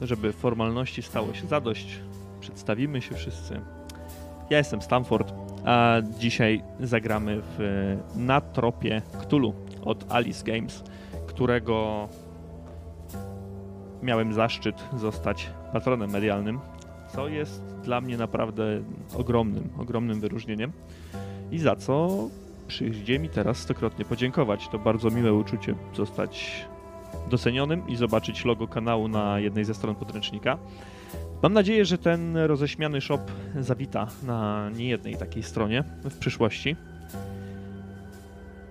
żeby 0.00 0.32
formalności 0.32 1.02
stało 1.02 1.34
się 1.34 1.46
zadość, 1.46 2.00
przedstawimy 2.40 3.02
się 3.02 3.14
wszyscy. 3.14 3.60
Ja 4.50 4.58
jestem 4.58 4.82
Stanford, 4.82 5.34
a 5.64 5.96
dzisiaj 6.18 6.62
zagramy 6.80 7.40
w 7.42 7.96
Na 8.16 8.40
tropie 8.40 9.02
Cthulhu 9.18 9.54
od 9.84 10.12
Alice 10.12 10.44
Games, 10.44 10.84
którego 11.26 12.08
miałem 14.02 14.32
zaszczyt 14.32 14.76
zostać 14.96 15.50
patronem 15.72 16.10
medialnym, 16.10 16.60
co 17.14 17.28
jest 17.28 17.62
dla 17.82 18.00
mnie 18.00 18.16
naprawdę 18.16 18.64
ogromnym, 19.14 19.68
ogromnym 19.78 20.20
wyróżnieniem 20.20 20.72
i 21.50 21.58
za 21.58 21.76
co 21.76 22.08
przyjdzie 22.68 23.18
mi 23.18 23.28
teraz 23.28 23.58
stokrotnie 23.58 24.04
podziękować. 24.04 24.68
To 24.68 24.78
bardzo 24.78 25.10
miłe 25.10 25.32
uczucie 25.32 25.74
zostać 25.96 26.66
docenionym 27.30 27.88
i 27.88 27.96
zobaczyć 27.96 28.44
logo 28.44 28.68
kanału 28.68 29.08
na 29.08 29.40
jednej 29.40 29.64
ze 29.64 29.74
stron 29.74 29.94
podręcznika. 29.94 30.58
Mam 31.42 31.52
nadzieję, 31.52 31.84
że 31.84 31.98
ten 31.98 32.36
roześmiany 32.36 33.00
shop 33.00 33.20
zawita 33.60 34.06
na 34.22 34.70
niejednej 34.76 35.16
takiej 35.16 35.42
stronie 35.42 35.84
w 36.04 36.18
przyszłości. 36.18 36.76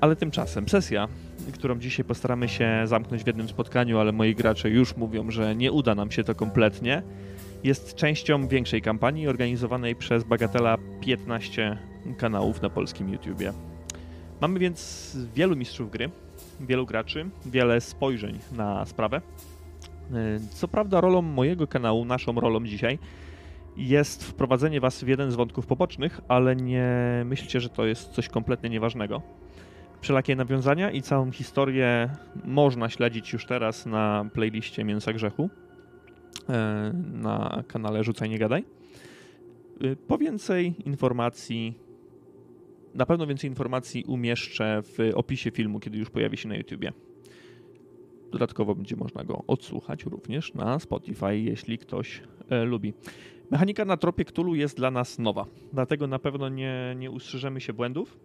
Ale 0.02 0.16
tymczasem 0.16 0.70
sesja, 0.70 1.08
którą 1.54 1.80
dzisiaj 1.80 2.06
postaramy 2.06 2.50
się 2.50 2.82
zamknąć 2.86 3.24
w 3.24 3.28
jednym 3.28 3.50
spotkaniu, 3.50 4.00
ale 4.00 4.12
moi 4.12 4.36
gracze 4.36 4.70
już 4.70 4.98
mówią, 4.98 5.32
że 5.32 5.56
nie 5.56 5.72
uda 5.72 5.96
nam 5.96 6.12
się 6.12 6.24
to 6.24 6.36
kompletnie, 6.36 7.04
jest 7.64 7.96
częścią 7.96 8.48
większej 8.48 8.82
kampanii 8.82 9.28
organizowanej 9.28 9.96
przez 9.96 10.24
Bagatela 10.24 10.78
15 11.02 11.78
kanałów 12.18 12.62
na 12.62 12.70
polskim 12.70 13.10
YouTubie. 13.10 13.54
Mamy 14.42 14.60
więc 14.60 15.18
wielu 15.36 15.56
mistrzów 15.56 15.92
gry, 15.92 16.10
wielu 16.60 16.86
graczy, 16.86 17.30
wiele 17.46 17.82
spojrzeń 17.82 18.40
na 18.52 18.86
sprawę. 18.86 19.22
Co 20.50 20.68
prawda, 20.68 21.02
rolą 21.02 21.22
mojego 21.22 21.68
kanału, 21.68 22.06
naszą 22.06 22.40
rolą 22.40 22.66
dzisiaj, 22.66 23.00
jest 23.78 24.24
wprowadzenie 24.24 24.82
Was 24.82 25.04
w 25.04 25.08
jeden 25.08 25.32
z 25.32 25.36
wątków 25.36 25.66
pobocznych, 25.66 26.22
ale 26.28 26.56
nie 26.56 26.88
myślcie, 27.26 27.60
że 27.60 27.70
to 27.70 27.86
jest 27.86 28.10
coś 28.10 28.30
kompletnie 28.30 28.70
nieważnego. 28.70 29.22
Wszelakie 30.02 30.36
nawiązania 30.36 30.92
i 30.92 31.02
całą 31.02 31.32
historię 31.32 32.10
można 32.46 32.90
śledzić 32.90 33.34
już 33.34 33.46
teraz 33.46 33.86
na 33.86 34.26
playliście 34.34 34.84
Mięsa 34.84 35.14
Grzechu 35.14 35.50
e, 36.50 36.92
na 37.14 37.64
kanale 37.68 38.04
Rzucaj 38.04 38.30
Nie 38.30 38.40
Gadaj. 38.40 38.66
E, 39.82 39.96
po 39.96 40.18
więcej 40.18 40.76
informacji, 40.86 41.78
na 42.94 43.06
pewno 43.06 43.28
więcej 43.28 43.50
informacji 43.50 44.04
umieszczę 44.08 44.82
w 44.84 44.98
opisie 45.16 45.52
filmu, 45.52 45.80
kiedy 45.80 45.98
już 45.98 46.10
pojawi 46.10 46.38
się 46.38 46.50
na 46.50 46.56
YouTubie. 46.56 46.94
Dodatkowo 48.32 48.76
będzie 48.76 48.96
można 48.96 49.24
go 49.24 49.44
odsłuchać 49.48 50.04
również 50.04 50.54
na 50.54 50.80
Spotify, 50.80 51.38
jeśli 51.38 51.78
ktoś 51.78 52.22
e, 52.50 52.64
lubi. 52.64 52.94
Mechanika 53.52 53.86
na 53.86 53.98
tropie 53.98 54.26
Cthulhu 54.26 54.56
jest 54.56 54.78
dla 54.78 54.92
nas 54.92 55.20
nowa, 55.20 55.46
dlatego 55.74 56.08
na 56.08 56.20
pewno 56.20 56.50
nie, 56.50 56.96
nie 56.98 57.12
ustrzyżemy 57.12 57.62
się 57.62 57.74
błędów, 57.74 58.18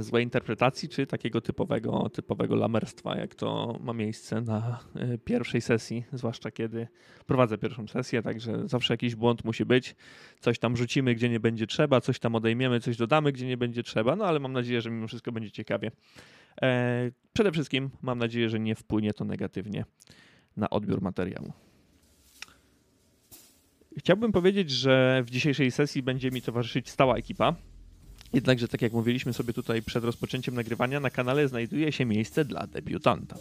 złej 0.00 0.24
interpretacji, 0.24 0.88
czy 0.88 1.06
takiego 1.06 1.40
typowego, 1.40 2.08
typowego 2.08 2.56
lamerstwa, 2.56 3.16
jak 3.16 3.34
to 3.34 3.78
ma 3.82 3.92
miejsce 3.92 4.40
na 4.40 4.78
e, 4.94 5.18
pierwszej 5.18 5.60
sesji, 5.60 6.04
zwłaszcza 6.12 6.50
kiedy 6.50 6.88
prowadzę 7.26 7.58
pierwszą 7.58 7.86
sesję, 7.86 8.22
także 8.22 8.68
zawsze 8.68 8.94
jakiś 8.94 9.14
błąd 9.14 9.44
musi 9.44 9.64
być. 9.64 9.96
Coś 10.40 10.58
tam 10.58 10.76
rzucimy, 10.76 11.14
gdzie 11.14 11.28
nie 11.28 11.40
będzie 11.40 11.66
trzeba, 11.66 12.00
coś 12.00 12.18
tam 12.18 12.34
odejmiemy, 12.34 12.80
coś 12.80 12.96
dodamy, 12.96 13.32
gdzie 13.32 13.46
nie 13.46 13.56
będzie 13.56 13.82
trzeba, 13.82 14.16
no 14.16 14.24
ale 14.24 14.40
mam 14.40 14.52
nadzieję, 14.52 14.80
że 14.80 14.90
mimo 14.90 15.08
wszystko 15.08 15.32
będzie 15.32 15.50
ciekawie. 15.50 15.90
E, 16.62 17.10
przede 17.32 17.52
wszystkim 17.52 17.90
mam 18.02 18.18
nadzieję, 18.18 18.50
że 18.50 18.60
nie 18.60 18.74
wpłynie 18.74 19.12
to 19.12 19.24
negatywnie 19.24 19.84
na 20.56 20.70
odbiór 20.70 21.02
materiału. 21.02 21.52
Chciałbym 23.98 24.32
powiedzieć, 24.32 24.70
że 24.70 25.22
w 25.26 25.30
dzisiejszej 25.30 25.70
sesji 25.70 26.02
będzie 26.02 26.30
mi 26.30 26.42
towarzyszyć 26.42 26.90
stała 26.90 27.16
ekipa. 27.16 27.54
Jednakże, 28.32 28.68
tak 28.68 28.82
jak 28.82 28.92
mówiliśmy 28.92 29.32
sobie 29.32 29.52
tutaj 29.52 29.82
przed 29.82 30.04
rozpoczęciem 30.04 30.54
nagrywania, 30.54 31.00
na 31.00 31.10
kanale 31.10 31.48
znajduje 31.48 31.92
się 31.92 32.04
miejsce 32.04 32.44
dla 32.44 32.66
debiutanta. 32.66 33.36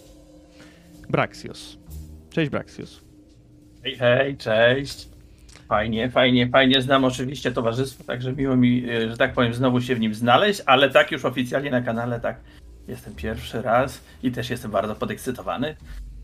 Braxios. 1.09 1.77
Cześć 2.29 2.51
Braxios. 2.51 3.01
Hej, 3.83 3.95
hej, 3.95 4.37
cześć. 4.37 5.07
Fajnie, 5.67 6.09
fajnie, 6.09 6.49
fajnie. 6.49 6.81
Znam 6.81 7.03
oczywiście 7.03 7.51
towarzystwo, 7.51 8.03
także 8.03 8.33
miło 8.33 8.55
mi, 8.55 8.89
e, 8.89 9.09
że 9.09 9.17
tak 9.17 9.33
powiem, 9.33 9.53
znowu 9.53 9.81
się 9.81 9.95
w 9.95 9.99
nim 9.99 10.13
znaleźć, 10.13 10.61
ale 10.65 10.89
tak 10.89 11.11
już 11.11 11.25
oficjalnie 11.25 11.71
na 11.71 11.81
kanale, 11.81 12.19
tak 12.19 12.39
jestem 12.87 13.15
pierwszy 13.15 13.61
raz 13.61 14.01
i 14.23 14.31
też 14.31 14.49
jestem 14.49 14.71
bardzo 14.71 14.95
podekscytowany, 14.95 15.75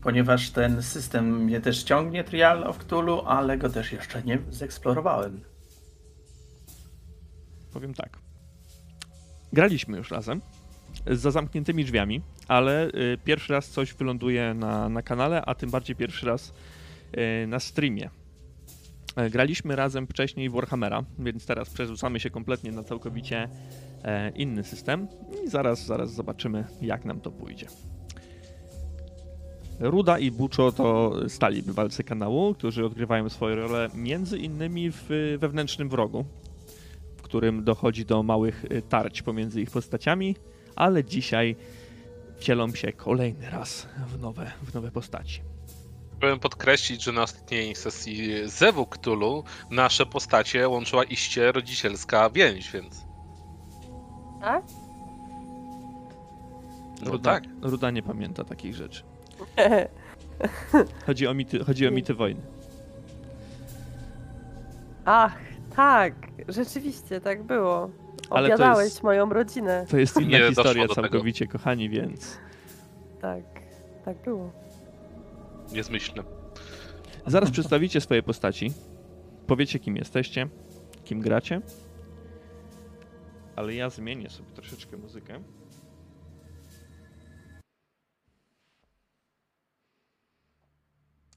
ponieważ 0.02 0.50
ten 0.50 0.82
system 0.82 1.44
mnie 1.44 1.60
też 1.60 1.82
ciągnie, 1.82 2.24
Trial 2.24 2.64
of 2.64 2.78
Cthulhu, 2.78 3.20
ale 3.26 3.58
go 3.58 3.68
też 3.68 3.92
jeszcze 3.92 4.22
nie 4.22 4.38
zeksplorowałem. 4.50 5.40
Powiem 7.72 7.94
tak. 7.94 8.21
Graliśmy 9.52 9.98
już 9.98 10.10
razem 10.10 10.40
za 11.06 11.30
zamkniętymi 11.30 11.84
drzwiami, 11.84 12.20
ale 12.48 12.88
y, 12.88 13.18
pierwszy 13.24 13.52
raz 13.52 13.68
coś 13.68 13.94
wyląduje 13.94 14.54
na, 14.54 14.88
na 14.88 15.02
kanale, 15.02 15.42
a 15.44 15.54
tym 15.54 15.70
bardziej 15.70 15.96
pierwszy 15.96 16.26
raz 16.26 16.52
y, 17.42 17.46
na 17.46 17.60
streamie. 17.60 18.10
Graliśmy 19.30 19.76
razem 19.76 20.06
wcześniej 20.06 20.50
w 20.50 20.52
Warhammera, 20.52 21.04
więc 21.18 21.46
teraz 21.46 21.70
przerzucamy 21.70 22.20
się 22.20 22.30
kompletnie 22.30 22.72
na 22.72 22.82
całkowicie 22.82 23.48
e, 24.04 24.30
inny 24.30 24.64
system 24.64 25.08
i 25.44 25.48
zaraz, 25.48 25.86
zaraz 25.86 26.12
zobaczymy, 26.12 26.64
jak 26.82 27.04
nam 27.04 27.20
to 27.20 27.30
pójdzie. 27.30 27.66
Ruda 29.80 30.18
i 30.18 30.30
Buczo 30.30 30.72
to 30.72 31.14
stali 31.28 31.62
bywalcy 31.62 32.04
kanału, 32.04 32.54
którzy 32.54 32.86
odgrywają 32.86 33.28
swoje 33.28 33.56
role 33.56 33.88
między 33.94 34.38
innymi 34.38 34.90
w 34.90 35.36
wewnętrznym 35.38 35.88
wrogu, 35.88 36.24
którym 37.32 37.64
dochodzi 37.64 38.04
do 38.04 38.22
małych 38.22 38.64
y, 38.64 38.82
tarć 38.82 39.22
pomiędzy 39.22 39.62
ich 39.62 39.70
postaciami, 39.70 40.36
ale 40.76 41.04
dzisiaj 41.04 41.56
wcielą 42.36 42.74
się 42.74 42.92
kolejny 42.92 43.50
raz 43.50 43.88
w 44.08 44.20
nowe, 44.20 44.52
w 44.62 44.74
nowe 44.74 44.90
postaci. 44.90 45.40
Chciałbym 46.18 46.40
podkreślić, 46.40 47.02
że 47.02 47.12
na 47.12 47.22
ostatniej 47.22 47.74
sesji 47.74 48.32
Zewu 48.44 48.86
Cthulhu 48.86 49.44
nasze 49.70 50.06
postacie 50.06 50.68
łączyła 50.68 51.04
iście 51.04 51.52
rodzicielska 51.52 52.30
więź, 52.30 52.72
więc... 52.72 53.04
Tak? 54.40 54.64
No 57.02 57.10
Ruda, 57.10 57.30
tak. 57.30 57.44
Ruda 57.62 57.90
nie 57.90 58.02
pamięta 58.02 58.44
takich 58.44 58.74
rzeczy. 58.74 59.02
Chodzi 61.06 61.26
o 61.26 61.34
mity, 61.34 61.64
chodzi 61.64 61.88
o 61.88 61.90
mity 61.90 62.14
wojny. 62.14 62.42
Ach, 65.04 65.38
tak, 65.76 66.31
rzeczywiście 66.48 67.20
tak 67.20 67.42
było. 67.42 67.90
Ale 68.30 68.56
to 68.56 68.80
jest- 68.82 69.02
moją 69.02 69.28
rodzinę. 69.30 69.86
To 69.90 69.96
jest 69.98 70.20
inna 70.20 70.38
Nie 70.38 70.48
historia 70.48 70.82
tego. 70.82 70.94
całkowicie, 70.94 71.46
kochani, 71.46 71.88
więc 71.90 72.38
Tak, 73.20 73.44
tak 74.04 74.22
było. 74.24 74.52
Niezmyślne. 75.72 76.22
zaraz 77.26 77.50
przedstawicie 77.50 78.00
swoje 78.00 78.22
postaci. 78.22 78.72
Powiecie, 79.46 79.78
kim 79.78 79.96
jesteście, 79.96 80.48
kim 81.04 81.20
gracie. 81.20 81.60
Ale 83.56 83.74
ja 83.74 83.90
zmienię 83.90 84.30
sobie 84.30 84.50
troszeczkę 84.54 84.96
muzykę. 84.96 85.40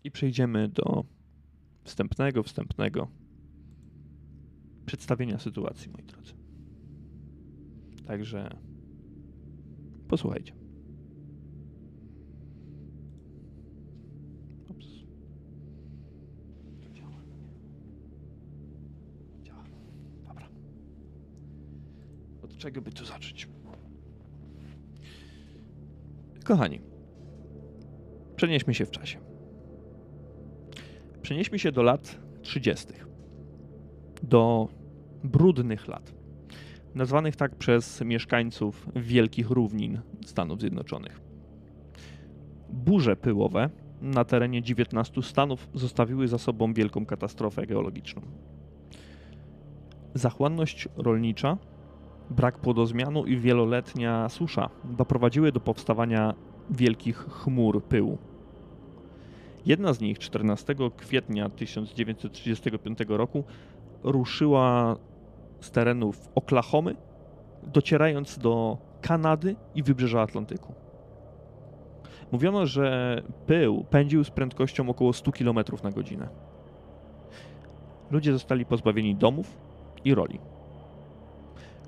I 0.04 0.12
przejdziemy 0.12 0.68
do 0.68 1.04
wstępnego, 1.84 2.44
wstępnego 2.44 3.08
przedstawienia 4.86 5.40
sytuacji, 5.40 5.92
moi 5.92 6.04
drodzy. 6.04 6.34
Także 8.08 8.50
posłuchajcie. 10.08 10.54
Ups. 14.70 14.88
To 16.82 16.94
działa. 16.94 17.22
Działa. 19.44 19.64
Dobra. 20.28 20.50
Od 22.44 22.58
czego 22.58 22.82
by 22.82 22.92
tu 22.92 23.06
zacząć? 23.06 23.48
Kochani, 26.44 26.82
przenieśmy 28.36 28.74
się 28.74 28.86
w 28.86 28.92
czasie. 28.92 29.20
Przenieśmy 31.22 31.60
się 31.60 31.72
do 31.72 31.84
lat 31.84 32.20
30. 32.42 33.05
Do 34.24 34.68
brudnych 35.24 35.88
lat. 35.88 36.14
Nazwanych 36.96 37.36
tak 37.36 37.56
przez 37.56 38.02
mieszkańców 38.02 38.90
wielkich 38.96 39.50
równin 39.50 40.02
Stanów 40.26 40.60
Zjednoczonych. 40.60 41.22
Burze 42.70 43.16
pyłowe 43.16 43.70
na 44.02 44.26
terenie 44.26 44.62
19 44.62 45.22
stanów 45.22 45.70
zostawiły 45.74 46.28
za 46.28 46.38
sobą 46.38 46.74
wielką 46.74 47.06
katastrofę 47.06 47.68
geologiczną. 47.68 48.22
Zachłanność 50.14 50.88
rolnicza, 50.96 51.58
brak 52.30 52.58
płodozmianu 52.58 53.26
i 53.26 53.38
wieloletnia 53.38 54.30
susza 54.30 54.70
doprowadziły 54.84 55.52
do 55.52 55.60
powstawania 55.60 56.34
wielkich 56.70 57.18
chmur 57.18 57.84
pyłu. 57.84 58.18
Jedna 59.66 59.94
z 59.94 60.02
nich 60.02 60.20
14 60.20 60.76
kwietnia 60.98 61.50
1935 61.50 63.00
roku 63.08 63.44
ruszyła 64.06 64.96
z 65.62 65.72
terenów 65.72 66.30
Oklahomy, 66.36 66.96
docierając 67.64 68.38
do 68.38 68.78
Kanady 69.02 69.56
i 69.76 69.84
wybrzeża 69.84 70.22
Atlantyku. 70.22 70.74
Mówiono, 72.32 72.66
że 72.66 73.22
pył 73.48 73.84
pędził 73.90 74.24
z 74.24 74.30
prędkością 74.30 74.90
około 74.90 75.14
100 75.14 75.32
km 75.32 75.60
na 75.84 75.92
godzinę. 75.92 76.30
Ludzie 78.12 78.34
zostali 78.34 78.66
pozbawieni 78.66 79.16
domów 79.16 79.58
i 80.06 80.16
roli. 80.16 80.40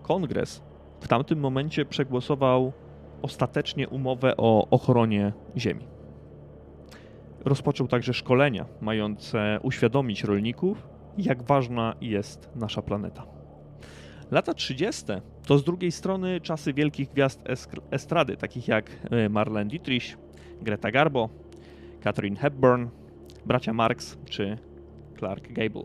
Kongres 0.02 0.62
w 1.00 1.08
tamtym 1.08 1.40
momencie 1.40 1.86
przegłosował 1.86 2.72
ostatecznie 3.22 3.88
umowę 3.88 4.38
o 4.38 4.68
ochronie 4.70 5.34
Ziemi. 5.58 5.88
Rozpoczął 7.46 7.88
także 7.88 8.14
szkolenia 8.14 8.66
mające 8.82 9.60
uświadomić 9.64 10.24
rolników, 10.24 10.97
jak 11.18 11.44
ważna 11.44 11.96
jest 12.02 12.50
nasza 12.56 12.82
planeta. 12.82 13.26
Lata 14.32 14.54
30. 14.54 15.04
to 15.46 15.58
z 15.58 15.64
drugiej 15.64 15.92
strony 15.92 16.42
czasy 16.42 16.74
wielkich 16.74 17.10
gwiazd 17.10 17.44
estrady, 17.92 18.38
takich 18.38 18.68
jak 18.68 18.92
e, 19.12 19.30
Marlene 19.30 19.70
Dietrich, 19.70 20.18
Greta 20.62 20.92
Garbo, 20.92 21.30
Katharine 22.02 22.38
Hepburn, 22.38 22.88
bracia 23.46 23.74
Marx 23.74 24.18
czy 24.26 24.58
Clark 25.18 25.52
Gable. 25.52 25.84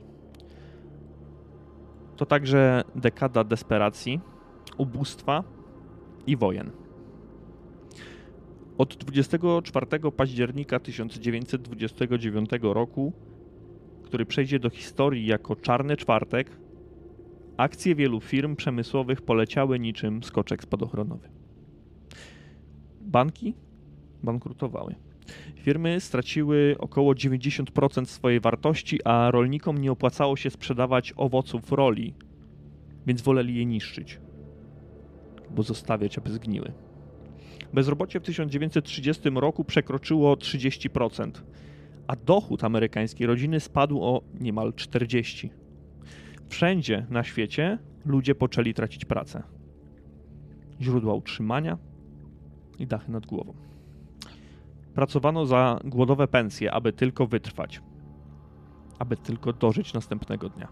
To 2.17 2.27
także 2.27 2.85
dekada 2.95 3.45
desperacji, 3.45 4.21
ubóstwa 4.79 5.45
i 6.27 6.37
wojen. 6.37 6.71
Od 8.79 8.97
24 8.97 9.87
października 10.17 10.81
1929 10.81 12.51
roku, 12.63 13.13
który 14.13 14.27
przejdzie 14.27 14.59
do 14.59 14.71
historii 14.71 15.27
jako 15.27 15.57
Czarny 15.57 15.97
Czwartek, 15.97 16.51
akcje 17.57 17.95
wielu 17.95 18.21
firm 18.21 18.57
przemysłowych 18.57 19.23
poleciały 19.23 19.79
niczym 19.79 20.23
skoczek 20.23 20.63
spadochronowy. 20.63 21.29
Banki 23.01 23.55
bankrutowały. 24.23 24.95
Firmy 25.57 26.01
straciły 26.01 26.77
około 26.79 27.13
90% 27.13 28.05
swojej 28.05 28.41
wartości, 28.41 28.99
a 29.05 29.31
rolnikom 29.31 29.79
nie 29.79 29.93
opłacało 29.93 30.37
się 30.37 30.51
sprzedawać 30.51 31.13
owoców 31.17 31.73
roli, 31.73 32.15
więc 33.07 33.23
woleli 33.23 33.55
je 33.57 33.67
niszczyć, 33.67 34.21
bo 35.51 35.63
zostawiać, 35.63 36.19
aby 36.19 36.31
zgniły. 36.33 36.73
Bezrobocie 37.73 38.21
w 38.21 38.23
1930 38.23 39.31
roku 39.35 39.65
przekroczyło 39.65 40.35
30%, 40.35 41.31
a 42.13 42.17
dochód 42.17 42.65
amerykańskiej 42.65 43.27
rodziny 43.27 43.61
spadł 43.61 44.03
o 44.03 44.23
niemal 44.41 44.73
40%. 44.73 45.49
Wszędzie 46.49 47.07
na 47.11 47.25
świecie 47.25 47.79
ludzie 48.05 48.35
poczęli 48.35 48.75
tracić 48.75 49.05
pracę. 49.05 49.43
Źródła 50.81 51.15
utrzymania 51.15 51.79
i 52.79 52.87
dachy 52.87 53.13
nad 53.13 53.27
głową. 53.27 53.55
Pracowano 54.95 55.47
za 55.47 55.79
głodowe 55.85 56.29
pensje, 56.29 56.73
aby 56.73 56.93
tylko 56.93 57.27
wytrwać, 57.27 57.81
aby 58.99 59.17
tylko 59.17 59.53
dożyć 59.53 59.95
następnego 59.95 60.49
dnia. 60.49 60.69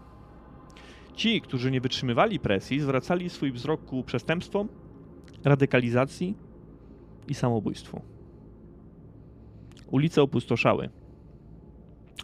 Ci, 1.15 1.41
którzy 1.41 1.71
nie 1.71 1.81
wytrzymywali 1.81 2.39
presji, 2.39 2.79
zwracali 2.79 3.29
swój 3.29 3.51
wzrok 3.51 3.85
ku 3.85 4.03
przestępstwom, 4.03 4.67
radykalizacji 5.43 6.37
i 7.27 7.33
samobójstwu. 7.33 8.01
Ulice 9.87 10.21
opustoszały. 10.21 10.89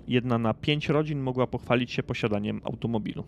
Jedna 0.07 0.37
na 0.37 0.53
pięć 0.53 0.89
rodzin 0.89 1.19
mogła 1.19 1.47
pochwalić 1.47 1.91
się 1.91 2.03
posiadaniem 2.03 2.61
automobilu. 2.63 3.23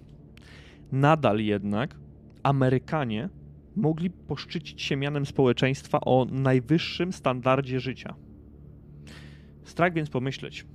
Nadal 0.92 1.40
jednak 1.40 1.96
Amerykanie 2.44 3.30
mogli 3.76 4.10
poszczycić 4.10 4.82
się 4.82 4.96
mianem 4.96 5.26
społeczeństwa 5.26 6.02
o 6.02 6.28
najwyższym 6.32 7.14
standardzie 7.14 7.80
życia. 7.80 8.16
Strach 9.64 9.94
więc 9.94 10.10
pomyśleć, 10.10 10.66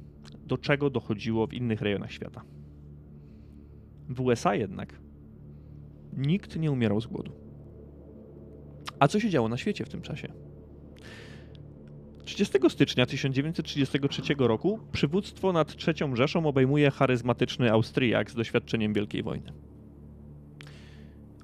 do 0.47 0.59
czego 0.59 0.91
dochodziło 0.91 1.47
w 1.47 1.53
innych 1.53 1.83
rejonach 1.83 2.13
świata. 2.13 2.43
W 4.09 4.21
USA 4.21 4.55
jednak 4.55 5.01
nikt 6.17 6.57
nie 6.57 6.73
umierał 6.73 7.01
z 7.01 7.07
głodu. 7.07 7.33
A 8.99 9.09
co 9.09 9.21
się 9.21 9.31
działo 9.31 9.49
na 9.49 9.57
świecie 9.57 9.85
w 9.85 9.89
tym 9.89 10.03
czasie? 10.03 10.33
30 12.25 12.59
stycznia 12.69 13.07
1933 13.07 14.23
roku 14.39 14.79
przywództwo 14.93 15.53
nad 15.53 15.77
III 15.89 16.17
Rzeszą 16.17 16.47
obejmuje 16.47 16.91
charyzmatyczny 16.91 17.73
Austriak 17.73 18.31
z 18.31 18.35
doświadczeniem 18.35 18.93
Wielkiej 18.93 19.23
Wojny. 19.23 19.53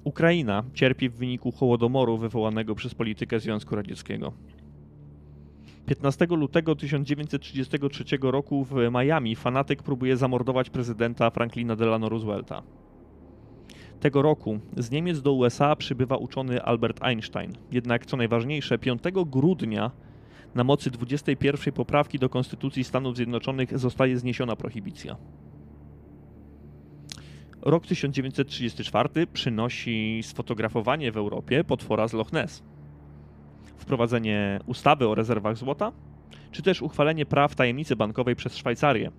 Ukraina 0.03 0.63
cierpi 0.73 1.09
w 1.09 1.13
wyniku 1.13 1.51
Hołodomoru 1.51 2.17
wywołanego 2.17 2.75
przez 2.75 2.95
politykę 2.95 3.39
Związku 3.39 3.75
Radzieckiego. 3.75 4.33
15 5.85 6.25
lutego 6.25 6.75
1933 6.75 8.03
roku 8.21 8.65
w 8.65 8.73
Miami 8.91 9.35
fanatyk 9.35 9.83
próbuje 9.83 10.17
zamordować 10.17 10.69
prezydenta 10.69 11.29
Franklina 11.29 11.75
Delano 11.75 12.09
Roosevelta. 12.09 12.63
Tego 13.99 14.21
roku 14.21 14.59
z 14.77 14.91
Niemiec 14.91 15.21
do 15.21 15.33
USA 15.33 15.75
przybywa 15.75 16.17
uczony 16.17 16.63
Albert 16.63 17.03
Einstein. 17.03 17.53
Jednak 17.71 18.05
co 18.05 18.17
najważniejsze, 18.17 18.77
5 18.77 19.01
grudnia 19.25 19.91
na 20.55 20.63
mocy 20.63 20.91
21 20.91 21.73
poprawki 21.73 22.19
do 22.19 22.29
Konstytucji 22.29 22.83
Stanów 22.83 23.15
Zjednoczonych 23.15 23.79
zostaje 23.79 24.17
zniesiona 24.17 24.55
prohibicja. 24.55 25.17
Rok 27.61 27.87
1934 27.87 29.27
przynosi 29.27 30.19
sfotografowanie 30.23 31.11
w 31.11 31.17
Europie 31.17 31.63
potwora 31.63 32.07
z 32.07 32.13
Loch 32.13 32.33
Ness, 32.33 32.63
wprowadzenie 33.77 34.59
ustawy 34.65 35.07
o 35.07 35.15
rezerwach 35.15 35.57
złota, 35.57 35.91
czy 36.51 36.61
też 36.61 36.81
uchwalenie 36.81 37.25
praw 37.25 37.55
tajemnicy 37.55 37.95
bankowej 37.95 38.35
przez 38.35 38.57
Szwajcarię. 38.57 39.11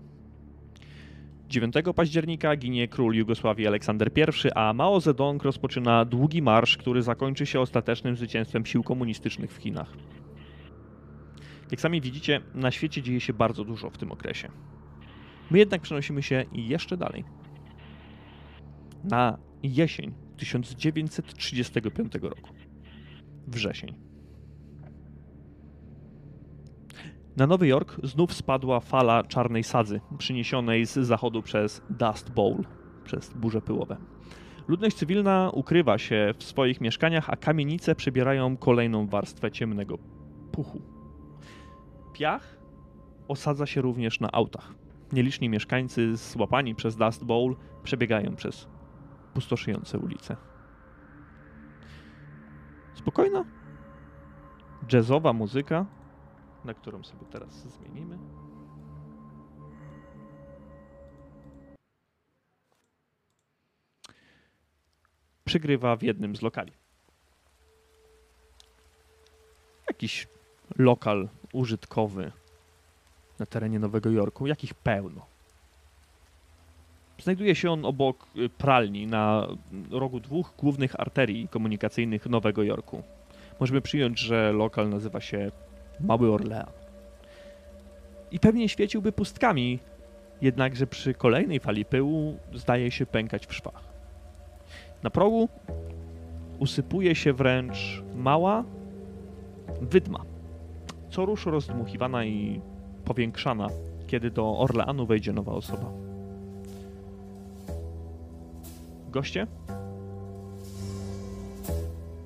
9 1.49 1.75
października 1.95 2.57
ginie 2.57 2.89
król 2.89 3.15
Jugosławii 3.15 3.67
Aleksander 3.67 4.11
I, 4.17 4.49
a 4.55 4.73
Mao 4.73 5.01
Zedong 5.01 5.43
rozpoczyna 5.43 6.05
długi 6.05 6.43
marsz, 6.43 6.77
który 6.77 7.03
zakończy 7.03 7.47
się 7.47 7.61
ostatecznym 7.61 8.17
zwycięstwem 8.17 8.67
sił 8.67 8.83
komunistycznych 8.83 9.53
w 9.53 9.57
Chinach. 9.57 9.97
Jak 11.73 11.81
sami 11.81 12.01
widzicie, 12.01 12.41
na 12.55 12.71
świecie 12.71 13.03
dzieje 13.03 13.21
się 13.21 13.33
bardzo 13.33 13.65
dużo 13.65 13.91
w 13.91 13.99
tym 13.99 14.13
okresie. 14.13 14.49
My 15.51 15.59
jednak 15.59 15.81
przenosimy 15.81 16.23
się 16.23 16.45
jeszcze 16.53 16.97
dalej. 16.97 17.25
Na 19.05 19.39
jesień 19.63 20.15
1935 20.37 22.15
roku. 22.15 22.51
Wrzesień. 23.47 23.95
Na 27.37 27.47
Nowy 27.47 27.67
Jork 27.67 28.01
znów 28.03 28.33
spadła 28.33 28.81
fala 28.81 29.23
czarnej 29.23 29.65
sadzy, 29.65 30.01
przyniesionej 30.19 30.87
z 30.87 30.93
zachodu 30.93 31.43
przez 31.43 31.83
Dust 31.91 32.31
Bowl, 32.31 32.65
przez 33.05 33.33
burze 33.33 33.63
pyłowe. 33.63 33.97
Ludność 34.69 34.97
cywilna 34.97 35.51
ukrywa 35.55 35.99
się 35.99 36.35
w 36.39 36.45
swoich 36.45 36.81
mieszkaniach, 36.81 37.31
a 37.31 37.37
kamienice 37.37 37.95
przybierają 37.95 38.57
kolejną 38.57 39.07
warstwę 39.07 39.51
ciemnego 39.51 39.99
puchu. 40.53 41.02
Piach 42.13 42.57
osadza 43.29 43.67
się 43.67 43.81
również 43.81 44.21
na 44.21 44.33
autach. 44.33 44.75
Nieliczni 45.13 45.49
mieszkańcy 45.49 46.17
złapani 46.17 46.75
przez 46.75 46.97
Dust 46.97 47.25
Bowl 47.25 47.57
przebiegają 47.83 48.37
przez 48.37 48.69
pustoszejące 49.35 49.99
ulice. 49.99 50.37
Spokojna, 52.95 53.45
jazzowa 54.93 55.33
muzyka, 55.33 55.87
na 56.65 56.75
którą 56.75 57.05
sobie 57.05 57.27
teraz 57.27 57.69
zmienimy. 57.69 58.19
Przygrywa 65.45 65.97
w 65.97 66.03
jednym 66.03 66.37
z 66.37 66.43
lokali. 66.43 66.73
Jakiś 69.89 70.29
lokal 70.79 71.29
użytkowy 71.53 72.33
na 73.39 73.47
terenie 73.47 73.79
Nowego 73.79 74.11
Jorku, 74.11 74.47
jakich 74.47 74.75
pełno. 74.75 75.27
Znajduje 77.23 77.55
się 77.55 77.71
on 77.71 77.85
obok 77.85 78.27
y, 78.37 78.49
pralni 78.49 79.07
na 79.07 79.47
rogu 79.91 80.21
dwóch 80.21 80.55
głównych 80.59 81.01
arterii 81.01 81.49
komunikacyjnych 81.49 82.27
Nowego 82.27 82.63
Jorku. 82.63 83.03
Możemy 83.61 83.81
przyjąć, 83.81 84.21
że 84.21 84.53
lokal 84.53 84.89
nazywa 84.89 85.21
się 85.21 85.51
Mały 86.01 86.33
Orlean. 86.33 86.67
I 88.31 88.39
pewnie 88.41 88.69
świeciłby 88.69 89.13
pustkami, 89.13 89.79
jednakże 90.43 90.87
przy 90.87 91.15
kolejnej 91.15 91.61
fali 91.61 91.85
pyłu 91.85 92.39
zdaje 92.55 92.91
się 92.91 93.07
pękać 93.07 93.47
w 93.47 93.55
szwach. 93.55 93.85
Na 95.03 95.11
progu 95.11 95.49
usypuje 96.59 97.15
się 97.15 97.33
wręcz 97.33 98.03
mała 98.15 98.65
wydma, 99.81 100.25
co 101.13 101.25
rusz 101.27 101.47
rozdmuchiwana 101.47 102.25
i 102.25 102.61
powiększana 103.05 103.69
kiedy 104.07 104.31
do 104.31 104.59
Orleanu 104.59 105.07
wejdzie 105.07 105.33
nowa 105.33 105.53
osoba. 105.53 105.93
Goście 109.11 109.47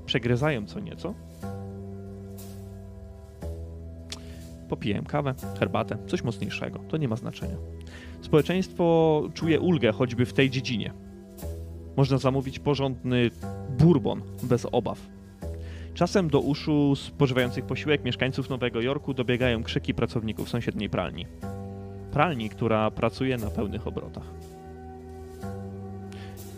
przegryzają 0.07 0.67
co 0.67 0.81
nieco. 0.81 1.15
Popiję 4.69 5.03
kawę, 5.09 5.35
herbatę, 5.59 5.99
coś 6.07 6.23
mocniejszego. 6.25 6.79
To 6.89 6.97
nie 6.97 7.09
ma 7.09 7.17
znaczenia. 7.17 7.57
Społeczeństwo 8.21 9.23
czuje 9.35 9.61
ulgę 9.61 9.93
choćby 9.93 10.27
w 10.27 10.33
tej 10.33 10.51
dziedzinie. 10.51 10.93
Można 11.97 12.19
zamówić 12.19 12.59
porządny 12.59 13.31
bourbon 13.79 14.23
bez 14.43 14.67
obaw. 14.73 15.16
Czasem 15.97 16.29
do 16.31 16.41
uszu 16.41 16.97
spożywających 16.97 17.65
posiłek 17.65 18.05
mieszkańców 18.05 18.51
Nowego 18.51 18.81
Jorku 18.81 19.15
dobiegają 19.15 19.63
krzyki 19.63 19.95
pracowników 19.95 20.49
sąsiedniej 20.49 20.91
pralni. 20.91 21.27
Pralni, 22.13 22.51
która 22.51 22.91
pracuje 22.91 23.37
na 23.37 23.51
pełnych 23.51 23.87
obrotach. 23.87 24.25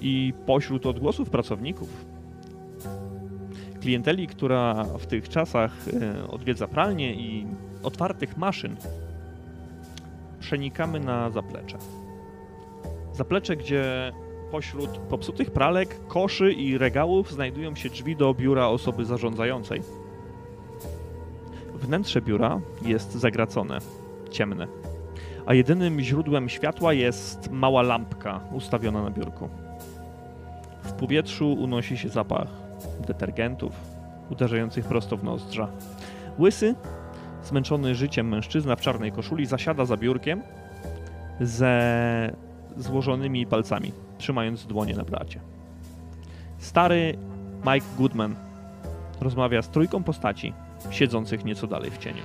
I 0.00 0.32
pośród 0.46 0.86
odgłosów 0.86 1.30
pracowników, 1.30 2.06
klienteli, 3.80 4.26
która 4.26 4.84
w 4.84 5.06
tych 5.06 5.28
czasach 5.28 5.72
e, 5.88 6.28
odwiedza 6.28 6.68
pralnię 6.68 7.14
i 7.14 7.46
otwartych 7.82 8.36
maszyn, 8.36 8.76
przenikamy 10.40 11.00
na 11.00 11.30
zaplecze. 11.30 11.78
Zaplecze, 13.12 13.56
gdzie 13.56 14.12
pośród 14.50 14.90
popsutych 14.90 15.50
pralek, 15.50 16.06
koszy 16.08 16.52
i 16.52 16.78
regałów 16.78 17.32
znajdują 17.32 17.74
się 17.74 17.90
drzwi 17.90 18.16
do 18.16 18.34
biura 18.34 18.68
osoby 18.68 19.04
zarządzającej. 19.04 19.82
Wnętrze 21.74 22.22
biura 22.22 22.60
jest 22.82 23.12
zagracone, 23.12 23.78
ciemne, 24.30 24.66
a 25.46 25.54
jedynym 25.54 26.00
źródłem 26.00 26.48
światła 26.48 26.92
jest 26.92 27.50
mała 27.50 27.82
lampka 27.82 28.40
ustawiona 28.52 29.02
na 29.02 29.10
biurku. 29.10 29.48
W 30.82 30.92
powietrzu 30.92 31.52
unosi 31.52 31.98
się 31.98 32.08
zapach 32.08 32.48
detergentów 33.06 33.72
uderzających 34.30 34.84
prosto 34.84 35.16
w 35.16 35.24
nozdrza. 35.24 35.68
Łysy, 36.38 36.74
zmęczony 37.42 37.94
życiem 37.94 38.28
mężczyzna 38.28 38.76
w 38.76 38.80
czarnej 38.80 39.12
koszuli 39.12 39.46
zasiada 39.46 39.84
za 39.84 39.96
biurkiem 39.96 40.42
ze 41.40 42.32
złożonymi 42.76 43.46
palcami, 43.46 43.92
trzymając 44.18 44.66
dłonie 44.66 44.94
na 44.94 45.04
bracie. 45.04 45.40
Stary 46.58 47.18
Mike 47.58 47.86
Goodman 47.98 48.34
rozmawia 49.20 49.62
z 49.62 49.68
trójką 49.68 50.02
postaci 50.02 50.52
siedzących 50.90 51.44
nieco 51.44 51.66
dalej 51.66 51.90
w 51.90 51.98
cieniu. 51.98 52.22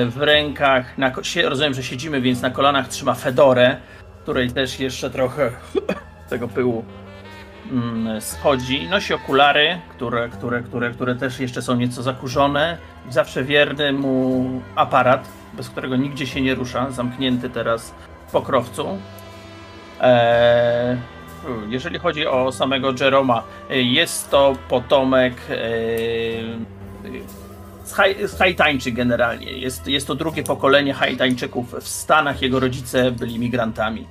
w 0.07 0.17
rękach, 0.19 0.99
na, 0.99 1.13
rozumiem, 1.45 1.75
że 1.75 1.83
siedzimy, 1.83 2.21
więc 2.21 2.43
na 2.43 2.51
kolanach 2.51 2.89
trzyma 2.89 3.15
fedorę, 3.15 3.77
której 4.23 4.51
też 4.51 4.81
jeszcze 4.81 5.11
trochę 5.11 5.51
tego 6.31 6.49
pyłu 6.49 6.85
schodzi. 8.21 8.89
Nosi 8.89 9.15
okulary, 9.15 9.81
które, 9.89 10.29
które, 10.29 10.63
które, 10.63 10.91
które 10.91 11.15
też 11.15 11.41
jeszcze 11.41 11.63
są 11.63 11.77
nieco 11.77 12.03
zakurzone. 12.03 12.79
Zawsze 13.11 13.45
wierny 13.45 13.93
mu 13.93 14.47
aparat, 14.75 15.29
bez 15.55 15.69
którego 15.69 15.97
nigdzie 15.97 16.27
się 16.27 16.41
nie 16.41 16.55
rusza, 16.55 16.91
zamknięty 16.91 17.51
teraz 17.51 17.95
w 18.29 18.31
pokrowcu. 18.33 18.99
Eee, 20.01 20.97
jeżeli 21.69 21.99
chodzi 21.99 22.27
o 22.27 22.53
samego 22.53 22.93
Jeroma, 23.01 23.43
e, 23.71 23.83
jest 23.83 24.31
to 24.31 24.57
potomek 24.69 25.35
eee, 25.51 26.67
generalnie. 28.93 29.53
Jest, 29.53 29.87
jest 29.87 30.07
to 30.07 30.15
drugie 30.15 30.43
pokolenie 30.43 30.95
Haitańczyków 30.95 31.75
w 31.81 31.89
Stanach. 31.89 32.43
Jego 32.43 32.61
rodzice 32.61 33.11
byli 33.11 33.39
migrantami. 33.39 34.07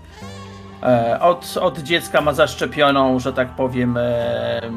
E, 0.84 1.20
Od, 1.20 1.58
od 1.62 1.79
dziecka 1.79 2.22
ma 2.22 2.34
zaszczepioną, 2.34 3.20
że 3.20 3.34
tak 3.34 3.50
powiem, 3.50 3.98
e, 3.98 4.01
e, 4.01 4.70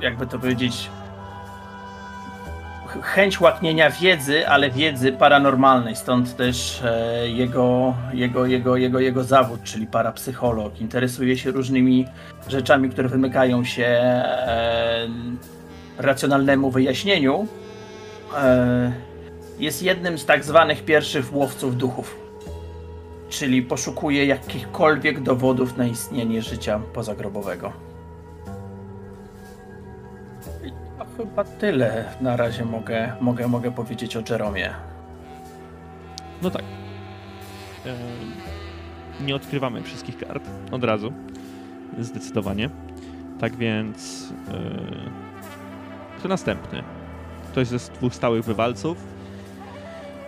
jakby 0.00 0.26
to 0.26 0.38
powiedzieć, 0.38 0.90
ch- 2.86 3.02
chęć 3.04 3.40
łaknienia 3.40 3.90
wiedzy, 3.90 4.48
ale 4.48 4.70
wiedzy 4.70 5.12
paranormalnej. 5.12 5.96
Stąd 5.96 6.36
też 6.36 6.82
jego, 7.26 7.94
jego, 8.12 8.46
jego, 8.46 8.76
jego, 8.76 9.00
jego 9.00 9.24
zawód, 9.24 9.62
czyli 9.64 9.86
parapsycholog. 9.86 10.80
Interesuje 10.80 11.36
się 11.38 11.50
różnymi 11.50 12.06
rzeczami, 12.48 12.90
które 12.90 13.08
wymykają 13.08 13.64
się 13.64 14.00
racjonalnemu 15.98 16.70
wyjaśnieniu. 16.70 17.46
Jest 19.58 19.82
jednym 19.82 20.18
z 20.18 20.26
tak 20.26 20.44
zwanych 20.44 20.84
pierwszych 20.84 21.34
łowców 21.34 21.76
duchów 21.76 22.16
czyli 23.30 23.62
poszukuje 23.62 24.26
jakichkolwiek 24.26 25.20
dowodów 25.20 25.76
na 25.76 25.86
istnienie 25.86 26.42
życia 26.42 26.80
pozagrobowego. 26.92 27.72
To 30.98 31.04
chyba 31.16 31.44
tyle 31.44 32.04
na 32.20 32.36
razie 32.36 32.64
mogę, 32.64 33.12
mogę, 33.20 33.48
mogę 33.48 33.70
powiedzieć 33.72 34.16
o 34.16 34.22
Jeromie. 34.30 34.70
No 36.42 36.50
tak. 36.50 36.62
E, 37.86 37.94
Nie 39.24 39.34
odkrywamy 39.34 39.82
wszystkich 39.82 40.18
kart 40.18 40.44
od 40.70 40.84
razu. 40.84 41.12
Zdecydowanie. 41.98 42.70
Tak 43.40 43.56
więc. 43.56 44.28
e, 44.48 44.60
Kto 46.18 46.28
następny? 46.28 46.82
Ktoś 47.52 47.66
ze 47.66 47.78
dwóch 47.78 48.14
stałych 48.14 48.46
bywalców. 48.46 48.98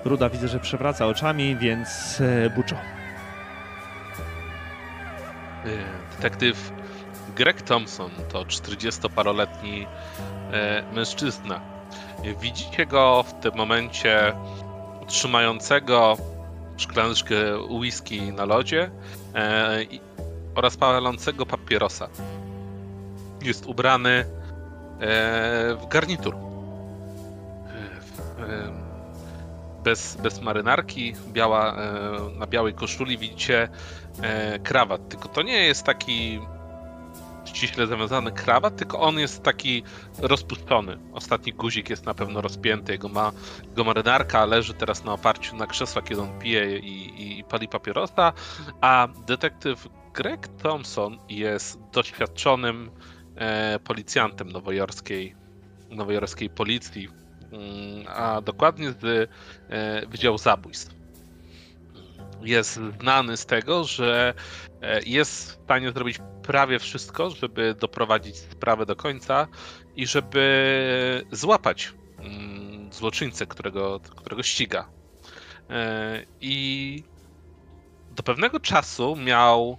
Ruda 0.04 0.28
widzę, 0.28 0.49
że 0.49 0.61
przewraca 0.61 1.06
oczami, 1.06 1.56
więc 1.56 2.21
e, 2.21 2.50
Buczo. 2.50 2.76
E, 2.76 2.78
Detektyw 6.16 6.73
Greg 7.37 7.62
Thompson 7.62 8.11
to 8.28 8.44
40-paroletni 8.44 9.87
e, 10.52 10.82
mężczyzna. 10.92 11.61
Widzicie 12.40 12.87
go 12.87 13.23
w 13.23 13.32
tym 13.40 13.54
momencie 13.54 14.32
trzymającego 15.06 16.16
szklaneczkę 16.76 17.35
whisky 17.80 18.32
na 18.32 18.44
lodzie 18.44 18.90
e, 19.35 19.78
oraz 20.54 20.76
palącego 20.76 21.47
papierosa. 21.47 22.09
Jest 23.42 23.66
ubrany 23.66 24.25
w 25.80 25.87
garnitur. 25.90 26.37
Bez, 29.85 30.17
bez 30.17 30.41
marynarki, 30.41 31.15
biała, 31.33 31.77
e, 31.77 32.39
na 32.39 32.47
białej 32.47 32.75
koszuli 32.75 33.19
widzicie 33.19 33.69
e, 34.23 34.59
krawat, 34.59 35.09
tylko 35.09 35.29
to 35.29 35.43
nie 35.43 35.65
jest 35.67 35.85
taki 35.85 36.41
ściśle 37.45 37.87
zawiązany 37.87 38.33
krawat, 38.33 38.77
tylko 38.77 39.01
on 39.01 39.19
jest 39.19 39.43
taki 39.43 39.83
rozpuszczony. 40.19 40.99
Ostatni 41.12 41.53
guzik 41.53 41.91
jest 41.91 42.07
na 42.07 42.15
pewno 42.15 42.41
rozpięty, 42.41 42.93
jego, 42.93 43.09
ma, 43.09 43.33
jego 43.69 43.85
marynarka 43.85 44.47
leży 44.47 44.75
teraz 44.75 45.05
na 45.05 45.12
oparciu 45.12 45.57
na 45.57 45.67
krzesła, 45.67 46.03
kiedy 46.03 46.21
on 46.21 46.39
pije 46.39 46.79
i, 46.79 47.39
i, 47.39 47.45
pali 47.45 47.69
papierosa, 47.69 48.33
a 48.81 49.09
detektyw 49.27 49.89
Greg 50.15 50.49
Thompson 50.49 51.19
jest 51.29 51.79
doświadczonym 51.93 52.91
e, 53.37 53.79
policjantem 53.79 54.53
nowojorskiej, 54.53 55.35
nowojorskiej 55.91 56.51
policji, 56.51 57.09
a 58.09 58.40
dokładnie 58.40 58.90
z 58.90 59.30
e, 59.68 60.06
Wydziału 60.06 60.38
Zabójstw 60.38 61.02
jest 62.42 62.80
znany 63.00 63.37
z 63.37 63.47
tego, 63.47 63.85
że 63.85 64.35
e, 64.82 65.02
jest 65.02 65.50
w 65.50 65.64
stanie 65.64 65.92
zrobić 65.92 66.18
prawie 66.42 66.78
wszystko, 66.78 67.30
żeby 67.30 67.75
doprowadzić 67.75 68.37
sprawę 68.37 68.87
do 68.87 68.97
końca 68.97 69.47
i 69.97 70.06
żeby 70.06 71.25
złapać 71.32 71.92
mm, 72.18 72.92
złoczyńcę, 72.92 73.47
którego, 73.47 74.00
którego 74.00 74.42
ściga. 74.42 74.88
E, 75.71 76.23
I 76.40 77.04
do 78.11 78.23
pewnego 78.23 78.61
czasu 78.61 79.16
miał 79.16 79.78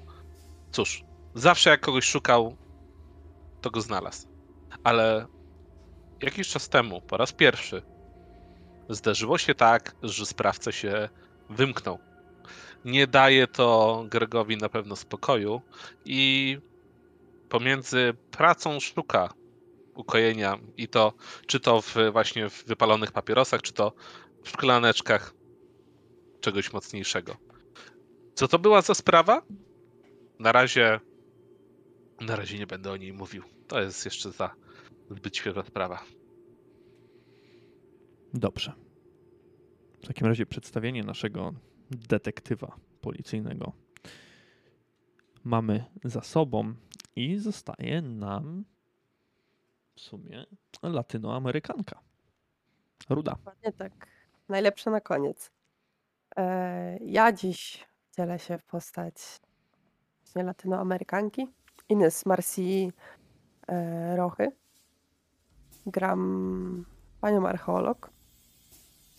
cóż, 0.72 1.04
zawsze 1.36 1.70
jak 1.70 1.82
kogoś 1.82 2.06
szukał, 2.06 2.56
to 3.62 3.72
go 3.72 3.82
znalazł. 3.82 4.28
Ale 4.84 5.26
jakiś 6.24 6.48
czas 6.48 6.70
temu, 6.70 7.02
po 7.02 7.18
raz 7.18 7.32
pierwszy, 7.32 7.82
zdarzyło 8.90 9.38
się 9.38 9.56
tak, 9.56 9.96
że 10.04 10.26
sprawca 10.26 10.72
się 10.72 11.10
wymknął. 11.50 12.00
Nie 12.86 13.08
daje 13.08 13.48
to 13.48 14.06
Gregowi 14.10 14.58
na 14.58 14.70
pewno 14.70 14.96
spokoju 14.96 15.62
i 16.06 16.58
pomiędzy 17.50 18.14
pracą 18.32 18.80
szuka 18.80 19.34
ukojenia 19.96 20.60
i 20.78 20.88
to, 20.88 21.14
czy 21.48 21.60
to 21.60 21.82
w, 21.82 21.96
właśnie 22.12 22.50
w 22.50 22.66
wypalonych 22.66 23.12
papierosach, 23.12 23.62
czy 23.62 23.74
to 23.74 23.94
w 24.44 24.50
szklaneczkach 24.50 25.34
czegoś 26.42 26.74
mocniejszego. 26.74 27.38
Co 28.36 28.48
to 28.48 28.60
była 28.60 28.82
za 28.82 28.94
sprawa? 28.94 29.42
Na 30.40 30.52
razie. 30.52 31.00
Na 32.22 32.36
razie 32.36 32.60
nie 32.60 32.68
będę 32.68 32.92
o 32.92 32.98
niej 32.98 33.14
mówił. 33.14 33.44
To 33.68 33.82
jest 33.82 34.06
jeszcze 34.06 34.32
za 34.32 34.56
zbyt 35.14 35.38
świeża 35.38 35.64
sprawa. 35.64 36.04
Dobrze. 38.34 38.74
W 40.04 40.08
takim 40.08 40.28
razie 40.28 40.46
przedstawienie 40.46 41.04
naszego 41.04 41.54
detektywa 41.92 42.76
policyjnego 43.02 43.74
mamy 45.44 45.86
za 46.04 46.22
sobą 46.22 46.74
i 47.16 47.38
zostaje 47.38 48.02
nam 48.02 48.66
w 49.96 50.02
sumie 50.02 50.46
latynoamerykanka. 50.84 52.00
Ruda. 53.10 53.32
Dokładnie 53.32 53.72
tak. 53.72 54.08
Najlepsze 54.50 54.92
na 54.92 55.02
koniec. 55.02 55.52
E, 56.38 56.98
ja 56.98 57.32
dziś 57.32 57.86
wcielę 58.12 58.40
się 58.40 58.58
w 58.58 58.66
postać 58.66 59.16
właśnie 60.24 60.44
latynoamerykanki. 60.44 61.48
Ines 61.90 62.26
Marci 62.26 62.92
e, 63.68 64.16
Rochy. 64.16 64.52
Gram 65.86 66.86
panią 67.22 67.48
archeolog, 67.48 68.10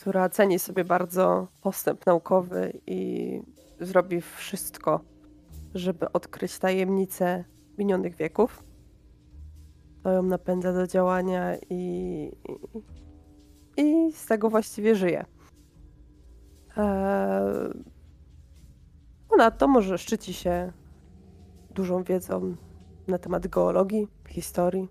która 0.01 0.29
ceni 0.29 0.59
sobie 0.59 0.85
bardzo 0.85 1.49
postęp 1.63 2.07
naukowy 2.07 2.81
i 2.87 3.41
zrobi 3.81 4.21
wszystko, 4.21 5.01
żeby 5.75 6.13
odkryć 6.13 6.59
tajemnice 6.59 7.45
minionych 7.79 8.17
wieków. 8.17 8.65
To 10.03 10.13
ją 10.13 10.23
napędza 10.23 10.73
do 10.73 10.87
działania 10.87 11.57
i, 11.71 12.33
i, 13.77 13.83
i 13.83 14.13
z 14.13 14.27
tego 14.27 14.51
właściwie 14.51 14.95
żyje. 14.95 15.25
Eee, 16.77 17.95
Ponadto 19.35 19.69
może 19.69 19.99
szczyci 19.99 20.35
się 20.35 20.73
dużą 21.71 22.03
wiedzą 22.03 22.57
na 23.09 23.19
temat 23.19 23.47
geologii, 23.47 24.09
historii, 24.29 24.89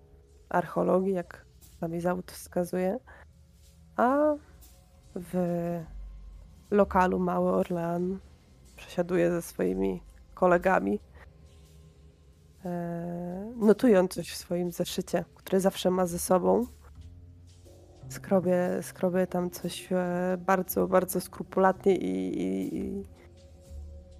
archeologii, 0.49 1.13
jak 1.13 1.42
jej 1.91 2.01
zawód 2.01 2.31
wskazuje. 2.31 2.99
A 3.97 4.33
w 5.15 5.33
lokalu 6.71 7.19
Mały 7.19 7.51
Orlean 7.51 8.19
przesiaduje 8.75 9.31
ze 9.31 9.41
swoimi 9.41 10.03
kolegami, 10.33 10.99
e, 12.65 13.53
notując 13.55 14.13
coś 14.13 14.31
w 14.31 14.37
swoim 14.37 14.71
zeszycie, 14.71 15.25
które 15.35 15.59
zawsze 15.59 15.91
ma 15.91 16.05
ze 16.05 16.19
sobą. 16.19 16.65
Skrobie, 18.09 18.57
skrobie 18.81 19.27
tam 19.27 19.49
coś 19.49 19.91
e, 19.91 20.37
bardzo, 20.45 20.87
bardzo 20.87 21.21
skrupulatnie 21.21 21.95
i, 21.95 22.41
i, 22.41 22.77
i 22.77 23.03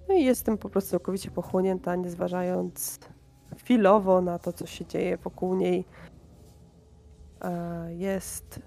no 0.08 0.14
i 0.14 0.24
jestem 0.24 0.58
po 0.58 0.68
prostu 0.68 0.90
całkowicie 0.90 1.30
pochłonięta, 1.30 1.96
nie 1.96 2.10
zważając 2.10 2.98
chwilowo 3.58 4.20
na 4.20 4.38
to, 4.38 4.52
co 4.52 4.66
się 4.66 4.86
dzieje 4.86 5.16
wokół 5.16 5.54
niej. 5.54 5.84
E, 7.44 7.94
Jest 7.94 8.60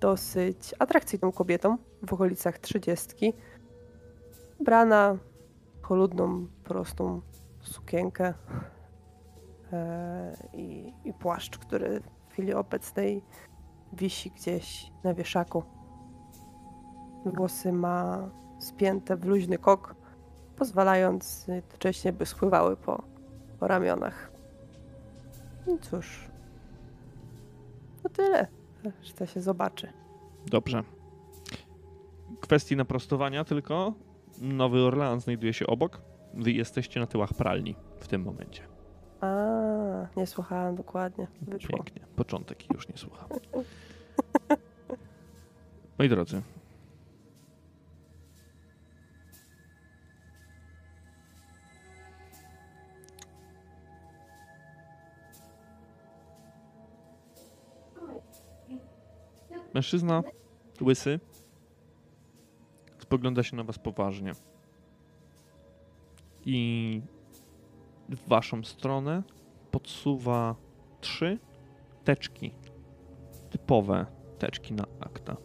dosyć 0.00 0.74
atrakcyjną 0.78 1.32
kobietą 1.32 1.78
w 2.06 2.12
okolicach 2.12 2.58
trzydziestki. 2.58 3.34
Ubrana 4.58 5.16
w 5.80 5.86
choludną, 5.86 6.46
prostą 6.64 7.20
sukienkę 7.60 8.34
e, 9.72 10.36
i, 10.52 10.92
i 11.04 11.12
płaszcz, 11.12 11.58
który 11.58 12.00
w 12.00 12.32
chwili 12.32 12.54
obecnej 12.54 13.22
wisi 13.92 14.30
gdzieś 14.30 14.92
na 15.04 15.14
wieszaku. 15.14 15.62
Włosy 17.26 17.72
ma 17.72 18.28
spięte 18.58 19.16
w 19.16 19.24
luźny 19.24 19.58
kok, 19.58 19.94
pozwalając 20.56 21.46
jednocześnie, 21.48 22.12
by 22.12 22.26
spływały 22.26 22.76
po, 22.76 23.02
po 23.60 23.68
ramionach. 23.68 24.30
I 25.66 25.78
cóż, 25.78 26.30
to 28.04 28.08
tyle. 28.08 28.46
Reszta 29.00 29.26
się 29.26 29.40
zobaczy. 29.40 29.92
Dobrze. 30.46 30.82
Kwestii 32.40 32.76
naprostowania 32.76 33.44
tylko. 33.44 33.94
Nowy 34.40 34.82
Orlean 34.82 35.20
znajduje 35.20 35.52
się 35.52 35.66
obok. 35.66 36.00
Wy 36.34 36.52
jesteście 36.52 37.00
na 37.00 37.06
tyłach 37.06 37.34
pralni 37.34 37.76
w 38.00 38.08
tym 38.08 38.22
momencie. 38.22 38.62
A, 39.20 39.26
nie 40.16 40.26
słuchałam 40.26 40.76
dokładnie. 40.76 41.26
Wyszło. 41.42 41.76
Pięknie. 41.76 42.06
Początek 42.16 42.72
już 42.74 42.88
nie 42.88 42.96
słucham. 42.96 43.28
Moi 45.98 46.08
drodzy. 46.08 46.42
Mężczyzna, 59.74 60.22
łysy, 60.80 61.20
spogląda 62.98 63.42
się 63.42 63.56
na 63.56 63.64
was 63.64 63.78
poważnie. 63.78 64.32
I 66.44 67.02
w 68.08 68.28
waszą 68.28 68.64
stronę 68.64 69.22
podsuwa 69.70 70.56
trzy 71.00 71.38
teczki. 72.04 72.54
Typowe 73.50 74.06
teczki 74.38 74.74
na 74.74 74.84
akta. 75.00 75.36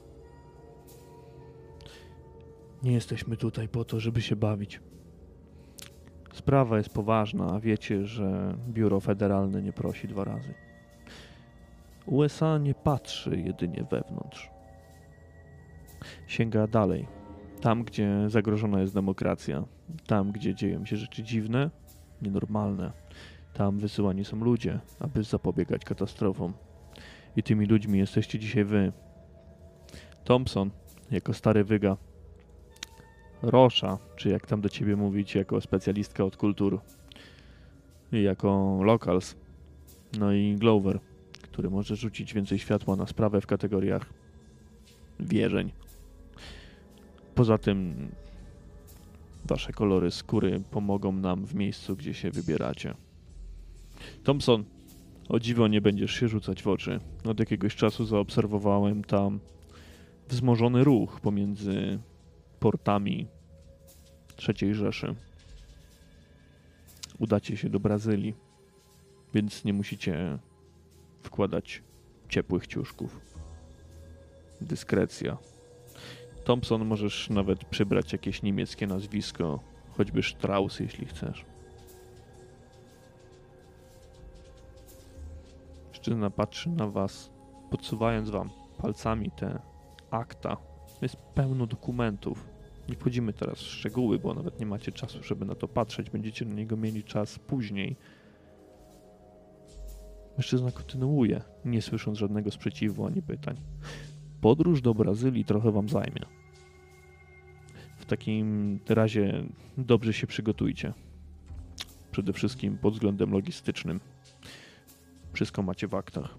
Nie 2.84 2.94
jesteśmy 2.94 3.38
tutaj 3.38 3.68
po 3.68 3.86
to, 3.86 4.00
żeby 4.00 4.22
się 4.22 4.36
bawić. 4.36 4.82
Sprawa 6.34 6.78
jest 6.78 6.90
poważna, 6.90 7.48
a 7.54 7.60
wiecie, 7.60 8.06
że 8.06 8.58
biuro 8.68 9.00
federalne 9.00 9.62
nie 9.62 9.74
prosi 9.74 10.08
dwa 10.08 10.24
razy. 10.24 10.69
USA 12.10 12.58
nie 12.58 12.74
patrzy 12.74 13.42
jedynie 13.46 13.86
wewnątrz. 13.92 14.50
Sięga 16.28 16.68
dalej. 16.68 17.08
Tam, 17.62 17.84
gdzie 17.84 18.10
zagrożona 18.28 18.82
jest 18.82 18.94
demokracja, 18.94 19.64
tam, 20.08 20.32
gdzie 20.32 20.56
dzieją 20.56 20.86
się 20.86 20.98
rzeczy 20.98 21.24
dziwne, 21.24 21.70
nienormalne, 22.22 22.92
tam 23.54 23.78
wysyłani 23.78 24.26
są 24.26 24.38
ludzie, 24.38 24.80
aby 25.00 25.24
zapobiegać 25.24 25.86
katastrofom. 25.86 26.54
I 27.36 27.44
tymi 27.44 27.66
ludźmi 27.66 28.00
jesteście 28.00 28.40
dzisiaj 28.40 28.64
wy. 28.64 28.92
Thompson, 30.24 30.70
jako 31.12 31.34
stary 31.34 31.64
wyga. 31.64 31.98
Rosza, 33.42 33.98
czy 34.16 34.30
jak 34.30 34.48
tam 34.48 34.62
do 34.62 34.70
ciebie 34.70 34.96
mówić, 34.96 35.36
jako 35.36 35.62
specjalistka 35.62 36.24
od 36.24 36.38
kultur. 36.38 36.82
I 38.12 38.24
jako 38.24 38.80
locals. 38.84 39.36
No 40.20 40.34
i 40.34 40.56
Glover, 40.56 41.00
który 41.52 41.70
może 41.70 41.96
rzucić 41.96 42.34
więcej 42.34 42.60
światła 42.60 42.96
na 42.96 43.08
sprawę 43.08 43.42
w 43.42 43.48
kategoriach 43.48 44.14
wierzeń. 45.20 45.72
Poza 47.36 47.58
tym 47.58 48.10
wasze 49.46 49.74
kolory 49.74 50.12
skóry 50.12 50.62
pomogą 50.72 51.12
nam 51.12 51.46
w 51.46 51.56
miejscu, 51.56 51.96
gdzie 51.96 52.14
się 52.14 52.32
wybieracie. 52.32 52.94
Thompson, 54.24 54.64
o 55.30 55.40
dziwo 55.40 55.68
nie 55.68 55.82
będziesz 55.82 56.12
się 56.12 56.28
rzucać 56.28 56.64
w 56.64 56.68
oczy. 56.68 57.00
Od 57.26 57.40
jakiegoś 57.40 57.76
czasu 57.76 58.06
zaobserwowałem 58.06 59.04
tam 59.04 59.40
wzmożony 60.30 60.84
ruch 60.84 61.20
pomiędzy 61.22 62.00
portami 62.60 63.28
III 64.48 64.74
Rzeszy. 64.74 65.16
Udacie 67.20 67.58
się 67.58 67.70
do 67.70 67.80
Brazylii, 67.80 68.34
więc 69.34 69.66
nie 69.66 69.74
musicie 69.74 70.40
wkładać 71.22 71.84
ciepłych 72.30 72.68
ciuszków. 72.68 73.20
Dyskrecja. 74.62 75.38
Thompson 76.44 76.86
możesz 76.86 77.30
nawet 77.30 77.66
przybrać 77.66 78.14
jakieś 78.14 78.42
niemieckie 78.42 78.88
nazwisko, 78.88 79.60
choćby 79.98 80.24
Strauss, 80.24 80.80
jeśli 80.80 81.06
chcesz. 81.06 81.46
Mężczyzna 86.10 86.30
patrzy 86.30 86.70
na 86.70 86.88
was, 86.88 87.30
podsuwając 87.70 88.30
wam 88.30 88.50
palcami 88.78 89.32
te 89.32 89.60
akta. 90.12 90.58
Jest 91.02 91.16
pełno 91.16 91.68
dokumentów. 91.68 92.48
Nie 92.90 92.96
wchodzimy 92.96 93.34
teraz 93.34 93.58
w 93.58 93.68
szczegóły, 93.68 94.20
bo 94.20 94.34
nawet 94.34 94.60
nie 94.60 94.66
macie 94.66 94.92
czasu, 94.92 95.24
żeby 95.24 95.46
na 95.46 95.56
to 95.56 95.68
patrzeć. 95.68 96.10
Będziecie 96.10 96.46
na 96.46 96.56
niego 96.56 96.78
mieli 96.78 97.04
czas 97.04 97.40
później. 97.40 97.96
Mężczyzna 100.40 100.72
kontynuuje, 100.72 101.42
nie 101.66 101.82
słysząc 101.82 102.18
żadnego 102.18 102.52
sprzeciwu 102.52 103.06
ani 103.06 103.22
pytań. 103.22 103.56
Podróż 104.42 104.82
do 104.82 104.94
Brazylii 104.94 105.46
trochę 105.46 105.72
wam 105.72 105.90
zajmie. 105.90 106.22
W 107.98 108.06
takim 108.06 108.80
razie 108.90 109.44
dobrze 109.78 110.14
się 110.14 110.28
przygotujcie. 110.28 110.94
Przede 112.12 112.34
wszystkim 112.34 112.78
pod 112.78 112.94
względem 112.94 113.32
logistycznym. 113.32 114.00
Wszystko 115.34 115.62
macie 115.62 115.88
w 115.88 115.96
aktach. 115.96 116.38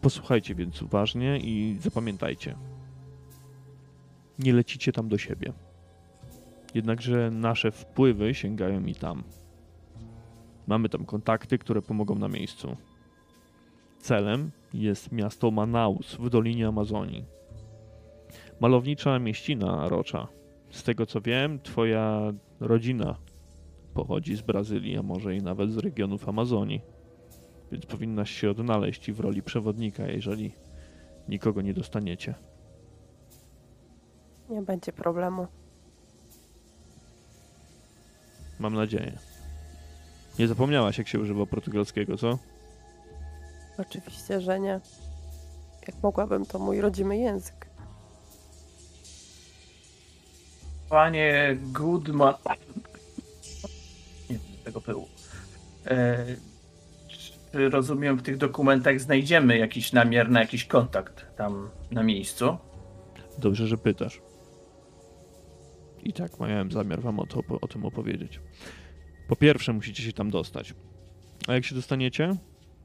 Posłuchajcie 0.00 0.54
więc 0.54 0.82
uważnie 0.82 1.38
i 1.38 1.76
zapamiętajcie. 1.80 2.56
Nie 4.38 4.52
lecicie 4.52 4.92
tam 4.92 5.08
do 5.08 5.18
siebie. 5.18 5.52
Jednakże 6.74 7.30
nasze 7.30 7.70
wpływy 7.70 8.34
sięgają 8.34 8.84
i 8.84 8.94
tam. 8.94 9.22
Mamy 10.66 10.88
tam 10.88 11.04
kontakty, 11.04 11.58
które 11.58 11.82
pomogą 11.82 12.14
na 12.14 12.28
miejscu. 12.28 12.76
Celem 13.98 14.50
jest 14.74 15.12
miasto 15.12 15.50
Manaus 15.50 16.14
w 16.14 16.30
Dolinie 16.30 16.68
Amazonii. 16.68 17.24
Malownicza 18.60 19.18
mieścina 19.18 19.88
Rocza. 19.88 20.28
Z 20.70 20.82
tego 20.82 21.06
co 21.06 21.20
wiem, 21.20 21.60
twoja 21.60 22.32
rodzina 22.60 23.16
pochodzi 23.94 24.36
z 24.36 24.42
Brazylii, 24.42 24.98
a 24.98 25.02
może 25.02 25.36
i 25.36 25.42
nawet 25.42 25.70
z 25.70 25.78
regionów 25.78 26.28
Amazonii. 26.28 26.80
Więc 27.72 27.86
powinnaś 27.86 28.30
się 28.30 28.50
odnaleźć 28.50 29.08
i 29.08 29.12
w 29.12 29.20
roli 29.20 29.42
przewodnika, 29.42 30.06
jeżeli 30.06 30.52
nikogo 31.28 31.62
nie 31.62 31.74
dostaniecie. 31.74 32.34
Nie 34.50 34.62
będzie 34.62 34.92
problemu. 34.92 35.46
Mam 38.60 38.74
nadzieję. 38.74 39.31
Nie 40.38 40.48
zapomniałaś, 40.48 40.98
jak 40.98 41.08
się 41.08 41.18
używa 41.20 41.46
portugalskiego, 41.46 42.16
co? 42.16 42.38
Oczywiście, 43.78 44.40
że 44.40 44.60
nie. 44.60 44.80
Jak 45.86 46.02
mogłabym, 46.02 46.46
to 46.46 46.58
mój 46.58 46.80
rodzimy 46.80 47.16
język. 47.18 47.66
Panie 50.88 51.56
Goodman. 51.62 52.34
Nie 54.30 54.38
wiem 54.38 54.58
tego 54.64 54.80
pyłu. 54.80 55.08
E, 55.86 56.26
czy 57.08 57.68
rozumiem, 57.68 58.16
w 58.16 58.22
tych 58.22 58.36
dokumentach 58.36 59.00
znajdziemy 59.00 59.58
jakiś 59.58 59.92
namiar 59.92 60.30
na 60.30 60.40
jakiś 60.40 60.64
kontakt 60.64 61.36
tam 61.36 61.70
na 61.90 62.02
miejscu? 62.02 62.56
Dobrze, 63.38 63.66
że 63.66 63.76
pytasz. 63.78 64.20
I 66.02 66.12
tak 66.12 66.40
miałem 66.40 66.72
zamiar 66.72 67.00
wam 67.00 67.20
o, 67.20 67.26
to, 67.26 67.40
o 67.60 67.68
tym 67.68 67.84
opowiedzieć. 67.84 68.40
Po 69.32 69.36
pierwsze, 69.36 69.72
musicie 69.72 70.02
się 70.02 70.12
tam 70.12 70.30
dostać. 70.30 70.74
A 71.48 71.52
jak 71.54 71.64
się 71.64 71.74
dostaniecie? 71.74 72.36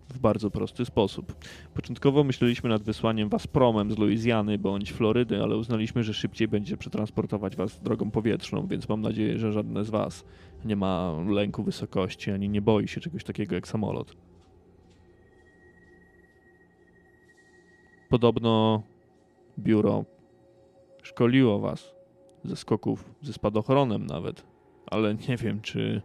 W 0.09 0.19
bardzo 0.19 0.51
prosty 0.51 0.85
sposób. 0.85 1.45
Początkowo 1.73 2.23
myśleliśmy 2.23 2.69
nad 2.69 2.83
wysłaniem 2.83 3.29
was 3.29 3.47
promem 3.47 3.91
z 3.91 3.97
Luizjany 3.97 4.57
bądź 4.57 4.91
Florydy, 4.91 5.43
ale 5.43 5.57
uznaliśmy, 5.57 6.03
że 6.03 6.13
szybciej 6.13 6.47
będzie 6.47 6.77
przetransportować 6.77 7.55
was 7.55 7.81
drogą 7.81 8.11
powietrzną, 8.11 8.67
więc 8.67 8.89
mam 8.89 9.01
nadzieję, 9.01 9.37
że 9.37 9.51
żadne 9.51 9.83
z 9.83 9.89
was 9.89 10.25
nie 10.65 10.75
ma 10.75 11.13
lęku 11.27 11.63
wysokości 11.63 12.31
ani 12.31 12.49
nie 12.49 12.61
boi 12.61 12.87
się 12.87 13.01
czegoś 13.01 13.23
takiego 13.23 13.55
jak 13.55 13.67
samolot. 13.67 14.15
Podobno 18.09 18.83
biuro 19.59 20.05
szkoliło 21.03 21.59
was 21.59 21.95
ze 22.43 22.55
skoków 22.55 23.13
ze 23.21 23.33
spadochronem 23.33 24.05
nawet, 24.05 24.43
ale 24.85 25.15
nie 25.15 25.37
wiem, 25.37 25.61
czy 25.61 26.01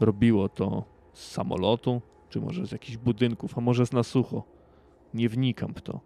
robiło 0.00 0.48
to 0.48 0.84
z 1.12 1.30
samolotu, 1.30 2.02
czy 2.28 2.40
może 2.40 2.66
z 2.66 2.72
jakichś 2.72 2.96
budynków, 2.96 3.58
a 3.58 3.60
może 3.60 3.86
z 3.86 3.92
na 3.92 4.02
sucho. 4.02 4.44
Nie 5.14 5.28
wnikam 5.28 5.74
w 5.74 5.82
to. 5.82 6.00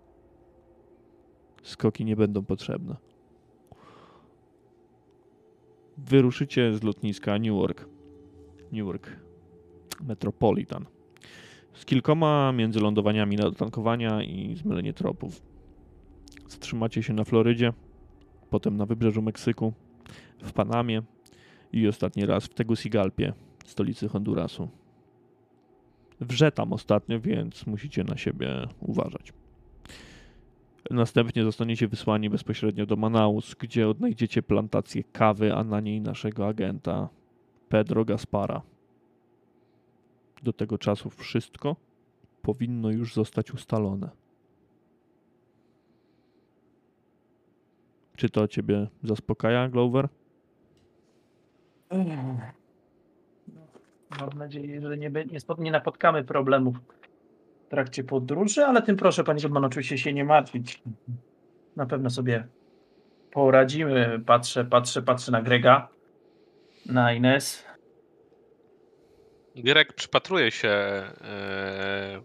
Skoki 1.62 2.04
nie 2.04 2.16
będą 2.16 2.44
potrzebne. 2.44 2.96
Wyruszycie 5.98 6.74
z 6.74 6.83
lotniska 6.83 7.38
Newark. 7.38 7.88
Newark 8.72 9.11
Metropolitan. 10.00 10.87
Z 11.74 11.85
kilkoma 11.85 12.52
międzylądowaniami 12.52 13.37
na 13.37 13.44
dotankowania 13.44 14.22
i 14.22 14.57
zmylenie 14.57 14.92
tropów. 14.92 15.42
Zatrzymacie 16.48 17.02
się 17.02 17.12
na 17.12 17.24
Florydzie, 17.24 17.72
potem 18.50 18.76
na 18.76 18.87
wybrzeżu 18.87 19.22
Meksyku, 19.22 19.72
w 20.42 20.52
Panamie 20.52 21.02
i 21.72 21.88
ostatni 21.88 22.26
raz 22.26 22.44
w 22.44 22.54
Tegucigalpie, 22.54 23.33
stolicy 23.64 24.09
Hondurasu. 24.09 24.68
Wrze 26.20 26.53
tam 26.53 26.72
ostatnio, 26.72 27.20
więc 27.20 27.66
musicie 27.66 28.05
na 28.05 28.16
siebie 28.16 28.68
uważać. 28.81 29.33
Następnie 30.90 31.44
zostaniecie 31.44 31.88
wysłani 31.88 32.31
bezpośrednio 32.31 32.87
do 32.87 32.96
Manaus, 32.96 33.55
gdzie 33.55 33.88
odnajdziecie 33.88 34.42
plantację 34.42 35.05
kawy, 35.05 35.55
a 35.55 35.64
na 35.64 35.81
niej 35.81 36.00
naszego 36.00 36.46
agenta 36.46 37.09
Pedro 37.68 38.05
Gaspara. 38.05 38.62
Do 40.42 40.53
tego 40.53 40.79
czasu 40.79 41.11
wszystko 41.11 41.77
powinno 42.42 42.90
już 42.90 43.14
zostać 43.14 43.55
ustalone. 43.55 44.11
Czy 48.16 48.31
to 48.31 48.48
ciebie 48.48 48.87
zaspokaja, 49.03 49.68
Glover? 49.68 50.09
Mam 54.20 54.38
nadzieję, 54.38 54.81
że 54.81 54.98
nie, 54.98 55.11
nie, 55.11 55.38
nie 55.59 55.70
napotkamy 55.70 56.24
problemów 56.24 56.77
w 57.66 57.70
trakcie 57.70 58.05
podróży, 58.05 58.64
ale 58.64 58.83
tym 58.83 58.96
proszę, 58.96 59.24
panie 59.24 59.40
Goodman, 59.40 59.64
oczywiście 59.64 59.98
się 59.98 60.12
nie 60.12 60.24
martwić. 60.24 60.83
Na 61.77 61.87
pewno 61.87 62.11
sobie 62.11 62.46
poradzimy. 63.31 64.20
Patrzę, 64.27 64.64
patrzę, 64.64 65.03
patrzę 65.03 65.33
na 65.33 65.42
Grega, 65.42 65.88
na 66.87 67.12
Ines. 67.12 67.64
Gierek 69.62 69.92
przypatruje 69.92 70.50
się 70.50 70.68
e, 70.68 72.22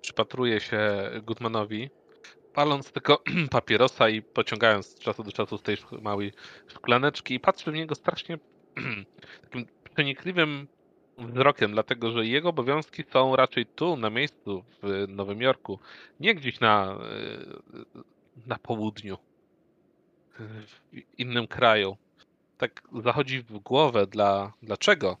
przypatruje 0.00 0.60
się 0.60 0.80
Goodmanowi, 1.22 1.90
paląc 2.54 2.92
tylko 2.92 3.22
papierosa 3.50 4.08
i 4.08 4.22
pociągając 4.22 4.86
z 4.86 4.98
czasu 4.98 5.22
do 5.22 5.32
czasu 5.32 5.58
z 5.58 5.62
tej 5.62 5.76
małej 6.02 6.32
szklaneczki 6.66 7.34
i 7.34 7.40
patrzy 7.40 7.72
w 7.72 7.74
niego 7.74 7.94
strasznie 7.94 8.38
takim 9.42 9.66
przenikliwym 9.96 10.68
wzrokiem, 11.18 11.72
dlatego 11.72 12.12
że 12.12 12.26
jego 12.26 12.48
obowiązki 12.48 13.04
są 13.12 13.36
raczej 13.36 13.66
tu, 13.66 13.96
na 13.96 14.10
miejscu, 14.10 14.64
w 14.82 15.04
Nowym 15.08 15.42
Jorku, 15.42 15.78
nie 16.20 16.34
gdzieś 16.34 16.60
na, 16.60 16.84
e, 16.84 17.86
na 18.46 18.58
południu, 18.58 19.18
w 20.38 20.96
innym 21.18 21.46
kraju. 21.46 21.96
Tak 22.58 22.82
zachodzi 23.02 23.42
w 23.42 23.58
głowę, 23.58 24.06
dla, 24.06 24.52
dlaczego 24.62 25.16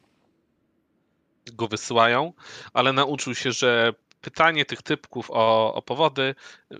go 1.52 1.68
wysyłają, 1.68 2.32
ale 2.72 2.92
nauczył 2.92 3.34
się, 3.34 3.52
że 3.52 3.94
pytanie 4.20 4.64
tych 4.64 4.82
typków 4.82 5.30
o, 5.30 5.74
o 5.74 5.82
powody 5.82 6.34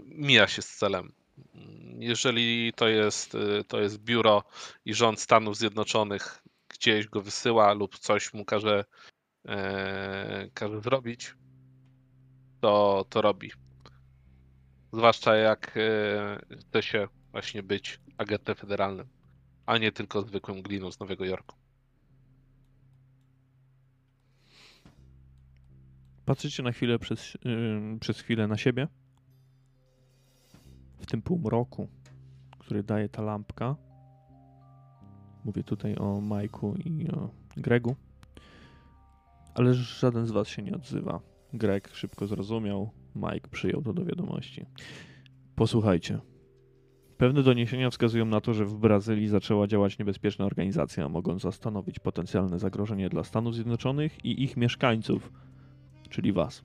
mija 0.04 0.48
się 0.48 0.62
z 0.62 0.76
celem. 0.76 1.12
Jeżeli 1.98 2.72
to 2.72 2.88
jest, 2.88 3.34
y, 3.34 3.64
to 3.68 3.80
jest 3.80 3.98
biuro 3.98 4.42
i 4.84 4.94
rząd 4.94 5.20
Stanów 5.20 5.56
Zjednoczonych 5.56 6.42
gdzieś 6.68 7.08
go 7.08 7.22
wysyła 7.22 7.72
lub 7.72 7.98
coś 7.98 8.34
mu 8.34 8.44
każe, 8.44 8.84
e, 9.48 10.50
każe 10.54 10.80
zrobić, 10.80 11.34
to, 12.60 13.04
to 13.10 13.22
robi. 13.22 13.50
Zwłaszcza 14.92 15.36
jak 15.36 15.76
e, 15.76 16.56
chce 16.60 16.82
się 16.82 17.08
właśnie 17.32 17.62
być 17.62 18.00
agentem 18.18 18.54
federalnym, 18.54 19.08
a 19.66 19.78
nie 19.78 19.92
tylko 19.92 20.22
zwykłym 20.22 20.62
gliną 20.62 20.92
z 20.92 21.00
Nowego 21.00 21.24
Jorku. 21.24 21.56
Patrzycie 26.26 26.62
na 26.62 26.72
chwilę 26.72 26.98
przez, 26.98 27.34
yy, 27.44 27.98
przez 28.00 28.20
chwilę 28.20 28.46
na 28.46 28.56
siebie. 28.56 28.88
W 31.00 31.06
tym 31.06 31.22
półmroku, 31.22 31.88
który 32.58 32.82
daje 32.82 33.08
ta 33.08 33.22
lampka. 33.22 33.76
Mówię 35.46 35.62
tutaj 35.62 35.96
o 35.96 36.20
Majku 36.20 36.74
i 36.84 37.10
o 37.10 37.30
Gregu. 37.56 37.96
Ale 39.54 39.74
żaden 39.74 40.26
z 40.26 40.30
was 40.30 40.48
się 40.48 40.62
nie 40.62 40.74
odzywa. 40.74 41.20
Greg 41.52 41.90
szybko 41.94 42.26
zrozumiał, 42.26 42.90
Mike 43.14 43.48
przyjął 43.50 43.82
to 43.82 43.92
do 43.92 44.04
wiadomości. 44.04 44.66
Posłuchajcie. 45.56 46.20
Pewne 47.16 47.42
doniesienia 47.42 47.90
wskazują 47.90 48.24
na 48.24 48.40
to, 48.40 48.54
że 48.54 48.64
w 48.64 48.74
Brazylii 48.74 49.28
zaczęła 49.28 49.66
działać 49.66 49.98
niebezpieczna 49.98 50.44
organizacja, 50.44 51.08
mogąca 51.08 51.52
stanowić 51.52 51.98
potencjalne 51.98 52.58
zagrożenie 52.58 53.08
dla 53.08 53.24
Stanów 53.24 53.54
Zjednoczonych 53.54 54.24
i 54.24 54.42
ich 54.42 54.56
mieszkańców, 54.56 55.32
czyli 56.08 56.32
was. 56.32 56.64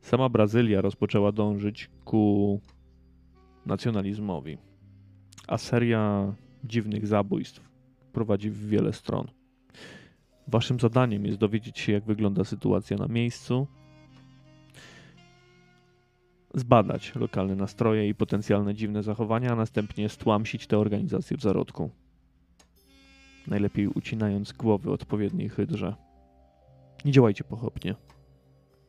Sama 0.00 0.28
Brazylia 0.28 0.80
rozpoczęła 0.80 1.32
dążyć 1.32 1.90
ku 2.04 2.60
nacjonalizmowi. 3.66 4.58
a 5.48 5.58
seria 5.58 6.34
dziwnych 6.64 7.06
zabójstw 7.06 7.68
prowadzi 8.12 8.50
w 8.50 8.68
wiele 8.68 8.92
stron. 8.92 9.26
Waszym 10.48 10.80
zadaniem 10.80 11.26
jest 11.26 11.38
dowiedzieć 11.38 11.78
się, 11.78 11.92
jak 11.92 12.04
wygląda 12.04 12.44
sytuacja 12.44 12.96
na 12.96 13.08
miejscu, 13.08 13.66
zbadać 16.54 17.14
lokalne 17.14 17.56
nastroje 17.56 18.08
i 18.08 18.14
potencjalne 18.14 18.74
dziwne 18.74 19.02
zachowania, 19.02 19.52
a 19.52 19.56
następnie 19.56 20.08
stłamsić 20.08 20.66
tę 20.66 20.78
organizację 20.78 21.36
w 21.36 21.40
zarodku. 21.40 21.90
Najlepiej 23.46 23.88
ucinając 23.88 24.52
głowy 24.52 24.90
odpowiedniej 24.90 25.48
hydrze. 25.48 25.94
Nie 27.04 27.12
działajcie 27.12 27.44
pochopnie. 27.44 27.94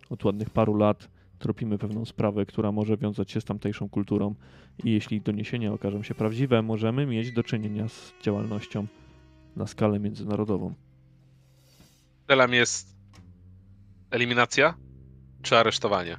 Od 0.09 0.25
ładnych 0.25 0.49
paru 0.49 0.75
lat 0.75 1.09
tropimy 1.39 1.77
pewną 1.77 2.05
sprawę, 2.05 2.45
która 2.45 2.71
może 2.71 2.97
wiązać 2.97 3.31
się 3.31 3.41
z 3.41 3.45
tamtejszą 3.45 3.89
kulturą 3.89 4.35
i 4.83 4.91
jeśli 4.91 5.21
doniesienia 5.21 5.73
okażą 5.73 6.03
się 6.03 6.15
prawdziwe, 6.15 6.61
możemy 6.61 7.05
mieć 7.05 7.31
do 7.31 7.43
czynienia 7.43 7.87
z 7.87 8.13
działalnością 8.21 8.87
na 9.55 9.67
skalę 9.67 9.99
międzynarodową. 9.99 10.73
Celem 12.27 12.53
jest 12.53 12.95
eliminacja 14.11 14.73
czy 15.41 15.57
aresztowanie? 15.57 16.17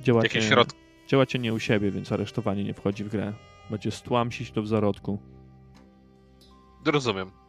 Działacie, 0.00 0.42
środki? 0.42 0.78
działacie 1.08 1.38
nie 1.38 1.54
u 1.54 1.58
siebie, 1.58 1.90
więc 1.90 2.12
aresztowanie 2.12 2.64
nie 2.64 2.74
wchodzi 2.74 3.04
w 3.04 3.08
grę. 3.08 3.32
Będzie 3.70 3.90
stłamsić 3.90 4.50
to 4.50 4.62
w 4.62 4.66
zarodku. 4.66 5.18
Rozumiem. 6.86 7.43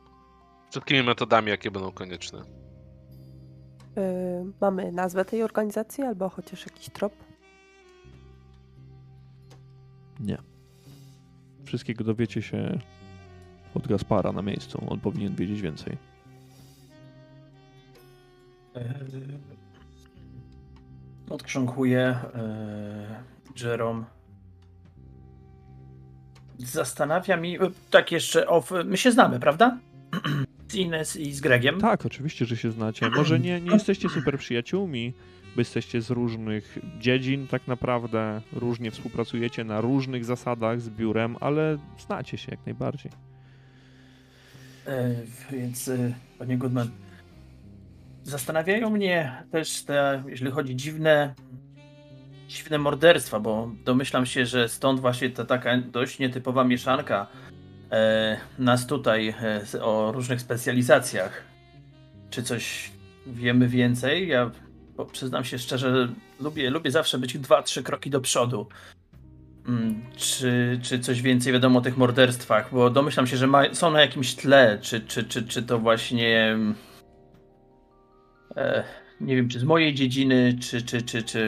Wszystkimi 0.75 1.03
metodami, 1.03 1.49
jakie 1.49 1.71
będą 1.71 1.91
konieczne. 1.91 2.39
Yy, 2.39 4.03
mamy 4.61 4.91
nazwę 4.91 5.25
tej 5.25 5.43
organizacji 5.43 6.03
albo 6.03 6.29
chociaż 6.29 6.65
jakiś 6.65 6.89
trop? 6.89 7.13
Nie. 10.19 10.38
Wszystkiego 11.65 12.03
dowiecie 12.03 12.41
się 12.41 12.79
od 13.75 13.88
Gaspara 13.88 14.31
na 14.31 14.41
miejscu. 14.41 14.88
On 14.89 14.99
powinien 14.99 15.35
wiedzieć 15.35 15.61
więcej. 15.61 15.97
Eee, 18.75 18.83
Odkrząkuję 21.29 22.19
eee, 22.35 23.63
Jerome. 23.63 24.03
Zastanawia 26.59 27.38
mi, 27.38 27.55
e, 27.55 27.59
tak 27.89 28.11
jeszcze, 28.11 28.45
my 28.85 28.97
się 28.97 29.11
znamy, 29.11 29.39
prawda? 29.39 29.77
Z 30.67 30.75
Ines 30.75 31.15
i 31.15 31.34
z 31.34 31.41
Gregiem. 31.41 31.82
Tak, 31.82 32.06
oczywiście, 32.06 32.45
że 32.45 32.58
się 32.58 32.71
znacie. 32.71 33.10
Może 33.10 33.39
nie, 33.39 33.62
nie 33.62 33.71
jesteście 33.71 34.10
super 34.10 34.38
przyjaciółmi, 34.38 35.13
bo 35.56 35.62
jesteście 35.62 36.01
z 36.01 36.10
różnych 36.10 36.78
dziedzin 36.99 37.47
tak 37.47 37.67
naprawdę, 37.67 38.41
różnie 38.54 38.91
współpracujecie 38.91 39.63
na 39.63 39.82
różnych 39.82 40.25
zasadach 40.25 40.82
z 40.82 40.89
biurem, 40.89 41.38
ale 41.39 41.78
znacie 41.97 42.38
się 42.38 42.51
jak 42.51 42.65
najbardziej. 42.65 43.12
E, 44.88 45.15
Więc, 45.51 45.88
e, 45.88 46.13
panie 46.39 46.58
Goodman, 46.58 46.89
zastanawiają 48.23 48.89
mnie 48.89 49.43
też 49.51 49.84
te, 49.84 50.23
jeśli 50.28 50.51
chodzi 50.51 50.75
dziwne, 50.75 51.34
dziwne 52.47 52.78
morderstwa, 52.78 53.39
bo 53.39 53.71
domyślam 53.86 54.25
się, 54.25 54.45
że 54.45 54.69
stąd 54.69 54.99
właśnie 54.99 55.30
ta 55.30 55.45
taka 55.45 55.78
dość 55.78 56.19
nietypowa 56.19 56.63
mieszanka 56.63 57.28
nas 58.60 58.88
tutaj 58.88 59.36
e, 59.74 59.82
o 59.82 60.12
różnych 60.12 60.41
specjalizacjach. 60.41 61.43
Czy 62.30 62.43
coś 62.43 62.91
wiemy 63.28 63.67
więcej? 63.67 64.28
Ja 64.28 64.52
przyznam 65.12 65.43
się 65.43 65.60
szczerze, 65.60 66.08
lubię, 66.39 66.69
lubię 66.69 66.91
zawsze 66.91 67.17
być 67.17 67.38
dwa, 67.38 67.63
trzy 67.63 67.84
kroki 67.84 68.10
do 68.10 68.21
przodu. 68.21 68.67
Mm, 69.67 70.02
Czy, 70.15 70.80
czy 70.84 71.00
coś 71.00 71.21
więcej 71.21 71.54
wiadomo 71.54 71.80
o 71.80 71.82
tych 71.82 71.98
morderstwach? 71.98 72.74
Bo 72.74 72.89
domyślam 72.89 73.28
się, 73.28 73.38
że 73.38 73.48
ma, 73.48 73.74
są 73.74 73.91
na 73.91 74.02
jakimś 74.02 74.36
tle. 74.36 74.80
Czy, 74.82 75.02
czy, 75.02 75.24
czy, 75.24 75.43
czy 75.43 75.63
to 75.63 75.80
właśnie. 75.80 76.58
E, 78.58 78.84
nie 79.21 79.36
wiem, 79.36 79.50
czy 79.50 79.60
z 79.60 79.63
mojej 79.63 79.93
dziedziny, 79.93 80.58
czy, 80.62 80.82
czy, 80.82 81.02
czy, 81.02 81.24
czy 81.24 81.48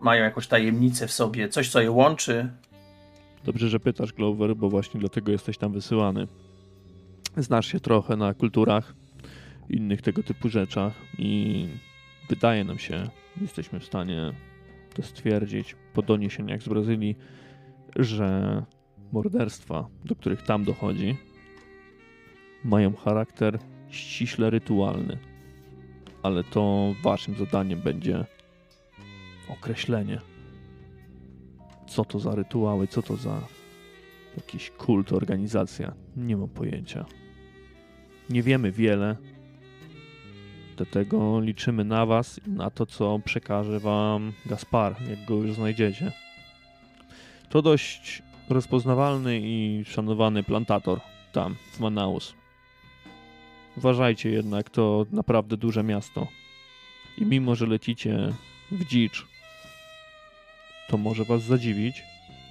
mają 0.00 0.24
jakąś 0.24 0.46
tajemnicę 0.46 1.06
w 1.06 1.12
sobie, 1.12 1.48
coś, 1.48 1.68
co 1.68 1.80
je 1.80 1.90
łączy. 1.90 2.48
Dobrze, 3.44 3.68
że 3.68 3.80
pytasz, 3.80 4.12
Glover, 4.12 4.56
bo 4.56 4.70
właśnie 4.70 5.00
dlatego 5.00 5.32
jesteś 5.32 5.58
tam 5.58 5.72
wysyłany. 5.72 6.28
Znasz 7.36 7.66
się 7.66 7.80
trochę 7.80 8.16
na 8.16 8.34
kulturach, 8.34 8.94
innych 9.68 10.02
tego 10.02 10.22
typu 10.22 10.48
rzeczach 10.48 10.92
i 11.18 11.68
wydaje 12.28 12.64
nam 12.64 12.78
się, 12.78 13.08
jesteśmy 13.40 13.80
w 13.80 13.84
stanie 13.84 14.32
to 14.94 15.02
stwierdzić 15.02 15.76
po 15.94 16.02
doniesieniach 16.02 16.62
z 16.62 16.68
Brazylii, 16.68 17.16
że 17.96 18.62
morderstwa, 19.12 19.88
do 20.04 20.14
których 20.14 20.42
tam 20.42 20.64
dochodzi, 20.64 21.16
mają 22.64 22.96
charakter 22.96 23.58
ściśle 23.90 24.50
rytualny. 24.50 25.18
Ale 26.22 26.44
to 26.44 26.94
waszym 27.02 27.34
zadaniem 27.34 27.80
będzie 27.80 28.24
określenie 29.48 30.20
co 31.90 32.04
to 32.04 32.18
za 32.18 32.34
rytuały, 32.34 32.86
co 32.86 33.02
to 33.02 33.16
za 33.16 33.40
jakiś 34.36 34.70
kult, 34.70 35.12
organizacja. 35.12 35.92
Nie 36.16 36.36
mam 36.36 36.48
pojęcia. 36.48 37.04
Nie 38.30 38.42
wiemy 38.42 38.72
wiele. 38.72 39.16
Dlatego 40.76 41.40
liczymy 41.40 41.84
na 41.84 42.06
Was 42.06 42.40
i 42.46 42.50
na 42.50 42.70
to, 42.70 42.86
co 42.86 43.18
przekaże 43.24 43.80
Wam 43.80 44.32
Gaspar, 44.46 44.96
jak 45.08 45.24
go 45.24 45.34
już 45.34 45.54
znajdziecie. 45.54 46.12
To 47.48 47.62
dość 47.62 48.22
rozpoznawalny 48.48 49.40
i 49.42 49.84
szanowany 49.84 50.42
plantator 50.42 51.00
tam, 51.32 51.56
w 51.72 51.80
Manaus. 51.80 52.34
Uważajcie 53.76 54.30
jednak, 54.30 54.70
to 54.70 55.06
naprawdę 55.12 55.56
duże 55.56 55.82
miasto. 55.82 56.26
I 57.18 57.26
mimo, 57.26 57.54
że 57.54 57.66
lecicie 57.66 58.32
w 58.70 58.84
dzicz, 58.84 59.26
to 60.90 60.98
może 60.98 61.24
was 61.24 61.42
zadziwić, 61.42 62.04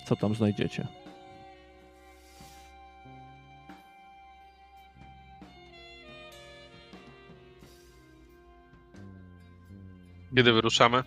co 0.06 0.16
tam 0.16 0.36
znajdziecie. 0.36 0.88
Kiedy 10.36 10.54
wyruszamy? 10.54 11.04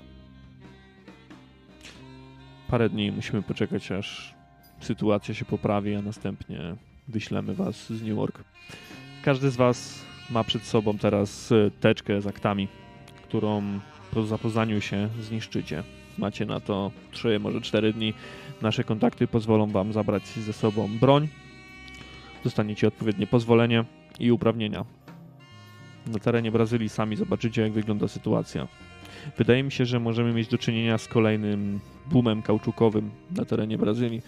Parę 2.68 2.88
dni 2.88 3.12
musimy 3.12 3.42
poczekać, 3.42 3.92
aż 3.92 4.34
sytuacja 4.80 5.34
się 5.34 5.44
poprawi, 5.44 5.94
a 5.94 6.02
następnie 6.02 6.76
wyślemy 7.08 7.54
was 7.54 7.86
z 7.86 8.02
New 8.02 8.16
York. 8.16 8.44
Każdy 9.24 9.50
z 9.50 9.56
was 9.56 10.04
ma 10.30 10.44
przed 10.44 10.62
sobą 10.62 10.98
teraz 10.98 11.52
e, 11.52 11.70
teczkę 11.70 12.20
z 12.20 12.26
aktami, 12.26 12.68
którą 13.22 13.80
po 14.10 14.22
zapoznaniu 14.22 14.80
się 14.80 15.08
zniszczycie. 15.20 15.82
Macie 16.18 16.46
na 16.46 16.60
to 16.60 16.90
3, 17.10 17.38
może 17.38 17.60
4 17.60 17.92
dni. 17.92 18.14
Nasze 18.62 18.84
kontakty 18.84 19.26
pozwolą 19.26 19.66
wam 19.66 19.92
zabrać 19.92 20.26
ze 20.26 20.52
sobą 20.52 20.98
broń. 20.98 21.28
Dostaniecie 22.44 22.88
odpowiednie 22.88 23.26
pozwolenie 23.26 23.84
i 24.20 24.32
uprawnienia. 24.32 24.84
Na 26.06 26.18
terenie 26.18 26.52
Brazylii 26.52 26.88
sami 26.88 27.16
zobaczycie, 27.16 27.62
jak 27.62 27.72
wygląda 27.72 28.08
sytuacja. 28.08 28.68
Wydaje 29.38 29.62
mi 29.62 29.72
się, 29.72 29.86
że 29.86 30.00
możemy 30.00 30.32
mieć 30.32 30.48
do 30.48 30.58
czynienia 30.58 30.98
z 30.98 31.08
kolejnym 31.08 31.80
boomem 32.06 32.42
kauczukowym 32.42 33.10
na 33.30 33.44
terenie 33.44 33.78
Brazylii, 33.78 34.22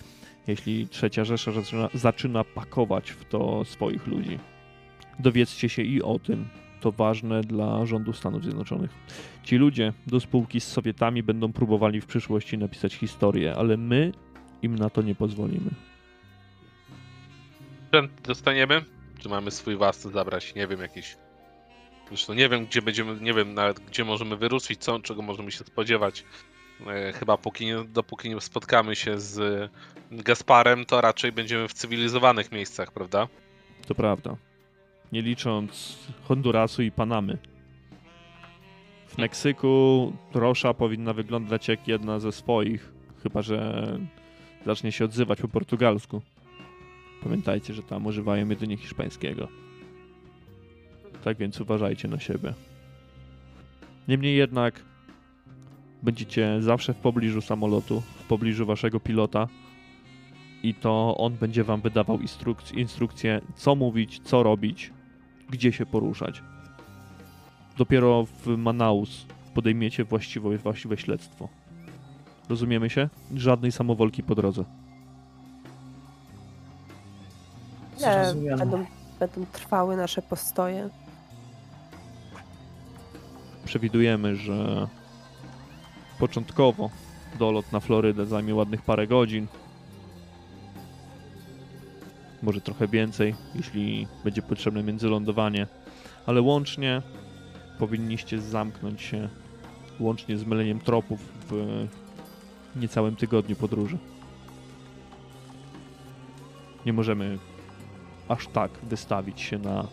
jeśli 0.47 0.89
trzecia 0.89 1.25
Rzesza 1.25 1.53
zaczyna, 1.53 1.89
zaczyna 1.95 2.45
pakować 2.45 3.11
w 3.11 3.25
to 3.25 3.65
swoich 3.65 4.07
ludzi. 4.07 4.39
Dowiedzcie 5.19 5.69
się 5.69 5.83
i 5.83 6.03
o 6.03 6.19
tym. 6.19 6.49
To 6.81 6.93
ważne 6.93 7.41
dla 7.41 7.87
rządu 7.87 8.13
Stanów 8.13 8.43
Zjednoczonych. 8.43 8.91
Ci 9.45 9.57
ludzie 9.57 9.93
do 10.07 10.21
spółki 10.21 10.61
z 10.61 10.69
Sowietami 10.69 11.23
będą 11.23 11.53
próbowali 11.53 12.01
w 12.01 12.07
przyszłości 12.07 12.59
napisać 12.59 12.95
historię, 12.95 13.55
ale 13.57 13.77
my 13.77 14.13
im 14.63 14.75
na 14.75 14.91
to 14.91 15.03
nie 15.03 15.15
pozwolimy. 15.15 15.71
Dostaniemy? 18.23 18.85
Czy 19.19 19.29
mamy 19.29 19.51
swój 19.51 19.77
własny 19.77 20.11
zabrać? 20.11 20.55
Nie 20.55 20.67
wiem, 20.67 20.81
jakiś. 20.81 21.17
Zresztą 22.09 22.35
nie 22.35 22.49
wiem, 22.49 22.67
gdzie 22.67 22.83
będziemy, 22.83 23.21
nie 23.21 23.35
wiem 23.35 23.55
nawet, 23.55 23.81
gdzie 23.81 24.05
możemy 24.05 24.37
wyruszyć, 24.37 24.81
co, 24.81 25.01
czego 25.01 25.23
możemy 25.23 25.51
się 25.51 25.65
spodziewać. 25.65 26.25
E, 26.87 27.13
chyba 27.13 27.37
póki 27.37 27.67
nie, 27.67 27.85
dopóki 27.85 28.29
nie 28.29 28.41
spotkamy 28.41 28.97
się 28.97 29.21
z 29.21 29.71
Gasparem, 30.11 30.85
to 30.85 31.01
raczej 31.01 31.33
będziemy 31.33 31.69
w 31.69 31.73
cywilizowanych 31.73 32.53
miejscach, 32.53 32.93
prawda? 32.93 33.29
To 33.87 33.95
prawda. 33.95 34.37
Nie 35.13 35.23
licząc 35.23 35.99
Hondurasu 36.23 36.83
i 36.83 36.91
Panamy. 36.91 37.39
W 39.15 39.19
Meksyku 39.19 40.13
Rosza 40.35 40.75
powinna 40.75 41.13
wyglądać 41.13 41.69
jak 41.69 41.89
jedna 41.89 42.21
ze 42.21 42.33
swoich, 42.33 42.93
chyba 43.23 43.43
że 43.43 43.99
zacznie 44.67 44.93
się 44.93 45.05
odzywać 45.05 45.41
po 45.41 45.49
portugalsku. 45.49 46.23
Pamiętajcie, 47.23 47.75
że 47.75 47.83
tam 47.83 48.07
używają 48.07 48.49
jedynie 48.49 48.77
hiszpańskiego. 48.77 49.49
Tak 51.25 51.37
więc 51.37 51.61
uważajcie 51.61 52.09
na 52.09 52.21
siebie. 52.21 52.55
Niemniej 54.09 54.37
jednak 54.37 54.83
Będziecie 56.05 56.63
zawsze 56.63 56.95
w 56.95 56.97
pobliżu 56.97 57.41
samolotu, 57.41 58.01
w 58.01 58.23
pobliżu 58.23 58.67
waszego 58.67 59.01
pilota 59.01 59.49
i 60.63 60.75
to 60.75 61.17
on 61.17 61.33
będzie 61.33 61.65
wam 61.65 61.81
wydawał 61.81 62.19
instruk- 62.19 62.79
instrukcje, 62.79 63.41
co 63.55 63.75
mówić, 63.75 64.21
co 64.21 64.43
robić, 64.43 64.93
gdzie 65.51 65.73
się 65.73 65.87
poruszać. 65.87 66.43
Dopiero 67.77 68.25
w 68.25 68.47
Manaus 68.47 69.27
podejmiecie 69.55 70.05
właściwe, 70.05 70.59
właściwe 70.59 70.97
śledztwo. 70.97 71.49
Rozumiemy 72.49 72.91
się? 72.91 73.09
Żadnej 73.35 73.73
samowolki 73.73 74.23
po 74.23 74.35
drodze. 74.35 74.65
Zrozumiano. 77.97 78.59
będą, 78.59 78.87
będą 79.21 79.47
trwały 79.53 79.97
nasze 79.97 80.23
postoje? 80.23 80.89
Przewidujemy, 83.65 84.37
że 84.37 84.89
początkowo 86.19 86.91
dolot 87.39 87.73
na 87.73 87.81
Florydę 87.81 88.27
zajmie 88.27 88.55
ładnych 88.55 88.83
parę 88.83 89.07
godzin. 89.07 89.47
Może 92.43 92.61
trochę 92.61 92.89
więcej, 92.89 93.35
jeśli 93.55 94.07
będzie 94.25 94.43
potrzebne 94.43 94.83
międzylądowanie. 94.83 95.67
Ale 96.27 96.43
łącznie 96.43 97.03
powinniście 97.79 98.41
zamknąć 98.41 99.03
się, 99.03 99.29
łącznie 100.01 100.39
z 100.39 100.45
myleniem 100.45 100.81
tropów 100.81 101.21
w 101.51 101.87
niecałym 102.77 103.17
tygodniu 103.17 103.57
podróży. 103.57 103.99
Nie 106.87 106.93
możemy 106.93 107.39
aż 108.29 108.47
tak 108.47 108.71
wystawić 108.83 109.41
się 109.41 109.59
na 109.59 109.87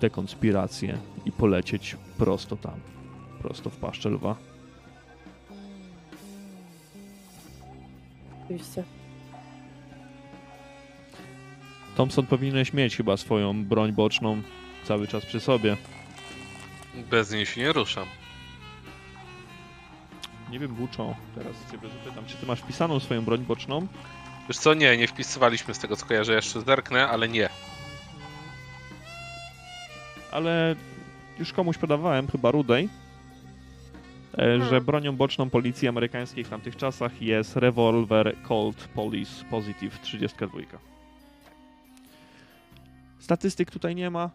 dekonspirację 0.00 0.98
i 1.24 1.32
polecieć 1.32 1.96
prosto 2.18 2.56
tam, 2.56 2.80
prosto 3.38 3.70
w 3.70 3.76
paszczę 3.76 4.10
lwa. 4.10 4.36
Oczywiście. 8.44 8.84
Thompson 11.96 12.26
powinieneś 12.26 12.72
mieć 12.72 12.96
chyba 12.96 13.16
swoją 13.16 13.64
broń 13.64 13.92
boczną 13.92 14.42
cały 14.84 15.06
czas 15.06 15.26
przy 15.26 15.40
sobie. 15.40 15.76
Bez 16.94 17.32
niej 17.32 17.46
się 17.46 17.60
nie 17.60 17.72
ruszam. 17.72 18.06
Nie 20.50 20.58
wiem, 20.58 20.74
Buczo, 20.74 21.14
teraz 21.34 21.56
ciebie 21.70 21.88
zapytam, 21.88 22.26
czy 22.26 22.36
ty 22.36 22.46
masz 22.46 22.60
wpisaną 22.60 23.00
swoją 23.00 23.24
broń 23.24 23.40
boczną? 23.40 23.86
Wiesz 24.48 24.58
co, 24.58 24.74
nie, 24.74 24.96
nie 24.96 25.08
wpisywaliśmy 25.08 25.74
z 25.74 25.78
tego 25.78 25.96
co 25.96 26.06
kojarzę, 26.06 26.34
jeszcze 26.34 26.60
zerknę, 26.60 27.08
ale 27.08 27.28
nie. 27.28 27.48
ale 30.30 30.76
już 31.38 31.52
komuś 31.52 31.78
podawałem, 31.78 32.28
chyba 32.28 32.50
Rudej, 32.50 32.88
e, 34.38 34.60
że 34.64 34.80
bronią 34.80 35.16
boczną 35.16 35.50
policji 35.50 35.88
amerykańskiej 35.88 36.44
w 36.44 36.48
tamtych 36.48 36.76
czasach 36.76 37.22
jest 37.22 37.56
rewolwer 37.56 38.36
Colt 38.42 38.88
Police 38.94 39.44
Positive 39.44 40.00
32. 40.00 40.58
Statystyk 43.18 43.70
tutaj 43.70 43.94
nie 43.94 44.10
ma, 44.10 44.30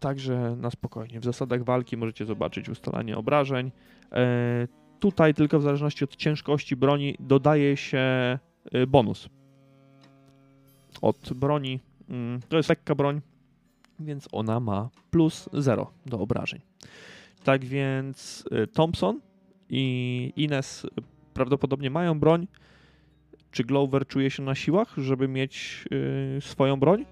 także 0.00 0.56
na 0.56 0.70
spokojnie. 0.70 1.20
W 1.20 1.24
zasadach 1.24 1.64
walki 1.64 1.96
możecie 1.96 2.24
zobaczyć 2.24 2.68
ustalanie 2.68 3.16
obrażeń. 3.16 3.70
E, 4.12 4.68
tutaj 5.00 5.34
tylko 5.34 5.58
w 5.58 5.62
zależności 5.62 6.04
od 6.04 6.16
ciężkości 6.16 6.76
broni 6.76 7.16
dodaje 7.20 7.76
się 7.76 7.98
e, 7.98 8.86
bonus. 8.86 9.28
Od 11.02 11.32
broni, 11.32 11.80
mm, 12.08 12.40
to 12.48 12.56
jest 12.56 12.68
lekka 12.68 12.94
broń, 12.94 13.20
więc 14.00 14.28
ona 14.32 14.60
ma 14.60 14.90
plus 15.10 15.48
0 15.52 15.90
do 16.06 16.20
obrażeń. 16.20 16.60
Tak 17.44 17.64
więc 17.64 18.44
y, 18.52 18.66
Thompson 18.66 19.20
i 19.70 20.32
Ines 20.36 20.86
prawdopodobnie 21.34 21.90
mają 21.90 22.20
broń. 22.20 22.46
Czy 23.50 23.64
Glover 23.64 24.06
czuje 24.06 24.30
się 24.30 24.42
na 24.42 24.54
siłach, 24.54 24.94
żeby 24.96 25.28
mieć 25.28 25.84
swoją 26.40 26.80
broń? 26.80 27.04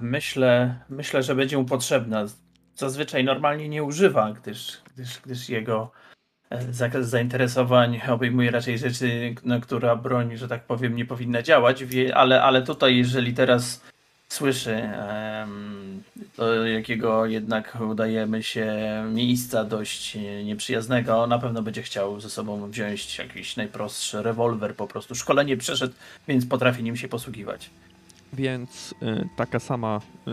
Myślę, 0.00 0.74
myślę, 0.88 1.22
że 1.22 1.34
będzie 1.34 1.58
mu 1.58 1.64
potrzebna. 1.64 2.26
Zazwyczaj 2.76 3.24
normalnie 3.24 3.68
nie 3.68 3.82
używa, 3.84 4.32
gdyż, 4.32 4.78
gdyż, 4.94 5.20
gdyż 5.20 5.48
jego 5.48 5.90
e, 6.50 6.72
zakres 6.72 7.08
zainteresowań 7.08 8.00
obejmuje 8.08 8.50
raczej 8.50 8.78
rzeczy, 8.78 9.34
na 9.44 9.60
która 9.60 9.96
broń, 9.96 10.36
że 10.36 10.48
tak 10.48 10.64
powiem, 10.64 10.96
nie 10.96 11.04
powinna 11.04 11.42
działać, 11.42 11.84
ale, 12.14 12.42
ale 12.42 12.62
tutaj, 12.62 12.96
jeżeli 12.96 13.34
teraz 13.34 13.82
słyszy, 14.28 14.88
do 16.36 16.66
jakiego 16.66 17.26
jednak 17.26 17.78
udajemy 17.80 18.42
się 18.42 18.76
miejsca 19.12 19.64
dość 19.64 20.18
nieprzyjaznego, 20.44 21.26
na 21.26 21.38
pewno 21.38 21.62
będzie 21.62 21.82
chciał 21.82 22.20
ze 22.20 22.30
sobą 22.30 22.70
wziąć 22.70 23.18
jakiś 23.18 23.56
najprostszy 23.56 24.22
rewolwer, 24.22 24.74
po 24.76 24.86
prostu 24.86 25.14
szkolenie 25.14 25.56
przeszedł, 25.56 25.94
więc 26.28 26.46
potrafi 26.46 26.82
nim 26.82 26.96
się 26.96 27.08
posługiwać. 27.08 27.70
Więc 28.32 28.94
y, 29.02 29.28
taka 29.36 29.58
sama 29.58 30.00
y, 30.28 30.30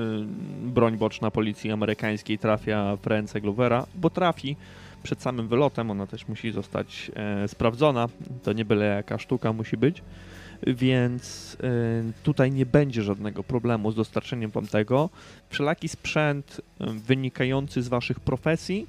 broń 0.67 0.97
boczna 0.97 1.31
policji 1.31 1.71
amerykańskiej 1.71 2.39
trafia 2.39 2.95
w 2.95 3.07
ręce 3.07 3.41
Glovera, 3.41 3.85
bo 3.95 4.09
trafi 4.09 4.55
przed 5.03 5.21
samym 5.21 5.47
wylotem. 5.47 5.91
Ona 5.91 6.07
też 6.07 6.27
musi 6.27 6.51
zostać 6.51 7.11
e, 7.15 7.47
sprawdzona. 7.47 8.07
To 8.43 8.53
nie 8.53 8.65
byle 8.65 8.85
jaka 8.85 9.17
sztuka 9.17 9.53
musi 9.53 9.77
być. 9.77 10.01
Więc 10.67 11.53
y, 11.53 12.23
tutaj 12.23 12.51
nie 12.51 12.65
będzie 12.65 13.03
żadnego 13.03 13.43
problemu 13.43 13.91
z 13.91 13.95
dostarczeniem 13.95 14.51
wam 14.51 14.67
tego. 14.67 15.09
Wszelaki 15.49 15.89
sprzęt 15.89 16.61
y, 16.81 16.85
wynikający 16.85 17.81
z 17.81 17.87
waszych 17.87 18.19
profesji, 18.19 18.87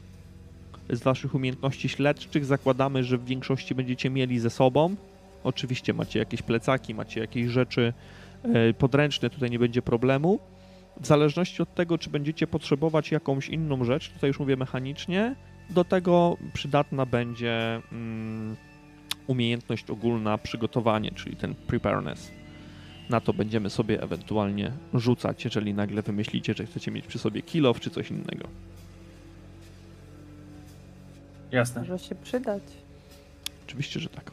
z 0.90 1.02
waszych 1.02 1.34
umiejętności 1.34 1.88
śledczych, 1.88 2.44
zakładamy, 2.44 3.04
że 3.04 3.18
w 3.18 3.24
większości 3.24 3.74
będziecie 3.74 4.10
mieli 4.10 4.38
ze 4.38 4.50
sobą. 4.50 4.94
Oczywiście 5.44 5.94
macie 5.94 6.18
jakieś 6.18 6.42
plecaki, 6.42 6.94
macie 6.94 7.20
jakieś 7.20 7.46
rzeczy 7.46 7.92
e, 8.42 8.74
podręczne, 8.74 9.30
tutaj 9.30 9.50
nie 9.50 9.58
będzie 9.58 9.82
problemu. 9.82 10.38
W 11.00 11.06
zależności 11.06 11.62
od 11.62 11.74
tego, 11.74 11.98
czy 11.98 12.10
będziecie 12.10 12.46
potrzebować 12.46 13.10
jakąś 13.10 13.48
inną 13.48 13.84
rzecz, 13.84 14.10
tutaj 14.10 14.28
już 14.28 14.38
mówię 14.38 14.56
mechanicznie, 14.56 15.34
do 15.70 15.84
tego 15.84 16.36
przydatna 16.52 17.06
będzie 17.06 17.82
mm, 17.92 18.56
umiejętność 19.26 19.90
ogólna 19.90 20.38
przygotowanie, 20.38 21.10
czyli 21.10 21.36
ten 21.36 21.54
preparedness. 21.54 22.30
Na 23.10 23.20
to 23.20 23.32
będziemy 23.32 23.70
sobie 23.70 24.02
ewentualnie 24.02 24.72
rzucać, 24.94 25.44
jeżeli 25.44 25.74
nagle 25.74 26.02
wymyślicie, 26.02 26.54
że 26.54 26.66
chcecie 26.66 26.90
mieć 26.90 27.06
przy 27.06 27.18
sobie 27.18 27.42
kilof 27.42 27.80
czy 27.80 27.90
coś 27.90 28.10
innego. 28.10 28.48
Jasne. 31.52 31.80
Może 31.80 31.98
się 31.98 32.14
przydać. 32.14 32.62
Oczywiście, 33.66 34.00
że 34.00 34.08
tak. 34.08 34.30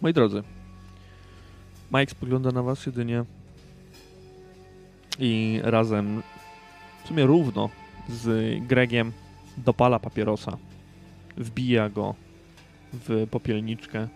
Moi 0.00 0.12
drodzy, 0.12 0.42
Mike 1.94 2.10
spogląda 2.10 2.50
na 2.50 2.62
was 2.62 2.86
jedynie 2.86 3.24
i 5.18 5.60
razem, 5.62 6.22
w 7.04 7.08
sumie 7.08 7.26
równo 7.26 7.70
z 8.08 8.58
Gregiem 8.66 9.12
dopala 9.56 9.98
papierosa, 9.98 10.56
wbija 11.36 11.88
go 11.88 12.14
w 12.92 13.26
popielniczkę. 13.30 14.08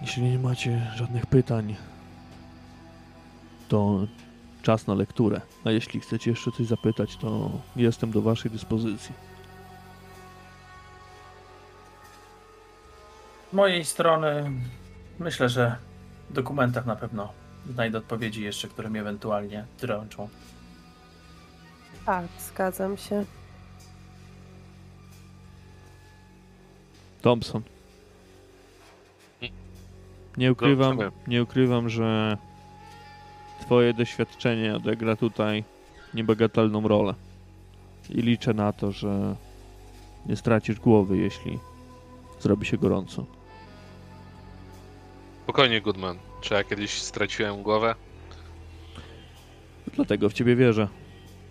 Jeśli 0.00 0.22
nie 0.22 0.38
macie 0.38 0.92
żadnych 0.96 1.26
pytań, 1.26 1.76
to 3.68 4.06
czas 4.62 4.86
na 4.86 4.94
lekturę. 4.94 5.40
A 5.64 5.70
jeśli 5.70 6.00
chcecie 6.00 6.30
jeszcze 6.30 6.52
coś 6.52 6.66
zapytać, 6.66 7.16
to 7.16 7.50
jestem 7.76 8.10
do 8.10 8.22
waszej 8.22 8.50
dyspozycji. 8.50 9.14
Z 13.50 13.52
mojej 13.52 13.84
strony 13.84 14.50
myślę, 15.18 15.48
że 15.48 15.87
dokumentach 16.32 16.86
na 16.86 16.96
pewno 16.96 17.32
znajdę 17.72 17.98
odpowiedzi 17.98 18.42
jeszcze, 18.42 18.68
które 18.68 18.90
mnie 18.90 19.00
ewentualnie 19.00 19.64
dręczą. 19.80 20.28
Tak, 22.06 22.26
zgadzam 22.38 22.96
się. 22.96 23.24
Thompson. 27.22 27.62
Nie 30.36 30.52
ukrywam, 30.52 30.98
nie 31.26 31.42
ukrywam, 31.42 31.88
że 31.88 32.36
twoje 33.60 33.94
doświadczenie 33.94 34.76
odegra 34.76 35.16
tutaj 35.16 35.64
niebagatelną 36.14 36.88
rolę. 36.88 37.14
I 38.10 38.22
liczę 38.22 38.54
na 38.54 38.72
to, 38.72 38.92
że 38.92 39.36
nie 40.26 40.36
stracisz 40.36 40.80
głowy, 40.80 41.18
jeśli 41.18 41.58
zrobi 42.40 42.66
się 42.66 42.78
gorąco. 42.78 43.26
Spokojnie, 45.48 45.80
Goodman. 45.80 46.18
Czy 46.40 46.54
ja 46.54 46.64
kiedyś 46.64 46.90
straciłem 46.90 47.62
głowę? 47.62 47.94
Dlatego 49.94 50.28
w 50.28 50.32
ciebie 50.32 50.56
wierzę. 50.56 50.88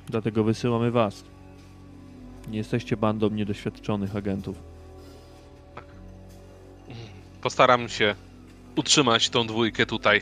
Dlatego 0.08 0.44
wysyłamy 0.44 0.92
was. 0.92 1.24
Nie 2.48 2.58
jesteście 2.58 2.98
bandą 2.98 3.30
niedoświadczonych 3.30 4.16
agentów. 4.16 4.58
Postaram 7.42 7.90
się 7.90 8.16
utrzymać 8.76 9.30
tą 9.30 9.48
dwójkę 9.48 9.86
tutaj, 9.86 10.22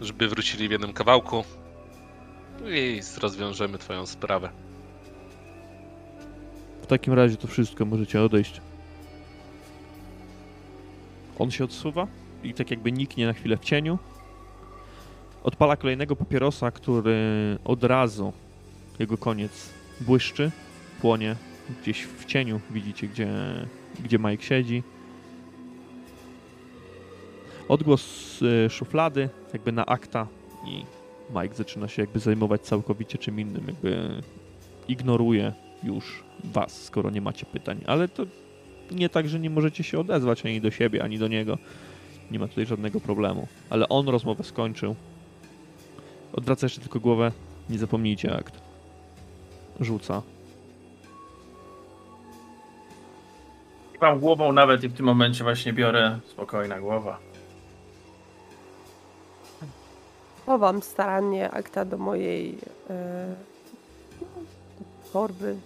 żeby 0.00 0.28
wrócili 0.28 0.68
w 0.68 0.70
jednym 0.70 0.92
kawałku 0.92 1.44
i 2.64 3.00
rozwiążemy 3.20 3.78
twoją 3.78 4.06
sprawę. 4.06 4.50
W 6.82 6.86
takim 6.86 7.12
razie 7.12 7.36
to 7.36 7.48
wszystko, 7.48 7.84
możecie 7.84 8.22
odejść. 8.22 8.60
On 11.38 11.50
się 11.50 11.64
odsuwa 11.64 12.06
i 12.46 12.54
tak 12.54 12.70
jakby 12.70 12.92
niknie 12.92 13.26
na 13.26 13.32
chwilę 13.32 13.56
w 13.56 13.60
cieniu. 13.60 13.98
Odpala 15.44 15.76
kolejnego 15.76 16.16
papierosa, 16.16 16.70
który 16.70 17.16
od 17.64 17.84
razu, 17.84 18.32
jego 18.98 19.18
koniec, 19.18 19.70
błyszczy, 20.00 20.50
płonie 21.00 21.36
gdzieś 21.82 22.02
w 22.02 22.24
cieniu. 22.24 22.60
Widzicie, 22.70 23.08
gdzie, 23.08 23.28
gdzie 24.04 24.18
Mike 24.18 24.42
siedzi. 24.42 24.82
Odgłos 27.68 28.42
y, 28.42 28.70
szuflady, 28.70 29.28
jakby 29.52 29.72
na 29.72 29.86
akta 29.86 30.26
i 30.66 30.84
Mike 31.34 31.54
zaczyna 31.54 31.88
się 31.88 32.02
jakby 32.02 32.18
zajmować 32.18 32.60
całkowicie 32.60 33.18
czym 33.18 33.40
innym, 33.40 33.62
jakby 33.66 34.22
ignoruje 34.88 35.52
już 35.82 36.24
was, 36.44 36.84
skoro 36.84 37.10
nie 37.10 37.20
macie 37.20 37.46
pytań, 37.46 37.80
ale 37.86 38.08
to 38.08 38.26
nie 38.90 39.08
tak, 39.08 39.28
że 39.28 39.40
nie 39.40 39.50
możecie 39.50 39.84
się 39.84 39.98
odezwać 39.98 40.46
ani 40.46 40.60
do 40.60 40.70
siebie, 40.70 41.02
ani 41.02 41.18
do 41.18 41.28
niego. 41.28 41.58
Nie 42.30 42.38
ma 42.38 42.48
tutaj 42.48 42.66
żadnego 42.66 43.00
problemu. 43.00 43.48
Ale 43.70 43.88
on 43.88 44.08
rozmowę 44.08 44.44
skończył. 44.44 44.94
Odwraca 46.32 46.66
jeszcze 46.66 46.80
tylko 46.80 47.00
głowę. 47.00 47.32
Nie 47.70 47.78
zapomnijcie 47.78 48.36
akt. 48.36 48.60
Rzuca. 49.80 50.22
Mam 54.00 54.20
głową 54.20 54.52
nawet 54.52 54.84
i 54.84 54.88
w 54.88 54.96
tym 54.96 55.06
momencie 55.06 55.44
właśnie 55.44 55.72
biorę 55.72 56.18
spokojna 56.26 56.80
głowa. 56.80 57.18
Chowam 60.46 60.82
starannie 60.82 61.50
akta 61.50 61.84
do 61.84 61.98
mojej 61.98 62.58
e, 62.90 63.34
torby, 65.12 65.56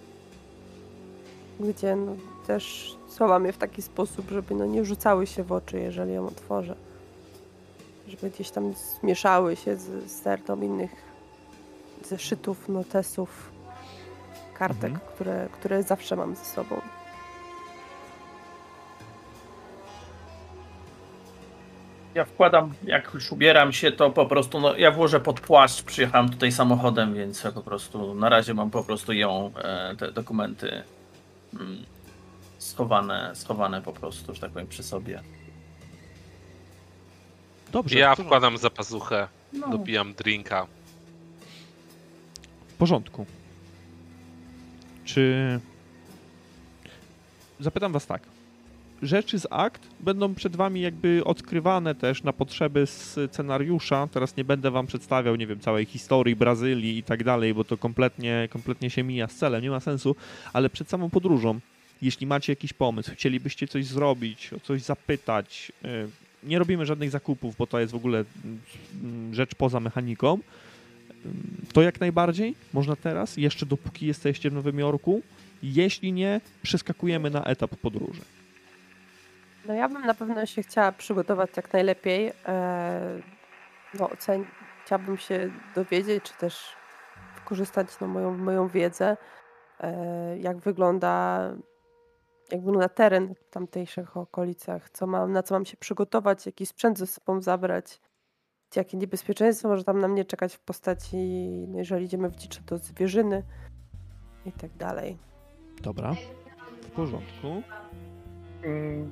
gdzie 1.60 1.96
no, 1.96 2.16
też 2.46 2.96
schowam 3.10 3.46
je 3.46 3.52
w 3.52 3.58
taki 3.58 3.82
sposób, 3.82 4.30
żeby 4.30 4.54
no, 4.54 4.66
nie 4.66 4.84
rzucały 4.84 5.26
się 5.26 5.44
w 5.44 5.52
oczy, 5.52 5.78
jeżeli 5.80 6.12
ją 6.14 6.26
otworzę. 6.26 6.74
Żeby 8.08 8.30
gdzieś 8.30 8.50
tam 8.50 8.74
zmieszały 9.00 9.56
się 9.56 9.76
z 9.76 10.10
stertą 10.12 10.60
innych 10.60 10.90
zeszytów, 12.04 12.68
notesów, 12.68 13.50
kartek, 14.54 14.90
Mhm. 14.90 15.00
które, 15.14 15.48
które 15.52 15.82
zawsze 15.82 16.16
mam 16.16 16.36
ze 16.36 16.44
sobą. 16.44 16.80
Ja 22.14 22.24
wkładam, 22.24 22.72
jak 22.84 23.14
już 23.14 23.32
ubieram 23.32 23.72
się, 23.72 23.92
to 23.92 24.10
po 24.10 24.26
prostu, 24.26 24.60
no 24.60 24.76
ja 24.76 24.90
włożę 24.90 25.20
pod 25.20 25.40
płaszcz, 25.40 25.82
przyjechałem 25.82 26.28
tutaj 26.28 26.52
samochodem, 26.52 27.14
więc 27.14 27.44
ja 27.44 27.52
po 27.52 27.62
prostu, 27.62 28.14
na 28.14 28.28
razie 28.28 28.54
mam 28.54 28.70
po 28.70 28.84
prostu 28.84 29.12
ją, 29.12 29.50
e, 29.64 29.96
te 29.96 30.12
dokumenty 30.12 30.82
mm, 31.54 31.84
schowane, 32.60 33.30
schowane 33.34 33.82
po 33.82 33.92
prostu, 33.92 34.34
że 34.34 34.40
tak 34.40 34.50
powiem, 34.50 34.68
przy 34.68 34.82
sobie. 34.82 35.22
Dobrze. 37.72 37.98
Ja 37.98 38.14
wkładam 38.14 38.58
za 38.58 38.70
pazuchę, 38.70 39.28
No, 39.52 39.68
dopijam 39.68 40.14
drinka. 40.14 40.66
W 42.68 42.74
porządku. 42.74 43.26
Czy. 45.04 45.60
Zapytam 47.60 47.92
was 47.92 48.06
tak. 48.06 48.22
Rzeczy 49.02 49.38
z 49.38 49.46
akt 49.50 49.82
będą 50.00 50.34
przed 50.34 50.56
wami 50.56 50.80
jakby 50.80 51.24
odkrywane 51.24 51.94
też 51.94 52.22
na 52.22 52.32
potrzeby 52.32 52.86
scenariusza. 52.86 54.08
Teraz 54.12 54.36
nie 54.36 54.44
będę 54.44 54.70
wam 54.70 54.86
przedstawiał, 54.86 55.36
nie 55.36 55.46
wiem, 55.46 55.60
całej 55.60 55.84
historii 55.84 56.36
Brazylii 56.36 56.98
i 56.98 57.02
tak 57.02 57.24
dalej, 57.24 57.54
bo 57.54 57.64
to 57.64 57.76
kompletnie, 57.76 58.48
kompletnie 58.50 58.90
się 58.90 59.02
mija 59.02 59.28
z 59.28 59.34
celem, 59.34 59.62
nie 59.62 59.70
ma 59.70 59.80
sensu, 59.80 60.16
ale 60.52 60.70
przed 60.70 60.88
samą 60.88 61.10
podróżą, 61.10 61.60
jeśli 62.02 62.26
macie 62.26 62.52
jakiś 62.52 62.72
pomysł, 62.72 63.10
chcielibyście 63.14 63.68
coś 63.68 63.84
zrobić, 63.84 64.52
o 64.52 64.60
coś 64.60 64.82
zapytać, 64.82 65.72
y, 65.84 66.08
nie 66.42 66.58
robimy 66.58 66.86
żadnych 66.86 67.10
zakupów, 67.10 67.56
bo 67.56 67.66
to 67.66 67.80
jest 67.80 67.92
w 67.92 67.96
ogóle 67.96 68.24
mm, 68.44 69.34
rzecz 69.34 69.54
poza 69.54 69.80
mechaniką, 69.80 70.38
to 71.72 71.82
jak 71.82 72.00
najbardziej 72.00 72.54
można 72.72 72.96
teraz, 72.96 73.36
jeszcze 73.36 73.66
dopóki 73.66 74.06
jesteście 74.06 74.50
w 74.50 74.52
Nowym 74.52 74.78
Jorku. 74.78 75.22
Jeśli 75.62 76.12
nie, 76.12 76.40
przeskakujemy 76.62 77.30
na 77.30 77.44
etap 77.44 77.76
podróży. 77.76 78.20
No 79.68 79.74
ja 79.74 79.88
bym 79.88 80.06
na 80.06 80.14
pewno 80.14 80.46
się 80.46 80.62
chciała 80.62 80.92
przygotować 80.92 81.50
jak 81.56 81.72
najlepiej. 81.72 82.32
E, 82.46 83.20
no, 83.98 84.06
ocen- 84.06 84.44
chciałabym 84.84 85.18
się 85.18 85.50
dowiedzieć, 85.74 86.24
czy 86.24 86.32
też 86.34 86.64
wykorzystać 87.34 87.88
no, 88.00 88.06
moją, 88.06 88.36
moją 88.36 88.68
wiedzę, 88.68 89.16
e, 89.80 90.38
jak 90.38 90.58
wygląda 90.58 91.40
jak 92.52 92.60
wygląda 92.64 92.88
teren 92.88 93.34
w 93.34 93.50
tamtejszych 93.50 94.16
okolicach, 94.16 94.90
co 94.90 95.06
mam, 95.06 95.32
na 95.32 95.42
co 95.42 95.54
mam 95.54 95.64
się 95.64 95.76
przygotować, 95.76 96.46
jaki 96.46 96.66
sprzęt 96.66 96.98
ze 96.98 97.06
sobą 97.06 97.40
zabrać, 97.40 98.00
jakie 98.76 98.96
niebezpieczeństwo 98.96 99.68
może 99.68 99.84
tam 99.84 99.98
na 100.00 100.08
mnie 100.08 100.24
czekać 100.24 100.54
w 100.54 100.60
postaci, 100.60 101.16
no, 101.68 101.78
jeżeli 101.78 102.04
idziemy 102.04 102.28
w 102.28 102.36
dzicze, 102.36 102.60
to 102.66 102.78
zwierzyny 102.78 103.42
i 104.46 104.52
tak 104.52 104.70
dalej. 104.76 105.16
Dobra. 105.82 106.14
W 106.82 106.90
porządku. 106.90 107.62
Mm, 108.64 109.10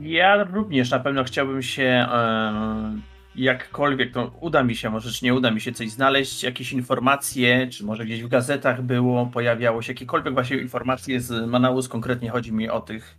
Ja 0.00 0.44
również 0.44 0.90
na 0.90 1.00
pewno 1.00 1.24
chciałbym 1.24 1.62
się 1.62 1.82
e, 1.82 3.11
jakkolwiek, 3.36 4.12
to 4.12 4.30
uda 4.40 4.62
mi 4.62 4.76
się, 4.76 4.90
może 4.90 5.12
czy 5.12 5.24
nie 5.24 5.34
uda 5.34 5.50
mi 5.50 5.60
się 5.60 5.72
coś 5.72 5.90
znaleźć, 5.90 6.42
jakieś 6.42 6.72
informacje, 6.72 7.66
czy 7.66 7.84
może 7.84 8.04
gdzieś 8.04 8.22
w 8.22 8.28
gazetach 8.28 8.82
było, 8.82 9.26
pojawiało 9.26 9.82
się 9.82 9.92
jakiekolwiek 9.92 10.34
właśnie 10.34 10.56
informacje 10.56 11.20
z 11.20 11.46
Manaus, 11.48 11.88
konkretnie 11.88 12.30
chodzi 12.30 12.52
mi 12.52 12.68
o 12.68 12.80
tych 12.80 13.18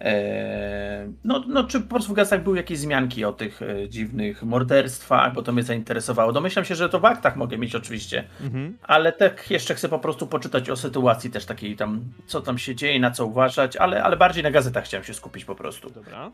e, 0.00 1.12
no, 1.24 1.44
no, 1.48 1.64
czy 1.64 1.80
po 1.80 1.88
prostu 1.88 2.12
w 2.12 2.16
gazetach 2.16 2.42
były 2.42 2.56
jakieś 2.56 2.78
wzmianki 2.78 3.24
o 3.24 3.32
tych 3.32 3.62
e, 3.62 3.88
dziwnych 3.88 4.42
morderstwach, 4.42 5.34
bo 5.34 5.42
to 5.42 5.52
mnie 5.52 5.62
zainteresowało. 5.62 6.32
Domyślam 6.32 6.64
się, 6.64 6.74
że 6.74 6.88
to 6.88 7.00
w 7.00 7.04
aktach 7.04 7.36
mogę 7.36 7.58
mieć 7.58 7.74
oczywiście, 7.74 8.24
Mhm. 8.40 8.78
ale 8.82 9.12
tak 9.12 9.50
jeszcze 9.50 9.74
chcę 9.74 9.88
po 9.88 9.98
prostu 9.98 10.26
poczytać 10.26 10.70
o 10.70 10.76
sytuacji 10.76 11.30
też 11.30 11.44
takiej 11.46 11.76
tam, 11.76 12.00
co 12.26 12.40
tam 12.40 12.58
się 12.58 12.74
dzieje, 12.74 13.00
na 13.00 13.10
co 13.10 13.26
uważać, 13.26 13.76
ale, 13.76 14.02
ale 14.02 14.16
bardziej 14.16 14.42
na 14.42 14.50
gazetach 14.50 14.84
chciałem 14.84 15.04
się 15.04 15.14
skupić 15.14 15.44
po 15.44 15.54
prostu. 15.54 15.90
Dobra. 15.90 16.30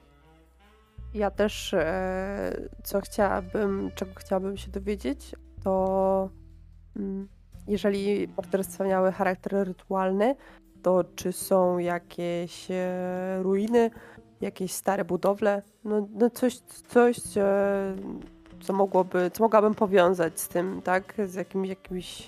Ja 1.15 1.31
też, 1.31 1.75
e, 1.75 2.69
co 2.83 3.01
chciałabym, 3.01 3.91
czego 3.95 4.13
chciałabym 4.17 4.57
się 4.57 4.71
dowiedzieć, 4.71 5.35
to 5.65 6.31
mm, 6.97 7.29
jeżeli 7.69 8.29
morderstwa 8.37 8.85
miały 8.85 9.13
charakter 9.13 9.53
rytualny, 9.53 10.37
to 10.83 11.05
czy 11.15 11.33
są 11.33 11.79
jakieś 11.79 12.71
e, 12.71 13.43
ruiny, 13.43 13.91
jakieś 14.41 14.73
stare 14.73 15.05
budowle, 15.05 15.63
no, 15.85 16.09
no 16.15 16.31
coś, 16.31 16.59
coś 16.89 17.19
e, 17.37 17.97
co 18.61 18.73
mogłoby, 18.73 19.31
co 19.31 19.43
mogłabym 19.45 19.75
powiązać 19.75 20.41
z 20.41 20.49
tym, 20.49 20.83
tak, 20.83 21.15
z 21.27 21.35
jakimś, 21.35 21.69
jakimś 21.69 22.27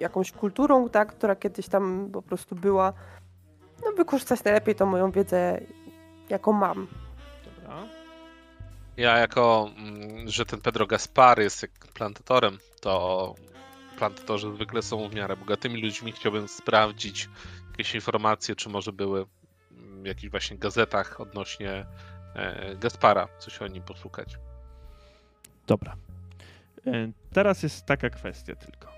jakąś 0.00 0.32
kulturą, 0.32 0.88
tak, 0.88 1.08
która 1.08 1.36
kiedyś 1.36 1.68
tam 1.68 2.10
po 2.12 2.22
prostu 2.22 2.54
była, 2.54 2.92
no 3.84 3.92
wykorzystać 3.92 4.44
najlepiej 4.44 4.74
tą 4.74 4.86
moją 4.86 5.10
wiedzę, 5.10 5.60
jaką 6.30 6.52
mam. 6.52 6.86
Dobra. 7.44 7.86
Ja 8.96 9.18
jako, 9.18 9.70
mm, 9.76 10.28
że 10.28 10.46
ten 10.46 10.60
Pedro 10.60 10.86
Gaspar 10.86 11.40
jest 11.40 11.66
plantatorem, 11.94 12.58
to 12.80 13.34
plantatorzy 13.98 14.54
zwykle 14.54 14.82
są 14.82 15.08
w 15.08 15.14
miarę 15.14 15.36
bogatymi 15.36 15.82
ludźmi. 15.82 16.12
Chciałbym 16.12 16.48
sprawdzić 16.48 17.28
jakieś 17.70 17.94
informacje, 17.94 18.56
czy 18.56 18.68
może 18.68 18.92
były 18.92 19.26
w 20.02 20.06
jakichś 20.06 20.30
właśnie 20.30 20.58
gazetach 20.58 21.20
odnośnie 21.20 21.86
e, 22.34 22.76
Gaspara, 22.76 23.28
coś 23.38 23.62
o 23.62 23.66
nim 23.66 23.82
poszukać. 23.82 24.38
Dobra. 25.66 25.96
E, 26.86 27.12
Teraz 27.32 27.62
jest 27.62 27.86
taka 27.86 28.10
kwestia 28.10 28.56
tylko. 28.56 28.88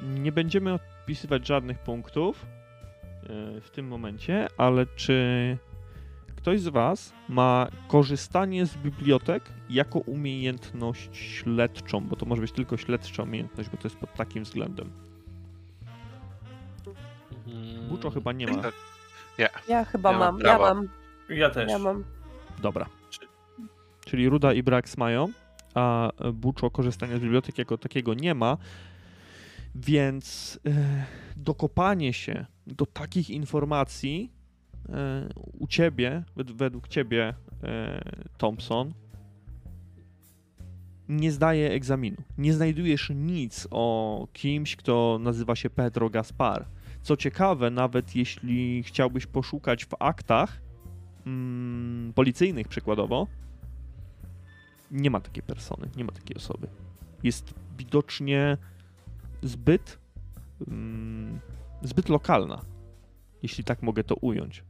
Nie 0.00 0.32
będziemy 0.32 0.74
odpisywać 0.74 1.46
żadnych 1.46 1.78
punktów 1.78 2.46
e, 2.46 3.60
w 3.60 3.70
tym 3.70 3.88
momencie, 3.88 4.48
ale 4.56 4.86
czy 4.86 5.58
ktoś 6.42 6.60
z 6.60 6.68
Was 6.68 7.12
ma 7.28 7.68
korzystanie 7.88 8.66
z 8.66 8.76
bibliotek 8.76 9.52
jako 9.70 9.98
umiejętność 9.98 11.16
śledczą? 11.16 12.00
Bo 12.00 12.16
to 12.16 12.26
może 12.26 12.42
być 12.42 12.52
tylko 12.52 12.76
śledcza 12.76 13.22
umiejętność, 13.22 13.70
bo 13.70 13.76
to 13.76 13.88
jest 13.88 13.96
pod 13.96 14.14
takim 14.14 14.44
względem. 14.44 14.90
Buczo 17.88 18.10
chyba 18.10 18.32
nie 18.32 18.46
ma. 18.46 18.62
Tak, 18.62 18.74
Ja 19.68 19.84
chyba 19.84 20.12
Ja 20.12 20.18
mam 20.18 20.34
mam, 20.34 20.40
ja 20.46 20.58
mam, 20.58 20.88
Ja 21.28 21.50
też. 21.50 21.70
ja 21.70 21.78
mam. 21.78 22.04
Dobra. 22.62 22.86
Czyli 24.04 24.28
Ruda 24.28 24.52
i 24.52 24.62
Brax 24.62 24.96
mają, 24.96 25.28
a 25.74 26.10
Buczo 26.32 26.70
korzystania 26.70 27.16
z 27.18 27.20
bibliotek 27.20 27.58
jako 27.58 27.78
takiego 27.78 28.14
nie 28.14 28.34
ma, 28.34 28.56
więc 29.74 30.58
e, 30.66 30.70
dokopanie 31.36 32.12
się 32.12 32.46
do 32.66 32.86
takich 32.86 33.30
informacji 33.30 34.32
u 35.58 35.66
ciebie, 35.66 36.24
wed- 36.36 36.52
według 36.52 36.88
ciebie, 36.88 37.34
e, 37.62 38.00
Thompson, 38.38 38.92
nie 41.08 41.32
zdaje 41.32 41.70
egzaminu. 41.70 42.16
Nie 42.38 42.54
znajdujesz 42.54 43.12
nic 43.14 43.68
o 43.70 44.28
kimś, 44.32 44.76
kto 44.76 45.18
nazywa 45.20 45.56
się 45.56 45.70
Pedro 45.70 46.10
Gaspar. 46.10 46.66
Co 47.02 47.16
ciekawe, 47.16 47.70
nawet 47.70 48.16
jeśli 48.16 48.82
chciałbyś 48.82 49.26
poszukać 49.26 49.84
w 49.84 49.94
aktach 49.98 50.60
mm, 51.26 52.12
policyjnych 52.12 52.68
przykładowo, 52.68 53.26
nie 54.90 55.10
ma 55.10 55.20
takiej 55.20 55.42
persony, 55.42 55.90
nie 55.96 56.04
ma 56.04 56.12
takiej 56.12 56.36
osoby. 56.36 56.68
Jest 57.22 57.54
widocznie 57.78 58.56
zbyt 59.42 59.98
mm, 60.68 61.40
zbyt 61.82 62.08
lokalna, 62.08 62.60
jeśli 63.42 63.64
tak 63.64 63.82
mogę 63.82 64.04
to 64.04 64.14
ująć. 64.14 64.64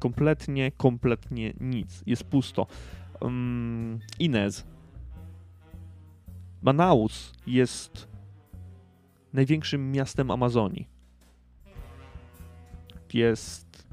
Kompletnie, 0.00 0.72
kompletnie 0.72 1.52
nic. 1.60 2.02
Jest 2.06 2.24
pusto. 2.24 2.66
Um, 3.20 3.98
Inez. 4.18 4.66
Manaus 6.62 7.32
jest 7.46 8.08
największym 9.32 9.92
miastem 9.92 10.30
Amazonii. 10.30 10.88
Jest 13.14 13.86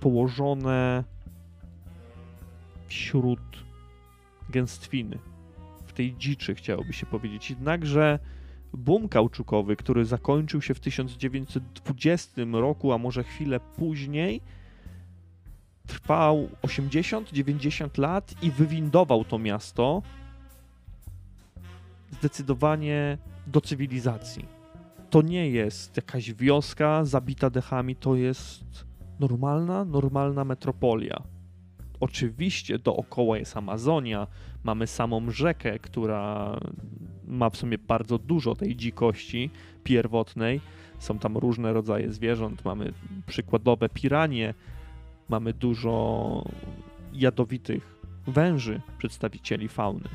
położone 0.00 1.04
wśród 2.86 3.40
gęstwiny. 4.50 5.18
W 5.86 5.92
tej 5.92 6.16
dziczy 6.16 6.54
chciałoby 6.54 6.92
się 6.92 7.06
powiedzieć. 7.06 7.50
Jednakże 7.50 8.18
boom 8.72 9.08
kauczukowy, 9.08 9.76
który 9.76 10.04
zakończył 10.04 10.62
się 10.62 10.74
w 10.74 10.80
1920 10.80 12.42
roku, 12.52 12.92
a 12.92 12.98
może 12.98 13.24
chwilę 13.24 13.60
później, 13.60 14.40
trwał 15.86 16.48
80-90 16.62 17.98
lat 17.98 18.34
i 18.42 18.50
wywindował 18.50 19.24
to 19.24 19.38
miasto 19.38 20.02
zdecydowanie 22.10 23.18
do 23.46 23.60
cywilizacji. 23.60 24.48
To 25.10 25.22
nie 25.22 25.50
jest 25.50 25.96
jakaś 25.96 26.32
wioska 26.32 27.04
zabita 27.04 27.50
dechami, 27.50 27.96
to 27.96 28.16
jest 28.16 28.86
normalna, 29.20 29.84
normalna 29.84 30.44
metropolia. 30.44 31.22
Oczywiście 32.00 32.78
dookoła 32.78 33.38
jest 33.38 33.56
Amazonia, 33.56 34.26
mamy 34.64 34.86
samą 34.86 35.30
rzekę, 35.30 35.78
która 35.78 36.56
ma 37.26 37.50
w 37.50 37.56
sumie 37.56 37.78
bardzo 37.78 38.18
dużo 38.18 38.54
tej 38.54 38.76
dzikości 38.76 39.50
pierwotnej. 39.84 40.60
Są 40.98 41.18
tam 41.18 41.36
różne 41.36 41.72
rodzaje 41.72 42.12
zwierząt, 42.12 42.64
mamy 42.64 42.92
przykładowe 43.26 43.88
piranie, 43.88 44.54
mamy 45.28 45.52
dużo 45.52 46.44
jadowitych 47.12 47.96
węży, 48.26 48.80
przedstawicieli 48.98 49.68
fauny. 49.68 50.08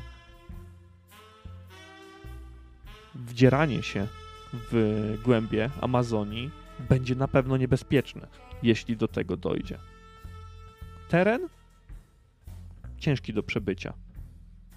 Wdzieranie 3.14 3.82
się 3.82 4.06
w 4.52 5.18
głębie 5.24 5.70
Amazonii 5.80 6.50
będzie 6.88 7.14
na 7.14 7.28
pewno 7.28 7.56
niebezpieczne, 7.56 8.26
jeśli 8.62 8.96
do 8.96 9.08
tego 9.08 9.36
dojdzie. 9.36 9.78
Teren 11.08 11.48
ciężki 12.98 13.32
do 13.32 13.42
przebycia. 13.42 13.92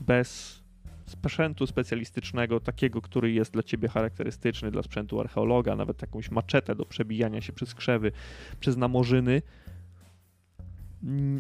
Bez 0.02 0.60
sprzętu 1.06 1.68
specjalistycznego, 1.68 2.60
takiego, 2.60 3.02
który 3.02 3.32
jest 3.32 3.54
dla 3.54 3.64
ciebie 3.64 3.88
charakterystyczny, 3.88 4.72
dla 4.72 4.84
sprzętu 4.84 5.20
archeologa, 5.20 5.76
nawet 5.76 6.02
jakąś 6.02 6.32
maczetę 6.32 6.76
do 6.76 6.86
przebijania 6.86 7.42
się 7.42 7.54
przez 7.54 7.76
krzewy, 7.76 8.12
przez 8.60 8.78
namorzyny, 8.78 9.42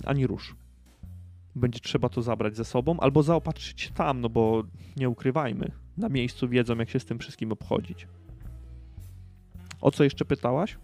ani 0.05 0.27
rusz. 0.27 0.55
Będzie 1.55 1.79
trzeba 1.79 2.09
to 2.09 2.21
zabrać 2.21 2.55
ze 2.55 2.65
sobą, 2.65 2.99
albo 2.99 3.23
zaopatrzyć 3.23 3.81
się 3.81 3.93
tam, 3.93 4.21
no 4.21 4.29
bo 4.29 4.63
nie 4.97 5.09
ukrywajmy, 5.09 5.71
na 5.97 6.09
miejscu 6.09 6.49
wiedzą, 6.49 6.77
jak 6.77 6.89
się 6.89 6.99
z 6.99 7.05
tym 7.05 7.19
wszystkim 7.19 7.51
obchodzić. 7.51 8.07
O 9.81 9.91
co 9.91 10.03
jeszcze 10.03 10.25
pytałaś? 10.25 10.77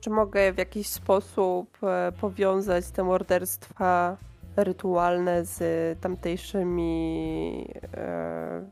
Czy 0.00 0.10
mogę 0.10 0.52
w 0.52 0.58
jakiś 0.58 0.86
sposób 0.86 1.78
e, 1.82 2.12
powiązać 2.20 2.90
te 2.90 3.04
morderstwa 3.04 4.16
rytualne 4.56 5.44
z 5.44 5.60
tamtejszymi. 6.00 7.68
E, 7.94 8.64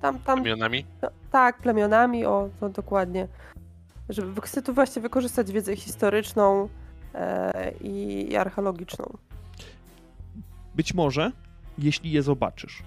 tam, 0.00 0.18
tam, 0.18 0.42
plemionami? 0.42 0.84
No, 1.02 1.10
tak, 1.30 1.58
plemionami, 1.58 2.26
o, 2.26 2.48
to 2.60 2.68
dokładnie. 2.68 3.28
Żeby 4.10 4.40
chcę 4.40 4.62
tu 4.62 4.74
właśnie 4.74 5.02
wykorzystać 5.02 5.52
wiedzę 5.52 5.76
historyczną 5.76 6.68
e, 7.14 7.72
i, 7.80 8.36
archeologiczną. 8.36 9.16
Być 10.74 10.94
może, 10.94 11.32
jeśli 11.78 12.10
je 12.10 12.22
zobaczysz, 12.22 12.82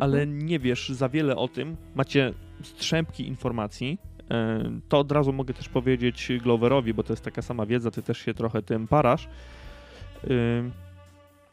ale 0.00 0.22
mhm. 0.22 0.46
nie 0.46 0.58
wiesz 0.58 0.88
za 0.88 1.08
wiele 1.08 1.36
o 1.36 1.48
tym, 1.48 1.76
macie 1.94 2.32
strzępki 2.62 3.28
informacji, 3.28 3.98
e, 4.30 4.62
to 4.88 4.98
od 4.98 5.12
razu 5.12 5.32
mogę 5.32 5.54
też 5.54 5.68
powiedzieć 5.68 6.32
Gloverowi, 6.42 6.94
bo 6.94 7.02
to 7.02 7.12
jest 7.12 7.24
taka 7.24 7.42
sama 7.42 7.66
wiedza, 7.66 7.90
ty 7.90 8.02
też 8.02 8.18
się 8.18 8.34
trochę 8.34 8.62
tym 8.62 8.88
parasz. 8.88 9.28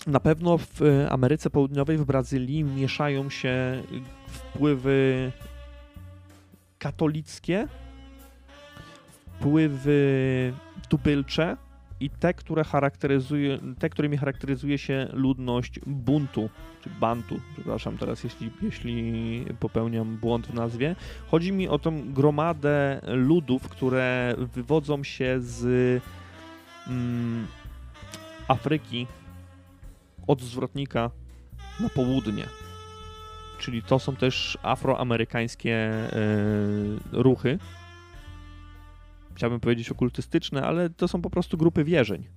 Na 0.07 0.19
pewno 0.19 0.57
w 0.57 0.81
Ameryce 1.09 1.49
Południowej, 1.49 1.97
w 1.97 2.05
Brazylii 2.05 2.63
mieszają 2.63 3.29
się 3.29 3.83
wpływy 4.27 5.31
katolickie, 6.79 7.67
wpływy 9.39 10.53
tubylcze 10.89 11.57
i 11.99 12.09
te, 12.09 12.33
które 12.33 12.63
charakteryzuje, 12.63 13.59
te, 13.79 13.89
którymi 13.89 14.17
charakteryzuje 14.17 14.77
się 14.77 15.07
ludność 15.13 15.79
buntu, 15.85 16.49
czy 16.83 16.89
bantu, 16.89 17.39
przepraszam 17.53 17.97
teraz, 17.97 18.23
jeśli, 18.23 18.51
jeśli 18.61 19.45
popełniam 19.59 20.17
błąd 20.17 20.47
w 20.47 20.53
nazwie. 20.53 20.95
Chodzi 21.31 21.51
mi 21.51 21.67
o 21.67 21.79
tą 21.79 22.13
gromadę 22.13 23.01
ludów, 23.07 23.69
które 23.69 24.35
wywodzą 24.37 25.03
się 25.03 25.35
z 25.39 25.63
mm, 26.87 27.47
Afryki 28.47 29.07
od 30.27 30.41
zwrotnika 30.41 31.11
na 31.79 31.89
południe. 31.89 32.45
Czyli 33.59 33.83
to 33.83 33.99
są 33.99 34.15
też 34.15 34.57
afroamerykańskie 34.63 35.91
yy, 37.13 37.23
ruchy. 37.23 37.59
Chciałbym 39.39 39.59
powiedzieć 39.59 39.89
okultystyczne, 39.89 40.63
ale 40.63 40.89
to 40.89 41.07
są 41.07 41.21
po 41.21 41.29
prostu 41.29 41.57
grupy 41.57 41.83
wierzeń. 41.83 42.27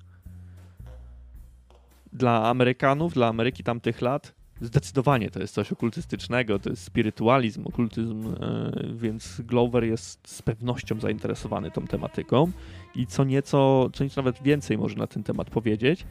Dla 2.13 2.49
Amerykanów, 2.49 3.15
dla 3.15 3.29
Ameryki 3.29 3.65
tamtych 3.65 4.01
lat, 4.01 4.35
zdecydowanie 4.61 5.31
to 5.31 5.41
jest 5.41 5.55
coś 5.55 5.73
okultystycznego, 5.73 6.59
to 6.59 6.71
jest 6.71 6.85
spirytualizm, 6.85 7.67
okultyzm, 7.67 8.23
yy, 8.23 8.95
więc 8.97 9.41
Glover 9.41 9.85
jest 9.85 10.29
z 10.29 10.43
pewnością 10.43 11.01
zainteresowany 11.01 11.71
tą 11.71 11.87
tematyką 11.87 12.51
i 12.95 13.07
co 13.07 13.25
nieco, 13.25 13.91
co 13.93 14.05
nieco 14.05 14.23
nawet 14.23 14.43
więcej 14.43 14.79
może 14.79 14.97
na 14.97 15.07
ten 15.07 15.23
temat 15.23 15.51
powiedzieć, 15.51 16.07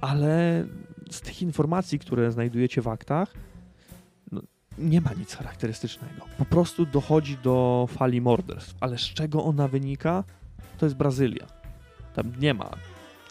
ale 0.00 0.66
z 1.10 1.20
tych 1.20 1.42
informacji, 1.42 1.98
które 1.98 2.32
znajdujecie 2.32 2.82
w 2.82 2.88
aktach, 2.88 3.34
nie 4.78 5.00
ma 5.00 5.10
nic 5.18 5.34
charakterystycznego. 5.34 6.26
Po 6.38 6.44
prostu 6.44 6.86
dochodzi 6.86 7.38
do 7.42 7.88
fali 7.90 8.20
morderstw, 8.20 8.74
ale 8.80 8.98
z 8.98 9.02
czego 9.02 9.44
ona 9.44 9.68
wynika? 9.68 10.24
To 10.78 10.86
jest 10.86 10.96
Brazylia. 10.96 11.46
Tam 12.14 12.32
nie 12.40 12.54
ma 12.54 12.70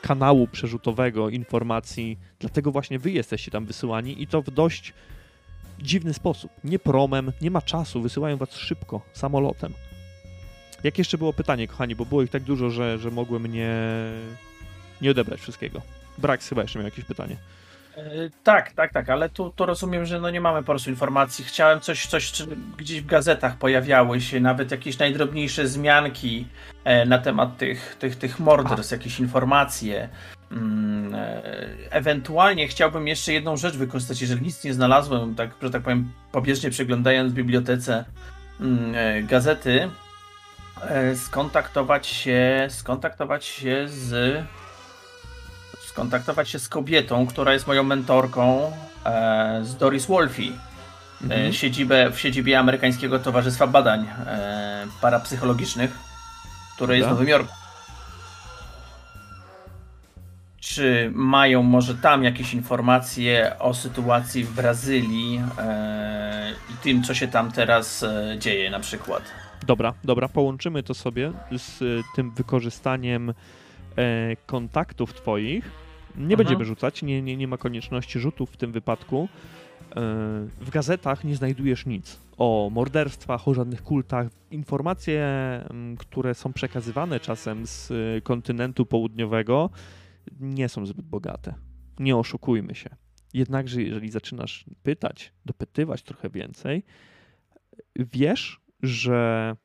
kanału 0.01 0.47
przerzutowego 0.47 1.29
informacji, 1.29 2.19
dlatego 2.39 2.71
właśnie 2.71 2.99
wy 2.99 3.11
jesteście 3.11 3.51
tam 3.51 3.65
wysyłani 3.65 4.21
i 4.23 4.27
to 4.27 4.41
w 4.41 4.51
dość 4.51 4.93
dziwny 5.79 6.13
sposób. 6.13 6.51
Nie 6.63 6.79
promem, 6.79 7.31
nie 7.41 7.51
ma 7.51 7.61
czasu, 7.61 8.01
wysyłają 8.01 8.37
was 8.37 8.55
szybko, 8.55 9.01
samolotem. 9.13 9.73
Jak 10.83 10.97
jeszcze 10.97 11.17
było 11.17 11.33
pytanie, 11.33 11.67
kochani, 11.67 11.95
bo 11.95 12.05
było 12.05 12.23
ich 12.23 12.29
tak 12.29 12.43
dużo, 12.43 12.69
że, 12.69 12.97
że 12.99 13.11
mogłem 13.11 13.45
nie, 13.47 13.75
nie 15.01 15.11
odebrać 15.11 15.39
wszystkiego. 15.39 15.81
Brax 16.17 16.49
chyba 16.49 16.61
jeszcze 16.61 16.79
miał 16.79 16.85
jakieś 16.85 17.05
pytanie. 17.05 17.37
E, 18.02 18.30
tak, 18.43 18.72
tak, 18.72 18.93
tak, 18.93 19.10
ale 19.10 19.30
tu, 19.30 19.49
tu 19.49 19.66
rozumiem, 19.66 20.06
że 20.06 20.20
no 20.20 20.30
nie 20.30 20.41
mamy 20.41 20.60
po 20.60 20.66
prostu 20.66 20.89
informacji. 20.89 21.45
Chciałem 21.45 21.80
coś, 21.80 22.08
coś 22.08 22.34
gdzieś 22.78 23.02
w 23.02 23.06
gazetach 23.06 23.58
pojawiały 23.58 24.22
się, 24.22 24.39
nawet 24.39 24.72
jakieś 24.72 24.99
najdrobniejsze 24.99 25.68
zmianki 25.68 26.47
e, 26.84 27.06
na 27.06 27.18
temat 27.18 27.58
tych, 27.58 27.95
tych, 27.99 28.16
tych 28.16 28.39
morderstw, 28.39 28.91
jakieś 28.91 29.20
informacje. 29.20 30.10
Mm, 30.52 31.16
e, 31.16 31.41
ewentualnie 31.89 32.68
chciałbym 32.68 33.08
jeszcze 33.08 33.34
jedną 33.34 33.58
rzecz 33.58 33.76
wykorzystać, 33.76 34.22
jeżeli 34.22 34.41
nic 34.41 34.64
nie 34.64 34.74
znalazłem, 34.74 35.36
tak, 35.36 35.49
że 35.62 35.70
tak 35.70 35.82
powiem, 35.82 36.12
pobieżnie 36.32 36.70
przeglądając 36.70 37.32
w 37.32 37.36
bibliotece 37.36 38.06
mm, 38.62 39.28
gazety, 39.28 39.89
skontaktować 41.16 42.08
się, 42.08 42.68
skontaktować 42.70 43.45
się 43.45 43.86
z 43.88 44.43
skontaktować 45.91 46.49
się 46.49 46.59
z 46.59 46.69
kobietą, 46.69 47.27
która 47.27 47.53
jest 47.53 47.67
moją 47.67 47.83
mentorką, 47.83 48.71
e, 49.05 49.59
z 49.63 49.75
Doris 49.75 50.05
Wolfe. 50.05 50.41
Mhm. 51.23 51.53
Siedzibę, 51.53 52.11
w 52.11 52.19
siedzibie 52.19 52.59
Amerykańskiego 52.59 53.19
Towarzystwa 53.19 53.67
Badań 53.67 54.07
e, 54.27 54.87
Parapsychologicznych, 55.01 55.91
które 56.75 56.97
jest 56.97 57.07
w 57.07 57.11
Nowym 57.11 57.27
Jorku. 57.27 57.53
czy 60.59 61.11
mają 61.15 61.63
może 61.63 61.95
tam 61.95 62.23
jakieś 62.23 62.53
informacje 62.53 63.59
o 63.59 63.73
sytuacji 63.73 64.43
w 64.43 64.53
Brazylii 64.53 65.41
e, 65.57 66.53
i 66.69 66.73
tym, 66.83 67.03
co 67.03 67.13
się 67.13 67.27
tam 67.27 67.51
teraz 67.51 68.03
e, 68.03 68.35
dzieje 68.39 68.69
na 68.69 68.79
przykład. 68.79 69.23
Dobra, 69.67 69.93
dobra, 70.03 70.29
połączymy 70.29 70.83
to 70.83 70.93
sobie 70.93 71.31
z 71.57 71.81
y, 71.81 72.01
tym 72.15 72.31
wykorzystaniem 72.31 73.29
e, 73.29 73.33
kontaktów 74.45 75.13
twoich. 75.13 75.80
Nie 76.16 76.24
Mhm. 76.24 76.38
będziemy 76.38 76.66
rzucać, 76.66 77.01
nie, 77.03 77.22
nie, 77.22 77.38
nie 77.38 77.47
ma 77.47 77.57
konieczności 77.57 78.20
rzutów 78.20 78.51
w 78.51 78.57
tym 78.57 78.72
wypadku. 78.72 79.30
E, 79.91 79.95
w 80.62 80.70
gazetach 80.70 81.24
nie 81.24 81.36
znajdujesz 81.36 81.86
nic 81.86 82.20
o 82.38 82.70
morderstwach, 82.74 83.47
o 83.47 83.53
żadnych 83.53 83.84
kultach. 83.84 84.28
Informacje, 84.51 85.22
mm, 85.70 85.97
które 85.97 86.34
są 86.34 86.53
przekazywane 86.53 87.20
czasem 87.20 87.68
z 87.68 87.91
y, 87.91 88.22
kontynentu 88.24 88.86
południowego, 88.86 89.70
nie 90.39 90.70
są 90.70 90.86
zbyt 90.86 91.05
bogate. 91.05 91.53
Nie 91.99 92.16
oszukujmy 92.18 92.76
się. 92.76 92.89
Jednakże, 93.34 93.82
jeżeli 93.82 94.12
zaczynasz 94.12 94.66
pytać, 94.84 95.34
dopytywać 95.45 96.03
trochę 96.03 96.30
więcej, 96.30 96.84
wiesz, 97.95 98.62
że 98.84 99.55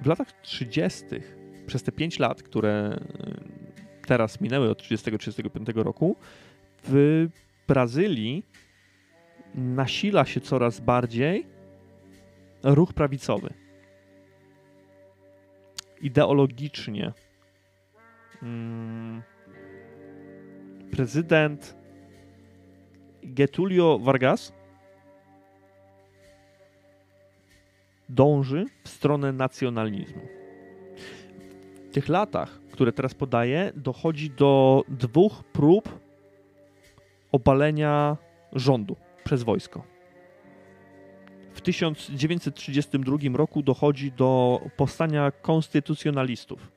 w 0.00 0.06
latach 0.06 0.32
30., 0.42 1.04
przez 1.66 1.82
te 1.82 1.92
5 1.92 2.18
lat, 2.18 2.42
które 2.42 2.98
y, 4.02 4.06
teraz 4.06 4.40
minęły 4.40 4.70
od 4.70 4.82
30-35 4.82 5.82
roku, 5.82 6.16
w 6.84 7.26
Brazylii 7.68 8.44
nasila 9.54 10.24
się 10.24 10.40
coraz 10.40 10.80
bardziej 10.80 11.46
ruch 12.62 12.92
prawicowy. 12.92 13.54
Ideologicznie 16.00 17.12
mm, 18.42 19.22
prezydent 20.90 21.76
Getulio 23.22 23.98
Vargas 23.98 24.52
dąży 28.08 28.64
w 28.84 28.88
stronę 28.88 29.32
nacjonalizmu. 29.32 30.45
Tych 31.96 32.08
latach, 32.08 32.60
które 32.72 32.92
teraz 32.92 33.14
podaję, 33.14 33.72
dochodzi 33.76 34.30
do 34.30 34.82
dwóch 34.88 35.44
prób 35.44 36.00
obalenia 37.32 38.16
rządu 38.52 38.96
przez 39.24 39.42
wojsko. 39.42 39.84
W 41.54 41.60
1932 41.60 43.16
roku 43.34 43.62
dochodzi 43.62 44.12
do 44.12 44.60
powstania 44.76 45.30
konstytucjonalistów 45.30 46.72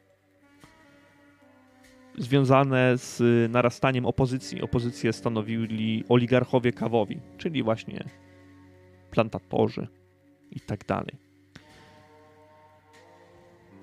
związane 2.17 2.97
z 2.97 3.21
narastaniem 3.51 4.05
opozycji. 4.05 4.61
Opozycję 4.61 5.13
stanowili 5.13 6.03
oligarchowie 6.09 6.73
kawowi, 6.73 7.19
czyli 7.37 7.63
właśnie 7.63 8.03
plantatorzy 9.11 9.87
i 10.51 10.59
tak 10.59 10.85
dalej. 10.85 11.15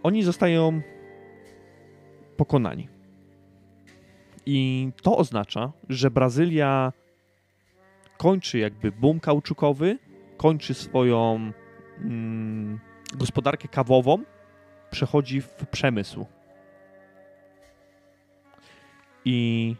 Oni 0.03 0.23
zostają 0.23 0.83
pokonani. 2.37 2.89
I 4.47 4.91
to 5.03 5.17
oznacza, 5.17 5.73
że 5.89 6.11
Brazylia 6.11 6.93
kończy 8.17 8.59
jakby 8.59 8.93
boom 8.93 9.21
kauczukowy, 9.21 9.99
kończy 10.37 10.75
swoją 10.75 11.53
mm, 12.01 12.81
gospodarkę 13.15 13.69
kawową, 13.69 14.25
przechodzi 14.91 15.41
w 15.41 15.67
przemysł. 15.71 16.27
I 19.25 19.77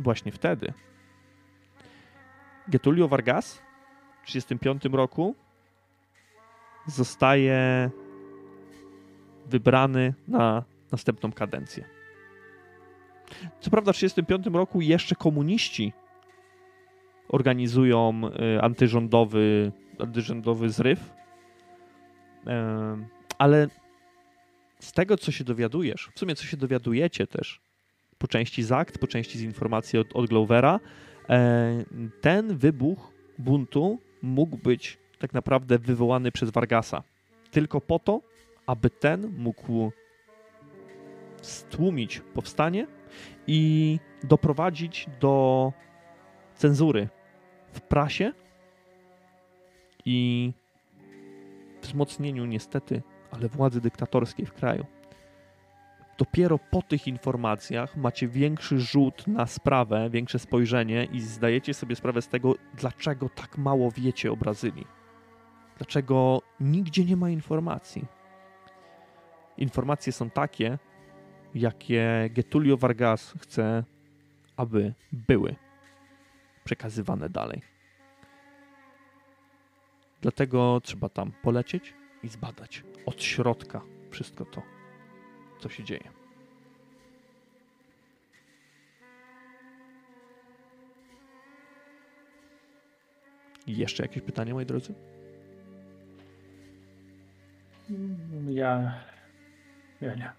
właśnie 0.00 0.32
wtedy 0.32 0.72
Getulio 2.68 3.08
Vargas 3.08 3.54
w 4.22 4.26
1935 4.26 4.94
roku 4.94 5.34
zostaje 6.86 7.90
wybrany 9.48 10.14
na 10.28 10.64
następną 10.92 11.32
kadencję. 11.32 11.84
Co 13.60 13.70
prawda 13.70 13.92
w 13.92 13.96
1935 13.96 14.56
roku 14.56 14.80
jeszcze 14.80 15.14
komuniści 15.14 15.92
organizują 17.28 18.20
y, 18.56 18.62
antyrządowy, 18.62 19.72
antyrządowy 19.98 20.70
zryw, 20.70 21.18
Em, 22.48 23.06
ale 23.38 23.68
z 24.80 24.92
tego, 24.92 25.16
co 25.16 25.32
się 25.32 25.44
dowiadujesz, 25.44 26.10
w 26.14 26.18
sumie 26.18 26.34
co 26.34 26.44
się 26.44 26.56
dowiadujecie 26.56 27.26
też, 27.26 27.60
po 28.18 28.28
części 28.28 28.62
z 28.62 28.72
akt, 28.72 28.98
po 28.98 29.06
części 29.06 29.38
z 29.38 29.42
informacji 29.42 29.98
od, 29.98 30.16
od 30.16 30.26
Glovera, 30.26 30.80
e, 31.28 31.84
ten 32.20 32.56
wybuch 32.56 33.12
buntu 33.38 33.98
mógł 34.22 34.56
być 34.56 34.98
tak 35.18 35.32
naprawdę 35.34 35.78
wywołany 35.78 36.32
przez 36.32 36.50
Vargasa. 36.50 37.02
Tylko 37.50 37.80
po 37.80 37.98
to, 37.98 38.20
aby 38.68 38.90
ten 38.90 39.32
mógł 39.36 39.92
stłumić 41.42 42.20
powstanie 42.34 42.86
i 43.46 44.00
doprowadzić 44.22 45.06
do 45.20 45.72
cenzury 46.54 47.08
w 47.72 47.80
prasie 47.80 48.32
i 50.04 50.52
wzmocnieniu 51.82 52.44
niestety, 52.44 53.02
ale 53.30 53.48
władzy 53.48 53.80
dyktatorskiej 53.80 54.46
w 54.46 54.52
kraju. 54.52 54.86
Dopiero 56.18 56.58
po 56.58 56.82
tych 56.82 57.06
informacjach 57.08 57.96
macie 57.96 58.28
większy 58.28 58.80
rzut 58.80 59.26
na 59.26 59.46
sprawę, 59.46 60.10
większe 60.10 60.38
spojrzenie 60.38 61.04
i 61.04 61.20
zdajecie 61.20 61.74
sobie 61.74 61.96
sprawę 61.96 62.22
z 62.22 62.28
tego, 62.28 62.54
dlaczego 62.74 63.28
tak 63.28 63.58
mało 63.58 63.90
wiecie 63.90 64.32
o 64.32 64.36
Brazylii. 64.36 64.86
Dlaczego 65.78 66.42
nigdzie 66.60 67.04
nie 67.04 67.16
ma 67.16 67.30
informacji. 67.30 68.17
Informacje 69.58 70.12
są 70.12 70.30
takie, 70.30 70.78
jakie 71.54 72.30
Getulio 72.30 72.76
Vargas 72.76 73.34
chce, 73.40 73.84
aby 74.56 74.94
były 75.12 75.56
przekazywane 76.64 77.28
dalej. 77.28 77.62
Dlatego 80.20 80.80
trzeba 80.82 81.08
tam 81.08 81.32
polecieć 81.42 81.94
i 82.22 82.28
zbadać 82.28 82.84
od 83.06 83.22
środka 83.22 83.80
wszystko 84.10 84.44
to, 84.44 84.62
co 85.58 85.68
się 85.68 85.84
dzieje. 85.84 86.10
Jeszcze 93.66 94.02
jakieś 94.02 94.22
pytania, 94.22 94.54
moi 94.54 94.66
drodzy? 94.66 94.94
Ja. 98.50 99.00
Ja 100.00 100.14
nie. 100.14 100.32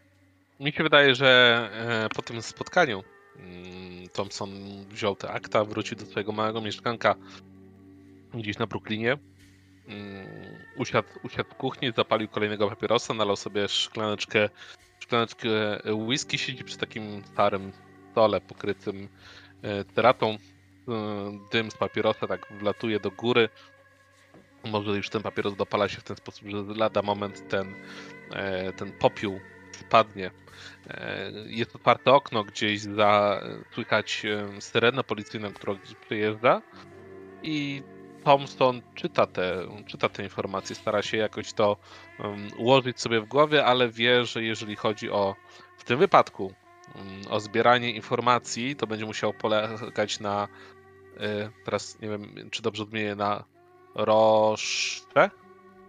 Mi 0.60 0.72
się 0.72 0.84
wydaje, 0.84 1.16
że 1.16 1.70
e, 2.05 2.10
po 2.16 2.22
tym 2.22 2.41
spotkaniu 2.41 3.03
mm, 3.36 4.10
Thompson 4.14 4.49
wziął 4.89 5.16
te 5.16 5.32
akta, 5.32 5.66
wrócił 5.66 5.97
do 5.97 6.05
swojego 6.05 6.32
małego 6.32 6.62
mieszkanka 6.62 7.16
gdzieś 8.34 8.57
na 8.57 8.68
Brooklynie. 8.68 9.18
Mm, 9.88 10.28
Usiadł, 10.78 11.07
usiadł 11.24 11.49
w 11.49 11.55
kuchni, 11.55 11.91
zapalił 11.95 12.28
kolejnego 12.28 12.70
papierosa, 12.70 13.14
nalał 13.14 13.36
sobie 13.36 13.68
szklaneczkę, 13.68 14.49
szklaneczkę 14.99 15.49
whisky, 16.07 16.38
siedzi 16.38 16.64
przy 16.64 16.78
takim 16.78 17.24
starym 17.26 17.72
stole 18.12 18.41
pokrytym 18.41 19.10
e, 19.64 19.86
ceratą. 19.86 20.30
E, 20.30 20.38
Dym 21.51 21.72
z 21.72 21.78
papierosa 21.78 22.28
tak 22.28 22.47
wlatuje 22.60 22.99
do 22.99 23.12
góry. 23.12 23.49
Może 24.64 24.91
już 24.91 25.10
ten 25.10 25.22
papieros 25.22 25.55
dopala 25.55 25.89
się 25.89 25.97
w 25.97 26.03
ten 26.03 26.18
sposób, 26.18 26.47
że 26.47 26.57
lada 26.76 27.01
moment 27.01 27.47
ten, 27.49 27.76
e, 28.32 28.74
ten 28.74 28.91
popiół 28.91 29.39
spadnie. 29.72 30.32
E, 30.88 31.32
Jest 31.45 31.76
otwarte 31.76 32.12
okno 32.12 32.43
gdzieś 32.43 32.82
za 32.82 33.41
słychać 33.74 34.26
e, 34.26 34.62
syrenę 34.62 35.03
policyjną, 35.03 35.53
która 35.53 35.76
przyjeżdża 36.05 36.62
i 37.43 37.84
Thompson 38.24 38.82
czyta 38.95 39.26
te, 39.26 39.68
czyta 39.88 40.10
te 40.10 40.24
informacje, 40.24 40.76
stara 40.76 41.01
się 41.01 41.18
jakoś 41.18 41.53
to 41.53 41.78
ułożyć 42.57 43.01
sobie 43.01 43.22
w 43.22 43.26
głowie, 43.26 43.66
ale 43.66 43.89
wie, 43.89 44.26
że 44.26 44.43
jeżeli 44.43 44.76
chodzi 44.76 45.10
o 45.10 45.36
w 45.78 45.84
tym 45.84 45.99
wypadku 45.99 46.53
o 47.30 47.39
zbieranie 47.39 47.91
informacji, 47.91 48.76
to 48.76 48.88
będzie 48.88 49.05
musiał 49.05 49.34
polegać 49.34 50.20
na 50.20 50.47
teraz 51.66 51.99
nie 52.01 52.10
wiem, 52.10 52.49
czy 52.51 52.62
dobrze 52.62 52.84
odmienię, 52.84 53.16
na 53.16 53.43
Rosze? 53.95 55.29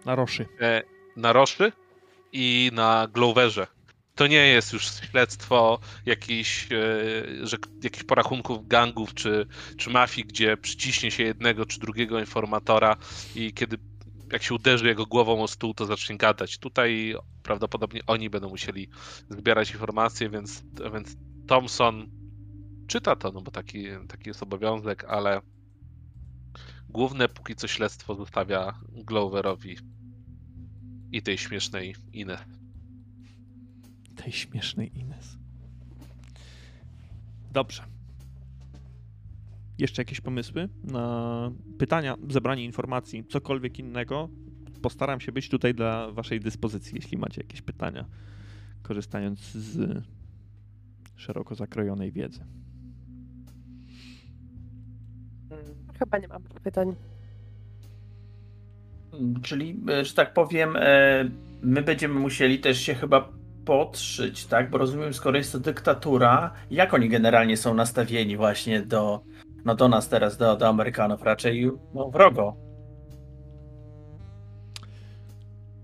Na 0.05 0.15
Roszy. 0.15 0.47
e, 0.61 0.83
na 1.17 1.33
Roszy 1.33 1.73
i 2.33 2.71
na 2.75 3.09
Gloverze. 3.13 3.67
To 4.15 4.27
nie 4.27 4.47
jest 4.47 4.73
już 4.73 4.85
śledztwo 5.11 5.79
jakichś, 6.07 6.73
e, 6.73 7.47
że, 7.47 7.57
jakichś 7.83 8.05
porachunków 8.05 8.69
gangów 8.69 9.15
czy, 9.15 9.47
czy 9.77 9.91
mafii, 9.91 10.27
gdzie 10.27 10.57
przyciśnie 10.57 11.11
się 11.11 11.23
jednego 11.23 11.67
czy 11.67 11.81
drugiego 11.81 12.21
informatora 12.21 12.97
i 13.35 13.53
kiedy 13.53 13.79
jak 14.33 14.43
się 14.43 14.55
uderzy 14.55 14.87
jego 14.87 15.07
głową 15.07 15.43
o 15.43 15.49
stół, 15.49 15.75
to 15.75 15.87
zacznie 15.87 16.17
gadać. 16.17 16.59
Tutaj 16.59 17.15
prawdopodobnie 17.43 18.01
oni 18.07 18.31
będą 18.31 18.49
musieli 18.49 18.89
zbierać 19.31 19.71
informacje, 19.71 20.31
więc, 20.31 20.63
więc 20.95 21.17
Thompson 21.47 22.11
czyta 22.87 23.17
to, 23.17 23.33
no 23.33 23.41
bo 23.41 23.51
taki, 23.51 23.87
taki 24.09 24.29
jest 24.29 24.43
obowiązek, 24.43 25.05
ale 25.05 25.41
główne 26.91 27.29
póki 27.29 27.55
co 27.55 27.69
śledztwo 27.69 28.15
zostawia 28.15 28.75
Gloverowi 28.89 29.77
i 31.13 31.23
tej 31.23 31.39
śmiesznej 31.39 31.95
Ines. 32.13 32.41
Tej 34.17 34.33
śmiesznej 34.33 34.99
Ines. 34.99 35.39
Dobrze. 37.53 37.83
Jeszcze 39.79 40.03
jakieś 40.03 40.21
pomysły 40.21 40.69
na 40.85 41.51
pytania, 41.79 42.17
zebranie 42.29 42.65
informacji, 42.65 43.25
cokolwiek 43.25 43.79
innego? 43.79 44.29
Postaram 44.83 45.21
się 45.21 45.33
być 45.33 45.49
tutaj 45.49 45.75
dla 45.75 46.13
Waszej 46.13 46.41
dyspozycji, 46.41 46.93
jeśli 46.95 47.19
macie 47.19 47.41
jakieś 47.41 47.63
pytania, 47.63 48.05
korzystając 48.83 49.41
z 49.41 50.03
szeroko 51.17 51.55
zakrojonej 51.55 52.13
wiedzy. 52.13 52.45
Chyba 56.01 56.19
nie 56.19 56.29
mam 56.29 56.43
pytań. 56.43 56.95
Czyli, 59.43 59.81
e, 59.91 60.05
że 60.05 60.15
tak 60.15 60.33
powiem, 60.33 60.77
e, 60.77 61.31
my 61.63 61.83
będziemy 61.83 62.21
musieli 62.21 62.59
też 62.59 62.81
się 62.81 62.95
chyba 62.95 63.29
podszyć, 63.65 64.47
tak? 64.47 64.71
Bo 64.71 64.79
rozumiem, 64.79 65.15
skoro 65.15 65.39
jest 65.39 65.53
to 65.53 65.61
dyktatura, 65.61 66.53
jak 66.71 66.95
oni 66.95 67.09
generalnie 67.09 67.57
są 67.57 67.75
nastawieni 67.75 68.37
właśnie 68.37 68.83
do, 68.83 69.21
no 69.65 69.75
do 69.75 69.89
nas 69.89 70.09
teraz, 70.09 70.37
do, 70.37 70.57
do 70.57 70.69
Amerykanów, 70.69 71.23
raczej 71.23 71.71
no, 71.95 72.11
wrogo. 72.11 72.57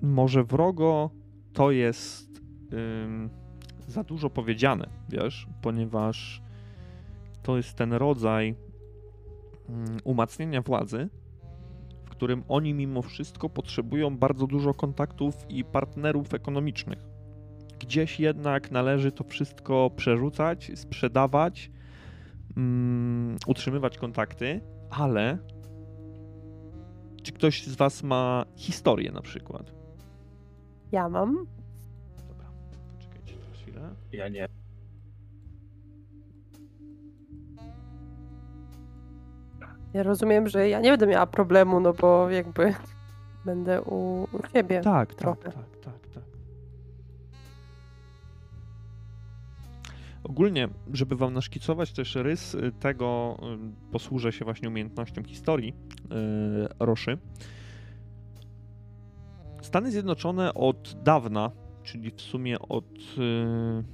Może 0.02 0.44
wrogo 0.44 1.10
to 1.52 1.70
jest 1.70 2.40
ym, 2.72 3.30
za 3.88 4.04
dużo 4.04 4.30
powiedziane, 4.30 4.88
wiesz, 5.08 5.46
ponieważ 5.62 6.42
to 7.42 7.56
jest 7.56 7.74
ten 7.74 7.92
rodzaj 7.92 8.54
umacniania 10.04 10.62
władzy, 10.62 11.08
w 12.04 12.10
którym 12.10 12.44
oni 12.48 12.74
mimo 12.74 13.02
wszystko 13.02 13.48
potrzebują 13.48 14.18
bardzo 14.18 14.46
dużo 14.46 14.74
kontaktów 14.74 15.46
i 15.48 15.64
partnerów 15.64 16.34
ekonomicznych. 16.34 16.98
Gdzieś 17.78 18.20
jednak 18.20 18.70
należy 18.70 19.12
to 19.12 19.24
wszystko 19.24 19.90
przerzucać, 19.96 20.72
sprzedawać, 20.74 21.70
ym, 22.56 23.36
utrzymywać 23.46 23.98
kontakty, 23.98 24.60
ale 24.90 25.38
czy 27.22 27.32
ktoś 27.32 27.66
z 27.66 27.76
Was 27.76 28.02
ma 28.02 28.44
historię 28.56 29.12
na 29.12 29.22
przykład? 29.22 29.72
Ja 30.92 31.08
mam. 31.08 31.46
Dobra, 32.28 32.50
poczekajcie 32.96 33.34
teraz 33.34 33.62
chwilę. 33.62 33.94
Ja 34.12 34.28
nie. 34.28 34.65
Ja 39.96 40.02
rozumiem, 40.02 40.48
że 40.48 40.68
ja 40.68 40.80
nie 40.80 40.90
będę 40.90 41.06
miała 41.06 41.26
problemu, 41.26 41.80
no 41.80 41.92
bo 41.92 42.30
jakby 42.30 42.74
będę 43.44 43.82
u, 43.82 44.22
u 44.22 44.48
ciebie. 44.52 44.80
Tak, 44.80 45.08
tak, 45.08 45.18
Trochę. 45.18 45.42
tak, 45.42 45.76
tak, 45.84 46.08
tak. 46.14 46.22
Ogólnie, 50.24 50.68
żeby 50.92 51.16
wam 51.16 51.34
naszkicować 51.34 51.92
też 51.92 52.14
rys 52.14 52.54
y, 52.54 52.72
tego, 52.80 53.36
y, 53.88 53.92
posłużę 53.92 54.32
się 54.32 54.44
właśnie 54.44 54.68
umiejętnością 54.68 55.24
historii 55.24 55.74
y, 56.04 56.06
Roszy. 56.78 57.18
Stany 59.62 59.90
Zjednoczone 59.90 60.54
od 60.54 61.02
dawna, 61.02 61.50
czyli 61.82 62.10
w 62.10 62.20
sumie 62.20 62.58
od 62.58 62.84
y, 62.88 63.84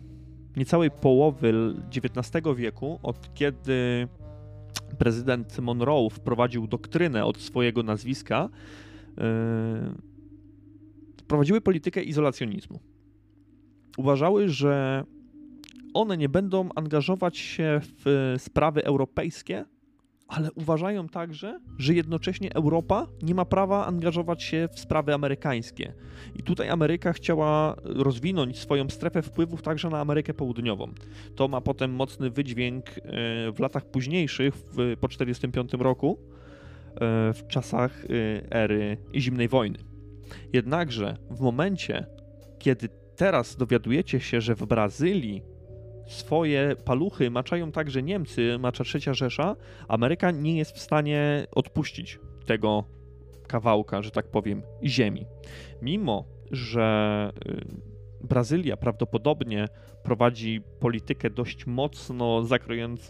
niecałej 0.57 0.90
połowy 0.90 1.74
XIX 1.96 2.44
wieku, 2.57 3.00
od 3.03 3.34
kiedy 3.34 4.09
prezydent 4.98 5.58
Monroe 5.58 6.10
wprowadził 6.10 6.66
doktrynę 6.66 7.24
od 7.24 7.38
swojego 7.38 7.82
nazwiska, 7.82 8.48
y, 9.08 9.22
prowadziły 11.26 11.60
politykę 11.60 12.02
izolacjonizmu. 12.02 12.80
Uważały, 13.98 14.48
że 14.48 15.04
one 15.94 16.16
nie 16.16 16.28
będą 16.28 16.68
angażować 16.74 17.38
się 17.38 17.80
w 17.82 18.34
sprawy 18.38 18.84
europejskie, 18.84 19.64
ale 20.33 20.53
uważają 20.53 21.09
także, 21.09 21.61
że 21.78 21.95
jednocześnie 21.95 22.55
Europa 22.55 23.07
nie 23.22 23.35
ma 23.35 23.45
prawa 23.45 23.87
angażować 23.87 24.43
się 24.43 24.68
w 24.72 24.80
sprawy 24.80 25.14
amerykańskie. 25.14 25.95
I 26.37 26.43
tutaj 26.43 26.68
Ameryka 26.68 27.12
chciała 27.12 27.76
rozwinąć 27.85 28.59
swoją 28.59 28.91
strefę 28.91 29.22
wpływów 29.22 29.62
także 29.62 29.89
na 29.89 30.01
Amerykę 30.01 30.35
Południową. 30.35 30.93
To 31.37 31.49
ma 31.49 31.61
potem 31.61 31.95
mocny 31.95 32.30
wydźwięk 32.30 32.89
e, 32.89 33.03
w 33.53 33.59
latach 33.59 33.85
późniejszych, 33.85 34.55
po 35.01 35.09
1945 35.09 35.72
roku, 35.72 36.18
e, 36.18 37.33
w 37.33 37.47
czasach 37.49 38.05
e, 38.05 38.09
ery 38.53 38.97
zimnej 39.14 39.49
wojny. 39.49 39.78
Jednakże 40.53 41.16
w 41.30 41.41
momencie, 41.41 42.07
kiedy 42.59 42.89
teraz 43.16 43.57
dowiadujecie 43.57 44.20
się, 44.20 44.41
że 44.41 44.55
w 44.55 44.66
Brazylii 44.66 45.51
swoje 46.12 46.76
paluchy 46.84 47.30
maczają 47.30 47.72
także 47.72 48.02
Niemcy, 48.02 48.58
macza 48.58 48.84
trzecia 48.84 49.14
Rzesza, 49.14 49.56
Ameryka 49.88 50.30
nie 50.30 50.56
jest 50.56 50.76
w 50.76 50.80
stanie 50.80 51.46
odpuścić 51.52 52.18
tego 52.46 52.84
kawałka, 53.46 54.02
że 54.02 54.10
tak 54.10 54.26
powiem, 54.26 54.62
ziemi. 54.84 55.26
Mimo, 55.82 56.24
że 56.50 57.32
y, 57.46 57.91
Brazylia 58.22 58.76
prawdopodobnie 58.76 59.68
prowadzi 60.02 60.60
politykę 60.80 61.30
dość 61.30 61.66
mocno 61.66 62.42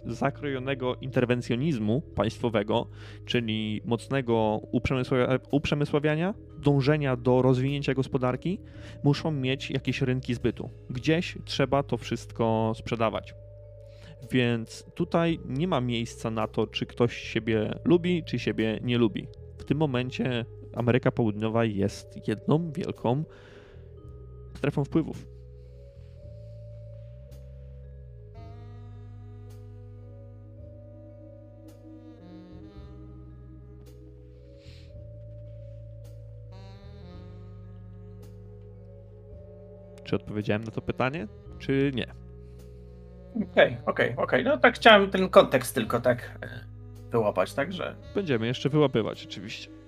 zakrojonego 0.07 0.97
interwencjonizmu 1.01 2.01
państwowego, 2.01 2.87
czyli 3.25 3.81
mocnego 3.85 4.61
uprzemysławia, 4.73 5.39
uprzemysławiania, 5.51 6.35
dążenia 6.59 7.17
do 7.17 7.43
rozwinięcia 7.43 7.95
gospodarki, 7.95 8.59
muszą 9.05 9.31
mieć 9.31 9.71
jakieś 9.71 10.03
rynki 10.03 10.35
zbytu. 10.35 10.71
Gdzieś 10.91 11.39
trzeba 11.45 11.83
to 11.83 11.97
wszystko 11.97 12.73
sprzedawać. 12.77 13.35
Więc 14.31 14.85
tutaj 14.95 15.41
nie 15.45 15.69
ma 15.69 15.81
miejsca 15.81 16.31
na 16.31 16.49
to, 16.49 16.67
czy 16.67 16.87
ktoś 16.87 17.17
siebie 17.17 17.75
lubi, 17.85 18.25
czy 18.25 18.39
siebie 18.39 18.79
nie 18.83 18.99
lubi. 18.99 19.27
W 19.59 19.65
tym 19.65 19.79
momencie 19.79 20.45
Ameryka 20.75 21.11
Południowa 21.11 21.65
jest 21.65 22.29
jedną 22.29 22.73
wielką 22.73 23.25
strefą 24.55 24.85
wpływów. 24.85 25.27
Czy 40.05 40.17
odpowiedziałem 40.17 40.65
na 40.65 40.71
to 40.71 40.83
pytanie, 40.83 41.29
czy 41.59 41.91
nie? 41.95 42.07
Okej, 43.53 43.77
okej, 43.87 44.15
okej. 44.17 44.45
No 44.45 44.59
tak 44.59 44.75
chciałem 44.75 45.11
ten 45.11 45.29
kontekst 45.29 45.75
tylko 45.75 46.01
tak 46.01 46.39
e, 46.43 46.65
wyłapać, 47.11 47.55
także. 47.55 47.97
Będziemy 48.15 48.47
jeszcze 48.47 48.69
wyłapywać, 48.69 49.27
oczywiście. 49.27 49.82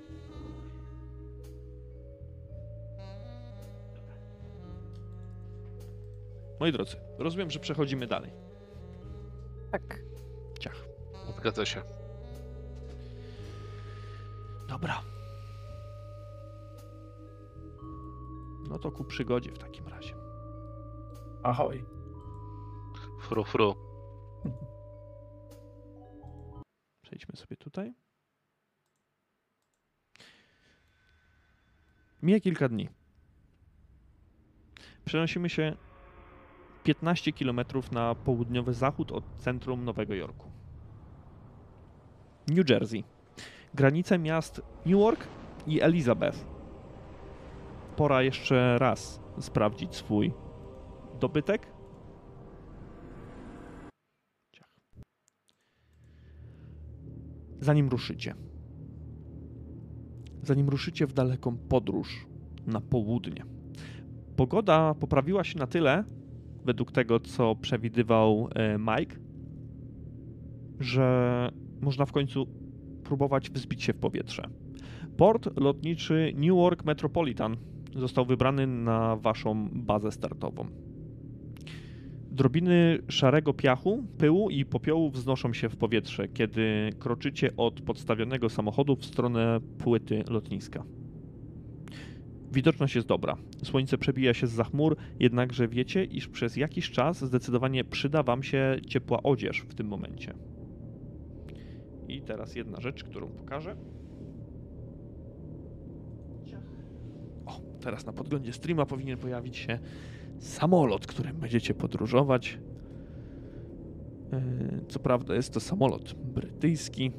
Moi 6.64 6.72
drodzy, 6.72 6.96
rozumiem, 7.18 7.50
że 7.50 7.60
przechodzimy 7.60 8.06
dalej. 8.06 8.32
Tak. 9.70 10.00
Ciach. 10.60 10.86
Zgadza 11.36 11.66
się. 11.66 11.82
Dobra. 14.68 15.02
No 18.68 18.78
to 18.78 18.92
ku 18.92 19.04
przygodzie 19.04 19.52
w 19.52 19.58
takim 19.58 19.88
razie. 19.88 20.14
Ahoj. 21.42 21.84
Fru, 23.20 23.44
fru. 23.44 23.74
Przejdźmy 27.02 27.36
sobie 27.36 27.56
tutaj. 27.56 27.94
Mija 32.22 32.40
kilka 32.40 32.68
dni. 32.68 32.88
Przenosimy 35.04 35.50
się 35.50 35.76
15 36.84 37.32
km 37.32 37.60
na 37.92 38.14
południowy 38.14 38.74
zachód 38.74 39.12
od 39.12 39.24
centrum 39.38 39.84
Nowego 39.84 40.14
Jorku. 40.14 40.50
New 42.48 42.70
Jersey. 42.70 43.04
Granice 43.74 44.18
miast 44.18 44.62
Newark 44.86 45.28
i 45.66 45.80
Elizabeth. 45.80 46.46
Pora 47.96 48.22
jeszcze 48.22 48.78
raz 48.78 49.20
sprawdzić 49.40 49.94
swój 49.96 50.32
dobytek. 51.20 51.66
Zanim 57.60 57.88
ruszycie. 57.88 58.34
zanim 60.46 60.68
ruszycie 60.68 61.06
w 61.06 61.12
daleką 61.12 61.56
podróż 61.56 62.26
na 62.66 62.80
południe. 62.80 63.44
Pogoda 64.36 64.94
poprawiła 64.94 65.44
się 65.44 65.58
na 65.58 65.66
tyle, 65.66 66.04
według 66.64 66.92
tego, 66.92 67.20
co 67.20 67.56
przewidywał 67.56 68.48
e, 68.54 68.78
Mike, 68.78 69.16
że 70.80 71.50
można 71.80 72.06
w 72.06 72.12
końcu 72.12 72.46
próbować 73.04 73.50
wzbić 73.50 73.82
się 73.82 73.92
w 73.92 73.98
powietrze. 73.98 74.42
Port 75.16 75.60
lotniczy 75.60 76.32
Newark 76.36 76.84
Metropolitan 76.84 77.56
został 77.96 78.24
wybrany 78.24 78.66
na 78.66 79.16
waszą 79.16 79.68
bazę 79.72 80.12
startową. 80.12 80.66
Drobiny 82.30 82.98
szarego 83.08 83.52
piachu, 83.54 84.04
pyłu 84.18 84.50
i 84.50 84.64
popiołu 84.64 85.10
wznoszą 85.10 85.52
się 85.52 85.68
w 85.68 85.76
powietrze, 85.76 86.28
kiedy 86.28 86.90
kroczycie 86.98 87.56
od 87.56 87.80
podstawionego 87.80 88.48
samochodu 88.48 88.96
w 88.96 89.04
stronę 89.04 89.60
płyty 89.78 90.24
lotniska. 90.28 90.84
Widoczność 92.54 92.94
jest 92.94 93.08
dobra. 93.08 93.36
Słońce 93.62 93.98
przebija 93.98 94.34
się 94.34 94.46
z 94.46 94.60
chmur, 94.60 94.96
jednakże 95.20 95.68
wiecie, 95.68 96.04
iż 96.04 96.28
przez 96.28 96.56
jakiś 96.56 96.90
czas 96.90 97.24
zdecydowanie 97.24 97.84
przyda 97.84 98.22
wam 98.22 98.42
się 98.42 98.76
ciepła 98.86 99.22
odzież 99.22 99.60
w 99.60 99.74
tym 99.74 99.86
momencie. 99.86 100.34
I 102.08 102.22
teraz 102.22 102.56
jedna 102.56 102.80
rzecz, 102.80 103.04
którą 103.04 103.28
pokażę. 103.28 103.76
O, 107.46 107.60
teraz 107.80 108.06
na 108.06 108.12
podglądzie 108.12 108.52
streama 108.52 108.86
powinien 108.86 109.18
pojawić 109.18 109.56
się 109.56 109.78
samolot, 110.38 111.06
którym 111.06 111.36
będziecie 111.36 111.74
podróżować. 111.74 112.58
Yy, 114.32 114.84
Co 114.88 114.98
prawda 114.98 115.34
jest 115.34 115.54
to 115.54 115.60
samolot 115.60 116.14
brytyjski 116.14 117.10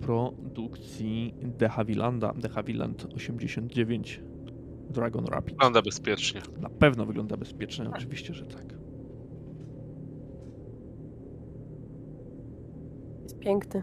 produkcji 0.00 1.34
De 1.42 1.68
Havilanda, 1.68 2.32
De 2.32 2.48
Havilland 2.48 3.06
89 3.14 4.20
Dragon 4.90 5.24
Rapid. 5.24 5.54
Wygląda 5.54 5.82
bezpiecznie. 5.82 6.40
Na 6.60 6.70
pewno 6.70 7.06
wygląda 7.06 7.36
bezpiecznie, 7.36 7.90
oczywiście, 7.90 8.34
że 8.34 8.46
tak. 8.46 8.74
Jest 13.22 13.38
piękny. 13.38 13.82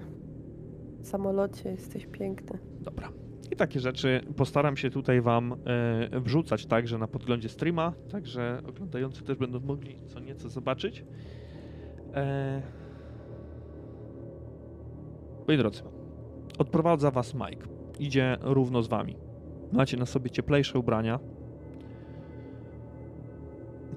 W 1.02 1.08
samolocie 1.08 1.70
jesteś 1.70 2.06
piękny. 2.06 2.60
Dobra. 2.82 3.12
I 3.52 3.56
takie 3.56 3.80
rzeczy 3.80 4.22
postaram 4.36 4.78
się 4.78 4.90
tutaj 4.90 5.22
wam 5.22 5.54
e, 5.54 6.20
wrzucać 6.20 6.66
także 6.66 6.98
na 6.98 7.08
podglądzie 7.08 7.50
streama, 7.50 7.94
także 8.12 8.62
oglądający 8.70 9.24
też 9.24 9.38
będą 9.38 9.60
mogli 9.60 9.96
co 10.08 10.20
nieco 10.20 10.50
zobaczyć. 10.50 11.06
E... 12.14 12.83
Moi 15.48 15.58
drodzy, 15.58 15.84
odprowadza 16.58 17.12
was 17.12 17.34
Mike. 17.34 17.68
Idzie 18.00 18.38
równo 18.42 18.84
z 18.84 18.88
wami. 18.88 19.16
Macie 19.72 19.98
na 19.98 20.06
sobie 20.06 20.30
cieplejsze 20.30 20.80
ubrania. 20.80 21.20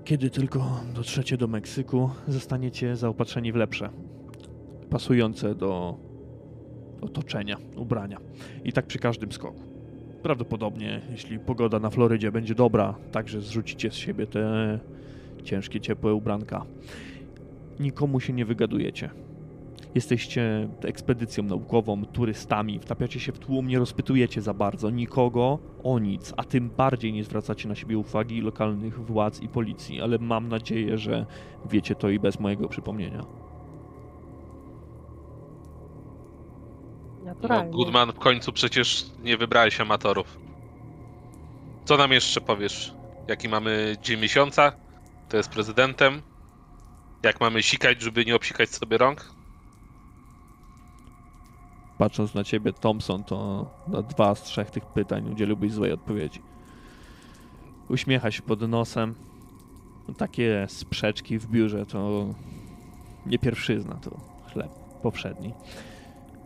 Kiedy 0.05 0.31
tylko 0.31 0.81
dotrzecie 0.95 1.37
do 1.37 1.49
Meksyku, 1.49 2.11
zostaniecie 2.29 2.97
zaopatrzeni 2.97 3.53
w 3.53 3.57
lepsze, 3.57 3.91
pasujące 4.91 5.55
do 5.55 5.99
otoczenia, 7.01 7.57
ubrania. 7.77 8.19
I 8.65 8.73
tak 8.73 8.87
przy 8.87 8.99
każdym 8.99 9.33
skoku. 9.33 9.63
Prawdopodobnie, 10.23 11.03
jeśli 11.11 11.39
pogoda 11.39 11.79
na 11.79 11.91
Florydzie 11.91 12.33
będzie 12.33 12.55
dobra, 12.55 12.95
także 13.13 13.41
zrzucicie 13.41 13.91
z 13.91 13.95
siebie 13.95 14.27
te 14.27 14.79
ciężkie, 15.45 15.81
ciepłe 15.81 16.15
ubranka. 16.15 16.65
Nikomu 17.81 18.21
się 18.21 18.33
nie 18.33 18.45
wygadujecie. 18.45 19.11
Jesteście 19.97 20.69
ekspedycją 20.83 21.45
naukową, 21.45 22.05
turystami, 22.05 22.79
wtapiacie 22.79 23.21
się 23.21 23.33
w 23.33 23.39
tłum, 23.39 23.69
nie 23.69 23.79
rozpytujecie 23.79 24.43
za 24.43 24.55
bardzo 24.55 24.91
nikogo 24.91 25.59
o 25.85 25.99
nic, 25.99 26.35
a 26.37 26.45
tym 26.45 26.71
bardziej 26.71 27.13
nie 27.13 27.25
zwracacie 27.25 27.69
na 27.69 27.75
siebie 27.75 27.99
uwagi 27.99 28.41
lokalnych 28.41 29.07
władz 29.07 29.41
i 29.41 29.49
policji, 29.49 30.01
ale 30.01 30.19
mam 30.19 30.49
nadzieję, 30.49 30.99
że 30.99 31.27
wiecie 31.71 31.95
to 31.95 32.09
i 32.09 32.19
bez 32.19 32.41
mojego 32.41 32.69
przypomnienia. 32.69 33.23
No, 37.19 37.25
Naturalnie. 37.25 37.73
Goodman, 37.73 38.13
w 38.13 38.19
końcu 38.19 38.53
przecież 38.53 39.07
nie 39.23 39.37
wybrałeś 39.37 39.81
amatorów. 39.81 40.39
Co 41.85 41.97
nam 41.97 42.13
jeszcze 42.13 42.41
powiesz? 42.41 42.95
Jaki 43.29 43.49
mamy 43.49 43.97
dzień 44.03 44.21
miesiąca? 44.21 44.73
To 45.29 45.37
jest 45.37 45.49
prezydentem. 45.49 46.23
Jak 47.23 47.41
mamy 47.41 47.63
sikać, 47.63 48.03
żeby 48.03 48.25
nie 48.25 48.37
obsikać 48.37 48.71
sobie 48.71 48.99
rąk? 48.99 49.36
Patrząc 51.99 52.35
na 52.35 52.45
ciebie, 52.45 52.73
Thompson, 52.73 53.25
to 53.25 53.67
na 53.89 54.03
dwa 54.03 54.35
z 54.35 54.43
trzech 54.43 54.71
tych 54.71 54.87
pytań 54.87 55.33
udzieliłbyś 55.33 55.73
złej 55.73 55.93
odpowiedzi. 55.93 56.43
Uśmiecha 57.89 58.31
się 58.31 58.43
pod 58.43 58.61
nosem. 58.61 59.15
No, 60.09 60.15
Takie 60.15 60.67
sprzeczki 60.69 61.39
w 61.39 61.47
biurze 61.47 61.87
to 61.87 62.27
nie 63.27 63.39
pierwszyzna, 63.39 63.95
to 63.95 64.11
chleb 64.53 64.71
powszedni. 65.03 65.53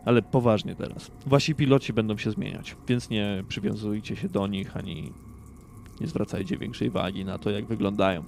Ale 0.05 0.21
poważnie 0.21 0.75
teraz. 0.75 1.11
Wasi 1.25 1.55
piloci 1.55 1.93
będą 1.93 2.17
się 2.17 2.31
zmieniać, 2.31 2.75
więc 2.87 3.09
nie 3.09 3.43
przywiązujcie 3.47 4.15
się 4.15 4.29
do 4.29 4.47
nich 4.47 4.77
ani 4.77 5.11
nie 6.01 6.07
zwracajcie 6.07 6.57
większej 6.57 6.89
wagi 6.89 7.25
na 7.25 7.37
to, 7.37 7.49
jak 7.49 7.65
wyglądają. 7.65 8.23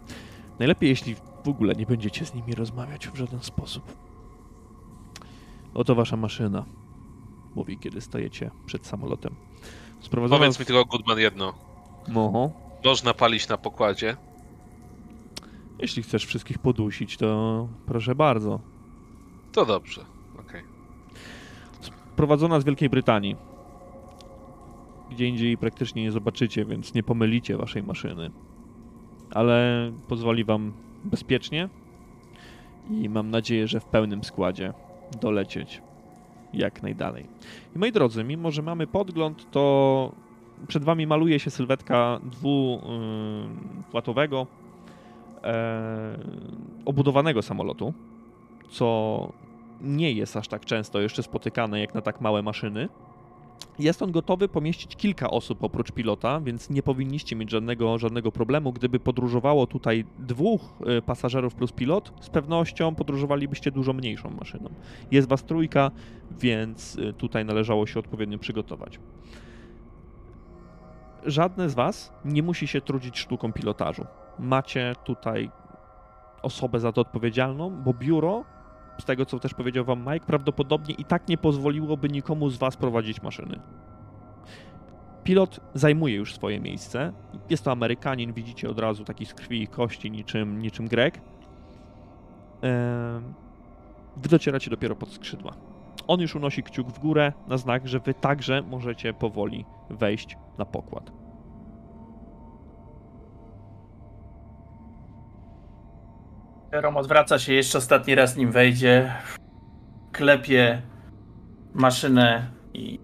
Najlepiej, 0.60 0.90
jeśli 0.90 1.16
w 1.44 1.48
ogóle 1.48 1.74
nie 1.74 1.86
będziecie 1.86 2.26
z 2.26 2.34
nimi 2.34 2.56
rozmawiać 2.56 3.08
w 3.08 3.16
żaden 3.16 3.40
sposób. 3.40 3.84
Oto 5.74 5.96
wasza 5.96 6.18
maszyna 6.18 6.66
mówi, 7.56 7.78
kiedy 7.78 8.02
stajecie 8.02 8.52
przed 8.66 8.88
samolotem. 8.88 9.36
Powiedz 10.30 10.60
mi 10.60 10.66
tylko, 10.66 10.86
Goodman, 10.86 11.20
jedno. 11.20 11.54
Oho. 12.16 12.52
Można 12.86 13.14
palić 13.14 13.48
na 13.48 13.58
pokładzie. 13.58 14.18
Jeśli 15.80 16.04
chcesz 16.04 16.26
wszystkich 16.26 16.60
podusić, 16.60 17.18
to 17.18 17.68
proszę 17.86 18.16
bardzo. 18.16 18.60
To 19.52 19.66
dobrze. 19.66 20.06
Okej. 20.40 20.64
Prowadzona 22.16 22.60
z 22.60 22.64
Wielkiej 22.64 22.90
Brytanii. 22.90 23.36
Gdzie 25.12 25.28
indziej 25.28 25.58
praktycznie 25.58 26.04
nie 26.04 26.12
zobaczycie, 26.12 26.66
więc 26.66 26.94
nie 26.94 27.04
pomylicie 27.04 27.58
waszej 27.58 27.84
maszyny. 27.84 28.32
Ale 29.32 29.92
pozwoli 30.08 30.44
wam 30.44 30.74
bezpiecznie 31.04 31.70
i 32.92 33.10
mam 33.10 33.30
nadzieję, 33.30 33.68
że 33.68 33.80
w 33.80 33.86
pełnym 33.86 34.24
składzie 34.24 34.74
dolecieć 35.22 35.82
jak 36.54 36.84
najdalej. 36.84 37.26
I 37.76 37.80
moi 37.80 37.92
drodzy, 37.92 38.24
mimo 38.24 38.52
że 38.52 38.62
mamy 38.62 38.88
podgląd, 38.88 39.52
to 39.52 40.12
przed 40.68 40.84
wami 40.84 41.08
maluje 41.08 41.40
się 41.40 41.50
sylwetka 41.50 42.20
dwupłatowego 42.24 44.48
e, 45.44 46.18
obudowanego 46.86 47.42
samolotu, 47.42 47.94
co 48.70 49.30
nie 49.82 50.12
jest 50.12 50.38
aż 50.38 50.48
tak 50.48 50.66
często 50.66 51.02
jeszcze 51.02 51.24
spotykane 51.24 51.80
jak 51.80 51.94
na 51.94 52.02
tak 52.02 52.22
małe 52.22 52.42
maszyny. 52.42 52.90
Jest 53.80 54.02
on 54.02 54.12
gotowy 54.12 54.48
pomieścić 54.48 54.96
kilka 54.96 55.30
osób 55.30 55.64
oprócz 55.64 55.92
pilota, 55.92 56.40
więc 56.40 56.70
nie 56.70 56.84
powinniście 56.84 57.36
mieć 57.36 57.52
żadnego, 57.52 57.98
żadnego 57.98 58.32
problemu. 58.32 58.74
Gdyby 58.74 59.00
podróżowało 59.00 59.68
tutaj 59.68 60.06
dwóch 60.20 60.62
e, 60.86 61.02
pasażerów 61.02 61.56
plus 61.56 61.72
pilot, 61.72 62.14
z 62.22 62.30
pewnością 62.30 62.96
podróżowalibyście 62.96 63.72
dużo 63.72 63.94
mniejszą 63.94 64.30
maszyną. 64.30 64.70
Jest 65.12 65.28
was 65.30 65.44
trójka, 65.44 65.92
więc 66.32 66.98
e, 67.10 67.14
tutaj 67.14 67.46
należało 67.46 67.88
się 67.88 68.00
odpowiednio 68.00 68.38
przygotować. 68.38 69.00
Żadne 71.26 71.70
z 71.70 71.74
was 71.74 72.14
nie 72.26 72.44
musi 72.44 72.68
się 72.68 72.82
trudzić 72.82 73.20
sztuką 73.20 73.54
pilotażu. 73.54 74.06
Macie 74.40 74.96
tutaj 75.04 75.52
osobę 76.42 76.80
za 76.80 76.92
to 76.92 77.02
odpowiedzialną, 77.02 77.84
bo 77.84 77.94
biuro 77.94 78.44
z 79.02 79.06
tego 79.06 79.26
co 79.26 79.40
też 79.40 79.54
powiedział 79.54 79.86
wam 79.86 80.00
Mike, 80.00 80.26
prawdopodobnie 80.26 80.96
i 80.96 81.06
tak 81.06 81.28
nie 81.28 81.38
pozwoliłoby 81.38 82.10
nikomu 82.10 82.50
z 82.50 82.58
was 82.58 82.78
prowadzić 82.78 83.22
maszyny. 83.22 83.60
Pilot 85.24 85.60
zajmuje 85.74 86.16
już 86.16 86.34
swoje 86.34 86.60
miejsce. 86.60 87.14
Jest 87.50 87.64
to 87.64 87.72
Amerykanin, 87.72 88.34
widzicie 88.34 88.70
od 88.70 88.80
razu 88.80 89.06
taki 89.06 89.26
z 89.26 89.34
krwi 89.34 89.64
i 89.64 89.68
kości, 89.68 90.12
niczym, 90.12 90.62
niczym 90.62 90.88
Grek. 90.88 91.22
Wy 94.18 94.30
docieracie 94.30 94.70
dopiero 94.70 94.96
pod 94.96 95.10
skrzydła. 95.10 95.54
On 96.08 96.22
już 96.22 96.36
unosi 96.36 96.64
kciuk 96.64 96.88
w 96.88 97.00
górę 97.00 97.34
na 97.48 97.58
znak, 97.58 97.88
że 97.88 98.00
wy 98.00 98.14
także 98.14 98.62
możecie 98.62 99.14
powoli 99.14 99.66
wejść 99.90 100.38
na 100.58 100.66
pokład. 100.66 101.23
Rom 106.82 106.98
odwraca 106.98 107.40
się 107.40 107.54
jeszcze 107.54 107.78
ostatni 107.78 108.16
raz, 108.16 108.38
nim 108.38 108.52
wejdzie. 108.52 109.14
Klepie 110.12 110.82
maszynę 111.74 112.52
i 112.74 113.00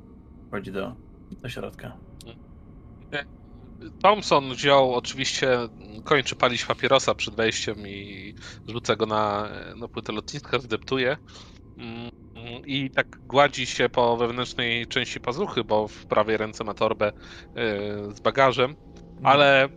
wchodzi 0.47 0.71
do, 0.71 0.95
do 1.31 1.49
środka. 1.49 1.97
Thompson 4.01 4.53
wziął 4.53 4.95
oczywiście, 4.95 5.57
kończy 6.03 6.35
palić 6.35 6.65
papierosa 6.65 7.15
przed 7.15 7.35
wejściem 7.35 7.87
i 7.87 8.35
rzuca 8.67 8.95
go 8.95 9.05
na, 9.05 9.49
na 9.75 9.87
płytę 9.87 10.13
lotniska, 10.13 10.59
zdeptuje. 10.59 11.17
Mm, 11.77 12.11
I 12.65 12.89
tak 12.89 13.19
gładzi 13.27 13.65
się 13.65 13.89
po 13.89 14.17
wewnętrznej 14.17 14.87
części 14.87 15.19
pazuchy, 15.19 15.63
bo 15.63 15.87
w 15.87 16.05
prawej 16.05 16.37
ręce 16.37 16.63
ma 16.63 16.73
torbę 16.73 17.11
y, 17.11 18.15
z 18.15 18.19
bagażem, 18.19 18.75
ale 19.23 19.69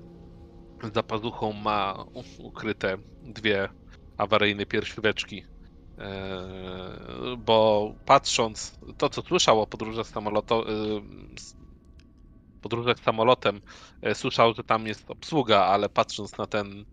za 0.94 1.02
pazuchą 1.02 1.52
ma 1.52 2.04
ukryte 2.38 2.96
dwie 3.22 3.68
awaryjne 4.16 4.66
piersióweczki. 4.66 5.44
E, 5.98 7.36
Bo 7.38 7.94
patrząc, 8.04 8.78
to 8.98 9.08
co 9.10 9.22
słyszał 9.22 9.60
o 9.62 9.66
podróżach 9.66 10.06
y, 10.08 10.12
s- 11.36 11.56
podróżach 12.60 12.98
samolotem, 13.00 13.60
e, 14.02 14.14
słyszał, 14.14 14.54
że 14.54 14.64
tam 14.64 14.86
jest 14.86 15.10
obsługa, 15.10 15.64
ale 15.64 15.88
patrząc 15.88 16.38
na 16.38 16.46
ten, 16.46 16.84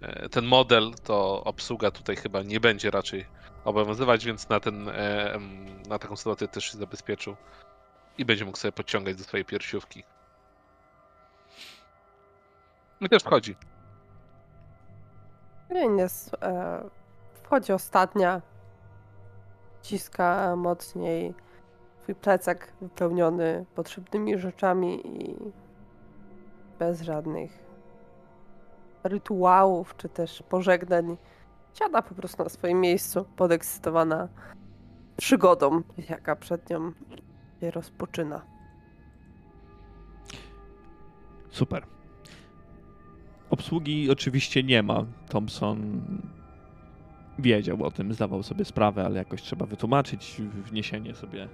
e, 0.00 0.28
ten 0.28 0.44
model, 0.46 0.94
to 1.02 1.44
obsługa 1.44 1.90
tutaj 1.90 2.16
chyba 2.16 2.42
nie 2.42 2.60
będzie 2.60 2.90
raczej 2.90 3.26
obowiązywać, 3.64 4.24
więc 4.24 4.48
na, 4.48 4.60
ten, 4.60 4.84
na 5.88 5.98
taką 5.98 6.16
sytuację 6.16 6.48
też 6.48 6.64
się 6.64 6.78
zabezpieczył 6.78 7.36
i 8.18 8.24
będzie 8.24 8.44
mógł 8.44 8.58
sobie 8.58 8.72
podciągać 8.72 9.16
do 9.16 9.24
swojej 9.24 9.44
piersiówki. 9.44 10.04
I 13.00 13.08
też 13.08 13.22
wchodzi. 13.22 13.56
Ines 15.70 16.30
e, 16.42 16.80
wchodzi 17.42 17.72
ostatnia. 17.72 18.42
Ciska 19.82 20.56
mocniej 20.56 21.34
swój 22.02 22.14
plecak 22.14 22.72
wypełniony 22.80 23.64
potrzebnymi 23.74 24.38
rzeczami 24.38 25.22
i 25.22 25.36
bez 26.78 27.00
żadnych 27.02 27.50
rytuałów 29.04 29.96
czy 29.96 30.08
też 30.08 30.42
pożegnań. 30.42 31.16
Siada 31.74 32.02
po 32.02 32.14
prostu 32.14 32.42
na 32.42 32.48
swoim 32.48 32.80
miejscu, 32.80 33.24
podekscytowana 33.36 34.28
przygodą, 35.16 35.82
jaka 36.10 36.36
przed 36.36 36.70
nią 36.70 36.92
się 37.60 37.70
rozpoczyna. 37.70 38.42
Super. 41.50 41.97
Obsługi 43.58 44.10
oczywiście 44.10 44.62
nie 44.62 44.82
ma. 44.82 45.04
Thompson 45.28 46.00
wiedział 47.38 47.84
o 47.84 47.90
tym, 47.90 48.14
zdawał 48.14 48.42
sobie 48.42 48.64
sprawę, 48.64 49.04
ale 49.04 49.18
jakoś 49.18 49.42
trzeba 49.42 49.66
wytłumaczyć 49.66 50.42
wniesienie 50.66 51.14
sobie 51.14 51.48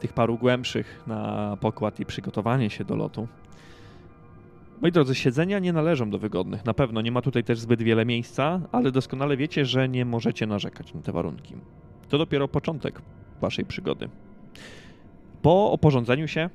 tych 0.00 0.12
paru 0.12 0.38
głębszych 0.38 1.02
na 1.06 1.56
pokład 1.60 2.00
i 2.00 2.06
przygotowanie 2.06 2.70
się 2.70 2.84
do 2.84 2.96
lotu. 2.96 3.28
Moi 4.82 4.92
drodzy, 4.92 5.14
siedzenia 5.14 5.58
nie 5.58 5.72
należą 5.72 6.10
do 6.10 6.18
wygodnych. 6.18 6.64
Na 6.64 6.74
pewno 6.74 7.00
nie 7.00 7.12
ma 7.12 7.22
tutaj 7.22 7.44
też 7.44 7.58
zbyt 7.58 7.82
wiele 7.82 8.04
miejsca, 8.04 8.60
ale 8.72 8.92
doskonale 8.92 9.36
wiecie, 9.36 9.64
że 9.64 9.88
nie 9.88 10.04
możecie 10.04 10.46
narzekać 10.46 10.94
na 10.94 11.00
te 11.00 11.12
warunki. 11.12 11.54
To 12.08 12.18
dopiero 12.18 12.48
początek 12.48 13.02
waszej 13.40 13.64
przygody. 13.64 14.08
Po 15.42 15.72
oporządzeniu 15.72 16.28
się 16.28 16.50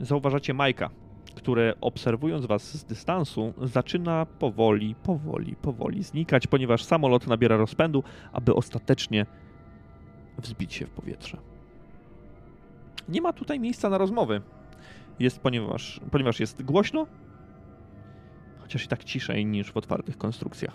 zauważacie 0.00 0.54
Majka, 0.54 0.90
które 1.38 1.74
obserwując 1.80 2.46
was 2.46 2.76
z 2.76 2.84
dystansu, 2.84 3.54
zaczyna 3.62 4.26
powoli, 4.26 4.94
powoli, 4.94 5.56
powoli 5.56 6.02
znikać, 6.02 6.46
ponieważ 6.46 6.84
samolot 6.84 7.26
nabiera 7.26 7.56
rozpędu, 7.56 8.02
aby 8.32 8.54
ostatecznie 8.54 9.26
wzbić 10.38 10.74
się 10.74 10.86
w 10.86 10.90
powietrze. 10.90 11.38
Nie 13.08 13.20
ma 13.20 13.32
tutaj 13.32 13.60
miejsca 13.60 13.90
na 13.90 13.98
rozmowy. 13.98 14.40
Jest, 15.18 15.40
ponieważ, 15.40 16.00
ponieważ 16.10 16.40
jest 16.40 16.62
głośno, 16.62 17.06
chociaż 18.58 18.84
i 18.84 18.88
tak 18.88 19.04
ciszej 19.04 19.46
niż 19.46 19.72
w 19.72 19.76
otwartych 19.76 20.18
konstrukcjach. 20.18 20.74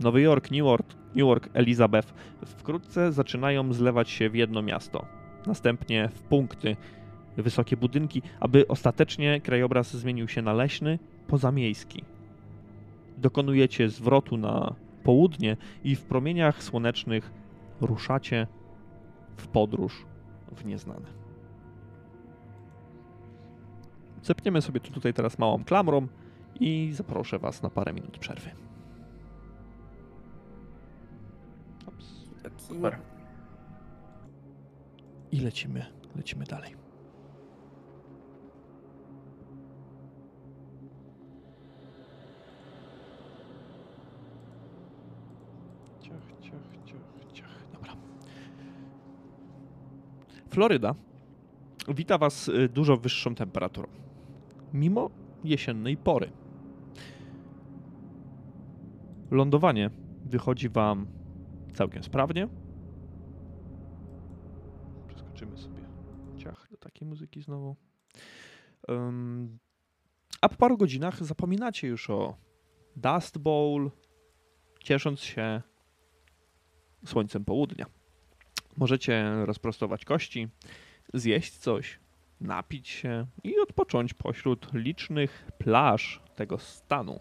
Nowy 0.00 0.20
Jork, 0.20 0.50
Newark, 0.50 0.86
Newark, 1.14 1.48
Elizabeth 1.54 2.14
wkrótce 2.46 3.12
zaczynają 3.12 3.72
zlewać 3.72 4.10
się 4.10 4.30
w 4.30 4.34
jedno 4.34 4.62
miasto. 4.62 5.06
Następnie 5.46 6.08
w 6.08 6.22
punkty 6.22 6.76
wysokie 7.42 7.76
budynki, 7.76 8.22
aby 8.40 8.68
ostatecznie 8.68 9.40
krajobraz 9.40 9.96
zmienił 9.96 10.28
się 10.28 10.42
na 10.42 10.52
leśny, 10.52 10.98
pozamiejski. 11.26 12.04
Dokonujecie 13.18 13.88
zwrotu 13.88 14.36
na 14.36 14.74
południe 15.02 15.56
i 15.84 15.96
w 15.96 16.04
promieniach 16.04 16.62
słonecznych 16.62 17.32
ruszacie 17.80 18.46
w 19.36 19.46
podróż 19.46 20.06
w 20.52 20.64
nieznane. 20.64 21.06
Zepniemy 24.22 24.62
sobie 24.62 24.80
tu 24.80 24.92
tutaj 24.92 25.14
teraz 25.14 25.38
małą 25.38 25.64
klamrą 25.64 26.06
i 26.60 26.90
zaproszę 26.92 27.38
Was 27.38 27.62
na 27.62 27.70
parę 27.70 27.92
minut 27.92 28.18
przerwy. 28.18 28.50
Super. 32.56 32.98
I 35.32 35.40
lecimy, 35.40 35.86
lecimy 36.16 36.44
dalej. 36.44 36.77
Floryda 50.58 50.94
wita 51.88 52.18
Was 52.18 52.48
y, 52.48 52.68
dużo 52.68 52.96
wyższą 52.96 53.34
temperaturą. 53.34 53.88
Mimo 54.72 55.10
jesiennej 55.44 55.96
pory. 55.96 56.30
Lądowanie 59.30 59.90
wychodzi 60.24 60.68
Wam 60.68 61.06
całkiem 61.74 62.02
sprawnie. 62.02 62.48
Przeskoczymy 65.08 65.58
sobie 65.58 65.82
ciach 66.36 66.68
do 66.70 66.76
takiej 66.76 67.08
muzyki 67.08 67.42
znowu. 67.42 67.76
Ym, 68.90 69.58
a 70.40 70.48
po 70.48 70.56
paru 70.56 70.76
godzinach 70.76 71.24
zapominacie 71.24 71.88
już 71.88 72.10
o 72.10 72.36
Dust 72.96 73.38
Bowl, 73.38 73.90
ciesząc 74.84 75.20
się 75.20 75.62
słońcem 77.04 77.44
południa. 77.44 77.97
Możecie 78.78 79.44
rozprostować 79.44 80.04
kości, 80.04 80.48
zjeść 81.14 81.52
coś, 81.56 81.98
napić 82.40 82.88
się 82.88 83.26
i 83.44 83.58
odpocząć 83.58 84.14
pośród 84.14 84.74
licznych 84.74 85.52
plaż 85.58 86.20
tego 86.36 86.58
stanu. 86.58 87.20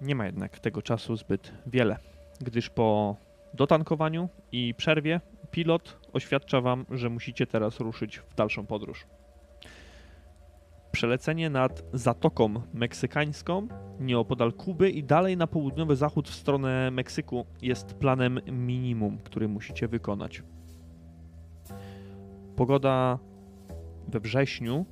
Nie 0.00 0.14
ma 0.14 0.26
jednak 0.26 0.58
tego 0.58 0.82
czasu 0.82 1.16
zbyt 1.16 1.52
wiele, 1.66 1.98
gdyż 2.40 2.70
po 2.70 3.16
dotankowaniu 3.54 4.28
i 4.52 4.74
przerwie 4.74 5.20
pilot 5.50 5.98
oświadcza 6.12 6.60
wam, 6.60 6.86
że 6.90 7.08
musicie 7.08 7.46
teraz 7.46 7.80
ruszyć 7.80 8.18
w 8.18 8.34
dalszą 8.34 8.66
podróż. 8.66 9.06
Przelecenie 10.92 11.50
nad 11.50 11.82
Zatoką 11.92 12.54
Meksykańską, 12.74 13.68
nieopodal 14.00 14.52
Kuby 14.52 14.90
i 14.90 15.04
dalej 15.04 15.36
na 15.36 15.46
południowy 15.46 15.96
zachód 15.96 16.28
w 16.28 16.34
stronę 16.34 16.90
Meksyku 16.90 17.46
jest 17.62 17.94
planem 17.94 18.40
minimum, 18.46 19.18
który 19.24 19.48
musicie 19.48 19.88
wykonać. 19.88 20.42
Pogoda 22.56 23.18
we 24.08 24.20
wrześniu 24.20 24.86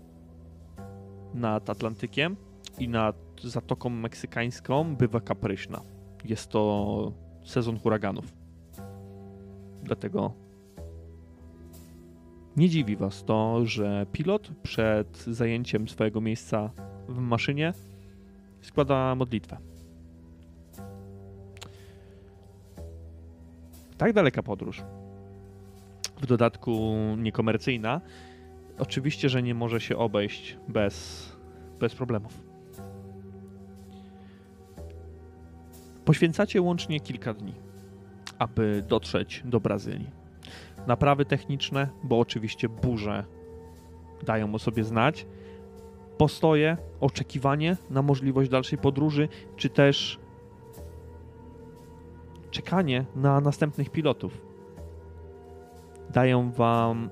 nad 1.35 1.71
Atlantykiem 1.71 2.37
i 2.79 2.89
nad 2.89 3.17
Zatoką 3.45 3.89
Meksykańską 3.89 4.97
bywa 4.97 5.21
kapryśna. 5.21 5.81
Jest 6.25 6.49
to 6.49 7.13
sezon 7.45 7.79
huraganów. 7.79 8.25
Dlatego 9.83 10.33
nie 12.57 12.69
dziwi 12.69 12.97
Was 12.97 13.25
to, 13.25 13.67
że 13.67 14.07
pilot 14.13 14.51
przed 14.63 15.19
zajęciem 15.19 15.89
swojego 15.89 16.21
miejsca 16.21 16.71
w 17.09 17.19
maszynie 17.19 17.73
składa 18.61 19.15
modlitwę. 19.15 19.57
Tak 23.99 24.13
daleka 24.13 24.43
podróż. 24.43 24.83
W 26.21 26.27
dodatku 26.27 26.95
niekomercyjna. 27.19 28.01
Oczywiście, 28.79 29.29
że 29.29 29.43
nie 29.43 29.55
może 29.55 29.81
się 29.81 29.97
obejść 29.97 30.57
bez, 30.69 31.27
bez 31.81 31.95
problemów. 31.95 32.41
Poświęcacie 36.05 36.63
łącznie 36.63 37.01
kilka 37.01 37.35
dni, 37.35 37.53
aby 38.39 38.85
dotrzeć 38.89 39.43
do 39.45 39.61
Brazylii. 39.61 40.20
Naprawy 40.91 41.25
techniczne, 41.25 41.89
bo 42.03 42.19
oczywiście 42.19 42.69
burze 42.69 43.25
dają 44.23 44.55
o 44.55 44.59
sobie 44.59 44.85
znać. 44.85 45.27
Postoje, 46.19 46.77
oczekiwanie 47.01 47.77
na 47.91 48.03
możliwość 48.03 48.51
dalszej 48.51 48.79
podróży, 48.79 49.29
czy 49.57 49.69
też 49.69 50.21
czekanie 52.51 53.05
na 53.17 53.41
następnych 53.41 53.91
pilotów. 53.91 54.43
Dają 56.13 56.53
wam, 56.53 57.11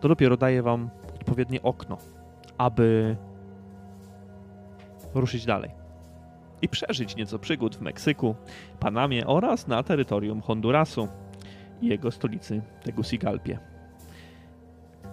to 0.00 0.08
dopiero 0.08 0.36
daje 0.36 0.62
wam 0.62 0.90
odpowiednie 1.14 1.62
okno, 1.62 1.98
aby 2.58 3.16
ruszyć 5.14 5.44
dalej 5.44 5.70
i 6.62 6.68
przeżyć 6.68 7.16
nieco 7.16 7.38
przygód 7.38 7.76
w 7.76 7.80
Meksyku, 7.80 8.34
Panamie 8.80 9.26
oraz 9.26 9.66
na 9.66 9.82
terytorium 9.82 10.40
Hondurasu. 10.40 11.08
I 11.80 11.86
jego 11.86 12.10
stolicy 12.10 12.62
Tegucigalpie. 12.82 13.58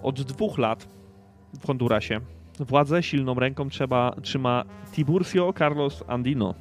Od 0.03 0.21
dwóch 0.21 0.57
lat 0.57 0.87
w 1.59 1.67
Hondurasie 1.67 2.19
władzę 2.59 3.03
silną 3.03 3.33
ręką 3.33 3.69
trzeba, 3.69 4.15
trzyma 4.21 4.63
Tiburcio 4.91 5.53
Carlos 5.53 6.03
Andino, 6.07 6.53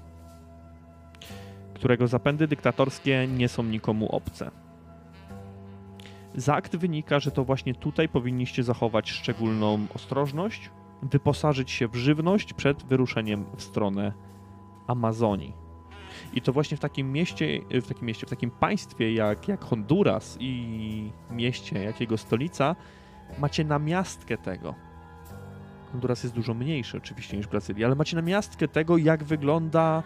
którego 1.74 2.06
zapędy 2.06 2.48
dyktatorskie 2.48 3.28
nie 3.28 3.48
są 3.48 3.62
nikomu 3.62 4.08
obce. 4.08 4.50
Z 6.34 6.48
akt 6.48 6.76
wynika, 6.76 7.20
że 7.20 7.30
to 7.30 7.44
właśnie 7.44 7.74
tutaj 7.74 8.08
powinniście 8.08 8.62
zachować 8.62 9.10
szczególną 9.10 9.86
ostrożność, 9.94 10.70
wyposażyć 11.02 11.70
się 11.70 11.88
w 11.88 11.94
żywność 11.94 12.52
przed 12.52 12.82
wyruszeniem 12.82 13.44
w 13.56 13.62
stronę 13.62 14.12
Amazonii. 14.86 15.61
I 16.32 16.42
to 16.42 16.52
właśnie 16.52 16.76
w 16.76 16.80
takim 16.80 17.12
mieście, 17.12 17.60
w 17.82 17.88
takim 17.88 18.06
mieście, 18.06 18.26
w 18.26 18.30
takim 18.30 18.50
państwie 18.50 19.14
jak, 19.14 19.48
jak 19.48 19.64
Honduras 19.64 20.36
i 20.40 21.12
mieście 21.30 21.84
jak 21.84 22.00
jego 22.00 22.18
stolica, 22.18 22.76
macie 23.38 23.64
namiastkę 23.64 24.38
tego. 24.38 24.74
Honduras 25.92 26.22
jest 26.22 26.34
dużo 26.34 26.54
mniejszy 26.54 26.96
oczywiście 26.96 27.36
niż 27.36 27.46
Brazylia, 27.46 27.86
ale 27.86 27.96
macie 27.96 28.16
namiastkę 28.16 28.68
tego, 28.68 28.96
jak 28.96 29.24
wygląda 29.24 30.02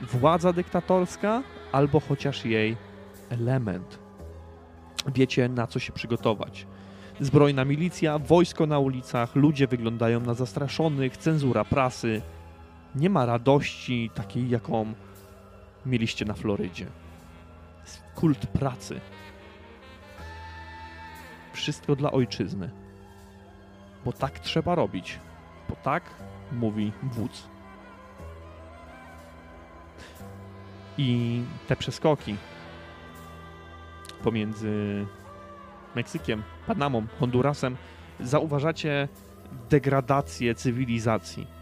władza 0.00 0.52
dyktatorska 0.52 1.42
albo 1.72 2.00
chociaż 2.00 2.44
jej 2.44 2.76
element. 3.30 3.98
Wiecie, 5.14 5.48
na 5.48 5.66
co 5.66 5.78
się 5.78 5.92
przygotować. 5.92 6.66
Zbrojna 7.20 7.64
milicja, 7.64 8.18
wojsko 8.18 8.66
na 8.66 8.78
ulicach, 8.78 9.36
ludzie 9.36 9.66
wyglądają 9.66 10.20
na 10.20 10.34
zastraszonych, 10.34 11.16
cenzura 11.16 11.64
prasy. 11.64 12.22
Nie 12.94 13.10
ma 13.10 13.26
radości 13.26 14.10
takiej, 14.14 14.48
jaką 14.48 14.94
mieliście 15.86 16.24
na 16.24 16.34
Florydzie. 16.34 16.86
Kult 18.14 18.46
pracy. 18.46 19.00
Wszystko 21.52 21.96
dla 21.96 22.12
ojczyzny. 22.12 22.70
Bo 24.04 24.12
tak 24.12 24.38
trzeba 24.38 24.74
robić. 24.74 25.18
Bo 25.68 25.76
tak 25.76 26.02
mówi 26.52 26.92
wódz. 27.02 27.48
I 30.98 31.42
te 31.68 31.76
przeskoki 31.76 32.36
pomiędzy 34.22 35.06
Meksykiem, 35.96 36.42
Panamą, 36.66 37.06
Hondurasem 37.20 37.76
zauważacie 38.20 39.08
degradację 39.70 40.54
cywilizacji. 40.54 41.61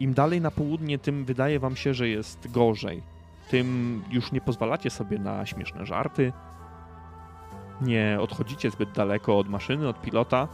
Im 0.00 0.14
dalej 0.14 0.40
na 0.40 0.50
południe, 0.50 0.98
tym 0.98 1.24
wydaje 1.24 1.60
wam 1.60 1.76
się, 1.76 1.94
że 1.94 2.08
jest 2.08 2.50
gorzej. 2.50 3.02
Tym 3.50 4.02
już 4.10 4.32
nie 4.32 4.40
pozwalacie 4.40 4.90
sobie 4.90 5.18
na 5.18 5.46
śmieszne 5.46 5.86
żarty. 5.86 6.32
Nie 7.80 8.18
odchodzicie 8.20 8.70
zbyt 8.70 8.92
daleko 8.92 9.38
od 9.38 9.48
maszyny, 9.48 9.88
od 9.88 10.02
pilota, 10.02 10.48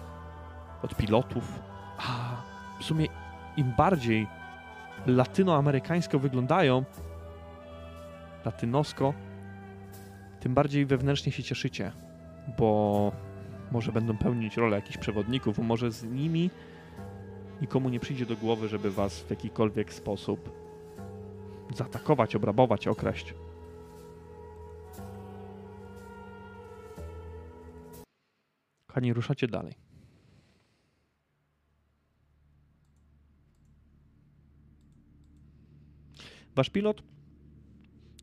od 0.82 0.96
pilotów. 0.96 1.58
A 1.98 2.36
w 2.80 2.84
sumie 2.84 3.06
im 3.56 3.72
bardziej 3.78 4.26
latynoamerykańsko 5.06 6.18
wyglądają, 6.18 6.84
latynosko, 8.44 9.14
tym 10.40 10.54
bardziej 10.54 10.86
wewnętrznie 10.86 11.32
się 11.32 11.42
cieszycie, 11.42 11.92
bo 12.58 13.12
może 13.72 13.92
będą 13.92 14.16
pełnić 14.16 14.56
rolę 14.56 14.76
jakichś 14.76 14.98
przewodników, 14.98 15.58
może 15.58 15.90
z 15.90 16.04
nimi 16.04 16.50
nikomu 17.60 17.88
nie 17.88 18.00
przyjdzie 18.00 18.26
do 18.26 18.36
głowy, 18.36 18.68
żeby 18.68 18.90
was 18.90 19.20
w 19.20 19.30
jakikolwiek 19.30 19.92
sposób 19.92 20.50
zaatakować, 21.74 22.36
obrabować, 22.36 22.88
okraść. 22.88 23.34
Kochani, 28.86 29.12
ruszacie 29.12 29.48
dalej. 29.48 29.74
Wasz 36.54 36.70
pilot, 36.70 37.02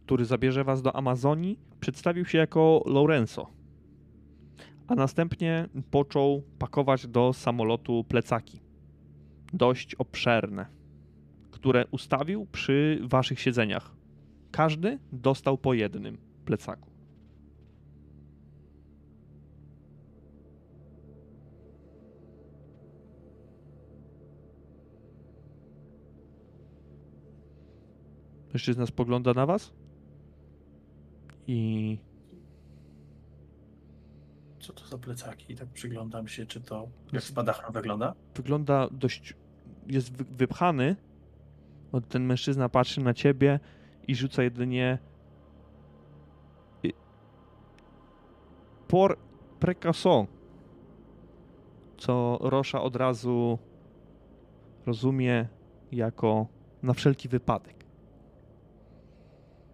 który 0.06 0.26
zabierze 0.26 0.64
was 0.64 0.82
do 0.82 0.96
Amazonii, 0.96 1.60
przedstawił 1.80 2.26
się 2.26 2.38
jako 2.38 2.84
Lorenzo, 2.86 3.50
a 4.88 4.96
następnie 4.96 5.70
począł 5.92 6.44
pakować 6.60 7.08
do 7.08 7.34
samolotu 7.34 8.04
plecaki, 8.04 8.67
dość 9.54 9.96
obszerne, 9.96 10.66
które 11.52 11.86
ustawił 11.92 12.48
przy 12.52 13.00
waszych 13.04 13.40
siedzeniach. 13.40 13.96
Każdy 14.52 15.00
dostał 15.12 15.58
po 15.58 15.74
jednym 15.74 16.18
plecaku. 16.46 16.90
Mężczyzna 28.54 28.86
spogląda 28.86 29.34
na 29.34 29.46
was 29.46 29.74
i 31.48 31.98
Co 34.68 34.74
to 34.74 34.86
za 34.88 34.98
plecaki? 34.98 35.56
Tak 35.56 35.68
przyglądam 35.68 36.28
się, 36.28 36.46
czy 36.46 36.62
to 36.62 36.88
jak 37.14 37.24
spadachron 37.24 37.72
wygląda? 37.74 38.14
wygląda 38.36 38.88
dość. 38.92 39.34
jest 39.88 40.12
wy- 40.18 40.24
wypchany. 40.38 40.96
Ten 42.10 42.24
mężczyzna 42.26 42.70
patrzy 42.70 43.02
na 43.02 43.14
ciebie 43.14 43.60
i 44.08 44.16
rzuca 44.16 44.44
jedynie. 44.44 44.98
y, 46.86 46.92
Por 48.88 49.18
precaution. 49.60 50.26
Co 51.98 52.38
Rosza 52.42 52.82
od 52.82 52.96
razu 52.96 53.60
rozumie 54.86 55.48
jako 55.92 56.48
na 56.84 56.94
wszelki 56.94 57.30
wypadek. 57.30 57.76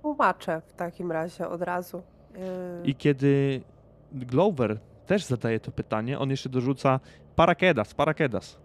Tłumaczę 0.02 0.62
w 0.68 0.74
takim 0.74 1.12
razie 1.12 1.48
od 1.48 1.62
razu. 1.62 2.04
Yy, 2.34 2.86
I 2.86 2.96
kiedy 2.96 3.62
Glover 4.14 4.80
też 5.06 5.26
zadaje 5.26 5.60
to 5.60 5.72
pytanie, 5.72 6.20
on 6.20 6.30
jeszcze 6.30 6.50
dorzuca 6.50 7.00
parakedas, 7.36 7.94
parakedas. 7.94 8.60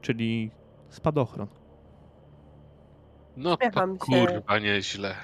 Czyli 0.00 0.50
spadochron. 0.88 1.48
No 3.36 3.56
to 3.56 3.66
Uśmiecham 3.66 3.92
się. 3.92 3.98
kurwa 4.26 4.58
nieźle. 4.58 5.14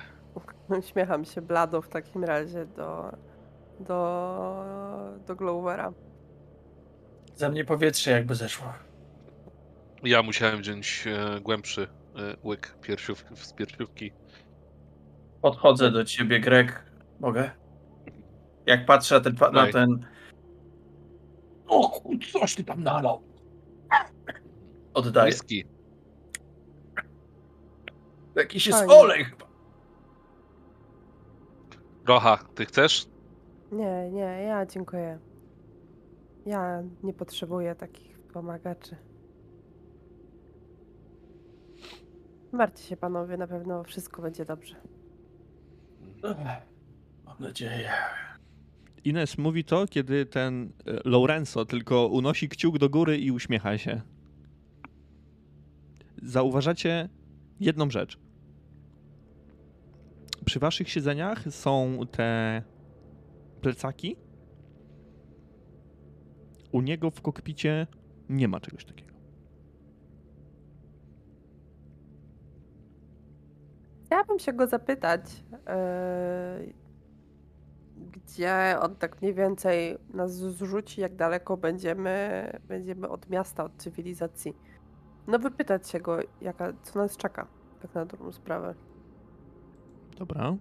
Uśmiecham 0.79 1.25
się 1.25 1.43
blado 1.43 1.83
w 1.83 1.89
takim 1.89 2.25
razie 2.25 2.67
do, 2.67 3.11
do, 3.81 4.65
do 5.27 5.37
Glovera. 5.37 5.93
Za 7.35 7.49
mnie 7.49 7.65
powietrze 7.65 8.11
jakby 8.11 8.35
zeszło. 8.35 8.67
Ja 10.03 10.23
musiałem 10.23 10.59
wziąć 10.61 11.05
e, 11.07 11.41
głębszy 11.41 11.83
e, 11.83 12.37
łyk 12.45 12.77
piersiów, 12.83 13.25
z 13.35 13.53
piersiówki. 13.53 14.13
Podchodzę 15.43 15.91
do 15.91 16.05
ciebie, 16.05 16.41
Greg. 16.41 16.85
Mogę? 17.21 17.51
Jak 18.67 18.87
patrzę 18.87 19.15
na 19.15 19.21
ten... 19.21 19.35
Na 19.53 19.73
ten... 19.73 20.07
O 21.67 22.01
coś 22.33 22.55
ty 22.55 22.65
tam 22.65 22.83
nalał. 22.83 23.23
Oddaję. 24.95 25.33
Whisky. 25.33 25.65
Jakiś 28.35 28.67
jest 28.67 28.79
Fajnie. 28.79 28.95
olej 28.95 29.25
chyba. 29.25 29.47
Rocha, 32.07 32.39
ty 32.55 32.65
chcesz? 32.67 33.07
Nie, 33.73 34.11
nie, 34.11 34.21
ja 34.21 34.67
dziękuję. 34.67 35.19
Ja 36.47 36.83
nie 37.03 37.13
potrzebuję 37.13 37.75
takich 37.75 38.19
pomagaczy. 38.19 38.97
Martwcie 42.53 42.89
się 42.89 42.97
panowie, 42.97 43.37
na 43.37 43.47
pewno 43.47 43.85
wszystko 43.85 44.23
będzie 44.23 44.45
dobrze. 44.45 44.77
Mam 47.25 47.37
nadzieję. 47.41 47.91
Ines 49.05 49.39
mówi 49.39 49.65
to, 49.65 49.87
kiedy 49.87 50.27
ten 50.27 50.73
e, 50.87 51.01
Lorenzo 51.05 51.65
tylko 51.65 52.07
unosi 52.07 52.49
kciuk 52.49 52.79
do 52.79 52.91
góry 52.91 53.19
i 53.19 53.31
uśmiecha 53.31 53.79
się. 53.79 54.01
Zauważacie 56.23 57.09
jedną 57.61 57.91
rzecz. 57.91 58.19
Przy 60.45 60.59
waszych 60.59 60.89
siedzeniach 60.89 61.45
są 61.51 61.99
te 62.11 62.63
plecaki. 63.61 64.17
U 66.73 66.81
niego 66.81 67.11
w 67.11 67.21
kokpicie 67.21 67.87
nie 68.29 68.49
ma 68.49 68.61
czegoś 68.61 68.85
takiego. 68.85 69.15
Chciałabym 74.05 74.39
się 74.39 74.53
go 74.53 74.67
zapytać, 74.67 75.45
yy, 75.53 76.84
gdzie 78.15 78.77
on 78.81 78.97
tak 78.97 79.23
mniej 79.23 79.35
więcej 79.35 79.99
nas 80.15 80.33
zrzuci, 80.33 81.01
jak 81.01 81.17
daleko 81.17 81.57
będziemy, 81.57 82.47
będziemy 82.69 83.09
od 83.09 83.31
miasta, 83.31 83.65
od 83.65 83.77
cywilizacji. 83.77 84.57
No 85.27 85.39
wypytać 85.39 85.89
się 85.89 86.01
go, 86.01 86.19
jaka, 86.41 86.73
co 86.83 86.99
nas 86.99 87.17
czeka, 87.17 87.47
tak 87.83 87.95
na 87.95 88.05
dobrą 88.07 88.33
sprawę. 88.33 88.75
Dobra. 90.19 90.57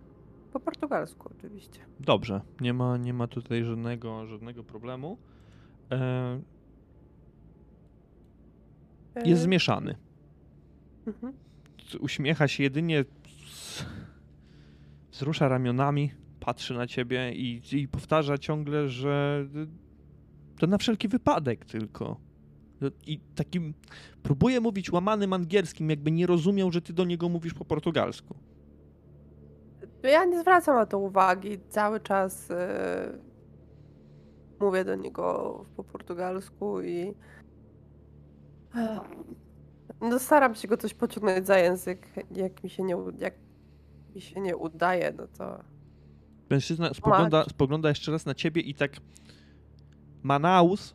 Po 0.53 0.59
portugalsku 0.59 1.29
oczywiście. 1.37 1.79
Dobrze, 1.99 2.41
nie 2.61 2.73
ma, 2.73 2.97
nie 2.97 3.13
ma 3.13 3.27
tutaj 3.27 3.63
żadnego, 3.63 4.25
żadnego 4.25 4.63
problemu. 4.63 5.17
E, 5.91 6.39
jest 9.15 9.41
E, 9.41 9.43
zmieszany. 9.43 9.95
mhm. 11.07 11.33
Uśmiecha 11.99 12.47
się 12.47 12.63
jedynie, 12.63 13.05
wzrusza 15.11 15.47
ramionami, 15.47 16.11
patrzy 16.45 16.73
na 16.73 16.87
ciebie 16.87 17.31
i, 17.33 17.61
i 17.71 17.87
powtarza 17.87 18.37
ciągle, 18.37 18.89
że 18.89 19.45
to 20.59 20.67
na 20.67 20.77
wszelki 20.77 21.07
wypadek 21.07 21.65
tylko. 21.65 22.17
I 23.07 23.19
takim 23.35 23.73
próbuje 24.23 24.61
mówić 24.61 24.91
łamanym 24.91 25.33
angielskim, 25.33 25.89
jakby 25.89 26.11
nie 26.11 26.27
rozumiał, 26.27 26.71
że 26.71 26.81
ty 26.81 26.93
do 26.93 27.05
niego 27.05 27.29
mówisz 27.29 27.53
po 27.53 27.65
portugalsku. 27.65 28.35
Ja 30.03 30.25
nie 30.25 30.39
zwracam 30.39 30.75
na 30.75 30.85
to 30.85 30.99
uwagi. 30.99 31.59
Cały 31.69 31.99
czas 31.99 32.51
e, 32.51 33.17
mówię 34.59 34.85
do 34.85 34.95
niego 34.95 35.65
po 35.75 35.83
portugalsku 35.83 36.81
i 36.81 37.13
Ech, 38.75 38.99
no 40.01 40.19
staram 40.19 40.55
się 40.55 40.67
go 40.67 40.77
coś 40.77 40.93
pociągnąć 40.93 41.47
za 41.47 41.57
język. 41.57 42.07
Jak 42.31 42.63
mi 42.63 42.69
się 42.69 42.83
nie, 42.83 42.97
jak 43.17 43.33
mi 44.15 44.21
się 44.21 44.41
nie 44.41 44.57
udaje, 44.57 45.13
no 45.17 45.27
to 45.27 45.72
Mężczyzna 46.49 46.93
spogląda, 46.93 47.43
spogląda 47.49 47.89
jeszcze 47.89 48.11
raz 48.11 48.25
na 48.25 48.33
ciebie 48.33 48.61
i 48.61 48.73
tak 48.73 48.91
Manaus 50.23 50.93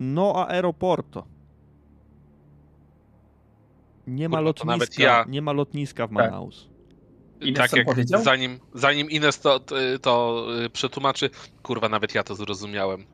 no 0.00 0.46
aeroporto. 0.48 1.26
Nie 4.06 4.28
ma 4.28 4.36
Kurwa, 4.38 4.52
to 4.52 4.64
nawet 4.64 4.80
lotniska, 4.80 5.02
ja- 5.02 5.24
nie 5.28 5.42
ma 5.42 5.52
lotniska 5.52 6.06
w 6.06 6.10
Tak. 6.10 6.18
Manaus. 6.18 6.68
Ines 7.40 7.58
tak 7.58 7.70
co 7.70 7.76
jak 7.76 7.86
powiedział? 7.86 8.22
zanim, 8.22 8.58
zanim 8.74 9.10
Ines 9.10 9.40
to, 9.40 9.60
to, 9.60 9.74
to 10.02 10.44
y, 10.64 10.70
przetłumaczy, 10.70 11.30
kurwa, 11.62 11.88
nawet 11.88 12.14
ja 12.14 12.22
to 12.22 12.34
zrozumiałem. 12.34 13.04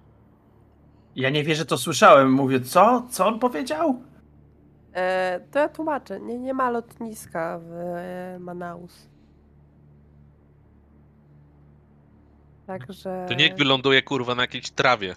Ja 1.17 1.31
nie 1.31 1.45
wierzę, 1.45 1.65
to 1.65 1.79
słyszałem. 1.79 2.33
Mówię, 2.33 2.61
co? 2.61 3.07
Co 3.11 3.27
on 3.27 3.39
powiedział? 3.39 4.03
e, 4.95 5.41
to 5.51 5.59
ja 5.59 5.69
tłumaczę. 5.69 6.21
Nie, 6.21 6.39
nie 6.39 6.55
ma 6.55 6.71
lotniska 6.71 7.59
w 7.59 7.73
e, 7.73 8.39
Manaus. 8.41 9.09
Także. 12.67 13.27
To 13.29 13.35
niech 13.35 13.55
wyląduje, 13.55 14.03
kurwa, 14.03 14.35
na 14.35 14.43
jakiejś 14.43 14.71
trawie. 14.71 15.15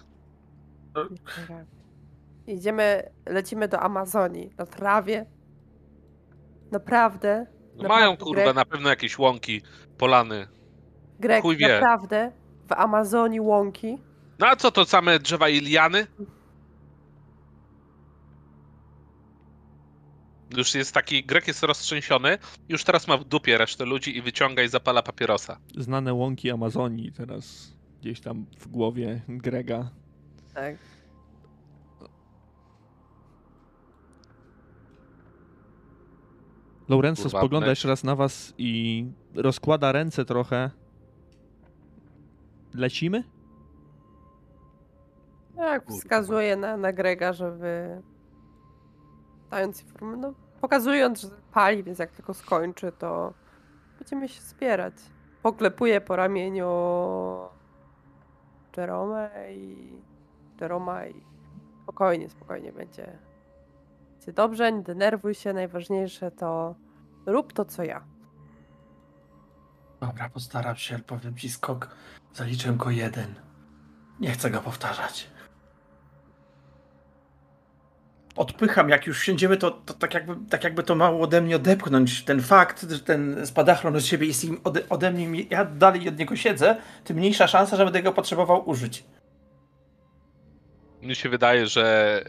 Idziemy, 2.46 3.10
lecimy 3.26 3.68
do 3.68 3.80
Amazonii, 3.80 4.50
na 4.58 4.66
trawie. 4.66 5.26
Naprawdę. 6.72 7.46
No 7.76 7.88
mają, 7.88 8.10
naprawdę, 8.10 8.24
kurwa, 8.24 8.42
Greg, 8.42 8.56
na 8.56 8.64
pewno 8.64 8.88
jakieś 8.88 9.18
łąki, 9.18 9.62
polany. 9.98 10.48
Greg, 11.20 11.42
chuj 11.42 11.56
wie. 11.56 11.68
naprawdę 11.68 12.32
w 12.68 12.72
Amazonii 12.72 13.40
łąki. 13.40 13.98
No 14.38 14.46
a 14.46 14.56
co, 14.56 14.70
to 14.70 14.84
same 14.84 15.18
drzewa 15.18 15.48
i 15.48 15.60
liany? 15.60 16.06
Już 20.50 20.74
jest 20.74 20.94
taki, 20.94 21.24
Grek 21.24 21.48
jest 21.48 21.62
roztrzęsiony, 21.62 22.38
już 22.68 22.84
teraz 22.84 23.08
ma 23.08 23.16
w 23.16 23.24
dupie 23.24 23.58
resztę 23.58 23.84
ludzi 23.84 24.16
i 24.16 24.22
wyciąga 24.22 24.62
i 24.62 24.68
zapala 24.68 25.02
papierosa. 25.02 25.58
Znane 25.78 26.14
łąki 26.14 26.50
Amazonii 26.50 27.12
teraz 27.12 27.72
gdzieś 28.00 28.20
tam 28.20 28.46
w 28.58 28.68
głowie 28.68 29.22
Grega. 29.28 29.90
Tak. 30.54 30.76
Lorenzo 36.88 37.22
Kurwa, 37.22 37.38
spogląda 37.38 37.68
jeszcze 37.68 37.88
raz 37.88 38.04
na 38.04 38.16
was 38.16 38.54
i 38.58 39.04
rozkłada 39.34 39.92
ręce 39.92 40.24
trochę. 40.24 40.70
Lecimy? 42.74 43.24
Tak, 45.56 45.88
wskazuje 45.88 46.56
na, 46.56 46.76
na 46.76 46.92
Grega, 46.92 47.32
żeby 47.32 48.02
dając 49.50 49.82
informację, 49.82 50.22
no 50.22 50.34
pokazując, 50.60 51.20
że 51.20 51.28
pali, 51.52 51.82
więc 51.82 51.98
jak 51.98 52.10
tylko 52.10 52.34
skończy, 52.34 52.92
to 52.92 53.32
będziemy 53.98 54.28
się 54.28 54.40
wspierać. 54.40 54.94
Poklepuje 55.42 56.00
po 56.00 56.16
ramieniu 56.16 56.68
Jerome 58.76 59.30
i 59.52 59.92
Jeroma 60.60 61.06
i 61.06 61.24
spokojnie, 61.82 62.30
spokojnie 62.30 62.72
będzie. 62.72 63.18
Będzie 64.12 64.32
dobrze, 64.32 64.72
nie 64.72 64.82
denerwuj 64.82 65.34
się, 65.34 65.52
najważniejsze 65.52 66.30
to 66.30 66.74
rób 67.26 67.52
to, 67.52 67.64
co 67.64 67.82
ja. 67.82 68.04
Dobra, 70.00 70.30
postaram 70.30 70.76
się, 70.76 70.98
powiem 70.98 71.36
ci 71.36 71.50
skok. 71.50 71.88
Zaliczyłem 72.34 72.76
go 72.76 72.90
jeden. 72.90 73.34
Nie 74.20 74.30
chcę 74.30 74.50
go 74.50 74.60
powtarzać. 74.60 75.30
Odpycham, 78.36 78.88
jak 78.88 79.06
już 79.06 79.22
siędziemy, 79.22 79.56
to, 79.56 79.70
to 79.70 79.94
tak, 79.94 80.14
jakby, 80.14 80.36
tak 80.50 80.64
jakby 80.64 80.82
to 80.82 80.94
mało 80.94 81.20
ode 81.20 81.40
mnie 81.40 81.56
odepchnąć. 81.56 82.24
Ten 82.24 82.42
fakt, 82.42 82.90
że 82.90 83.00
ten 83.00 83.46
spadachron 83.46 83.96
od 83.96 84.04
siebie 84.04 84.26
jest 84.26 84.44
im 84.44 84.60
ode, 84.64 84.88
ode 84.88 85.10
mnie, 85.10 85.42
ja 85.50 85.64
dalej 85.64 86.08
od 86.08 86.18
niego 86.18 86.36
siedzę, 86.36 86.76
tym 87.04 87.16
mniejsza 87.16 87.46
szansa, 87.46 87.76
że 87.76 87.84
będę 87.84 88.02
go 88.02 88.12
potrzebował 88.12 88.68
użyć. 88.68 89.04
Mnie 91.02 91.14
się 91.14 91.28
wydaje, 91.28 91.66
że 91.66 92.24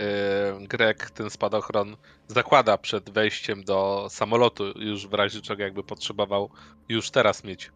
y, 0.62 0.68
Grek 0.68 1.12
ten 1.12 1.30
spadochron 1.30 1.98
zakłada 2.28 2.78
przed 2.78 3.10
wejściem 3.10 3.64
do 3.64 4.08
samolotu, 4.10 4.80
już 4.80 5.08
w 5.08 5.14
razie 5.14 5.42
czego 5.42 5.64
jakby 5.64 5.84
potrzebował 5.84 6.50
już 6.90 7.12
teraz 7.12 7.44
mieć. 7.44 7.72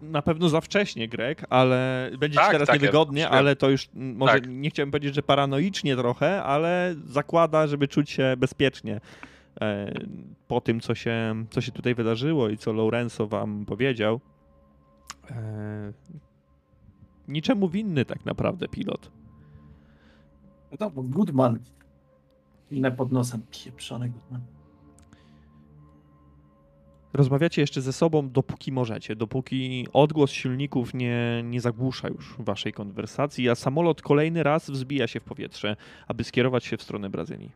Na 0.00 0.22
pewno 0.22 0.48
za 0.48 0.60
wcześnie, 0.60 1.08
Greg, 1.08 1.46
ale 1.50 2.10
będzie 2.18 2.38
ci 2.38 2.44
Tak, 2.44 2.52
teraz 2.52 2.66
tak, 2.66 2.80
niewygodnie, 2.80 3.28
ale 3.28 3.56
to 3.56 3.70
już 3.70 3.88
mm, 3.96 4.16
może 4.16 4.32
Tak. 4.32 4.48
nie 4.48 4.70
chciałem 4.70 4.90
powiedzieć, 4.90 5.14
że 5.14 5.22
paranoicznie 5.22 5.96
trochę, 5.96 6.42
ale 6.42 6.94
zakłada, 7.04 7.66
żeby 7.66 7.88
czuć 7.88 8.10
się 8.10 8.34
bezpiecznie 8.38 9.00
e, 9.60 9.92
po 10.48 10.60
tym, 10.60 10.80
co 10.80 10.94
się, 10.94 11.44
co 11.50 11.60
się 11.60 11.72
tutaj 11.72 11.94
wydarzyło 11.94 12.48
i 12.48 12.56
co 12.58 12.72
Lorenzo 12.72 13.26
wam 13.26 13.64
powiedział. 13.66 14.20
E, 15.30 15.92
niczemu 17.28 17.68
winny 17.68 18.04
tak 18.04 18.26
naprawdę 18.26 18.68
pilot. 18.68 19.10
No 20.80 20.90
bo 20.90 21.02
Goodman. 21.02 21.58
Inne 22.70 22.92
pod 22.92 23.12
nosem. 23.12 23.42
Pieprzony 23.50 24.08
Goodman. 24.08 24.40
Rozmawiacie 27.16 27.60
jeszcze 27.60 27.82
ze 27.82 27.92
sobą, 27.92 28.30
dopóki 28.30 28.72
możecie, 28.72 29.16
dopóki 29.16 29.86
odgłos 29.92 30.30
silników 30.30 30.94
nie, 30.94 31.42
nie 31.44 31.60
zagłusza 31.60 32.08
już 32.08 32.34
waszej 32.38 32.72
konwersacji, 32.72 33.48
a 33.48 33.54
samolot 33.54 34.02
kolejny 34.02 34.42
raz 34.42 34.70
wzbija 34.70 35.06
się 35.06 35.20
w 35.20 35.24
powietrze, 35.24 35.76
aby 36.08 36.24
skierować 36.24 36.64
się 36.64 36.76
w 36.76 36.82
stronę 36.82 37.10
Brazylii. 37.10 37.50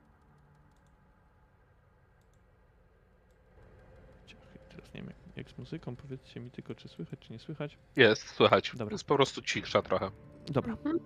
Teraz 4.68 4.94
nie 4.94 5.00
wiem, 5.00 5.06
jak, 5.06 5.36
jak 5.36 5.50
z 5.50 5.58
muzyką, 5.58 5.96
powiedzcie 5.96 6.40
mi 6.40 6.50
tylko, 6.50 6.74
czy 6.74 6.88
słychać, 6.88 7.18
czy 7.20 7.32
nie 7.32 7.38
słychać. 7.38 7.78
Jest, 7.96 8.28
słychać. 8.28 8.72
Dobra. 8.76 8.94
Jest 8.94 9.04
po 9.04 9.14
prostu 9.16 9.42
cichsza 9.42 9.82
trochę. 9.82 10.10
Dobra, 10.46 10.72
Mhm. 10.72 10.98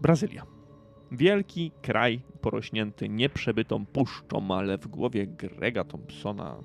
Brazylia. 0.00 0.46
Wielki 1.12 1.72
kraj 1.82 2.20
porośnięty 2.40 3.08
nieprzebytą 3.08 3.86
puszczą, 3.86 4.50
ale 4.50 4.78
w 4.78 4.86
głowie 4.86 5.26
Grega 5.26 5.84
Thompsona 5.84 6.56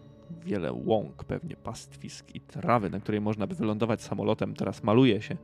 wiele 0.45 0.73
łąk, 0.73 1.23
pewnie 1.23 1.55
pastwisk 1.55 2.35
i 2.35 2.41
trawy, 2.41 2.89
na 2.89 2.99
której 2.99 3.21
można 3.21 3.47
by 3.47 3.55
wylądować 3.55 4.01
samolotem, 4.01 4.53
teraz 4.53 4.83
maluje 4.83 5.21
się. 5.21 5.37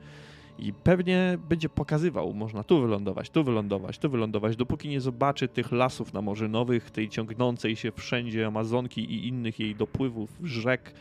I 0.60 0.74
pewnie 0.74 1.38
będzie 1.50 1.70
pokazywał, 1.70 2.34
można 2.34 2.64
tu 2.64 2.82
wylądować, 2.82 3.30
tu 3.30 3.44
wylądować, 3.44 3.98
tu 3.98 4.10
wylądować, 4.10 4.56
dopóki 4.56 4.90
nie 4.90 5.02
zobaczy 5.02 5.48
tych 5.48 5.72
lasów 5.72 6.14
namorzynowych, 6.14 6.92
tej 6.92 7.10
ciągnącej 7.10 7.76
się 7.76 7.92
wszędzie 7.92 8.48
Amazonki 8.48 9.02
i 9.02 9.28
innych 9.28 9.60
jej 9.60 9.76
dopływów, 9.76 10.38
rzek, 10.44 10.94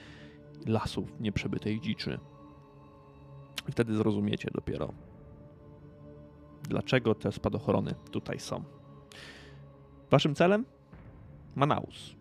lasów 0.66 1.20
nieprzebytej 1.20 1.80
dziczy. 1.80 2.18
I 3.68 3.72
wtedy 3.72 3.94
zrozumiecie 3.94 4.50
dopiero, 4.54 4.92
dlaczego 6.62 7.14
te 7.14 7.32
spadochrony 7.32 7.94
tutaj 8.10 8.40
są. 8.40 8.64
Waszym 10.10 10.34
celem? 10.34 10.64
Manaus. 11.54 12.15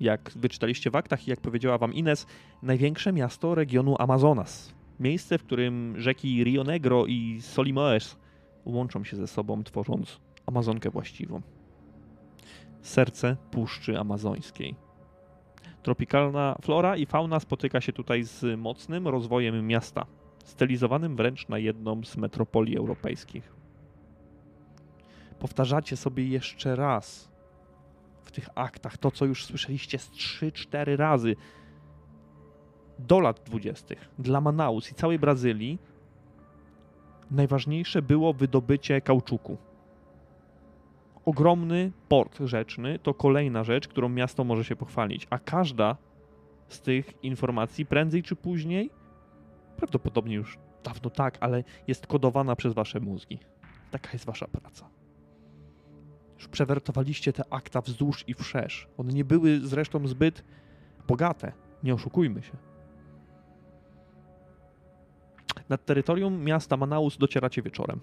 Jak 0.00 0.30
wyczytaliście 0.36 0.90
w 0.90 0.96
aktach 0.96 1.26
i 1.28 1.30
jak 1.30 1.40
powiedziała 1.40 1.78
wam 1.78 1.94
Ines, 1.94 2.26
największe 2.62 3.12
miasto 3.12 3.54
regionu 3.54 3.96
Amazonas. 3.98 4.74
Miejsce, 5.00 5.38
w 5.38 5.44
którym 5.44 5.94
rzeki 6.00 6.44
Rio 6.44 6.64
Negro 6.64 7.06
i 7.06 7.38
Solimoes 7.40 8.16
łączą 8.64 9.04
się 9.04 9.16
ze 9.16 9.26
sobą, 9.26 9.64
tworząc 9.64 10.20
Amazonkę 10.46 10.90
właściwą. 10.90 11.42
Serce 12.82 13.36
Puszczy 13.50 13.98
Amazońskiej. 13.98 14.74
Tropikalna 15.82 16.56
flora 16.62 16.96
i 16.96 17.06
fauna 17.06 17.40
spotyka 17.40 17.80
się 17.80 17.92
tutaj 17.92 18.22
z 18.22 18.58
mocnym 18.58 19.08
rozwojem 19.08 19.66
miasta, 19.66 20.06
stylizowanym 20.44 21.16
wręcz 21.16 21.48
na 21.48 21.58
jedną 21.58 22.04
z 22.04 22.16
metropolii 22.16 22.76
europejskich 22.76 23.58
powtarzacie 25.38 25.96
sobie 25.96 26.28
jeszcze 26.28 26.76
raz 26.76 27.27
w 28.28 28.32
tych 28.32 28.48
aktach, 28.54 28.98
to 28.98 29.10
co 29.10 29.24
już 29.24 29.44
słyszeliście 29.44 29.98
z 29.98 30.10
3-4 30.10 30.96
razy 30.96 31.36
do 32.98 33.20
lat 33.20 33.40
20. 33.46 33.94
dla 34.18 34.40
Manaus 34.40 34.92
i 34.92 34.94
całej 34.94 35.18
Brazylii 35.18 35.78
najważniejsze 37.30 38.02
było 38.02 38.32
wydobycie 38.32 39.00
kauczuku. 39.00 39.56
Ogromny 41.24 41.92
port 42.08 42.38
rzeczny 42.44 42.98
to 42.98 43.14
kolejna 43.14 43.64
rzecz, 43.64 43.88
którą 43.88 44.08
miasto 44.08 44.44
może 44.44 44.64
się 44.64 44.76
pochwalić, 44.76 45.26
a 45.30 45.38
każda 45.38 45.96
z 46.68 46.80
tych 46.80 47.24
informacji 47.24 47.86
prędzej 47.86 48.22
czy 48.22 48.36
później, 48.36 48.90
prawdopodobnie 49.76 50.34
już 50.34 50.58
dawno 50.84 51.10
tak, 51.10 51.38
ale 51.40 51.64
jest 51.86 52.06
kodowana 52.06 52.56
przez 52.56 52.72
wasze 52.72 53.00
mózgi. 53.00 53.38
Taka 53.90 54.10
jest 54.12 54.24
wasza 54.24 54.48
praca. 54.48 54.97
Już 56.38 56.48
przewertowaliście 56.48 57.32
te 57.32 57.42
akta 57.50 57.80
wzdłuż 57.80 58.24
i 58.26 58.34
wszerz. 58.34 58.88
One 58.96 59.12
nie 59.12 59.24
były 59.24 59.60
zresztą 59.60 60.06
zbyt 60.06 60.44
bogate, 61.08 61.52
nie 61.82 61.94
oszukujmy 61.94 62.42
się. 62.42 62.52
Nad 65.68 65.84
terytorium 65.84 66.44
miasta 66.44 66.76
Manaus 66.76 67.18
docieracie 67.18 67.62
wieczorem. 67.62 68.00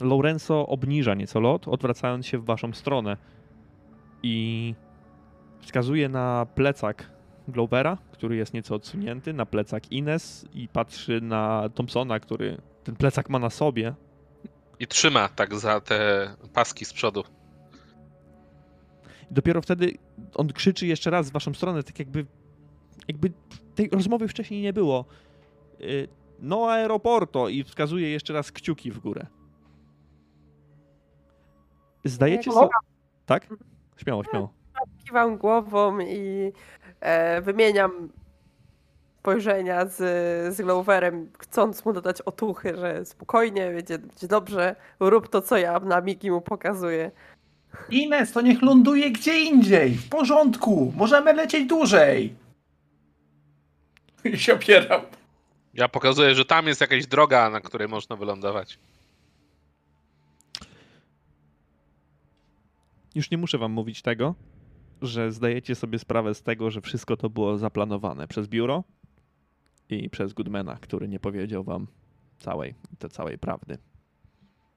Lorenzo 0.00 0.66
obniża 0.66 1.14
nieco 1.14 1.40
lot, 1.40 1.68
odwracając 1.68 2.26
się 2.26 2.38
w 2.38 2.44
waszą 2.44 2.72
stronę 2.72 3.16
i 4.22 4.74
wskazuje 5.60 6.08
na 6.08 6.46
plecak 6.54 7.10
Glovera, 7.48 7.98
który 8.12 8.36
jest 8.36 8.54
nieco 8.54 8.74
odsunięty, 8.74 9.32
na 9.32 9.46
plecak 9.46 9.92
Ines 9.92 10.46
i 10.54 10.68
patrzy 10.68 11.20
na 11.20 11.68
Thompsona, 11.74 12.20
który 12.20 12.60
ten 12.84 12.96
plecak 12.96 13.30
ma 13.30 13.38
na 13.38 13.50
sobie. 13.50 13.94
I 14.80 14.86
trzyma 14.86 15.28
tak 15.28 15.54
za 15.54 15.80
te 15.80 16.30
paski 16.54 16.84
z 16.84 16.92
przodu. 16.92 17.24
Dopiero 19.30 19.62
wtedy 19.62 19.98
on 20.34 20.52
krzyczy 20.52 20.86
jeszcze 20.86 21.10
raz 21.10 21.30
w 21.30 21.32
waszą 21.32 21.54
stronę, 21.54 21.82
tak 21.82 21.98
jakby, 21.98 22.26
jakby 23.08 23.32
tej 23.74 23.88
rozmowy 23.88 24.28
wcześniej 24.28 24.62
nie 24.62 24.72
było. 24.72 25.04
Y, 25.80 26.08
No 26.42 26.70
aeroporto 26.70 27.48
i 27.48 27.64
wskazuje 27.64 28.10
jeszcze 28.10 28.32
raz 28.32 28.52
kciuki 28.52 28.90
w 28.90 28.98
górę. 28.98 29.26
Zdajecie 32.04 32.52
sobie... 32.52 32.68
Tak? 33.26 33.46
Śmiało, 33.96 34.24
śmiało. 34.24 34.52
Kiwam 35.04 35.38
głową 35.38 36.00
i 36.00 36.52
e, 37.00 37.42
wymieniam 37.42 38.08
spojrzenia 39.20 39.86
z, 39.86 39.96
z 40.54 40.60
Gloverem, 40.60 41.30
chcąc 41.38 41.84
mu 41.84 41.92
dodać 41.92 42.20
otuchy, 42.20 42.76
że 42.76 43.04
spokojnie, 43.04 43.70
będzie, 43.70 43.98
będzie 43.98 44.28
dobrze, 44.28 44.76
rób 45.00 45.28
to, 45.28 45.42
co 45.42 45.56
ja 45.56 45.80
na 45.80 46.00
migi 46.00 46.30
mu 46.30 46.40
pokazuję. 46.40 47.10
Ines, 47.90 48.32
to 48.32 48.40
niech 48.40 48.62
ląduje 48.62 49.10
gdzie 49.10 49.40
indziej. 49.40 49.94
W 49.94 50.08
porządku. 50.08 50.92
Możemy 50.96 51.32
lecieć 51.32 51.68
dłużej. 51.68 52.34
I 54.24 54.38
się 54.38 54.54
opieram. 54.54 55.00
Ja 55.74 55.88
pokazuję, 55.88 56.34
że 56.34 56.44
tam 56.44 56.66
jest 56.66 56.80
jakaś 56.80 57.06
droga, 57.06 57.50
na 57.50 57.60
której 57.60 57.88
można 57.88 58.16
wylądować. 58.16 58.78
Już 63.14 63.30
nie 63.30 63.38
muszę 63.38 63.58
wam 63.58 63.72
mówić 63.72 64.02
tego, 64.02 64.34
że 65.02 65.32
zdajecie 65.32 65.74
sobie 65.74 65.98
sprawę 65.98 66.34
z 66.34 66.42
tego, 66.42 66.70
że 66.70 66.80
wszystko 66.80 67.16
to 67.16 67.30
było 67.30 67.58
zaplanowane 67.58 68.28
przez 68.28 68.48
biuro 68.48 68.84
i 69.96 70.10
przez 70.10 70.32
Goodmana, 70.32 70.76
który 70.76 71.08
nie 71.08 71.20
powiedział 71.20 71.64
wam 71.64 71.86
całej, 72.38 72.74
te 72.98 73.08
całej 73.08 73.38
prawdy. 73.38 73.78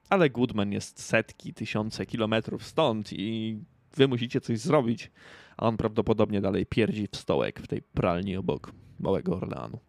Ale 0.10 0.30
Goodman 0.30 0.72
jest 0.72 1.02
setki, 1.02 1.54
tysiące 1.54 2.06
kilometrów 2.06 2.64
stąd 2.68 3.14
i 3.14 3.58
wy 3.96 4.08
musicie 4.08 4.42
coś 4.42 4.60
zrobić, 4.60 5.12
a 5.58 5.68
on 5.68 5.78
prawdopodobnie 5.78 6.42
dalej 6.42 6.66
pierdzi 6.66 7.08
w 7.12 7.16
stołek 7.16 7.60
w 7.60 7.68
tej 7.68 7.82
pralni 7.82 8.38
obok 8.38 8.72
Małego 9.00 9.36
Orleanu. 9.38 9.80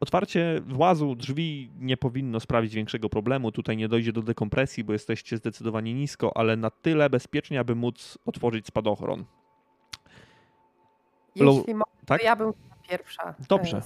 Otwarcie 0.00 0.62
włazu 0.66 1.14
drzwi 1.14 1.70
nie 1.78 1.96
powinno 1.96 2.40
sprawić 2.40 2.74
większego 2.74 3.08
problemu. 3.08 3.52
Tutaj 3.52 3.76
nie 3.76 3.88
dojdzie 3.88 4.12
do 4.12 4.22
dekompresji, 4.22 4.84
bo 4.84 4.92
jesteście 4.92 5.36
zdecydowanie 5.36 5.94
nisko, 5.94 6.36
ale 6.36 6.56
na 6.56 6.70
tyle 6.70 7.10
bezpiecznie, 7.10 7.60
aby 7.60 7.74
móc 7.74 8.18
otworzyć 8.26 8.66
spadochron. 8.66 9.24
Lo- 11.36 11.52
Jeśli 11.54 11.74
mogę, 11.74 11.90
tak? 12.06 12.24
ja 12.24 12.36
bym 12.36 12.52
pierwsza. 12.88 13.34
Dobrze, 13.48 13.82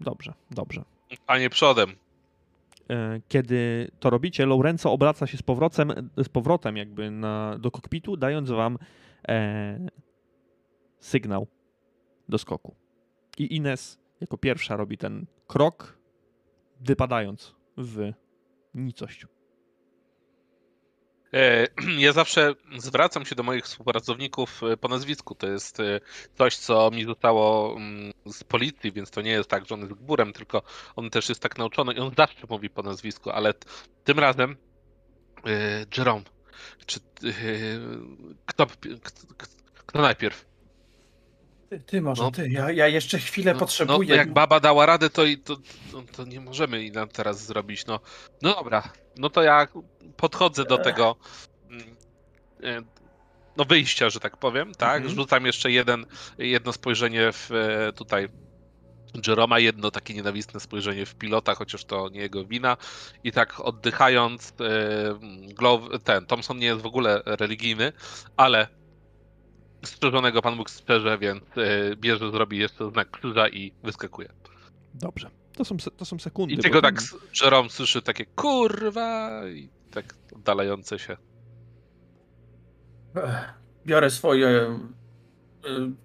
dobrze, 0.00 0.32
dobrze. 0.50 0.84
A 1.26 1.38
nie 1.38 1.50
przodem. 1.50 1.90
E, 2.90 3.20
Kiedy 3.28 3.90
to 4.00 4.10
robicie, 4.10 4.46
Lorenzo 4.46 4.92
obraca 4.92 5.26
się 5.26 5.36
z 5.38 5.42
powrotem, 5.42 6.10
z 6.24 6.28
powrotem 6.28 6.76
jakby 6.76 7.10
na, 7.10 7.58
do 7.58 7.70
kokpitu, 7.70 8.16
dając 8.16 8.50
wam 8.50 8.78
e, 9.28 9.78
sygnał 10.98 11.46
do 12.28 12.38
skoku. 12.38 12.74
I 13.38 13.56
Ines 13.56 13.98
jako 14.20 14.38
pierwsza 14.38 14.76
robi 14.76 14.98
ten 14.98 15.26
krok, 15.46 15.98
wypadając 16.80 17.54
w 17.76 18.12
nicość. 18.74 19.26
E, 21.34 21.68
Ja 21.98 22.12
zawsze 22.12 22.54
zwracam 22.78 23.26
się 23.26 23.34
do 23.34 23.42
moich 23.42 23.64
współpracowników 23.64 24.62
e, 24.62 24.76
po 24.76 24.88
nazwisku. 24.88 25.34
To 25.34 25.46
jest 25.46 25.80
e, 25.80 26.00
coś, 26.34 26.56
co 26.56 26.90
mi 26.90 27.04
zostało 27.04 27.76
mm, 27.76 28.12
z 28.26 28.44
policji, 28.44 28.92
więc 28.92 29.10
to 29.10 29.22
nie 29.22 29.30
jest 29.30 29.50
tak, 29.50 29.66
że 29.66 29.74
on 29.74 29.80
jest 29.80 29.92
gburem, 29.92 30.32
tylko 30.32 30.62
on 30.96 31.10
też 31.10 31.28
jest 31.28 31.42
tak 31.42 31.58
nauczony 31.58 31.92
i 31.92 31.98
on 31.98 32.10
zawsze 32.16 32.46
mówi 32.48 32.70
po 32.70 32.82
nazwisku, 32.82 33.30
ale 33.30 33.54
tym 34.04 34.18
razem 34.18 34.56
Jerome, 35.98 36.22
czy 36.86 37.00
kto, 38.46 38.66
kto 39.86 40.00
najpierw? 40.00 40.51
Ty, 41.72 41.80
ty 41.80 42.00
może, 42.02 42.22
No. 42.22 42.30
ty. 42.30 42.48
Ja, 42.48 42.70
ja 42.70 42.88
jeszcze 42.88 43.18
chwilę 43.18 43.52
No, 43.54 43.58
potrzebuję. 43.60 44.08
No, 44.08 44.14
jak 44.14 44.32
baba 44.32 44.60
dała 44.60 44.86
radę, 44.86 45.10
to, 45.10 45.24
i- 45.24 45.38
to, 45.38 45.56
to, 45.92 46.02
to 46.16 46.24
nie 46.24 46.40
możemy 46.40 46.84
i 46.84 46.92
nam 46.92 47.08
teraz 47.08 47.46
zrobić. 47.46 47.86
No, 47.86 48.00
no 48.42 48.54
dobra, 48.54 48.92
no 49.16 49.30
to 49.30 49.42
ja 49.42 49.66
podchodzę 50.16 50.64
do 50.64 50.78
tego 50.78 51.16
mm, 51.70 51.96
e, 52.62 52.82
no 53.56 53.64
wyjścia, 53.64 54.10
że 54.10 54.20
tak 54.20 54.36
powiem, 54.36 54.74
tak? 54.74 54.96
Mhm. 54.96 55.14
Rzucam 55.14 55.46
jeszcze 55.46 55.70
jeden, 55.70 56.06
jedno 56.38 56.72
spojrzenie 56.72 57.32
w 57.32 57.50
e, 57.52 57.92
tutaj 57.92 58.28
Jeroma, 59.26 59.58
jedno 59.58 59.90
takie 59.90 60.14
nienawistne 60.14 60.60
spojrzenie 60.60 61.06
w 61.06 61.14
pilota, 61.14 61.54
chociaż 61.54 61.84
to 61.84 62.08
nie 62.08 62.20
jego 62.20 62.44
wina. 62.44 62.76
I 63.24 63.32
tak 63.32 63.60
oddychając, 63.60 64.52
e, 64.60 65.98
ten 66.04 66.26
Thompson 66.26 66.58
nie 66.58 66.66
jest 66.66 66.80
w 66.80 66.86
ogóle 66.86 67.22
religijny, 67.26 67.92
ale 68.36 68.68
strzeżonego 69.84 70.42
Pan 70.42 70.56
Bóg 70.56 70.70
strzeże, 70.70 71.18
więc 71.18 71.42
e, 71.56 71.96
bierze, 71.96 72.30
zrobi 72.30 72.58
jeszcze 72.58 72.90
znak 72.90 73.10
krzyża 73.10 73.48
i 73.48 73.72
wyskakuje. 73.82 74.28
Dobrze. 74.94 75.30
To 75.56 75.64
są, 75.64 75.76
to 75.96 76.04
są 76.04 76.18
sekundy. 76.18 76.54
I 76.54 76.56
bo 76.56 76.62
tylko 76.62 76.80
to- 76.80 76.86
tak 76.86 77.00
Jerome 77.42 77.68
słyszy 77.70 78.02
takie 78.02 78.26
kurwa 78.26 79.30
i 79.48 79.68
tak 79.90 80.14
oddalające 80.36 80.98
się. 80.98 81.16
Biorę 83.86 84.10
swoje. 84.10 84.48
e, 84.48 84.76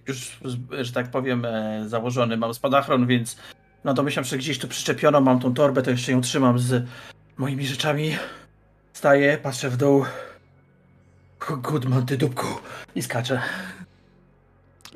Już, 0.07 0.39
że 0.81 0.91
tak 0.93 1.11
powiem, 1.11 1.45
e, 1.45 1.83
założony 1.89 2.37
mam 2.37 2.53
spadachron, 2.53 3.07
więc 3.07 3.37
no 3.83 3.93
domyślam, 3.93 4.25
że 4.25 4.37
gdzieś 4.37 4.59
tu 4.59 4.67
przyczepiono, 4.67 5.21
mam 5.21 5.39
tą 5.39 5.53
torbę, 5.53 5.81
to 5.81 5.91
jeszcze 5.91 6.11
ją 6.11 6.21
trzymam 6.21 6.59
z 6.59 6.85
moimi 7.37 7.67
rzeczami. 7.67 8.15
Staję, 8.93 9.37
patrzę 9.43 9.69
w 9.69 9.77
dół. 9.77 10.05
Goodman, 11.39 12.05
ty 12.05 12.17
dupku. 12.17 12.45
I 12.95 13.01
skaczę. 13.01 13.41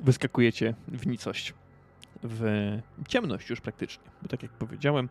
wyskakujecie 0.01 0.73
w 0.87 1.07
nicość, 1.07 1.53
w 2.23 2.81
ciemność 3.07 3.49
już 3.49 3.61
praktycznie, 3.61 4.03
bo 4.21 4.27
tak 4.27 4.43
jak 4.43 4.51
powiedziałem, 4.51 5.09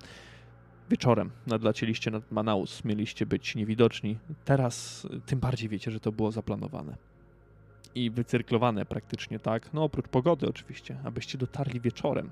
wieczorem 0.90 1.30
nadlecieliście 1.46 2.10
nad 2.10 2.32
Manaus, 2.32 2.84
mieliście 2.84 3.26
być 3.26 3.54
niewidoczni. 3.54 4.18
Teraz 4.44 5.06
tym 5.26 5.40
bardziej 5.40 5.68
wiecie, 5.68 5.90
że 5.90 6.00
to 6.00 6.12
było 6.12 6.32
zaplanowane. 6.32 6.96
I 7.94 8.10
wycyrklowane 8.10 8.86
praktycznie, 8.86 9.38
tak? 9.38 9.72
No 9.72 9.84
oprócz 9.84 10.08
pogody 10.08 10.48
oczywiście, 10.48 10.98
abyście 11.04 11.38
dotarli 11.38 11.80
wieczorem 11.80 12.30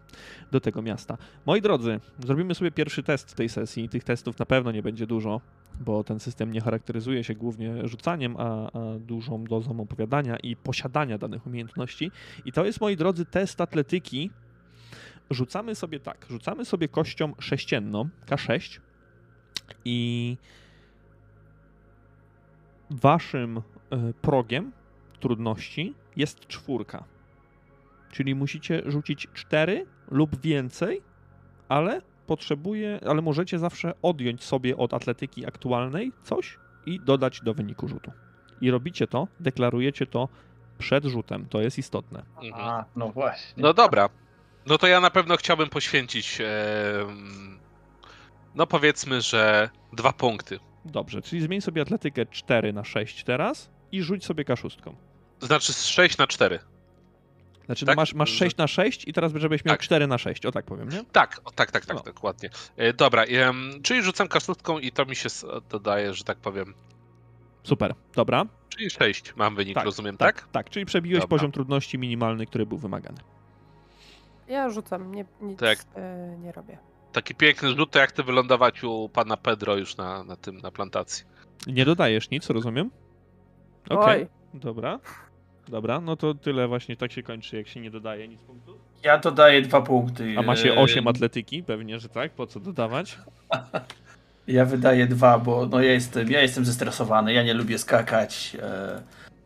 do 0.50 0.60
tego 0.60 0.82
miasta. 0.82 1.18
Moi 1.46 1.62
drodzy, 1.62 2.00
zrobimy 2.18 2.54
sobie 2.54 2.70
pierwszy 2.70 3.02
test 3.02 3.34
tej 3.34 3.48
sesji. 3.48 3.88
Tych 3.88 4.04
testów 4.04 4.38
na 4.38 4.46
pewno 4.46 4.72
nie 4.72 4.82
będzie 4.82 5.06
dużo, 5.06 5.40
bo 5.80 6.05
ten 6.05 6.20
system 6.20 6.52
nie 6.52 6.60
charakteryzuje 6.60 7.24
się 7.24 7.34
głównie 7.34 7.88
rzucaniem, 7.88 8.36
a, 8.38 8.70
a 8.72 8.98
dużą 8.98 9.44
dozą 9.44 9.80
opowiadania 9.80 10.36
i 10.36 10.56
posiadania 10.56 11.18
danych 11.18 11.46
umiejętności. 11.46 12.10
I 12.44 12.52
to 12.52 12.64
jest, 12.64 12.80
moi 12.80 12.96
drodzy, 12.96 13.24
test 13.24 13.60
atletyki. 13.60 14.30
Rzucamy 15.30 15.74
sobie 15.74 16.00
tak, 16.00 16.26
rzucamy 16.30 16.64
sobie 16.64 16.88
kością 16.88 17.32
sześcienną, 17.38 18.09
K6 18.26 18.80
i 19.84 20.36
waszym 22.90 23.59
e, 23.59 23.62
progiem 24.22 24.72
trudności 25.20 25.94
jest 26.16 26.46
czwórka. 26.46 27.05
Czyli 28.12 28.34
musicie 28.34 28.82
rzucić 28.86 29.28
cztery 29.34 29.86
lub 30.10 30.40
więcej, 30.40 31.02
ale 31.68 32.02
potrzebuje, 32.28 33.00
ale 33.09 33.22
możecie 33.22 33.59
zawsze 33.59 33.92
odjąć 34.02 34.44
sobie 34.44 34.76
od 34.76 34.94
atletyki 34.94 35.46
aktualnej 35.46 36.12
coś 36.22 36.59
i 36.86 37.00
dodać 37.00 37.40
do 37.40 37.55
wyniku 37.55 37.88
rzutu. 37.88 38.12
I 38.60 38.70
robicie 38.70 39.06
to, 39.06 39.28
deklarujecie 39.40 40.06
to 40.06 40.28
przed 40.78 41.05
rzutem. 41.05 41.46
To 41.48 41.60
jest 41.60 41.78
istotne. 41.78 42.22
Mhm. 42.42 42.68
A, 42.68 42.84
no 42.96 43.09
właśnie. 43.09 43.62
No 43.62 43.74
dobra. 43.74 44.09
No 44.66 44.78
to 44.78 44.86
ja 44.86 45.00
na 45.00 45.10
pewno 45.10 45.36
chciałbym 45.36 45.68
poświęcić. 45.68 46.40
em, 46.40 47.59
no 48.55 48.66
powiedzmy, 48.66 49.20
że 49.20 49.70
dwa 49.92 50.12
punkty. 50.12 50.59
Dobrze, 50.84 51.22
czyli 51.22 51.42
zmień 51.42 51.60
sobie 51.60 51.82
atletykę 51.82 52.26
4 52.26 52.72
na 52.72 52.84
6 52.84 53.24
teraz 53.24 53.70
i 53.92 54.02
rzuć 54.02 54.24
sobie 54.24 54.44
kaszustką. 54.44 54.96
Znaczy 55.40 55.72
z 55.72 55.86
6 55.86 56.18
na 56.18 56.26
4. 56.26 56.59
Znaczy, 57.69 57.86
Tak? 57.86 57.97
no 57.97 58.01
masz, 58.03 58.15
masz 58.15 58.31
6 58.31 58.57
na 58.57 58.66
6 58.66 59.09
i 59.09 59.12
teraz 59.12 59.32
żebyś 59.35 59.65
miał 59.65 59.73
Tak. 59.74 59.81
4 59.82 60.07
na 60.07 60.19
6, 60.19 60.47
o 60.47 60.53
tak 60.53 60.65
powiem, 60.65 60.89
nie? 60.89 61.05
Tak, 61.12 61.40
o, 61.45 61.51
tak, 61.51 61.70
tak, 61.70 61.86
tak, 61.86 61.97
No. 61.97 62.03
dokładnie. 62.03 62.51
E, 62.77 62.93
dobra, 62.93 63.24
czyli 63.82 64.03
rzucam 64.03 64.28
kaszustką 64.28 64.78
i 64.78 64.93
to 64.93 65.07
mi 65.07 65.16
się 65.16 65.28
dodaje, 65.70 66.15
że 66.15 66.24
tak 66.24 66.39
powiem. 66.39 66.74
Super, 67.62 67.95
dobra. 68.15 68.47
Czyli 68.69 68.90
6 68.90 69.36
mam 69.36 69.57
wynik, 69.57 69.74
Tak, 69.74 69.85
rozumiem, 69.85 70.16
tak? 70.16 70.49
Tak, 70.53 70.70
czyli 70.70 70.86
przebiłeś 70.86 71.20
Dobra. 71.20 71.39
poziom 71.39 71.53
trudności 71.53 71.99
minimalny, 71.99 72.47
który 72.47 72.66
był 72.66 72.78
wymagany. 72.78 73.19
Ja 74.49 74.70
rzucam, 74.70 75.15
nie, 75.15 75.24
nic 75.40 75.59
Tak. 75.59 75.78
e, 75.95 76.36
nie 76.43 76.53
robię. 76.53 76.78
Taki 77.12 77.35
piękny 77.35 77.69
rzut, 77.74 77.90
to 77.90 77.99
jak 77.99 78.12
ty 78.12 78.23
wylądować 78.23 78.85
u 78.85 79.09
pana 79.09 79.36
Pedro 79.36 79.77
już 79.77 79.97
na, 79.97 80.24
na 80.24 80.36
tym, 80.36 80.57
na 80.57 80.70
plantacji. 80.70 81.24
Nie 81.66 81.85
dodajesz 81.85 82.31
nic, 82.31 82.51
rozumiem? 82.51 82.90
Okej, 83.90 84.20
Oj, 84.23 84.28
dobra. 84.61 84.99
Dobra, 85.69 86.01
no 86.01 86.16
to 86.16 86.35
tyle 86.35 86.69
właśnie, 86.69 86.97
tak 86.97 87.12
się 87.12 87.23
kończy, 87.23 87.57
jak 87.57 87.69
się 87.69 87.81
nie 87.81 87.90
dodaje 87.90 88.28
nic 88.28 88.40
punktów. 88.43 88.77
Ja 89.03 89.19
dodaję 89.19 89.62
dwa 89.62 89.81
punkty. 89.82 90.35
A 90.39 90.43
ma 90.43 90.57
się 90.57 90.70
Eee, 90.73 90.78
8 90.78 91.09
atletyki, 91.09 91.62
pewnie, 91.62 91.99
że 91.99 92.09
tak, 92.09 92.32
po 92.32 92.47
co 92.47 92.61
dodawać? 92.61 93.19
Ja 94.49 94.65
wydaję 94.65 95.07
dwa, 95.07 95.39
bo 95.39 95.66
no 95.66 95.81
ja 95.81 95.93
jestem, 95.93 96.31
ja 96.31 96.43
jestem 96.43 96.65
zestresowany, 96.65 97.32
ja 97.32 97.43
nie 97.43 97.55
lubię 97.55 97.78
skakać, 97.78 98.57
e, 98.62 99.03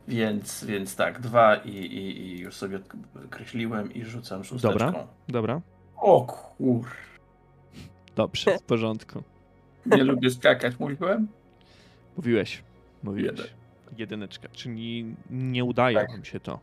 więc, 0.09 0.65
więc 0.65 0.97
tak, 0.97 1.21
dwa 1.21 1.57
i, 1.57 1.69
i, 1.71 2.21
i 2.21 2.39
już 2.39 2.55
sobie 2.57 2.79
kreśliłem 3.31 3.95
i 3.95 4.05
rzucam 4.05 4.45
szósteczką. 4.45 4.79
Dobra. 4.79 5.07
Dobra, 5.29 5.61
O 5.97 6.21
kur... 6.59 6.87
dobrze, 8.17 8.59
w 8.59 8.63
porządku. 8.63 9.23
Nie 9.87 10.05
lubię 10.05 10.31
skakać, 10.31 10.79
mówiłem? 10.79 11.29
Mówiłeś, 12.17 12.63
mówiłeś. 13.03 13.39
Jeden. 13.39 13.62
Jedyneczka, 13.99 14.49
czyli 14.53 15.15
nie 15.31 15.65
udaje 15.65 15.97
Tak. 15.97 16.11
wam 16.11 16.25
się 16.25 16.41
to. 16.41 16.61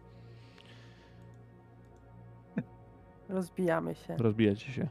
rozbijamy 3.30 3.96
się. 3.96 4.18
Rozbijacie 4.18 4.72
się, 4.72 4.82
Jak 4.82 4.90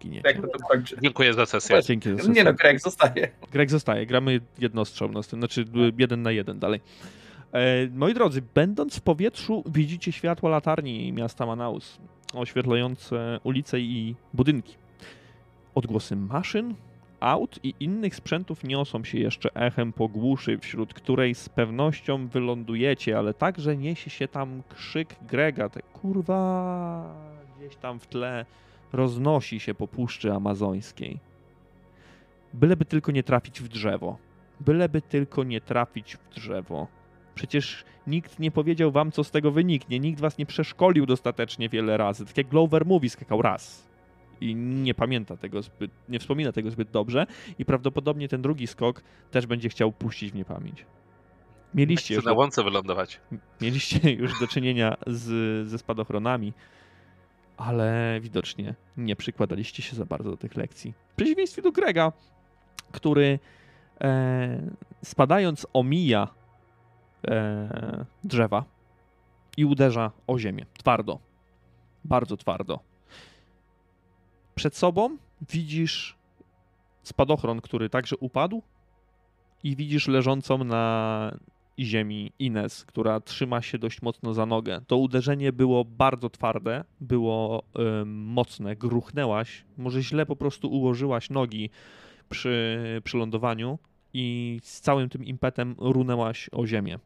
giniecie. 0.00 0.34
to, 0.34 0.48
to 0.48 0.58
kończy? 0.68 0.96
Dziękuję 1.02 1.34
za 1.34 1.46
sesję. 1.46 1.82
Dzięki 1.82 2.08
za 2.08 2.14
Nie 2.14 2.22
sesję. 2.22 2.44
no, 2.44 2.52
Greg 2.54 2.80
zostaje. 2.80 3.30
Greg 3.52 3.70
zostaje, 3.70 4.06
gramy 4.06 4.40
jednostrzał, 4.58 5.22
znaczy 5.22 5.64
jeden 5.98 6.22
na 6.22 6.30
jeden 6.32 6.58
dalej. 6.58 6.80
E, 7.52 7.88
moi 7.88 8.14
drodzy, 8.14 8.42
będąc 8.54 8.96
w 8.96 9.00
powietrzu, 9.00 9.64
widzicie 9.66 10.12
światło 10.12 10.48
latarni 10.48 11.12
miasta 11.12 11.46
Manaus, 11.46 11.98
oświetlające 12.34 13.40
ulice 13.44 13.80
i 13.80 14.14
budynki. 14.34 14.74
Odgłosy 15.74 16.16
maszyn, 16.16 16.74
aut 17.22 17.58
i 17.62 17.74
innych 17.80 18.14
sprzętów 18.14 18.64
niosą 18.64 19.04
się 19.04 19.18
jeszcze 19.18 19.54
echem 19.54 19.92
po 19.92 20.08
głuszy, 20.08 20.58
wśród 20.58 20.94
której 20.94 21.34
z 21.34 21.48
pewnością 21.48 22.28
wylądujecie, 22.28 23.18
ale 23.18 23.34
także 23.34 23.76
niesie 23.76 24.10
się 24.10 24.28
tam 24.28 24.62
krzyk 24.68 25.16
Grega, 25.22 25.68
te 25.68 25.82
kurwa 25.82 27.14
gdzieś 27.58 27.76
tam 27.76 28.00
w 28.00 28.06
tle 28.06 28.46
roznosi 28.92 29.60
się 29.60 29.74
po 29.74 29.88
puszczy 29.88 30.32
amazońskiej. 30.32 31.18
Byleby 32.54 32.84
tylko 32.84 33.12
nie 33.12 33.22
trafić 33.22 33.60
w 33.60 33.68
drzewo. 33.68 34.16
Byleby 34.60 35.02
tylko 35.02 35.44
nie 35.44 35.60
trafić 35.60 36.16
w 36.16 36.34
drzewo. 36.34 36.86
Przecież 37.34 37.84
nikt 38.06 38.38
nie 38.38 38.50
powiedział 38.50 38.92
wam, 38.92 39.12
co 39.12 39.24
z 39.24 39.30
tego 39.30 39.50
wyniknie. 39.50 39.98
Nikt 39.98 40.20
was 40.20 40.38
nie 40.38 40.46
przeszkolił 40.46 41.06
dostatecznie 41.06 41.68
wiele 41.68 41.96
razy. 41.96 42.26
Tak 42.26 42.36
jak 42.36 42.48
Glover 42.48 42.86
mówi, 42.86 43.10
skakał 43.10 43.42
raz. 43.42 43.91
I 44.42 44.54
nie 44.54 44.94
pamięta 44.94 45.36
tego 45.36 45.62
zbyt, 45.62 45.90
nie 46.08 46.18
wspomina 46.18 46.52
tego 46.52 46.70
zbyt 46.70 46.90
dobrze. 46.90 47.26
I 47.58 47.64
prawdopodobnie 47.64 48.28
ten 48.28 48.42
drugi 48.42 48.66
skok 48.66 49.02
też 49.30 49.46
będzie 49.46 49.68
chciał 49.68 49.92
puścić 49.92 50.32
w 50.32 50.34
niepamięć. 50.34 50.86
Mieliście 51.74 52.06
Chcę 52.06 52.14
już, 52.14 52.24
na 52.24 52.32
łące 52.32 52.64
wylądować. 52.64 53.20
mieliście 53.60 54.12
już 54.12 54.40
do 54.40 54.46
czynienia 54.46 54.96
z, 55.06 55.68
ze 55.68 55.78
spadochronami, 55.78 56.52
ale 57.56 58.18
widocznie 58.20 58.74
nie 58.96 59.16
przykładaliście 59.16 59.82
się 59.82 59.96
za 59.96 60.04
bardzo 60.04 60.30
do 60.30 60.36
tych 60.36 60.56
lekcji. 60.56 60.94
W 61.12 61.14
przeciwieństwie 61.16 61.62
do 61.62 61.72
Grega, 61.72 62.12
który 62.92 63.38
e, 64.00 64.72
spadając 65.04 65.66
omija 65.72 66.28
e, 67.28 68.04
drzewa 68.24 68.64
i 69.56 69.64
uderza 69.64 70.10
o 70.26 70.38
ziemię. 70.38 70.66
Twardo. 70.78 71.18
Bardzo 72.04 72.36
twardo. 72.36 72.91
Przed 74.54 74.76
sobą 74.76 75.16
widzisz 75.50 76.16
spadochron, 77.02 77.60
który 77.60 77.88
także 77.88 78.16
upadł 78.16 78.62
i 79.64 79.76
widzisz 79.76 80.08
leżącą 80.08 80.64
na 80.64 81.36
ziemi 81.78 82.32
Ines, 82.38 82.84
która 82.84 83.20
trzyma 83.20 83.62
się 83.62 83.78
dość 83.78 84.02
mocno 84.02 84.34
za 84.34 84.46
nogę. 84.46 84.80
To 84.86 84.96
uderzenie 84.96 85.52
było 85.52 85.84
bardzo 85.84 86.30
twarde, 86.30 86.84
było 87.00 87.62
em, 87.74 88.08
mocne, 88.24 88.76
gruchnęłaś, 88.76 89.64
może 89.78 90.02
źle 90.02 90.26
po 90.26 90.36
prostu 90.36 90.68
ułożyłaś 90.68 91.30
nogi 91.30 91.70
przy, 92.28 92.78
przy 93.04 93.16
lądowaniu 93.16 93.78
i 94.14 94.58
z 94.62 94.80
całym 94.80 95.08
tym 95.08 95.24
impetem 95.24 95.74
runęłaś 95.78 96.50
o 96.52 96.66
ziemię. 96.66 96.98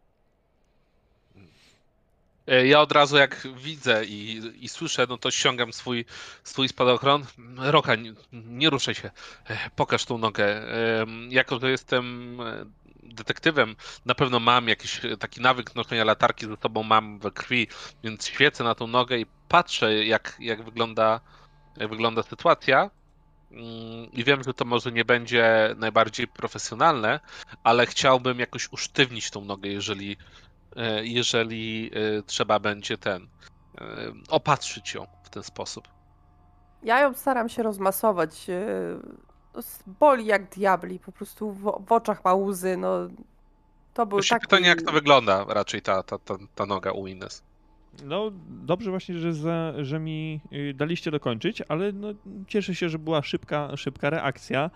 E, 2.46 2.66
Ja 2.66 2.80
od 2.80 2.92
razu 2.92 3.16
jak 3.16 3.48
widzę 3.56 4.04
i, 4.04 4.42
i 4.60 4.68
słyszę, 4.68 5.06
no 5.08 5.18
to 5.18 5.30
ściągam 5.30 5.72
swój, 5.72 6.04
swój 6.44 6.68
spadochron. 6.68 7.24
Roka, 7.56 7.94
nie, 7.94 8.12
nie 8.32 8.70
ruszaj 8.70 8.94
się, 8.94 9.10
E, 9.50 9.70
pokaż 9.76 10.04
tą 10.04 10.18
nogę. 10.18 10.46
Em, 11.00 11.32
Jako, 11.32 11.58
że 11.60 11.70
jestem 11.70 12.38
e, 12.40 12.66
detektywem, 13.02 13.76
na 14.06 14.14
pewno 14.14 14.40
mam 14.40 14.68
jakiś 14.68 15.04
e, 15.04 15.16
taki 15.16 15.40
nawyk 15.40 15.74
noszenia 15.74 16.04
latarki 16.04 16.46
ze 16.46 16.56
sobą, 16.56 16.82
mam 16.82 17.18
we 17.18 17.30
krwi, 17.30 17.68
więc 18.04 18.26
świecę 18.26 18.64
na 18.64 18.74
tą 18.74 18.86
nogę 18.86 19.18
i 19.18 19.26
patrzę, 19.48 20.04
jak, 20.04 20.36
jak, 20.40 20.64
wygląda, 20.64 21.20
jak 21.76 21.90
wygląda 21.90 22.22
sytuacja. 22.22 22.90
Mm, 23.50 24.12
I 24.12 24.24
wiem, 24.24 24.44
że 24.44 24.54
to 24.54 24.64
może 24.64 24.92
nie 24.92 25.04
będzie 25.04 25.74
najbardziej 25.76 26.28
profesjonalne, 26.28 27.20
ale 27.64 27.86
chciałbym 27.86 28.38
jakoś 28.38 28.68
usztywnić 28.72 29.30
tą 29.30 29.44
nogę, 29.44 29.68
jeżeli, 29.70 30.12
e, 30.12 30.16
jeżeli 31.02 31.90
e, 31.94 32.22
trzeba 32.22 32.58
będzie 32.58 32.98
ten 32.98 33.28
e, 33.78 33.86
opatrzyć 34.28 34.94
ją 34.94 35.06
w 35.22 35.30
ten 35.30 35.42
sposób. 35.42 35.88
Ja 36.82 37.00
ją 37.00 37.14
staram 37.14 37.48
się 37.48 37.62
rozmasować. 37.62 38.50
e, 38.50 38.64
no, 39.54 39.62
Boli 39.86 40.26
jak 40.26 40.48
diabli, 40.50 40.98
po 40.98 41.12
prostu 41.12 41.52
w, 41.52 41.62
w 41.86 41.92
oczach 41.92 42.24
ma 42.24 42.34
łzy. 42.34 42.76
No, 42.76 43.08
to 43.94 44.06
był 44.06 44.16
Właśnie 44.18 44.34
taki... 44.34 44.46
pytanie, 44.46 44.68
jak 44.68 44.82
to 44.82 44.92
wygląda 44.92 45.44
raczej 45.48 45.82
ta, 45.82 46.02
ta, 46.02 46.18
ta, 46.18 46.34
ta 46.54 46.66
noga 46.66 46.92
u 46.92 47.06
Ines. 47.06 47.42
No, 48.04 48.30
dobrze 48.48 48.90
właśnie, 48.90 49.18
że, 49.18 49.34
za, 49.34 49.72
że 49.84 49.98
mi 49.98 50.40
y, 50.52 50.74
daliście 50.74 51.10
dokończyć, 51.10 51.62
ale 51.68 51.92
no, 51.92 52.08
cieszę 52.46 52.74
się, 52.74 52.88
że 52.88 52.98
była 52.98 53.22
szybka, 53.22 53.76
szybka 53.76 54.10
reakcja. 54.10 54.70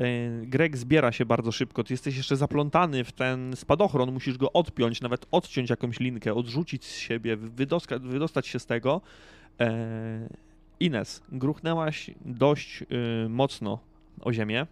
Y, 0.00 0.46
Greg 0.46 0.76
zbiera 0.76 1.12
się 1.12 1.26
bardzo 1.26 1.52
szybko, 1.52 1.84
ty 1.84 1.94
jesteś 1.94 2.16
jeszcze 2.16 2.36
zaplątany 2.36 3.04
w 3.04 3.12
ten 3.12 3.56
spadochron, 3.56 4.12
musisz 4.12 4.38
go 4.38 4.52
odpiąć, 4.52 5.00
nawet 5.00 5.26
odciąć 5.30 5.70
jakąś 5.70 6.00
linkę, 6.00 6.34
odrzucić 6.34 6.84
z 6.84 6.96
siebie, 6.96 7.36
wydostać 8.00 8.46
się 8.46 8.58
z 8.58 8.66
tego. 8.66 9.00
E, 9.60 10.28
Ines, 10.80 11.22
gruchnęłaś 11.32 12.10
dość 12.24 12.82
y, 12.82 12.86
mocno 13.28 13.78
o 14.20 14.32
ziemię. 14.32 14.66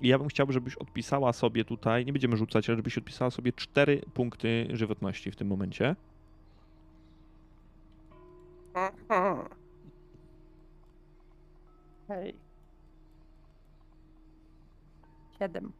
I 0.00 0.08
ja 0.08 0.18
bym 0.18 0.28
chciał, 0.28 0.52
żebyś 0.52 0.74
odpisała 0.74 1.32
sobie 1.32 1.64
tutaj, 1.64 2.06
nie 2.06 2.12
będziemy 2.12 2.36
rzucać, 2.36 2.68
ale 2.68 2.76
żebyś 2.76 2.98
odpisała 2.98 3.30
sobie 3.30 3.52
cztery 3.52 4.02
punkty 4.14 4.68
żywotności 4.70 5.30
w 5.30 5.36
tym 5.36 5.48
momencie. 5.48 5.96
Hej. 12.08 12.49
Siedem. 15.40 15.72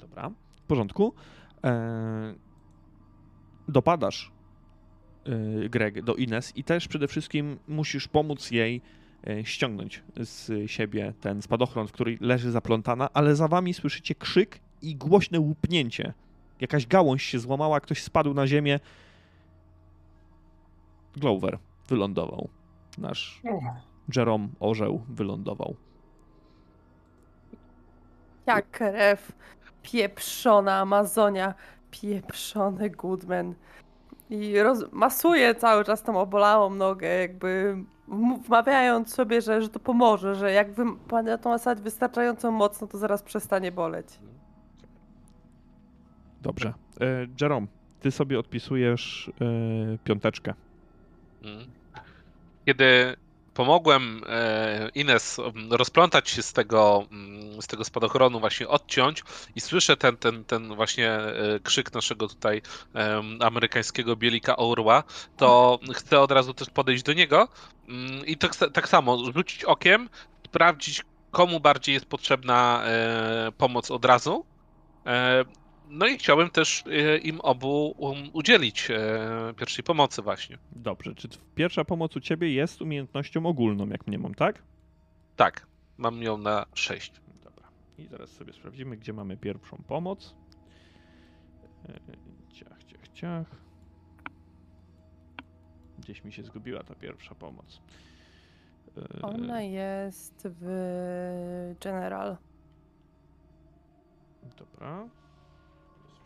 Dobra, 0.00 0.30
w 0.56 0.66
porządku. 0.66 1.14
Eee, 1.62 2.34
dopadasz 3.68 4.32
yy, 5.24 5.68
Greg 5.68 6.02
do 6.02 6.14
Ines 6.14 6.56
i 6.56 6.64
też 6.64 6.88
przede 6.88 7.08
wszystkim 7.08 7.58
musisz 7.68 8.08
pomóc 8.08 8.50
jej 8.50 8.82
e, 9.26 9.44
ściągnąć 9.44 10.02
z 10.16 10.70
siebie 10.70 11.12
ten 11.20 11.42
spadochron, 11.42 11.88
w 11.88 11.92
której 11.92 12.18
leży 12.20 12.50
zaplątana, 12.50 13.08
ale 13.14 13.36
za 13.36 13.48
wami 13.48 13.74
słyszycie 13.74 14.14
krzyk 14.14 14.60
i 14.82 14.96
głośne 14.96 15.40
łupnięcie. 15.40 16.12
Jakaś 16.60 16.86
gałąź 16.86 17.22
się 17.22 17.38
złamała, 17.38 17.80
ktoś 17.80 18.02
spadł 18.02 18.34
na 18.34 18.46
ziemię. 18.46 18.80
Glover 21.16 21.58
wylądował. 21.88 22.48
Nasz 22.98 23.42
Jerome 24.16 24.48
Orzeł 24.60 25.04
wylądował. 25.08 25.76
Jak 28.46 28.70
krew, 28.70 29.32
pieprzona 29.82 30.78
Amazonia, 30.78 31.54
pieprzony 31.90 32.90
Goodman. 32.90 33.54
I 34.30 34.62
roz- 34.62 34.92
masuje 34.92 35.54
cały 35.54 35.84
czas 35.84 36.02
tą 36.02 36.20
obolałą 36.20 36.74
nogę, 36.74 37.08
jakby 37.08 37.76
wmawiając 38.46 39.14
sobie, 39.14 39.40
że, 39.42 39.62
że 39.62 39.68
to 39.68 39.80
pomoże, 39.80 40.34
że 40.34 40.52
jak 40.52 40.72
wy 40.72 40.84
będę 41.10 41.38
to 41.38 41.48
masować 41.48 41.80
wystarczająco 41.80 42.50
mocno, 42.50 42.86
to 42.86 42.98
zaraz 42.98 43.22
przestanie 43.22 43.72
boleć. 43.72 44.06
Dobrze. 46.42 46.74
E, 47.00 47.26
Jerome, 47.40 47.66
ty 48.00 48.10
sobie 48.10 48.38
odpisujesz 48.38 49.32
e, 49.40 49.98
piąteczkę. 50.04 50.54
Mm. 51.44 51.66
Kiedy 52.66 53.16
pomogłem 53.54 54.22
e, 54.28 54.88
Ines 54.94 55.38
mm, 55.38 55.72
rozplątać 55.72 56.30
się 56.30 56.42
z 56.42 56.52
tego, 56.52 57.06
mm, 57.12 57.62
z 57.62 57.66
tego 57.66 57.84
spadochronu, 57.84 58.40
właśnie 58.40 58.68
odciąć 58.68 59.22
i 59.54 59.60
słyszę 59.60 59.96
ten, 59.96 60.16
ten, 60.16 60.44
ten 60.44 60.74
właśnie 60.74 61.10
e, 61.10 61.60
krzyk 61.62 61.94
naszego 61.94 62.28
tutaj 62.28 62.62
amerykańskiego 63.40 64.16
bielika 64.16 64.56
orła, 64.56 65.02
to 65.36 65.78
chcę 65.94 66.20
od 66.20 66.30
razu 66.30 66.54
też 66.54 66.70
podejść 66.70 67.02
do 67.02 67.12
niego 67.12 67.48
mm, 67.88 68.26
i 68.26 68.36
tak, 68.36 68.56
tak 68.72 68.88
samo 68.88 69.32
rzucić 69.32 69.64
okiem, 69.64 70.08
sprawdzić 70.46 71.02
komu 71.30 71.60
bardziej 71.60 71.92
jest 71.92 72.06
potrzebna 72.06 72.82
e, 72.84 73.52
pomoc 73.58 73.90
od 73.90 74.04
razu. 74.04 74.44
No 75.94 76.06
i 76.06 76.18
chciałbym 76.18 76.50
też 76.50 76.84
e, 76.86 77.18
im 77.18 77.40
obu 77.40 77.94
um, 77.98 78.16
udzielić 78.32 78.90
e, 78.90 79.54
pierwszej 79.56 79.84
pomocy 79.84 80.22
właśnie. 80.22 80.58
Dobrze. 80.72 81.14
Czy 81.14 81.28
pierwsza 81.54 81.84
pomoc 81.84 82.16
u 82.16 82.20
ciebie 82.20 82.52
jest 82.52 82.82
umiejętnością 82.82 83.46
ogólną, 83.46 83.88
jak 83.88 84.06
mnie 84.06 84.18
mam, 84.18 84.34
tak? 84.34 84.62
Tak, 85.36 85.66
mam 85.98 86.22
ją 86.22 86.38
na 86.38 86.66
6. 86.74 87.12
Dobra. 87.44 87.68
I 87.98 88.06
zaraz 88.06 88.30
sobie 88.30 88.52
sprawdzimy, 88.52 88.96
gdzie 88.96 89.12
mamy 89.12 89.36
pierwszą 89.36 89.76
pomoc. 89.76 90.34
E, 91.88 92.00
Ciach, 92.52 92.84
ciach, 92.84 93.08
ciach. 93.08 93.46
Gdzieś 95.98 96.24
mi 96.24 96.32
się 96.32 96.42
zgubiła 96.42 96.82
ta 96.82 96.94
pierwsza 96.94 97.34
pomoc. 97.34 97.80
Ona 99.22 99.62
jest 99.62 100.48
w 100.60 101.74
General. 101.80 102.36
Dobra. 104.56 105.08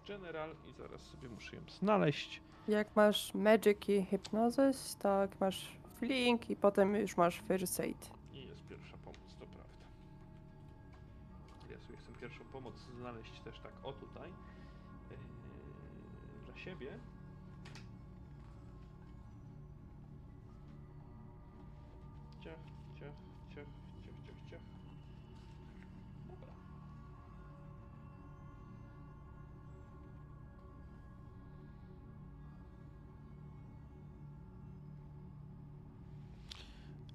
General 0.09 0.51
i 0.66 0.72
zaraz 0.72 1.01
sobie 1.02 1.28
muszę 1.28 1.56
ją 1.56 1.62
znaleźć. 1.68 2.40
Jak 2.68 2.97
masz 2.97 3.35
Magic 3.35 3.89
i 3.89 4.05
Hypnosis, 4.05 4.97
tak 4.97 5.40
masz 5.40 5.78
Flink 5.94 6.51
i 6.51 6.56
potem 6.56 6.97
już 6.97 7.16
masz 7.16 7.43
First 7.48 7.80
Aid. 7.80 8.10
I 8.32 8.47
jest 8.47 8.68
pierwsza 8.68 8.97
pomoc, 8.97 9.35
to 9.40 9.47
prawda. 9.47 9.86
Ja 11.70 11.78
sobie 11.80 11.97
chcę 11.97 12.12
pierwszą 12.20 12.44
pomoc 12.44 12.74
znaleźć 12.98 13.40
też 13.40 13.60
tak 13.60 13.72
o 13.82 13.93
tutaj. 13.93 14.28
Yy, 15.10 15.16
dla 16.47 16.56
siebie. 16.56 16.98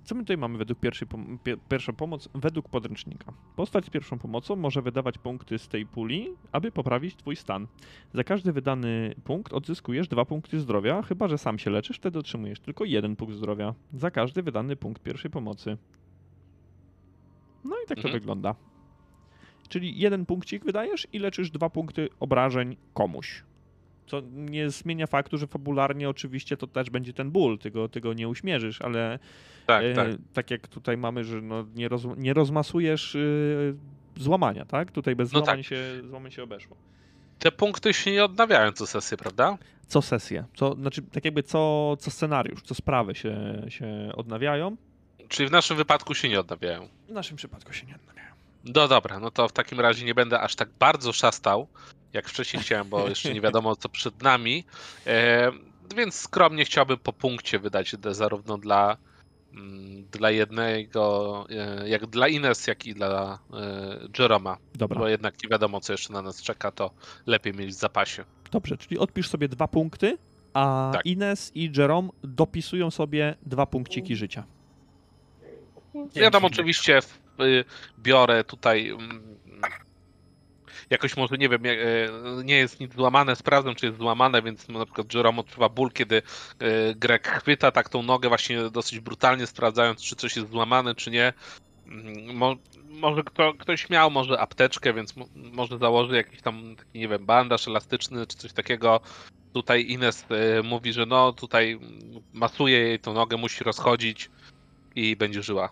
Co 0.03 0.15
my 0.15 0.21
tutaj 0.21 0.37
mamy 0.37 0.57
według 0.57 0.79
pierwszej 0.79 1.07
pom- 1.07 1.37
pie- 1.43 1.57
pierwsza 1.69 1.93
pomoc? 1.93 2.29
Według 2.35 2.69
podręcznika. 2.69 3.33
Postać 3.55 3.85
z 3.85 3.89
pierwszą 3.89 4.19
pomocą 4.19 4.55
może 4.55 4.81
wydawać 4.81 5.17
punkty 5.17 5.59
z 5.59 5.67
tej 5.67 5.85
puli, 5.85 6.27
aby 6.51 6.71
poprawić 6.71 7.15
twój 7.15 7.35
stan. 7.35 7.67
Za 8.13 8.23
każdy 8.23 8.51
wydany 8.53 9.15
punkt 9.23 9.53
odzyskujesz 9.53 10.07
dwa 10.07 10.25
punkty 10.25 10.59
zdrowia, 10.59 11.01
chyba 11.01 11.27
że 11.27 11.37
sam 11.37 11.59
się 11.59 11.69
leczysz, 11.71 11.97
wtedy 11.97 12.19
otrzymujesz 12.19 12.59
tylko 12.59 12.85
jeden 12.85 13.15
punkt 13.15 13.35
zdrowia. 13.35 13.73
Za 13.93 14.11
każdy 14.11 14.43
wydany 14.43 14.75
punkt 14.75 15.03
pierwszej 15.03 15.31
pomocy. 15.31 15.77
No 17.63 17.75
i 17.85 17.87
tak 17.87 17.97
to 17.97 18.03
Mhm. 18.03 18.13
wygląda. 18.13 18.55
Czyli 19.69 19.99
jeden 19.99 20.25
punkcik 20.25 20.65
wydajesz 20.65 21.07
i 21.13 21.19
leczysz 21.19 21.51
dwa 21.51 21.69
punkty 21.69 22.09
obrażeń 22.19 22.77
komuś. 22.93 23.43
Co 24.07 24.21
nie 24.33 24.69
zmienia 24.69 25.07
faktu, 25.07 25.37
że 25.37 25.47
fabularnie 25.47 26.09
oczywiście 26.09 26.57
to 26.57 26.67
też 26.67 26.89
będzie 26.89 27.13
ten 27.13 27.31
ból, 27.31 27.57
ty 27.59 27.71
go, 27.71 27.89
ty 27.89 28.01
go 28.01 28.13
nie 28.13 28.27
uśmierzysz, 28.27 28.81
ale 28.81 29.19
Tak, 29.65 29.83
E, 29.83 29.93
tak. 29.93 30.07
tak 30.33 30.51
jak 30.51 30.67
tutaj 30.67 30.97
mamy, 30.97 31.23
że 31.23 31.41
no 31.41 31.65
nie, 31.75 31.89
roz, 31.89 32.03
nie 32.17 32.33
rozmasujesz 32.33 33.15
y, 33.15 33.75
złamania, 34.17 34.65
tak? 34.65 34.91
Tutaj 34.91 35.15
bez 35.15 35.31
No 35.33 35.39
złamań, 35.39 35.57
tak. 35.57 35.65
się, 35.65 35.81
złamań 36.09 36.31
się 36.31 36.43
obeszło. 36.43 36.77
Te 37.39 37.51
punkty 37.51 37.93
się 37.93 38.11
nie 38.11 38.25
odnawiają 38.25 38.71
co 38.71 38.87
sesję, 38.87 39.17
prawda? 39.17 39.57
Co 39.87 40.01
sesję, 40.01 40.43
co, 40.55 40.73
znaczy 40.75 41.01
tak 41.01 41.25
jakby 41.25 41.43
co, 41.43 41.95
co 41.99 42.11
scenariusz, 42.11 42.61
co 42.61 42.75
sprawy 42.75 43.15
się, 43.15 43.61
się 43.69 44.11
odnawiają. 44.15 44.75
Czyli 45.27 45.49
w 45.49 45.51
naszym 45.51 45.77
wypadku 45.77 46.13
się 46.13 46.29
nie 46.29 46.39
odnawiają. 46.39 46.87
W 47.09 47.11
naszym 47.11 47.37
przypadku 47.37 47.73
się 47.73 47.85
nie 47.87 47.95
odnawiają. 47.95 48.33
No 48.65 48.87
dobra, 48.87 49.19
no 49.19 49.31
to 49.31 49.47
w 49.47 49.51
takim 49.51 49.79
razie 49.79 50.05
nie 50.05 50.15
będę 50.15 50.39
aż 50.39 50.55
tak 50.55 50.69
bardzo 50.79 51.13
szastał, 51.13 51.67
jak 52.13 52.29
wcześniej 52.29 52.63
chciałem, 52.63 52.89
bo 52.89 53.09
jeszcze 53.09 53.33
nie 53.33 53.41
wiadomo 53.41 53.75
co 53.75 53.89
przed 53.89 54.23
nami. 54.23 54.63
E, 55.07 55.51
więc 55.95 56.15
skromnie 56.15 56.65
chciałbym 56.65 56.97
po 56.97 57.13
punkcie 57.13 57.59
wydać 57.59 57.95
zarówno 58.11 58.57
dla, 58.57 58.97
mm, 59.53 60.05
dla 60.11 60.31
jednego, 60.31 61.45
e, 61.49 61.89
jak 61.89 62.05
dla 62.05 62.27
Ines, 62.27 62.67
jak 62.67 62.85
i 62.85 62.93
dla 62.93 63.39
e, 63.53 63.99
Jeroma. 64.19 64.57
Dobra, 64.75 64.99
Bo 64.99 65.07
jednak 65.07 65.43
nie 65.43 65.49
wiadomo 65.49 65.79
co 65.81 65.93
jeszcze 65.93 66.13
na 66.13 66.21
nas 66.21 66.41
czeka, 66.41 66.71
to 66.71 66.91
lepiej 67.25 67.53
mieć 67.53 67.69
w 67.69 67.73
zapasie. 67.73 68.23
dobrze, 68.51 68.77
czyli 68.77 68.97
odpisz 68.99 69.29
sobie 69.29 69.47
dwa 69.47 69.67
punkty, 69.67 70.17
a 70.53 70.91
Tak. 70.93 71.05
Ines 71.05 71.51
i 71.55 71.71
Jerome 71.77 72.09
dopisują 72.23 72.91
sobie 72.91 73.35
dwa 73.45 73.65
punkciki 73.65 74.15
życia. 74.15 74.43
Ja 76.15 76.31
tam 76.31 76.41
Dzięki. 76.41 76.53
oczywiście 76.55 76.99
y, 77.41 77.65
biorę 77.99 78.43
tutaj. 78.43 78.97
Jakoś 80.89 81.17
może 81.17 81.37
nie 81.37 81.49
wiem, 81.49 81.65
e, 81.65 82.43
nie 82.43 82.55
jest 82.55 82.79
nic 82.79 82.93
złamane, 82.93 83.35
sprawdzam 83.35 83.75
czy 83.75 83.85
jest 83.85 83.97
złamane, 83.97 84.41
więc 84.41 84.67
na 84.67 84.85
przykład 84.85 85.13
Jerome 85.13 85.39
odczuwa 85.39 85.69
ból, 85.69 85.91
kiedy 85.91 86.21
e, 86.59 86.95
Greg 86.95 87.27
chwyta 87.27 87.71
tak 87.71 87.89
tą 87.89 88.03
nogę 88.03 88.29
właśnie 88.29 88.69
dosyć 88.69 88.99
brutalnie, 88.99 89.47
sprawdzając 89.47 90.01
czy 90.01 90.15
coś 90.15 90.35
jest 90.35 90.49
złamane, 90.49 90.95
czy 90.95 91.11
nie. 91.11 91.33
Mm, 91.87 92.35
Mo, 92.35 92.55
może 92.89 93.23
kto, 93.23 93.53
ktoś 93.53 93.89
miał 93.89 94.11
może 94.11 94.39
apteczkę, 94.39 94.93
więc 94.93 95.15
mo, 95.15 95.25
może 95.35 95.77
założy 95.77 96.15
jakiś 96.15 96.41
tam 96.41 96.75
taki, 96.75 96.99
nie 96.99 97.07
wiem, 97.07 97.25
bandaż 97.25 97.67
elastyczny 97.67 98.27
czy 98.27 98.37
coś 98.37 98.53
takiego. 98.53 98.99
Tutaj 99.53 99.85
Ines 99.89 100.25
e, 100.29 100.63
mówi, 100.63 100.93
że 100.93 101.05
no 101.05 101.33
tutaj 101.33 101.79
masuje 102.33 102.79
jej 102.79 102.99
tą 102.99 103.13
nogę, 103.13 103.37
musi 103.37 103.63
rozchodzić 103.63 104.29
i 104.95 105.15
będzie 105.15 105.43
żyła. 105.43 105.69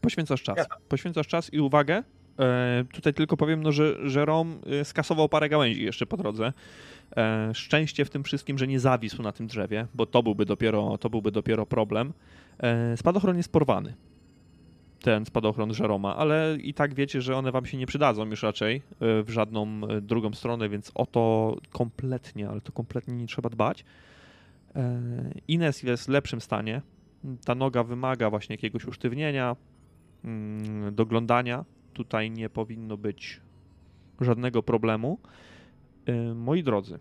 Poświęcasz 0.00 0.42
czas. 0.42 0.66
Poświęcasz 0.88 1.26
czas 1.26 1.52
i 1.52 1.60
uwagę. 1.60 2.02
E, 2.38 2.84
tutaj 2.92 3.14
tylko 3.14 3.36
powiem, 3.36 3.62
no, 3.62 3.72
że 3.72 3.96
Jerome 4.16 4.56
skasował 4.84 5.28
parę 5.28 5.48
gałęzi 5.48 5.84
jeszcze 5.84 6.06
po 6.06 6.16
drodze. 6.16 6.52
E, 7.16 7.50
szczęście 7.54 8.04
w 8.04 8.10
tym 8.10 8.24
wszystkim, 8.24 8.58
że 8.58 8.66
nie 8.66 8.80
zawisł 8.80 9.22
na 9.22 9.32
tym 9.32 9.46
drzewie, 9.46 9.86
bo 9.94 10.06
to 10.06 10.22
byłby 10.22 10.44
dopiero, 10.44 10.98
to 10.98 11.10
byłby 11.10 11.32
dopiero 11.32 11.66
problem. 11.66 12.12
E, 12.58 12.96
spadochron 12.96 13.36
jest 13.36 13.52
porwany. 13.52 13.94
Ten 15.00 15.26
spadochron 15.26 15.72
Jeroma, 15.80 16.16
ale 16.16 16.56
i 16.62 16.74
tak 16.74 16.94
wiecie, 16.94 17.22
że 17.22 17.36
one 17.36 17.52
wam 17.52 17.66
się 17.66 17.76
nie 17.76 17.86
przydadzą 17.86 18.26
już 18.26 18.42
raczej 18.42 18.82
w 19.00 19.26
żadną 19.28 19.80
drugą 20.02 20.32
stronę, 20.32 20.68
więc 20.68 20.92
o 20.94 21.06
to 21.06 21.56
kompletnie, 21.70 22.48
ale 22.48 22.60
to 22.60 22.72
kompletnie 22.72 23.14
nie 23.14 23.26
trzeba 23.26 23.48
dbać. 23.48 23.84
Ines 25.48 25.82
jest 25.82 26.06
w 26.06 26.08
lepszym 26.08 26.40
stanie. 26.40 26.82
Ta 27.44 27.54
noga 27.54 27.84
wymaga 27.84 28.30
właśnie 28.30 28.54
jakiegoś 28.54 28.84
usztywnienia, 28.84 29.56
mm, 30.24 30.94
doglądania. 30.94 31.64
Tutaj 31.96 32.30
nie 32.30 32.50
powinno 32.50 32.96
być 32.96 33.40
żadnego 34.20 34.62
problemu. 34.62 35.18
Y, 36.08 36.34
Moi 36.34 36.62
drodzy, 36.62 36.98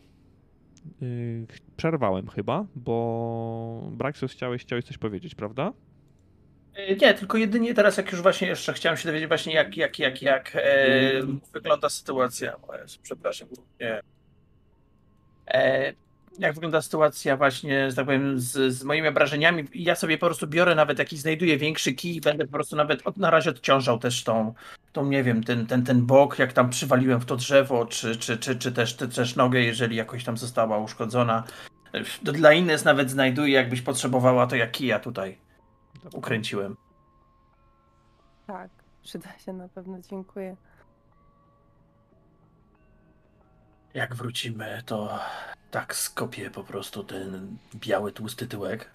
y, 1.02 1.48
przerwałem 1.78 2.28
chyba, 2.28 2.66
bo 2.76 3.90
Braxos 3.92 4.32
chciałeś, 4.32 4.62
chciałeś 4.62 4.86
coś 4.86 4.98
powiedzieć, 4.98 5.36
prawda? 5.36 5.74
E, 6.76 6.96
Nie, 6.96 7.14
tylko 7.14 7.38
jedynie 7.38 7.74
teraz, 7.74 7.98
jak 7.98 8.12
już 8.12 8.22
właśnie 8.22 8.48
jeszcze 8.48 8.74
chciałem 8.74 8.98
się 8.98 9.08
dowiedzieć 9.08 9.28
właśnie 9.28 9.54
jak, 9.54 9.78
jak, 9.78 10.00
jak, 10.00 10.22
jak 10.22 10.52
e, 10.56 10.62
wygląda 11.54 11.90
sytuacja. 11.90 12.56
Przepraszam. 13.04 13.48
Nie. 13.80 14.02
E, 15.48 15.94
jak 16.40 16.54
wygląda 16.54 16.82
sytuacja 16.82 17.38
właśnie, 17.38 17.90
że 17.90 17.96
tak 17.96 18.06
powiem, 18.06 18.40
z, 18.40 18.74
z 18.74 18.84
moimi 18.84 19.08
obrażeniami. 19.08 19.64
Ja 19.74 19.96
sobie 19.96 20.18
po 20.18 20.26
prostu 20.26 20.48
biorę 20.48 20.76
nawet 20.76 21.00
jakiś, 21.00 21.20
znajduję 21.20 21.58
większy 21.58 21.94
kij 21.94 22.16
i 22.16 22.22
będę 22.22 22.46
po 22.46 22.52
prostu 22.52 22.76
nawet 22.76 23.08
od, 23.08 23.18
na 23.18 23.30
razie 23.30 23.50
odciążał 23.50 24.00
też 24.00 24.24
tą, 24.24 24.54
tą 24.94 25.06
nie 25.06 25.24
wiem, 25.24 25.44
ten, 25.44 25.68
ten, 25.68 25.84
ten 25.84 26.06
bok, 26.06 26.40
jak 26.40 26.54
tam 26.54 26.70
przywaliłem 26.70 27.20
w 27.20 27.26
to 27.26 27.36
drzewo, 27.36 27.86
czy, 27.86 28.16
czy, 28.16 28.38
czy, 28.38 28.56
czy 28.56 28.72
też, 28.72 28.96
czy 28.96 29.08
też 29.08 29.36
nogę, 29.36 29.62
jeżeli 29.62 29.96
jakoś 29.96 30.24
tam 30.24 30.38
została 30.38 30.78
uszkodzona. 30.78 31.44
Dla 32.24 32.54
Ines 32.54 32.86
nawet 32.86 33.12
znajduję, 33.12 33.54
jakbyś 33.54 33.82
potrzebowała, 33.82 34.48
to 34.48 34.56
ja 34.56 34.68
kija 34.68 35.00
tutaj 35.00 35.38
ukręciłem. 36.14 36.76
Tak. 38.48 38.70
Przyda 39.04 39.38
się 39.38 39.54
na 39.54 39.68
pewno, 39.70 40.00
dziękuję. 40.10 40.56
Jak 43.96 44.16
wrócimy, 44.16 44.82
to 44.86 45.20
tak 45.72 45.96
skopię 45.96 46.52
po 46.52 46.64
prostu 46.64 47.04
ten 47.04 47.58
biały, 47.76 48.12
tłusty 48.12 48.48
tyłek. 48.48 48.92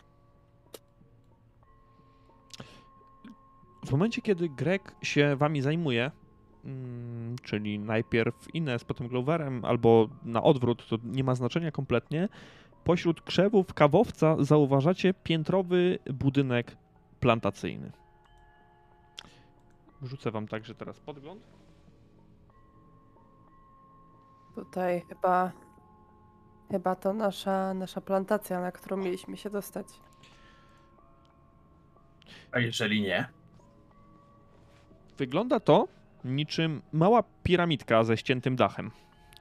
W 3.86 3.90
momencie, 3.90 4.22
kiedy 4.22 4.48
Greg 4.48 4.94
się 5.02 5.36
wami 5.36 5.62
zajmuje, 5.62 6.10
mm, 6.64 7.36
czyli 7.42 7.78
najpierw 7.78 8.54
Ines, 8.54 8.84
potem 8.84 9.08
Gloverem, 9.08 9.64
albo 9.64 10.08
na 10.24 10.42
odwrót, 10.42 10.88
to 10.88 10.98
nie 11.04 11.24
ma 11.24 11.34
znaczenia 11.34 11.70
kompletnie, 11.70 12.28
pośród 12.84 13.22
krzewów 13.22 13.74
kawowca 13.74 14.36
zauważacie 14.38 15.14
piętrowy 15.14 15.98
budynek 16.14 16.76
plantacyjny. 17.20 17.92
Wrzucę 20.02 20.30
wam 20.30 20.48
także 20.48 20.74
teraz 20.74 21.00
podgląd. 21.00 21.59
Tutaj 24.54 25.02
chyba, 25.08 25.52
chyba 26.70 26.96
to 26.96 27.12
nasza, 27.12 27.74
nasza 27.74 28.00
plantacja, 28.00 28.60
na 28.60 28.72
którą 28.72 28.96
mieliśmy 28.96 29.36
się 29.36 29.50
dostać. 29.50 29.86
A 32.52 32.58
jeżeli 32.58 33.00
nie? 33.00 33.28
Wygląda 35.18 35.60
to 35.60 35.88
niczym 36.24 36.82
mała 36.92 37.22
piramidka 37.42 38.04
ze 38.04 38.16
ściętym 38.16 38.56
dachem. 38.56 38.90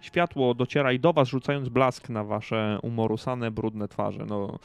Światło 0.01 0.53
dociera 0.53 0.91
i 0.91 0.99
do 0.99 1.13
was, 1.13 1.27
rzucając 1.27 1.69
blask 1.69 2.09
na 2.09 2.23
wasze 2.23 2.79
umorusane, 2.81 3.51
brudne 3.51 3.87
twarze. 3.87 4.25
No, 4.25 4.59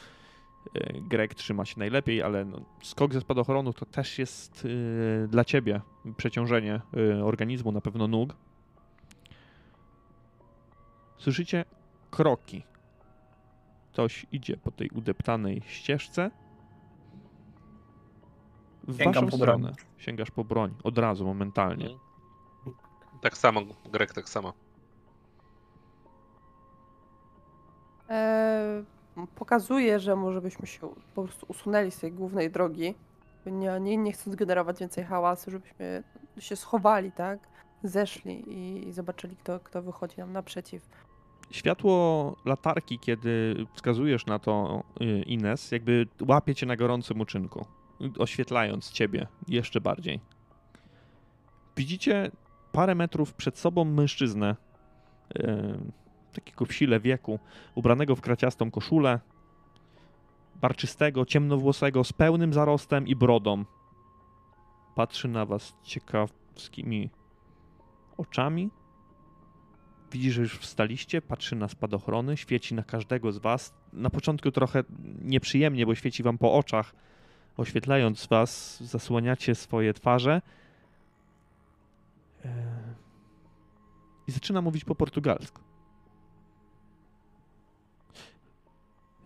e, 0.74 1.00
Greg 1.00 1.34
trzyma 1.34 1.64
się 1.64 1.78
najlepiej, 1.78 2.22
ale 2.22 2.44
no, 2.44 2.60
skok 2.82 3.14
ze 3.14 3.20
spadochronu 3.20 3.72
to 3.72 3.86
też 3.86 4.18
jest 4.18 4.66
e, 5.24 5.28
dla 5.28 5.44
ciebie 5.44 5.80
przeciążenie 6.16 6.80
e, 6.96 7.24
organizmu, 7.24 7.72
na 7.72 7.80
pewno 7.80 8.08
nóg. 8.08 8.34
Słyszycie 11.18 11.64
kroki. 12.10 12.64
Ktoś 13.92 14.26
idzie 14.32 14.56
po 14.56 14.70
tej 14.70 14.90
udeptanej 14.90 15.62
ścieżce. 15.66 16.30
W 18.88 18.96
Sięgam 18.98 19.24
waszą 19.24 19.38
po 19.38 19.44
broń. 19.44 19.58
stronę. 19.60 19.76
Sięgasz 19.98 20.30
po 20.30 20.44
broń. 20.44 20.74
Od 20.82 20.98
razu, 20.98 21.24
momentalnie. 21.26 21.86
Mhm. 21.86 22.76
Tak 23.22 23.38
samo, 23.38 23.60
Greg 23.92 24.12
tak 24.12 24.28
samo. 24.28 24.52
E, 28.10 28.84
pokazuje, 29.34 30.00
że 30.00 30.16
może 30.16 30.40
byśmy 30.40 30.66
się 30.66 30.88
po 31.14 31.22
prostu 31.22 31.46
usunęli 31.48 31.90
z 31.90 31.98
tej 31.98 32.12
głównej 32.12 32.50
drogi. 32.50 32.94
Nie, 33.46 33.80
nie, 33.80 33.96
nie 33.96 34.12
chcąc 34.12 34.36
generować 34.36 34.78
więcej 34.78 35.04
hałasu, 35.04 35.50
żebyśmy 35.50 36.02
się 36.38 36.56
schowali, 36.56 37.12
tak? 37.12 37.38
Zeszli 37.82 38.52
i, 38.52 38.88
i 38.88 38.92
zobaczyli, 38.92 39.36
kto, 39.36 39.60
kto 39.60 39.82
wychodzi 39.82 40.18
nam 40.18 40.32
naprzeciw. 40.32 40.88
Światło 41.54 42.36
latarki, 42.44 42.98
kiedy 42.98 43.66
wskazujesz 43.74 44.26
na 44.26 44.38
to 44.38 44.82
y, 45.00 45.22
Ines, 45.22 45.72
jakby 45.72 46.06
łapie 46.28 46.54
cię 46.54 46.66
na 46.66 46.76
gorącym 46.76 47.20
uczynku, 47.20 47.66
oświetlając 48.18 48.90
ciebie 48.90 49.26
jeszcze 49.48 49.80
bardziej. 49.80 50.20
Widzicie 51.76 52.30
parę 52.72 52.94
metrów 52.94 53.34
przed 53.34 53.58
sobą 53.58 53.84
mężczyznę, 53.84 54.56
y, 55.36 55.42
takiego 56.34 56.64
w 56.64 56.72
sile 56.72 57.00
wieku, 57.00 57.38
ubranego 57.74 58.16
w 58.16 58.20
kraciastą 58.20 58.70
koszulę, 58.70 59.20
barczystego, 60.60 61.26
ciemnowłosego, 61.26 62.04
z 62.04 62.12
pełnym 62.12 62.52
zarostem 62.52 63.06
i 63.06 63.16
brodą. 63.16 63.64
Patrzy 64.94 65.28
na 65.28 65.46
was 65.46 65.74
ciekawskimi 65.82 67.10
oczami. 68.16 68.70
Widzi, 70.14 70.32
że 70.32 70.42
już 70.42 70.58
wstaliście, 70.58 71.22
patrzy 71.22 71.56
na 71.56 71.68
spadochrony, 71.68 72.36
świeci 72.36 72.74
na 72.74 72.82
każdego 72.82 73.32
z 73.32 73.38
was. 73.38 73.74
Na 73.92 74.10
początku 74.10 74.50
trochę 74.50 74.84
nieprzyjemnie, 75.22 75.86
bo 75.86 75.94
świeci 75.94 76.22
wam 76.22 76.38
po 76.38 76.54
oczach, 76.54 76.94
oświetlając 77.56 78.26
was, 78.26 78.82
zasłaniacie 78.82 79.54
swoje 79.54 79.94
twarze. 79.94 80.42
Eee, 82.44 82.50
I 84.26 84.32
zaczyna 84.32 84.62
mówić 84.62 84.84
po 84.84 84.94
portugalsku. 84.94 85.60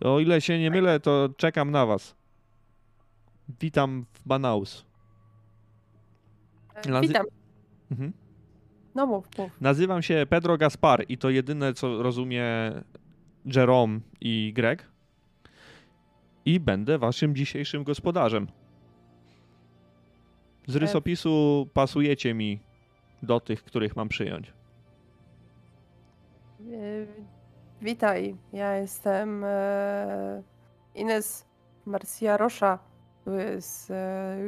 O 0.01 0.19
ile 0.19 0.41
się 0.41 0.59
nie 0.59 0.71
mylę, 0.71 0.99
to 0.99 1.29
czekam 1.37 1.71
na 1.71 1.85
was. 1.85 2.15
Witam 3.59 4.05
w 4.13 4.25
Manaus. 4.25 4.85
Witam. 7.01 7.25
Mhm. 7.91 8.13
No 8.95 9.05
mów, 9.05 9.27
mów. 9.37 9.51
Nazywam 9.61 10.01
się 10.01 10.25
Pedro 10.29 10.57
Gaspar 10.57 11.05
i 11.09 11.17
to 11.17 11.29
jedyne, 11.29 11.73
co 11.73 12.03
rozumie 12.03 12.45
Jerome 13.45 13.99
i 14.21 14.53
Greg. 14.55 14.87
I 16.45 16.59
będę 16.59 16.97
waszym 16.97 17.35
dzisiejszym 17.35 17.83
gospodarzem. 17.83 18.47
Z 20.67 20.75
E- 20.75 20.79
rysopisu 20.79 21.67
pasujecie 21.73 22.33
mi 22.33 22.59
do 23.23 23.39
tych, 23.39 23.63
których 23.63 23.95
mam 23.95 24.09
przyjąć. 24.09 24.53
E, 26.59 26.63
witaj, 27.81 28.35
ja 28.53 28.75
jestem 28.75 29.43
e, 29.43 30.43
Ines 30.95 31.45
Marcia 31.85 32.37
Rosza. 32.37 32.79
Tu 33.25 33.31
jest 33.33 33.93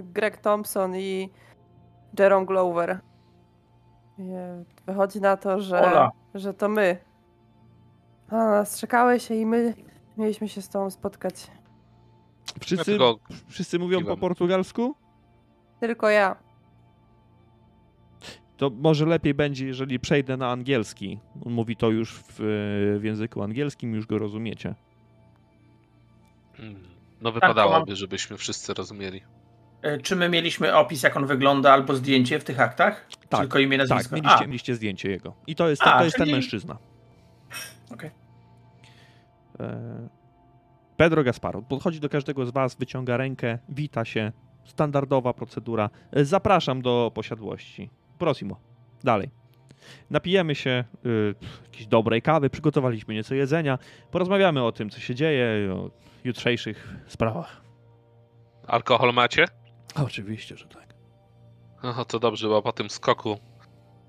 Greg 0.03 0.37
Thompson 0.37 0.95
i 0.95 1.29
Jerome 2.19 2.45
Glover. 2.45 2.99
E, 4.29 4.63
wychodzi 4.85 5.21
na 5.21 5.37
to, 5.37 5.61
że, 5.61 5.81
Ola. 5.81 6.11
że 6.35 6.53
to 6.53 6.69
my. 6.69 6.97
A 8.29 8.35
na 8.35 8.51
nas 8.51 8.79
czekałeś 8.79 9.31
i 9.31 9.45
my 9.45 9.73
mieliśmy 10.17 10.49
się 10.49 10.61
z 10.61 10.69
tobą 10.69 10.89
spotkać. 10.89 11.47
Wszyscy, 12.59 12.85
Dlatego 12.97 13.19
wszyscy 13.47 13.79
mówią 13.79 14.05
po 14.05 14.17
portugalsku? 14.17 14.95
Tylko 15.79 16.09
ja. 16.09 16.35
To 18.57 18.69
może 18.69 19.05
lepiej 19.05 19.33
będzie, 19.33 19.65
jeżeli 19.67 19.99
przejdę 19.99 20.37
na 20.37 20.51
angielski. 20.51 21.19
On 21.45 21.53
mówi 21.53 21.75
to 21.75 21.89
już 21.89 22.13
w, 22.19 22.35
w 22.99 23.03
języku 23.03 23.43
angielskim, 23.43 23.93
już 23.95 24.05
go 24.07 24.17
rozumiecie. 24.17 24.75
Mm, 26.59 26.75
No 27.21 27.29
to 27.29 27.33
wypadałoby, 27.33 27.95
żebyśmy 27.95 28.37
wszyscy 28.37 28.73
rozumieli. 28.73 29.21
E, 29.81 29.97
Czy 29.97 30.15
my 30.15 30.29
mieliśmy 30.29 30.75
opis, 30.75 31.03
jak 31.03 31.17
on 31.17 31.25
wygląda, 31.25 31.73
albo 31.73 31.95
zdjęcie 31.95 32.39
w 32.39 32.43
tych 32.43 32.59
aktach? 32.59 33.07
Tak, 33.31 33.39
Tylko 33.41 33.59
imię, 33.59 33.77
nazwisko? 33.77 34.15
Tak, 34.15 34.23
mieliście, 34.23 34.47
mieliście 34.47 34.75
zdjęcie 34.75 35.11
jego. 35.11 35.33
I 35.47 35.55
to 35.55 35.69
jest, 35.69 35.81
A, 35.85 35.97
to 35.97 36.03
jest 36.03 36.17
ten 36.17 36.25
czyli- 36.25 36.33
mężczyzna. 36.35 36.77
Okej. 37.93 38.11
E, 39.59 40.09
Pedro 40.97 41.23
Gasparo 41.23 41.61
podchodzi 41.61 41.99
do 41.99 42.09
każdego 42.09 42.45
z 42.45 42.51
was, 42.51 42.75
wyciąga 42.75 43.17
rękę, 43.17 43.59
wita 43.69 44.05
się. 44.05 44.31
Standardowa 44.65 45.33
procedura. 45.33 45.89
E, 46.11 46.25
Zapraszam 46.25 46.81
do 46.81 47.11
posiadłości. 47.15 47.89
Prosimo. 48.19 48.59
Dalej. 49.03 49.29
Napijemy 50.09 50.55
się 50.55 50.83
y, 51.05 51.35
jakiejś 51.65 51.87
dobrej 51.87 52.21
kawy, 52.21 52.49
przygotowaliśmy 52.49 53.13
nieco 53.13 53.35
jedzenia, 53.35 53.79
porozmawiamy 54.11 54.63
o 54.63 54.71
tym, 54.71 54.89
co 54.89 54.99
się 54.99 55.15
dzieje, 55.15 55.73
o 55.73 55.91
jutrzejszych 56.23 56.95
sprawach. 57.07 57.61
Alkohol 58.67 59.13
macie? 59.13 59.45
Oczywiście, 59.95 60.57
że 60.57 60.65
tak. 60.65 60.80
No 61.83 62.05
to 62.05 62.19
dobrze, 62.19 62.47
bo 62.47 62.61
po 62.61 62.71
tym 62.71 62.89
skoku 62.89 63.39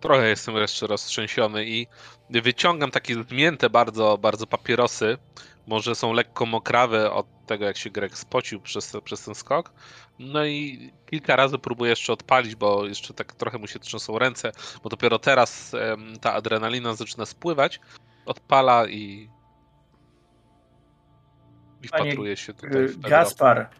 trochę 0.00 0.28
jestem 0.28 0.56
jeszcze 0.56 0.86
roztrzęsiony 0.86 1.64
i 1.66 1.86
wyciągam 2.30 2.90
takie 2.90 3.24
zmięte 3.24 3.70
bardzo, 3.70 4.18
bardzo 4.18 4.46
papierosy. 4.46 5.18
Może 5.66 5.94
są 5.94 6.12
lekko 6.12 6.46
mokrawe 6.46 7.12
od 7.12 7.26
tego, 7.46 7.64
jak 7.64 7.76
się 7.76 7.90
Greg 7.90 8.18
spocił 8.18 8.60
przez, 8.60 8.96
przez 9.04 9.24
ten 9.24 9.34
skok. 9.34 9.72
No 10.18 10.44
i 10.44 10.90
kilka 11.10 11.36
razy 11.36 11.58
próbuję 11.58 11.90
jeszcze 11.90 12.12
odpalić, 12.12 12.54
bo 12.54 12.86
jeszcze 12.86 13.14
tak 13.14 13.32
trochę 13.34 13.58
mu 13.58 13.66
się 13.66 13.78
trzęsą 13.78 14.18
ręce, 14.18 14.52
bo 14.82 14.88
dopiero 14.88 15.18
teraz 15.18 15.74
em, 15.74 16.18
ta 16.20 16.32
adrenalina 16.32 16.94
zaczyna 16.94 17.26
spływać. 17.26 17.80
Odpala 18.26 18.86
i. 18.86 19.30
I 21.82 21.88
Panie, 21.88 22.04
wpatruje 22.04 22.36
się 22.36 22.54
tutaj 22.54 22.86
w 22.86 22.94
Pedro. 22.94 23.10
Gaspar. 23.10 23.70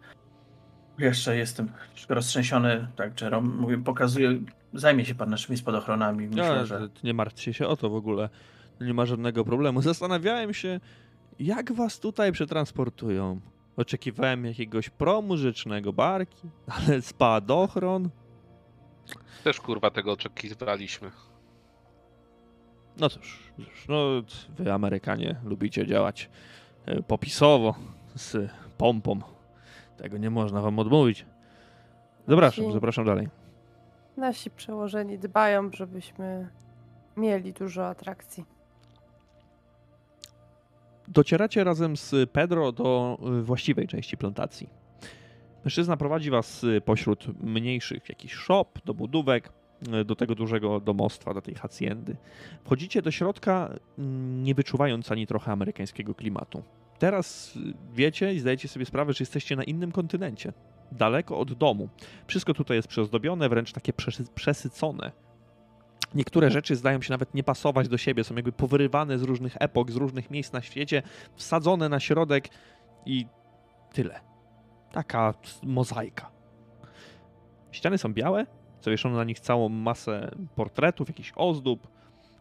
Jeszcze 0.98 1.36
jestem 1.36 1.68
troszkę 1.94 2.14
roztrzęsiony, 2.14 2.86
tak, 2.96 3.20
Jerome. 3.20 3.48
Mówię, 3.48 3.78
pokazuję, 3.78 4.40
zajmie 4.74 5.04
się 5.04 5.14
pan 5.14 5.30
naszymi 5.30 5.58
spadochronami. 5.58 6.28
Myślę, 6.28 6.56
No, 6.56 6.66
że... 6.66 6.88
Nie 7.04 7.14
martwcie 7.14 7.54
się 7.54 7.66
o 7.66 7.76
to 7.76 7.90
w 7.90 7.94
ogóle. 7.94 8.28
Nie 8.80 8.94
ma 8.94 9.06
żadnego 9.06 9.44
problemu. 9.44 9.82
Zastanawiałem 9.92 10.54
się, 10.54 10.80
jak 11.38 11.72
was 11.72 12.00
tutaj 12.00 12.32
przetransportują. 12.32 13.40
Oczekiwałem 13.76 14.44
jakiegoś 14.44 14.90
promu 14.90 15.36
rzecznego 15.36 15.92
barki, 15.92 16.48
ale 16.66 17.02
spadochron. 17.02 18.10
Też 19.44 19.60
kurwa 19.60 19.90
tego 19.90 20.12
oczekiwaliśmy. 20.12 21.10
No 23.00 23.08
cóż, 23.08 23.38
cóż, 23.56 23.88
no 23.88 24.22
wy 24.58 24.72
Amerykanie 24.72 25.36
lubicie 25.44 25.86
działać 25.86 26.30
e, 26.86 27.02
popisowo, 27.02 27.74
z 28.14 28.50
pompą. 28.78 29.20
Tego 30.02 30.18
nie 30.18 30.30
można 30.30 30.60
wam 30.60 30.78
odmówić. 30.78 31.26
Zapraszam, 32.28 32.64
Właśnie. 32.64 32.72
zapraszam 32.72 33.04
dalej. 33.04 33.28
Nasi 34.16 34.50
przełożeni 34.50 35.18
dbają, 35.18 35.70
żebyśmy 35.72 36.48
mieli 37.16 37.52
dużo 37.52 37.88
atrakcji. 37.88 38.44
Docieracie 41.08 41.64
razem 41.64 41.96
z 41.96 42.30
Pedro 42.30 42.72
do 42.72 43.18
y, 43.40 43.42
właściwej 43.42 43.88
części 43.88 44.16
plantacji. 44.16 44.68
Mężczyzna 45.64 45.96
prowadzi 45.96 46.30
was 46.30 46.64
y, 46.64 46.80
pośród 46.80 47.42
mniejszych 47.42 48.08
jakichś 48.08 48.34
shop, 48.34 48.66
do 48.84 48.94
budówek, 48.94 49.52
y, 50.00 50.04
do 50.04 50.16
tego 50.16 50.34
dużego 50.34 50.80
domostwa, 50.80 51.34
do 51.34 51.42
tej 51.42 51.54
haciendy. 51.54 52.16
Wchodzicie 52.64 53.02
do 53.02 53.10
środka, 53.10 53.68
mm, 53.98 54.42
nie 54.42 54.54
wyczuwając 54.54 55.12
ani 55.12 55.26
trochę 55.26 55.52
amerykańskiego 55.52 56.14
klimatu. 56.14 56.62
Teraz 57.02 57.56
y, 57.56 57.60
wiecie 57.92 58.34
i 58.34 58.38
zdajecie 58.38 58.68
sobie 58.68 58.86
sprawę, 58.86 59.12
że 59.12 59.22
jesteście 59.22 59.56
na 59.56 59.64
innym 59.64 59.92
kontynencie, 59.92 60.52
daleko 60.92 61.38
od 61.38 61.52
domu. 61.52 61.88
Wszystko 62.26 62.54
tutaj 62.54 62.76
jest 62.76 62.88
przyozdobione, 62.88 63.48
wręcz 63.48 63.72
takie 63.72 63.92
przesy- 63.92 64.32
przesycone. 64.34 65.12
Niektóre 66.14 66.50
rzeczy 66.50 66.76
zdają 66.76 67.02
się 67.02 67.12
nawet 67.12 67.34
nie 67.34 67.42
pasować 67.42 67.88
do 67.88 67.98
siebie, 67.98 68.24
są 68.24 68.34
jakby 68.34 68.52
powyrywane 68.52 69.18
z 69.18 69.22
różnych 69.22 69.56
epok, 69.60 69.90
z 69.90 69.96
różnych 69.96 70.30
miejsc 70.30 70.52
na 70.52 70.62
świecie, 70.62 71.02
wsadzone 71.34 71.88
na 71.88 72.00
środek 72.00 72.48
i 73.06 73.26
tyle. 73.92 74.20
Taka 74.92 75.34
mozaika. 75.62 76.30
Ściany 77.70 77.98
są 77.98 78.14
białe, 78.14 78.46
zawieszono 78.80 79.16
na 79.16 79.24
nich 79.24 79.40
całą 79.40 79.68
masę 79.68 80.30
portretów, 80.54 81.08
jakichś 81.08 81.32
ozdób. 81.36 81.88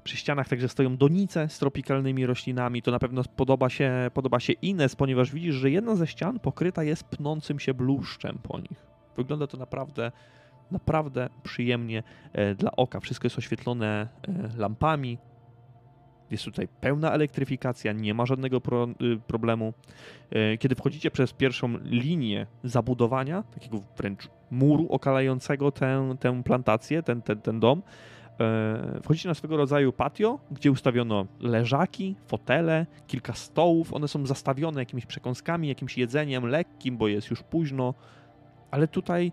Przy 0.03 0.17
ścianach 0.17 0.47
także 0.47 0.69
stoją 0.69 0.97
donice 0.97 1.49
z 1.49 1.59
tropikalnymi 1.59 2.25
roślinami. 2.25 2.81
To 2.81 2.91
na 2.91 2.99
pewno 2.99 3.23
podoba 3.35 3.69
się, 3.69 4.11
podoba 4.13 4.39
się 4.39 4.53
Ines, 4.53 4.95
ponieważ 4.95 5.31
widzisz, 5.31 5.55
że 5.55 5.71
jedna 5.71 5.95
ze 5.95 6.07
ścian 6.07 6.39
pokryta 6.39 6.83
jest 6.83 7.03
pnącym 7.03 7.59
się 7.59 7.73
bluszczem 7.73 8.37
po 8.43 8.59
nich. 8.59 8.85
Wygląda 9.17 9.47
to 9.47 9.57
naprawdę, 9.57 10.11
naprawdę 10.71 11.29
przyjemnie 11.43 12.03
e, 12.33 12.55
dla 12.55 12.71
oka. 12.71 12.99
Wszystko 12.99 13.25
jest 13.25 13.37
oświetlone 13.37 14.07
e, 14.27 14.49
lampami. 14.57 15.17
Jest 16.31 16.43
tutaj 16.45 16.67
pełna 16.67 17.11
elektryfikacja, 17.11 17.93
nie 17.93 18.13
ma 18.13 18.25
żadnego 18.25 18.61
pro, 18.61 18.87
y, 19.01 19.19
problemu. 19.27 19.73
E, 20.29 20.57
Kiedy 20.57 20.75
wchodzicie 20.75 21.11
przez 21.11 21.33
pierwszą 21.33 21.77
linię 21.83 22.47
zabudowania, 22.63 23.43
takiego 23.43 23.81
wręcz 23.97 24.29
muru 24.51 24.87
okalającego 24.89 25.71
tę, 25.71 26.15
tę 26.19 26.43
plantację, 26.43 27.03
ten, 27.03 27.21
ten, 27.21 27.41
ten 27.41 27.59
dom, 27.59 27.81
wchodzicie 29.03 29.29
na 29.29 29.35
swego 29.35 29.57
rodzaju 29.57 29.93
patio, 29.93 30.39
gdzie 30.51 30.71
ustawiono 30.71 31.25
leżaki, 31.39 32.15
fotele, 32.27 32.85
kilka 33.07 33.33
stołów. 33.33 33.93
One 33.93 34.07
są 34.07 34.25
zastawione 34.25 34.81
jakimiś 34.81 35.05
przekąskami, 35.05 35.67
jakimś 35.67 35.97
jedzeniem 35.97 36.45
lekkim, 36.47 36.97
bo 36.97 37.07
jest 37.07 37.29
już 37.29 37.43
późno, 37.43 37.93
ale 38.71 38.87
tutaj 38.87 39.31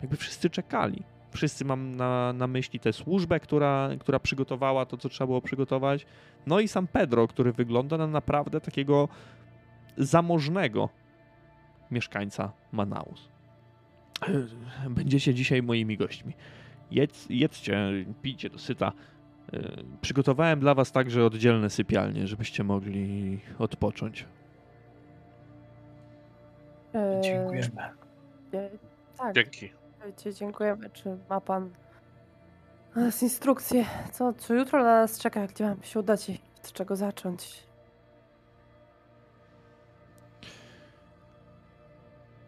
jakby 0.00 0.16
wszyscy 0.16 0.50
czekali. 0.50 1.02
Wszyscy 1.30 1.64
mam 1.64 1.96
na, 1.96 2.32
na 2.32 2.46
myśli 2.46 2.80
tę 2.80 2.92
służbę, 2.92 3.40
która, 3.40 3.90
która 4.00 4.18
przygotowała 4.18 4.86
to, 4.86 4.96
co 4.96 5.08
trzeba 5.08 5.26
było 5.26 5.42
przygotować. 5.42 6.06
No 6.46 6.60
i 6.60 6.68
sam 6.68 6.86
Pedro, 6.86 7.28
który 7.28 7.52
wygląda 7.52 7.98
na 7.98 8.06
naprawdę 8.06 8.60
takiego 8.60 9.08
zamożnego 9.96 10.88
mieszkańca 11.90 12.52
Manaus. 12.72 13.28
Będziecie 14.90 15.34
dzisiaj 15.34 15.62
moimi 15.62 15.96
gośćmi. 15.96 16.32
Jedz, 16.90 17.26
jedzcie, 17.30 17.90
pijcie 18.22 18.50
do 18.50 18.58
syta. 18.58 18.92
E, 19.52 19.58
Przygotowałem 20.00 20.60
dla 20.60 20.74
was 20.74 20.92
także 20.92 21.24
oddzielne 21.24 21.70
sypialnie, 21.70 22.26
żebyście 22.26 22.64
mogli 22.64 23.38
odpocząć. 23.58 24.26
E, 26.94 27.20
Dziękujemy. 27.24 27.82
e, 28.54 28.70
tak, 29.18 29.34
Dzięki. 29.34 29.70
Dziękujemy. 30.34 30.90
Czy 30.90 31.16
ma 31.30 31.40
pan 31.40 31.70
nas 32.96 33.22
instrukcje? 33.22 33.84
Co, 34.12 34.32
co 34.32 34.54
jutro 34.54 34.78
na 34.84 35.00
nas 35.00 35.18
czeka? 35.18 35.46
Gdzie 35.46 35.64
mam 35.64 35.82
się 35.82 36.00
udać 36.00 36.28
i 36.28 36.38
od 36.64 36.72
czego 36.72 36.96
zacząć? 36.96 37.66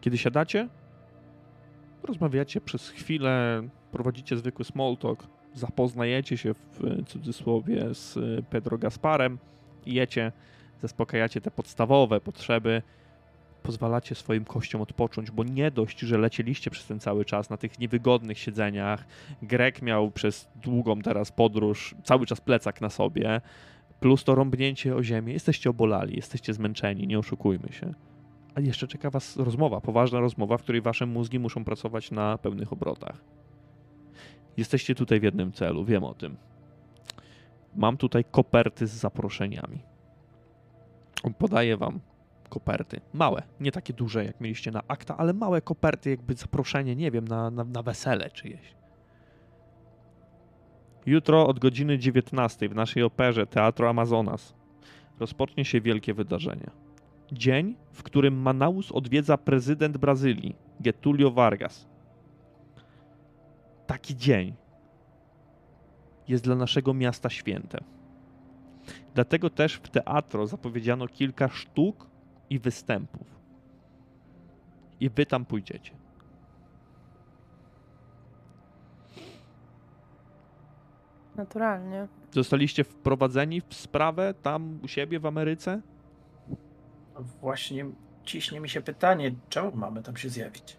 Kiedy 0.01 0.19
siadacie, 0.19 0.69
rozmawiacie 2.03 2.61
przez 2.61 2.89
chwilę, 2.89 3.63
prowadzicie 3.93 4.37
zwykły 4.37 4.65
small 4.65 4.97
talk, 4.97 5.27
zapoznajecie 5.55 6.37
się 6.37 6.55
w 6.55 7.03
cudzysłowie 7.07 7.95
z 7.95 8.17
e, 8.17 8.21
Pedro 8.51 8.79
Gasparem, 8.79 9.39
jecie, 9.87 10.33
zaspokajacie 10.83 11.41
te 11.41 11.51
podstawowe 11.51 12.21
potrzeby, 12.21 12.83
pozwalacie 13.63 14.15
swoim 14.15 14.45
kościom 14.45 14.81
odpocząć, 14.81 15.31
bo 15.31 15.45
nie 15.45 15.71
dość, 15.71 16.01
że 16.01 16.19
lecieliście 16.19 16.71
przez 16.71 16.87
ten 16.87 17.01
cały 17.01 17.25
czas 17.25 17.51
na 17.51 17.57
tych 17.57 17.79
niewygodnych 17.79 18.39
siedzeniach, 18.39 19.07
Grek 19.43 19.83
miał 19.83 20.11
przez 20.11 20.49
długą 20.57 21.03
teraz 21.03 21.33
podróż 21.33 21.95
cały 22.05 22.27
czas 22.27 22.41
plecak 22.41 22.81
na 22.81 22.91
sobie, 22.91 23.41
plus 24.01 24.25
to 24.25 24.35
rąbnięcie 24.35 24.97
o 24.97 25.03
ziemię, 25.03 25.33
jesteście 25.33 25.71
obolali, 25.71 26.17
jesteście 26.17 26.55
zmęczeni, 26.55 27.07
nie 27.07 27.19
oszukujmy 27.19 27.69
się. 27.73 27.95
A 28.55 28.61
jeszcze 28.61 28.87
czeka 28.87 29.11
was 29.11 29.37
rozmowa, 29.37 29.81
poważna 29.81 30.21
rozmowa, 30.21 30.59
w 30.59 30.63
której 30.63 30.81
wasze 30.81 31.07
mózgi 31.07 31.39
muszą 31.39 31.65
pracować 31.65 32.11
na 32.11 32.39
pełnych 32.39 32.73
obrotach. 32.73 33.25
Jesteście 34.59 34.95
tutaj 34.95 35.21
w 35.21 35.23
jednym 35.23 35.53
celu, 35.53 35.85
wiem 35.85 36.05
o 36.05 36.15
tym. 36.15 36.37
Mam 37.77 37.97
tutaj 37.97 38.25
koperty 38.31 38.87
z 38.87 38.91
zaproszeniami. 38.91 39.83
On 41.23 41.35
podaje 41.35 41.77
wam 41.77 42.01
koperty. 42.49 43.01
Małe, 43.13 43.43
nie 43.61 43.73
takie 43.73 43.93
duże 43.93 44.25
jak 44.25 44.41
mieliście 44.41 44.71
na 44.71 44.83
akta, 44.89 45.17
ale 45.17 45.33
małe 45.33 45.61
koperty, 45.61 46.11
jakby 46.11 46.35
zaproszenie, 46.35 46.97
nie 46.97 47.11
wiem, 47.11 47.29
na, 47.29 47.51
na, 47.51 47.65
na 47.65 47.83
wesele 47.83 48.31
czyjeś. 48.31 48.75
Jutro 51.07 51.47
od 51.47 51.59
godziny 51.59 51.99
19 51.99 52.69
w 52.69 52.75
naszej 52.75 53.03
operze 53.03 53.47
Teatro 53.47 53.89
Amazonas 53.89 54.55
rozpocznie 55.21 55.65
się 55.65 55.81
wielkie 55.81 56.15
wydarzenie. 56.15 56.71
Dzień, 57.33 57.77
w 57.93 58.03
którym 58.03 58.35
Manaus 58.35 58.93
odwiedza 58.93 59.37
prezydent 59.37 59.99
Brazylii, 59.99 60.57
Getulio 60.81 61.31
Vargas. 61.31 61.89
Taki 63.89 64.17
dzień 64.17 64.55
jest 66.29 66.45
dla 66.45 66.55
naszego 66.55 66.95
miasta 66.95 67.31
świętem. 67.31 67.85
Dlatego 69.15 69.51
też 69.51 69.75
w 69.75 69.89
teatro 69.89 70.47
zapowiedziano 70.47 71.09
kilka 71.09 71.49
sztuk 71.49 72.07
i 72.51 72.59
występów. 72.59 73.27
I 75.01 75.11
wy 75.11 75.27
tam 75.27 75.45
pójdziecie. 75.45 75.93
Naturalnie. 81.37 82.09
Zostaliście 82.31 82.85
wprowadzeni 82.85 83.61
w 83.61 83.75
sprawę 83.75 84.35
tam 84.43 84.81
u 84.83 84.89
siebie 84.89 85.21
w 85.21 85.27
Ameryce? 85.27 85.81
Właśnie 87.41 87.87
ciśnie 88.25 88.61
mi 88.61 88.69
się 88.69 88.81
pytanie, 88.81 89.35
czemu 89.49 89.77
mamy 89.77 90.03
tam 90.03 90.17
się 90.17 90.29
zjawić? 90.29 90.77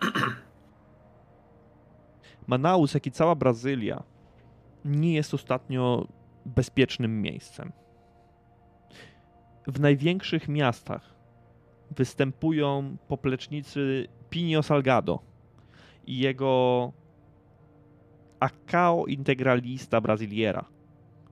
Manaus, 2.48 2.94
jak 2.94 3.06
i 3.06 3.10
cała 3.10 3.34
Brazylia, 3.34 4.02
nie 4.84 5.14
jest 5.14 5.34
ostatnio 5.34 6.08
bezpiecznym 6.46 7.22
miejscem. 7.22 7.72
W 9.66 9.80
największych 9.80 10.48
miastach 10.48 11.14
występują 11.90 12.96
poplecznicy 13.08 14.08
Pinio 14.30 14.62
Salgado 14.62 15.22
i 16.06 16.18
jego 16.18 16.92
Acao 18.40 19.06
Integralista 19.06 20.00
Brasiliera, 20.00 20.64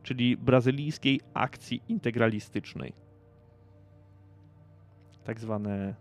czyli 0.03 0.37
brazylijskiej 0.37 1.21
akcji 1.35 1.83
integralistycznej. 1.89 2.93
Tak 5.25 5.41
zwane 5.41 5.95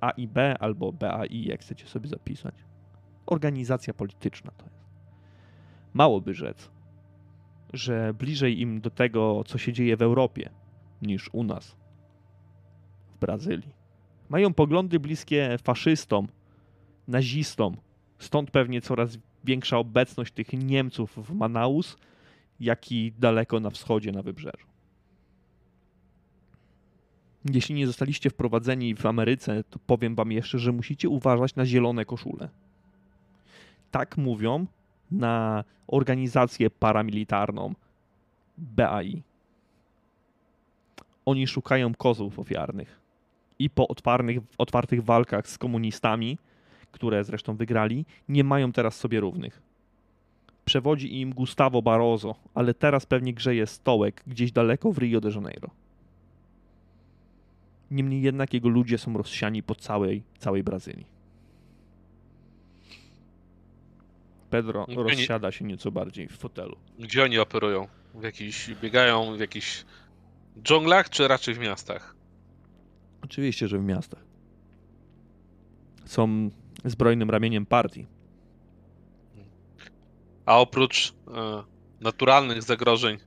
AIB 0.00 0.38
albo 0.60 0.92
BAI, 0.92 1.44
jak 1.44 1.60
chcecie 1.60 1.86
sobie 1.86 2.08
zapisać 2.08 2.54
organizacja 3.26 3.94
polityczna 3.94 4.50
to 4.50 4.64
jest. 4.64 4.84
Mało 5.94 6.20
by 6.20 6.34
rzec, 6.34 6.70
że 7.72 8.14
bliżej 8.14 8.60
im 8.60 8.80
do 8.80 8.90
tego, 8.90 9.42
co 9.46 9.58
się 9.58 9.72
dzieje 9.72 9.96
w 9.96 10.02
Europie, 10.02 10.50
niż 11.02 11.30
u 11.32 11.44
nas, 11.44 11.76
w 13.16 13.18
Brazylii. 13.20 13.74
Mają 14.28 14.54
poglądy 14.54 15.00
bliskie 15.00 15.56
faszystom, 15.62 16.28
nazistom, 17.08 17.76
stąd 18.18 18.50
pewnie 18.50 18.80
coraz 18.80 19.18
większa 19.44 19.78
obecność 19.78 20.32
tych 20.32 20.52
Niemców 20.52 21.16
w 21.16 21.34
Manaus, 21.34 21.96
jak 22.60 22.92
i 22.92 23.12
daleko 23.18 23.60
na 23.60 23.70
wschodzie, 23.70 24.12
na 24.12 24.22
wybrzeżu. 24.22 24.66
Jeśli 27.44 27.74
nie 27.74 27.86
zostaliście 27.86 28.30
wprowadzeni 28.30 28.94
w 28.94 29.06
Ameryce, 29.06 29.64
to 29.64 29.78
powiem 29.78 30.14
wam 30.14 30.32
jeszcze, 30.32 30.58
że 30.58 30.72
musicie 30.72 31.08
uważać 31.08 31.54
na 31.54 31.66
zielone 31.66 32.04
koszule 32.04 32.48
tak 33.94 34.16
mówią 34.16 34.66
na 35.10 35.64
organizację 35.86 36.70
paramilitarną 36.70 37.74
BAI. 38.58 39.22
Oni 41.24 41.46
szukają 41.46 41.94
kozłów 41.94 42.38
ofiarnych 42.38 43.00
i 43.58 43.70
po 43.70 43.88
otwartych, 43.88 44.38
otwartych 44.58 45.04
walkach 45.04 45.48
z 45.48 45.58
komunistami, 45.58 46.38
które 46.92 47.24
zresztą 47.24 47.56
wygrali, 47.56 48.04
nie 48.28 48.44
mają 48.44 48.72
teraz 48.72 48.96
sobie 48.96 49.20
równych. 49.20 49.62
Przewodzi 50.64 51.20
im 51.20 51.34
Gustavo 51.34 51.82
Barroso, 51.82 52.34
ale 52.54 52.74
teraz 52.74 53.06
pewnie 53.06 53.34
grzeje 53.34 53.66
stołek 53.66 54.22
gdzieś 54.26 54.52
daleko 54.52 54.92
w 54.92 54.98
Rio 54.98 55.20
de 55.20 55.30
Janeiro. 55.30 55.70
Niemniej 57.90 58.22
jednak 58.22 58.54
jego 58.54 58.68
ludzie 58.68 58.98
są 58.98 59.18
rozsiani 59.18 59.62
po 59.62 59.74
całej, 59.74 60.22
całej 60.38 60.62
Brazylii. 60.62 61.13
Pedro 64.54 64.86
Nie- 64.88 65.02
rozsiada 65.02 65.52
się 65.52 65.64
nieco 65.64 65.90
bardziej 65.90 66.28
w 66.28 66.36
fotelu. 66.36 66.76
Gdzie 66.98 67.24
oni 67.24 67.38
operują? 67.38 67.88
W 68.14 68.22
jakichś, 68.22 68.70
biegają 68.70 69.36
w 69.36 69.40
jakichś 69.40 69.84
dżunglach, 70.62 71.10
czy 71.10 71.28
raczej 71.28 71.54
w 71.54 71.58
miastach? 71.58 72.14
Oczywiście, 73.22 73.68
że 73.68 73.78
w 73.78 73.82
miastach. 73.82 74.24
Są 76.04 76.50
zbrojnym 76.84 77.30
ramieniem 77.30 77.66
partii. 77.66 78.06
A 80.46 80.58
oprócz 80.58 81.10
e, 81.10 81.62
naturalnych 82.00 82.62
zagrożeń, 82.62 83.18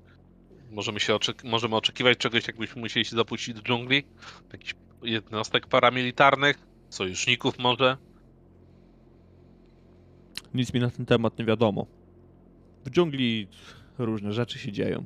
możemy, 0.72 1.00
się 1.00 1.18
możemy 1.44 1.76
oczekiwać 1.76 2.18
czegoś, 2.18 2.48
jakbyśmy 2.48 2.82
musieli 2.82 3.06
się 3.06 3.16
zapuścić 3.16 3.56
do 3.56 3.62
dżungli? 3.62 4.04
Jakichś 4.52 4.76
jednostek 5.04 5.68
paramilitarnych? 5.68 6.58
Sojuszników 6.90 7.60
może? 7.60 7.98
Nic 10.58 10.74
mi 10.74 10.80
na 10.80 10.90
ten 10.90 11.06
temat 11.06 11.40
nie 11.40 11.46
wiadomo. 11.46 11.86
W 12.86 12.90
dżungli 12.90 13.48
różne 13.98 14.34
rzeczy 14.34 14.60
się 14.60 14.72
dzieją. 14.72 15.04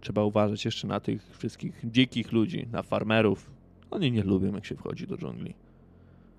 Trzeba 0.00 0.24
uważać 0.24 0.64
jeszcze 0.64 0.86
na 0.86 1.00
tych 1.00 1.36
wszystkich 1.38 1.80
dzikich 1.84 2.32
ludzi, 2.32 2.66
na 2.72 2.82
farmerów. 2.82 3.50
Oni 3.90 4.12
nie 4.12 4.22
lubią, 4.22 4.54
jak 4.54 4.66
się 4.66 4.76
wchodzi 4.76 5.06
do 5.06 5.16
dżungli. 5.16 5.54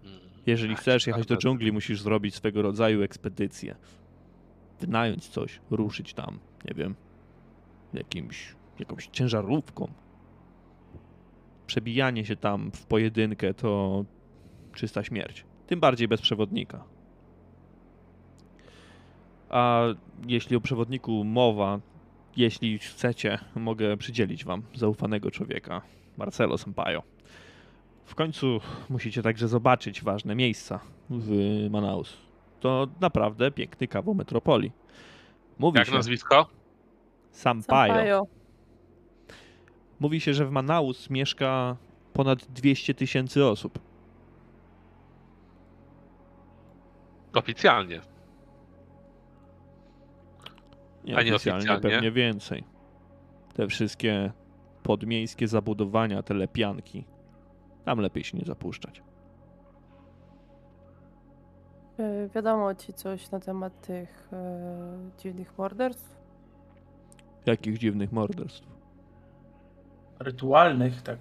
Mm. 0.04 0.20
Jeżeli 0.46 0.74
Ach, 0.74 0.80
chcesz 0.80 1.08
jechać 1.08 1.22
do 1.22 1.26
ciekawe. 1.26 1.42
dżungli, 1.42 1.72
musisz 1.72 2.02
zrobić 2.02 2.36
swego 2.36 2.62
rodzaju 2.62 3.02
ekspedycję. 3.02 3.76
Wynająć 4.80 5.28
coś, 5.28 5.60
ruszyć 5.70 6.14
tam, 6.14 6.40
nie 6.66 6.74
wiem, 6.76 6.96
jakimś, 7.94 8.56
jakąś 8.80 9.08
ciężarówką. 9.08 9.92
Przebijanie 11.68 12.26
się 12.26 12.36
tam 12.36 12.72
w 12.72 12.86
pojedynkę 12.86 13.54
to 13.54 14.06
czysta 14.74 15.04
śmierć. 15.04 15.46
Tym 15.68 15.80
bardziej 15.80 16.08
bez 16.08 16.22
przewodnika. 16.22 16.97
A 19.50 19.84
jeśli 20.28 20.56
o 20.56 20.62
przewodniku 20.62 21.24
mowa, 21.24 21.80
jeśli 22.38 22.80
chcecie, 22.80 23.40
mogę 23.56 23.98
przydzielić 23.98 24.46
wam 24.46 24.64
zaufanego 24.76 25.32
człowieka, 25.32 25.82
Marcelo 26.18 26.58
Sampaio. 26.58 27.04
W 28.06 28.16
końcu 28.16 28.60
musicie 28.90 29.22
także 29.22 29.48
zobaczyć 29.48 30.04
ważne 30.04 30.36
miejsca 30.36 30.80
w 31.10 31.68
Manaus. 31.70 32.18
To 32.60 32.88
naprawdę 33.02 33.52
piękny 33.52 33.88
kawał 33.88 34.16
metropolii. 34.16 34.72
Mówi 35.60 35.78
Jak 35.78 35.88
się 35.88 35.94
nazwisko? 35.94 36.48
Sampaio. 37.32 37.94
Sampaio. 37.94 38.28
Mówi 40.00 40.22
się, 40.22 40.34
że 40.34 40.46
w 40.46 40.52
Manaus 40.52 41.10
mieszka 41.10 41.78
ponad 42.14 42.46
200 42.46 42.94
tysięcy 42.94 43.46
osób. 43.46 43.80
Oficjalnie. 47.34 48.02
A 51.16 51.22
Nieoficjalnie 51.24 51.66
nieoficjalnie? 51.66 51.82
pewnie 51.82 52.12
więcej. 52.12 52.64
Te 53.54 53.68
wszystkie 53.68 54.32
podmiejskie 54.84 55.48
zabudowania, 55.48 56.24
te 56.24 56.34
lepianki. 56.34 57.06
Tam 57.86 58.00
lepiej 58.00 58.24
się 58.24 58.38
nie 58.38 58.46
zapuszczać. 58.46 59.02
Y, 62.00 62.30
Wiadomo 62.36 62.76
ci 62.76 62.94
coś 62.94 63.32
na 63.32 63.40
temat 63.40 63.82
tych 63.88 64.30
e, 64.34 65.10
dziwnych 65.18 65.58
morderstw? 65.58 66.18
Jakich 67.46 67.78
dziwnych 67.78 68.12
morderstw. 68.12 68.68
Rytualnych, 70.20 71.02
tak 71.02 71.18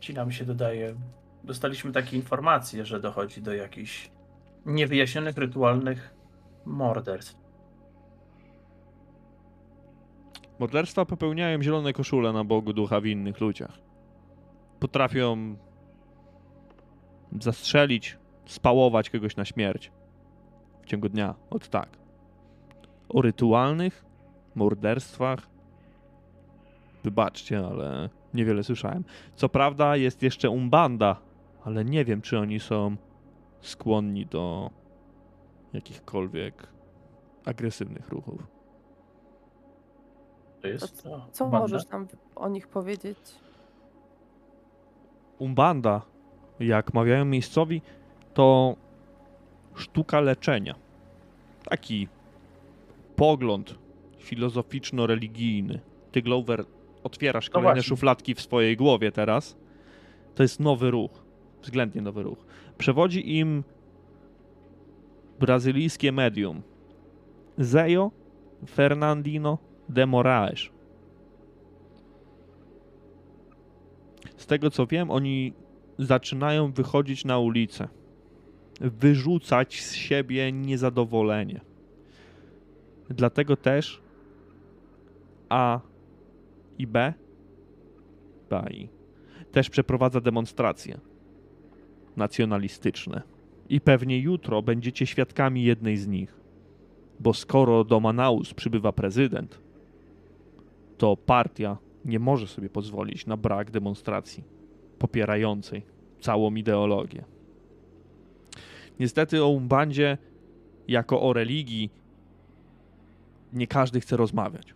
ci 0.00 0.14
nam 0.14 0.32
się 0.32 0.44
dodaje. 0.44 0.94
Dostaliśmy 1.44 1.92
takie 1.92 2.16
informacje, 2.16 2.84
że 2.84 3.00
dochodzi 3.00 3.42
do 3.42 3.54
jakichś 3.54 4.10
niewyjaśnionych 4.66 5.36
rytualnych 5.36 6.14
morderstw. 6.64 7.45
Morderstwa 10.58 11.04
popełniają 11.04 11.62
zielone 11.62 11.92
koszule 11.92 12.32
na 12.32 12.44
Bogu 12.44 12.72
ducha 12.72 13.00
w 13.00 13.06
innych 13.06 13.40
ludziach. 13.40 13.78
Potrafią 14.80 15.56
zastrzelić, 17.40 18.18
spałować 18.46 19.10
kogoś 19.10 19.36
na 19.36 19.44
śmierć 19.44 19.92
w 20.82 20.86
ciągu 20.86 21.08
dnia. 21.08 21.34
Od 21.50 21.68
tak. 21.68 21.88
O 23.08 23.22
rytualnych 23.22 24.04
morderstwach 24.54 25.48
wybaczcie, 27.04 27.66
ale 27.66 28.10
niewiele 28.34 28.64
słyszałem. 28.64 29.04
Co 29.34 29.48
prawda 29.48 29.96
jest 29.96 30.22
jeszcze 30.22 30.50
Umbanda, 30.50 31.16
ale 31.64 31.84
nie 31.84 32.04
wiem, 32.04 32.22
czy 32.22 32.38
oni 32.38 32.60
są 32.60 32.96
skłonni 33.60 34.26
do 34.26 34.70
jakichkolwiek 35.72 36.68
agresywnych 37.44 38.08
ruchów. 38.08 38.55
To 40.66 40.72
jest 40.72 41.02
to. 41.02 41.26
Co 41.32 41.44
banda? 41.44 41.58
możesz 41.58 41.88
nam 41.88 42.06
o 42.36 42.48
nich 42.48 42.68
powiedzieć? 42.68 43.18
Umbanda, 45.38 46.02
jak 46.60 46.94
mawiają 46.94 47.24
miejscowi, 47.24 47.82
to 48.34 48.76
sztuka 49.74 50.20
leczenia. 50.20 50.74
Taki 51.64 52.08
pogląd 53.16 53.74
filozoficzno-religijny. 54.18 55.80
Ty, 56.12 56.22
Glover, 56.22 56.64
otwierasz 57.04 57.50
kolejne 57.50 57.74
właśnie. 57.74 57.88
szufladki 57.88 58.34
w 58.34 58.40
swojej 58.40 58.76
głowie 58.76 59.12
teraz. 59.12 59.56
To 60.34 60.42
jest 60.42 60.60
nowy 60.60 60.90
ruch. 60.90 61.10
Względnie 61.62 62.02
nowy 62.02 62.22
ruch. 62.22 62.46
Przewodzi 62.78 63.38
im 63.38 63.64
brazylijskie 65.40 66.12
medium 66.12 66.62
Zejo 67.58 68.10
Fernandino 68.66 69.58
de 69.88 70.06
Moraes. 70.06 70.60
Z 74.36 74.46
tego 74.46 74.70
co 74.70 74.86
wiem, 74.86 75.10
oni 75.10 75.52
zaczynają 75.98 76.72
wychodzić 76.72 77.24
na 77.24 77.38
ulicę, 77.38 77.88
wyrzucać 78.80 79.82
z 79.82 79.94
siebie 79.94 80.52
niezadowolenie. 80.52 81.60
Dlatego 83.10 83.56
też 83.56 84.02
A 85.48 85.80
i 86.78 86.86
B, 86.86 87.14
B 88.50 88.66
i 88.70 88.88
też 89.52 89.70
przeprowadza 89.70 90.20
demonstracje 90.20 91.00
nacjonalistyczne. 92.16 93.22
I 93.68 93.80
pewnie 93.80 94.18
jutro 94.18 94.62
będziecie 94.62 95.06
świadkami 95.06 95.64
jednej 95.64 95.96
z 95.96 96.06
nich. 96.06 96.34
Bo 97.20 97.34
skoro 97.34 97.84
do 97.84 98.00
Manaus 98.00 98.54
przybywa 98.54 98.92
prezydent, 98.92 99.60
to 100.98 101.16
partia 101.16 101.76
nie 102.04 102.18
może 102.18 102.46
sobie 102.46 102.70
pozwolić 102.70 103.26
na 103.26 103.36
brak 103.36 103.70
demonstracji 103.70 104.44
popierającej 104.98 105.82
całą 106.20 106.54
ideologię. 106.54 107.24
Niestety 109.00 109.44
o 109.44 109.48
Umbandzie 109.48 110.18
jako 110.88 111.22
o 111.22 111.32
religii 111.32 111.90
nie 113.52 113.66
każdy 113.66 114.00
chce 114.00 114.16
rozmawiać. 114.16 114.74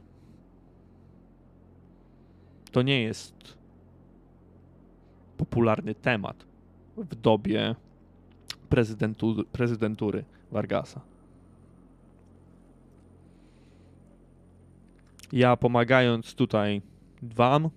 To 2.72 2.82
nie 2.82 3.02
jest 3.02 3.34
popularny 5.36 5.94
temat 5.94 6.44
w 6.96 7.14
dobie 7.14 7.74
prezydentu, 8.68 9.44
prezydentury 9.52 10.24
Vargasa. 10.52 11.00
Ja 15.32 15.56
pomagając 15.56 16.34
tutaj 16.34 16.82
wam, 17.22 17.70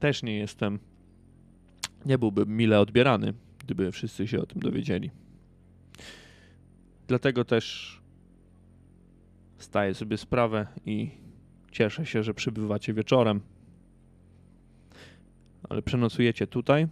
też 0.00 0.22
nie 0.22 0.38
jestem, 0.38 0.78
nie 2.06 2.18
byłbym 2.18 2.56
mile 2.56 2.80
odbierany, 2.80 3.34
gdyby 3.58 3.92
wszyscy 3.92 4.28
się 4.28 4.40
o 4.40 4.46
tym 4.46 4.62
dowiedzieli. 4.62 5.10
Dlatego 7.08 7.44
też 7.44 8.00
zdaję 9.58 9.94
sobie 9.94 10.16
sprawę 10.16 10.66
i 10.86 11.10
cieszę 11.72 12.06
się, 12.06 12.22
że 12.22 12.34
przybywacie 12.34 12.94
wieczorem. 12.94 13.40
Ale 15.68 15.82
przenocujecie 15.82 16.46
tutaj 16.46 16.88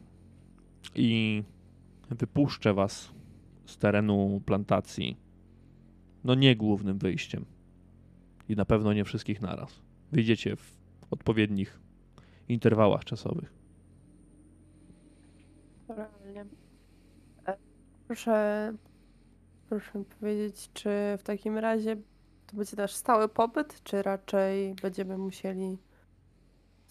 i 0.94 1.42
wypuszczę 2.10 2.74
was 2.74 3.12
z 3.66 3.78
terenu 3.78 4.42
plantacji. 4.46 5.16
No 6.24 6.34
nie 6.34 6.56
głównym 6.56 6.98
wyjściem. 6.98 7.44
I 8.52 8.56
na 8.56 8.64
pewno 8.64 8.92
nie 8.92 9.04
wszystkich 9.04 9.40
naraz. 9.40 9.82
Wyjdziecie 10.12 10.56
w 10.56 10.76
odpowiednich 11.10 11.80
interwałach 12.48 13.04
czasowych. 13.04 13.52
Realnie. 15.88 16.44
E, 17.46 17.56
Proszę, 18.06 18.72
proszę 19.68 19.98
mi 19.98 20.04
powiedzieć, 20.04 20.70
czy 20.74 20.90
w 21.18 21.22
takim 21.22 21.58
razie 21.58 21.96
to 22.46 22.56
będzie 22.56 22.76
nasz 22.76 22.94
stały 22.94 23.28
pobyt, 23.28 23.82
czy 23.84 24.02
raczej 24.02 24.74
będziemy 24.82 25.18
musieli 25.18 25.78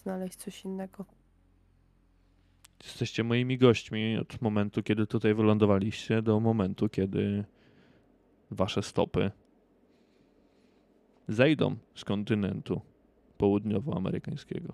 znaleźć 0.02 0.36
coś 0.36 0.64
innego? 0.64 1.04
Jesteście 2.84 3.24
moimi 3.24 3.58
gośćmi 3.58 4.16
od 4.16 4.42
momentu, 4.42 4.82
kiedy 4.82 5.06
tutaj 5.06 5.34
wylądowaliście, 5.34 6.22
do 6.22 6.40
momentu, 6.40 6.88
kiedy 6.88 7.44
wasze 8.50 8.82
stopy 8.82 9.30
zejdą 11.28 11.76
z 11.94 12.04
kontynentu 12.04 12.80
południowoamerykańskiego. 13.38 14.72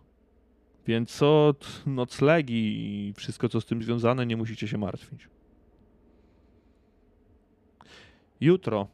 Więc 0.87 1.23
od 1.23 1.83
noclegi 1.87 2.77
i 3.09 3.13
wszystko, 3.13 3.49
co 3.49 3.61
z 3.61 3.67
tym 3.67 3.83
związane, 3.83 4.27
nie 4.27 4.37
musicie 4.37 4.69
się 4.69 4.79
martwić. 4.79 5.29
Jutro, 8.41 8.89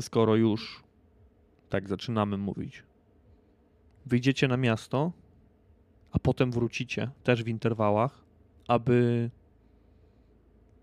skoro 0.00 0.36
już 0.36 0.82
tak 1.68 1.88
zaczynamy 1.88 2.38
mówić, 2.38 2.82
wyjdziecie 4.06 4.48
na 4.48 4.56
miasto, 4.56 5.12
a 6.12 6.18
potem 6.18 6.50
wrócicie 6.52 7.10
też 7.24 7.44
w 7.44 7.48
interwałach, 7.48 8.24
aby 8.68 9.30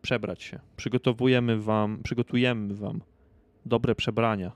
przebrać 0.02 0.44
się. 0.44 0.60
Przygotowujemy 0.78 1.62
wam, 1.62 2.04
przygotujemy 2.04 2.76
wam 2.76 3.02
dobre 3.66 3.96
przebrania. 3.96 4.52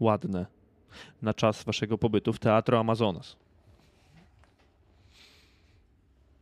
Ładne. 0.00 0.46
Na 1.22 1.34
czas 1.34 1.64
waszego 1.64 1.98
pobytu 1.98 2.32
w 2.32 2.38
Teatro 2.38 2.80
Amazonas. 2.80 3.36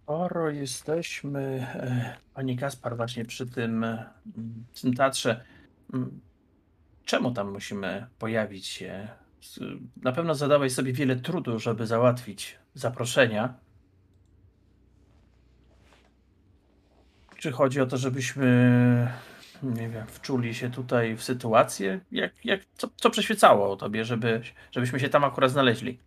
Skoro 0.02 0.50
jesteśmy, 0.50 1.40
e, 1.74 2.16
Pani 2.34 2.56
Kaspar, 2.56 2.96
właśnie 2.96 3.24
przy 3.24 3.46
tym, 3.46 3.84
e, 3.84 4.10
m, 4.38 4.64
tym 4.82 4.94
teatrze, 4.94 5.44
m, 5.94 6.20
czemu 7.04 7.30
tam 7.30 7.52
musimy 7.52 8.06
pojawić 8.18 8.66
się? 8.66 9.08
Na 10.02 10.12
pewno 10.12 10.34
zadałeś 10.34 10.72
sobie 10.72 10.92
wiele 10.92 11.16
trudu, 11.16 11.58
żeby 11.58 11.86
załatwić 11.86 12.58
zaproszenia. 12.74 13.54
Czy 17.36 17.52
chodzi 17.52 17.80
o 17.80 17.86
to, 17.86 17.96
żebyśmy, 17.96 19.08
nie 19.62 19.88
wiem, 19.88 20.06
wczuli 20.06 20.54
się 20.54 20.70
tutaj 20.70 21.16
w 21.16 21.22
sytuację? 21.22 22.00
Jak, 22.12 22.44
jak, 22.44 22.60
co, 22.74 22.88
co 22.96 23.10
przyświecało 23.10 23.76
tobie, 23.76 24.04
żeby, 24.04 24.42
żebyśmy 24.70 25.00
się 25.00 25.08
tam 25.08 25.24
akurat 25.24 25.50
znaleźli? 25.50 25.98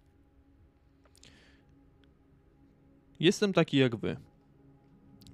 Jestem 3.19 3.53
taki 3.53 3.77
jak 3.77 3.95
wy. 3.95 4.17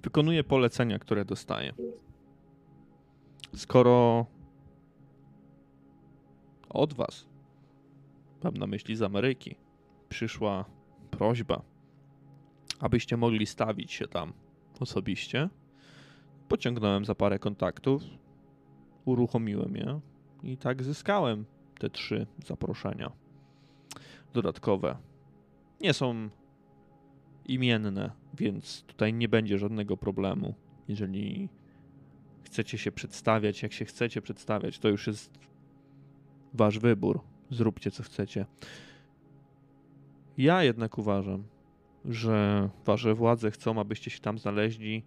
Wykonuję 0.02 0.44
polecenia, 0.44 0.98
które 0.98 1.24
dostaję. 1.24 1.72
Skoro 3.56 4.26
od 6.68 6.94
was, 6.94 7.26
mam 8.44 8.54
na 8.54 8.66
myśli 8.66 8.96
z 8.96 9.02
Ameryki, 9.02 9.56
przyszła 10.08 10.64
prośba, 11.10 11.62
abyście 12.80 13.16
mogli 13.16 13.46
stawić 13.46 13.92
się 13.92 14.08
tam 14.08 14.32
osobiście, 14.80 15.48
pociągnąłem 16.48 17.04
za 17.04 17.14
parę 17.14 17.38
kontaktów, 17.38 18.02
uruchomiłem 19.04 19.76
je 19.76 20.00
i 20.42 20.56
tak 20.56 20.82
zyskałem 20.82 21.44
te 21.78 21.90
trzy 21.90 22.26
zaproszenia 22.46 23.12
dodatkowe. 24.32 24.96
Nie 25.80 25.92
są 25.92 26.28
imienne, 27.44 28.10
więc 28.34 28.82
tutaj 28.82 29.14
nie 29.14 29.28
będzie 29.28 29.58
żadnego 29.58 29.96
problemu. 29.96 30.54
Jeżeli 30.88 31.48
chcecie 32.42 32.78
się 32.78 32.92
przedstawiać, 32.92 33.62
jak 33.62 33.72
się 33.72 33.84
chcecie 33.84 34.22
przedstawiać, 34.22 34.78
to 34.78 34.88
już 34.88 35.06
jest 35.06 35.38
wasz 36.54 36.78
wybór. 36.78 37.20
Zróbcie 37.50 37.90
co 37.90 38.02
chcecie. 38.02 38.46
Ja 40.38 40.62
jednak 40.62 40.98
uważam, 40.98 41.44
że 42.04 42.68
wasze 42.84 43.14
władze 43.14 43.50
chcą, 43.50 43.80
abyście 43.80 44.10
się 44.10 44.20
tam 44.20 44.38
znaleźli 44.38 45.04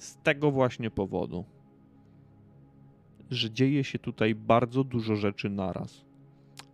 z 0.00 0.16
tego 0.16 0.50
właśnie 0.50 0.90
powodu, 0.90 1.44
że 3.30 3.50
dzieje 3.50 3.84
się 3.84 3.98
tutaj 3.98 4.34
bardzo 4.34 4.84
dużo 4.84 5.16
rzeczy 5.16 5.50
naraz. 5.50 6.04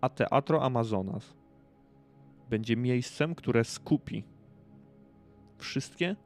A 0.00 0.08
Teatro 0.08 0.62
Amazonas 0.62 1.34
będzie 2.50 2.76
miejscem, 2.76 3.34
które 3.34 3.64
skupi 3.64 4.24
wszystkie, 5.58 6.16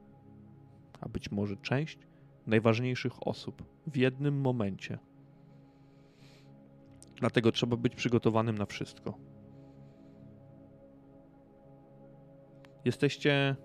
a 1.01 1.09
być 1.09 1.31
może 1.31 1.57
część 1.57 1.99
najważniejszych 2.47 3.27
osób 3.27 3.65
w 3.87 3.97
jednym 3.97 4.41
momencie. 4.41 4.99
Dlatego 7.17 7.53
trzeba 7.53 7.77
być 7.77 7.95
przygotowanym 7.95 8.59
na 8.59 8.67
wszystko. 8.67 9.19
Jesteście 12.85 13.57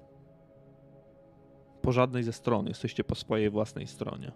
po 1.86 1.92
żadnej 1.92 2.24
ze 2.24 2.34
stron, 2.34 2.68
jesteście 2.68 3.04
po 3.04 3.16
swojej 3.16 3.50
własnej 3.50 3.88
stronie. 3.88 4.32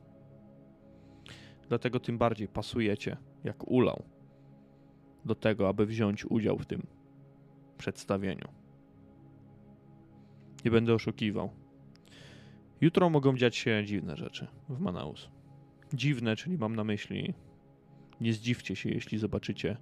Dlatego 1.67 1.99
tym 1.99 2.17
bardziej 2.17 2.47
pasujecie, 2.47 3.17
jak 3.43 3.67
ulał, 3.67 4.03
do 5.25 5.35
tego, 5.35 5.69
aby 5.69 5.85
wziąć 5.85 6.25
udział 6.25 6.57
w 6.57 6.65
tym 6.65 6.87
przedstawieniu. 7.77 8.47
Nie 10.65 10.71
będę 10.71 10.93
oszukiwał. 10.93 11.49
Jutro 12.81 13.09
mogą 13.09 13.37
dziać 13.37 13.55
się 13.55 13.83
dziwne 13.85 14.17
rzeczy 14.17 14.47
w 14.69 14.79
Manaus. 14.79 15.29
Dziwne, 15.93 16.35
czyli 16.35 16.57
mam 16.57 16.75
na 16.75 16.83
myśli, 16.83 17.33
nie 18.21 18.33
zdziwcie 18.33 18.75
się, 18.75 18.89
jeśli 18.89 19.17
zobaczycie 19.17 19.77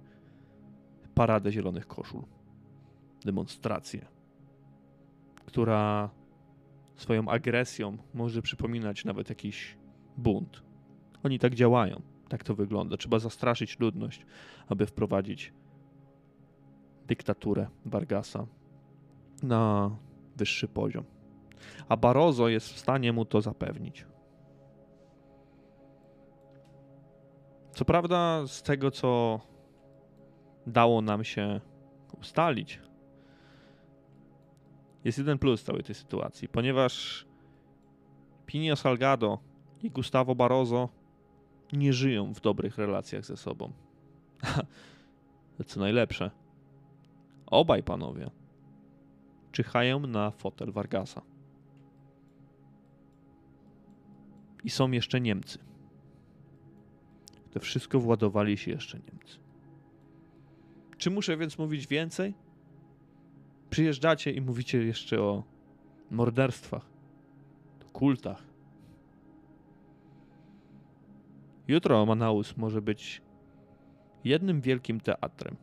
paradę 1.14 1.52
zielonych 1.52 1.86
koszul. 1.86 2.22
Demonstrację, 3.24 4.06
która 5.46 6.10
swoją 6.98 7.28
agresją 7.28 7.96
może 8.14 8.42
przypominać 8.42 9.04
nawet 9.04 9.28
jakiś 9.28 9.76
bunt. 10.16 10.62
Oni 11.22 11.38
tak 11.38 11.54
działają, 11.54 12.02
tak 12.28 12.44
to 12.44 12.54
wygląda. 12.54 12.96
Trzeba 12.96 13.18
zastraszyć 13.18 13.78
ludność, 13.78 14.26
aby 14.68 14.86
wprowadzić 14.86 15.52
dyktaturę 17.06 17.66
Vargasa 17.84 18.46
na 19.42 19.90
wyższy 20.36 20.68
poziom. 20.68 21.04
A 21.88 21.96
Barroso 21.96 22.48
jest 22.48 22.72
w 22.72 22.78
stanie 22.78 23.12
mu 23.12 23.24
to 23.24 23.40
zapewnić. 23.40 24.06
Co 27.72 27.84
prawda, 27.84 28.46
z 28.46 28.62
tego 28.62 28.90
co 28.90 29.40
dało 30.66 31.02
nam 31.02 31.24
się 31.24 31.60
ustalić, 32.20 32.80
jest 35.04 35.18
jeden 35.18 35.38
plus 35.38 35.64
całej 35.64 35.82
tej 35.82 35.94
sytuacji, 35.94 36.48
ponieważ 36.48 37.26
Pinio 38.46 38.76
Salgado 38.76 39.38
i 39.82 39.90
Gustavo 39.90 40.34
Barroso 40.34 40.88
nie 41.72 41.92
żyją 41.92 42.34
w 42.34 42.40
dobrych 42.40 42.78
relacjach 42.78 43.24
ze 43.24 43.36
sobą. 43.36 43.72
co 45.66 45.80
najlepsze, 45.80 46.30
obaj 47.46 47.82
panowie 47.82 48.30
czyhają 49.52 50.00
na 50.00 50.30
fotel 50.30 50.72
Vargasa. 50.72 51.22
I 54.64 54.70
są 54.70 54.90
jeszcze 54.90 55.20
Niemcy. 55.20 55.58
To 57.50 57.60
wszystko 57.60 58.00
władowali 58.00 58.58
się 58.58 58.70
jeszcze 58.70 58.98
Niemcy. 58.98 59.38
Czy 60.98 61.10
muszę 61.10 61.36
więc 61.36 61.58
mówić 61.58 61.86
więcej? 61.86 62.34
Przyjeżdżacie 63.70 64.30
i 64.32 64.40
mówicie 64.40 64.82
jeszcze 64.82 65.22
o 65.22 65.42
morderstwach, 66.10 66.86
kultach. 67.92 68.42
Jutro 71.68 72.06
Manaus 72.06 72.56
może 72.56 72.82
być 72.82 73.22
jednym 74.24 74.60
wielkim 74.60 75.00
teatrem, 75.00 75.56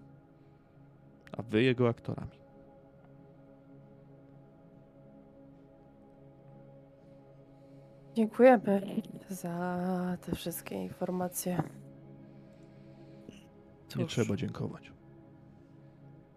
a 1.32 1.42
wy 1.42 1.64
jego 1.64 1.90
aktorami. 1.90 2.46
Dziękujemy 8.16 9.02
za 9.30 10.18
te 10.22 10.36
wszystkie 10.36 10.76
informacje. 10.76 11.64
Nie 13.96 14.06
Cóż, 14.06 14.14
trzeba 14.14 14.36
dziękować. 14.36 14.95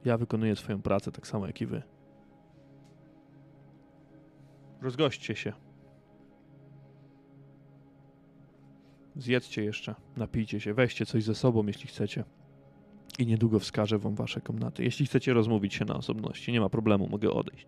Ja 0.09 0.19
wykonuję 0.19 0.57
swoją 0.57 0.83
pracę 0.83 1.13
tak 1.13 1.27
samo 1.27 1.47
jak 1.47 1.61
i 1.61 1.67
wy. 1.67 1.83
Rozgośćcie 4.83 5.37
się. 5.37 5.53
Zjedzcie 9.17 9.65
jeszcze, 9.65 9.95
napijcie 10.17 10.61
się, 10.61 10.75
weźcie 10.75 11.07
coś 11.07 11.25
ze 11.25 11.35
sobą, 11.35 11.67
jeśli 11.67 11.89
chcecie. 11.89 12.25
I 13.19 13.27
niedługo 13.27 13.59
wskażę 13.59 13.99
wam 13.99 14.15
wasze 14.15 14.41
komnaty. 14.41 14.85
Jeśli 14.85 15.07
chcecie 15.07 15.33
rozmówić 15.33 15.75
się 15.75 15.85
na 15.85 15.95
osobności, 15.95 16.53
nie 16.53 16.61
ma 16.61 16.69
problemu, 16.69 17.09
mogę 17.09 17.31
odejść. 17.31 17.67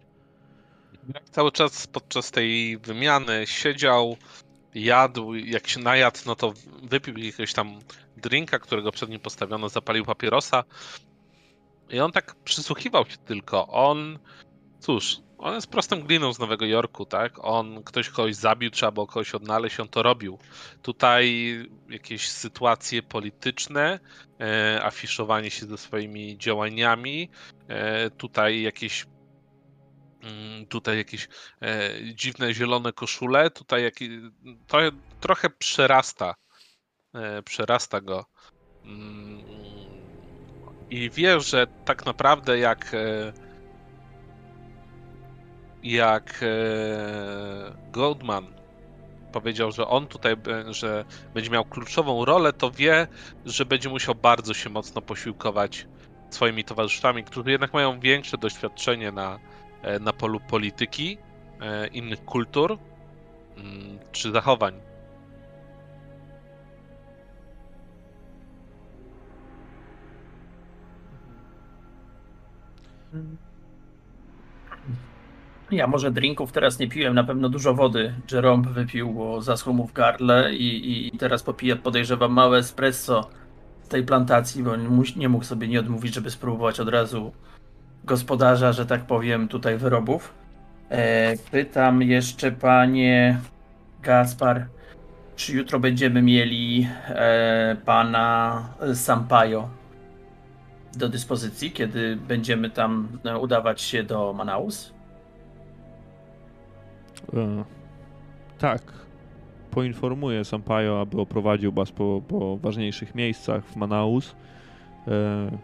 Jak 1.15 1.31
cały 1.31 1.53
czas 1.53 1.87
podczas 1.87 2.31
tej 2.31 2.79
wymiany 2.79 3.47
siedział, 3.47 4.17
jadł, 4.75 5.35
jak 5.35 5.69
się 5.69 5.81
najadł, 5.81 6.19
no 6.27 6.37
to 6.37 6.53
wypił 6.83 7.19
jakiegoś 7.19 7.53
tam 7.53 7.79
drinka, 8.17 8.59
którego 8.59 8.93
przed 8.93 9.11
nim 9.11 9.21
postawiono, 9.21 9.69
zapalił 9.69 10.05
papierosa. 10.05 10.65
I 11.91 12.01
on 12.01 12.13
tak 12.13 12.35
przysłuchiwał 12.45 13.07
się 13.07 13.17
tylko. 13.17 13.69
On, 13.69 14.19
cóż, 14.81 15.17
on 15.39 15.55
jest 15.55 15.67
prostym 15.67 16.01
gliną 16.01 16.33
z 16.33 16.39
Nowego 16.39 16.67
Jorku, 16.67 17.07
tak? 17.07 17.33
On, 17.39 17.83
ktoś 17.85 18.09
kogoś 18.09 18.35
zabił, 18.35 18.71
trzeba 18.71 18.93
było 18.93 19.07
kogoś 19.07 19.35
odnaleźć, 19.35 19.81
on 19.81 19.89
to 19.89 20.03
robił. 20.03 20.39
Tutaj 20.83 21.55
jakieś 21.89 22.29
sytuacje 22.29 23.03
polityczne, 23.03 24.01
e, 24.41 24.81
afiszowanie 24.85 25.51
się 25.51 25.67
ze 25.67 25.79
swoimi 25.79 26.39
działaniami, 26.39 27.31
e, 27.69 28.11
tutaj 28.11 28.63
jakieś 28.63 29.07
mm, 30.23 30.67
tutaj 30.67 30.97
jakieś 30.97 31.29
e, 31.63 31.91
dziwne 32.15 32.55
zielone 32.55 32.93
koszule, 32.93 33.51
tutaj 33.51 33.83
jaki, 33.83 34.21
to 34.67 34.79
trochę 35.21 35.51
przerasta, 35.51 36.35
e, 37.15 37.43
przerasta 37.43 38.01
go. 38.01 38.25
Mm, 38.85 39.40
I 40.91 41.11
wie, 41.11 41.41
że 41.41 41.67
tak 41.85 42.07
naprawdę 42.07 42.59
jak 42.59 42.95
e, 42.95 43.33
jak 45.83 46.41
e, 46.43 47.77
Goldman 47.85 48.55
powiedział, 49.31 49.73
że 49.73 49.87
on 49.89 50.09
tutaj, 50.09 50.37
be- 50.37 50.75
że 50.75 51.05
będzie 51.35 51.51
miał 51.51 51.65
kluczową 51.65 52.25
rolę, 52.25 52.53
to 52.53 52.71
wie, 52.71 53.09
że 53.45 53.67
będzie 53.67 53.89
musiał 53.89 54.15
bardzo 54.15 54.55
się 54.55 54.71
mocno 54.71 55.03
posiłkować 55.03 55.89
swoimi 56.35 56.65
towarzyszami, 56.65 57.25
którzy 57.25 57.51
jednak 57.51 57.73
mają 57.75 58.01
większe 58.01 58.39
doświadczenie 58.39 59.13
na, 59.13 59.41
e, 59.83 59.99
na 60.01 60.13
polu 60.13 60.41
polityki, 60.41 61.21
e, 61.61 61.87
innych 61.89 62.25
kultur 62.25 62.79
mm, 63.57 64.01
czy 64.13 64.33
zachowań. 64.33 64.90
Ja 75.71 75.87
może 75.87 76.11
drinków 76.11 76.53
teraz 76.53 76.79
nie 76.79 76.89
piłem, 76.89 77.15
na 77.15 77.25
pewno 77.25 77.49
dużo 77.49 77.75
wody 77.75 78.15
Jerome 78.33 78.69
wypił, 78.69 79.13
bo 79.13 79.43
zaschło 79.43 79.73
mu 79.73 79.87
w 79.87 79.93
gardle 79.93 80.55
i, 80.55 81.09
i 81.15 81.19
teraz 81.19 81.43
popija, 81.43 81.77
podejrzewam, 81.77 82.33
małe 82.33 82.59
espresso 82.59 83.31
z 83.83 83.89
tej 83.89 84.05
plantacji, 84.05 84.63
bo 84.63 84.77
nie 85.17 85.29
mógł 85.29 85.45
sobie 85.45 85.69
nie 85.69 85.81
odmówić, 85.81 86.15
żeby 86.15 86.31
spróbować 86.31 86.81
od 86.81 86.89
razu 86.89 87.33
gospodarza, 88.05 88.73
że 88.73 88.87
tak 88.87 89.07
powiem, 89.07 89.49
tutaj 89.49 89.79
wyrobów. 89.79 90.35
E, 90.89 91.37
pytam 91.51 92.03
jeszcze 92.03 92.53
panie 92.53 93.41
Gaspar, 94.03 94.67
czy 95.37 95.53
jutro 95.53 95.81
będziemy 95.81 96.23
mieli 96.23 96.89
e, 97.09 97.77
pana 97.85 98.69
Sampaio 98.95 99.80
do 100.97 101.09
dyspozycji, 101.09 101.71
kiedy 101.71 102.17
będziemy 102.17 102.71
tam 102.71 103.09
e, 103.25 103.39
udawać 103.39 103.81
się 103.81 104.03
do 104.03 104.33
Manaus? 104.33 104.93
E, 107.35 107.65
tak. 108.59 108.83
Poinformuję 109.71 110.45
Sampaio, 110.45 111.01
aby 111.01 111.21
oprowadził 111.21 111.73
was 111.73 111.93
po, 111.93 112.23
po 112.29 112.57
ważniejszych 112.57 113.15
miejscach 113.15 113.65
w 113.65 113.77
Manaus. 113.77 114.37
E, 115.09 115.59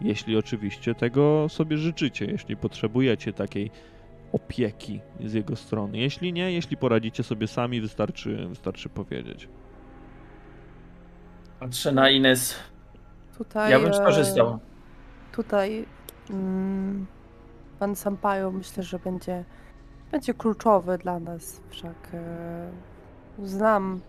jeśli 0.00 0.36
oczywiście 0.36 0.94
tego 0.94 1.46
sobie 1.48 1.78
życzycie, 1.78 2.24
jeśli 2.24 2.56
potrzebujecie 2.56 3.32
takiej 3.32 3.70
opieki 4.32 5.00
z 5.24 5.32
jego 5.32 5.56
strony. 5.56 5.98
Jeśli 5.98 6.32
nie, 6.32 6.52
jeśli 6.52 6.76
poradzicie 6.76 7.22
sobie 7.22 7.46
sami, 7.46 7.80
wystarczy, 7.80 8.46
wystarczy 8.48 8.88
powiedzieć. 8.88 9.48
Patrzę 11.60 11.92
na 11.92 12.10
Ines. 12.10 12.54
Tutaj, 13.38 13.70
Ja 13.70 13.80
bym 13.80 13.90
e, 13.90 13.94
skorzystał. 13.94 14.58
Tutaj 15.32 15.86
mm, 16.30 17.06
pan 17.78 17.96
Sampaio 17.96 18.50
myślę, 18.50 18.82
że 18.82 18.98
będzie, 18.98 19.44
będzie 20.10 20.34
kluczowy 20.34 20.98
dla 20.98 21.20
nas. 21.20 21.60
Wszak 21.70 22.08
e, 22.14 22.70
znam, 23.42 24.00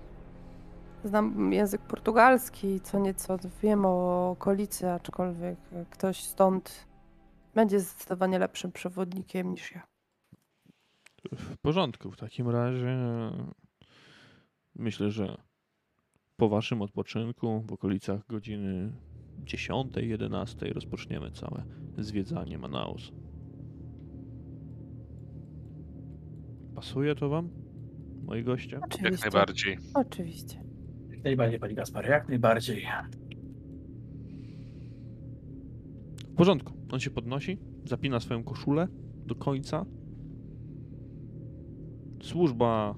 znam 1.03 1.53
język 1.53 1.81
portugalski, 1.81 2.81
co 2.81 2.99
nieco 2.99 3.37
wiem 3.61 3.85
o 3.85 4.29
okolicy, 4.29 4.91
aczkolwiek 4.91 5.57
e, 5.73 5.85
ktoś 5.89 6.23
stąd 6.23 6.87
będzie 7.55 7.79
zdecydowanie 7.79 8.39
lepszym 8.39 8.71
przewodnikiem 8.71 9.51
niż 9.51 9.71
ja. 9.71 9.87
W 11.31 11.57
porządku, 11.57 12.11
w 12.11 12.17
takim 12.17 12.49
razie 12.49 12.97
myślę, 14.75 15.11
że 15.11 15.37
po 16.37 16.49
waszym 16.49 16.81
odpoczynku 16.81 17.63
w 17.67 17.73
okolicach 17.73 18.27
godziny 18.27 18.91
10, 19.43 19.87
11 19.97 20.73
rozpoczniemy 20.73 21.31
całe 21.31 21.63
zwiedzanie 21.97 22.57
Manaus. 22.57 23.11
Pasuje 26.75 27.15
to 27.15 27.29
wam, 27.29 27.49
moi 28.23 28.43
goście? 28.43 28.75
Jak 28.75 28.85
Oczywiście. 28.85 29.25
najbardziej. 29.25 29.77
Oczywiście. 29.93 30.63
Jak 31.09 31.23
najbardziej, 31.23 31.59
pani 31.59 31.75
Gaspar, 31.75 32.09
jak 32.09 32.29
najbardziej. 32.29 32.85
W 36.27 36.35
porządku. 36.35 36.73
On 36.91 36.99
się 36.99 37.09
podnosi, 37.09 37.57
zapina 37.85 38.19
swoją 38.19 38.43
koszulę 38.43 38.87
do 39.25 39.35
końca. 39.35 39.85
Służba, 42.21 42.95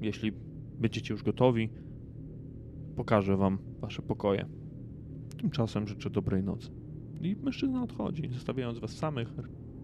jeśli 0.00 0.32
będziecie 0.78 1.14
już 1.14 1.22
gotowi, 1.22 1.70
pokaże 2.96 3.36
wam 3.36 3.58
wasze 3.80 4.02
pokoje. 4.02 4.57
Tymczasem 5.40 5.88
życzę 5.88 6.10
dobrej 6.10 6.42
nocy. 6.42 6.70
I 7.20 7.36
mężczyzna 7.36 7.82
odchodzi, 7.82 8.28
zostawiając 8.28 8.78
was 8.78 8.90
samych 8.90 9.28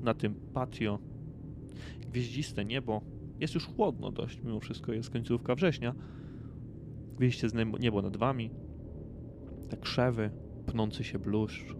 na 0.00 0.14
tym 0.14 0.34
patio. 0.34 0.98
Gwieździste 2.10 2.64
niebo. 2.64 3.00
Jest 3.40 3.54
już 3.54 3.66
chłodno 3.66 4.10
dość, 4.10 4.42
mimo 4.42 4.60
wszystko 4.60 4.92
jest 4.92 5.10
końcówka 5.10 5.54
września. 5.54 5.94
Wyjście 7.18 7.48
z 7.48 7.54
niebo, 7.80 8.02
nad 8.02 8.16
wami. 8.16 8.50
Te 9.68 9.76
krzewy, 9.76 10.30
pnący 10.66 11.04
się 11.04 11.18
bluszcz, 11.18 11.76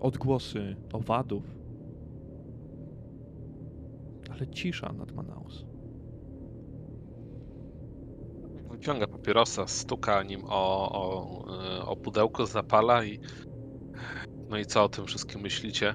odgłosy 0.00 0.76
owadów. 0.92 1.56
Ale 4.30 4.46
cisza 4.46 4.92
nad 4.92 5.12
Manaus. 5.12 5.69
Wyciąga 8.80 9.06
papierosa, 9.06 9.66
stuka 9.66 10.22
nim 10.22 10.40
o, 10.44 10.92
o, 10.92 11.44
y, 11.78 11.86
o 11.86 11.96
pudełko, 11.96 12.46
zapala 12.46 13.04
i. 13.04 13.20
No 14.50 14.58
i 14.58 14.66
co 14.66 14.84
o 14.84 14.88
tym 14.88 15.06
wszystkim 15.06 15.40
myślicie? 15.40 15.94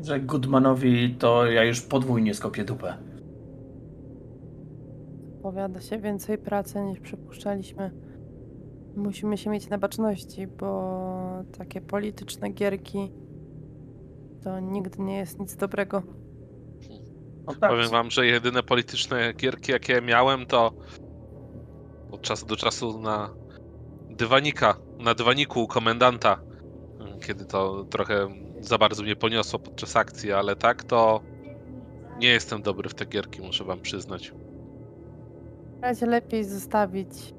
Że 0.00 0.20
Goodmanowi 0.20 1.14
to 1.14 1.46
ja 1.46 1.64
już 1.64 1.80
podwójnie 1.80 2.34
skopię 2.34 2.64
dupę. 2.64 2.98
Powiada 5.42 5.80
się 5.80 5.98
więcej 5.98 6.38
pracy 6.38 6.80
niż 6.80 7.00
przypuszczaliśmy. 7.00 7.90
Musimy 8.96 9.38
się 9.38 9.50
mieć 9.50 9.68
na 9.68 9.78
baczności, 9.78 10.46
bo 10.46 11.44
takie 11.58 11.80
polityczne 11.80 12.50
gierki 12.50 13.12
to 14.44 14.60
nigdy 14.60 15.02
nie 15.02 15.16
jest 15.16 15.40
nic 15.40 15.56
dobrego. 15.56 16.02
No 17.48 17.54
tak, 17.54 17.70
Powiem 17.70 17.88
wam, 17.88 18.10
że 18.10 18.26
jedyne 18.26 18.62
polityczne 18.62 19.32
gierki, 19.32 19.72
jakie 19.72 20.00
miałem, 20.02 20.46
to 20.46 20.72
od 22.10 22.22
czasu 22.22 22.46
do 22.46 22.56
czasu 22.56 23.00
na 23.00 23.30
dywanika, 24.10 24.76
na 24.98 25.14
dywaniku 25.14 25.62
u 25.62 25.66
komendanta, 25.66 26.40
kiedy 27.26 27.44
to 27.44 27.84
trochę 27.84 28.28
za 28.60 28.78
bardzo 28.78 29.02
mnie 29.02 29.16
poniosło 29.16 29.58
podczas 29.58 29.96
akcji, 29.96 30.32
ale 30.32 30.56
tak 30.56 30.84
to 30.84 31.20
nie 32.18 32.28
jestem 32.28 32.62
dobry 32.62 32.88
w 32.88 32.94
te 32.94 33.06
gierki, 33.06 33.40
muszę 33.40 33.64
wam 33.64 33.80
przyznać. 33.80 34.32
W 35.78 35.82
razie 35.82 36.06
lepiej 36.06 36.44
zostawić, 36.44 37.34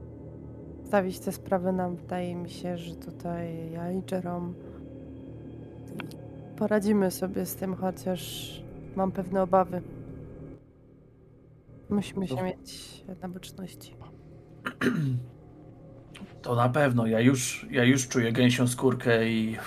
zostawić 0.81 1.19
te 1.19 1.31
sprawy 1.31 1.71
nam. 1.71 1.95
Wydaje 1.95 2.35
mi 2.35 2.49
się, 2.49 2.77
że 2.77 2.95
tutaj 2.95 3.71
ja 3.71 3.91
i 3.91 4.01
Jerome 4.11 4.53
poradzimy 6.57 7.11
sobie 7.11 7.45
z 7.45 7.55
tym, 7.55 7.75
chociaż 7.75 8.51
mam 8.95 9.11
pewne 9.11 9.41
obawy. 9.41 9.81
Musimy 11.89 12.27
się 12.27 12.43
mieć 12.43 13.03
na 13.21 13.29
baczności. 13.29 13.95
To 16.41 16.55
na 16.55 16.69
pewno. 16.69 17.07
Ja 17.07 17.19
już, 17.19 17.67
ja 17.71 17.83
już 17.83 18.07
czuję 18.07 18.31
gęsią 18.31 18.67
skórkę 18.67 19.29
i 19.29 19.57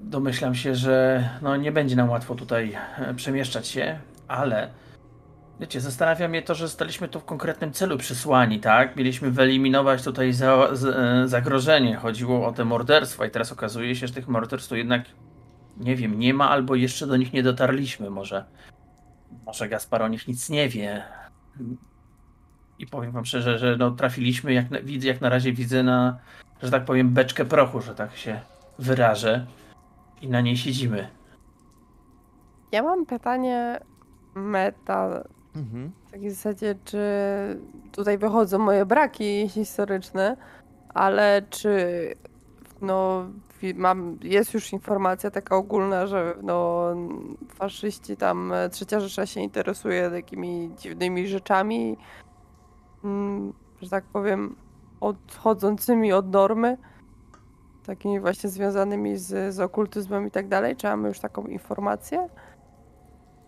domyślam 0.00 0.54
się, 0.54 0.74
że 0.74 1.28
no, 1.42 1.56
nie 1.56 1.72
będzie 1.72 1.96
nam 1.96 2.10
łatwo 2.10 2.34
tutaj 2.34 2.76
e, 2.98 3.14
przemieszczać 3.14 3.66
się, 3.66 3.98
ale 4.28 4.70
wiecie, 5.60 5.80
zastanawia 5.80 6.28
mnie 6.28 6.42
to, 6.42 6.54
że 6.54 6.68
zostaliśmy 6.68 7.08
tu 7.08 7.20
w 7.20 7.24
konkretnym 7.24 7.72
celu 7.72 7.98
przysłani, 7.98 8.60
tak? 8.60 8.96
Mieliśmy 8.96 9.30
wyeliminować 9.30 10.02
tutaj 10.02 10.32
za, 10.32 10.68
z, 10.72 10.84
e, 10.84 11.28
zagrożenie. 11.28 11.96
Chodziło 11.96 12.46
o 12.46 12.52
te 12.52 12.64
morderstwa 12.64 13.26
i 13.26 13.30
teraz 13.30 13.52
okazuje 13.52 13.96
się, 13.96 14.06
że 14.06 14.14
tych 14.14 14.28
morderstw 14.28 14.68
tu 14.68 14.76
jednak 14.76 15.04
nie 15.76 15.96
wiem, 15.96 16.18
nie 16.18 16.34
ma 16.34 16.50
albo 16.50 16.74
jeszcze 16.74 17.06
do 17.06 17.16
nich 17.16 17.32
nie 17.32 17.42
dotarliśmy. 17.42 18.10
Może, 18.10 18.44
może 19.46 19.68
Gaspar 19.68 20.02
o 20.02 20.08
nich 20.08 20.28
nic 20.28 20.50
nie 20.50 20.68
wie. 20.68 21.02
I 22.78 22.86
powiem 22.86 23.12
wam 23.12 23.24
szczerze, 23.24 23.58
że 23.58 23.76
no, 23.76 23.90
trafiliśmy, 23.90 24.52
jak 24.52 24.70
na, 24.70 24.80
widzę, 24.80 25.08
jak 25.08 25.20
na 25.20 25.28
razie 25.28 25.52
widzę 25.52 25.82
na, 25.82 26.18
że 26.62 26.70
tak 26.70 26.84
powiem, 26.84 27.10
beczkę 27.10 27.44
prochu, 27.44 27.80
że 27.80 27.94
tak 27.94 28.16
się 28.16 28.40
wyrażę. 28.78 29.46
I 30.22 30.28
na 30.28 30.40
niej 30.40 30.56
siedzimy. 30.56 31.08
Ja 32.72 32.82
mam 32.82 33.06
pytanie 33.06 33.80
meta 34.34 35.24
Mhm. 35.56 35.92
w 36.06 36.10
takiej 36.10 36.30
zasadzie, 36.30 36.74
czy 36.84 36.98
tutaj 37.92 38.18
wychodzą 38.18 38.58
moje 38.58 38.86
braki 38.86 39.48
historyczne, 39.48 40.36
ale 40.94 41.42
czy 41.50 41.78
no, 42.80 43.26
mam, 43.74 44.18
jest 44.22 44.54
już 44.54 44.72
informacja 44.72 45.30
taka 45.30 45.56
ogólna, 45.56 46.06
że 46.06 46.34
no, 46.42 46.88
faszyści 47.54 48.16
tam, 48.16 48.52
e, 48.52 48.68
trzecia 48.68 49.00
Rzesza 49.00 49.26
się 49.26 49.40
interesuje 49.40 50.10
takimi 50.10 50.70
dziwnymi 50.78 51.28
rzeczami, 51.28 51.96
mm, 53.04 53.52
że 53.82 53.90
tak 53.90 54.04
powiem, 54.04 54.56
odchodzącymi 55.00 56.12
od 56.12 56.32
normy, 56.32 56.76
takimi 57.86 58.20
właśnie 58.20 58.50
związanymi 58.50 59.16
z, 59.16 59.54
z 59.54 59.60
okultyzmem 59.60 60.26
i 60.26 60.30
tak 60.30 60.48
dalej. 60.48 60.76
Czy 60.76 60.86
mamy 60.86 61.08
już 61.08 61.20
taką 61.20 61.46
informację? 61.46 62.28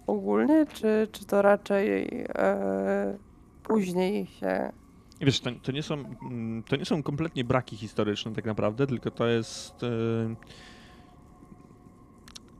ogólnie, 0.06 0.66
czy, 0.66 1.08
czy 1.12 1.26
to 1.26 1.42
raczej 1.42 2.08
e, 2.28 3.18
później 3.62 4.26
się. 4.26 4.72
Wiesz, 5.20 5.40
to, 5.40 5.50
to, 5.62 5.72
nie 5.72 5.82
są, 5.82 5.94
mm, 5.94 6.62
to 6.62 6.76
nie 6.76 6.84
są 6.84 7.02
kompletnie 7.02 7.44
braki 7.44 7.76
historyczne 7.76 8.32
tak 8.32 8.44
naprawdę, 8.44 8.86
tylko 8.86 9.10
to 9.10 9.26
jest 9.26 9.82
e, 9.82 9.88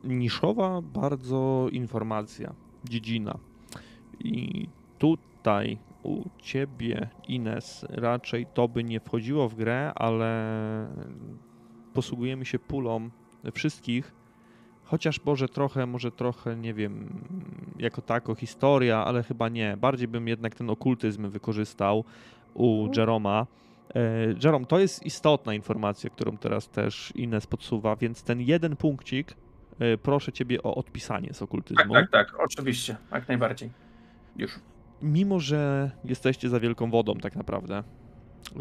niszowa 0.04 0.82
bardzo 0.82 1.68
informacja, 1.72 2.54
dziedzina. 2.84 3.38
I 4.20 4.68
tutaj 4.98 5.78
u 6.02 6.24
ciebie, 6.38 7.08
Ines, 7.28 7.86
raczej 7.88 8.46
to 8.54 8.68
by 8.68 8.84
nie 8.84 9.00
wchodziło 9.00 9.48
w 9.48 9.54
grę, 9.54 9.92
ale 9.94 10.88
posługujemy 11.94 12.44
się 12.44 12.58
pulą 12.58 13.10
wszystkich, 13.52 14.14
chociaż 14.84 15.24
może 15.24 15.48
trochę, 15.48 15.86
może 15.86 16.10
trochę, 16.10 16.56
nie 16.56 16.74
wiem, 16.74 17.24
jako 17.78 18.02
tako 18.02 18.34
historia, 18.34 19.04
ale 19.04 19.22
chyba 19.22 19.48
nie. 19.48 19.76
Bardziej 19.76 20.08
bym 20.08 20.28
jednak 20.28 20.54
ten 20.54 20.70
okultyzm 20.70 21.30
wykorzystał 21.30 22.04
u. 22.56 22.88
Jeroma. 22.96 23.46
E, 23.94 24.00
Jerome, 24.44 24.66
to 24.66 24.78
jest 24.78 25.06
istotna 25.06 25.54
informacja, 25.54 26.10
którą 26.10 26.36
teraz 26.36 26.68
też 26.68 27.12
Ines 27.16 27.46
podsuwa, 27.46 27.96
więc 27.96 28.22
ten 28.22 28.40
jeden 28.40 28.76
punkcik, 28.76 29.34
e, 29.78 29.98
proszę 29.98 30.32
ciebie 30.32 30.62
o 30.62 30.74
odpisanie 30.74 31.28
z 31.32 31.38
Tak, 31.38 31.42
okultyzmu. 31.42 31.94
tak, 31.94 32.10
tak, 32.10 32.34
oczywiście, 32.38 32.96
jak 33.12 33.28
najbardziej. 33.28 33.70
Już. 34.36 34.60
Mimo, 35.02 35.40
że 35.40 35.90
jesteście 36.04 36.48
za 36.48 36.60
wielką 36.60 36.90
wodą 36.90 37.14
tak 37.14 37.36
naprawdę 37.36 37.82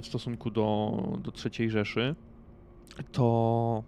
w 0.01 0.05
stosunku 0.05 0.51
do, 0.51 0.91
do 1.17 1.31
III 1.59 1.69
Rzeszy, 1.69 2.15
to 3.11 3.83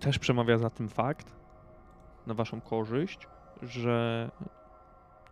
też 0.00 0.18
przemawia 0.18 0.58
za 0.58 0.70
tym 0.70 0.88
fakt, 0.88 1.34
na 2.26 2.34
waszą 2.34 2.60
korzyść, 2.60 3.28
że 3.62 4.30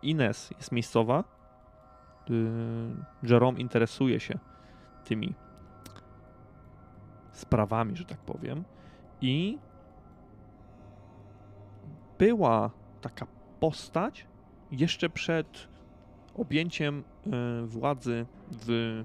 Ines 0.01 0.51
jest 0.57 0.71
miejscowa, 0.71 1.23
Jerome 3.23 3.59
interesuje 3.59 4.19
się 4.19 4.39
tymi 5.03 5.33
sprawami, 7.31 7.95
że 7.95 8.05
tak 8.05 8.17
powiem, 8.17 8.63
i 9.21 9.57
była 12.17 12.71
taka 13.01 13.27
postać 13.59 14.27
jeszcze 14.71 15.09
przed 15.09 15.67
objęciem 16.35 17.03
e, 17.03 17.65
władzy 17.65 18.25
w 18.51 19.03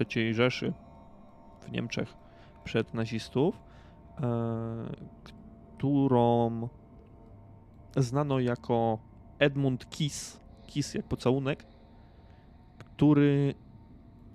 III 0.00 0.34
Rzeszy, 0.34 0.72
w 1.60 1.70
Niemczech, 1.70 2.14
przed 2.64 2.94
nazistów, 2.94 3.60
e, 4.20 4.22
którą 5.24 6.68
znano 7.96 8.40
jako 8.40 8.98
Edmund 9.38 9.90
Kiss, 9.90 10.40
Kiss 10.66 10.94
jak 10.94 11.06
pocałunek, 11.06 11.66
który 13.02 13.54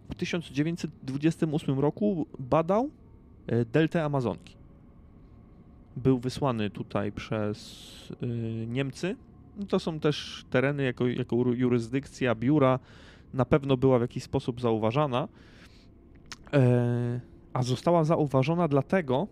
w 0.10 0.16
1928 0.16 1.80
roku 1.80 2.28
badał 2.40 2.90
e, 3.48 3.66
deltę 3.66 4.04
Amazonki. 4.04 4.56
Był 5.96 6.20
wysłany 6.20 6.70
tutaj 6.70 7.12
przez 7.12 8.14
e, 8.22 8.26
Niemcy. 8.68 9.16
No 9.58 9.66
to 9.66 9.80
są 9.80 10.00
też 10.00 10.46
tereny 10.50 10.84
jako, 10.84 11.08
jako 11.08 11.36
jurysdykcja 11.36 12.36
biura. 12.36 12.80
Na 13.34 13.46
pewno 13.46 13.78
była 13.78 13.98
w 13.98 14.02
jakiś 14.02 14.24
sposób 14.24 14.62
zauważana, 14.62 15.28
e, 16.54 17.20
a 17.54 17.64
została 17.64 18.04
zauważona 18.04 18.68
dlatego, 18.68 19.28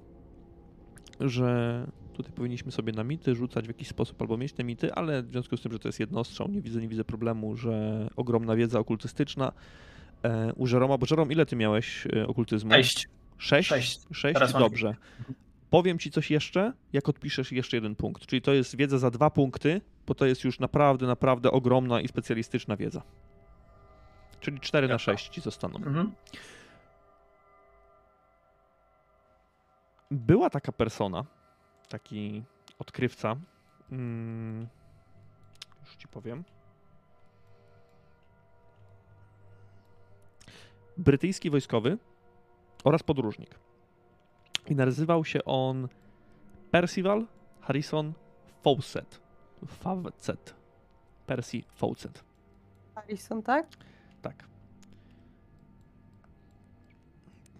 że 1.19 1.87
tutaj 2.15 2.33
powinniśmy 2.33 2.71
sobie 2.71 2.93
na 2.93 3.03
mity 3.03 3.35
rzucać 3.35 3.65
w 3.65 3.67
jakiś 3.67 3.87
sposób 3.87 4.21
albo 4.21 4.37
mieć 4.37 4.53
te 4.53 4.63
mity, 4.63 4.93
ale 4.93 5.23
w 5.23 5.31
związku 5.31 5.57
z 5.57 5.61
tym, 5.61 5.71
że 5.71 5.79
to 5.79 5.87
jest 5.87 5.99
jednostrzał, 5.99 6.47
nie 6.47 6.61
widzę, 6.61 6.81
nie 6.81 6.87
widzę 6.87 7.03
problemu, 7.03 7.55
że 7.55 8.07
ogromna 8.15 8.55
wiedza 8.55 8.79
okultystyczna 8.79 9.51
e, 10.23 10.53
u 10.53 10.67
Żeroma, 10.67 10.97
bo 10.97 11.05
Żerom, 11.05 11.31
ile 11.31 11.45
ty 11.45 11.55
miałeś 11.55 12.07
e, 12.15 12.27
okultyzmu? 12.27 12.71
Sześć. 12.71 13.07
Sześć? 13.37 13.69
Sześć. 13.69 13.99
Sześć? 14.11 14.53
Dobrze. 14.53 14.95
Powiem 15.69 15.99
ci 15.99 16.11
coś 16.11 16.31
jeszcze, 16.31 16.73
jak 16.93 17.09
odpiszesz 17.09 17.51
jeszcze 17.51 17.77
jeden 17.77 17.95
punkt. 17.95 18.25
Czyli 18.25 18.41
to 18.41 18.53
jest 18.53 18.75
wiedza 18.75 18.97
za 18.97 19.11
dwa 19.11 19.29
punkty, 19.29 19.81
bo 20.07 20.15
to 20.15 20.25
jest 20.25 20.43
już 20.43 20.59
naprawdę, 20.59 21.07
naprawdę 21.07 21.51
ogromna 21.51 22.01
i 22.01 22.07
specjalistyczna 22.07 22.77
wiedza. 22.77 23.01
Czyli 24.39 24.59
4 24.59 24.87
na 24.87 24.93
Jaka? 24.93 25.03
6 25.03 25.29
ci 25.29 25.41
zostaną. 25.41 25.75
Mhm. 25.75 26.11
Była 30.11 30.49
taka 30.49 30.71
persona, 30.71 31.25
taki 31.87 32.43
odkrywca. 32.79 33.35
Mm, 33.91 34.67
już 35.81 35.95
ci 35.95 36.07
powiem. 36.07 36.43
Brytyjski 40.97 41.49
wojskowy 41.49 41.97
oraz 42.83 43.03
podróżnik. 43.03 43.59
I 44.67 44.75
nazywał 44.75 45.25
się 45.25 45.45
on 45.45 45.87
Percival 46.71 47.25
Harrison 47.61 48.13
Fawcett. 48.63 49.21
Fawcett. 49.65 50.55
Percy 51.25 51.63
Fawcett. 51.75 52.23
Harrison, 52.95 53.43
tak? 53.43 53.67
Tak. 54.21 54.45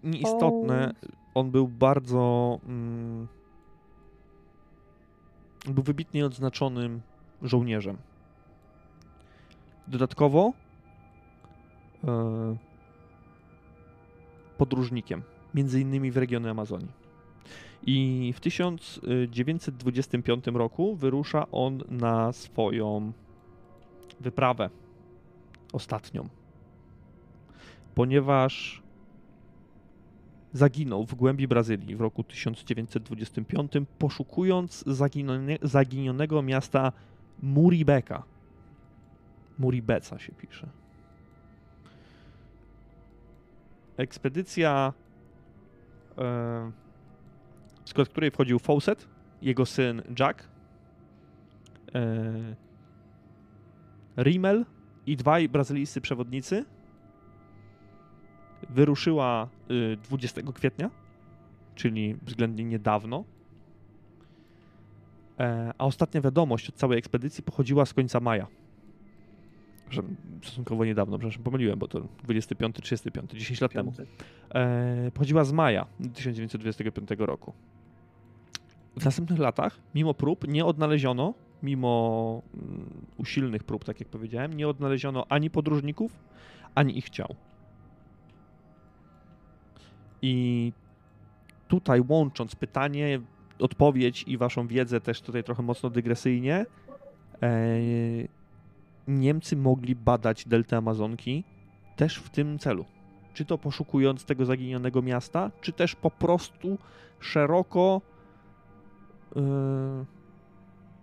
Nieistotne, 0.02 0.94
on 1.34 1.50
był 1.50 1.68
bardzo. 1.68 2.58
Mm, 2.64 3.28
był 5.72 5.82
wybitnie 5.82 6.26
odznaczonym 6.26 7.00
żołnierzem. 7.42 7.96
Dodatkowo 9.88 10.52
e, 12.04 12.56
podróżnikiem, 14.58 15.22
między 15.54 15.80
innymi 15.80 16.10
w 16.10 16.16
regiony 16.16 16.50
Amazonii. 16.50 17.06
I 17.86 18.32
w 18.36 18.40
1925 18.40 20.46
roku 20.46 20.96
wyrusza 20.96 21.50
on 21.50 21.82
na 21.88 22.32
swoją 22.32 23.12
wyprawę 24.20 24.70
ostatnią. 25.72 26.28
Ponieważ 27.94 28.82
zaginął 30.56 31.06
w 31.06 31.14
głębi 31.14 31.48
Brazylii 31.48 31.96
w 31.96 32.00
roku 32.00 32.24
1925, 32.24 33.72
poszukując 33.98 34.84
zaginione, 34.86 35.58
zaginionego 35.62 36.42
miasta 36.42 36.92
Muribeca. 37.42 38.22
Muribeca 39.58 40.18
się 40.18 40.32
pisze. 40.32 40.68
Ekspedycja, 43.96 44.92
e, 46.18 46.22
w 47.84 47.90
skład 47.90 48.08
której 48.08 48.30
wchodził 48.30 48.58
Fawcett, 48.58 49.08
jego 49.42 49.66
syn 49.66 50.02
Jack, 50.18 50.48
e, 51.94 52.54
Rimmel 54.18 54.64
i 55.06 55.16
dwaj 55.16 55.48
brazylijscy 55.48 56.00
przewodnicy 56.00 56.64
wyruszyła 58.70 59.48
y, 59.70 59.96
20 59.96 60.42
kwietnia, 60.54 60.90
czyli 61.74 62.16
względnie 62.22 62.64
niedawno. 62.64 63.24
E, 65.38 65.72
a 65.78 65.84
ostatnia 65.84 66.20
wiadomość 66.20 66.68
od 66.68 66.74
całej 66.74 66.98
ekspedycji 66.98 67.42
pochodziła 67.44 67.86
z 67.86 67.94
końca 67.94 68.20
maja. 68.20 68.46
Stosunkowo 70.42 70.84
niedawno, 70.84 71.18
przepraszam, 71.18 71.42
pomyliłem, 71.42 71.78
bo 71.78 71.88
to 71.88 72.00
25, 72.24 72.76
35, 72.76 73.30
10 73.30 73.60
lat 73.60 73.72
temu. 73.72 73.92
E, 74.54 75.10
pochodziła 75.14 75.44
z 75.44 75.52
maja 75.52 75.86
1925 76.14 77.08
roku. 77.18 77.52
W 78.96 79.04
następnych 79.04 79.38
latach, 79.38 79.78
mimo 79.94 80.14
prób, 80.14 80.48
nie 80.48 80.64
odnaleziono 80.64 81.34
mimo 81.62 82.42
mm, 82.54 83.06
usilnych 83.16 83.64
prób, 83.64 83.84
tak 83.84 84.00
jak 84.00 84.08
powiedziałem, 84.08 84.52
nie 84.52 84.68
odnaleziono 84.68 85.26
ani 85.28 85.50
podróżników, 85.50 86.12
ani 86.74 86.98
ich 86.98 87.10
ciał. 87.10 87.34
I 90.22 90.72
tutaj 91.68 92.02
łącząc 92.08 92.56
pytanie, 92.56 93.20
odpowiedź 93.58 94.24
i 94.26 94.36
waszą 94.36 94.66
wiedzę 94.66 95.00
też 95.00 95.20
tutaj 95.20 95.44
trochę 95.44 95.62
mocno 95.62 95.90
dygresyjnie, 95.90 96.66
e, 97.42 97.78
Niemcy 99.08 99.56
mogli 99.56 99.94
badać 99.94 100.44
deltę 100.48 100.76
Amazonki 100.76 101.44
też 101.96 102.16
w 102.16 102.30
tym 102.30 102.58
celu. 102.58 102.84
Czy 103.34 103.44
to 103.44 103.58
poszukując 103.58 104.24
tego 104.24 104.44
zaginionego 104.44 105.02
miasta, 105.02 105.50
czy 105.60 105.72
też 105.72 105.94
po 105.94 106.10
prostu 106.10 106.78
szeroko 107.20 108.00
e, 109.36 110.04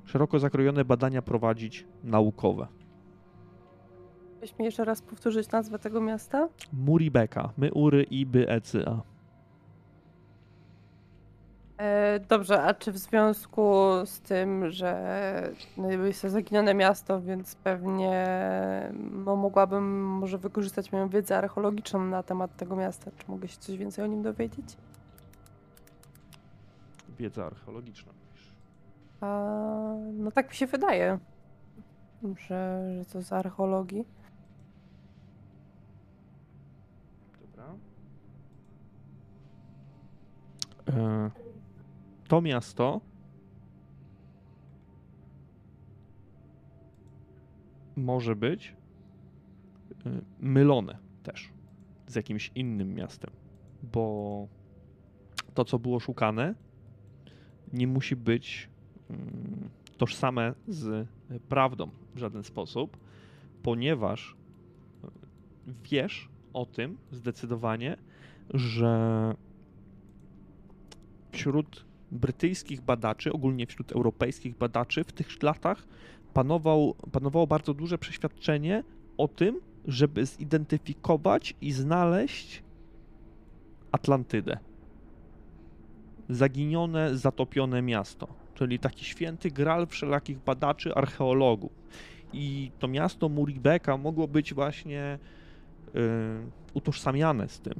szeroko 0.06 0.40
zakrojone 0.40 0.86
badania 0.86 1.22
prowadzić 1.22 1.86
naukowe. 2.04 2.68
Weź 4.44 4.60
mi 4.60 4.66
jeszcze 4.66 4.86
raz 4.86 5.02
powtórzyć 5.02 5.52
nazwę 5.52 5.80
tego 5.80 6.02
miasta? 6.02 6.50
Muribeka, 6.74 7.50
my 7.58 7.74
ury 7.74 8.04
i 8.04 8.26
by 8.26 8.50
eca. 8.50 9.02
E, 11.78 12.20
dobrze, 12.20 12.64
a 12.64 12.74
czy 12.74 12.92
w 12.92 12.98
związku 12.98 13.82
z 14.06 14.20
tym, 14.20 14.70
że 14.72 15.52
no, 15.78 15.92
jest 15.92 16.22
to 16.22 16.30
zaginione 16.30 16.74
miasto, 16.74 17.22
więc 17.22 17.56
pewnie 17.56 18.28
no, 19.12 19.36
mogłabym 19.36 20.06
może 20.06 20.38
wykorzystać 20.38 20.92
moją 20.92 21.10
wiedzę 21.10 21.38
archeologiczną 21.38 22.06
na 22.06 22.24
temat 22.24 22.58
tego 22.58 22.76
miasta. 22.76 23.12
Czy 23.18 23.32
mogę 23.32 23.48
się 23.48 23.58
coś 23.58 23.78
więcej 23.78 24.06
o 24.06 24.08
nim 24.08 24.22
dowiedzieć? 24.22 24.78
Wiedza 27.20 27.46
archeologiczna. 27.46 28.12
A, 29.22 29.28
no 30.14 30.32
tak 30.32 30.50
mi 30.50 30.56
się 30.56 30.68
wydaje, 30.68 31.20
że, 32.24 32.82
że 33.00 33.06
to 33.06 33.22
z 33.22 33.34
archeologii. 33.34 34.06
Dobra. 37.42 37.76
E, 40.72 40.73
to 42.28 42.42
miasto 42.42 43.02
może 47.96 48.36
być 48.36 48.76
e, 50.06 50.22
mylone 50.40 50.98
też 51.24 51.50
z 52.08 52.16
jakimś 52.16 52.52
innym 52.56 52.96
miastem, 52.96 53.32
bo 53.94 54.48
to, 55.54 55.66
co 55.66 55.80
było 55.80 56.00
szukane, 56.00 56.56
nie 57.74 57.88
musi 57.88 58.16
być 58.16 58.70
mm, 59.10 59.70
tożsame 59.98 60.54
z 60.68 61.08
prawdą 61.50 61.90
w 62.16 62.20
żaden 62.20 62.44
sposób, 62.44 62.98
ponieważ 63.64 64.36
e, 65.04 65.08
wiesz 65.84 66.30
o 66.54 66.66
tym 66.66 66.98
zdecydowanie, 67.12 67.98
że 68.54 69.36
wśród 71.34 71.86
brytyjskich 72.12 72.82
badaczy, 72.82 73.34
ogólnie 73.34 73.68
wśród 73.68 73.92
europejskich 73.92 74.58
badaczy 74.58 75.04
w 75.04 75.12
tych 75.12 75.44
latach 75.44 75.88
panował, 76.34 76.96
panowało 77.12 77.48
bardzo 77.48 77.74
duże 77.74 77.98
przeświadczenie 77.98 78.84
o 79.18 79.28
tym, 79.28 79.62
żeby 79.88 80.26
zidentyfikować 80.26 81.56
i 81.62 81.72
znaleźć 81.72 82.64
Atlantydę. 83.92 84.58
Zaginione, 86.30 87.18
zatopione 87.18 87.82
miasto, 87.82 88.28
czyli 88.54 88.80
taki 88.80 89.06
święty 89.06 89.52
gral 89.52 89.88
wszelakich 89.88 90.40
badaczy, 90.40 90.96
archeologów. 90.96 91.72
I 92.34 92.72
to 92.80 92.88
miasto 92.88 93.30
Muribeka 93.30 93.98
mogło 93.98 94.28
być 94.28 94.54
właśnie 94.54 95.20
yy, 95.94 96.02
utożsamiane 96.74 97.50
z 97.50 97.60
tym. 97.60 97.74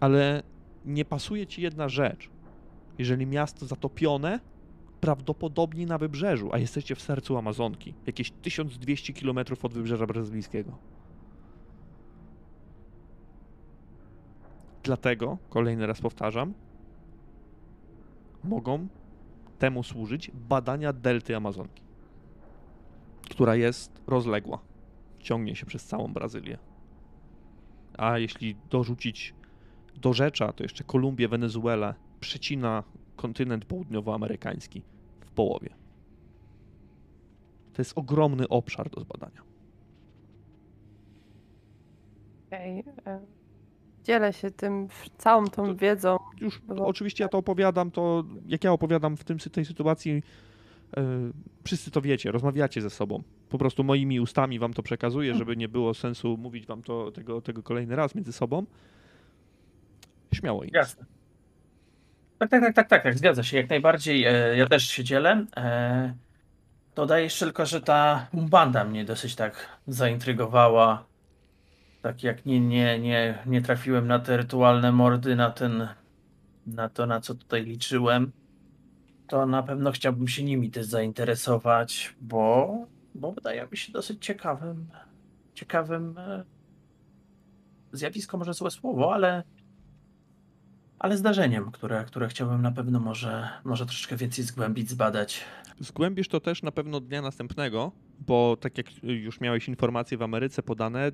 Ale 0.00 0.42
nie 0.84 1.04
pasuje 1.04 1.46
ci 1.46 1.62
jedna 1.62 1.88
rzecz. 1.88 2.30
Jeżeli 2.98 3.26
miasto 3.26 3.66
zatopione, 3.66 4.40
prawdopodobnie 5.00 5.86
na 5.86 5.98
wybrzeżu, 5.98 6.48
a 6.52 6.58
jesteście 6.58 6.94
w 6.94 7.02
sercu 7.02 7.36
Amazonki, 7.36 7.94
jakieś 8.06 8.30
1200 8.30 9.12
km 9.12 9.38
od 9.62 9.74
wybrzeża 9.74 10.06
brazylijskiego. 10.06 10.78
Dlatego, 14.82 15.38
kolejny 15.50 15.86
raz 15.86 16.00
powtarzam, 16.00 16.54
mogą 18.44 18.88
temu 19.58 19.82
służyć 19.82 20.30
badania 20.34 20.92
delty 20.92 21.36
Amazonki, 21.36 21.82
która 23.30 23.56
jest 23.56 24.02
rozległa. 24.06 24.58
Ciągnie 25.18 25.56
się 25.56 25.66
przez 25.66 25.84
całą 25.84 26.12
Brazylię. 26.12 26.58
A 27.98 28.18
jeśli 28.18 28.56
dorzucić 28.70 29.34
do 30.00 30.12
rzecza, 30.12 30.52
to 30.52 30.62
jeszcze 30.62 30.84
Kolumbię, 30.84 31.28
Wenezuelę 31.28 31.94
przecina 32.20 32.82
kontynent 33.16 33.64
południowoamerykański 33.64 34.82
w 35.20 35.30
połowie. 35.30 35.68
To 37.72 37.82
jest 37.82 37.92
ogromny 37.98 38.48
obszar 38.48 38.90
do 38.90 39.00
zbadania. 39.00 39.42
Okej. 42.46 42.84
e, 43.06 43.20
Dzielę 44.04 44.32
się 44.32 44.50
tym, 44.50 44.88
całą 45.18 45.46
tą 45.46 45.66
To- 45.66 45.74
wiedzą. 45.74 46.16
Już 46.40 46.58
Było- 46.60 46.86
oczywiście 46.86 47.24
ja 47.24 47.28
to 47.28 47.38
opowiadam, 47.38 47.90
to 47.90 48.24
jak 48.46 48.64
ja 48.64 48.72
opowiadam 48.72 49.16
w 49.16 49.24
tym, 49.24 49.38
tej 49.38 49.64
sytuacji, 49.64 50.22
e, 50.96 51.02
wszyscy 51.64 51.90
to 51.90 52.00
wiecie, 52.02 52.32
rozmawiacie 52.32 52.82
ze 52.82 52.90
sobą. 52.90 53.22
Po 53.48 53.58
prostu 53.58 53.84
moimi 53.84 54.20
ustami 54.20 54.58
wam 54.58 54.74
to 54.74 54.82
przekazuję, 54.82 55.34
żeby 55.34 55.56
nie 55.56 55.68
było 55.68 55.94
sensu 55.94 56.36
mówić 56.36 56.66
wam 56.66 56.82
to, 56.82 57.12
tego, 57.12 57.40
tego 57.40 57.62
kolejny 57.62 57.96
raz 57.96 58.14
między 58.14 58.32
sobą. 58.32 58.66
Śmiało 60.38 60.64
im. 60.64 60.70
Jasne. 60.72 61.04
Tak, 62.38 62.50
tak, 62.50 62.62
tak, 62.62 62.74
tak, 62.74 62.88
tak, 62.88 63.02
tak, 63.02 63.18
zgadza 63.18 63.42
się, 63.42 63.56
jak 63.56 63.70
najbardziej. 63.70 64.24
E, 64.24 64.56
ja 64.56 64.66
też 64.66 64.88
się 64.88 65.04
dzielę. 65.04 65.46
E, 65.56 66.14
dodaję 66.94 67.24
jeszcze 67.24 67.44
tylko, 67.44 67.66
że 67.66 67.80
ta 67.80 68.26
Umbanda 68.32 68.84
mnie 68.84 69.04
dosyć 69.04 69.34
tak 69.34 69.78
zaintrygowała. 69.86 71.06
Tak 72.02 72.22
jak 72.22 72.46
nie, 72.46 72.60
nie, 72.60 72.98
nie, 72.98 73.38
nie 73.46 73.62
trafiłem 73.62 74.06
na 74.06 74.18
te 74.18 74.36
rytualne 74.36 74.92
mordy, 74.92 75.36
na 75.36 75.50
ten, 75.50 75.88
na 76.66 76.88
to, 76.88 77.06
na 77.06 77.20
co 77.20 77.34
tutaj 77.34 77.64
liczyłem, 77.64 78.32
to 79.28 79.46
na 79.46 79.62
pewno 79.62 79.92
chciałbym 79.92 80.28
się 80.28 80.44
nimi 80.44 80.70
też 80.70 80.86
zainteresować, 80.86 82.14
bo, 82.20 82.76
bo 83.14 83.32
wydaje 83.32 83.68
mi 83.70 83.76
się 83.76 83.92
dosyć 83.92 84.24
ciekawym, 84.24 84.88
ciekawym 85.54 86.18
e, 86.18 86.44
zjawisko, 87.92 88.38
może 88.38 88.54
złe 88.54 88.70
słowo, 88.70 89.14
ale 89.14 89.42
ale 90.98 91.16
zdarzeniem, 91.16 91.70
które, 91.70 92.04
które 92.04 92.28
chciałbym 92.28 92.62
na 92.62 92.72
pewno 92.72 93.00
może, 93.00 93.48
może 93.64 93.86
troszeczkę 93.86 94.16
więcej 94.16 94.44
zgłębić, 94.44 94.90
zbadać. 94.90 95.40
Zgłębisz 95.80 96.28
to 96.28 96.40
też 96.40 96.62
na 96.62 96.72
pewno 96.72 97.00
dnia 97.00 97.22
następnego, 97.22 97.92
bo 98.26 98.56
tak 98.60 98.78
jak 98.78 98.86
już 99.02 99.40
miałeś 99.40 99.68
informacje 99.68 100.18
w 100.18 100.22
Ameryce 100.22 100.62
podane, 100.62 101.12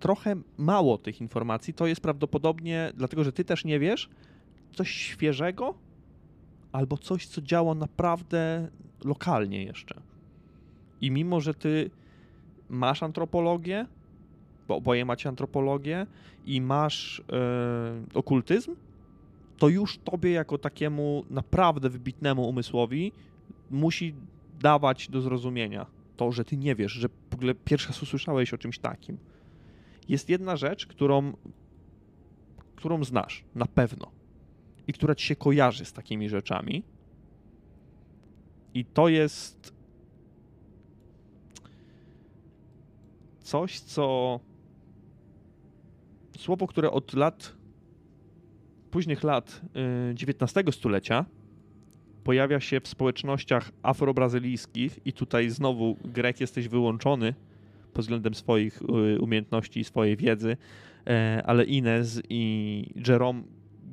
trochę 0.00 0.36
mało 0.58 0.98
tych 0.98 1.20
informacji. 1.20 1.74
To 1.74 1.86
jest 1.86 2.00
prawdopodobnie, 2.00 2.92
dlatego 2.94 3.24
że 3.24 3.32
ty 3.32 3.44
też 3.44 3.64
nie 3.64 3.78
wiesz, 3.78 4.08
coś 4.74 4.90
świeżego 4.90 5.74
albo 6.72 6.98
coś, 6.98 7.26
co 7.26 7.42
działa 7.42 7.74
naprawdę 7.74 8.68
lokalnie 9.04 9.64
jeszcze. 9.64 10.00
I 11.00 11.10
mimo, 11.10 11.40
że 11.40 11.54
ty 11.54 11.90
masz 12.68 13.02
antropologię, 13.02 13.86
bo 14.68 14.76
oboje 14.76 15.04
macie 15.04 15.28
antropologię 15.28 16.06
i 16.46 16.60
masz 16.60 17.20
e, 17.20 17.24
okultyzm, 18.14 18.76
to 19.58 19.68
już 19.68 19.98
tobie 19.98 20.30
jako 20.30 20.58
takiemu 20.58 21.24
naprawdę 21.30 21.90
wybitnemu 21.90 22.48
umysłowi 22.48 23.12
musi 23.70 24.14
dawać 24.60 25.08
do 25.08 25.20
zrozumienia 25.20 25.86
to, 26.16 26.32
że 26.32 26.44
ty 26.44 26.56
nie 26.56 26.74
wiesz, 26.74 26.92
że 26.92 27.08
w 27.30 27.34
ogóle 27.34 27.54
pierwszy 27.54 27.88
raz 27.88 28.02
usłyszałeś 28.02 28.54
o 28.54 28.58
czymś 28.58 28.78
takim. 28.78 29.18
Jest 30.08 30.28
jedna 30.28 30.56
rzecz, 30.56 30.86
którą, 30.86 31.32
którą 32.76 33.04
znasz 33.04 33.44
na 33.54 33.66
pewno 33.66 34.10
i 34.86 34.92
która 34.92 35.14
ci 35.14 35.26
się 35.26 35.36
kojarzy 35.36 35.84
z 35.84 35.92
takimi 35.92 36.28
rzeczami. 36.28 36.82
I 38.74 38.84
to 38.84 39.08
jest 39.08 39.72
coś, 43.40 43.80
co 43.80 44.40
słowo, 46.38 46.66
które 46.66 46.90
od 46.90 47.14
lat 47.14 47.56
późnych 48.90 49.22
lat 49.22 49.60
y, 50.10 50.28
XIX 50.28 50.76
stulecia 50.76 51.24
pojawia 52.24 52.60
się 52.60 52.80
w 52.80 52.88
społecznościach 52.88 53.70
afrobrazylijskich 53.82 55.00
i 55.04 55.12
tutaj 55.12 55.50
znowu 55.50 55.96
Grek 56.04 56.40
jesteś 56.40 56.68
wyłączony 56.68 57.34
pod 57.92 58.04
względem 58.04 58.34
swoich 58.34 58.82
y, 58.82 59.20
umiejętności 59.20 59.80
i 59.80 59.84
swojej 59.84 60.16
wiedzy, 60.16 60.56
e, 61.06 61.42
ale 61.46 61.64
Inez 61.64 62.22
i 62.28 62.84
Jerome 63.08 63.42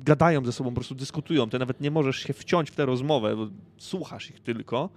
gadają 0.04 0.44
ze 0.44 0.52
sobą, 0.52 0.70
po 0.70 0.74
prostu 0.74 0.94
dyskutują. 0.94 1.50
Ty 1.50 1.58
nawet 1.58 1.80
nie 1.80 1.90
możesz 1.90 2.16
się 2.16 2.32
wciąć 2.32 2.70
w 2.70 2.76
tę 2.76 2.86
rozmowę, 2.86 3.36
bo 3.36 3.48
słuchasz 3.78 4.30
ich 4.30 4.40
tylko. 4.40 4.90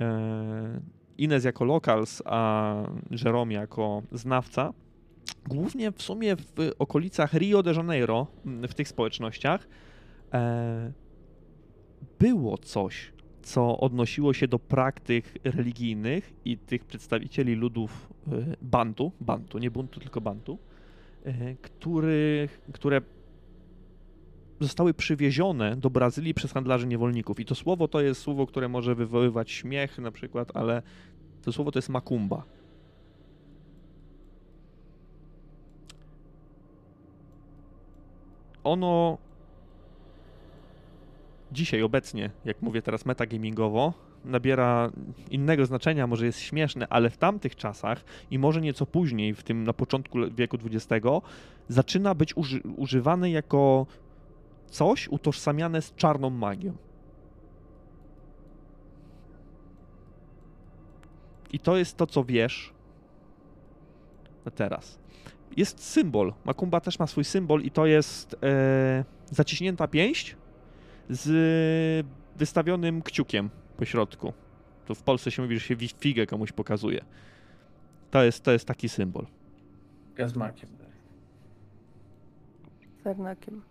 E, 0.00 0.80
Ines 1.18 1.44
jako 1.44 1.64
locals, 1.64 2.22
a 2.24 2.74
Jerome 3.24 3.54
jako 3.54 4.02
znawca. 4.12 4.72
Głównie 5.48 5.92
w 5.92 6.02
sumie 6.02 6.36
w 6.36 6.70
okolicach 6.78 7.34
Rio 7.34 7.62
de 7.62 7.72
Janeiro, 7.72 8.26
m, 8.46 8.68
w 8.68 8.74
tych 8.74 8.88
społecznościach, 8.88 9.68
e, 10.32 10.92
było 12.18 12.58
coś, 12.58 13.12
co 13.42 13.80
odnosiło 13.80 14.34
się 14.34 14.48
do 14.48 14.58
praktyk 14.58 15.38
religijnych 15.44 16.32
i 16.44 16.58
tych 16.58 16.84
przedstawicieli 16.84 17.54
ludów 17.54 18.08
e, 18.28 18.56
Bantu, 18.62 19.12
Bantu, 19.20 19.58
nie 19.58 19.70
Buntu, 19.70 20.00
tylko 20.00 20.20
Bantu, 20.20 20.58
e, 21.24 21.54
których, 21.54 22.60
które 22.72 23.00
zostały 24.60 24.94
przywiezione 24.94 25.76
do 25.76 25.90
Brazylii 25.90 26.34
przez 26.34 26.52
handlarzy 26.52 26.86
niewolników. 26.86 27.40
I 27.40 27.44
to 27.44 27.54
słowo 27.54 27.88
to 27.88 28.00
jest 28.00 28.20
słowo, 28.20 28.46
które 28.46 28.68
może 28.68 28.94
wywoływać 28.94 29.50
śmiech 29.50 29.98
na 29.98 30.10
przykład, 30.10 30.56
ale 30.56 30.82
to 31.42 31.52
słowo 31.52 31.70
to 31.70 31.78
jest 31.78 31.88
makumba. 31.88 32.44
Ono 38.64 39.18
dzisiaj, 41.52 41.82
obecnie, 41.82 42.30
jak 42.44 42.62
mówię 42.62 42.82
teraz 42.82 43.06
metagamingowo, 43.06 43.92
nabiera 44.24 44.90
innego 45.30 45.66
znaczenia, 45.66 46.06
może 46.06 46.26
jest 46.26 46.40
śmieszne, 46.40 46.86
ale 46.90 47.10
w 47.10 47.16
tamtych 47.16 47.56
czasach 47.56 48.04
i 48.30 48.38
może 48.38 48.60
nieco 48.60 48.86
później, 48.86 49.34
w 49.34 49.42
tym 49.42 49.64
na 49.64 49.72
początku 49.72 50.18
wieku 50.36 50.58
XX, 50.64 51.06
zaczyna 51.68 52.14
być 52.14 52.36
uży 52.36 52.60
używane 52.76 53.30
jako 53.30 53.86
coś 54.66 55.08
utożsamiane 55.08 55.82
z 55.82 55.94
czarną 55.94 56.30
magią. 56.30 56.72
I 61.52 61.58
to 61.58 61.76
jest 61.76 61.96
to, 61.96 62.06
co 62.06 62.24
wiesz 62.24 62.72
teraz. 64.54 65.01
Jest 65.56 65.84
symbol. 65.84 66.32
Makumba 66.44 66.80
też 66.80 66.98
ma 66.98 67.06
swój 67.06 67.24
symbol 67.24 67.62
i 67.62 67.70
to 67.70 67.86
jest 67.86 68.36
e, 68.42 69.04
zaciśnięta 69.30 69.88
pięść 69.88 70.36
z 71.10 72.06
wystawionym 72.36 73.02
kciukiem 73.02 73.50
po 73.76 73.84
środku. 73.84 74.32
To 74.86 74.94
w 74.94 75.02
Polsce 75.02 75.30
się 75.30 75.42
mówi, 75.42 75.58
że 75.58 75.66
się 75.66 75.76
figę 75.76 76.26
komuś 76.26 76.52
pokazuje. 76.52 77.04
To 78.10 78.22
jest, 78.22 78.44
to 78.44 78.52
jest 78.52 78.66
taki 78.66 78.88
symbol. 78.88 79.26
Gazmakiem. 80.14 80.82
Sernakiem. 83.04 83.62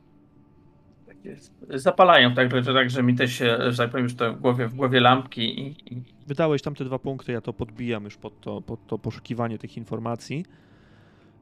Tak 1.07 1.25
jest. 1.25 1.53
Zapalają, 1.69 2.33
tak, 2.33 2.63
że, 2.63 2.73
tak, 2.73 2.89
że 2.89 3.03
mi 3.03 3.15
też 3.15 3.33
się, 3.33 3.57
że 3.71 3.77
tak 3.77 3.91
powiem, 3.91 4.03
już 4.03 4.15
to 4.15 4.33
w 4.33 4.39
głowie, 4.39 4.67
w 4.67 4.75
głowie 4.75 4.99
lampki 4.99 5.59
i, 5.59 5.93
i 5.93 6.03
Wydałeś 6.27 6.61
tam 6.61 6.75
te 6.75 6.85
dwa 6.85 6.99
punkty, 6.99 7.31
ja 7.31 7.41
to 7.41 7.53
podbijam 7.53 8.03
już 8.03 8.17
pod 8.17 8.41
to, 8.41 8.61
pod 8.61 8.87
to 8.87 8.99
poszukiwanie 8.99 9.57
tych 9.57 9.77
informacji. 9.77 10.45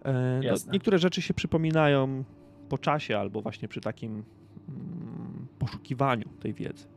E, 0.06 0.42
no, 0.44 0.72
niektóre 0.74 0.98
rzeczy 0.98 1.22
się 1.22 1.34
przypominają 1.34 2.24
po 2.70 2.78
czasie 2.78 3.18
albo 3.18 3.42
właśnie 3.42 3.68
przy 3.68 3.82
takim 3.82 4.24
mm, 4.70 5.48
poszukiwaniu 5.60 6.30
tej 6.40 6.54
wiedzy. 6.54 6.88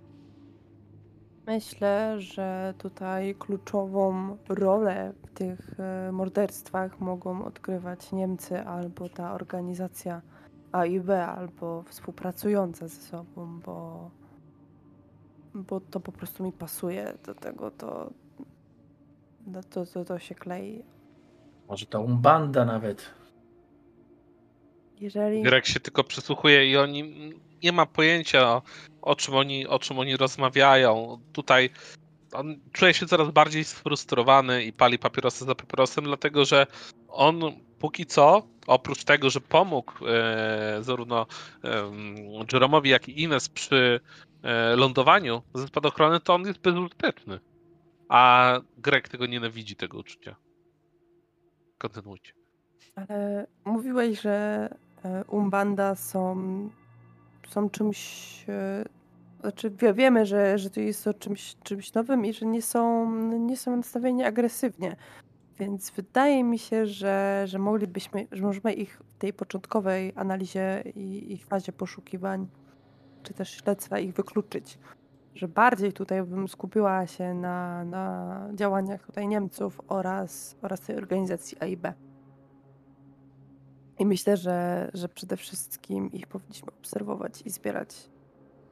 Myślę, 1.46 2.20
że 2.20 2.74
tutaj 2.78 3.34
kluczową 3.34 4.36
rolę 4.48 5.12
w 5.26 5.30
tych 5.30 5.80
e, 5.80 6.12
morderstwach 6.12 7.00
mogą 7.00 7.44
odgrywać 7.44 8.12
Niemcy 8.12 8.60
albo 8.60 9.08
ta 9.08 9.34
organizacja 9.34 10.22
AIB, 10.72 11.10
albo 11.10 11.82
współpracująca 11.82 12.88
ze 12.88 13.00
sobą, 13.00 13.60
bo, 13.60 14.10
bo 15.54 15.80
to 15.80 16.00
po 16.00 16.12
prostu 16.12 16.44
mi 16.44 16.52
pasuje 16.52 17.14
do 17.26 17.34
tego, 17.34 17.70
to, 17.70 18.10
no 19.46 19.62
to, 19.62 19.86
to, 19.86 20.04
to 20.04 20.18
się 20.18 20.34
klei. 20.34 20.84
Może 21.72 21.86
to 21.86 22.00
umbanda 22.00 22.64
nawet. 22.64 23.10
Jeżeli 25.00 25.42
Greg 25.42 25.66
się 25.66 25.80
tylko 25.80 26.04
przysłuchuje 26.04 26.70
i 26.70 26.76
oni 26.76 27.32
nie 27.62 27.72
ma 27.72 27.86
pojęcia 27.86 28.48
o, 28.48 28.62
o, 29.02 29.16
czym 29.16 29.34
oni, 29.34 29.66
o 29.66 29.78
czym 29.78 29.98
oni 29.98 30.16
rozmawiają. 30.16 31.18
Tutaj 31.32 31.70
on 32.32 32.60
czuje 32.72 32.94
się 32.94 33.06
coraz 33.06 33.30
bardziej 33.30 33.64
sfrustrowany 33.64 34.64
i 34.64 34.72
pali 34.72 34.98
papierosy 34.98 35.44
za 35.44 35.54
papierosem, 35.54 36.04
dlatego 36.04 36.44
że 36.44 36.66
on 37.08 37.40
póki 37.78 38.06
co, 38.06 38.42
oprócz 38.66 39.04
tego, 39.04 39.30
że 39.30 39.40
pomógł 39.40 39.92
e, 40.06 40.78
zarówno 40.80 41.26
e, 41.64 41.90
Jeromowi, 42.52 42.90
jak 42.90 43.08
i 43.08 43.22
Ines 43.22 43.48
przy 43.48 44.00
e, 44.42 44.76
lądowaniu 44.76 45.42
ze 45.54 45.66
spadochrony, 45.66 46.20
to 46.20 46.34
on 46.34 46.46
jest 46.46 46.60
bezużyteczny. 46.60 47.40
A 48.08 48.52
Greg 48.78 49.08
tego 49.08 49.26
nienawidzi, 49.26 49.76
tego 49.76 49.98
uczucia. 49.98 50.36
Kontynuujcie. 51.82 52.32
Ale 52.96 53.46
mówiłeś, 53.64 54.20
że 54.20 54.68
e, 55.04 55.24
Umbanda 55.24 55.94
są, 55.94 56.36
są 57.48 57.70
czymś. 57.70 57.98
e, 58.48 58.84
Znaczy, 59.40 59.70
wie- 59.70 59.94
wiemy, 59.94 60.26
że, 60.26 60.58
że 60.58 60.70
to 60.70 60.80
jest 60.80 61.04
to 61.04 61.14
czymś, 61.14 61.56
czymś 61.62 61.94
nowym 61.94 62.24
i 62.26 62.32
że 62.32 62.46
nie 62.46 62.62
są, 62.62 63.10
nie 63.38 63.56
są 63.56 63.76
nastawieni 63.76 64.24
agresywnie. 64.24 64.96
Więc 65.58 65.90
wydaje 65.90 66.44
mi 66.44 66.58
się, 66.58 66.86
że, 66.86 67.44
że 67.46 67.58
moglibyśmy, 67.58 68.26
że 68.32 68.42
możemy 68.42 68.72
ich 68.72 69.00
w 69.14 69.18
tej 69.18 69.32
początkowej 69.32 70.12
analizie 70.16 70.82
i, 70.96 71.32
i 71.32 71.38
fazie 71.38 71.72
poszukiwań, 71.72 72.46
czy 73.22 73.34
też 73.34 73.50
śledztwa 73.50 73.98
ich 73.98 74.14
wykluczyć. 74.14 74.78
Że 75.34 75.48
bardziej 75.48 75.92
tutaj 75.92 76.22
bym 76.22 76.48
skupiła 76.48 77.06
się 77.06 77.34
na, 77.34 77.84
na 77.84 78.48
działaniach 78.54 79.06
tutaj 79.06 79.28
Niemców 79.28 79.80
oraz, 79.88 80.56
oraz 80.62 80.80
tej 80.80 80.96
organizacji 80.96 81.58
AIB. 81.60 81.86
I 83.98 84.06
myślę, 84.06 84.36
że, 84.36 84.90
że 84.94 85.08
przede 85.08 85.36
wszystkim 85.36 86.12
ich 86.12 86.26
powinniśmy 86.26 86.68
obserwować 86.80 87.42
i 87.42 87.50
zbierać 87.50 88.10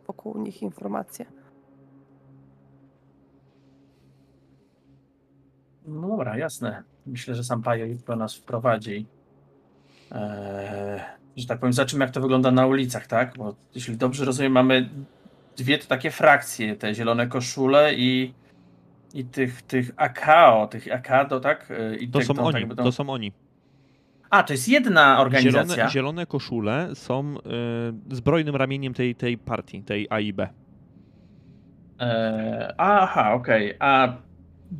wokół 0.06 0.38
nich 0.38 0.62
informacje. 0.62 1.26
No 5.86 6.08
dobra, 6.08 6.38
jasne. 6.38 6.82
Myślę, 7.06 7.34
że 7.34 7.44
sam 7.44 7.62
Pajo 7.62 7.86
jutro 7.86 8.16
nas 8.16 8.34
wprowadzi. 8.34 9.06
Eee, 10.12 11.00
że 11.36 11.46
tak 11.46 11.58
powiem, 11.58 11.72
zobaczymy 11.72 12.04
jak 12.04 12.14
to 12.14 12.20
wygląda 12.20 12.50
na 12.50 12.66
ulicach, 12.66 13.06
tak? 13.06 13.34
Bo 13.38 13.54
jeśli 13.74 13.96
dobrze 13.96 14.24
rozumiem, 14.24 14.52
mamy 14.52 14.90
dwie 15.62 15.78
to 15.78 15.86
takie 15.86 16.10
frakcje, 16.10 16.76
te 16.76 16.94
zielone 16.94 17.26
koszule 17.26 17.94
i, 17.94 18.34
i 19.14 19.24
tych, 19.24 19.62
tych 19.62 19.90
AKO, 19.96 20.66
tych 20.70 20.92
AKADO, 20.92 21.40
tak? 21.40 21.70
E, 21.70 21.96
I 21.96 22.08
To 22.08 22.22
są 22.22 22.34
tą- 22.34 22.42
oni, 22.44 22.52
tak 22.52 22.66
będą- 22.68 22.84
to 22.84 22.92
są 22.92 23.10
oni. 23.10 23.32
A, 24.30 24.42
to 24.42 24.52
jest 24.52 24.68
jedna 24.68 25.20
organizacja. 25.20 25.74
Zielone, 25.74 25.90
zielone 25.92 26.26
koszule 26.26 26.90
są 26.94 27.34
y, 28.10 28.14
zbrojnym 28.16 28.56
ramieniem 28.56 28.94
tej, 28.94 29.14
tej 29.14 29.38
partii, 29.38 29.82
tej 29.82 30.06
AIB. 30.10 30.40
Eee, 30.40 30.48
aha, 32.78 33.32
okej. 33.34 33.74
A 33.78 34.12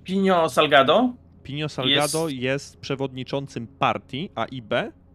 Pino 0.05 0.49
Salgado? 0.49 1.13
Pino 1.43 1.69
Salgado 1.69 2.29
Jest- 2.29 2.43
jest... 2.43 2.81
przewodniczącym 2.81 3.67
partii 3.67 4.31
AIB, 4.35 4.75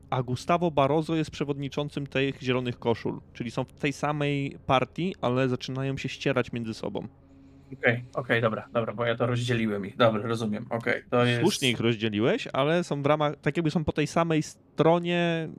a 0.09 0.23
Gustavo 0.23 0.71
Barroso 0.71 1.15
jest 1.15 1.31
przewodniczącym 1.31 2.07
tych 2.07 2.41
zielonych 2.41 2.79
koszul. 2.79 3.21
Czyli 3.33 3.51
są 3.51 3.63
w 3.63 3.73
tej 3.73 3.93
samej 3.93 4.57
partii, 4.65 5.15
ale 5.21 5.49
zaczynają 5.49 5.97
się 5.97 6.09
ścierać 6.09 6.51
między 6.51 6.73
sobą. 6.73 7.07
Okej, 7.73 8.05
okej, 8.13 8.41
dobra, 8.41 8.67
dobra, 8.73 8.93
bo 8.93 9.05
ja 9.05 9.15
to 9.15 9.27
rozdzieliłem 9.27 9.85
ich. 9.85 9.97
Dobra, 9.97 10.21
rozumiem, 10.21 10.65
okej. 10.69 11.03
to 11.09 11.25
jest... 11.25 11.41
Słusznie 11.41 11.69
ich 11.69 11.79
rozdzieliłeś, 11.79 12.47
ale 12.53 12.83
są 12.83 13.01
w 13.01 13.05
ramach, 13.05 13.35
tak 13.41 13.57
jakby 13.57 13.71
są 13.71 13.83
po 13.83 13.91
tej 13.91 14.07
samej 14.07 14.43
stronie 14.43 15.49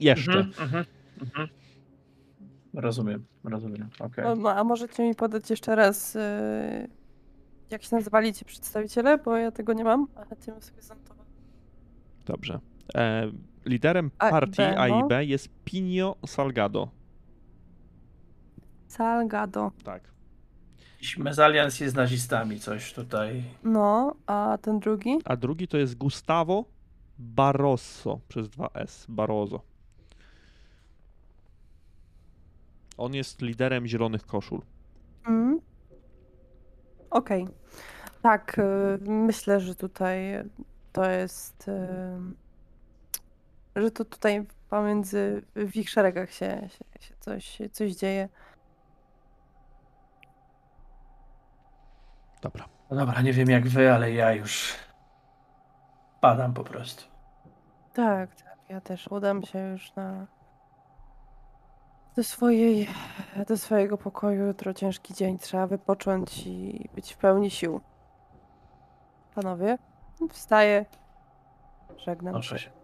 jeszcze. 0.00 0.38
Mhm, 0.38 0.64
mhm, 0.64 0.84
mhm. 1.20 1.48
Rozumiem, 2.74 3.24
rozumiem, 3.44 3.88
okej. 3.98 4.24
No, 4.24 4.36
no, 4.36 4.50
a 4.50 4.64
możecie 4.64 5.08
mi 5.08 5.14
podać 5.14 5.50
jeszcze 5.50 5.74
raz, 5.74 6.14
yy, 6.14 6.20
jak 7.70 7.82
się 7.82 7.96
nazywali 7.96 8.34
ci 8.34 8.44
przedstawiciele, 8.44 9.18
bo 9.18 9.36
ja 9.36 9.50
tego 9.50 9.72
nie 9.72 9.84
mam, 9.84 10.06
ale 10.16 10.36
ty 10.36 10.44
sobie 10.60 10.82
zanotować. 10.82 11.26
Dobrze. 12.26 12.60
E, 12.94 13.30
liderem 13.64 14.10
partii 14.10 14.62
no. 14.62 14.80
AIB 14.80 15.12
jest 15.20 15.48
Pino 15.64 16.16
Salgado. 16.26 16.88
Salgado. 18.88 19.70
Tak. 19.84 20.12
Jakiś 20.92 21.18
mezalians 21.18 21.80
jest 21.80 21.94
z 21.94 21.96
nazistami, 21.96 22.60
coś 22.60 22.92
tutaj. 22.92 23.44
No, 23.64 24.14
a 24.26 24.58
ten 24.62 24.80
drugi? 24.80 25.18
A 25.24 25.36
drugi 25.36 25.68
to 25.68 25.78
jest 25.78 25.94
Gustavo 25.94 26.64
Barroso 27.18 28.20
przez 28.28 28.48
dwa 28.48 28.68
S. 28.74 29.06
Barroso. 29.08 29.60
On 32.96 33.14
jest 33.14 33.42
liderem 33.42 33.86
zielonych 33.86 34.26
koszul. 34.26 34.60
Mm. 35.26 35.60
Okej. 37.10 37.48
Tak, 38.22 38.58
y, 38.58 39.10
myślę, 39.10 39.60
że 39.60 39.74
tutaj 39.74 40.18
to 40.92 41.10
jest. 41.10 41.70
Że 43.76 43.90
to 43.90 44.04
tutaj 44.04 44.46
pomiędzy 44.70 45.42
w 45.56 45.76
ich 45.76 45.90
szeregach 45.90 46.30
się, 46.32 46.68
się, 46.68 46.84
się 47.00 47.14
coś, 47.20 47.58
coś 47.72 47.92
dzieje. 47.92 48.28
Dobra. 52.42 52.68
No 52.90 52.96
dobra, 52.96 53.22
nie 53.22 53.32
wiem 53.32 53.50
jak 53.50 53.68
wy, 53.68 53.92
ale 53.92 54.12
ja 54.12 54.32
już 54.32 54.74
padam 56.20 56.54
po 56.54 56.64
prostu. 56.64 57.04
Tak, 57.94 58.34
tak. 58.34 58.58
Ja 58.68 58.80
też 58.80 59.08
udam 59.08 59.42
się 59.42 59.58
już 59.58 59.94
na 59.94 60.26
do 62.16 62.24
swojej, 62.24 62.88
do 63.48 63.56
swojego 63.56 63.98
pokoju. 63.98 64.46
Jutro 64.46 64.74
ciężki 64.74 65.14
dzień. 65.14 65.38
Trzeba 65.38 65.66
wypocząć 65.66 66.46
i 66.46 66.88
być 66.94 67.12
w 67.12 67.16
pełni 67.16 67.50
sił. 67.50 67.80
Panowie, 69.34 69.78
wstaję. 70.30 70.86
Żegnam. 71.96 72.32
Proszę 72.32 72.58
się. 72.58 72.81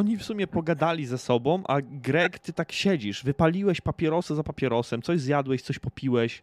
Oni 0.00 0.16
w 0.16 0.24
sumie 0.24 0.46
pogadali 0.46 1.06
ze 1.06 1.18
sobą, 1.18 1.62
a 1.68 1.80
Greg, 1.82 2.38
ty 2.38 2.52
tak 2.52 2.72
siedzisz, 2.72 3.24
wypaliłeś 3.24 3.80
papierosy 3.80 4.34
za 4.34 4.42
papierosem, 4.42 5.02
coś 5.02 5.20
zjadłeś, 5.20 5.62
coś 5.62 5.78
popiłeś, 5.78 6.42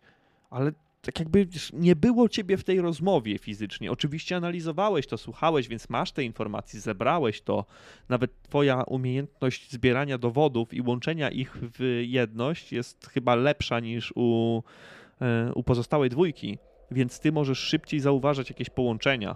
ale 0.50 0.72
tak 1.02 1.20
jakby 1.20 1.48
nie 1.74 1.96
było 1.96 2.30
ciebie 2.30 2.58
w 2.58 2.64
tej 2.64 2.82
rozmowie 2.82 3.38
fizycznie. 3.38 3.92
Oczywiście 3.92 4.36
analizowałeś 4.36 5.08
to, 5.08 5.18
słuchałeś, 5.18 5.68
więc 5.68 5.90
masz 5.90 6.12
te 6.12 6.24
informacje, 6.24 6.80
zebrałeś 6.80 7.42
to. 7.42 7.66
Nawet 8.10 8.42
twoja 8.42 8.84
umiejętność 8.84 9.72
zbierania 9.72 10.18
dowodów 10.18 10.74
i 10.74 10.82
łączenia 10.82 11.30
ich 11.30 11.58
w 11.62 12.02
jedność 12.08 12.74
jest 12.74 13.08
chyba 13.08 13.36
lepsza 13.36 13.80
niż 13.80 14.14
u, 14.16 14.64
e, 15.22 15.54
u 15.54 15.64
pozostałej 15.64 16.10
dwójki, 16.10 16.58
więc 16.92 17.20
ty 17.20 17.32
możesz 17.32 17.60
szybciej 17.60 18.00
zauważać 18.00 18.50
jakieś 18.50 18.70
połączenia 18.70 19.36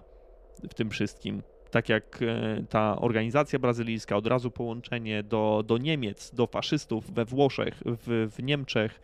w 0.69 0.73
tym 0.73 0.89
wszystkim 0.89 1.43
tak 1.71 1.89
jak 1.89 2.19
e, 2.21 2.63
ta 2.69 3.01
organizacja 3.01 3.59
brazylijska, 3.59 4.15
od 4.15 4.27
razu 4.27 4.51
połączenie 4.51 5.23
do, 5.23 5.63
do 5.67 5.77
Niemiec, 5.77 6.31
do 6.33 6.47
faszystów 6.47 7.13
we 7.13 7.25
Włoszech, 7.25 7.81
w, 7.85 8.29
w 8.37 8.43
Niemczech, 8.43 9.01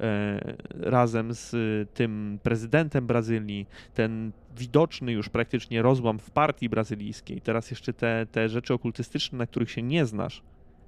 e, 0.00 0.56
razem 0.70 1.34
z 1.34 1.54
tym 1.94 2.38
prezydentem 2.42 3.06
Brazylii, 3.06 3.66
ten 3.94 4.32
widoczny 4.56 5.12
już 5.12 5.28
praktycznie 5.28 5.82
rozłam 5.82 6.18
w 6.18 6.30
partii 6.30 6.68
brazylijskiej, 6.68 7.40
teraz 7.40 7.70
jeszcze 7.70 7.92
te, 7.92 8.26
te 8.32 8.48
rzeczy 8.48 8.74
okultystyczne, 8.74 9.38
na 9.38 9.46
których 9.46 9.70
się 9.70 9.82
nie 9.82 10.06
znasz, 10.06 10.42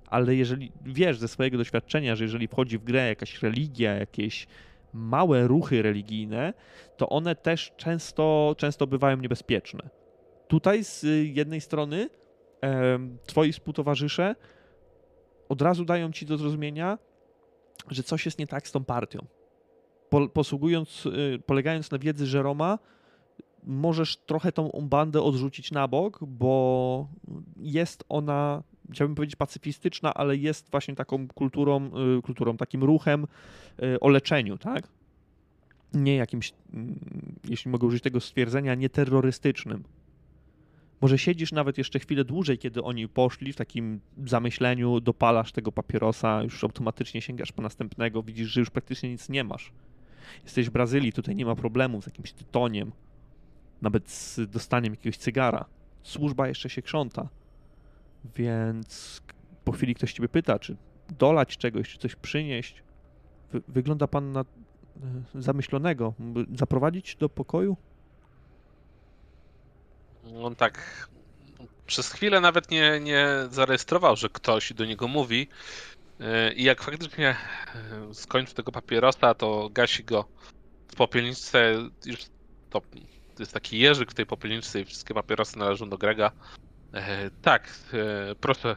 ale 0.07 0.35
jeżeli 0.35 0.73
wiesz 0.85 1.19
ze 1.19 1.29
swojego 1.29 1.59
doświadczenia, 1.59 2.17
że 2.17 2.25
jeżeli 2.25 2.49
wchodzi 2.49 2.79
w 2.79 2.85
grę 2.85 3.09
jakaś 3.09 3.43
religia, 3.43 3.95
jakieś 3.95 4.47
małe 4.93 5.47
ruchy 5.47 5.83
religijne, 5.83 6.55
to 6.97 7.09
one 7.09 7.35
też 7.35 7.73
często, 7.77 8.55
często 8.59 8.87
bywają 8.87 9.17
niebezpieczne 9.17 9.98
tutaj 10.49 10.85
z 10.85 11.07
jednej 11.37 11.61
strony 11.61 12.11
twoi 13.27 13.53
współtowarzysze 13.53 14.35
od 15.49 15.63
razu 15.63 15.85
dają 15.85 16.13
ci 16.13 16.27
do 16.27 16.39
zrozumienia, 16.39 16.99
że 17.91 18.03
coś 18.03 18.27
jest 18.27 18.39
nie 18.39 18.47
tak 18.47 18.69
z 18.69 18.73
tą 18.73 18.85
partią. 18.85 19.27
Po, 20.11 20.29
posługując, 20.29 21.07
y, 21.07 21.39
polegając 21.47 21.91
na 21.91 21.99
wiedzy 21.99 22.27
Żeroma, 22.27 22.79
możesz 23.63 24.17
trochę 24.17 24.53
tą 24.53 24.71
bandę 24.83 25.23
odrzucić 25.23 25.73
na 25.73 25.89
bok, 25.89 26.19
bo 26.25 27.09
jest 27.57 28.05
ona, 28.09 28.63
chciałbym 28.93 29.15
powiedzieć 29.15 29.37
pacyfistyczna, 29.37 30.15
ale 30.15 30.37
jest 30.37 30.71
właśnie 30.71 30.95
taką 30.95 31.29
kulturą, 31.29 31.91
y, 32.19 32.23
kulturą 32.23 32.57
takim 32.57 32.85
ruchem 32.85 33.27
y, 33.83 34.01
o 34.01 34.09
leczeniu, 34.09 34.59
tak? 34.59 34.89
Nie 35.95 36.17
jakimś, 36.17 36.53
mm, 36.73 36.99
jeśli 37.49 37.71
mogę 37.71 37.87
użyć 37.87 38.03
tego 38.03 38.21
stwierdzenia, 38.21 38.75
nie 38.75 38.89
terrorystycznym. 38.89 39.85
Może 41.01 41.19
siedzisz 41.19 41.53
nawet 41.53 41.79
jeszcze 41.79 41.99
chwilę 41.99 42.25
dłużej, 42.25 42.59
kiedy 42.59 42.83
oni 42.83 43.09
poszli, 43.09 43.53
w 43.53 43.57
takim 43.57 44.01
zamyśleniu, 44.27 45.01
dopalasz 45.01 45.53
tego 45.53 45.73
papierosa, 45.73 46.43
już 46.43 46.65
automatycznie 46.65 47.21
sięgasz 47.21 47.53
po 47.53 47.63
następnego, 47.63 48.23
widzisz, 48.23 48.49
że 48.49 48.61
już 48.61 48.71
praktycznie 48.71 49.11
nic 49.11 49.29
nie 49.29 49.45
masz. 49.45 49.73
Jesteś 50.45 50.69
w 50.69 50.73
Brazylii, 50.73 51.13
tutaj 51.13 51.35
nie 51.35 51.47
ma 51.47 51.55
problemu 51.55 52.03
z 52.03 52.07
jakimś 52.07 52.33
tytoniem, 52.33 52.93
nawet 53.83 54.11
z 54.11 54.51
dostaniem 54.51 54.93
jakiegoś 54.93 55.17
cygara. 55.17 55.65
Służba 56.03 56.49
jeszcze 56.49 56.71
się 56.71 56.83
krząta. 56.83 57.29
Więc 58.37 59.23
po 59.65 59.73
chwili 59.73 59.95
ktoś 59.95 60.13
ciebie 60.13 60.29
pyta, 60.29 60.59
czy 60.59 60.77
dolać 61.19 61.57
czegoś, 61.57 61.89
czy 61.89 61.99
coś 61.99 62.17
przynieść. 62.17 62.83
Wy 63.53 63.63
wygląda 63.69 64.07
pan 64.07 64.33
na 64.33 64.41
e, 64.41 64.45
zamyślonego. 65.35 66.15
Zaprowadzić 66.55 67.17
do 67.17 67.29
pokoju? 67.29 67.77
On 70.43 70.57
tak 70.57 71.09
przez 71.87 72.13
chwilę 72.13 72.41
nawet 72.41 72.71
nie, 72.71 73.01
nie 73.01 73.29
zarejestrował, 73.51 74.17
że 74.17 74.29
ktoś 74.29 74.73
do 74.73 74.85
niego 74.85 75.09
mówi. 75.09 75.49
Yy, 76.19 76.53
I 76.53 76.63
jak 76.63 76.83
faktycznie 76.83 77.37
yy, 78.09 78.15
skończy 78.15 78.55
tego 78.55 78.73
papierosa, 78.73 79.35
to 79.35 79.69
gasi 79.73 80.05
go 80.05 80.25
w 80.93 80.97
popielniczce. 80.97 81.75
Już 82.07 82.19
to, 82.71 82.83
jest 83.39 83.53
taki 83.53 83.79
jeżyk 83.79 84.11
w 84.11 84.15
tej 84.15 84.27
popielniczce 84.27 84.81
i 84.81 84.85
wszystkie 84.85 85.15
papierosy 85.15 85.59
należą 85.59 85.89
do 85.89 85.99
Grega. 85.99 86.33
Yy, 86.93 87.01
tak, 87.43 87.75
proszę 88.41 88.77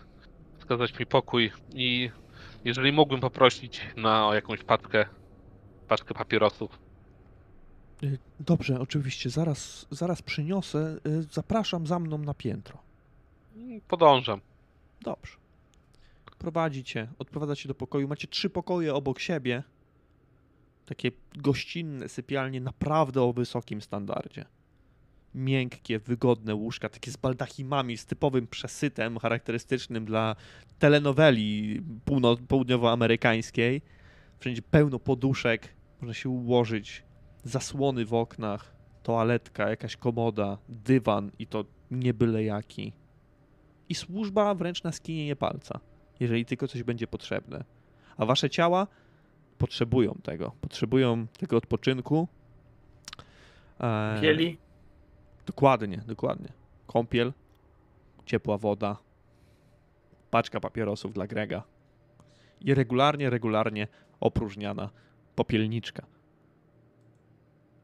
wskazać 0.60 1.00
mi 1.00 1.06
pokój 1.06 1.52
i 1.74 2.12
jeżeli 2.64 2.92
mógłbym 2.92 3.22
poprosić 3.22 3.82
na 3.96 4.30
jakąś 4.34 4.64
paczkę, 4.64 5.06
paczkę 5.88 6.14
papierosów. 6.14 6.91
Y, 8.04 8.18
Dobrze, 8.40 8.80
oczywiście, 8.80 9.30
zaraz, 9.30 9.88
zaraz 9.92 10.22
przyniosę. 10.22 10.98
Y, 11.08 11.24
Zapraszam 11.24 11.88
za 11.88 12.00
mną 12.00 12.18
na 12.18 12.34
piętro. 12.34 12.78
Podążam. 13.88 14.42
Dobrze. 15.02 15.38
Prowadzi 16.38 16.84
cię, 16.84 17.08
odprowadza 17.20 17.56
cię 17.56 17.68
do 17.68 17.76
pokoju. 17.76 18.08
Macie 18.08 18.28
trzy 18.28 18.50
pokoje 18.50 18.94
obok 18.94 19.20
siebie. 19.20 19.64
Takie 20.86 21.12
gościnne 21.36 22.10
sypialnie, 22.10 22.62
naprawdę 22.62 23.22
o 23.22 23.34
wysokim 23.34 23.82
standardzie. 23.82 24.46
Miękkie, 25.36 26.00
wygodne 26.00 26.56
łóżka, 26.56 26.90
takie 26.90 27.12
z 27.12 27.18
baldachimami, 27.18 27.98
z 27.98 28.06
typowym 28.06 28.48
przesytem 28.48 29.20
charakterystycznym 29.20 30.06
dla 30.06 30.36
telenoweli 30.80 31.82
półno- 32.06 32.38
południowoamerykańskiej. 32.48 33.82
Wszędzie 34.40 34.62
pełno 34.62 35.00
poduszek, 35.00 35.74
można 36.02 36.14
się 36.14 36.30
ułożyć, 36.30 37.04
zasłony 37.44 38.06
w 38.06 38.14
oknach, 38.14 38.76
toaletka, 39.04 39.70
jakaś 39.70 39.96
komoda, 39.96 40.58
dywan 40.70 41.32
i 41.40 41.48
to 41.48 41.66
nie 41.92 42.14
byle 42.14 42.44
jaki. 42.44 42.94
I 43.90 43.96
służba 43.96 44.56
wręcz 44.56 44.84
na 44.84 44.92
skinienie 44.92 45.36
palca, 45.36 45.80
jeżeli 46.20 46.46
tylko 46.46 46.68
coś 46.68 46.84
będzie 46.84 47.08
potrzebne. 47.08 47.64
A 48.18 48.26
wasze 48.26 48.50
ciała 48.50 48.88
potrzebują 49.58 50.20
tego, 50.24 50.52
potrzebują 50.62 51.28
tego 51.28 51.58
odpoczynku. 51.58 52.28
Eee, 53.80 54.22
Pieli? 54.22 54.58
Dokładnie, 55.46 55.98
dokładnie. 55.98 56.50
Kąpiel, 56.88 57.34
ciepła 58.26 58.58
woda, 58.58 58.98
paczka 60.32 60.60
papierosów 60.60 61.14
dla 61.14 61.28
Grega 61.28 61.64
i 62.62 62.74
regularnie, 62.74 63.30
regularnie 63.30 63.88
opróżniana 64.20 64.90
popielniczka. 65.36 66.06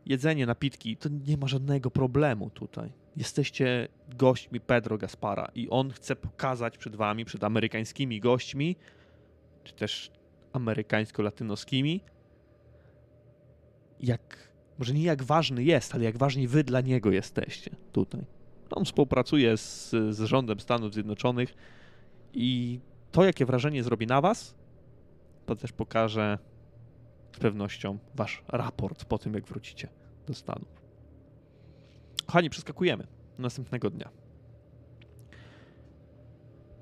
Jedzenie, 0.07 0.45
napitki, 0.45 0.97
to 0.97 1.09
nie 1.27 1.37
ma 1.37 1.47
żadnego 1.47 1.91
problemu 1.91 2.49
tutaj. 2.49 2.91
Jesteście 3.15 3.87
gośćmi 4.17 4.59
Pedro 4.59 4.97
Gaspara 4.97 5.51
i 5.55 5.69
on 5.69 5.91
chce 5.91 6.15
pokazać 6.15 6.77
przed 6.77 6.95
wami, 6.95 7.25
przed 7.25 7.43
amerykańskimi 7.43 8.19
gośćmi, 8.19 8.75
czy 9.63 9.73
też 9.73 10.11
amerykańsko-latynoskimi, 10.53 11.99
jak, 13.99 14.51
może 14.79 14.93
nie 14.93 15.03
jak 15.03 15.23
ważny 15.23 15.63
jest, 15.63 15.95
ale 15.95 16.03
jak 16.03 16.17
ważni 16.17 16.47
wy 16.47 16.63
dla 16.63 16.81
niego 16.81 17.11
jesteście 17.11 17.71
tutaj. 17.91 18.25
On 18.69 18.85
współpracuje 18.85 19.57
z, 19.57 19.89
z 19.89 20.19
rządem 20.19 20.59
Stanów 20.59 20.93
Zjednoczonych 20.93 21.53
i 22.33 22.79
to, 23.11 23.23
jakie 23.23 23.45
wrażenie 23.45 23.83
zrobi 23.83 24.07
na 24.07 24.21
was, 24.21 24.55
to 25.45 25.55
też 25.55 25.71
pokaże 25.71 26.37
z 27.37 27.39
pewnością 27.39 27.97
wasz 28.15 28.43
raport 28.47 29.05
po 29.05 29.17
tym, 29.17 29.33
jak 29.33 29.45
wrócicie 29.45 29.89
do 30.27 30.33
Stanów. 30.33 30.81
Kochani, 32.25 32.49
przeskakujemy 32.49 33.03
do 33.37 33.43
następnego 33.43 33.89
dnia. 33.89 34.09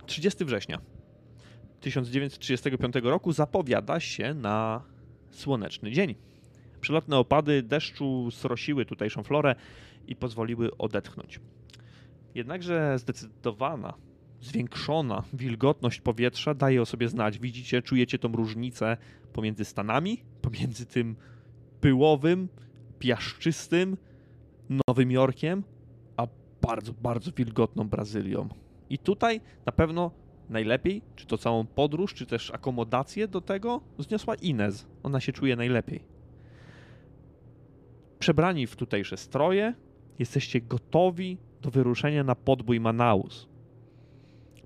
30 0.06 0.46
września 0.46 0.82
1935 1.82 2.96
roku 3.04 3.32
zapowiada 3.32 4.00
się 4.00 4.34
na 4.34 4.84
słoneczny 5.32 5.92
dzień. 5.92 6.16
Przelotne 6.82 7.18
opady 7.18 7.64
deszczu 7.64 8.32
srosiły 8.32 8.86
tutejszą 8.86 9.24
florę 9.24 9.56
i 10.08 10.16
pozwoliły 10.16 10.78
odetchnąć. 10.78 11.40
Jednakże 12.36 13.00
zdecydowana, 13.00 13.94
zwiększona 14.42 15.24
wilgotność 15.34 16.02
powietrza 16.02 16.54
daje 16.54 16.82
o 16.82 16.86
sobie 16.86 17.08
znać. 17.08 17.40
Widzicie, 17.40 17.82
czujecie 17.82 18.20
tą 18.20 18.32
różnicę 18.32 18.98
pomiędzy 19.34 19.66
Stanami, 19.66 20.24
pomiędzy 20.46 20.86
tym 20.86 21.16
pyłowym, 21.82 22.50
piaszczystym 23.00 23.98
Nowym 24.88 25.12
Jorkiem, 25.12 25.64
a 26.18 26.28
bardzo, 26.62 26.94
bardzo 26.94 27.32
wilgotną 27.32 27.90
Brazylią. 27.90 28.50
I 28.90 28.98
tutaj 28.98 29.42
na 29.66 29.72
pewno 29.72 30.12
najlepiej, 30.50 31.02
czy 31.16 31.26
to 31.26 31.38
całą 31.38 31.66
podróż, 31.66 32.14
czy 32.14 32.26
też 32.26 32.52
akomodację 32.52 33.28
do 33.28 33.42
tego, 33.42 33.82
zniosła 34.00 34.36
Inez. 34.36 34.88
Ona 35.04 35.20
się 35.20 35.34
czuje 35.34 35.56
najlepiej. 35.56 36.04
Przebrani 38.20 38.68
w 38.68 38.76
tutejsze 38.76 39.18
stroje, 39.18 39.74
jesteście 40.20 40.62
gotowi 40.62 41.38
do 41.62 41.72
wyruszenia 41.72 42.24
na 42.24 42.36
podbój 42.36 42.80
Manaus. 42.80 43.48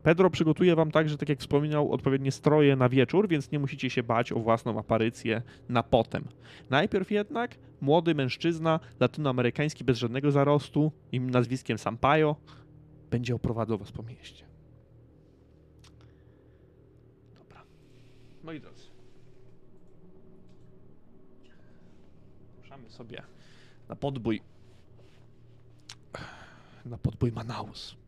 Pedro 0.03 0.29
przygotuje 0.29 0.75
wam 0.75 0.91
także, 0.91 1.17
tak 1.17 1.29
jak 1.29 1.39
wspominał, 1.39 1.91
odpowiednie 1.91 2.31
stroje 2.31 2.75
na 2.75 2.89
wieczór, 2.89 3.27
więc 3.27 3.51
nie 3.51 3.59
musicie 3.59 3.89
się 3.89 4.03
bać 4.03 4.31
o 4.31 4.39
własną 4.39 4.79
aparycję 4.79 5.41
na 5.69 5.83
potem. 5.83 6.23
Najpierw 6.69 7.11
jednak 7.11 7.55
młody 7.81 8.15
mężczyzna, 8.15 8.79
latynoamerykański 8.99 9.83
bez 9.83 9.97
żadnego 9.97 10.31
zarostu, 10.31 10.91
im 11.11 11.29
nazwiskiem 11.29 11.77
Sampaio, 11.77 12.35
będzie 13.11 13.35
oprowadzał 13.35 13.77
was 13.77 13.91
po 13.91 14.03
mieście. 14.03 14.45
Dobra. 17.39 17.63
Moi 18.43 18.59
drodzy. 18.59 18.83
Ruszamy 22.61 22.89
sobie 22.89 23.21
na 23.89 23.95
podbój. 23.95 24.41
Na 26.85 26.97
podbój 26.97 27.31
Manaus. 27.31 27.98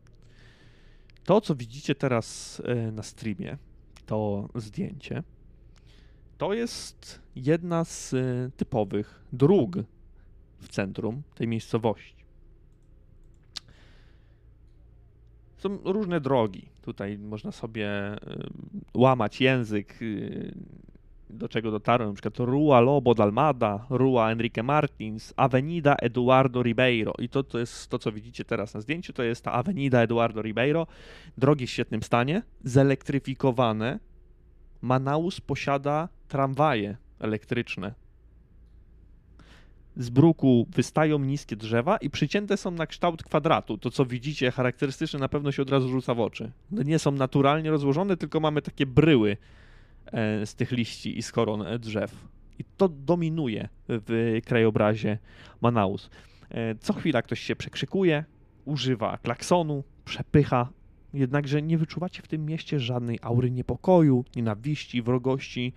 To, 1.24 1.40
co 1.40 1.54
widzicie 1.54 1.94
teraz 1.94 2.60
e, 2.64 2.92
na 2.92 3.02
streamie, 3.02 3.58
to 4.06 4.48
zdjęcie, 4.54 5.22
to 6.38 6.54
jest 6.54 7.20
jedna 7.36 7.84
z 7.84 8.14
e, 8.14 8.50
typowych 8.56 9.24
dróg 9.32 9.76
w 10.58 10.68
centrum 10.68 11.22
tej 11.34 11.48
miejscowości. 11.48 12.22
Są 15.58 15.78
różne 15.84 16.20
drogi. 16.20 16.68
Tutaj 16.82 17.18
można 17.18 17.52
sobie 17.52 17.88
e, 17.88 18.18
łamać 18.94 19.40
język, 19.40 19.98
e, 20.02 20.06
do 21.32 21.48
czego 21.48 21.70
dotarłem, 21.70 22.08
na 22.08 22.14
przykład 22.14 22.38
Rua 22.38 22.80
Lobo 22.80 23.12
d'Almada, 23.12 23.78
Rua 23.90 24.30
Enrique 24.30 24.62
Martins, 24.62 25.34
Avenida 25.36 25.94
Eduardo 25.94 26.62
Ribeiro. 26.62 27.12
I 27.18 27.28
to, 27.28 27.42
to 27.42 27.58
jest 27.58 27.88
to, 27.88 27.98
co 27.98 28.12
widzicie 28.12 28.44
teraz 28.44 28.74
na 28.74 28.80
zdjęciu, 28.80 29.12
to 29.12 29.22
jest 29.22 29.44
ta 29.44 29.52
Avenida 29.52 30.00
Eduardo 30.00 30.42
Ribeiro. 30.42 30.86
Drogi 31.38 31.66
w 31.66 31.70
świetnym 31.70 32.02
stanie, 32.02 32.42
zelektryfikowane. 32.64 33.98
Manaus 34.82 35.40
posiada 35.40 36.08
tramwaje 36.28 36.96
elektryczne. 37.18 37.94
Z 39.96 40.10
bruku 40.10 40.66
wystają 40.70 41.18
niskie 41.18 41.56
drzewa 41.56 41.96
i 41.96 42.10
przycięte 42.10 42.56
są 42.56 42.70
na 42.70 42.86
kształt 42.86 43.22
kwadratu. 43.22 43.78
To, 43.78 43.90
co 43.90 44.06
widzicie, 44.06 44.50
charakterystyczne, 44.50 45.18
na 45.18 45.28
pewno 45.28 45.52
się 45.52 45.62
od 45.62 45.70
razu 45.70 45.88
rzuca 45.88 46.14
w 46.14 46.20
oczy. 46.20 46.52
One 46.72 46.84
nie 46.84 46.98
są 46.98 47.12
naturalnie 47.12 47.70
rozłożone, 47.70 48.16
tylko 48.16 48.40
mamy 48.40 48.62
takie 48.62 48.86
bryły 48.86 49.36
z 50.44 50.54
tych 50.54 50.70
liści 50.70 51.18
i 51.18 51.22
z 51.22 51.32
koron 51.32 51.62
e, 51.62 51.78
drzew. 51.78 52.28
I 52.58 52.64
to 52.76 52.88
dominuje 52.88 53.68
w 53.88 54.38
krajobrazie 54.46 55.18
Manaus. 55.60 56.10
E, 56.50 56.74
Co 56.74 56.92
chwila 56.92 57.22
ktoś 57.22 57.40
się 57.40 57.56
przekrzykuje, 57.56 58.24
używa 58.64 59.18
klaksonu, 59.18 59.84
przepycha, 60.04 60.68
jednakże 61.14 61.62
nie 61.62 61.78
wyczuwacie 61.78 62.22
w 62.22 62.28
tym 62.28 62.46
mieście 62.46 62.80
żadnej 62.80 63.18
aury 63.22 63.50
niepokoju, 63.50 64.24
nienawiści, 64.36 65.02
wrogości, 65.02 65.72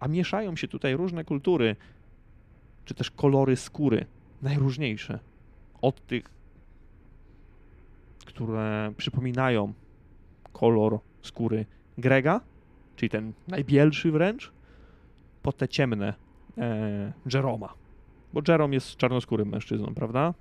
a 0.00 0.08
mieszają 0.08 0.56
się 0.56 0.68
tutaj 0.68 0.96
różne 0.96 1.24
kultury, 1.24 1.76
czy 2.84 2.94
też 2.94 3.10
kolory 3.10 3.56
skóry, 3.56 4.06
najróżniejsze. 4.42 5.18
Od 5.82 6.06
tych, 6.06 6.24
które 8.24 8.92
przypominają 8.96 9.72
kolor 10.52 10.98
skóry 11.22 11.66
Grega, 11.98 12.40
czyli 12.96 13.10
ten 13.10 13.32
najbielszy 13.48 14.12
wręcz, 14.12 14.52
po 15.42 15.52
te 15.52 15.68
ciemne 15.68 16.14
e, 16.58 17.12
Jeroma. 17.34 17.74
Bo 18.32 18.40
Jerome 18.48 18.74
jest 18.74 18.96
czarnoskórym 18.96 19.48
mężczyzną, 19.48 19.94
prawda? 19.94 20.34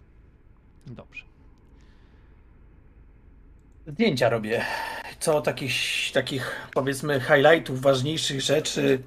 Dobrze. 0.87 1.25
Zdjęcia 3.87 4.29
robię. 4.29 4.61
Co 5.19 5.41
takich, 5.41 5.73
takich 6.13 6.69
powiedzmy 6.73 7.19
highlightów, 7.19 7.81
ważniejszych 7.81 8.41
rzeczy. 8.41 9.03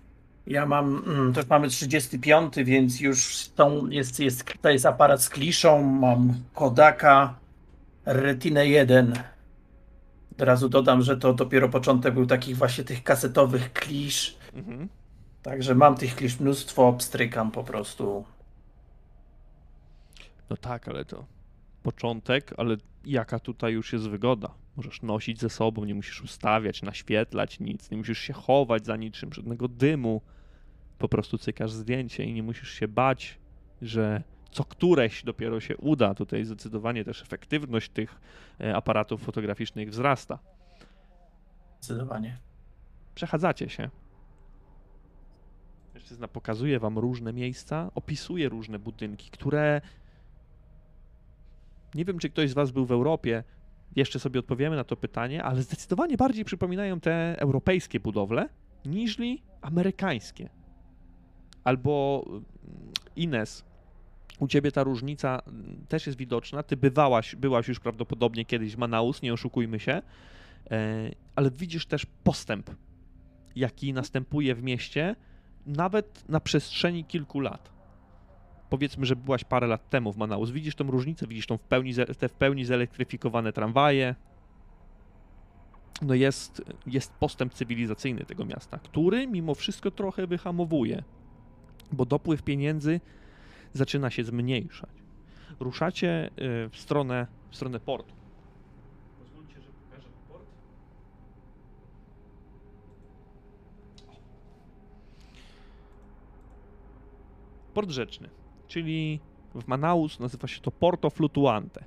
Ja 0.46 0.66
mam, 0.66 1.02
mm, 1.06 1.32
to 1.32 1.40
już 1.40 1.48
mamy 1.48 1.68
35, 1.68 2.54
więc 2.56 3.00
już 3.00 3.36
są, 3.36 3.86
jest, 3.86 4.20
jest, 4.20 4.44
jest 4.64 4.86
aparat 4.86 5.22
z 5.22 5.28
kliszą. 5.28 5.82
Mam 5.82 6.34
Kodaka 6.54 7.34
Retina 8.04 8.62
1. 8.62 9.14
Od 10.36 10.42
razu 10.42 10.68
dodam, 10.68 11.02
że 11.02 11.16
to 11.16 11.34
dopiero 11.34 11.68
początek 11.68 12.14
był 12.14 12.26
takich 12.26 12.56
właśnie 12.56 12.84
tych 12.84 13.02
kasetowych 13.02 13.72
klisz. 13.72 14.36
Mhm. 14.54 14.88
Także 15.42 15.74
mam 15.74 15.94
tych 15.94 16.16
klisz 16.16 16.40
mnóstwo, 16.40 16.92
pstrykam 16.92 17.50
po 17.50 17.64
prostu. 17.64 18.24
No 20.50 20.56
tak, 20.56 20.88
ale 20.88 21.04
to 21.04 21.24
początek, 21.82 22.54
ale 22.56 22.76
jaka 23.04 23.38
tutaj 23.38 23.72
już 23.72 23.92
jest 23.92 24.08
wygoda? 24.08 24.54
Możesz 24.76 25.02
nosić 25.02 25.40
ze 25.40 25.50
sobą, 25.50 25.84
nie 25.84 25.94
musisz 25.94 26.22
ustawiać, 26.22 26.82
naświetlać 26.82 27.60
nic, 27.60 27.90
nie 27.90 27.96
musisz 27.96 28.18
się 28.18 28.32
chować 28.32 28.86
za 28.86 28.96
niczym, 28.96 29.32
żadnego 29.32 29.68
dymu. 29.68 30.20
Po 30.98 31.08
prostu 31.08 31.38
cykasz 31.38 31.72
zdjęcie 31.72 32.24
i 32.24 32.32
nie 32.32 32.42
musisz 32.42 32.70
się 32.70 32.88
bać, 32.88 33.38
że 33.82 34.22
co 34.50 34.64
któreś 34.64 35.24
dopiero 35.24 35.60
się 35.60 35.76
uda. 35.76 36.14
Tutaj 36.14 36.44
zdecydowanie 36.44 37.04
też 37.04 37.22
efektywność 37.22 37.90
tych 37.90 38.20
e, 38.60 38.76
aparatów 38.76 39.22
fotograficznych 39.22 39.90
wzrasta. 39.90 40.38
Zdecydowanie. 41.80 42.38
Przechadzacie 43.14 43.68
się. 43.68 43.90
Mężczyzna 45.94 46.28
pokazuje 46.28 46.78
wam 46.78 46.98
różne 46.98 47.32
miejsca, 47.32 47.90
opisuje 47.94 48.48
różne 48.48 48.78
budynki, 48.78 49.30
które. 49.30 49.80
Nie 51.94 52.04
wiem, 52.04 52.18
czy 52.18 52.30
ktoś 52.30 52.50
z 52.50 52.54
was 52.54 52.70
był 52.70 52.86
w 52.86 52.92
Europie. 52.92 53.44
Jeszcze 53.96 54.18
sobie 54.18 54.40
odpowiemy 54.40 54.76
na 54.76 54.84
to 54.84 54.96
pytanie, 54.96 55.44
ale 55.44 55.62
zdecydowanie 55.62 56.16
bardziej 56.16 56.44
przypominają 56.44 57.00
te 57.00 57.40
europejskie 57.40 58.00
budowle 58.00 58.48
niżli 58.86 59.42
amerykańskie. 59.60 60.48
Albo 61.64 62.24
mm, 62.28 62.44
Ines, 63.16 63.64
u 64.38 64.48
ciebie 64.48 64.72
ta 64.72 64.82
różnica 64.82 65.42
mm, 65.46 65.86
też 65.88 66.06
jest 66.06 66.18
widoczna. 66.18 66.62
Ty 66.62 66.76
bywałaś, 66.76 67.36
byłaś 67.36 67.68
już 67.68 67.80
prawdopodobnie 67.80 68.44
kiedyś 68.44 68.74
w 68.74 68.78
Manaus, 68.78 69.22
nie 69.22 69.32
oszukujmy 69.32 69.80
się, 69.80 70.02
e, 70.70 71.10
ale 71.36 71.50
widzisz 71.50 71.86
też 71.86 72.06
postęp, 72.24 72.70
jaki 73.56 73.92
następuje 73.92 74.54
w 74.54 74.62
mieście, 74.62 75.16
nawet 75.66 76.28
na 76.28 76.40
przestrzeni 76.40 77.04
kilku 77.04 77.40
lat. 77.40 77.76
Powiedzmy, 78.70 79.06
że 79.06 79.16
byłaś 79.16 79.44
parę 79.44 79.66
lat 79.66 79.90
temu 79.90 80.12
w 80.12 80.16
Manaus. 80.16 80.50
Widzisz 80.50 80.74
tą 80.74 80.90
różnicę, 80.90 81.26
widzisz 81.26 81.46
tą 81.46 81.56
w 81.56 81.62
pełni, 81.62 81.94
te 82.18 82.28
w 82.28 82.32
pełni 82.32 82.64
zelektryfikowane 82.64 83.52
tramwaje. 83.52 84.14
No 86.02 86.14
jest, 86.14 86.62
jest 86.86 87.12
postęp 87.12 87.54
cywilizacyjny 87.54 88.24
tego 88.24 88.44
miasta, 88.44 88.78
który 88.78 89.26
mimo 89.26 89.54
wszystko 89.54 89.90
trochę 89.90 90.26
wyhamowuje, 90.26 91.02
bo 91.92 92.04
dopływ 92.04 92.42
pieniędzy 92.42 93.00
zaczyna 93.72 94.10
się 94.10 94.24
zmniejszać. 94.24 94.90
Ruszacie 95.60 96.30
y, 96.66 96.68
w 96.68 96.76
stronę, 96.76 97.26
w 97.50 97.56
stronę 97.56 97.80
portu. 97.80 98.14
Pozwólcie, 99.18 99.60
że 99.60 99.68
pokażę 99.68 100.08
port. 100.28 100.46
Port 107.74 107.90
rzeczny, 107.90 108.28
czyli 108.66 109.20
w 109.54 109.66
Manaus 109.66 110.20
nazywa 110.20 110.48
się 110.48 110.60
to 110.60 110.70
Porto 110.70 111.10
Flutuante. 111.10 111.84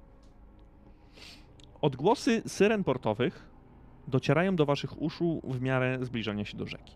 Odgłosy 1.81 2.41
syren 2.47 2.83
portowych 2.83 3.49
docierają 4.07 4.55
do 4.55 4.65
waszych 4.65 5.01
uszu 5.01 5.41
w 5.43 5.61
miarę 5.61 5.97
zbliżania 6.01 6.45
się 6.45 6.57
do 6.57 6.65
rzeki. 6.65 6.95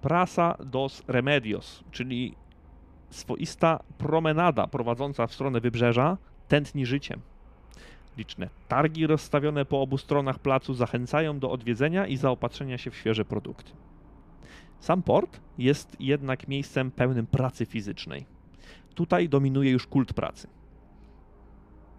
Prasa 0.00 0.56
dos 0.64 1.02
Remedios, 1.08 1.84
czyli 1.90 2.36
swoista 3.14 3.80
promenada 3.98 4.66
prowadząca 4.66 5.26
w 5.26 5.34
stronę 5.34 5.60
wybrzeża, 5.60 6.16
tętni 6.48 6.86
życiem. 6.86 7.20
Liczne 8.16 8.48
targi 8.68 9.06
rozstawione 9.06 9.64
po 9.64 9.82
obu 9.82 9.98
stronach 9.98 10.38
placu 10.38 10.74
zachęcają 10.74 11.38
do 11.38 11.50
odwiedzenia 11.50 12.06
i 12.06 12.16
zaopatrzenia 12.16 12.78
się 12.78 12.90
w 12.90 12.96
świeże 12.96 13.24
produkty. 13.24 13.72
Sam 14.80 15.02
port 15.02 15.40
jest 15.58 15.96
jednak 16.00 16.48
miejscem 16.48 16.90
pełnym 16.90 17.26
pracy 17.26 17.66
fizycznej. 17.66 18.26
Tutaj 18.94 19.28
dominuje 19.28 19.70
już 19.70 19.86
kult 19.86 20.12
pracy. 20.12 20.48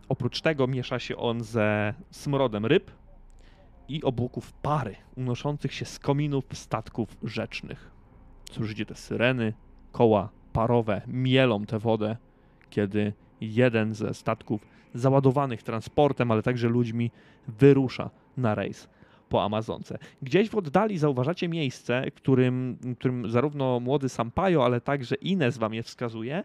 Oprócz 0.09 0.41
tego 0.41 0.67
miesza 0.67 0.99
się 0.99 1.17
on 1.17 1.43
ze 1.43 1.93
smrodem 2.11 2.65
ryb 2.65 2.91
i 3.87 4.03
obłoków 4.03 4.53
pary 4.53 4.95
unoszących 5.15 5.73
się 5.73 5.85
z 5.85 5.99
kominów 5.99 6.45
statków 6.53 7.17
rzecznych. 7.23 7.91
Słyszycie 8.51 8.85
te 8.85 8.95
syreny, 8.95 9.53
koła 9.91 10.29
parowe 10.55 11.01
mielą 11.07 11.65
tę 11.65 11.79
wodę, 11.79 12.17
kiedy 12.69 13.13
jeden 13.41 13.93
ze 13.93 14.13
statków 14.13 14.67
załadowanych 14.93 15.63
transportem, 15.63 16.31
ale 16.31 16.43
także 16.43 16.67
ludźmi 16.67 17.11
wyrusza 17.47 18.09
na 18.37 18.55
rejs 18.55 18.87
po 19.29 19.43
Amazonce. 19.43 19.97
Gdzieś 20.21 20.49
w 20.49 20.55
oddali 20.55 20.97
zauważacie 20.97 21.47
miejsce, 21.47 22.11
którym, 22.11 22.77
którym 22.99 23.31
zarówno 23.31 23.79
młody 23.79 24.09
Sampaio, 24.09 24.65
ale 24.65 24.81
także 24.81 25.15
Ines 25.15 25.57
wam 25.57 25.73
je 25.73 25.83
wskazuje. 25.83 26.43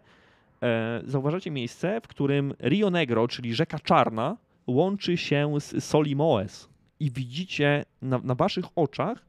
E, 0.62 1.02
zauważacie 1.05 1.50
miejsce, 1.50 2.00
w 2.00 2.08
którym 2.08 2.55
Rio 2.60 2.90
Negro, 2.90 3.28
czyli 3.28 3.55
rzeka 3.55 3.78
Czarna, 3.78 4.36
łączy 4.66 5.16
się 5.16 5.55
z 5.60 5.84
Solimoes. 5.84 6.68
I 7.00 7.10
widzicie 7.10 7.84
na, 8.02 8.18
na 8.18 8.34
waszych 8.34 8.64
oczach, 8.76 9.26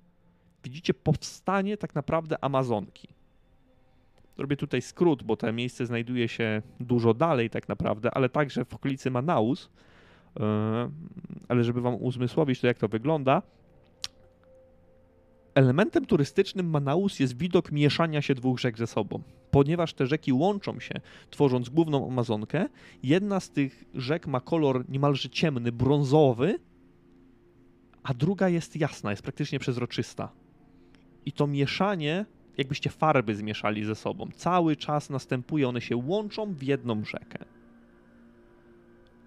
widzicie 0.63 0.93
powstanie 0.93 1.77
tak 1.77 1.95
naprawdę 1.95 2.43
Amazonki. 2.43 3.20
Robię 4.37 4.57
tutaj 4.57 4.81
skrót, 4.81 5.23
bo 5.23 5.37
to 5.37 5.53
miejsce 5.53 5.85
znajduje 5.85 6.27
się 6.27 6.61
dużo 6.79 7.13
dalej 7.13 7.49
tak 7.49 7.69
naprawdę, 7.69 8.11
ale 8.11 8.29
także 8.29 8.65
w 8.65 8.73
okolicy 8.73 9.11
Manaus. 9.11 9.69
E, 10.39 10.89
Ale 11.47 11.63
żeby 11.63 11.81
wam 11.81 11.95
uzmysłowić 11.95 12.61
to, 12.61 12.67
jak 12.67 12.77
to 12.77 12.87
wygląda, 12.87 13.41
elementem 15.55 16.05
turystycznym 16.05 16.69
Manaus 16.69 17.19
jest 17.19 17.37
widok 17.37 17.71
mieszania 17.71 18.21
się 18.21 18.35
dwóch 18.35 18.59
rzek 18.59 18.77
ze 18.77 18.87
sobą. 18.87 19.21
Ponieważ 19.51 19.93
te 19.93 20.07
rzeki 20.07 20.33
łączą 20.33 20.79
się, 20.79 20.93
tworząc 21.29 21.69
główną 21.69 22.07
Amazonkę, 22.07 22.65
jedna 23.03 23.39
z 23.39 23.49
tych 23.49 23.83
rzek 23.93 24.27
ma 24.27 24.39
kolor 24.39 24.89
niemalże 24.89 25.29
ciemny, 25.29 25.71
brązowy, 25.71 26.59
a 28.03 28.13
druga 28.13 28.49
jest 28.49 28.75
jasna, 28.75 29.11
jest 29.11 29.23
praktycznie 29.23 29.59
przezroczysta. 29.59 30.31
I 31.25 31.31
to 31.31 31.47
mieszanie, 31.47 32.25
jakbyście 32.61 32.89
farby 32.89 33.35
zmieszali 33.35 33.85
ze 33.85 33.95
sobą, 33.95 34.29
cały 34.35 34.75
czas 34.75 35.09
następuje, 35.09 35.69
one 35.69 35.81
się 35.81 35.95
łączą 35.97 36.53
w 36.53 36.63
jedną 36.63 37.05
rzekę. 37.05 37.45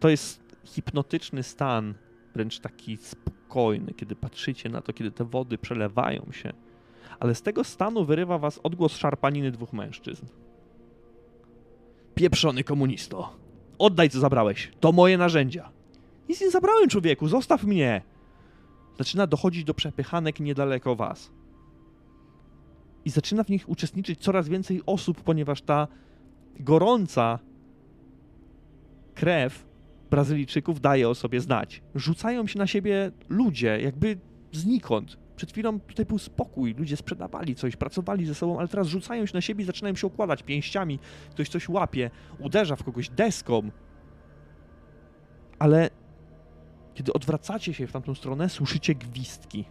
To 0.00 0.08
jest 0.08 0.56
hipnotyczny 0.64 1.42
stan, 1.42 1.94
wręcz 2.34 2.60
taki 2.60 2.96
spokojny, 2.96 3.94
kiedy 3.94 4.16
patrzycie 4.16 4.68
na 4.68 4.80
to, 4.80 4.92
kiedy 4.92 5.10
te 5.10 5.24
wody 5.24 5.58
przelewają 5.58 6.32
się. 6.32 6.52
Ale 7.20 7.34
z 7.34 7.42
tego 7.42 7.64
stanu 7.64 8.04
wyrywa 8.04 8.38
was 8.38 8.60
odgłos 8.62 8.96
szarpaniny 8.96 9.50
dwóch 9.50 9.72
mężczyzn. 9.72 10.26
Pieprzony 12.14 12.64
komunisto! 12.64 13.36
Oddaj, 13.78 14.10
co 14.10 14.20
zabrałeś! 14.20 14.72
To 14.80 14.92
moje 14.92 15.18
narzędzia! 15.18 15.70
Nic 16.28 16.40
nie 16.40 16.50
zabrałem, 16.50 16.88
człowieku! 16.88 17.28
Zostaw 17.28 17.64
mnie! 17.64 18.02
Zaczyna 18.98 19.26
dochodzić 19.26 19.64
do 19.64 19.74
przepychanek 19.74 20.40
niedaleko 20.40 20.96
was. 20.96 21.30
I 23.04 23.10
zaczyna 23.10 23.44
w 23.44 23.48
nich 23.48 23.68
uczestniczyć 23.68 24.20
coraz 24.20 24.48
więcej 24.48 24.82
osób, 24.86 25.22
ponieważ 25.22 25.62
ta 25.62 25.88
gorąca 26.60 27.38
krew 29.14 29.66
Brazylijczyków 30.10 30.80
daje 30.80 31.08
o 31.08 31.14
sobie 31.14 31.40
znać. 31.40 31.82
Rzucają 31.94 32.46
się 32.46 32.58
na 32.58 32.66
siebie 32.66 33.12
ludzie, 33.28 33.80
jakby 33.80 34.18
znikąd. 34.52 35.16
Przed 35.36 35.52
chwilą 35.52 35.80
tutaj 35.80 36.06
był 36.06 36.18
spokój, 36.18 36.74
ludzie 36.74 36.96
sprzedawali 36.96 37.54
coś, 37.54 37.76
pracowali 37.76 38.26
ze 38.26 38.34
sobą, 38.34 38.58
ale 38.58 38.68
teraz 38.68 38.86
rzucają 38.86 39.26
się 39.26 39.34
na 39.34 39.40
siebie 39.40 39.62
i 39.62 39.66
zaczynają 39.66 39.94
się 39.94 40.06
okładać 40.06 40.42
pięściami. 40.42 40.98
Ktoś 41.30 41.48
coś 41.48 41.68
łapie, 41.68 42.10
uderza 42.38 42.76
w 42.76 42.84
kogoś 42.84 43.08
deską. 43.08 43.70
Ale 45.58 45.90
kiedy 46.94 47.12
odwracacie 47.12 47.74
się 47.74 47.86
w 47.86 47.92
tamtą 47.92 48.14
stronę, 48.14 48.48
słyszycie 48.48 48.94
gwizdki. 48.94 49.64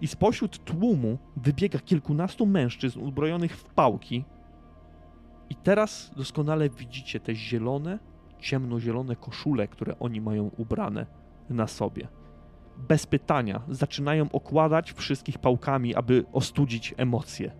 I 0.00 0.06
spośród 0.06 0.64
tłumu 0.64 1.18
wybiega 1.36 1.78
kilkunastu 1.78 2.46
mężczyzn 2.46 3.00
uzbrojonych 3.00 3.56
w 3.56 3.64
pałki. 3.64 4.24
I 5.50 5.54
teraz 5.54 6.10
doskonale 6.16 6.70
widzicie 6.70 7.20
te 7.20 7.34
zielone, 7.34 7.98
ciemnozielone 8.38 9.16
koszule, 9.16 9.68
które 9.68 9.98
oni 9.98 10.20
mają 10.20 10.50
ubrane 10.56 11.06
na 11.50 11.66
sobie. 11.66 12.08
Bez 12.88 13.06
pytania 13.06 13.62
zaczynają 13.68 14.32
okładać 14.32 14.92
wszystkich 14.92 15.38
pałkami, 15.38 15.94
aby 15.94 16.24
ostudzić 16.32 16.94
emocje. 16.96 17.52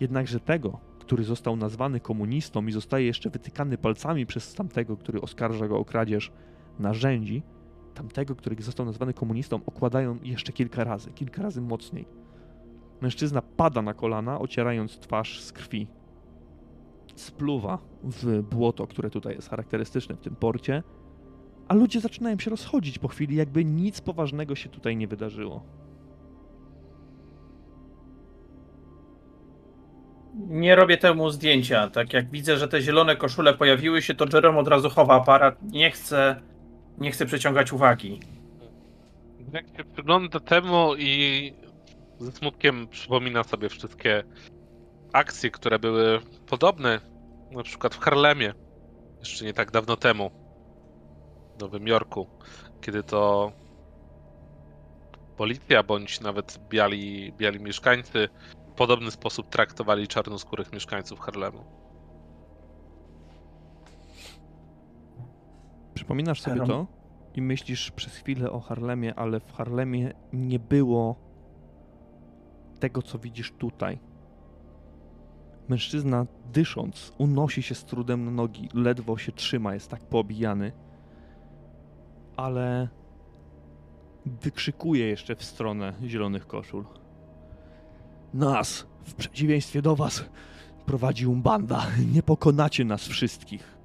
Jednakże 0.00 0.40
tego, 0.40 0.78
który 0.98 1.24
został 1.24 1.56
nazwany 1.56 2.00
komunistą 2.00 2.66
i 2.66 2.72
zostaje 2.72 3.06
jeszcze 3.06 3.30
wytykany 3.30 3.78
palcami 3.78 4.26
przez 4.26 4.54
tamtego, 4.54 4.96
który 4.96 5.20
oskarża 5.20 5.68
go 5.68 5.78
o 5.78 5.84
kradzież 5.84 6.32
narzędzi, 6.78 7.42
tamtego, 7.98 8.34
który 8.36 8.62
został 8.62 8.86
nazwany 8.86 9.14
komunistą, 9.14 9.60
okładają 9.66 10.18
jeszcze 10.22 10.52
kilka 10.52 10.84
razy, 10.84 11.10
kilka 11.10 11.42
razy 11.42 11.60
mocniej. 11.60 12.06
Mężczyzna 13.00 13.42
pada 13.42 13.82
na 13.82 13.94
kolana, 13.94 14.38
ocierając 14.40 14.98
twarz 14.98 15.42
z 15.42 15.52
krwi 15.52 15.86
spluwa 17.14 17.78
w 18.02 18.42
błoto, 18.42 18.86
które 18.86 19.10
tutaj 19.10 19.34
jest 19.34 19.50
charakterystyczne 19.50 20.16
w 20.16 20.20
tym 20.20 20.36
porcie, 20.36 20.82
a 21.68 21.74
ludzie 21.74 22.00
zaczynają 22.00 22.38
się 22.38 22.50
rozchodzić 22.50 22.98
po 22.98 23.08
chwili, 23.08 23.36
jakby 23.36 23.64
nic 23.64 24.00
poważnego 24.00 24.54
się 24.54 24.68
tutaj 24.68 24.96
nie 24.96 25.08
wydarzyło. 25.08 25.62
Nie 30.34 30.76
robię 30.76 30.96
temu 30.96 31.30
zdjęcia. 31.30 31.90
Tak 31.90 32.12
jak 32.12 32.30
widzę, 32.30 32.56
że 32.56 32.68
te 32.68 32.82
zielone 32.82 33.16
koszule 33.16 33.54
pojawiły 33.54 34.02
się, 34.02 34.14
to 34.14 34.24
Jerome 34.32 34.58
od 34.58 34.68
razu 34.68 34.90
chowa 34.90 35.14
aparat. 35.14 35.62
Nie 35.62 35.90
chce, 35.90 36.40
nie 37.00 37.10
chce 37.10 37.26
przyciągać 37.26 37.72
uwagi. 37.72 38.20
Jak 39.52 39.66
się 39.76 39.84
przygląda 39.84 40.40
temu 40.40 40.96
i 40.96 41.52
ze 42.20 42.32
smutkiem 42.32 42.88
przypomina 42.88 43.44
sobie 43.44 43.68
wszystkie 43.68 44.24
akcje, 45.12 45.50
które 45.50 45.78
były 45.78 46.20
podobne, 46.46 47.00
na 47.50 47.62
przykład 47.62 47.94
w 47.94 47.98
Harlemie, 47.98 48.54
jeszcze 49.18 49.44
nie 49.44 49.52
tak 49.52 49.70
dawno 49.70 49.96
temu, 49.96 50.30
w 51.56 51.60
Nowym 51.60 51.86
Jorku, 51.88 52.26
kiedy 52.80 53.02
to 53.02 53.52
policja 55.36 55.82
bądź 55.82 56.20
nawet 56.20 56.58
biali, 56.68 57.32
biali 57.32 57.60
mieszkańcy 57.60 58.28
w 58.72 58.74
podobny 58.74 59.10
sposób 59.10 59.48
traktowali 59.48 60.08
czarnoskórych 60.08 60.72
mieszkańców 60.72 61.20
Harlemu. 61.20 61.87
Przypominasz 65.98 66.40
sobie 66.40 66.66
to 66.66 66.86
i 67.34 67.42
myślisz 67.42 67.90
przez 67.90 68.16
chwilę 68.16 68.50
o 68.50 68.60
Harlemie, 68.60 69.14
ale 69.14 69.40
w 69.40 69.52
Harlemie 69.52 70.12
nie 70.32 70.58
było 70.58 71.16
tego, 72.80 73.02
co 73.02 73.18
widzisz 73.18 73.52
tutaj. 73.52 73.98
Mężczyzna, 75.68 76.26
dysząc, 76.52 77.12
unosi 77.18 77.62
się 77.62 77.74
z 77.74 77.84
trudem 77.84 78.24
na 78.24 78.30
nogi, 78.30 78.68
ledwo 78.74 79.18
się 79.18 79.32
trzyma, 79.32 79.74
jest 79.74 79.90
tak 79.90 80.00
poobijany, 80.00 80.72
ale 82.36 82.88
wykrzykuje 84.26 85.06
jeszcze 85.06 85.36
w 85.36 85.44
stronę 85.44 85.92
zielonych 86.04 86.46
koszul. 86.46 86.84
Nas, 88.34 88.86
w 89.04 89.14
przeciwieństwie 89.14 89.82
do 89.82 89.96
was, 89.96 90.24
prowadzi 90.86 91.26
Umbanda. 91.26 91.86
Nie 92.12 92.22
pokonacie 92.22 92.84
nas 92.84 93.08
wszystkich. 93.08 93.77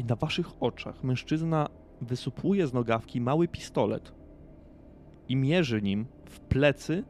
I 0.00 0.04
na 0.04 0.16
waszych 0.16 0.62
oczach 0.62 1.04
mężczyzna 1.04 1.68
wysupłuje 2.00 2.66
z 2.66 2.72
nogawki 2.72 3.20
mały 3.20 3.48
pistolet 3.48 4.12
i 5.28 5.36
mierzy 5.36 5.82
nim 5.82 6.06
w 6.24 6.40
plecy 6.40 7.04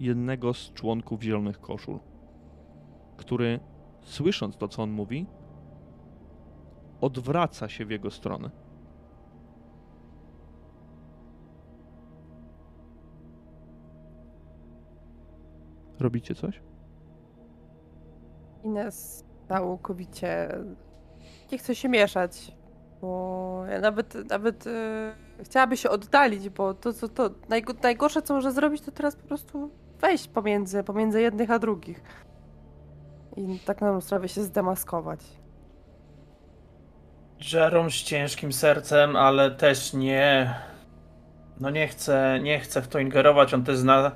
jednego 0.00 0.54
z 0.54 0.72
członków 0.72 1.22
zielonych 1.22 1.60
koszul, 1.60 1.98
który, 3.16 3.60
słysząc 4.02 4.56
to, 4.56 4.68
co 4.68 4.82
on 4.82 4.90
mówi, 4.90 5.26
odwraca 7.00 7.68
się 7.68 7.86
w 7.86 7.90
jego 7.90 8.10
stronę. 8.10 8.50
Robicie 16.00 16.34
coś? 16.34 16.62
Ines 18.64 19.24
całkowicie 19.48 20.48
nie 21.52 21.58
chce 21.58 21.74
się 21.74 21.88
mieszać, 21.88 22.52
bo 23.00 23.62
ja 23.70 23.80
nawet, 23.80 24.14
nawet 24.30 24.66
e, 24.66 25.14
chciałaby 25.44 25.76
się 25.76 25.90
oddalić, 25.90 26.48
bo 26.48 26.74
to, 26.74 26.92
co 26.92 27.08
to 27.08 27.28
najgo- 27.28 27.82
najgorsze, 27.82 28.22
co 28.22 28.34
może 28.34 28.52
zrobić, 28.52 28.82
to 28.82 28.92
teraz 28.92 29.16
po 29.16 29.28
prostu 29.28 29.70
wejść 30.00 30.28
pomiędzy, 30.28 30.84
pomiędzy 30.84 31.20
jednych 31.20 31.50
a 31.50 31.58
drugich. 31.58 32.00
I 33.36 33.58
tak 33.58 33.80
na 33.80 34.00
sprawę 34.00 34.28
się 34.28 34.42
zdemaskować. 34.42 35.20
Jerome 37.52 37.90
z 37.90 37.94
ciężkim 37.94 38.52
sercem, 38.52 39.16
ale 39.16 39.50
też 39.50 39.92
nie. 39.92 40.54
No 41.60 41.70
nie 41.70 41.88
chce, 41.88 42.40
nie 42.42 42.60
chce 42.60 42.82
w 42.82 42.88
to 42.88 42.98
ingerować. 42.98 43.54
On 43.54 43.64
też 43.64 43.76
zna, 43.76 44.12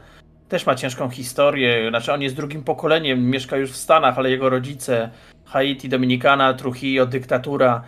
też 0.48 0.66
ma 0.66 0.74
ciężką 0.74 1.10
historię. 1.10 1.88
Znaczy, 1.88 2.12
on 2.12 2.22
jest 2.22 2.36
drugim 2.36 2.64
pokoleniem, 2.64 3.30
mieszka 3.30 3.56
już 3.56 3.72
w 3.72 3.76
Stanach, 3.76 4.18
ale 4.18 4.30
jego 4.30 4.48
rodzice 4.50 5.10
Haiti, 5.50 5.88
Dominikana, 5.88 6.54
Trujillo, 6.54 7.06
dyktatura. 7.06 7.82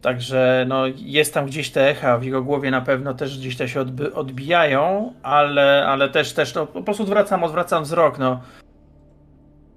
Także 0.00 0.64
no, 0.68 0.84
jest 0.96 1.34
tam 1.34 1.46
gdzieś 1.46 1.70
te 1.70 1.88
echa, 1.88 2.18
w 2.18 2.24
jego 2.24 2.42
głowie 2.42 2.70
na 2.70 2.80
pewno 2.80 3.14
też 3.14 3.38
gdzieś 3.38 3.56
te 3.56 3.68
się 3.68 3.80
odby- 3.80 4.12
odbijają, 4.12 5.12
ale, 5.22 5.86
ale 5.86 6.08
też, 6.08 6.32
też 6.32 6.54
no, 6.54 6.66
po 6.66 6.82
prostu 6.82 7.02
odwracam, 7.02 7.44
odwracam 7.44 7.84
wzrok. 7.84 8.18
No. 8.18 8.40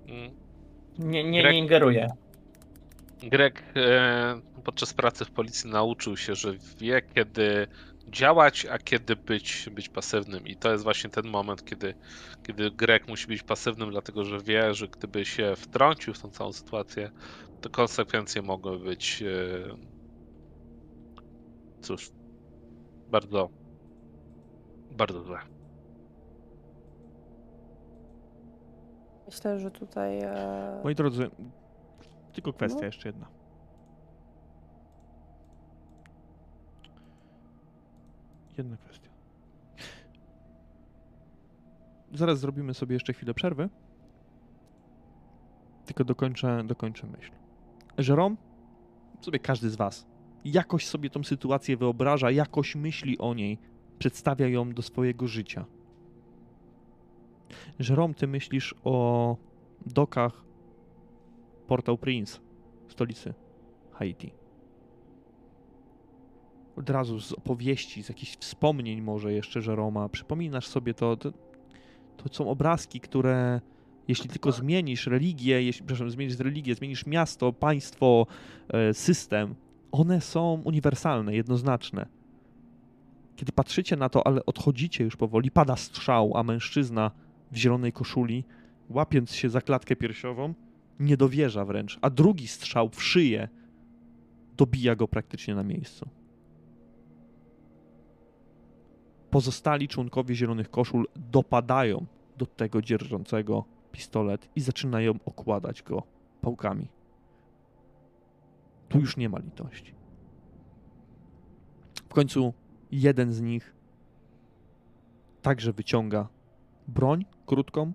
Mm. 0.07 0.31
Nie, 0.99 1.23
nie, 1.23 1.43
nie 1.43 1.57
ingeruję. 1.57 2.07
Greg 3.23 3.63
e, 3.75 4.41
podczas 4.63 4.93
pracy 4.93 5.25
w 5.25 5.31
policji 5.31 5.69
nauczył 5.69 6.17
się, 6.17 6.35
że 6.35 6.53
wie 6.79 7.01
kiedy 7.15 7.67
działać, 8.07 8.65
a 8.65 8.77
kiedy 8.77 9.15
być, 9.15 9.69
być 9.71 9.89
pasywnym. 9.89 10.47
I 10.47 10.55
to 10.55 10.71
jest 10.71 10.83
właśnie 10.83 11.09
ten 11.09 11.27
moment, 11.27 11.65
kiedy, 11.65 11.93
kiedy 12.43 12.71
Greg 12.71 13.07
musi 13.07 13.27
być 13.27 13.43
pasywnym, 13.43 13.89
dlatego 13.91 14.25
że 14.25 14.39
wie, 14.39 14.73
że 14.73 14.87
gdyby 14.87 15.25
się 15.25 15.53
wtrącił 15.55 16.13
w 16.13 16.19
tą 16.19 16.29
całą 16.29 16.53
sytuację, 16.53 17.11
to 17.61 17.69
konsekwencje 17.69 18.41
mogły 18.41 18.79
być 18.79 19.23
e, 19.23 19.77
cóż, 21.81 22.11
bardzo, 23.11 23.49
bardzo 24.91 25.23
złe. 25.23 25.39
Myślę, 29.25 29.59
że 29.59 29.71
tutaj. 29.71 30.19
E... 30.19 30.81
Moi 30.83 30.95
drodzy, 30.95 31.29
tylko 32.33 32.53
kwestia 32.53 32.79
No. 32.79 32.85
jeszcze 32.85 33.09
jedna. 33.09 33.36
Jedna 38.57 38.77
kwestia. 38.77 39.09
Zaraz 42.13 42.39
zrobimy 42.39 42.73
sobie 42.73 42.93
jeszcze 42.93 43.13
chwilę 43.13 43.33
przerwy. 43.33 43.69
Tylko 45.85 46.03
dokończę, 46.03 46.63
dokończę 46.63 47.07
myśl. 47.07 47.31
Żerom, 47.97 48.37
sobie 49.21 49.39
każdy 49.39 49.69
z 49.69 49.75
was 49.75 50.05
jakoś 50.53 50.87
sobie 50.87 51.09
tą 51.09 51.23
sytuację 51.23 51.77
wyobraża, 51.77 52.31
jakoś 52.31 52.75
myśli 52.75 53.17
o 53.17 53.33
niej, 53.33 53.57
przedstawia 53.99 54.47
ją 54.47 54.73
do 54.73 54.81
swojego 54.81 55.27
życia. 55.27 55.65
Żerom, 57.79 58.13
ty 58.13 58.27
myślisz 58.27 58.75
o 58.83 59.37
dokach 59.85 60.43
Port-au-Prince, 61.67 62.39
stolicy 62.87 63.33
Haiti. 63.91 64.36
Od 66.77 66.89
razu 66.89 67.19
z 67.21 67.33
opowieści, 67.33 68.03
z 68.03 68.09
jakichś 68.09 68.37
wspomnień 68.37 69.01
może 69.01 69.33
jeszcze 69.33 69.61
Żeroma, 69.61 70.09
przypominasz 70.09 70.67
sobie 70.67 70.93
to, 70.93 71.17
to, 71.17 71.31
to 72.17 72.33
są 72.33 72.49
obrazki, 72.49 72.99
które 72.99 73.61
jeśli 74.07 74.29
tylko 74.29 74.51
zmienisz 74.51 75.07
religię, 75.07 75.63
jeśli, 75.63 75.85
przepraszam, 75.85 76.11
zmienisz 76.11 76.39
religię, 76.39 76.75
zmienisz 76.75 77.05
miasto, 77.05 77.53
państwo, 77.53 78.27
e, 78.69 78.93
system, 78.93 79.55
one 79.91 80.21
są 80.21 80.61
uniwersalne, 80.65 81.35
jednoznaczne. 81.35 82.05
Kiedy 83.35 83.51
patrzycie 83.51 83.95
na 83.95 84.09
to, 84.09 84.27
ale 84.27 84.45
odchodzicie 84.45 85.03
już 85.03 85.15
powoli, 85.15 85.51
pada 85.51 85.75
strzał, 85.75 86.37
a 86.37 86.43
mężczyzna 86.43 87.11
w 87.51 87.57
zielonej 87.57 87.91
koszuli, 87.91 88.43
łapiąc 88.89 89.31
się 89.31 89.49
za 89.49 89.61
klatkę 89.61 89.95
piersiową, 89.95 90.53
nie 90.99 91.17
dowierza 91.17 91.65
wręcz, 91.65 91.99
a 92.01 92.09
drugi 92.09 92.47
strzał 92.47 92.89
w 92.89 93.03
szyję 93.03 93.47
dobija 94.57 94.95
go 94.95 95.07
praktycznie 95.07 95.55
na 95.55 95.63
miejscu. 95.63 96.09
Pozostali 99.31 99.87
członkowie 99.87 100.35
Zielonych 100.35 100.71
Koszul 100.71 101.07
dopadają 101.15 102.05
do 102.37 102.45
tego 102.45 102.81
dzierżącego 102.81 103.65
pistolet 103.91 104.49
i 104.55 104.61
zaczynają 104.61 105.13
okładać 105.25 105.83
go 105.83 106.03
pałkami. 106.41 106.87
Tu 108.89 108.99
już 108.99 109.17
nie 109.17 109.29
ma 109.29 109.39
litości. 109.39 109.93
W 112.09 112.13
końcu 112.13 112.53
jeden 112.91 113.33
z 113.33 113.41
nich 113.41 113.75
także 115.41 115.73
wyciąga 115.73 116.27
broń 116.87 117.25
krótką 117.45 117.93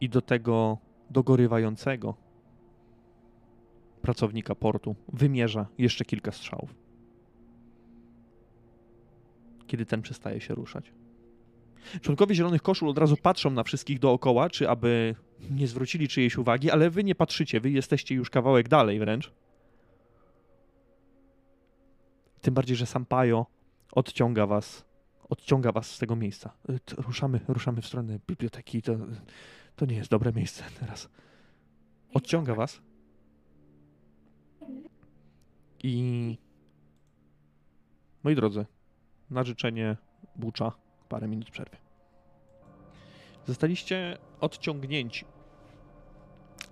i 0.00 0.08
do 0.08 0.22
tego 0.22 0.78
dogorywającego 1.10 2.14
pracownika 4.02 4.54
portu 4.54 4.96
wymierza 5.12 5.66
jeszcze 5.78 6.04
kilka 6.04 6.32
strzałów. 6.32 6.85
Kiedy 9.66 9.86
ten 9.86 10.02
przestaje 10.02 10.40
się 10.40 10.54
ruszać. 10.54 10.92
Członkowie 12.00 12.34
Zielonych 12.34 12.62
Koszul 12.62 12.88
od 12.88 12.98
razu 12.98 13.16
patrzą 13.16 13.50
na 13.50 13.62
wszystkich 13.62 13.98
dookoła, 13.98 14.50
czy 14.50 14.68
aby 14.70 15.14
nie 15.50 15.66
zwrócili 15.66 16.08
czyjejś 16.08 16.38
uwagi, 16.38 16.70
ale 16.70 16.90
wy 16.90 17.04
nie 17.04 17.14
patrzycie, 17.14 17.60
wy 17.60 17.70
jesteście 17.70 18.14
już 18.14 18.30
kawałek 18.30 18.68
dalej 18.68 18.98
wręcz. 18.98 19.32
Tym 22.40 22.54
bardziej, 22.54 22.76
że 22.76 22.86
Sampaio 22.86 23.46
odciąga 23.92 24.46
was, 24.46 24.84
odciąga 25.28 25.72
was 25.72 25.90
z 25.90 25.98
tego 25.98 26.16
miejsca. 26.16 26.52
Y, 26.70 26.80
to 26.80 27.02
Ruszamy, 27.02 27.40
ruszamy 27.48 27.82
w 27.82 27.86
stronę 27.86 28.18
biblioteki, 28.26 28.82
to, 28.82 28.96
to 29.76 29.86
nie 29.86 29.96
jest 29.96 30.10
dobre 30.10 30.32
miejsce 30.32 30.64
teraz. 30.80 31.08
Odciąga 32.14 32.54
was. 32.54 32.80
I 35.82 36.38
moi 38.24 38.34
drodzy, 38.34 38.66
na 39.30 39.44
życzenie 39.44 39.96
Bucza 40.36 40.72
parę 41.08 41.28
minut 41.28 41.50
przerwy. 41.50 41.76
Zostaliście 43.46 44.18
odciągnięci 44.40 45.24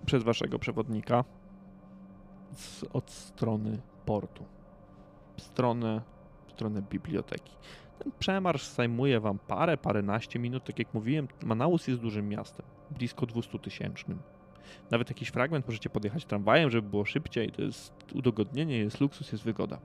przez 0.05 0.23
waszego 0.23 0.59
przewodnika 0.59 1.23
z, 2.53 2.83
od 2.93 3.11
strony 3.11 3.81
portu. 4.05 4.45
W 5.37 5.41
stronę, 5.41 6.01
w 6.47 6.51
stronę 6.51 6.81
biblioteki. 6.81 7.51
Ten 7.99 8.11
przemarsz 8.19 8.67
zajmuje 8.67 9.19
wam 9.19 9.39
parę, 9.39 9.77
paręnaście 9.77 10.39
minut. 10.39 10.63
Tak 10.63 10.79
jak 10.79 10.93
mówiłem, 10.93 11.27
Manaus 11.43 11.87
jest 11.87 12.01
dużym 12.01 12.29
miastem. 12.29 12.65
Blisko 12.91 13.25
200 13.25 13.59
tysięcznym. 13.59 14.19
Nawet 14.91 15.09
jakiś 15.09 15.29
fragment 15.29 15.67
możecie 15.67 15.89
podjechać 15.89 16.25
tramwajem, 16.25 16.69
żeby 16.69 16.89
było 16.89 17.05
szybciej. 17.05 17.51
To 17.51 17.61
jest 17.61 17.93
udogodnienie, 18.13 18.77
jest 18.77 19.01
luksus, 19.01 19.31
jest 19.31 19.43
wygoda. 19.43 19.79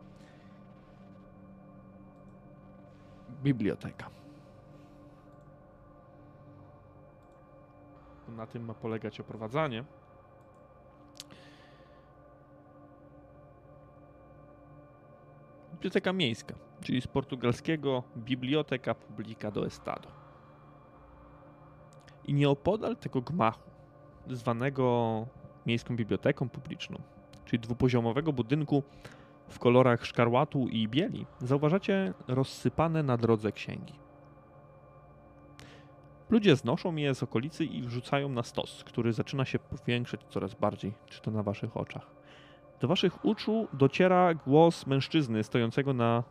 Biblioteka. 3.42 4.10
Na 8.28 8.46
tym 8.46 8.64
ma 8.64 8.74
polegać 8.74 9.20
oprowadzanie. 9.20 9.84
Biblioteka 15.72 16.12
miejska, 16.12 16.54
czyli 16.80 17.00
z 17.00 17.06
portugalskiego 17.06 18.02
Biblioteca 18.16 18.94
Publica 18.94 19.50
do 19.50 19.66
Estado. 19.66 20.08
I 22.24 22.34
nieopodal 22.34 22.96
tego 22.96 23.20
gmachu, 23.20 23.70
zwanego 24.30 25.26
miejską 25.66 25.96
biblioteką 25.96 26.48
publiczną, 26.48 27.02
czyli 27.44 27.60
dwupoziomowego 27.60 28.32
budynku 28.32 28.82
w 29.50 29.58
kolorach 29.58 30.06
szkarłatu 30.06 30.68
i 30.68 30.88
bieli, 30.88 31.26
zauważacie 31.38 32.14
rozsypane 32.28 33.02
na 33.02 33.16
drodze 33.16 33.52
księgi. 33.52 33.94
Ludzie 36.30 36.56
znoszą 36.56 36.96
je 36.96 37.14
z 37.14 37.22
okolicy 37.22 37.64
i 37.64 37.82
wrzucają 37.82 38.28
na 38.28 38.42
stos, 38.42 38.84
który 38.84 39.12
zaczyna 39.12 39.44
się 39.44 39.58
powiększać 39.58 40.20
coraz 40.28 40.54
bardziej, 40.54 40.92
czy 41.06 41.22
to 41.22 41.30
na 41.30 41.42
waszych 41.42 41.76
oczach. 41.76 42.06
Do 42.80 42.88
waszych 42.88 43.24
uszu 43.24 43.68
dociera 43.72 44.34
głos 44.34 44.86
mężczyzny 44.86 45.44
stojącego 45.44 45.94
na 45.94 46.22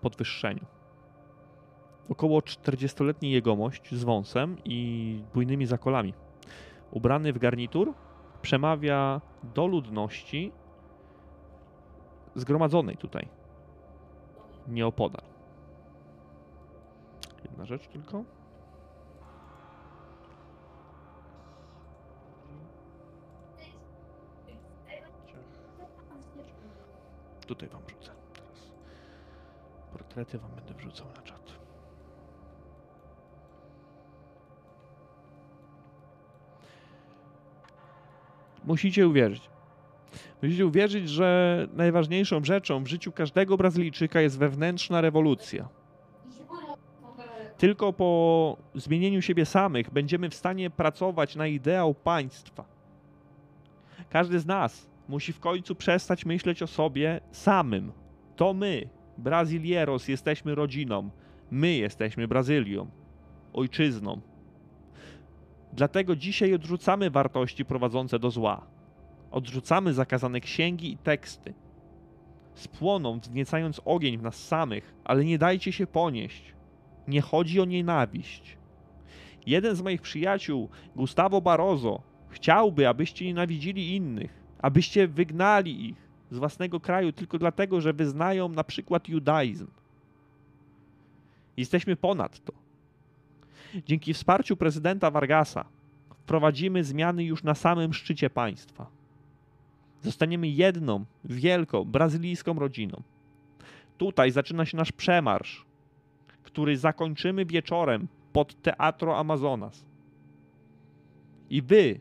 podwyższeniu. 0.00 0.64
Około 2.08 2.40
40-letni 2.40 3.30
jegomość 3.30 3.94
z 3.94 4.04
wąsem 4.04 4.56
i 4.64 5.20
bujnymi 5.34 5.66
zakolami. 5.66 6.14
Ubrany 6.90 7.32
w 7.32 7.38
garnitur, 7.38 7.94
przemawia 8.42 9.20
do 9.54 9.66
ludności 9.66 10.52
zgromadzonej 12.38 12.96
tutaj, 12.96 13.28
nieopodal. 14.68 15.22
Jedna 17.44 17.66
rzecz 17.66 17.88
tylko. 17.88 18.24
Tutaj 27.46 27.68
wam 27.68 27.82
wrzucę 27.82 28.12
teraz. 28.34 28.72
Portrety 29.92 30.38
wam 30.38 30.50
będę 30.50 30.74
wrzucał 30.74 31.06
na 31.16 31.22
czat. 31.22 31.52
Musicie 38.64 39.08
uwierzyć. 39.08 39.50
Musicie 40.42 40.66
uwierzyć, 40.66 41.08
że 41.08 41.66
najważniejszą 41.72 42.44
rzeczą 42.44 42.84
w 42.84 42.86
życiu 42.86 43.12
każdego 43.12 43.56
Brazylijczyka 43.56 44.20
jest 44.20 44.38
wewnętrzna 44.38 45.00
rewolucja. 45.00 45.68
Tylko 47.58 47.92
po 47.92 48.56
zmienieniu 48.74 49.22
siebie 49.22 49.46
samych 49.46 49.90
będziemy 49.90 50.30
w 50.30 50.34
stanie 50.34 50.70
pracować 50.70 51.36
na 51.36 51.46
ideał 51.46 51.94
państwa. 51.94 52.64
Każdy 54.10 54.40
z 54.40 54.46
nas 54.46 54.90
musi 55.08 55.32
w 55.32 55.40
końcu 55.40 55.74
przestać 55.74 56.26
myśleć 56.26 56.62
o 56.62 56.66
sobie 56.66 57.20
samym. 57.32 57.92
To 58.36 58.54
my, 58.54 58.88
Brazylieros, 59.18 60.08
jesteśmy 60.08 60.54
rodziną. 60.54 61.10
My 61.50 61.74
jesteśmy 61.74 62.28
Brazylią, 62.28 62.86
ojczyzną. 63.52 64.20
Dlatego 65.72 66.16
dzisiaj 66.16 66.54
odrzucamy 66.54 67.10
wartości 67.10 67.64
prowadzące 67.64 68.18
do 68.18 68.30
zła. 68.30 68.66
Odrzucamy 69.30 69.92
zakazane 69.92 70.40
księgi 70.40 70.92
i 70.92 70.96
teksty. 70.96 71.54
Spłoną, 72.54 73.20
wzniecając 73.20 73.80
ogień 73.84 74.18
w 74.18 74.22
nas 74.22 74.46
samych, 74.46 74.94
ale 75.04 75.24
nie 75.24 75.38
dajcie 75.38 75.72
się 75.72 75.86
ponieść. 75.86 76.54
Nie 77.08 77.20
chodzi 77.20 77.60
o 77.60 77.64
nienawiść. 77.64 78.56
Jeden 79.46 79.76
z 79.76 79.82
moich 79.82 80.02
przyjaciół, 80.02 80.68
Gustavo 80.96 81.40
Barroso, 81.40 82.02
chciałby, 82.28 82.88
abyście 82.88 83.24
nienawidzili 83.24 83.96
innych, 83.96 84.42
abyście 84.58 85.08
wygnali 85.08 85.88
ich 85.88 86.08
z 86.30 86.38
własnego 86.38 86.80
kraju 86.80 87.12
tylko 87.12 87.38
dlatego, 87.38 87.80
że 87.80 87.92
wyznają 87.92 88.48
na 88.48 88.64
przykład 88.64 89.08
judaizm. 89.08 89.66
Jesteśmy 91.56 91.96
ponad 91.96 92.44
to. 92.44 92.52
Dzięki 93.86 94.14
wsparciu 94.14 94.56
prezydenta 94.56 95.10
Vargasa 95.10 95.64
wprowadzimy 96.10 96.84
zmiany 96.84 97.24
już 97.24 97.42
na 97.42 97.54
samym 97.54 97.94
szczycie 97.94 98.30
państwa. 98.30 98.97
Zostaniemy 100.02 100.48
jedną, 100.48 101.04
wielką, 101.24 101.84
brazylijską 101.84 102.54
rodziną. 102.54 103.02
Tutaj 103.98 104.30
zaczyna 104.30 104.66
się 104.66 104.76
nasz 104.76 104.92
przemarsz, 104.92 105.66
który 106.42 106.76
zakończymy 106.76 107.46
wieczorem 107.46 108.08
pod 108.32 108.62
Teatro 108.62 109.18
Amazonas. 109.18 109.84
I 111.50 111.62
wy 111.62 112.00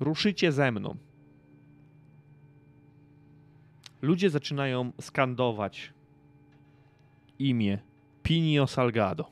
ruszycie 0.00 0.52
ze 0.52 0.72
mną. 0.72 0.96
Ludzie 4.02 4.30
zaczynają 4.30 4.92
skandować 5.00 5.92
imię 7.38 7.78
Pinio 8.22 8.66
Salgado, 8.66 9.30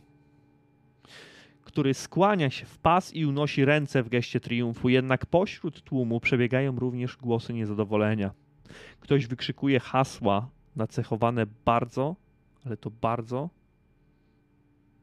który 1.70 1.94
skłania 1.94 2.50
się 2.50 2.66
w 2.66 2.78
pas 2.78 3.14
i 3.14 3.26
unosi 3.26 3.64
ręce 3.64 4.02
w 4.02 4.08
geście 4.08 4.40
triumfu, 4.40 4.88
jednak 4.88 5.26
pośród 5.26 5.82
tłumu 5.82 6.20
przebiegają 6.20 6.78
również 6.78 7.16
głosy 7.16 7.54
niezadowolenia. 7.54 8.30
Ktoś 9.00 9.26
wykrzykuje 9.26 9.80
hasła 9.80 10.50
nacechowane 10.76 11.46
bardzo, 11.64 12.16
ale 12.64 12.76
to 12.76 12.90
bardzo 12.90 13.50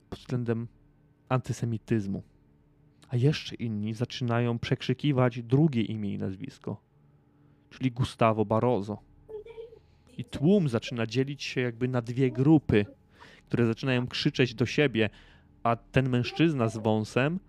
pod 0.09 0.19
względem 0.19 0.67
antysemityzmu. 1.29 2.23
A 3.09 3.15
jeszcze 3.15 3.55
inni 3.55 3.93
zaczynają 3.93 4.59
przekrzykiwać 4.59 5.43
drugie 5.43 5.81
imię 5.81 6.13
i 6.13 6.17
nazwisko, 6.17 6.81
czyli 7.69 7.91
Gustavo 7.91 8.45
Barroso. 8.45 8.97
I 10.17 10.23
tłum 10.23 10.69
zaczyna 10.69 11.05
dzielić 11.05 11.43
się 11.43 11.61
jakby 11.61 11.87
na 11.87 12.01
dwie 12.01 12.31
grupy, 12.31 12.85
które 13.45 13.65
zaczynają 13.65 14.07
krzyczeć 14.07 14.55
do 14.55 14.65
siebie, 14.65 15.09
a 15.67 15.75
ten 15.75 16.09
mężczyzna 16.09 16.69
z 16.69 16.77
wąsem 16.77 17.39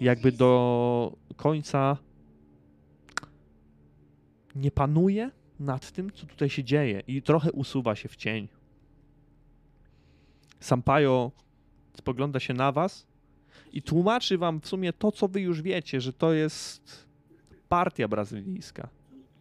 jakby 0.00 0.32
do 0.32 1.16
końca 1.36 1.96
nie 4.54 4.70
panuje 4.70 5.30
nad 5.60 5.92
tym, 5.92 6.12
co 6.12 6.26
tutaj 6.26 6.50
się 6.50 6.64
dzieje 6.64 7.02
i 7.06 7.22
trochę 7.22 7.52
usuwa 7.52 7.94
się 7.94 8.08
w 8.08 8.16
cień. 8.16 8.48
Sampaio 10.60 11.30
spogląda 11.96 12.40
się 12.40 12.54
na 12.54 12.72
was 12.72 13.06
i 13.72 13.82
tłumaczy 13.82 14.38
wam 14.38 14.60
w 14.60 14.66
sumie 14.66 14.92
to, 14.92 15.12
co 15.12 15.28
wy 15.28 15.40
już 15.40 15.62
wiecie, 15.62 16.00
że 16.00 16.12
to 16.12 16.32
jest 16.32 17.08
partia 17.68 18.08
brazylijska. 18.08 18.88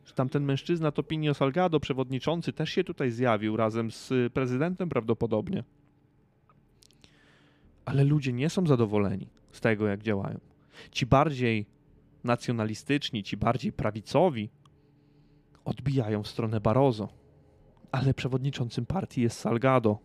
Że 0.06 0.14
tamten 0.14 0.44
mężczyzna 0.44 0.92
to 0.92 1.04
Pinio 1.04 1.34
Salgado, 1.34 1.80
przewodniczący, 1.80 2.54
też 2.54 2.70
się 2.70 2.84
tutaj 2.84 3.12
zjawił 3.12 3.58
razem 3.58 3.92
z 3.92 4.34
prezydentem 4.34 4.90
prawdopodobnie. 4.90 5.64
Ale 7.88 8.04
ludzie 8.04 8.34
nie 8.34 8.50
są 8.50 8.68
zadowoleni 8.68 9.30
z 9.52 9.62
tego, 9.62 9.88
jak 9.88 10.04
działają. 10.04 10.40
Ci 10.92 11.06
bardziej 11.06 11.66
nacjonalistyczni, 12.24 13.24
ci 13.24 13.38
bardziej 13.38 13.72
prawicowi 13.74 14.50
odbijają 15.66 16.24
w 16.24 16.28
stronę 16.28 16.62
Barroso. 16.62 17.10
Ale 17.92 18.14
przewodniczącym 18.14 18.86
partii 18.86 19.22
jest 19.22 19.40
Salgado. 19.40 20.00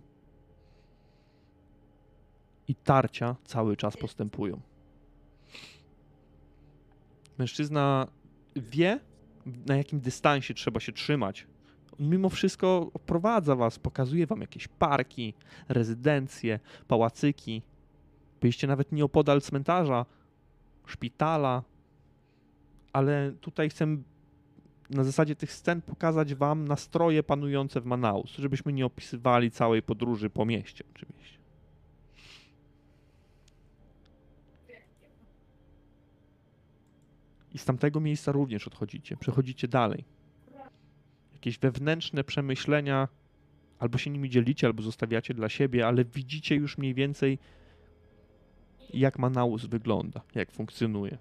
I 2.69 2.75
tarcia 2.75 3.37
cały 3.45 3.77
czas 3.77 3.97
postępują. 3.97 4.61
Mężczyzna 7.39 8.07
wie, 8.57 9.01
na 9.67 9.77
jakim 9.77 10.01
dystansie 10.01 10.55
trzeba 10.55 10.81
się 10.81 10.93
trzymać. 10.93 11.47
Mimo 11.99 12.29
wszystko 12.29 12.91
oprowadza 12.95 13.57
was, 13.57 13.79
pokazuje 13.79 14.27
wam 14.27 14.41
jakieś 14.41 14.69
parki, 14.69 15.35
rezydencje, 15.69 16.61
pałacyki. 16.89 17.63
Byliście 18.43 18.67
nawet 18.67 18.93
nieopodal 18.93 19.41
cmentarza, 19.41 20.07
szpitala, 20.87 21.63
ale 22.93 23.33
tutaj 23.41 23.71
chcę 23.71 23.87
na 24.91 25.05
zasadzie 25.05 25.37
tych 25.37 25.53
scen 25.53 25.83
pokazać 25.83 26.35
wam 26.35 26.69
nastroje 26.69 27.23
panujące 27.23 27.81
w 27.81 27.85
Manaus, 27.85 28.31
żebyśmy 28.31 28.73
nie 28.73 28.87
opisywali 28.87 29.51
całej 29.51 29.83
podróży 29.83 30.31
po 30.31 30.45
mieście 30.45 30.85
oczywiście. 30.95 31.39
I 37.55 37.59
z 37.59 37.65
tamtego 37.65 38.01
miejsca 38.01 38.33
również 38.33 38.67
odchodzicie, 38.67 39.17
przechodzicie 39.17 39.69
dalej. 39.69 40.05
Jakieś 41.33 41.59
wewnętrzne 41.59 42.25
przemyślenia, 42.25 43.09
albo 43.79 43.99
się 43.99 44.11
nimi 44.11 44.31
dzielicie, 44.31 44.67
albo 44.67 44.83
zostawiacie 44.83 45.35
dla 45.35 45.49
siebie, 45.49 45.87
ale 45.87 46.05
widzicie 46.05 46.55
już 46.55 46.79
mniej 46.79 46.95
więcej, 46.95 47.39
jak 48.93 49.19
Manaus 49.19 49.67
wygląda, 49.67 50.21
jak 50.35 50.51
funkcjonuje. 50.51 51.19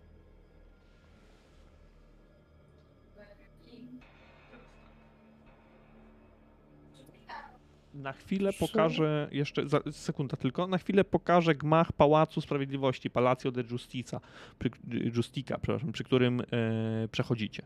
Na 7.93 8.13
chwilę 8.13 8.53
pokażę, 8.53 9.27
jeszcze 9.31 9.67
za, 9.67 9.81
sekunda 9.91 10.37
tylko, 10.37 10.67
na 10.67 10.77
chwilę 10.77 11.03
pokażę 11.03 11.55
gmach 11.55 11.91
Pałacu 11.91 12.41
Sprawiedliwości, 12.41 13.09
Palacio 13.09 13.51
de 13.51 13.63
Justiza, 13.71 14.21
przy, 14.59 14.69
Justica, 15.15 15.57
przepraszam, 15.57 15.91
przy 15.91 16.03
którym 16.03 16.41
e, 16.41 17.07
przechodzicie. 17.11 17.63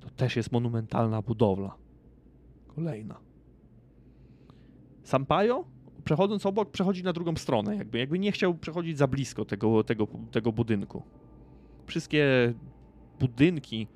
To 0.00 0.10
też 0.10 0.36
jest 0.36 0.52
monumentalna 0.52 1.22
budowla. 1.22 1.76
Kolejna. 2.66 3.20
Sampaio, 5.02 5.64
przechodząc 6.08 6.46
obok, 6.46 6.70
przechodzi 6.70 7.04
na 7.04 7.12
drugą 7.12 7.36
stronę, 7.36 7.76
jakby, 7.76 7.98
jakby 7.98 8.18
nie 8.18 8.32
chciał 8.32 8.54
przechodzić 8.54 8.98
za 8.98 9.06
blisko 9.06 9.44
tego, 9.44 9.84
tego, 9.84 10.06
tego 10.30 10.52
budynku. 10.52 11.02
Wszystkie 11.86 12.54
budynki 13.20 13.86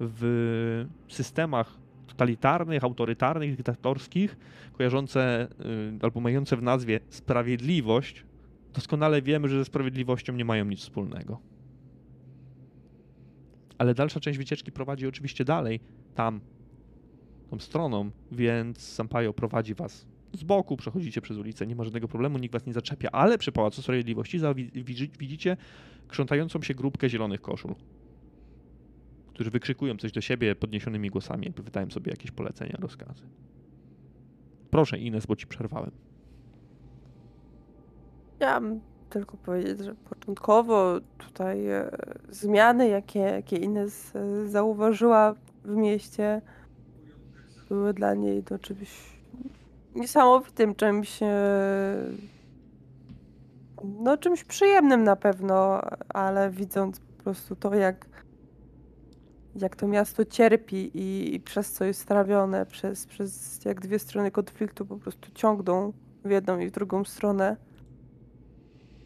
w 0.00 0.86
systemach 1.08 1.78
totalitarnych, 2.06 2.84
autorytarnych, 2.84 3.56
dyktatorskich, 3.56 4.36
kojarzące 4.72 5.48
y, 6.00 6.04
albo 6.04 6.20
mające 6.20 6.56
w 6.56 6.62
nazwie 6.62 7.00
sprawiedliwość, 7.08 8.24
doskonale 8.74 9.22
wiemy, 9.22 9.48
że 9.48 9.58
ze 9.58 9.64
sprawiedliwością 9.64 10.32
nie 10.32 10.44
mają 10.44 10.64
nic 10.64 10.80
wspólnego. 10.80 11.40
Ale 13.78 13.94
dalsza 13.94 14.20
część 14.20 14.38
wycieczki 14.38 14.72
prowadzi 14.72 15.06
oczywiście 15.06 15.44
dalej, 15.44 15.80
tam, 16.14 16.40
tą 17.50 17.58
stroną, 17.58 18.10
więc 18.32 18.78
Sampaio 18.78 19.32
prowadzi 19.32 19.74
was 19.74 20.11
z 20.32 20.44
boku, 20.44 20.76
przechodzicie 20.76 21.20
przez 21.20 21.38
ulicę, 21.38 21.66
nie 21.66 21.76
ma 21.76 21.84
żadnego 21.84 22.08
problemu, 22.08 22.38
nikt 22.38 22.52
was 22.52 22.66
nie 22.66 22.72
zaczepia, 22.72 23.08
ale 23.12 23.38
przy 23.38 23.52
Pałacu 23.52 23.82
Sprawiedliwości 23.82 24.40
widzicie 25.18 25.56
krzątającą 26.08 26.62
się 26.62 26.74
grupkę 26.74 27.08
zielonych 27.08 27.40
koszul 27.40 27.74
którzy 29.32 29.50
wykrzykują 29.50 29.96
coś 29.96 30.12
do 30.12 30.20
siebie 30.20 30.54
podniesionymi 30.54 31.10
głosami, 31.10 31.44
jakby 31.44 31.62
wydają 31.62 31.90
sobie 31.90 32.10
jakieś 32.10 32.30
polecenia, 32.30 32.76
rozkazy. 32.80 33.22
Proszę 34.70 34.98
Ines, 34.98 35.26
bo 35.26 35.36
ci 35.36 35.46
przerwałem. 35.46 35.90
Chciałam 38.36 38.80
tylko 39.10 39.36
powiedzieć, 39.36 39.84
że 39.84 39.94
początkowo 39.94 41.00
tutaj 41.18 41.66
e, 41.66 41.90
zmiany, 42.28 42.88
jakie, 42.88 43.18
jakie 43.18 43.56
Ines 43.56 44.16
e, 44.16 44.48
zauważyła 44.48 45.34
w 45.64 45.76
mieście, 45.76 46.42
były 47.68 47.94
dla 47.94 48.14
niej 48.14 48.42
to 48.42 48.58
czymś 48.58 49.11
niesamowitym, 49.94 50.74
czymś 50.74 51.22
e, 51.22 51.26
no 53.84 54.16
czymś 54.16 54.44
przyjemnym 54.44 55.04
na 55.04 55.16
pewno, 55.16 55.80
ale 56.08 56.50
widząc 56.50 57.00
po 57.00 57.22
prostu 57.22 57.56
to, 57.56 57.74
jak 57.74 58.06
jak 59.56 59.76
to 59.76 59.88
miasto 59.88 60.24
cierpi 60.24 60.90
i, 60.94 61.34
i 61.34 61.40
przez 61.40 61.72
co 61.72 61.84
jest 61.84 62.00
strawione, 62.00 62.66
przez, 62.66 63.06
przez 63.06 63.64
jak 63.64 63.80
dwie 63.80 63.98
strony 63.98 64.30
konfliktu 64.30 64.86
po 64.86 64.96
prostu 64.96 65.30
ciągną 65.34 65.92
w 66.24 66.30
jedną 66.30 66.58
i 66.58 66.68
w 66.68 66.70
drugą 66.70 67.04
stronę. 67.04 67.56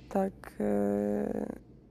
Tak, 0.08 0.32
e, 0.60 1.46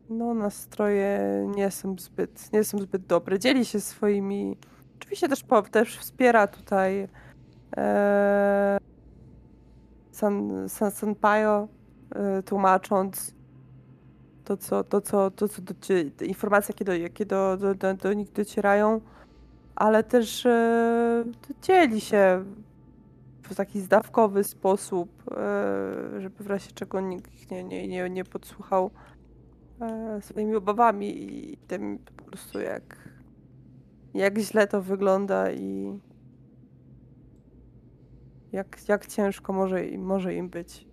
no 0.09 0.33
nastroje 0.33 1.19
nie 1.55 1.71
są 1.71 1.95
zbyt, 1.99 2.53
nie 2.53 2.63
są 2.63 2.79
zbyt 2.79 3.05
dobre. 3.05 3.39
Dzieli 3.39 3.65
się 3.65 3.79
swoimi, 3.79 4.57
oczywiście 4.99 5.29
też, 5.29 5.43
też 5.71 5.97
wspiera 5.97 6.47
tutaj 6.47 7.07
e, 7.77 8.77
San, 10.11 10.69
San 10.69 10.91
Sanpaio, 10.91 11.67
e, 12.15 12.43
tłumacząc 12.43 13.35
to 14.45 14.57
co, 14.57 14.83
to 14.83 15.01
co, 15.01 15.31
to 15.31 15.47
co 15.47 15.61
docie, 15.61 16.11
te 16.11 16.25
informacje, 16.25 16.73
jakie, 16.73 16.85
do, 16.85 16.93
jakie 16.93 17.25
do, 17.25 17.57
do, 17.57 17.75
do, 17.75 17.93
do 17.93 18.13
nich 18.13 18.31
docierają, 18.31 19.01
ale 19.75 20.03
też 20.03 20.45
e, 20.45 21.25
dzieli 21.61 22.01
się 22.01 22.45
w 23.43 23.55
taki 23.55 23.81
zdawkowy 23.81 24.43
sposób, 24.43 25.09
e, 25.31 26.21
żeby 26.21 26.43
w 26.43 26.47
razie 26.47 26.71
czego 26.71 27.01
nikt 27.01 27.51
nie, 27.51 27.63
nie, 27.63 27.87
nie, 27.87 28.09
nie 28.09 28.23
podsłuchał 28.23 28.91
e, 29.81 30.21
swoimi 30.21 30.55
obawami 30.55 31.23
i 31.23 31.57
tym 31.57 31.99
po 32.17 32.23
prostu 32.23 32.59
jak, 32.59 33.09
jak 34.13 34.37
źle 34.37 34.67
to 34.67 34.81
wygląda 34.81 35.51
i 35.51 35.99
jak, 38.55 38.77
jak 38.87 39.05
ciężko 39.07 39.53
może, 39.53 39.85
im- 39.87 40.05
może 40.05 40.33
im 40.35 40.49
być. 40.49 40.87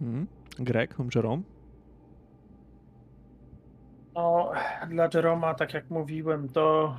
Mhm. 0.00 0.26
Greg, 0.58 0.94
Jerome. 1.14 1.42
No, 4.14 4.52
dla 4.88 5.08
Jeroma, 5.14 5.54
tak 5.54 5.74
jak 5.74 5.90
mówiłem, 5.90 6.48
to, 6.48 6.96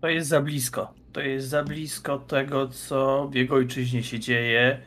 to 0.00 0.08
jest 0.08 0.28
za 0.28 0.40
blisko. 0.40 0.94
To 1.12 1.20
jest 1.20 1.48
za 1.48 1.64
blisko 1.64 2.18
tego, 2.18 2.68
co 2.68 3.28
w 3.28 3.34
jego 3.34 3.54
ojczyźnie 3.54 4.02
się 4.02 4.20
dzieje. 4.20 4.80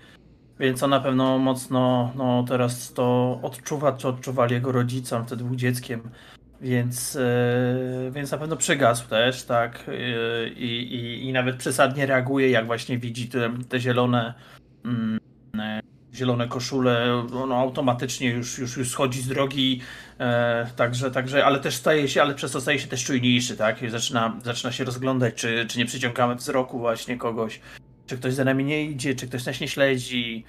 Więc 0.59 0.83
on 0.83 0.89
na 0.89 0.99
pewno 0.99 1.37
mocno 1.37 2.11
no, 2.15 2.45
teraz 2.47 2.93
to 2.93 3.39
odczuwa, 3.43 3.91
czy 3.93 4.07
odczuwali 4.07 4.53
jego 4.53 4.71
rodzice, 4.71 5.17
on 5.17 5.25
wtedy 5.25 5.43
był 5.43 5.55
dzieckiem. 5.55 6.09
Więc, 6.61 7.15
e, 7.15 8.11
więc 8.11 8.31
na 8.31 8.37
pewno 8.37 8.57
przygasł 8.57 9.09
też, 9.09 9.43
tak. 9.43 9.85
E, 9.87 10.49
I, 10.49 11.27
i, 11.27 11.33
nawet 11.33 11.55
przesadnie 11.55 12.05
reaguje, 12.05 12.49
jak 12.49 12.65
właśnie 12.65 12.97
widzi 12.97 13.29
te, 13.29 13.53
te 13.69 13.79
zielone. 13.79 14.33
Mm, 14.85 15.19
e, 15.59 15.79
zielone 16.13 16.47
koszule, 16.47 17.23
no 17.47 17.55
automatycznie 17.55 18.29
już, 18.29 18.57
już, 18.57 18.77
już 18.77 18.89
schodzi 18.89 19.21
z 19.21 19.27
drogi, 19.27 19.81
także, 20.75 21.11
także, 21.11 21.45
ale 21.45 21.59
też 21.59 21.75
staje 21.75 22.07
się, 22.07 22.21
ale 22.21 22.35
przez 22.35 22.51
to 22.51 22.61
staje 22.61 22.79
się 22.79 22.87
też 22.87 23.03
czujniejszy, 23.03 23.57
tak? 23.57 23.83
I 23.83 23.89
zaczyna, 23.89 24.39
zaczyna 24.43 24.71
się 24.71 24.83
rozglądać, 24.83 25.33
czy, 25.35 25.65
czy 25.69 25.79
nie 25.79 25.85
przyciągamy 25.85 26.35
wzroku 26.35 26.79
właśnie 26.79 27.17
kogoś, 27.17 27.61
czy 28.05 28.17
ktoś 28.17 28.33
za 28.33 28.43
nami 28.43 28.63
nie 28.63 28.85
idzie, 28.85 29.15
czy 29.15 29.27
ktoś 29.27 29.45
nas 29.45 29.59
nie 29.59 29.67
śledzi. 29.67 30.43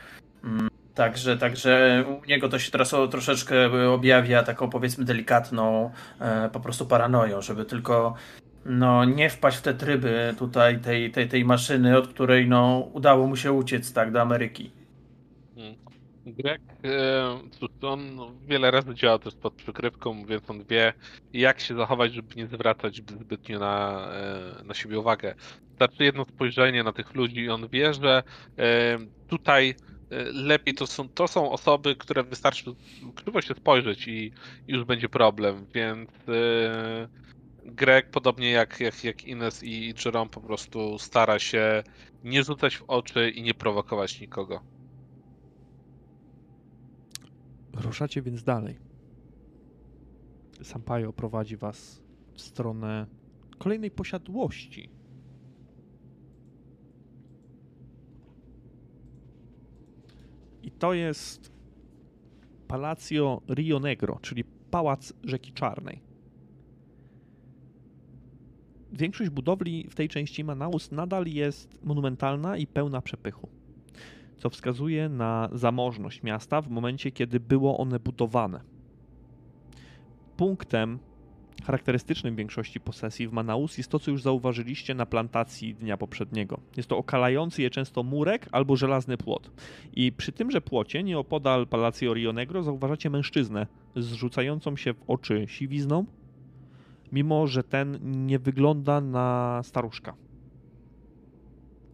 Także, 0.99 1.37
także 1.37 2.05
u 2.09 2.27
niego 2.27 2.49
to 2.49 2.59
się 2.59 2.71
teraz 2.71 2.95
o, 2.95 3.09
troszeczkę 3.09 3.73
objawia 3.91 4.43
taką 4.43 4.71
powiedzmy 4.71 5.05
delikatną 5.05 5.91
e, 6.21 6.49
po 6.53 6.61
prostu 6.61 6.87
paranoją, 6.87 7.43
żeby 7.43 7.65
tylko 7.65 8.15
no, 8.65 9.05
nie 9.05 9.31
wpaść 9.31 9.59
w 9.59 9.63
te 9.63 9.75
tryby 9.75 10.35
tutaj 10.39 10.81
tej, 10.81 11.11
tej, 11.11 11.29
tej 11.29 11.45
maszyny, 11.45 11.99
od 11.99 12.09
której 12.09 12.49
no, 12.49 12.89
udało 12.93 13.27
mu 13.27 13.37
się 13.37 13.53
uciec 13.53 13.93
tak 13.93 14.13
do 14.13 14.21
Ameryki. 14.21 14.71
Greg, 16.27 16.61
e, 16.85 17.39
cóż, 17.51 17.71
on 17.83 18.01
wiele 18.47 18.71
razy 18.71 18.95
działa 18.95 19.19
też 19.19 19.35
pod 19.35 19.55
przykrywką, 19.55 20.25
więc 20.25 20.51
on 20.51 20.65
wie, 20.65 20.93
jak 21.33 21.61
się 21.61 21.75
zachować, 21.75 22.15
żeby 22.15 22.35
nie 22.37 22.47
zwracać 22.47 22.97
zbytnio 22.97 23.59
na, 23.59 24.09
e, 24.61 24.65
na 24.65 24.75
siebie 24.75 24.99
uwagę. 24.99 25.35
Wystarczy 25.69 26.05
jedno 26.05 26.25
spojrzenie 26.25 26.83
na 26.83 26.93
tych 26.93 27.15
ludzi 27.15 27.41
i 27.41 27.51
on 27.51 27.69
wie, 27.69 27.95
że 27.95 28.23
tutaj 29.29 29.75
lepiej 30.33 30.75
to 30.75 30.87
są, 30.87 31.09
to 31.09 31.29
są 31.29 31.51
osoby, 31.51 31.97
które 31.97 32.25
wystarczy 32.25 32.75
krzywo 33.15 33.43
się 33.43 33.55
spojrzeć 33.55 34.09
i 34.09 34.33
już 34.67 34.85
będzie 34.85 35.09
problem, 35.09 35.67
więc 35.75 36.11
e, 36.29 37.09
Greg, 37.65 38.11
podobnie 38.11 38.51
jak, 38.51 38.81
jak, 38.81 39.05
jak 39.05 39.25
Ines 39.25 39.63
i 39.63 39.95
Jerome, 40.05 40.31
po 40.31 40.41
prostu 40.41 40.99
stara 40.99 41.39
się 41.39 41.83
nie 42.25 42.43
rzucać 42.43 42.77
w 42.77 42.85
oczy 42.87 43.31
i 43.31 43.43
nie 43.43 43.55
prowokować 43.55 44.21
nikogo. 44.21 44.61
Ruszacie 47.73 48.23
więc 48.23 48.43
dalej. 48.43 48.79
Sampaio 50.63 51.13
prowadzi 51.13 51.57
was 51.57 52.03
w 52.35 52.41
stronę 52.41 53.07
kolejnej 53.59 53.91
posiadłości. 53.91 54.98
I 60.63 60.71
to 60.71 60.95
jest 60.95 61.53
Palacio 62.69 63.43
Rio 63.49 63.81
Negro, 63.81 64.19
czyli 64.23 64.45
Pałac 64.71 65.13
Rzeki 65.25 65.53
Czarnej. 65.53 66.01
Większość 68.93 69.31
budowli 69.31 69.87
w 69.91 69.95
tej 69.95 70.09
części 70.09 70.45
Manaus 70.45 70.91
nadal 70.91 71.27
jest 71.27 71.85
monumentalna 71.85 72.57
i 72.57 72.67
pełna 72.67 73.03
przepychu 73.03 73.49
co 74.39 74.51
wskazuje 74.51 75.09
na 75.09 75.49
zamożność 75.53 76.23
miasta 76.23 76.63
w 76.63 76.69
momencie, 76.69 77.11
kiedy 77.11 77.41
było 77.41 77.79
one 77.79 78.01
budowane. 78.01 78.61
Punktem 80.37 80.99
charakterystycznym 81.65 82.37
większości 82.37 82.81
posesji 82.81 83.29
w 83.29 83.33
Manaus 83.33 83.79
jest 83.79 83.91
to, 83.91 83.99
co 83.99 84.11
już 84.11 84.23
zauważyliście 84.23 84.95
na 84.95 85.07
plantacji 85.07 85.75
dnia 85.75 85.97
poprzedniego. 85.97 86.61
Jest 86.77 86.89
to 86.89 86.99
okalający 86.99 87.63
je 87.63 87.71
często 87.71 88.03
murek 88.03 88.49
albo 88.53 88.77
żelazny 88.77 89.17
płot. 89.17 89.51
I 89.93 90.13
przy 90.13 90.33
tymże 90.33 90.61
płocie, 90.61 91.03
nieopodal 91.03 91.67
Palacio 91.67 92.15
Rio 92.15 92.33
Negro, 92.33 92.63
zauważacie 92.63 93.11
mężczyznę 93.11 93.67
z 93.97 94.13
rzucającą 94.13 94.77
się 94.77 94.95
w 94.95 95.03
oczy 95.07 95.45
siwizną, 95.49 96.07
mimo 97.13 97.47
że 97.47 97.65
ten 97.65 97.99
nie 98.27 98.39
wygląda 98.39 99.01
na 99.01 99.61
staruszka. 99.65 100.15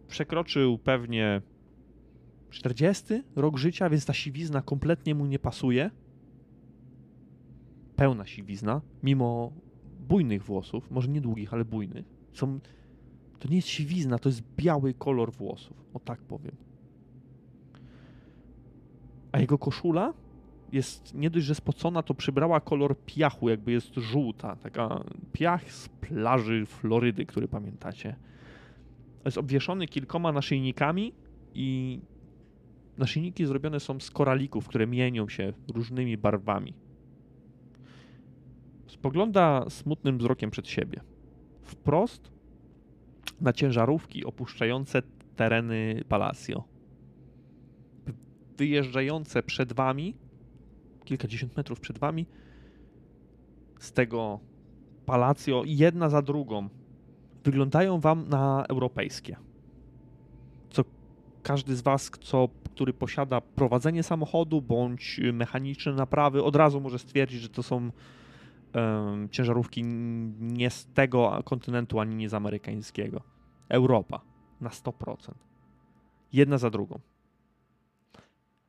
Przekroczył 0.07 0.77
pewnie 0.77 1.41
40 2.49 3.03
rok 3.35 3.57
życia, 3.57 3.89
więc 3.89 4.05
ta 4.05 4.13
siwizna 4.13 4.61
kompletnie 4.61 5.15
mu 5.15 5.25
nie 5.25 5.39
pasuje. 5.39 5.91
Pełna 7.95 8.25
siwizna, 8.25 8.81
mimo 9.03 9.51
bujnych 9.99 10.43
włosów, 10.43 10.91
może 10.91 11.07
nie 11.07 11.21
długich, 11.21 11.53
ale 11.53 11.65
bujnych. 11.65 12.05
Są, 12.33 12.59
to 13.39 13.49
nie 13.49 13.55
jest 13.55 13.67
siwizna, 13.67 14.19
to 14.19 14.29
jest 14.29 14.43
biały 14.57 14.93
kolor 14.93 15.33
włosów, 15.33 15.85
o 15.93 15.99
tak 15.99 16.21
powiem. 16.21 16.55
A 19.31 19.39
jego 19.39 19.57
koszula 19.57 20.13
jest 20.71 21.13
nie 21.13 21.29
dość, 21.29 21.45
że 21.45 21.55
spocona, 21.55 22.03
to 22.03 22.13
przybrała 22.13 22.59
kolor 22.59 22.95
piachu, 23.05 23.49
jakby 23.49 23.71
jest 23.71 23.95
żółta. 23.95 24.55
Taka 24.55 25.03
piach 25.33 25.71
z 25.71 25.89
plaży 25.89 26.65
Florydy, 26.65 27.25
który 27.25 27.47
pamiętacie. 27.47 28.15
Jest 29.25 29.37
obwieszony 29.37 29.87
kilkoma 29.87 30.31
naszyjnikami 30.31 31.13
i 31.53 31.99
Naszyjniki 32.97 33.45
zrobione 33.45 33.79
są 33.79 33.99
z 33.99 34.11
koralików, 34.11 34.67
które 34.67 34.87
mienią 34.87 35.29
się 35.29 35.53
różnymi 35.73 36.17
barwami. 36.17 36.73
Spogląda 38.87 39.65
smutnym 39.69 40.17
wzrokiem 40.17 40.51
przed 40.51 40.67
siebie. 40.67 41.01
Wprost 41.61 42.31
na 43.41 43.53
ciężarówki 43.53 44.25
opuszczające 44.25 45.01
tereny 45.35 46.03
Palacio. 46.09 46.63
Wyjeżdżające 48.57 49.43
przed 49.43 49.73
wami, 49.73 50.15
kilkadziesiąt 51.05 51.57
metrów 51.57 51.79
przed 51.79 51.97
wami, 51.97 52.25
z 53.79 53.91
tego 53.91 54.39
Palacio, 55.05 55.63
jedna 55.65 56.09
za 56.09 56.21
drugą, 56.21 56.69
wyglądają 57.43 57.99
wam 57.99 58.29
na 58.29 58.65
europejskie. 58.69 59.35
Co 60.69 60.83
każdy 61.43 61.75
z 61.75 61.81
was, 61.81 62.11
co 62.21 62.49
który 62.75 62.93
posiada 62.93 63.41
prowadzenie 63.41 64.03
samochodu 64.03 64.61
bądź 64.61 65.21
mechaniczne 65.33 65.93
naprawy, 65.93 66.43
od 66.43 66.55
razu 66.55 66.81
może 66.81 66.99
stwierdzić, 66.99 67.41
że 67.41 67.49
to 67.49 67.63
są 67.63 67.91
um, 68.75 69.29
ciężarówki 69.29 69.83
nie 70.39 70.69
z 70.69 70.85
tego 70.93 71.41
kontynentu, 71.45 71.99
ani 71.99 72.15
nie 72.15 72.29
z 72.29 72.33
amerykańskiego. 72.33 73.21
Europa 73.69 74.21
na 74.61 74.69
100%. 74.69 75.33
Jedna 76.33 76.57
za 76.57 76.69
drugą. 76.69 76.99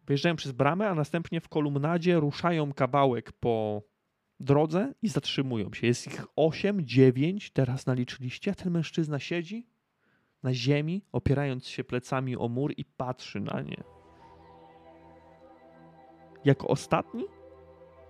Wyjeżdżają 0.07 0.37
przez 0.37 0.53
bramę, 0.53 0.89
a 0.89 0.95
następnie 0.95 1.41
w 1.41 1.49
kolumnadzie 1.49 2.21
ruszają 2.21 2.73
kawałek 2.73 3.33
po 3.33 3.83
drodze 4.41 4.93
i 5.03 5.09
zatrzymują 5.09 5.73
się. 5.73 5.87
Jest 5.87 6.07
ich 6.07 6.25
8, 6.37 6.87
9, 6.87 7.51
teraz 7.51 7.87
naliczyliście. 7.87 8.55
Ten 8.55 8.73
mężczyzna 8.73 9.19
siedzi 9.19 9.67
na 10.43 10.55
ziemi, 10.55 11.05
opierając 11.13 11.69
się 11.69 11.85
plecami 11.85 12.37
o 12.37 12.49
mur 12.49 12.73
i 12.77 12.85
patrzy 12.85 13.41
na 13.41 13.61
nie. 13.61 13.83
Jako 16.45 16.69
ostatni 16.69 17.25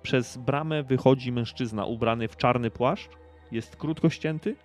przez 0.07 0.37
bramę 0.37 0.83
wychodzi 0.83 1.33
mężczyzna 1.33 1.85
ubrany 1.85 2.29
w 2.29 2.37
czarny 2.37 2.71
płaszcz. 2.71 3.11
Jest 3.53 3.77
krótko 3.77 4.11
ścięty. 4.11 4.57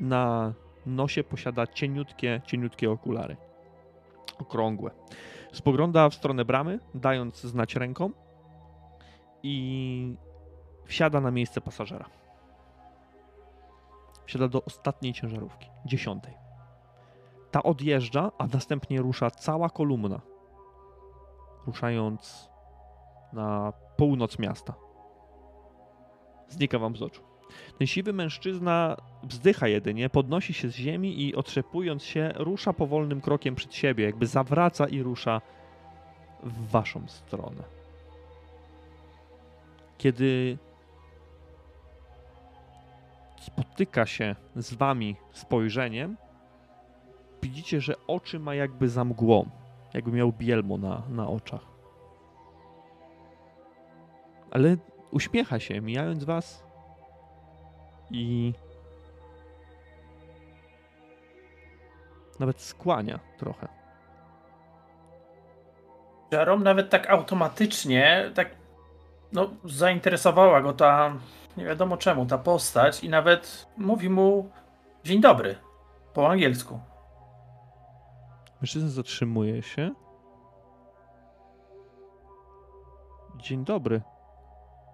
Na 0.00 0.52
nosie 0.86 1.24
posiada 1.24 1.66
cieniutkie, 1.66 2.40
cieniutkie 2.46 2.90
okulary. 2.90 3.36
Okrągłe. 4.38 4.90
Spogląda 5.52 6.08
w 6.08 6.14
stronę 6.14 6.44
bramy, 6.44 6.78
dając 6.94 7.40
znać 7.40 7.76
ręką 7.76 8.10
i 9.42 10.16
wsiada 10.84 11.20
na 11.20 11.30
miejsce 11.30 11.60
pasażera. 11.60 12.06
Wsiada 14.26 14.48
do 14.48 14.64
ostatniej 14.64 15.12
ciężarówki, 15.12 15.70
dziesiątej. 15.86 16.34
Ta 17.50 17.62
odjeżdża, 17.62 18.32
a 18.38 18.46
następnie 18.46 18.98
rusza 18.98 19.30
cała 19.30 19.70
kolumna, 19.70 20.20
ruszając 21.66 22.50
na 23.32 23.72
północ 24.00 24.38
miasta. 24.38 24.74
Znika 26.48 26.78
wam 26.78 26.96
z 26.96 27.02
oczu. 27.02 27.22
Ten 27.78 27.86
siwy 27.86 28.12
mężczyzna 28.12 28.96
wzdycha 29.22 29.68
jedynie, 29.68 30.10
podnosi 30.10 30.54
się 30.54 30.68
z 30.68 30.74
ziemi 30.74 31.22
i 31.22 31.34
otrzepując 31.34 32.04
się, 32.04 32.32
rusza 32.36 32.72
powolnym 32.72 33.20
krokiem 33.20 33.54
przed 33.54 33.74
siebie, 33.74 34.04
jakby 34.04 34.26
zawraca 34.26 34.88
i 34.88 35.02
rusza 35.02 35.40
w 36.42 36.70
waszą 36.70 37.08
stronę. 37.08 37.62
Kiedy 39.98 40.58
spotyka 43.40 44.06
się 44.06 44.36
z 44.56 44.74
wami 44.74 45.16
spojrzeniem, 45.32 46.16
widzicie, 47.42 47.80
że 47.80 47.94
oczy 48.06 48.38
ma 48.38 48.54
jakby 48.54 48.88
za 48.88 49.04
mgłą, 49.04 49.50
jakby 49.94 50.12
miał 50.12 50.32
bielmo 50.32 50.78
na, 50.78 51.02
na 51.08 51.28
oczach. 51.28 51.69
Ale 54.50 54.76
uśmiecha 55.10 55.60
się, 55.60 55.80
mijając 55.80 56.24
was 56.24 56.64
i 58.10 58.52
nawet 62.40 62.60
skłania 62.60 63.18
trochę. 63.38 63.68
Jerome 66.32 66.64
nawet 66.64 66.90
tak 66.90 67.10
automatycznie, 67.10 68.30
tak 68.34 68.50
no, 69.32 69.50
zainteresowała 69.64 70.60
go 70.60 70.72
ta, 70.72 71.14
nie 71.56 71.64
wiadomo 71.64 71.96
czemu, 71.96 72.26
ta 72.26 72.38
postać 72.38 73.04
i 73.04 73.08
nawet 73.08 73.66
mówi 73.76 74.10
mu 74.10 74.50
dzień 75.04 75.20
dobry 75.20 75.56
po 76.14 76.30
angielsku. 76.30 76.80
Mężczyzna 78.60 78.88
zatrzymuje 78.88 79.62
się. 79.62 79.90
Dzień 83.36 83.64
dobry. 83.64 84.02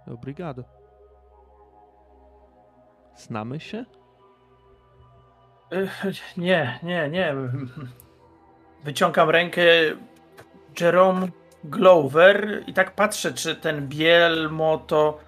Obrigado. 0.07 0.65
Znamy 3.17 3.61
się? 3.61 3.85
Nie, 6.37 6.79
nie, 6.83 7.09
nie. 7.09 7.35
Wyciągam 8.85 9.31
rękę 9.31 9.63
Jerome 10.81 11.29
Glover 11.65 12.65
i 12.67 12.73
tak 12.75 12.95
patrzę, 12.95 13.33
czy 13.33 13.57
ten 13.57 13.89
Bielmo 13.89 14.79
to. 14.79 15.19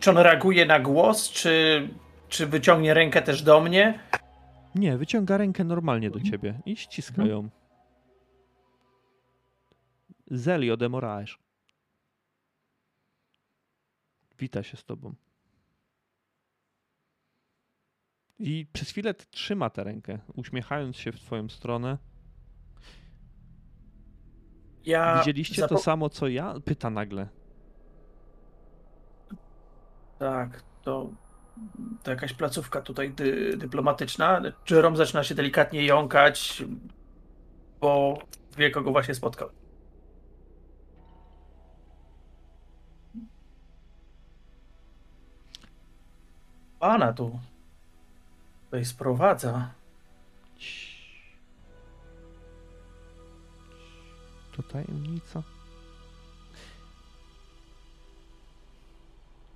Czy 0.00 0.10
on 0.10 0.18
reaguje 0.18 0.66
na 0.66 0.80
głos, 0.80 1.30
czy, 1.30 1.88
czy 2.28 2.46
wyciągnie 2.46 2.94
rękę 2.94 3.22
też 3.22 3.42
do 3.42 3.60
mnie? 3.60 3.98
Nie, 4.74 4.96
wyciąga 4.96 5.36
rękę 5.36 5.64
normalnie 5.64 6.10
do 6.10 6.20
ciebie 6.20 6.60
i 6.66 6.76
ściska 6.76 7.24
ją. 7.24 7.48
Zelio 10.30 10.76
de 10.76 10.88
Moraes. 10.88 11.30
Wita 14.40 14.62
się 14.62 14.76
z 14.76 14.84
tobą. 14.84 15.14
I 18.38 18.66
przez 18.72 18.90
chwilę 18.90 19.14
trzyma 19.14 19.70
tę 19.70 19.84
rękę, 19.84 20.18
uśmiechając 20.34 20.96
się 20.96 21.12
w 21.12 21.20
twoją 21.20 21.48
stronę. 21.48 21.98
Ja 24.84 25.18
Widzieliście 25.18 25.68
to 25.68 25.78
samo 25.78 26.08
co 26.08 26.28
ja? 26.28 26.54
Pyta 26.64 26.90
nagle. 26.90 27.28
Tak, 30.18 30.62
to, 30.82 31.10
to 32.02 32.10
jakaś 32.10 32.32
placówka 32.32 32.80
tutaj 32.80 33.10
dy, 33.10 33.56
dyplomatyczna. 33.56 34.42
Jerome 34.70 34.96
zaczyna 34.96 35.24
się 35.24 35.34
delikatnie 35.34 35.84
jąkać, 35.84 36.64
bo 37.80 38.18
wie, 38.56 38.70
kogo 38.70 38.92
właśnie 38.92 39.14
spotkał. 39.14 39.59
Pana 46.80 47.12
tu 47.12 47.38
tutaj 48.64 48.84
sprowadza. 48.84 49.70
To 54.56 54.62
tajemnica. 54.62 55.42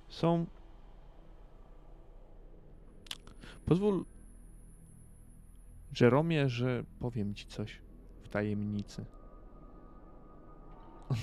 Są. 0.09 0.45
Pozwól, 3.65 4.05
Jeromie, 6.01 6.49
że 6.49 6.83
powiem 6.99 7.35
ci 7.35 7.47
coś 7.47 7.81
w 8.23 8.29
tajemnicy. 8.29 9.05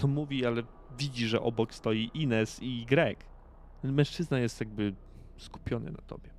On 0.04 0.10
mówi, 0.10 0.46
ale 0.46 0.62
widzi, 0.98 1.28
że 1.28 1.40
obok 1.40 1.74
stoi 1.74 2.10
Ines 2.14 2.62
i 2.62 2.86
Greg. 2.86 3.24
Mężczyzna 3.82 4.38
jest 4.38 4.60
jakby 4.60 4.94
skupiony 5.42 5.90
na 5.90 6.02
tobie. 6.06 6.30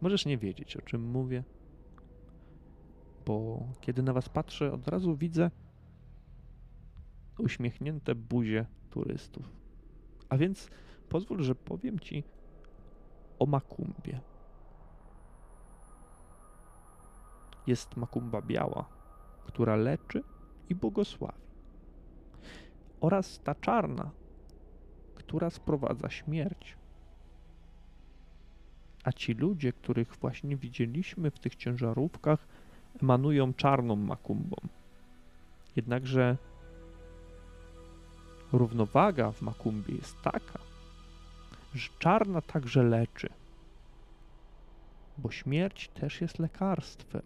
Możesz 0.00 0.26
nie 0.26 0.38
wiedzieć, 0.38 0.76
o 0.76 0.82
czym 0.82 1.10
mówię, 1.10 1.44
bo 3.26 3.66
kiedy 3.80 4.02
na 4.02 4.12
was 4.12 4.28
patrzę, 4.28 4.72
od 4.72 4.88
razu 4.88 5.16
widzę 5.16 5.50
uśmiechnięte 7.38 8.14
buzie 8.14 8.66
turystów. 8.90 9.52
A 10.28 10.36
więc 10.36 10.70
pozwól, 11.08 11.42
że 11.42 11.54
powiem 11.54 11.98
ci 11.98 12.24
o 13.38 13.46
makumbie. 13.46 14.20
Jest 17.66 17.96
makumba 17.96 18.42
biała, 18.42 18.88
która 19.46 19.76
leczy 19.76 20.22
i 20.68 20.74
błogosławi. 20.74 21.48
Oraz 23.00 23.40
ta 23.40 23.54
czarna, 23.54 24.10
która 25.18 25.50
sprowadza 25.50 26.10
śmierć. 26.10 26.76
A 29.04 29.12
ci 29.12 29.34
ludzie, 29.34 29.72
których 29.72 30.16
właśnie 30.16 30.56
widzieliśmy 30.56 31.30
w 31.30 31.38
tych 31.38 31.56
ciężarówkach, 31.56 32.48
emanują 33.02 33.54
czarną 33.54 33.96
makumbą. 33.96 34.56
Jednakże 35.76 36.36
równowaga 38.52 39.32
w 39.32 39.42
makumbie 39.42 39.94
jest 39.94 40.22
taka, 40.22 40.58
że 41.74 41.88
czarna 41.98 42.40
także 42.42 42.82
leczy. 42.82 43.28
Bo 45.18 45.30
śmierć 45.30 45.88
też 45.88 46.20
jest 46.20 46.38
lekarstwem, 46.38 47.22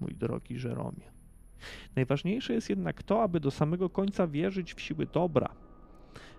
mój 0.00 0.14
drogi 0.14 0.58
Żeromie. 0.58 1.12
Najważniejsze 1.96 2.52
jest 2.52 2.70
jednak 2.70 3.02
to, 3.02 3.22
aby 3.22 3.40
do 3.40 3.50
samego 3.50 3.90
końca 3.90 4.26
wierzyć 4.26 4.74
w 4.74 4.80
siły 4.80 5.06
dobra, 5.06 5.54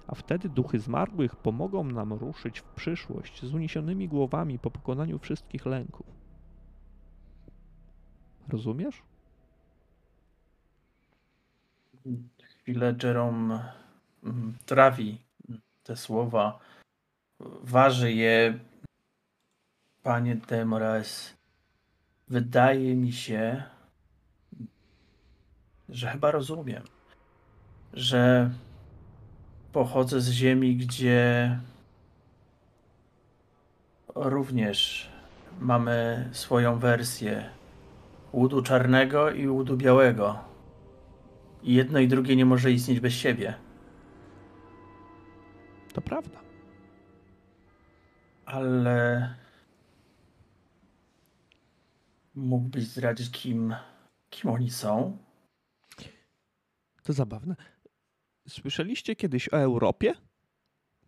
a 0.08 0.16
wtedy 0.16 0.50
duchy 0.50 0.80
zmarłych 0.80 1.36
pomogą 1.36 1.84
nam 1.84 2.14
ruszyć 2.14 2.60
w 2.60 2.64
przyszłość 2.64 3.46
z 3.46 3.54
uniesionymi 3.54 4.08
głowami 4.08 4.60
po 4.60 4.72
pokonaniu 4.72 5.20
wszystkich 5.20 5.66
lęków. 5.66 6.06
Rozumiesz? 8.50 9.04
Chwilę 12.60 12.96
Jerome 13.04 13.74
mm, 14.24 14.54
trawi 14.66 15.22
te 15.84 15.98
słowa, 15.98 16.60
waży 17.64 18.14
je. 18.14 18.60
Panie 20.04 20.36
de 20.36 20.66
Moraes, 20.66 21.34
wydaje 22.28 22.96
mi 22.96 23.12
się, 23.12 23.64
że 25.90 26.08
chyba 26.10 26.32
rozumiem, 26.32 26.84
że 27.94 28.52
pochodzę 29.74 30.22
z 30.22 30.30
ziemi, 30.30 30.76
gdzie 30.76 31.60
również 34.16 35.10
mamy 35.60 36.30
swoją 36.32 36.80
wersję 36.80 37.50
łudu 38.34 38.62
czarnego 38.62 39.32
i 39.32 39.48
łudu 39.48 39.78
białego. 39.78 40.40
I 41.64 41.74
jedno 41.74 42.00
i 42.00 42.08
drugie 42.08 42.36
nie 42.36 42.46
może 42.46 42.72
istnieć 42.72 43.00
bez 43.00 43.14
siebie. 43.14 43.54
To 45.94 46.02
prawda. 46.02 46.40
Ale 48.46 49.30
mógłbyś 52.36 52.84
zdradzić, 52.84 53.30
kim, 53.32 53.76
kim 54.30 54.50
oni 54.50 54.70
są? 54.70 55.18
To 57.04 57.14
zabawne. 57.14 57.56
Słyszeliście 58.48 59.16
kiedyś 59.16 59.54
o 59.54 59.58
Europie? 59.58 60.14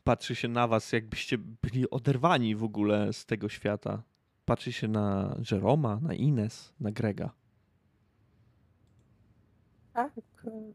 Patrzy 0.03 0.35
się 0.35 0.47
na 0.47 0.67
was, 0.67 0.91
jakbyście 0.91 1.37
byli 1.37 1.89
oderwani 1.89 2.55
w 2.55 2.63
ogóle 2.63 3.13
z 3.13 3.25
tego 3.25 3.49
świata. 3.49 4.03
Patrzy 4.45 4.73
się 4.73 4.87
na 4.87 5.37
Jeroma, 5.51 5.99
na 6.01 6.13
Ines, 6.13 6.73
na 6.79 6.91
Grega. 6.91 7.33
Tak, 9.93 10.13
e, 10.47 10.73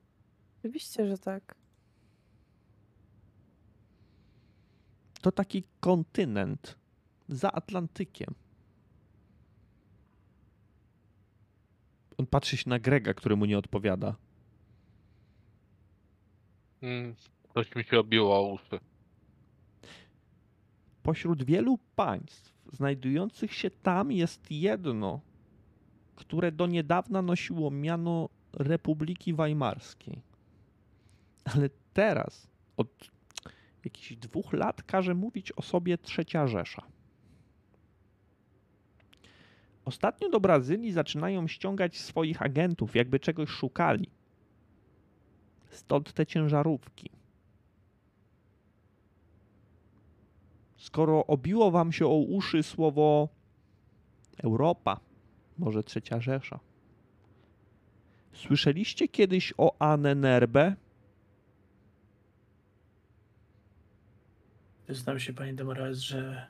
oczywiście, 0.58 1.06
że 1.08 1.18
tak. 1.18 1.54
To 5.20 5.32
taki 5.32 5.64
kontynent 5.80 6.78
za 7.28 7.52
Atlantykiem. 7.52 8.34
On 12.18 12.26
patrzy 12.26 12.56
się 12.56 12.70
na 12.70 12.78
Grega, 12.78 13.14
który 13.14 13.36
mu 13.36 13.44
nie 13.44 13.58
odpowiada. 13.58 14.16
Mm, 16.82 17.14
Coś 17.54 17.74
mi 17.74 17.84
się 17.84 17.98
obiło 17.98 18.36
o 18.36 18.52
uszy. 18.52 18.80
Pośród 21.02 21.42
wielu 21.42 21.78
państw 21.96 22.54
znajdujących 22.72 23.54
się 23.54 23.70
tam 23.70 24.12
jest 24.12 24.50
jedno, 24.50 25.20
które 26.16 26.52
do 26.52 26.66
niedawna 26.66 27.22
nosiło 27.22 27.70
miano 27.70 28.28
Republiki 28.52 29.34
Weimarskiej. 29.34 30.22
Ale 31.44 31.70
teraz, 31.92 32.50
od 32.76 33.10
jakichś 33.84 34.12
dwóch 34.12 34.52
lat, 34.52 34.82
każe 34.82 35.14
mówić 35.14 35.52
o 35.52 35.62
sobie 35.62 35.98
Trzecia 35.98 36.46
Rzesza. 36.46 36.82
Ostatnio 39.84 40.30
do 40.30 40.40
Brazylii 40.40 40.92
zaczynają 40.92 41.48
ściągać 41.48 41.98
swoich 41.98 42.42
agentów, 42.42 42.96
jakby 42.96 43.20
czegoś 43.20 43.48
szukali. 43.48 44.08
Stąd 45.70 46.12
te 46.12 46.26
ciężarówki. 46.26 47.10
Skoro 50.76 51.26
obiło 51.26 51.70
wam 51.70 51.92
się 51.92 52.06
o 52.06 52.16
uszy 52.16 52.62
słowo 52.62 53.28
Europa, 54.42 55.00
może 55.58 55.82
Trzecia 55.82 56.20
Rzesza. 56.20 56.60
Słyszeliście 58.32 59.08
kiedyś 59.08 59.54
o 59.58 59.76
Annenerbe? 59.78 60.74
Przyznam 64.84 65.20
się, 65.20 65.32
panie 65.32 65.54
Demoraes, 65.54 65.98
że 65.98 66.46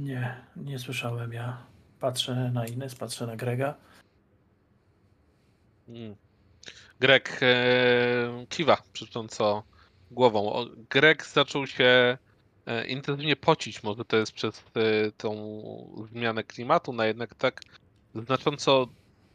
nie, 0.00 0.36
nie 0.56 0.78
słyszałem. 0.78 1.32
Ja 1.32 1.66
patrzę 2.00 2.50
na 2.54 2.66
Ines, 2.66 2.94
patrzę 2.94 3.26
na 3.26 3.36
Grega. 3.36 3.74
Mm. 5.88 6.29
Greg 7.00 7.38
e, 7.42 8.46
kiwa 8.48 8.82
przycząco 8.92 9.62
głową. 10.10 10.52
O, 10.52 10.66
Greg 10.90 11.26
zaczął 11.26 11.66
się 11.66 12.18
e, 12.66 12.86
intensywnie 12.86 13.36
pocić. 13.36 13.82
Może 13.82 14.04
to 14.04 14.16
jest 14.16 14.32
przez 14.32 14.58
e, 14.58 15.12
tą 15.16 16.06
zmianę 16.12 16.44
klimatu, 16.44 16.92
na 16.92 17.06
jednak 17.06 17.34
tak 17.34 17.60
znacząco 18.14 18.88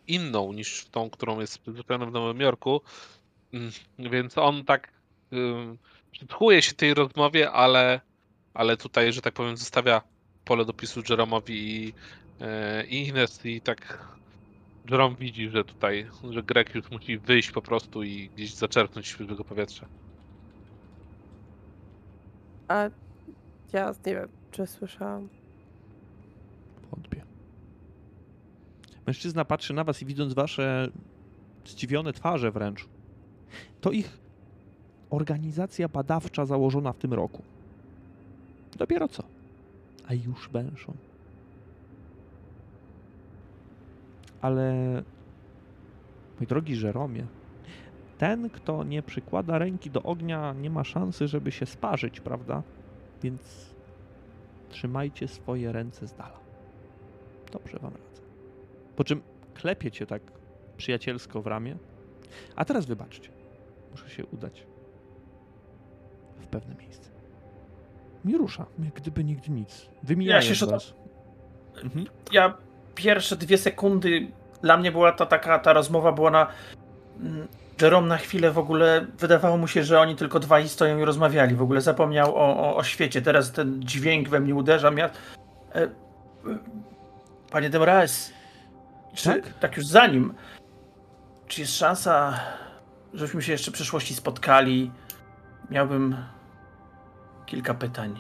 inną 0.08 0.54
niż 0.54 0.86
tą, 0.86 1.10
którą 1.10 1.40
jest 1.40 1.60
przyzwyczajony 1.60 2.06
w 2.06 2.12
Nowym 2.12 2.42
Jorku. 2.42 2.82
Mm, 3.54 3.72
Więc 4.00 4.38
on 4.38 4.66
tak 4.66 4.94
ym, 5.34 5.78
przytchuje 6.12 6.62
się 6.62 6.74
tej 6.74 6.94
rozmowie, 6.94 7.52
ale, 7.52 8.02
ale 8.54 8.78
tutaj, 8.78 9.14
że 9.14 9.22
tak 9.22 9.34
powiem, 9.34 9.58
zostawia 9.58 10.02
pole 10.46 10.66
dopisu 10.66 11.02
Jeromowi 11.10 11.86
i, 11.86 11.94
e, 12.42 12.86
i 12.86 13.08
Ines 13.08 13.46
i 13.46 13.62
tak 13.62 14.08
Jerome 14.90 15.16
widzi, 15.16 15.50
że 15.50 15.64
tutaj, 15.64 16.08
że 16.30 16.44
Greg 16.44 16.76
już 16.76 16.92
musi 16.92 17.18
wyjść 17.18 17.52
po 17.52 17.62
prostu 17.62 18.04
i 18.04 18.30
gdzieś 18.36 18.54
zaczerpnąć 18.54 19.08
świeżego 19.08 19.44
powietrza. 19.44 19.86
A 22.68 22.90
ja 23.74 23.94
nie 24.06 24.14
wiem, 24.14 24.30
czy 24.52 24.68
słyszałam. 24.68 25.30
Wątpię. 26.92 27.22
Mężczyzna 29.08 29.46
patrzy 29.46 29.74
na 29.74 29.84
was 29.84 30.02
i 30.02 30.06
widząc 30.06 30.34
wasze 30.34 30.90
zdziwione 31.66 32.14
twarze 32.14 32.52
wręcz, 32.52 32.86
to 33.82 33.92
ich 33.92 34.20
organizacja 35.10 35.88
badawcza 35.88 36.46
założona 36.46 36.94
w 36.94 36.98
tym 36.98 37.14
roku. 37.14 37.44
Dopiero 38.78 39.08
co? 39.08 39.24
A 40.08 40.14
już 40.14 40.50
węszą. 40.50 40.94
Ale, 44.46 45.04
mój 46.40 46.48
drogi 46.48 46.76
Żeromie, 46.76 47.26
ten, 48.18 48.50
kto 48.50 48.84
nie 48.84 49.04
przykłada 49.04 49.58
ręki 49.58 49.90
do 49.92 50.04
ognia, 50.04 50.54
nie 50.54 50.70
ma 50.70 50.84
szansy, 50.84 51.28
żeby 51.28 51.52
się 51.52 51.66
sparzyć, 51.66 52.20
prawda? 52.20 52.64
Więc 53.24 53.76
trzymajcie 54.70 55.28
swoje 55.28 55.72
ręce 55.72 56.08
z 56.08 56.14
dala. 56.14 56.40
Dobrze 57.52 57.80
wam 57.80 57.92
radzę. 57.94 58.22
Po 58.96 59.04
czym 59.04 59.22
klepie 59.54 59.92
cię 59.92 60.06
tak 60.06 60.22
przyjacielsko 60.78 61.42
w 61.42 61.48
ramię. 61.48 61.78
A 62.56 62.66
teraz 62.66 62.86
wybaczcie. 62.86 63.30
Muszę 63.92 64.10
się 64.10 64.26
udać 64.26 64.68
w 66.40 66.48
pewne 66.48 66.76
miejsce. 66.76 67.10
Nie 68.26 68.38
rusza, 68.38 68.66
jak 68.84 68.94
gdyby 68.94 69.24
nigdy 69.24 69.52
nic. 69.52 69.90
Wymijając 70.04 70.50
jeszcze 70.50 70.66
was. 70.66 70.94
Mhm. 71.84 72.06
Ja 72.32 72.58
pierwsze 72.96 73.36
dwie 73.36 73.58
sekundy, 73.58 74.28
dla 74.62 74.78
mnie 74.78 74.92
była 74.92 75.12
to 75.12 75.26
taka, 75.26 75.60
ta 75.60 75.74
rozmowa 75.74 76.12
była 76.12 76.32
na... 76.32 76.48
mm, 77.22 77.48
Jerome 77.82 78.08
na 78.08 78.18
chwilę 78.18 78.52
w 78.52 78.58
ogóle, 78.58 79.06
wydawało 79.20 79.58
mu 79.58 79.68
się, 79.68 79.84
że 79.84 80.00
oni 80.00 80.16
tylko 80.16 80.40
dwaj 80.40 80.70
stoją 80.70 80.98
i 80.98 81.06
rozmawiali. 81.06 81.56
W 81.56 81.62
ogóle 81.62 81.82
zapomniał 81.82 82.36
o, 82.36 82.58
o, 82.58 82.76
o 82.76 82.84
świecie. 82.84 83.22
Teraz 83.22 83.52
ten 83.52 83.82
dźwięk 83.84 84.30
we 84.30 84.40
mnie 84.40 84.56
uderza. 84.56 84.92
Ja... 84.98 85.06
E, 85.76 85.82
e, 85.84 85.90
panie 87.52 87.70
Demraes, 87.70 88.34
czy 89.14 89.30
Tak? 89.30 89.54
tak? 89.60 89.78
już 89.78 89.86
za 89.86 90.08
nim, 90.08 90.34
czy 91.48 91.62
jest 91.62 91.78
szansa, 91.78 92.40
żebyśmy 93.14 93.42
się 93.42 93.52
jeszcze 93.52 93.72
w 93.72 93.74
przyszłości 93.74 94.16
spotkali? 94.16 94.92
Miałbym 95.70 96.16
kilka 97.46 97.74
pytań. 97.74 98.20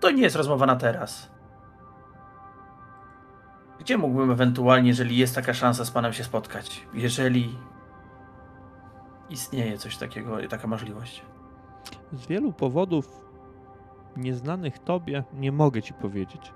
To 0.00 0.10
nie 0.10 0.22
jest 0.22 0.36
rozmowa 0.36 0.66
na 0.66 0.76
teraz. 0.76 1.30
Gdzie 3.86 3.98
mógłbym 3.98 4.30
ewentualnie, 4.30 4.88
jeżeli 4.88 5.16
jest 5.16 5.34
taka 5.34 5.54
szansa, 5.54 5.84
z 5.84 5.90
panem 5.90 6.12
się 6.12 6.24
spotkać? 6.24 6.86
Jeżeli 6.94 7.58
istnieje 9.30 9.78
coś 9.78 9.96
takiego, 9.96 10.48
taka 10.48 10.66
możliwość. 10.66 11.22
Z 12.12 12.26
wielu 12.26 12.52
powodów 12.52 13.20
nieznanych 14.16 14.78
tobie 14.78 15.24
nie 15.34 15.52
mogę 15.52 15.82
ci 15.82 15.94
powiedzieć. 15.94 16.52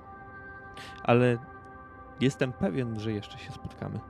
Ale 1.02 1.38
jestem 2.20 2.52
pewien, 2.52 3.00
że 3.00 3.12
jeszcze 3.12 3.38
się 3.38 3.52
spotkamy. 3.52 4.00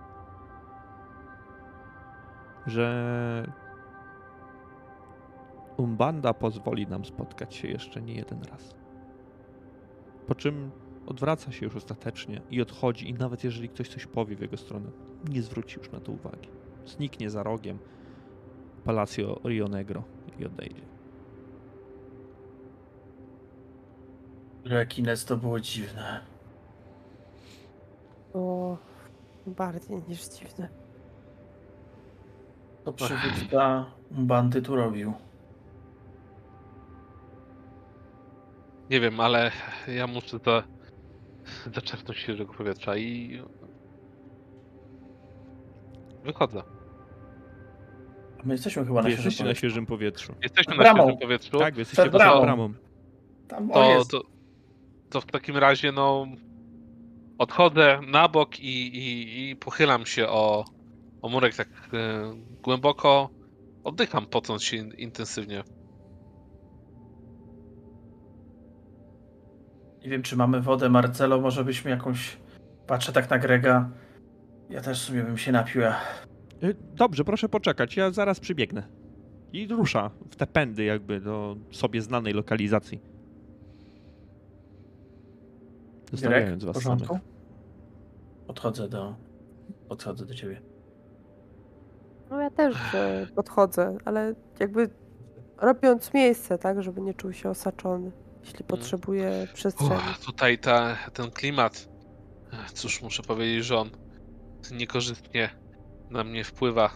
Że 2.67 3.53
Umbanda 5.77 6.35
pozwoli 6.35 6.87
nam 6.87 7.05
spotkać 7.05 7.55
się 7.55 7.69
jeszcze 7.69 8.03
nie 8.03 8.15
jeden 8.15 8.43
raz. 8.43 8.75
Po 10.27 10.35
czym 10.35 10.71
odwraca 11.07 11.53
się 11.53 11.67
już 11.67 11.77
ostatecznie 11.77 12.43
i 12.51 12.63
odchodzi, 12.63 13.09
i 13.09 13.15
nawet 13.15 13.45
jeżeli 13.45 13.69
ktoś 13.69 13.89
coś 13.89 14.07
powie 14.07 14.37
w 14.37 14.41
jego 14.41 14.57
stronę, 14.57 14.91
nie 15.29 15.43
zwróci 15.43 15.79
już 15.79 15.91
na 15.91 16.01
to 16.01 16.13
uwagi. 16.13 16.49
Zniknie 16.87 17.31
za 17.31 17.43
rogiem 17.43 17.79
Palacio 18.85 19.41
Rio 19.45 19.69
Negro 19.69 20.03
i 20.39 20.47
odejdzie. 20.47 20.83
Rekines 24.65 25.25
to 25.25 25.37
było 25.37 25.61
dziwne. 25.61 26.21
Było 28.33 28.79
bardziej 29.47 30.03
niż 30.09 30.29
dziwne. 30.29 30.69
To 32.85 32.93
przywódca 32.93 33.87
bandy 34.11 34.63
tu 34.63 34.77
robił. 34.77 35.13
Nie 38.91 39.01
wiem, 39.01 39.21
ale 39.21 39.51
ja 39.89 40.07
muszę 40.07 40.39
za, 40.39 40.63
zaczerpnąć 41.75 42.19
świeżego 42.19 42.55
powietrza 42.55 42.97
i 42.97 43.43
wychodzę. 46.25 46.63
My 48.45 48.55
jesteśmy 48.55 48.85
chyba 48.87 49.03
na 49.03 49.03
Wy 49.03 49.11
świeżym 49.13 49.25
jesteście 49.25 49.45
na 49.45 49.49
powietrzu. 49.49 49.59
świeżym 49.61 49.87
powietrzu. 49.87 50.35
Jesteśmy 50.43 50.77
na 50.77 50.83
Bramą. 50.83 51.03
świeżym 51.03 51.19
powietrzu. 51.21 51.59
Tak, 51.59 51.75
wy 51.75 51.81
jesteście 51.81 52.03
Przed 52.03 52.13
poza 52.13 52.25
bramą. 52.25 52.41
bramą. 52.43 52.75
Tam 53.49 53.71
o 53.71 53.75
to, 53.75 53.85
jest. 53.99 54.11
to, 54.11 54.23
to 55.11 55.21
w 55.21 55.27
takim 55.27 55.57
razie 55.57 55.93
no 55.93 56.27
odchodzę 57.39 58.01
na 58.07 58.29
bok 58.29 58.61
i, 58.61 58.97
i, 58.99 59.51
i 59.51 59.57
pochylam 59.57 60.07
się 60.07 60.29
o, 60.29 60.65
o 61.23 61.29
murek 61.29 61.55
tak 61.55 61.69
e, 61.93 62.33
głęboko. 62.63 63.31
Oddycham 63.85 64.27
pocąc 64.27 64.65
się 64.65 64.77
in, 64.77 64.93
intensywnie. 64.93 65.63
Nie 70.05 70.11
wiem, 70.11 70.23
czy 70.23 70.37
mamy 70.37 70.61
wodę, 70.61 70.89
Marcelo, 70.89 71.41
może 71.41 71.65
byśmy 71.65 71.91
jakąś... 71.91 72.37
Patrzę 72.87 73.13
tak 73.13 73.31
na 73.31 73.39
Grega. 73.39 73.91
Ja 74.71 74.81
też 74.81 75.03
w 75.03 75.05
sumie 75.05 75.23
bym 75.23 75.39
się 75.39 75.53
napił. 75.53 75.81
ja- 75.81 76.01
Y, 76.63 76.77
Dobrze, 76.95 77.25
proszę 77.25 77.49
poczekać, 77.49 77.97
ja 77.97 78.11
zaraz 78.11 78.41
przybiegnę. 78.41 78.83
I 79.53 79.69
rusza 79.69 80.11
w 80.31 80.37
te 80.37 80.47
pędy 80.47 80.85
jakby 80.85 81.21
do 81.21 81.57
sobie 81.71 82.03
znanej 82.03 82.33
lokalizacji. 82.33 82.99
Greg, 86.07 86.11
Zostawiając 86.21 86.65
w 86.65 86.67
was 86.67 86.83
samych. 86.83 87.09
Podchodzę 88.47 88.89
do... 88.89 89.15
Podchodzę 89.89 90.27
do 90.27 90.35
ciebie. 90.35 90.61
No 92.31 92.41
ja 92.41 92.51
też 92.51 92.95
e, 92.95 93.27
podchodzę, 93.35 93.97
ale 94.05 94.35
jakby 94.61 94.89
robiąc 95.59 96.15
miejsce, 96.15 96.59
tak, 96.59 96.83
żeby 96.83 97.01
nie 97.01 97.15
czuł 97.15 97.33
się 97.33 97.51
osaczony, 97.51 98.11
jeśli 98.45 98.65
potrzebuje 98.65 99.49
przestrzeni. 99.55 99.91
Uff, 99.91 100.27
tutaj 100.27 100.59
ta, 100.59 100.97
ten 101.13 101.31
klimat. 101.31 101.89
Cóż, 102.75 103.03
muszę 103.03 103.23
powiedzieć, 103.23 103.65
że 103.65 103.79
on 103.79 103.91
niekorzystnie 104.73 105.51
na 106.11 106.25
mnie 106.25 106.45
wpływa. 106.45 106.91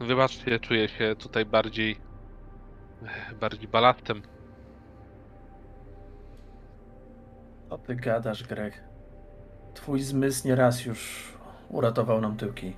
Wybaczcie, 0.00 0.60
czuję 0.60 0.88
się 0.88 1.14
tutaj 1.18 1.44
bardziej 1.46 1.96
bardziej 3.40 3.68
balastem. 3.68 4.22
O 7.70 7.78
ty 7.78 7.96
gadasz, 7.96 8.44
Greg. 8.44 8.84
Twój 9.74 10.00
zmysł 10.00 10.48
nieraz 10.48 10.84
już 10.84 11.32
uratował 11.68 12.20
nam 12.20 12.36
tyłki. 12.36 12.72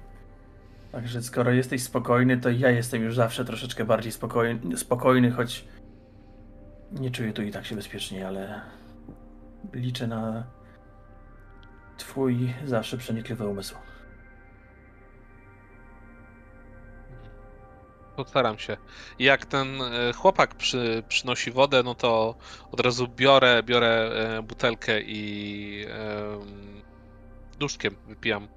Także 0.93 1.23
skoro 1.23 1.51
jesteś 1.52 1.83
spokojny, 1.83 2.36
to 2.36 2.51
ja 2.51 2.70
jestem 2.70 3.02
już 3.02 3.15
zawsze 3.15 3.44
troszeczkę 3.44 3.85
bardziej 3.85 4.12
spokojny, 4.12 4.77
spokojny 4.77 5.31
choć 5.31 5.65
nie 6.93 7.10
czuję 7.10 7.33
tu 7.33 7.43
i 7.43 7.51
tak 7.51 7.67
się 7.67 7.77
bezpiecznie, 7.77 8.27
ale 8.28 8.60
liczę 9.73 10.07
na 10.07 10.44
twój 11.97 12.55
zawsze 12.65 12.99
przenikliwy 12.99 13.47
umysł. 13.47 13.75
Postaram 18.17 18.59
się. 18.59 18.77
Jak 19.19 19.47
ten 19.47 19.83
e, 19.83 20.12
chłopak 20.12 20.55
przy, 20.55 21.02
przynosi 21.09 21.51
wodę, 21.51 21.83
no 21.83 21.94
to 21.94 22.35
od 22.73 22.81
razu 22.81 23.09
biorę, 23.09 23.62
biorę 23.62 24.10
e, 24.39 24.43
butelkę 24.43 25.01
i 25.01 25.86
em, 25.89 26.83
duszkiem 27.59 27.97
wypijam. 28.07 28.49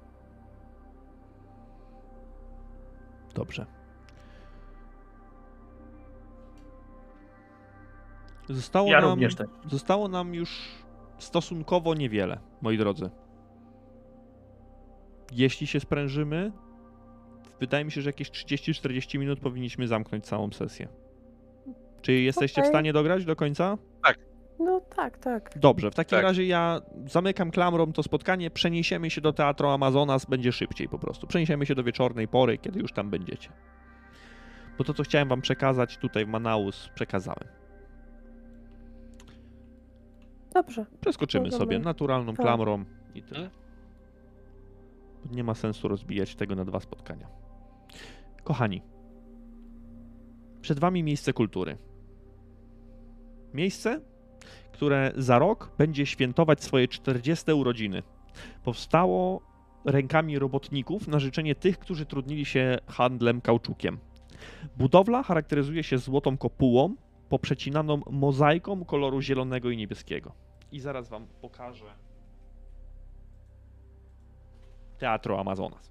Dobrze. 3.34 3.83
Zostało, 8.48 8.88
Ja 8.90 9.00
nam, 9.00 9.10
również 9.10 9.34
tak. 9.34 9.46
zostało 9.68 10.08
nam 10.08 10.34
już 10.34 10.60
stosunkowo 11.18 11.94
niewiele, 11.94 12.40
moi 12.62 12.78
drodzy. 12.78 13.10
Jeśli 15.32 15.66
się 15.66 15.80
sprężymy, 15.80 16.52
wydaje 17.60 17.84
mi 17.84 17.92
się, 17.92 18.00
że 18.02 18.08
jakieś 18.08 18.30
30-40 18.30 19.18
minut 19.18 19.40
powinniśmy 19.40 19.88
zamknąć 19.88 20.24
całą 20.26 20.52
sesję. 20.52 20.88
Czy 22.02 22.12
jesteście 22.12 22.60
w 22.62 22.64
Okej. 22.64 22.72
stanie 22.72 22.92
dograć 22.92 23.24
do 23.24 23.36
końca? 23.36 23.78
No 24.58 24.80
tak, 24.80 25.18
tak. 25.18 25.58
Dobrze, 25.58 25.90
w 25.90 25.94
takim 25.94 26.16
Tak. 26.16 26.22
razie 26.22 26.46
ja 26.46 26.80
zamykam 27.06 27.50
klamrą 27.50 27.92
to 27.92 28.02
spotkanie, 28.02 28.50
przeniesiemy 28.50 29.10
się 29.10 29.20
do 29.20 29.32
Teatru 29.32 29.68
Amazonas, 29.68 30.24
będzie 30.24 30.52
szybciej 30.52 30.88
po 30.88 30.98
prostu. 30.98 31.26
Przeniesiemy 31.26 31.66
się 31.66 31.74
do 31.74 31.84
wieczornej 31.84 32.28
pory, 32.28 32.58
kiedy 32.58 32.80
już 32.80 32.92
tam 32.92 33.10
będziecie. 33.10 33.48
Bo 34.78 34.84
to, 34.84 34.94
co 34.94 35.02
chciałem 35.02 35.28
wam 35.28 35.40
przekazać 35.40 35.98
tutaj 35.98 36.24
w 36.24 36.28
Manaus, 36.28 36.88
przekazałem. 36.94 37.48
Dobrze. 40.54 40.86
Przeskoczymy 41.00 41.44
Możemy. 41.44 41.58
sobie 41.64 41.78
naturalną 41.78 42.34
Tak. 42.34 42.46
klamrą 42.46 42.84
i 43.14 43.22
tyle. 43.22 43.50
Bo 45.24 45.34
Nie 45.34 45.44
ma 45.44 45.54
sensu 45.54 45.88
rozbijać 45.88 46.34
tego 46.34 46.54
na 46.54 46.64
dwa 46.64 46.80
spotkania. 46.80 47.26
Kochani, 48.44 48.82
przed 50.60 50.78
wami 50.78 51.02
miejsce 51.02 51.32
kultury. 51.32 51.76
Miejsce, 53.54 54.00
które 54.72 55.12
za 55.16 55.38
rok 55.38 55.70
będzie 55.78 56.06
świętować 56.06 56.62
swoje 56.64 56.88
40 56.88 57.52
urodziny. 57.52 58.02
Powstało 58.64 59.40
rękami 59.84 60.38
robotników 60.38 61.08
na 61.08 61.18
życzenie 61.18 61.54
tych, 61.54 61.78
którzy 61.78 62.06
trudnili 62.06 62.44
się 62.44 62.78
handlem 62.86 63.40
kauczukiem. 63.40 63.98
Budowla 64.76 65.22
charakteryzuje 65.22 65.82
się 65.82 65.98
złotą 65.98 66.36
kopułą, 66.36 66.94
poprzecinaną 67.28 68.00
mozaiką 68.10 68.84
koloru 68.84 69.20
zielonego 69.20 69.70
i 69.70 69.76
niebieskiego. 69.76 70.32
I 70.74 70.80
zaraz 70.80 71.08
wam 71.08 71.26
pokażę 71.26 71.94
Teatro 74.98 75.40
Amazonas. 75.40 75.90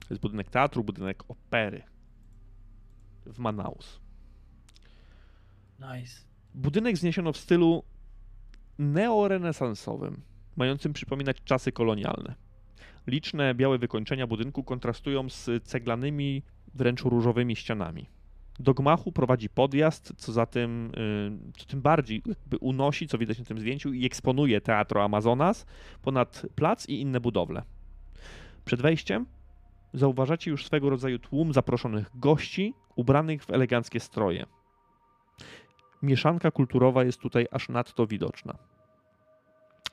To 0.00 0.06
jest 0.10 0.22
budynek 0.22 0.50
teatru, 0.50 0.84
budynek 0.84 1.30
opery 1.30 1.82
w 3.26 3.38
Manaus. 3.38 4.00
Nice. 5.78 6.20
Budynek 6.54 6.96
zniesiono 6.96 7.32
w 7.32 7.36
stylu 7.36 7.82
neorenesansowym, 8.78 10.22
mającym 10.56 10.92
przypominać 10.92 11.36
czasy 11.44 11.72
kolonialne. 11.72 12.34
Liczne 13.06 13.54
białe 13.54 13.78
wykończenia 13.78 14.26
budynku 14.26 14.64
kontrastują 14.64 15.28
z 15.28 15.64
ceglanymi, 15.64 16.42
wręcz 16.74 17.02
różowymi 17.02 17.56
ścianami. 17.56 18.17
Do 18.60 18.74
gmachu 18.74 19.12
prowadzi 19.12 19.48
podjazd, 19.48 20.12
co 20.16 20.32
za 20.32 20.46
tym, 20.46 20.92
y, 21.50 21.52
co 21.58 21.66
tym 21.66 21.80
bardziej 21.80 22.22
jakby 22.26 22.58
unosi, 22.58 23.08
co 23.08 23.18
widać 23.18 23.38
na 23.38 23.44
tym 23.44 23.58
zdjęciu, 23.60 23.92
i 23.92 24.06
eksponuje 24.06 24.60
Teatro 24.60 25.04
Amazonas 25.04 25.66
ponad 26.02 26.42
plac 26.54 26.88
i 26.88 27.00
inne 27.00 27.20
budowle. 27.20 27.62
Przed 28.64 28.82
wejściem 28.82 29.26
zauważacie 29.92 30.50
już 30.50 30.66
swego 30.66 30.90
rodzaju 30.90 31.18
tłum 31.18 31.52
zaproszonych 31.52 32.10
gości, 32.14 32.74
ubranych 32.96 33.44
w 33.44 33.50
eleganckie 33.50 34.00
stroje 34.00 34.46
mieszanka 36.02 36.50
kulturowa 36.50 37.04
jest 37.04 37.20
tutaj 37.20 37.46
aż 37.50 37.68
nadto 37.68 38.06
widoczna. 38.06 38.54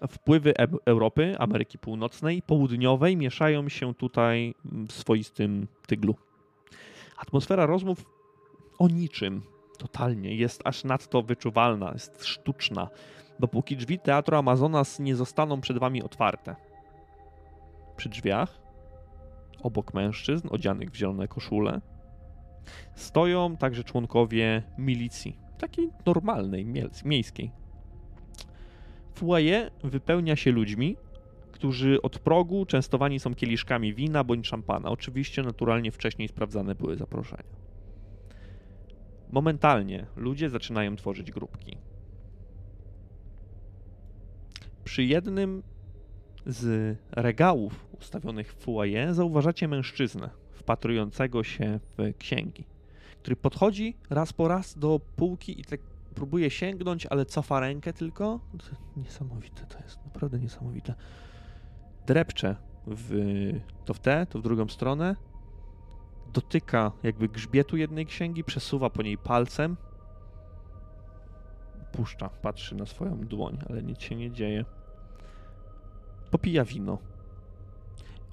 Wpływy 0.10 0.54
E- 0.58 0.68
Europy, 0.86 1.36
Ameryki 1.40 1.78
Północnej, 1.78 2.42
Południowej 2.42 3.18
mieszają 3.18 3.70
się 3.70 3.94
tutaj 3.94 4.56
w 4.66 4.92
swoistym 4.92 5.68
tyglu. 5.88 6.16
Atmosfera 7.18 7.66
rozmów 7.66 8.06
o 8.80 8.88
niczym 8.88 9.42
totalnie 9.78 10.36
jest 10.36 10.62
aż 10.66 10.84
nadto 10.84 11.22
wyczuwalna, 11.22 11.92
jest 11.94 12.26
sztuczna, 12.26 12.90
dopóki 13.40 13.78
drzwi 13.78 14.00
Teatru 14.00 14.38
Amazonas 14.38 15.00
nie 15.00 15.16
zostaną 15.16 15.62
przed 15.62 15.78
wami 15.78 16.04
otwarte. 16.04 16.56
Przy 17.98 18.10
drzwiach, 18.10 18.60
obok 19.64 19.94
mężczyzn 19.94 20.48
odzianych 20.52 20.92
w 20.92 20.96
zielone 20.96 21.28
koszule, 21.28 21.82
stoją 22.96 23.58
także 23.58 23.84
członkowie 23.84 24.64
milicji, 24.78 25.38
takiej 25.58 25.90
normalnej, 26.06 26.66
miejskiej. 27.06 27.52
Foyer 29.14 29.72
wypełnia 29.84 30.36
się 30.36 30.52
ludźmi, 30.52 30.98
którzy 31.52 32.02
od 32.02 32.20
progu 32.20 32.66
częstowani 32.66 33.20
są 33.20 33.36
kieliszkami 33.36 33.94
wina 33.94 34.24
bądź 34.24 34.48
szampana. 34.48 34.90
Oczywiście, 34.90 35.44
naturalnie 35.44 35.92
wcześniej 35.92 36.28
sprawdzane 36.28 36.76
były 36.76 36.96
zaproszenia. 36.96 37.65
Momentalnie 39.36 40.06
ludzie 40.16 40.50
zaczynają 40.50 40.96
tworzyć 40.96 41.32
grupki. 41.32 41.78
Przy 44.84 45.04
jednym 45.04 45.64
z 46.46 46.98
regałów 47.12 47.88
ustawionych 48.00 48.54
w 48.54 48.58
foyer 48.58 49.14
zauważacie 49.14 49.68
mężczyznę 49.68 50.30
wpatrującego 50.52 51.44
się 51.44 51.80
w 51.98 52.18
księgi 52.18 52.66
który 53.26 53.36
podchodzi 53.36 53.98
raz 54.10 54.34
po 54.34 54.48
raz 54.48 54.78
do 54.78 55.00
półki 55.16 55.62
i 55.62 55.64
tak 55.64 55.80
próbuje 56.16 56.50
sięgnąć, 56.50 57.06
ale 57.06 57.26
cofa 57.26 57.60
rękę 57.60 57.94
tylko. 57.94 58.40
Niesamowite 58.98 59.66
to 59.66 59.80
jest, 59.84 60.06
naprawdę 60.06 60.40
niesamowite. 60.40 60.94
Drepcze 62.08 62.56
w, 62.88 63.14
to 63.86 63.94
w 63.94 64.00
tę, 64.00 64.28
to 64.30 64.40
w 64.40 64.42
drugą 64.42 64.68
stronę. 64.68 65.16
Dotyka 66.36 66.92
jakby 67.04 67.28
grzbietu 67.28 67.78
jednej 67.78 68.06
księgi, 68.06 68.44
przesuwa 68.44 68.90
po 68.90 69.02
niej 69.02 69.18
palcem. 69.18 69.78
Puszcza, 71.92 72.30
patrzy 72.30 72.76
na 72.76 72.86
swoją 72.86 73.20
dłoń, 73.20 73.58
ale 73.70 73.84
nic 73.84 74.02
się 74.02 74.16
nie 74.16 74.32
dzieje. 74.32 74.66
Popija 76.32 76.66
wino. 76.66 76.98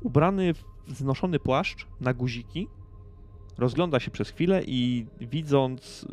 Ubrany 0.00 0.54
w 0.54 0.64
znoszony 0.88 1.38
płaszcz 1.38 1.86
na 2.00 2.14
guziki, 2.14 2.68
rozgląda 3.58 4.00
się 4.00 4.10
przez 4.10 4.30
chwilę 4.30 4.62
i 4.66 5.06
widząc 5.20 6.06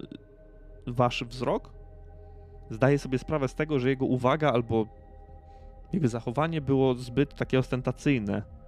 wasz 0.88 1.24
wzrok, 1.24 1.74
zdaje 2.70 3.00
sobie 3.00 3.20
sprawę 3.20 3.48
z 3.48 3.56
tego, 3.56 3.80
że 3.80 3.90
jego 3.90 4.06
uwaga 4.06 4.52
albo 4.52 4.86
jego 5.94 6.08
zachowanie 6.08 6.62
było 6.62 6.96
zbyt 6.96 7.36
takie 7.36 7.60
ostentacyjne. 7.60 8.59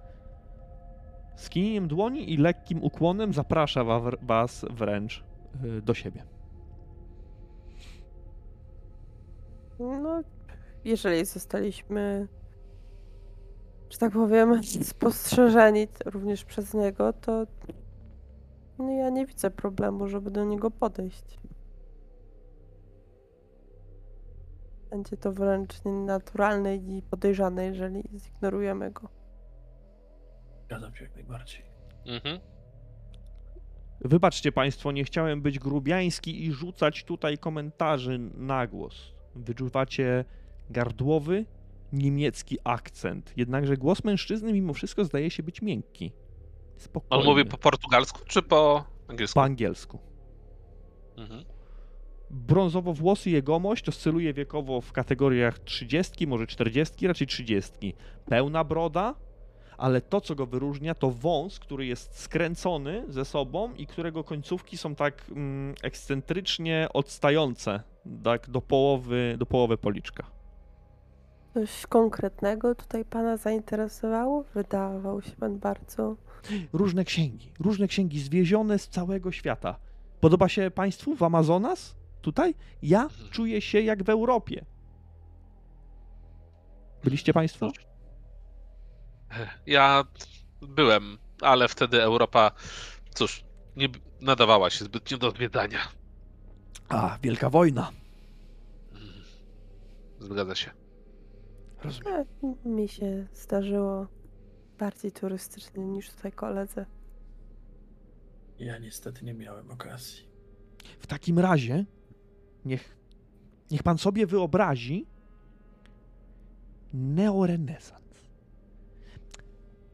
Skinieniem 1.41 1.87
dłoni 1.87 2.33
i 2.33 2.37
lekkim 2.37 2.83
ukłonem 2.83 3.33
zaprasza 3.33 3.83
wa- 3.83 4.11
was 4.21 4.65
wręcz 4.69 5.23
y, 5.63 5.81
do 5.81 5.93
siebie. 5.93 6.23
No, 9.79 10.21
jeżeli 10.85 11.25
zostaliśmy, 11.25 12.27
że 13.89 13.97
tak 13.97 14.11
powiem, 14.11 14.63
spostrzeżeni 14.63 15.87
również 16.05 16.45
przez 16.45 16.73
niego, 16.73 17.13
to 17.13 17.45
no 18.79 18.91
ja 18.91 19.09
nie 19.09 19.25
widzę 19.25 19.51
problemu, 19.51 20.07
żeby 20.07 20.31
do 20.31 20.45
niego 20.45 20.71
podejść. 20.71 21.39
Będzie 24.89 25.17
to 25.17 25.31
wręcz 25.31 25.85
nienaturalne 25.85 26.75
i 26.75 27.01
podejrzane, 27.09 27.65
jeżeli 27.65 28.03
zignorujemy 28.15 28.91
go. 28.91 29.20
Zgadzam 30.71 30.95
się 30.95 31.03
jak 31.03 31.15
najbardziej. 31.15 31.61
Mhm. 32.05 32.39
Wybaczcie 34.01 34.51
Państwo, 34.51 34.91
nie 34.91 35.03
chciałem 35.03 35.41
być 35.41 35.59
grubiański 35.59 36.45
i 36.45 36.51
rzucać 36.51 37.03
tutaj 37.03 37.37
komentarzy 37.37 38.19
na 38.19 38.67
głos. 38.67 39.11
Wyczuwacie 39.35 40.25
gardłowy 40.69 41.45
niemiecki 41.93 42.57
akcent. 42.63 43.33
Jednakże 43.37 43.77
głos 43.77 44.03
mężczyzny 44.03 44.53
mimo 44.53 44.73
wszystko 44.73 45.05
zdaje 45.05 45.29
się 45.29 45.43
być 45.43 45.61
miękki. 45.61 46.11
Spokojny. 46.77 47.23
On 47.23 47.29
mówi 47.29 47.45
po 47.45 47.57
portugalsku 47.57 48.19
czy 48.27 48.41
po 48.41 48.85
angielsku? 49.07 49.35
po 49.35 49.43
angielsku. 49.43 49.99
Mhm. 51.17 51.45
Brązowo-włosy 52.29 53.29
jegomość 53.29 53.89
oscyluje 53.89 54.33
wiekowo 54.33 54.81
w 54.81 54.91
kategoriach 54.91 55.59
30, 55.59 56.27
może 56.27 56.47
40, 56.47 57.07
raczej 57.07 57.27
30. 57.27 57.93
Pełna 58.25 58.63
broda, 58.63 59.15
ale 59.81 60.01
to, 60.01 60.21
co 60.21 60.35
go 60.35 60.45
wyróżnia, 60.45 60.95
to 60.95 61.11
wąs, 61.11 61.59
który 61.59 61.85
jest 61.85 62.19
skręcony 62.19 63.05
ze 63.09 63.25
sobą 63.25 63.73
i 63.73 63.87
którego 63.87 64.23
końcówki 64.23 64.77
są 64.77 64.95
tak 64.95 65.23
mm, 65.29 65.75
ekscentrycznie 65.83 66.87
odstające 66.93 67.83
tak 68.23 68.49
do 68.49 68.61
połowy, 68.61 69.35
do 69.37 69.45
połowy 69.45 69.77
policzka. 69.77 70.23
Coś 71.53 71.87
konkretnego 71.87 72.75
tutaj 72.75 73.05
pana 73.05 73.37
zainteresowało? 73.37 74.43
Wydawał 74.53 75.21
się 75.21 75.31
pan 75.31 75.59
bardzo. 75.59 76.15
Różne 76.73 77.05
księgi, 77.05 77.51
różne 77.59 77.87
księgi 77.87 78.19
zwiezione 78.19 78.79
z 78.79 78.87
całego 78.87 79.31
świata. 79.31 79.75
Podoba 80.19 80.49
się 80.49 80.71
Państwu 80.71 81.15
w 81.15 81.23
Amazonas? 81.23 81.95
Tutaj? 82.21 82.55
Ja 82.83 83.07
czuję 83.31 83.61
się 83.61 83.81
jak 83.81 84.03
w 84.03 84.09
Europie. 84.09 84.65
Byliście 87.03 87.33
Państwo? 87.33 87.71
Ja 89.65 90.03
byłem, 90.61 91.17
ale 91.41 91.67
wtedy 91.67 92.03
Europa, 92.03 92.51
cóż, 93.13 93.43
nie 93.75 93.89
nadawała 94.21 94.69
się 94.69 94.85
zbytnio 94.85 95.17
do 95.17 95.31
zwiedzania. 95.31 95.79
A, 96.89 97.17
Wielka 97.23 97.49
Wojna. 97.49 97.91
Mhm. 98.91 99.23
Zgadza 100.19 100.55
się. 100.55 100.71
Rozumiem. 101.83 102.25
Mi 102.65 102.87
się 102.87 103.27
zdarzyło 103.33 104.07
bardziej 104.79 105.11
turystycznie 105.11 105.85
niż 105.85 106.09
tutaj 106.09 106.31
koledze. 106.31 106.85
Ja 108.59 108.77
niestety 108.77 109.25
nie 109.25 109.33
miałem 109.33 109.71
okazji. 109.71 110.27
W 110.99 111.07
takim 111.07 111.39
razie, 111.39 111.85
niech, 112.65 112.97
niech 113.71 113.83
pan 113.83 113.97
sobie 113.97 114.27
wyobrazi 114.27 115.05
neorenesans. 116.93 118.00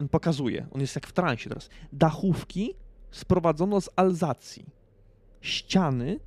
On 0.02 0.10
pokazuje, 0.10 0.68
on 0.72 0.82
jest 0.82 0.96
jak 0.96 1.08
w 1.08 1.12
transie 1.12 1.50
teraz. 1.50 1.70
Dachówki 1.94 2.74
sprowadzono 3.12 3.82
z 3.82 3.90
Alzacji. 3.96 4.66
Ściany 5.42 6.20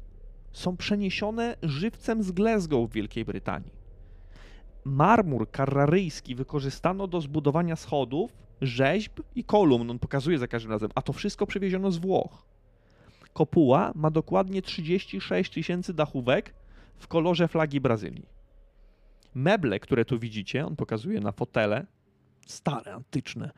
są 0.53 0.77
przeniesione 0.77 1.57
żywcem 1.63 2.23
z 2.23 2.31
Glasgow 2.31 2.91
w 2.91 2.93
Wielkiej 2.93 3.25
Brytanii. 3.25 3.73
Marmur 4.85 5.51
karraryjski 5.51 6.35
wykorzystano 6.35 7.07
do 7.07 7.21
zbudowania 7.21 7.77
schodów, 7.77 8.33
rzeźb 8.61 9.21
i 9.35 9.45
kolumn. 9.45 9.91
On 9.91 9.99
pokazuje 9.99 10.39
za 10.39 10.49
każdym 10.49 10.73
razem, 10.73 10.91
a 10.95 11.03
to 11.03 11.13
wszystko 11.13 11.47
przywieziono 11.47 11.91
z 11.91 11.99
Włoch. 11.99 12.45
Kopuła 13.33 13.93
ma 13.95 14.11
dokładnie 14.11 14.63
36 14.63 15.53
tysięcy 15.53 15.95
dachówek 15.95 16.55
w 16.97 17.09
kolorze 17.09 17.49
flagi 17.49 17.81
Brazylii. 17.81 18.27
Meble, 19.35 19.81
które 19.81 20.05
tu 20.05 20.19
widzicie, 20.19 20.67
on 20.67 20.77
pokazuje 20.77 21.21
na 21.21 21.33
fotele, 21.33 21.87
stare, 22.51 22.95
antyczne, 22.95 23.51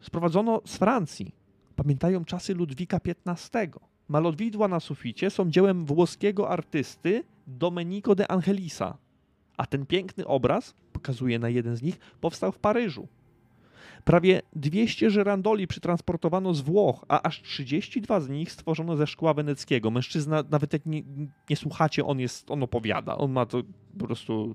sprowadzono 0.00 0.60
z 0.64 0.76
Francji. 0.76 1.34
Pamiętają 1.76 2.24
czasy 2.24 2.54
Ludwika 2.54 3.00
XV. 3.26 3.68
Malowidła 4.08 4.68
na 4.68 4.80
suficie 4.80 5.30
są 5.30 5.50
dziełem 5.50 5.84
włoskiego 5.84 6.50
artysty 6.50 7.24
Domenico 7.46 8.14
de 8.14 8.30
Angelisa, 8.30 8.98
a 9.56 9.66
ten 9.66 9.86
piękny 9.86 10.26
obraz, 10.26 10.74
pokazuje 10.92 11.38
na 11.38 11.48
jeden 11.48 11.76
z 11.76 11.82
nich, 11.82 11.98
powstał 12.20 12.52
w 12.52 12.58
Paryżu. 12.58 13.08
Prawie 14.04 14.42
200 14.56 15.10
żyrandoli 15.10 15.66
przetransportowano 15.66 16.54
z 16.54 16.60
Włoch, 16.60 17.04
a 17.08 17.22
aż 17.22 17.42
32 17.42 18.20
z 18.20 18.28
nich 18.28 18.52
stworzono 18.52 18.96
ze 18.96 19.06
szkła 19.06 19.34
weneckiego. 19.34 19.90
Mężczyzna, 19.90 20.44
nawet 20.50 20.72
jak 20.72 20.86
nie, 20.86 21.02
nie 21.50 21.56
słuchacie, 21.56 22.04
on 22.04 22.20
jest, 22.20 22.50
on 22.50 22.62
opowiada. 22.62 23.18
On 23.18 23.32
ma 23.32 23.46
to 23.46 23.62
po 23.98 24.06
prostu, 24.06 24.54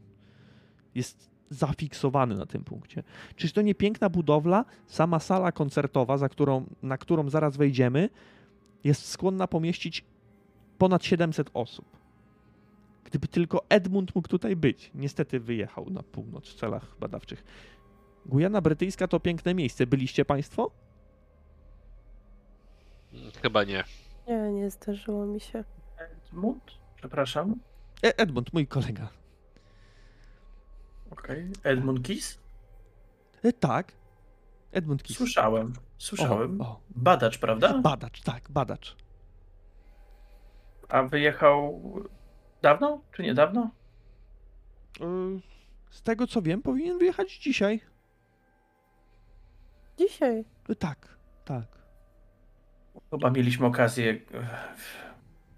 jest 0.96 1.33
zafiksowany 1.50 2.36
na 2.36 2.46
tym 2.46 2.64
punkcie. 2.64 3.04
Czyż 3.36 3.54
to 3.54 3.62
nie 3.62 3.76
piękna 3.76 4.10
budowla? 4.10 4.66
Sama 4.88 5.20
sala 5.20 5.52
koncertowa, 5.52 6.18
za 6.18 6.30
którą, 6.30 6.66
na 6.84 6.98
którą 6.98 7.30
zaraz 7.30 7.58
wejdziemy, 7.58 8.10
jest 8.84 9.06
skłonna 9.06 9.48
pomieścić 9.48 10.06
ponad 10.78 11.06
700 11.06 11.50
osób. 11.54 11.86
Gdyby 13.04 13.28
tylko 13.28 13.66
Edmund 13.70 14.16
mógł 14.16 14.28
tutaj 14.28 14.56
być. 14.56 14.92
Niestety 14.96 15.40
wyjechał 15.40 15.90
na 15.90 16.04
północ 16.04 16.50
w 16.50 16.56
celach 16.56 16.96
badawczych. 17.00 17.44
Gujana 18.26 18.62
Brytyjska 18.62 19.08
to 19.08 19.20
piękne 19.20 19.54
miejsce. 19.54 19.88
Byliście 19.88 20.26
Państwo? 20.26 20.72
Chyba 23.42 23.64
nie. 23.64 23.84
Nie, 24.28 24.52
nie 24.52 24.72
zdarzyło 24.72 25.26
mi 25.26 25.40
się. 25.40 25.64
Edmund? 25.98 26.64
Przepraszam. 26.96 27.56
E, 28.04 28.18
Edmund, 28.18 28.54
mój 28.54 28.68
kolega. 28.68 29.23
Okej. 31.24 31.52
Edmund 31.64 32.04
Kiss? 32.06 32.40
E, 33.44 33.54
tak. 33.54 33.92
Edmund 34.72 35.04
Kiss. 35.04 35.18
Słyszałem. 35.18 35.74
Słyszałem. 35.98 36.62
O, 36.62 36.66
o. 36.66 36.80
Badacz, 36.90 37.38
prawda? 37.38 37.78
Badacz, 37.82 38.22
tak, 38.22 38.52
badacz. 38.52 38.96
A 40.90 41.04
wyjechał 41.04 41.82
dawno 42.62 43.02
czy 43.12 43.24
niedawno? 43.24 43.72
E, 45.02 45.06
z 45.90 46.02
tego 46.02 46.28
co 46.28 46.42
wiem, 46.42 46.62
powinien 46.62 46.98
wyjechać 46.98 47.38
dzisiaj. 47.38 47.82
Dzisiaj. 49.98 50.46
E, 50.70 50.76
tak, 50.76 51.18
tak. 51.46 51.66
Chyba 53.12 53.30
mieliśmy 53.30 53.66
okazję 53.66 54.20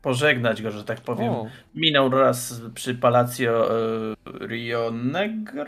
pożegnać 0.06 0.61
go, 0.61 0.72
że 0.72 0.84
tak 0.84 1.01
powiem. 1.01 1.34
O, 1.34 1.48
Minął 1.75 2.09
raz 2.09 2.61
przy 2.74 2.95
Palacio 2.95 3.51
e, 3.51 4.48
Rio 4.48 4.92
Negro. 4.92 5.66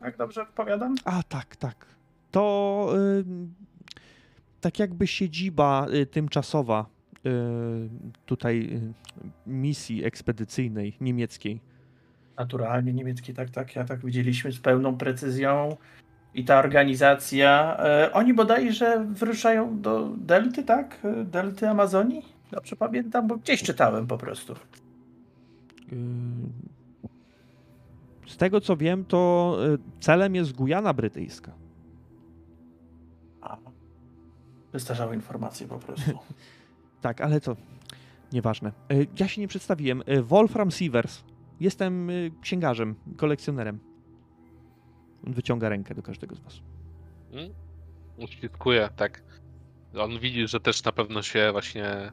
Tak 0.00 0.16
dobrze 0.16 0.46
powiadam? 0.54 0.94
a 1.04 1.22
tak, 1.22 1.56
tak. 1.56 1.86
To 2.30 2.88
y, 2.96 3.24
tak 4.60 4.78
jakby 4.78 5.06
siedziba 5.06 5.86
y, 5.94 6.06
tymczasowa 6.06 6.86
y, 6.86 7.28
tutaj 8.26 8.56
y, 8.58 8.92
misji 9.46 10.04
ekspedycyjnej 10.04 10.96
niemieckiej. 11.00 11.60
Naturalnie 12.38 12.92
niemiecki, 12.92 13.34
tak, 13.34 13.50
tak. 13.50 13.76
Ja 13.76 13.84
tak 13.84 14.04
widzieliśmy 14.04 14.52
z 14.52 14.60
pełną 14.60 14.96
precyzją. 14.96 15.76
I 16.34 16.44
ta 16.44 16.58
organizacja, 16.58 17.76
e, 17.78 18.12
oni 18.12 18.34
bodajże 18.34 19.06
wyruszają 19.08 19.80
do 19.80 20.08
Delty, 20.16 20.62
tak? 20.62 21.00
Delty 21.24 21.68
Amazonii? 21.68 22.35
Dobrze 22.50 22.76
pamiętam, 22.76 23.26
bo 23.28 23.36
gdzieś 23.36 23.62
czytałem 23.62 24.06
po 24.06 24.18
prostu. 24.18 24.52
Y, 24.52 24.56
Z 28.26 28.36
tego 28.36 28.60
co 28.60 28.76
wiem, 28.76 29.04
to 29.04 29.56
y, 29.74 29.78
celem 30.00 30.34
jest 30.34 30.52
Gujana 30.52 30.92
Brytyjska. 30.94 31.52
A, 33.40 33.56
wystarzały 34.72 35.14
informacje 35.14 35.68
po 35.68 35.78
prostu. 35.78 36.10
Tak, 37.00 37.20
ale 37.20 37.40
to 37.40 37.56
nieważne. 38.32 38.72
Y, 38.92 39.06
Ja 39.20 39.28
się 39.28 39.40
nie 39.40 39.48
przedstawiłem. 39.48 40.02
Y, 40.08 40.22
Wolfram 40.22 40.70
Sievers. 40.70 41.24
Jestem 41.60 42.08
księgarzem, 42.40 42.94
kolekcjonerem. 43.16 43.78
On 45.26 45.32
wyciąga 45.32 45.68
rękę 45.68 45.94
do 45.94 46.02
każdego 46.02 46.34
z 46.34 46.38
was. 46.40 46.60
Hmm? 47.32 47.52
Uświadkuję, 48.18 48.88
tak. 48.96 49.22
On 49.98 50.18
widzi, 50.18 50.48
że 50.48 50.60
też 50.60 50.84
na 50.84 50.92
pewno 50.92 51.22
się 51.22 51.48
właśnie 51.52 52.12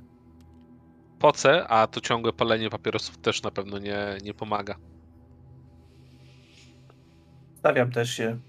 poce, 1.24 1.68
a 1.68 1.88
to 1.88 2.02
ciągłe 2.02 2.34
palenie 2.34 2.70
papierosów 2.70 3.18
też 3.18 3.44
na 3.44 3.52
pewno 3.52 3.80
nie, 3.80 4.18
nie 4.24 4.34
pomaga. 4.34 4.76
Stawiam 7.56 7.92
też 7.92 8.10
się. 8.10 8.40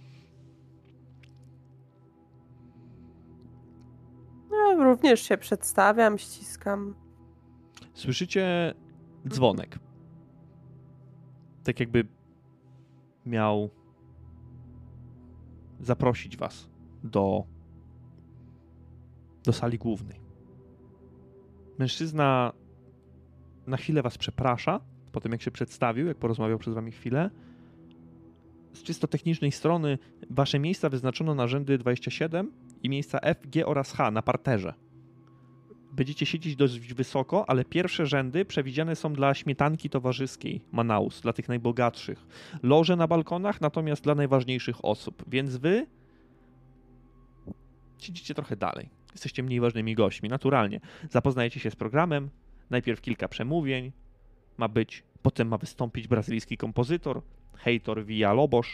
Ja 4.53 4.85
również 4.85 5.21
się 5.21 5.39
przedstawiam, 5.39 6.19
ściskam. 6.19 6.95
Słyszycie 7.95 8.75
dzwonek. 9.29 9.79
Tak 11.65 11.81
jakby 11.81 12.07
miał 13.27 13.71
zaprosić 15.81 16.37
was 16.37 16.69
do, 17.05 17.45
do 19.45 19.53
sali 19.53 19.79
głównej. 19.79 20.21
Mężczyzna 21.79 22.53
na 23.67 23.77
chwilę 23.77 24.03
was 24.03 24.19
przeprasza, 24.19 24.81
po 25.13 25.21
tym 25.21 25.33
jak 25.33 25.43
się 25.43 25.51
przedstawił, 25.51 26.07
jak 26.07 26.17
porozmawiał 26.17 26.59
przez 26.59 26.75
wami 26.75 26.93
chwilę. 26.93 27.31
Z 28.73 28.83
czysto 28.83 29.07
technicznej 29.07 29.53
strony 29.53 29.99
wasze 30.31 30.59
miejsca 30.59 30.89
wyznaczono 30.89 31.35
na 31.35 31.47
rzędy 31.47 31.79
27 31.79 32.53
i 32.83 32.89
miejsca 32.89 33.19
F, 33.21 33.39
G 33.51 33.67
oraz 33.67 33.93
H 33.93 34.11
na 34.11 34.23
parterze. 34.23 34.75
Będziecie 35.93 36.27
siedzieć 36.27 36.57
dość 36.57 36.95
wysoko, 36.95 37.49
ale 37.49 37.65
pierwsze 37.65 38.07
rzędy 38.07 38.45
przewidziane 38.45 38.97
są 38.97 39.13
dla 39.13 39.35
śmietanki 39.35 39.91
towarzyskiej 39.91 40.61
Manaus, 40.73 41.21
dla 41.21 41.33
tych 41.33 41.49
najbogatszych. 41.49 42.27
Loże 42.63 42.97
na 42.97 43.07
balkonach, 43.07 43.61
natomiast 43.61 44.05
dla 44.05 44.15
najważniejszych 44.15 44.85
osób. 44.85 45.25
Więc 45.29 45.57
wy 45.57 45.87
siedzicie 47.99 48.35
trochę 48.35 48.57
dalej. 48.57 48.89
Jesteście 49.13 49.43
mniej 49.43 49.61
ważnymi 49.61 49.95
gośćmi, 49.95 50.29
naturalnie. 50.29 50.81
Zapoznajecie 51.11 51.61
się 51.61 51.71
z 51.71 51.77
programem, 51.77 52.31
najpierw 52.71 53.01
kilka 53.01 53.29
przemówień 53.29 53.93
ma 54.57 54.69
być, 54.69 55.03
potem 55.23 55.49
ma 55.49 55.59
wystąpić 55.59 56.09
brazylijski 56.09 56.57
kompozytor, 56.57 57.23
Heitor 57.57 58.05
Villa-Lobos, 58.05 58.67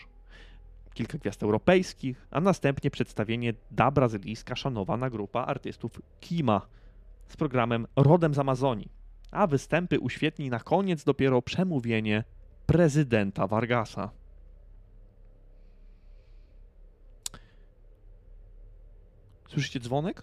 kilka 0.95 1.19
gwiazd 1.19 1.43
europejskich, 1.43 2.27
a 2.31 2.41
następnie 2.41 2.91
przedstawienie 2.91 3.55
da 3.71 3.91
brazylijska 3.91 4.57
szanowana 4.57 5.11
grupa 5.11 5.45
artystów 5.45 6.03
Kima 6.21 6.67
z 7.27 7.37
programem 7.37 7.87
Rodem 7.97 8.35
z 8.35 8.39
Amazonii, 8.39 8.89
a 9.31 9.47
występy 9.47 10.01
uświetni 10.01 10.51
na 10.51 10.61
koniec 10.61 11.05
dopiero 11.05 11.43
przemówienie 11.43 12.25
prezydenta 12.67 13.47
Vargasa. 13.47 14.11
Słyszycie 19.49 19.81
dzwonek? 19.81 20.23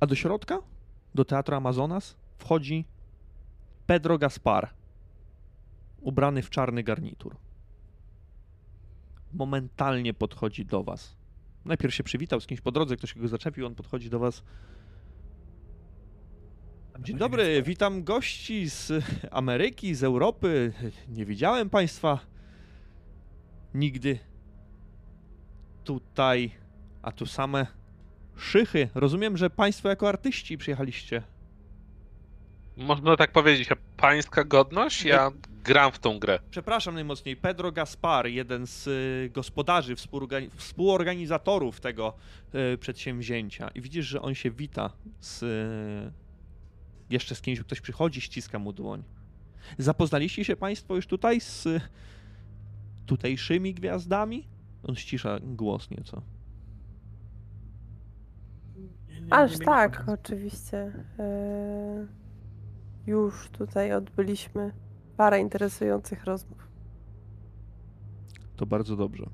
A 0.00 0.06
do 0.06 0.14
środka, 0.14 0.58
do 1.14 1.24
Teatru 1.24 1.56
Amazonas, 1.56 2.16
wchodzi 2.38 2.84
Pedro 3.86 4.18
Gaspar, 4.18 4.70
ubrany 6.00 6.42
w 6.42 6.50
czarny 6.50 6.82
garnitur. 6.82 7.36
Momentalnie 9.32 10.14
podchodzi 10.14 10.64
do 10.66 10.82
was. 10.82 11.16
Najpierw 11.64 11.94
się 11.94 12.02
przywitał 12.02 12.40
z 12.40 12.46
kimś 12.46 12.60
po 12.60 12.72
drodze, 12.72 12.96
ktoś 12.96 13.14
go 13.14 13.28
zaczepił, 13.28 13.66
on 13.66 13.74
podchodzi 13.74 14.10
do 14.10 14.18
was. 14.18 14.42
Dzień 17.00 17.18
dobry, 17.18 17.62
witam 17.62 18.04
gości 18.04 18.70
z 18.70 19.04
Ameryki, 19.30 19.94
z 19.94 20.04
Europy. 20.04 20.72
Nie 21.08 21.24
widziałem 21.24 21.70
państwa 21.70 22.18
nigdy 23.74 24.18
tutaj, 25.84 26.50
a 27.02 27.12
tu 27.12 27.26
same 27.26 27.66
szychy. 28.38 28.88
Rozumiem, 28.94 29.36
że 29.36 29.50
państwo 29.50 29.88
jako 29.88 30.08
artyści 30.08 30.58
przyjechaliście. 30.58 31.22
Można 32.76 33.16
tak 33.16 33.32
powiedzieć, 33.32 33.72
a 33.72 33.76
pańska 33.96 34.44
godność? 34.44 35.04
Ja 35.04 35.30
gram 35.64 35.92
w 35.92 35.98
tą 35.98 36.18
grę. 36.18 36.38
Przepraszam 36.50 36.94
najmocniej, 36.94 37.36
Pedro 37.36 37.72
Gaspar, 37.72 38.26
jeden 38.26 38.66
z 38.66 38.86
y, 38.86 39.30
gospodarzy, 39.34 39.94
współorgani- 39.96 40.50
współorganizatorów 40.56 41.80
tego 41.80 42.16
y, 42.74 42.78
przedsięwzięcia. 42.78 43.68
I 43.68 43.80
widzisz, 43.80 44.06
że 44.06 44.22
on 44.22 44.34
się 44.34 44.50
wita 44.50 44.90
z. 45.20 45.42
Y, 45.42 46.12
jeszcze 47.10 47.34
z 47.34 47.40
kimś, 47.40 47.60
ktoś 47.60 47.80
przychodzi, 47.80 48.20
ściska 48.20 48.58
mu 48.58 48.72
dłoń. 48.72 49.02
Zapoznaliście 49.78 50.44
się 50.44 50.56
Państwo 50.56 50.96
już 50.96 51.06
tutaj 51.06 51.40
z 51.40 51.68
tutejszymi 53.06 53.74
gwiazdami? 53.74 54.48
On 54.82 54.96
ścisza 54.96 55.38
głos 55.42 55.90
nieco. 55.90 56.22
Nie, 59.28 59.34
Aż 59.34 59.58
nie 59.58 59.64
tak, 59.66 59.92
mieliśmy 59.92 60.12
oczywiście. 60.12 60.92
E, 61.18 62.06
Już 63.06 63.48
tutaj 63.48 63.92
odbyliśmy 63.92 64.72
parę 65.16 65.40
interesujących 65.40 66.24
rozmów. 66.24 66.68
To 68.56 68.66
bardzo 68.66 68.96
dobrze. 68.96 69.26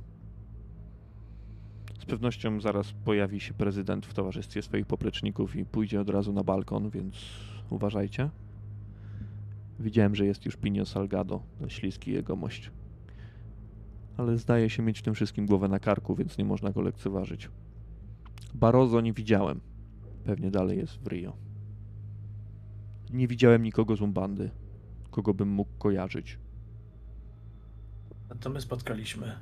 Z 2.00 2.05
pewnością 2.05 2.60
zaraz 2.60 2.92
pojawi 2.92 3.40
się 3.40 3.55
prezydent 3.55 4.06
w 4.06 4.14
towarzystwie 4.14 4.62
swoich 4.62 4.86
popleczników 4.86 5.56
i 5.56 5.64
pójdzie 5.64 6.00
od 6.00 6.10
razu 6.10 6.32
na 6.32 6.44
balkon, 6.44 6.90
więc 6.90 7.14
uważajcie. 7.70 8.31
Widziałem, 9.81 10.14
że 10.14 10.26
jest 10.26 10.44
już 10.44 10.56
Pinio 10.56 10.86
Salgado, 10.86 11.42
ten 11.58 11.70
śliski 11.70 12.12
jegomość. 12.12 12.70
Ale 14.16 14.39
zdaje 14.39 14.70
się 14.70 14.82
mieć 14.82 14.98
w 14.98 15.02
tym 15.02 15.14
wszystkim 15.14 15.47
głowę 15.47 15.68
na 15.68 15.78
karku, 15.78 16.14
więc 16.14 16.39
nie 16.39 16.44
można 16.44 16.70
go 16.70 16.81
lekceważyć. 16.81 17.50
Barozo 18.55 19.00
nie 19.00 19.12
widziałem. 19.12 19.60
Pewnie 20.25 20.51
dalej 20.51 20.78
jest 20.78 20.93
w 20.99 21.07
Rio. 21.07 21.36
Nie 23.11 23.28
widziałem 23.28 23.62
nikogo 23.62 23.97
z 23.97 24.01
Umbandy, 24.01 24.51
kogo 25.11 25.35
bym 25.35 25.49
mógł 25.49 25.70
kojarzyć. 25.78 26.39
To 28.41 28.51
my 28.51 28.61
spotkaliśmy 28.61 29.35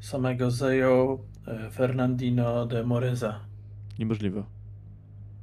samego 0.00 0.50
Zejo 0.50 1.18
e, 1.46 1.70
Fernandino 1.70 2.66
de 2.66 2.84
Moreza 2.84 3.40
Niemożliwe. 3.98 4.44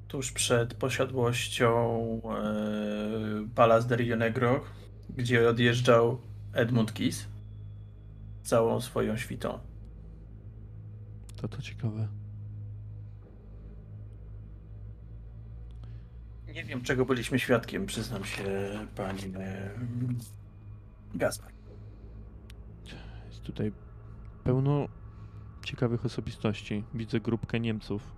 tuż 0.08 0.32
przed 0.32 0.74
posiadłością 0.74 1.72
e, 2.24 3.48
Palace 3.56 3.88
de 3.88 3.96
Rio 3.96 4.16
Negro, 4.16 4.62
gdzie 5.18 5.50
odjeżdżał 5.50 6.18
Edmund 6.54 6.94
Kiss 6.94 7.28
całą 8.44 8.82
swoją 8.82 9.18
świtą. 9.18 9.60
To 11.36 11.48
to 11.48 11.62
ciekawe. 11.62 12.08
Nie 16.60 16.66
wiem, 16.66 16.82
czego 16.82 17.06
byliśmy 17.06 17.40
świadkiem, 17.40 17.86
przyznam 17.86 18.26
się, 18.26 18.44
pani 18.96 19.22
Gaspar. 21.14 21.52
Jest 23.26 23.42
tutaj 23.42 23.72
pełno 24.44 24.88
ciekawych 25.64 26.06
osobistości. 26.06 26.84
Widzę 26.94 27.20
grupkę 27.20 27.60
Niemców. 27.60 28.12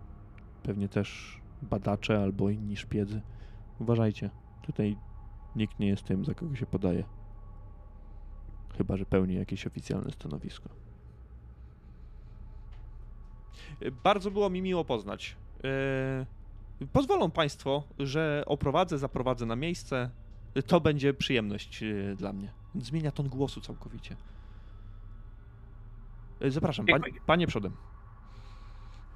Pewnie 0.64 0.90
też 0.90 1.40
badacze 1.62 2.24
albo 2.24 2.50
inni 2.50 2.78
szpiedzy. 2.78 3.22
Uważajcie. 3.80 4.30
Tutaj 4.62 4.98
nikt 5.56 5.80
nie 5.80 5.88
jest 5.88 6.04
tym, 6.04 6.26
za 6.26 6.34
kogo 6.34 6.56
się 6.56 6.66
podaje. 6.66 7.04
Chyba, 8.78 8.98
że 8.98 9.06
pełni 9.06 9.36
jakieś 9.36 9.68
oficjalne 9.68 10.12
stanowisko. 10.12 10.70
Bardzo 14.04 14.32
było 14.32 14.50
mi 14.50 14.62
miło 14.62 14.86
poznać. 14.86 15.36
Yy, 15.64 16.41
Pozwolą 16.88 17.32
Państwo, 17.32 17.84
że 18.00 18.44
oprowadzę, 18.46 18.98
zaprowadzę 18.98 19.46
na 19.46 19.56
miejsce. 19.56 20.10
To 20.68 20.82
będzie 20.82 21.14
przyjemność 21.14 21.82
yy, 21.82 22.16
dla 22.16 22.34
mnie. 22.34 22.52
Zmienia 22.76 23.12
ton 23.12 23.30
głosu 23.30 23.62
całkowicie. 23.62 24.16
Yy, 26.40 26.52
Zapraszam, 26.52 26.86
panie, 26.86 27.04
Dziękuję. 27.04 27.22
panie 27.26 27.48
przodem. 27.48 27.74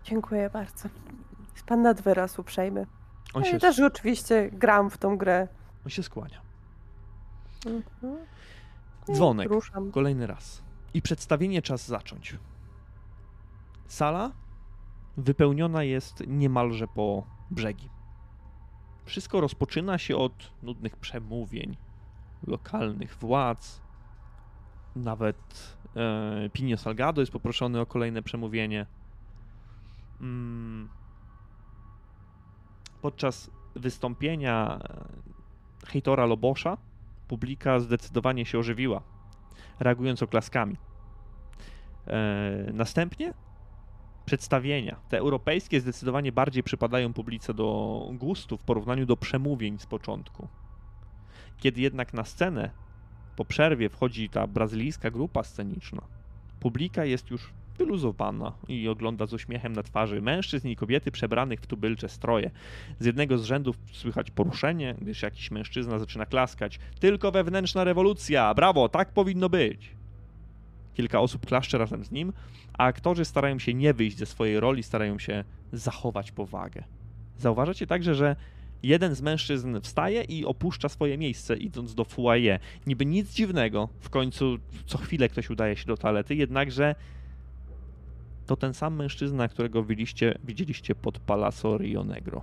Dziękuję 0.03 0.50
bardzo. 0.50 0.90
Jest 1.53 1.66
pan 1.66 1.82
nad 1.82 2.02
wyraz 2.02 2.40
uprzejmy. 2.40 2.88
On 3.34 3.44
Ja 3.44 3.52
się, 3.52 3.60
też 3.60 3.80
oczywiście 3.80 4.50
gram 4.53 4.90
w 4.90 4.98
tą 4.98 5.18
grę. 5.18 5.48
on 5.85 5.90
się 5.90 6.03
skłania. 6.03 6.42
Mhm. 7.66 8.18
Dzwonek. 9.14 9.50
Ruszam. 9.50 9.92
Kolejny 9.92 10.27
raz. 10.27 10.61
I 10.94 11.02
przedstawienie 11.02 11.61
czas 11.61 11.88
zacząć. 11.88 12.35
Sala 13.88 14.32
wypełniona 15.18 15.84
jest 15.84 16.24
niemalże 16.27 16.88
po 16.88 17.34
brzegi. 17.51 17.90
Wszystko 19.06 19.41
rozpoczyna 19.41 19.98
się 19.98 20.17
od 20.17 20.51
nudnych 20.64 20.98
przemówień 20.98 21.77
lokalnych 22.48 23.15
władz. 23.15 23.82
Nawet 24.95 25.38
e, 25.95 26.49
Pinio 26.53 26.77
Salgado 26.77 27.22
jest 27.22 27.32
poproszony 27.32 27.80
o 27.80 27.85
kolejne 27.85 28.24
przemówienie. 28.24 28.85
Mm. 30.22 30.90
Podczas 33.01 33.51
wystąpienia 33.75 34.80
e, 34.83 35.06
Heitora 35.88 36.25
Lobosza 36.25 36.77
publika 37.27 37.80
zdecydowanie 37.80 38.45
się 38.45 38.59
ożywiła, 38.59 39.01
reagując 39.80 40.24
oklaskami. 40.24 40.77
E, 42.07 42.72
następnie 42.74 43.33
przedstawienia. 44.25 44.95
Te 45.09 45.17
europejskie 45.17 45.81
zdecydowanie 45.81 46.31
bardziej 46.31 46.63
przypadają 46.63 47.13
publice 47.13 47.53
do 47.53 48.09
gustu 48.13 48.57
w 48.57 48.63
porównaniu 48.63 49.05
do 49.05 49.17
przemówień 49.17 49.79
z 49.79 49.85
początku. 49.85 50.47
Kiedy 51.57 51.81
jednak 51.81 52.13
na 52.13 52.23
scenę 52.23 52.69
po 53.35 53.45
przerwie 53.45 53.89
wchodzi 53.89 54.29
ta 54.29 54.47
brazylijska 54.47 55.11
grupa 55.11 55.43
sceniczna, 55.43 56.01
publika 56.59 57.05
jest 57.05 57.31
już 57.31 57.53
wyluzowana 57.77 58.51
i 58.67 58.87
ogląda 58.87 59.25
z 59.25 59.33
uśmiechem 59.33 59.73
na 59.73 59.83
twarzy 59.83 60.21
mężczyzn 60.21 60.67
i 60.67 60.75
kobiety 60.75 61.11
przebranych 61.11 61.61
w 61.61 61.67
tubylcze 61.67 62.09
stroje. 62.09 62.51
Z 62.99 63.05
jednego 63.05 63.37
z 63.37 63.45
rzędów 63.45 63.77
słychać 63.91 64.31
poruszenie, 64.31 64.95
gdyż 65.01 65.21
jakiś 65.21 65.51
mężczyzna 65.51 65.99
zaczyna 65.99 66.25
klaskać. 66.25 66.79
Tylko 66.99 67.31
wewnętrzna 67.31 67.83
rewolucja! 67.83 68.53
Brawo, 68.53 68.89
tak 68.89 69.13
powinno 69.13 69.49
być! 69.49 69.94
Kilka 70.95 71.19
osób 71.19 71.45
klaszcze 71.45 71.77
razem 71.77 72.06
z 72.06 72.11
nim, 72.11 72.33
a 72.74 72.85
aktorzy 72.85 73.25
starają 73.25 73.59
się 73.59 73.74
nie 73.74 73.93
wyjść 73.93 74.17
ze 74.17 74.25
swojej 74.25 74.59
roli, 74.59 74.83
starają 74.83 75.19
się 75.19 75.43
zachować 75.74 76.32
powagę. 76.32 76.83
Zauważacie 77.38 77.88
także, 77.88 78.15
że 78.15 78.35
jeden 78.83 79.15
z 79.15 79.22
mężczyzn 79.22 79.80
wstaje 79.82 80.24
i 80.24 80.45
opuszcza 80.45 80.90
swoje 80.90 81.17
miejsce, 81.17 81.57
idąc 81.57 81.95
do 81.95 82.03
foyer. 82.03 82.59
Niby 82.88 83.06
nic 83.06 83.33
dziwnego, 83.33 83.90
w 83.99 84.09
końcu 84.09 84.57
co 84.85 84.98
chwilę 84.98 85.30
ktoś 85.30 85.49
udaje 85.49 85.75
się 85.75 85.85
do 85.85 85.98
toalety, 85.98 86.35
jednakże 86.35 86.95
to 88.45 88.56
ten 88.56 88.74
sam 88.74 88.95
mężczyzna, 88.95 89.48
którego 89.48 89.83
widzieliście, 89.83 90.38
widzieliście 90.43 90.95
pod 90.95 91.19
Palazzo 91.19 91.77
Rio 91.77 92.03
Negro. 92.03 92.41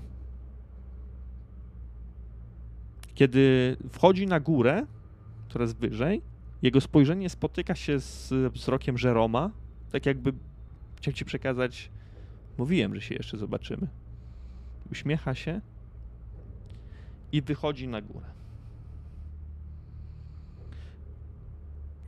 Kiedy 3.14 3.76
wchodzi 3.90 4.26
na 4.26 4.40
górę, 4.40 4.86
coraz 5.48 5.72
wyżej, 5.72 6.22
jego 6.62 6.80
spojrzenie 6.80 7.30
spotyka 7.30 7.74
się 7.74 8.00
z 8.00 8.52
wzrokiem 8.52 8.98
Żeroma, 8.98 9.50
tak 9.92 10.06
jakby 10.06 10.32
chciał 10.96 11.14
ci 11.14 11.24
przekazać, 11.24 11.90
mówiłem, 12.58 12.94
że 12.94 13.00
się 13.00 13.14
jeszcze 13.14 13.38
zobaczymy. 13.38 13.88
Uśmiecha 14.92 15.34
się 15.34 15.60
i 17.32 17.42
wychodzi 17.42 17.88
na 17.88 18.02
górę. 18.02 18.26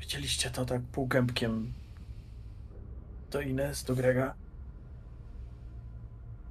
Widzieliście 0.00 0.50
to 0.50 0.64
tak 0.64 0.82
półgębkiem 0.82 1.72
do 3.30 3.40
Ines, 3.40 3.84
do 3.84 3.94
Grega? 3.94 4.34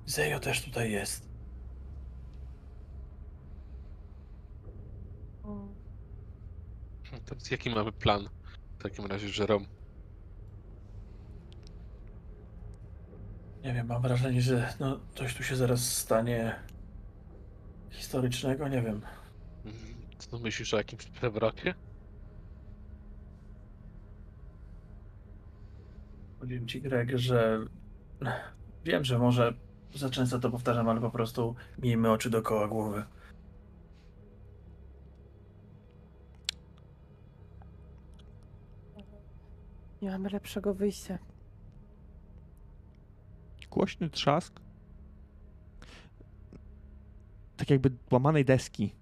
Zejo 0.05 0.39
też 0.39 0.65
tutaj 0.65 0.91
jest. 0.91 1.33
To 7.25 7.35
jaki 7.51 7.69
mamy 7.69 7.91
plan 7.91 8.29
w 8.79 8.83
takim 8.83 9.05
razie, 9.05 9.41
Jerome? 9.41 9.65
Nie 13.63 13.73
wiem, 13.73 13.87
mam 13.87 14.01
wrażenie, 14.01 14.41
że 14.41 14.73
no, 14.79 14.99
coś 15.15 15.35
tu 15.35 15.43
się 15.43 15.55
zaraz 15.55 15.97
stanie 15.97 16.55
historycznego, 17.89 18.67
nie 18.67 18.81
wiem. 18.81 19.01
Mhm. 19.65 19.93
Co 20.17 20.39
myślisz 20.39 20.73
o 20.73 20.77
jakimś 20.77 21.05
przewrocie? 21.05 21.73
Powiem 26.39 26.67
ci, 26.67 26.81
Greg, 26.81 27.17
że 27.17 27.59
wiem, 28.85 29.03
że 29.03 29.19
może 29.19 29.53
za 29.95 30.09
często 30.09 30.39
to 30.39 30.49
powtarzam, 30.49 30.89
ale 30.89 31.01
po 31.01 31.11
prostu 31.11 31.55
miejmy 31.77 32.11
oczy 32.11 32.29
dookoła 32.29 32.67
głowy. 32.67 33.03
Nie 40.03 40.11
mamy 40.11 40.29
lepszego 40.29 40.73
wyjścia. 40.73 41.17
Głośny 43.71 44.09
trzask. 44.09 44.59
Tak 47.57 47.69
jakby 47.69 47.91
łamanej 48.11 48.45
deski 48.45 48.93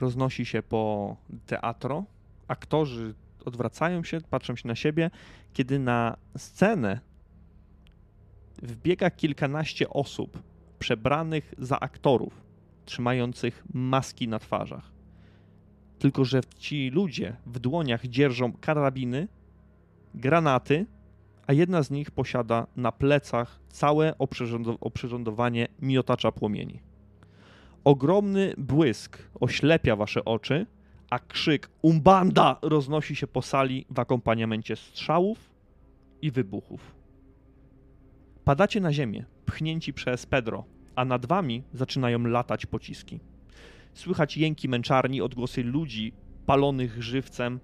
roznosi 0.00 0.46
się 0.46 0.62
po 0.62 1.16
teatro. 1.46 2.04
Aktorzy 2.48 3.14
odwracają 3.44 4.04
się, 4.04 4.20
patrzą 4.20 4.56
się 4.56 4.68
na 4.68 4.74
siebie, 4.74 5.10
kiedy 5.52 5.78
na 5.78 6.16
scenę 6.36 7.00
wbiega 8.62 9.10
kilkanaście 9.10 9.90
osób 9.90 10.42
przebranych 10.78 11.54
za 11.58 11.80
aktorów, 11.80 12.42
trzymających 12.84 13.64
maski 13.74 14.28
na 14.28 14.38
twarzach. 14.38 14.92
Tylko, 15.98 16.24
że 16.24 16.40
ci 16.58 16.90
ludzie 16.90 17.36
w 17.46 17.58
dłoniach 17.58 18.06
dzierżą 18.06 18.52
karabiny, 18.52 19.28
granaty, 20.14 20.86
a 21.46 21.52
jedna 21.52 21.82
z 21.82 21.90
nich 21.90 22.10
posiada 22.10 22.66
na 22.76 22.92
plecach 22.92 23.60
całe 23.68 24.12
oprzyrządo- 24.12 24.76
oprzyrządowanie 24.80 25.68
miotacza 25.82 26.32
płomieni. 26.32 26.80
Ogromny 27.84 28.54
błysk 28.58 29.18
oślepia 29.40 29.96
wasze 29.96 30.24
oczy, 30.24 30.66
a 31.10 31.18
krzyk 31.18 31.70
Umbanda 31.82 32.58
roznosi 32.62 33.16
się 33.16 33.26
po 33.26 33.42
sali 33.42 33.86
w 33.90 33.98
akompaniamencie 33.98 34.76
strzałów 34.76 35.50
i 36.22 36.30
wybuchów. 36.30 36.94
Padacie 38.44 38.80
na 38.80 38.92
ziemię, 38.92 39.24
pchnięci 39.46 39.92
przez 39.92 40.26
Pedro, 40.26 40.64
a 40.96 41.04
nad 41.04 41.26
wami 41.26 41.62
zaczynają 41.72 42.24
latać 42.24 42.66
pociski. 42.66 43.20
Słychać 43.94 44.36
jęki 44.36 44.68
męczarni, 44.68 45.20
odgłosy 45.20 45.62
ludzi 45.62 46.12
palonych 46.46 47.02
żywcem 47.02 47.60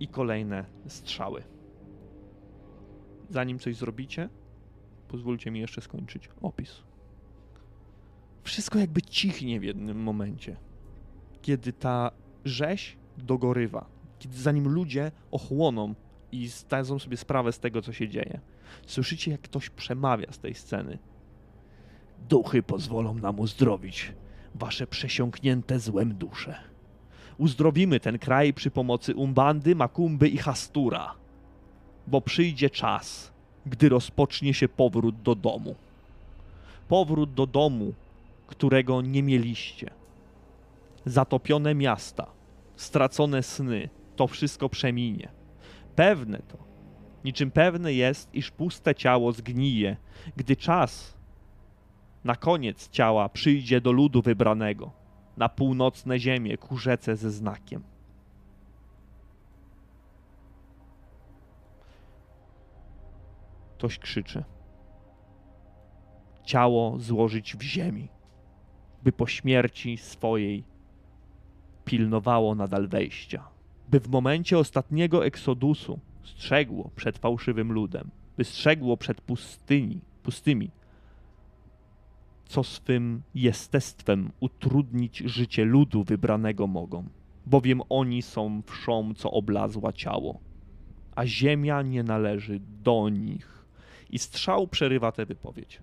i 0.00 0.08
kolejne 0.08 0.64
strzały. 0.86 1.42
Zanim 3.30 3.58
coś 3.58 3.76
zrobicie, 3.76 4.28
pozwólcie 5.08 5.50
mi 5.50 5.60
jeszcze 5.60 5.80
skończyć 5.80 6.28
opis. 6.42 6.82
Wszystko 8.42 8.78
jakby 8.78 9.02
cichnie 9.02 9.60
w 9.60 9.64
jednym 9.64 10.02
momencie 10.02 10.56
kiedy 11.42 11.72
ta 11.72 12.10
rzeź 12.44 12.96
dogorywa, 13.18 13.86
kiedy 14.18 14.36
zanim 14.36 14.68
ludzie 14.68 15.12
ochłoną 15.30 15.94
i 16.32 16.48
zdadzą 16.48 16.98
sobie 16.98 17.16
sprawę 17.16 17.52
z 17.52 17.58
tego, 17.58 17.82
co 17.82 17.92
się 17.92 18.08
dzieje. 18.08 18.40
Słyszycie, 18.86 19.30
jak 19.30 19.40
ktoś 19.40 19.70
przemawia 19.70 20.32
z 20.32 20.38
tej 20.38 20.54
sceny. 20.54 20.98
Duchy 22.28 22.62
pozwolą 22.62 23.14
nam 23.14 23.40
uzdrowić 23.40 24.12
wasze 24.54 24.86
przesiąknięte 24.86 25.78
złem 25.78 26.14
dusze. 26.14 26.69
Uzdrowimy 27.40 28.00
ten 28.00 28.18
kraj 28.18 28.52
przy 28.52 28.70
pomocy 28.70 29.14
Umbandy, 29.14 29.74
Makumby 29.74 30.28
i 30.28 30.36
Hastura, 30.38 31.14
bo 32.06 32.20
przyjdzie 32.20 32.70
czas, 32.70 33.32
gdy 33.66 33.88
rozpocznie 33.88 34.54
się 34.54 34.68
powrót 34.68 35.22
do 35.22 35.34
domu. 35.34 35.74
Powrót 36.88 37.34
do 37.34 37.46
domu, 37.46 37.94
którego 38.46 39.02
nie 39.02 39.22
mieliście 39.22 39.90
zatopione 41.04 41.74
miasta, 41.74 42.26
stracone 42.76 43.42
sny, 43.42 43.88
to 44.16 44.26
wszystko 44.26 44.68
przeminie. 44.68 45.28
Pewne 45.96 46.38
to, 46.38 46.58
niczym 47.24 47.50
pewne 47.50 47.92
jest, 47.92 48.34
iż 48.34 48.50
puste 48.50 48.94
ciało 48.94 49.32
zgnije, 49.32 49.96
gdy 50.36 50.56
czas 50.56 51.16
na 52.24 52.36
koniec 52.36 52.88
ciała 52.88 53.28
przyjdzie 53.28 53.80
do 53.80 53.92
ludu 53.92 54.22
wybranego, 54.22 54.99
na 55.40 55.48
północne 55.48 56.18
ziemie 56.18 56.58
ku 56.58 56.76
rzece 56.76 57.16
ze 57.16 57.30
znakiem. 57.30 57.82
Ktoś 63.78 63.98
krzyczy. 63.98 64.44
Ciało 66.44 66.98
złożyć 66.98 67.56
w 67.56 67.62
ziemi, 67.62 68.08
by 69.02 69.12
po 69.12 69.26
śmierci 69.26 69.96
swojej 69.96 70.64
pilnowało 71.84 72.54
nadal 72.54 72.88
wejścia, 72.88 73.48
by 73.88 74.00
w 74.00 74.08
momencie 74.08 74.58
ostatniego 74.58 75.26
eksodusu 75.26 76.00
strzegło 76.24 76.90
przed 76.96 77.18
fałszywym 77.18 77.72
ludem, 77.72 78.10
by 78.36 78.44
strzegło 78.44 78.96
przed 78.96 79.20
pustyni, 79.20 80.00
pustymi, 80.22 80.70
co 82.50 82.64
swym 82.64 83.22
jestestwem 83.34 84.30
utrudnić 84.40 85.18
życie 85.18 85.64
ludu 85.64 86.04
wybranego 86.04 86.66
mogą, 86.66 87.04
bowiem 87.46 87.82
oni 87.88 88.22
są 88.22 88.62
wszą, 88.66 89.14
co 89.14 89.30
oblazła 89.30 89.92
ciało, 89.92 90.40
a 91.16 91.26
ziemia 91.26 91.82
nie 91.82 92.02
należy 92.02 92.60
do 92.82 93.08
nich. 93.08 93.64
I 94.10 94.18
strzał 94.18 94.68
przerywa 94.68 95.12
tę 95.12 95.26
wypowiedź. 95.26 95.82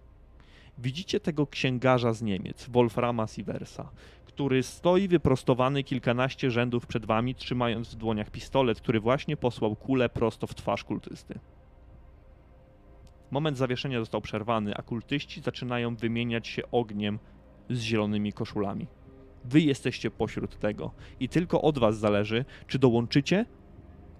Widzicie 0.78 1.20
tego 1.20 1.48
księgarza 1.48 2.14
z 2.14 2.22
Niemiec, 2.22 2.70
Wolframa 2.70 3.28
Sieversa, 3.28 3.90
który 4.26 4.64
stoi 4.64 5.08
wyprostowany 5.08 5.84
kilkanaście 5.84 6.52
rzędów 6.52 6.88
przed 6.88 7.06
wami, 7.06 7.36
trzymając 7.36 7.94
w 7.94 7.98
dłoniach 7.98 8.32
pistolet, 8.32 8.82
który 8.82 9.00
właśnie 9.00 9.38
posłał 9.38 9.76
kulę 9.76 10.10
prosto 10.10 10.48
w 10.48 10.56
twarz 10.56 10.84
kultysty. 10.84 11.40
Moment 13.32 13.58
zawieszenia 13.58 14.00
został 14.00 14.22
przerwany, 14.22 14.76
a 14.76 14.82
kultyści 14.82 15.42
zaczynają 15.42 15.96
wymieniać 15.96 16.48
się 16.48 16.62
ogniem 16.72 17.20
z 17.70 17.80
zielonymi 17.80 18.34
koszulami. 18.34 18.88
Wy 19.46 19.62
jesteście 19.62 20.12
pośród 20.12 20.60
tego 20.60 20.92
i 21.20 21.30
tylko 21.30 21.62
od 21.62 21.80
was 21.80 21.98
zależy, 21.98 22.46
czy 22.68 22.80
dołączycie 22.80 23.46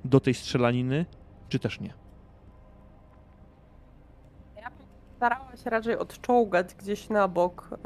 do 0.06 0.20
tej 0.20 0.34
strzelaniny, 0.34 1.06
czy 1.50 1.60
też 1.60 1.80
nie. 1.80 1.94
Starała 5.16 5.58
się 5.58 5.70
raczej 5.70 5.98
odczołgać 5.98 6.76
gdzieś 6.76 7.10
na 7.10 7.28
bok 7.28 7.70
yy, 7.72 7.80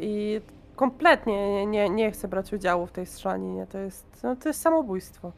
i 0.00 0.40
kompletnie 0.76 1.50
nie, 1.52 1.66
nie, 1.66 1.90
nie 1.90 2.10
chcę 2.10 2.28
brać 2.28 2.52
udziału 2.52 2.86
w 2.86 2.92
tej 2.92 3.06
strzelaninie. 3.06 3.66
To 3.66 3.78
jest, 3.78 4.20
no, 4.22 4.36
to 4.36 4.48
jest 4.48 4.60
samobójstwo. 4.60 5.32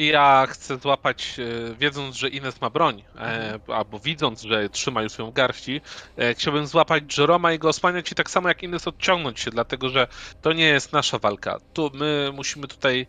I 0.00 0.06
ja 0.06 0.46
chcę 0.50 0.78
złapać, 0.78 1.36
e, 1.38 1.74
wiedząc, 1.74 2.16
że 2.16 2.28
Ines 2.28 2.60
ma 2.60 2.70
broń, 2.70 3.02
e, 3.16 3.58
albo 3.66 3.98
widząc, 3.98 4.42
że 4.42 4.68
trzyma 4.68 5.02
już 5.02 5.18
ją 5.18 5.30
w 5.30 5.32
garści, 5.32 5.80
e, 6.16 6.34
chciałbym 6.34 6.66
złapać 6.66 7.18
Jeroma 7.18 7.52
i 7.52 7.58
go 7.58 7.68
osłaniać 7.68 8.12
i 8.12 8.14
tak 8.14 8.30
samo 8.30 8.48
jak 8.48 8.62
Ines 8.62 8.88
odciągnąć 8.88 9.40
się, 9.40 9.50
dlatego 9.50 9.88
że 9.88 10.06
to 10.42 10.52
nie 10.52 10.64
jest 10.64 10.92
nasza 10.92 11.18
walka. 11.18 11.58
Tu 11.72 11.90
my 11.94 12.30
musimy 12.34 12.68
tutaj, 12.68 13.06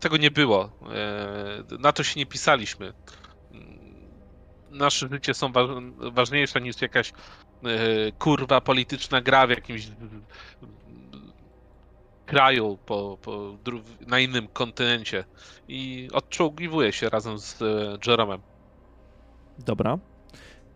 tego 0.00 0.16
nie 0.16 0.30
było, 0.30 0.70
na 1.78 1.92
to 1.92 2.02
się 2.02 2.20
nie 2.20 2.26
pisaliśmy. 2.26 2.92
Nasze 4.70 5.08
życie 5.08 5.34
są 5.34 5.52
wa 5.52 5.60
ważniejsze 5.98 6.60
niż 6.60 6.82
jakaś 6.82 7.12
kurwa 8.18 8.60
polityczna 8.60 9.20
gra 9.20 9.46
w 9.46 9.50
jakimś 9.50 9.86
kraju 12.28 12.78
po, 12.86 13.18
po, 13.22 13.56
na 14.06 14.18
innym 14.18 14.48
kontynencie 14.48 15.24
i 15.68 16.08
odczołgiwuje 16.12 16.92
się 16.92 17.08
razem 17.08 17.38
z 17.38 17.62
e, 17.62 17.98
Jeromem. 18.06 18.40
Dobra. 19.58 19.98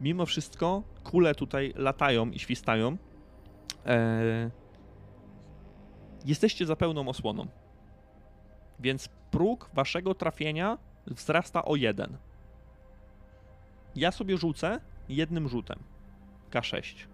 mimo 0.00 0.26
wszystko 0.26 0.82
kule 1.04 1.34
tutaj 1.34 1.72
latają 1.76 2.30
i 2.30 2.38
świstają. 2.38 2.96
E, 3.86 4.50
jesteście 6.24 6.66
za 6.66 6.76
pełną 6.76 7.08
osłoną. 7.08 7.46
Więc 8.80 9.08
próg 9.30 9.70
waszego 9.74 10.14
trafienia 10.14 10.78
wzrasta 11.06 11.64
o 11.64 11.76
jeden. 11.76 12.16
Ja 13.96 14.12
sobie 14.12 14.36
rzucę 14.36 14.80
jednym 15.08 15.48
rzutem. 15.48 15.78
K6. 16.50 17.06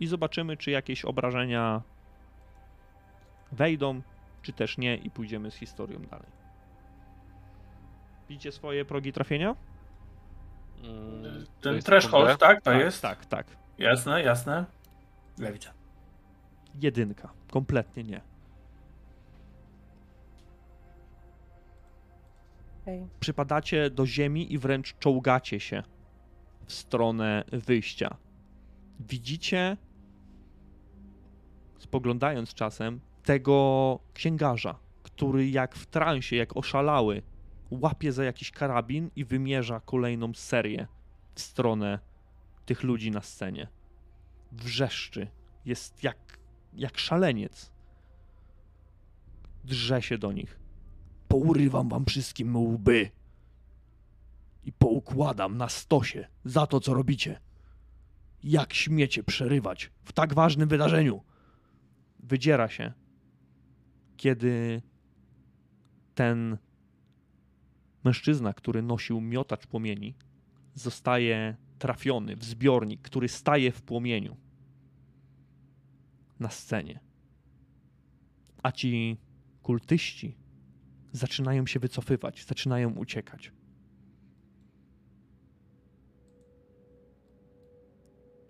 I 0.00 0.06
zobaczymy, 0.06 0.56
czy 0.56 0.70
jakieś 0.70 1.04
obrażenia 1.04 1.82
wejdą, 3.52 4.02
czy 4.42 4.52
też 4.52 4.78
nie, 4.78 4.96
i 4.96 5.10
pójdziemy 5.10 5.50
z 5.50 5.54
historią 5.54 6.00
dalej. 6.00 6.28
Widzicie 8.28 8.52
swoje 8.52 8.84
progi 8.84 9.12
trafienia? 9.12 9.56
Mm, 10.82 11.46
Ten 11.60 11.82
threshold, 11.82 12.40
tak? 12.40 12.58
To 12.62 12.70
tak, 12.70 12.80
jest? 12.80 13.02
Tak, 13.02 13.26
tak. 13.26 13.46
Jasne, 13.78 14.22
jasne. 14.22 14.64
Ja 15.38 15.52
widzę. 15.52 15.70
Jedynka. 16.74 17.32
Kompletnie 17.50 18.04
nie. 18.04 18.20
Okej. 22.82 23.06
Przypadacie 23.20 23.90
do 23.90 24.06
ziemi 24.06 24.52
i 24.52 24.58
wręcz 24.58 24.98
czołgacie 24.98 25.60
się 25.60 25.82
w 26.66 26.72
stronę 26.72 27.44
wyjścia. 27.52 28.16
Widzicie, 29.00 29.76
spoglądając 31.78 32.54
czasem, 32.54 33.00
tego 33.28 33.98
księgarza, 34.14 34.78
który 35.02 35.50
jak 35.50 35.74
w 35.74 35.86
transie, 35.86 36.36
jak 36.36 36.56
oszalały, 36.56 37.22
łapie 37.70 38.12
za 38.12 38.24
jakiś 38.24 38.50
karabin 38.50 39.10
i 39.16 39.24
wymierza 39.24 39.80
kolejną 39.80 40.34
serię 40.34 40.86
w 41.34 41.40
stronę 41.40 41.98
tych 42.66 42.82
ludzi 42.82 43.10
na 43.10 43.20
scenie. 43.20 43.68
Wrzeszczy. 44.52 45.28
Jest 45.64 46.02
jak, 46.02 46.38
jak 46.74 46.98
szaleniec. 46.98 47.72
Drze 49.64 50.02
się 50.02 50.18
do 50.18 50.32
nich. 50.32 50.60
Pourywam 51.28 51.88
wam 51.88 52.04
wszystkim 52.04 52.56
łby. 52.56 53.10
I 54.64 54.72
poukładam 54.72 55.56
na 55.56 55.68
stosie 55.68 56.28
za 56.44 56.66
to, 56.66 56.80
co 56.80 56.94
robicie. 56.94 57.40
Jak 58.44 58.74
śmiecie 58.74 59.22
przerywać 59.22 59.90
w 60.04 60.12
tak 60.12 60.34
ważnym 60.34 60.68
wydarzeniu? 60.68 61.22
Wydziera 62.20 62.68
się, 62.68 62.92
kiedy 64.18 64.82
ten 66.14 66.58
mężczyzna, 68.04 68.52
który 68.52 68.82
nosił 68.82 69.20
miotacz 69.20 69.66
płomieni, 69.66 70.14
zostaje 70.74 71.56
trafiony 71.78 72.36
w 72.36 72.44
zbiornik, 72.44 73.00
który 73.02 73.28
staje 73.28 73.72
w 73.72 73.82
płomieniu 73.82 74.36
na 76.40 76.50
scenie. 76.50 77.00
A 78.62 78.72
ci 78.72 79.16
kultyści 79.62 80.36
zaczynają 81.12 81.66
się 81.66 81.80
wycofywać, 81.80 82.44
zaczynają 82.44 82.94
uciekać. 82.94 83.52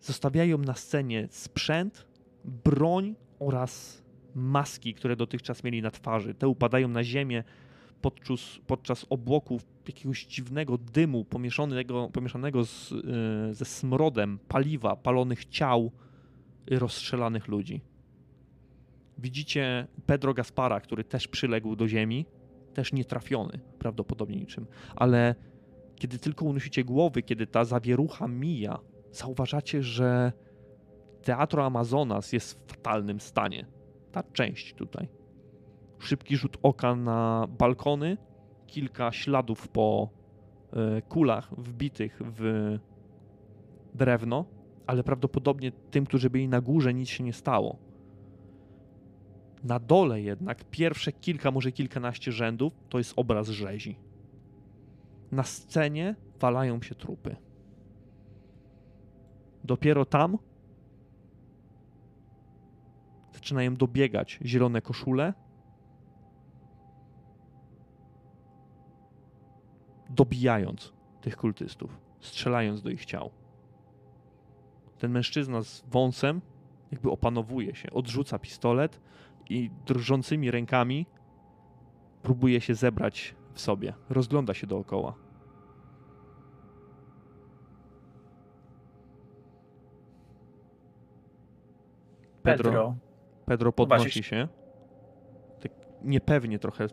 Zostawiają 0.01 0.59
na 0.59 0.75
scenie 0.75 1.29
sprzęt, 1.31 2.07
broń 2.45 3.15
oraz 3.39 4.03
maski, 4.35 4.95
które 4.95 5.17
dotychczas 5.17 5.65
mieli 5.65 5.83
na 5.83 5.91
twarzy. 5.91 6.35
Te 6.35 6.49
upadają 6.49 6.89
na 6.89 7.05
ziemię 7.05 7.45
podczas, 8.01 8.61
podczas 8.67 9.07
obłoków 9.11 9.67
jakiegoś 9.87 10.27
dziwnego 10.27 10.79
dymu 10.79 11.25
pomieszanego, 11.25 12.11
pomieszanego 12.13 12.65
z, 12.65 12.93
y, 12.93 13.55
ze 13.55 13.65
smrodem 13.65 14.39
paliwa, 14.49 14.97
palonych 14.97 15.45
ciał 15.45 15.93
rozstrzelanych 16.71 17.49
ludzi. 17.49 17.81
Widzicie 19.19 19.87
Pedro 20.07 20.35
Gaspara, 20.35 20.81
który 20.81 21.05
też 21.05 21.29
przyległ 21.29 21.77
do 21.77 21.89
ziemi, 21.89 22.27
też 22.75 22.93
nietrafiony 22.93 23.61
prawdopodobnie 23.79 24.37
niczym, 24.37 24.67
ale 24.97 25.35
kiedy 25.97 26.19
tylko 26.19 26.45
unosicie 26.45 26.85
głowy, 26.85 27.23
kiedy 27.23 27.47
ta 27.47 27.65
zawierucha 27.65 28.29
mija, 28.29 28.79
zauważacie, 29.13 29.83
że 29.83 30.33
Teatro 31.23 31.67
Amazonas 31.67 32.33
jest 32.33 32.59
w 32.59 32.71
fatalnym 32.71 33.21
stanie. 33.21 33.67
Ta 34.13 34.23
część 34.23 34.75
tutaj. 34.75 35.09
Szybki 35.99 36.37
rzut 36.37 36.57
oka 36.63 36.95
na 36.95 37.47
balkony, 37.59 38.17
kilka 38.67 39.13
śladów 39.13 39.69
po 39.69 40.09
e, 40.73 41.03
kulach 41.03 41.55
wbitych 41.61 42.21
w 42.25 42.43
drewno, 43.95 44.45
ale 44.87 45.05
prawdopodobnie 45.05 45.73
tym, 45.73 46.07
którzy 46.07 46.31
byli 46.31 46.49
na 46.49 46.61
górze, 46.61 46.95
nic 46.95 47.09
się 47.09 47.25
nie 47.25 47.33
stało. 47.33 47.79
Na 49.65 49.79
dole 49.79 50.21
jednak 50.21 50.65
pierwsze 50.65 51.13
kilka, 51.13 51.51
może 51.51 51.73
kilkanaście 51.73 52.33
rzędów 52.33 52.73
to 52.89 52.99
jest 52.99 53.13
obraz 53.17 53.49
rzezi. 53.49 53.97
Na 55.33 55.43
scenie 55.43 56.15
walają 56.41 56.83
się 56.83 56.95
trupy. 56.95 57.37
Dopiero 59.65 60.05
tam 60.05 60.39
zaczynają 63.39 63.77
dobiegać 63.77 64.39
zielone 64.45 64.83
koszule. 64.83 65.35
Dobijając 70.11 70.93
tych 71.21 71.37
kultystów, 71.37 71.99
strzelając 72.21 72.83
do 72.83 72.91
ich 72.91 73.05
ciał. 73.05 73.31
Ten 74.99 75.11
mężczyzna 75.11 75.63
z 75.63 75.85
wąsem 75.87 76.41
jakby 76.93 77.11
opanowuje 77.11 77.75
się, 77.75 77.91
odrzuca 77.91 78.39
pistolet 78.39 79.01
i 79.51 79.71
drżącymi 79.87 80.51
rękami 80.51 81.07
próbuje 82.23 82.61
się 82.61 82.75
zebrać 82.75 83.35
w 83.53 83.61
sobie. 83.61 83.95
Rozgląda 84.11 84.55
się 84.55 84.67
dookoła. 84.67 85.15
Pedro, 92.43 92.71
Pedro. 92.71 93.08
Pedro 93.49 93.73
podnosi 93.73 94.23
się. 94.23 94.49
Tak 95.61 95.73
niepewnie 96.03 96.59
trochę 96.59 96.87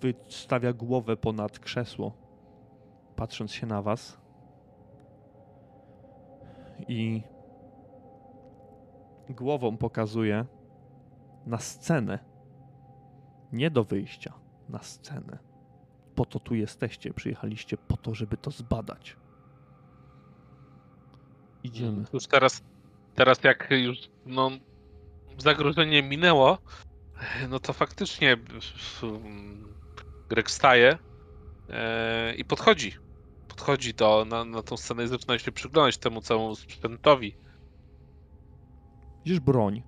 wystawia 0.00 0.72
głowę 0.72 1.16
ponad 1.16 1.58
krzesło, 1.58 2.12
patrząc 3.16 3.52
się 3.52 3.66
na 3.66 3.82
was. 3.82 4.20
I 6.88 7.22
głową 9.30 9.76
pokazuje 9.76 10.44
na 11.46 11.58
scenę. 11.58 12.18
Nie 13.52 13.70
do 13.70 13.84
wyjścia, 13.84 14.32
na 14.68 14.82
scenę. 14.82 15.38
Po 16.14 16.24
to 16.24 16.40
tu 16.40 16.54
jesteście, 16.54 17.14
przyjechaliście 17.14 17.76
po 17.76 17.96
to, 17.96 18.14
żeby 18.14 18.36
to 18.36 18.50
zbadać. 18.50 19.16
Idziemy. 21.62 22.04
Już 22.12 22.26
teraz, 22.26 22.64
teraz 23.14 23.44
jak 23.44 23.68
już 23.70 23.98
no, 24.26 24.50
zagrożenie 25.38 26.02
minęło, 26.02 26.58
no 27.48 27.60
to 27.60 27.72
faktycznie 27.72 28.36
Greg 30.28 30.48
wstaje 30.48 30.98
e, 31.70 32.34
i 32.34 32.44
podchodzi. 32.44 32.92
Podchodzi 33.48 33.94
do, 33.94 34.24
na, 34.28 34.44
na 34.44 34.62
tą 34.62 34.76
scenę 34.76 35.04
i 35.04 35.08
zaczyna 35.08 35.38
się 35.38 35.52
przyglądać 35.52 35.98
temu 35.98 36.20
całemu 36.20 36.54
sprzętowi. 36.54 37.36
Widzisz 39.24 39.40
broń. 39.40 39.82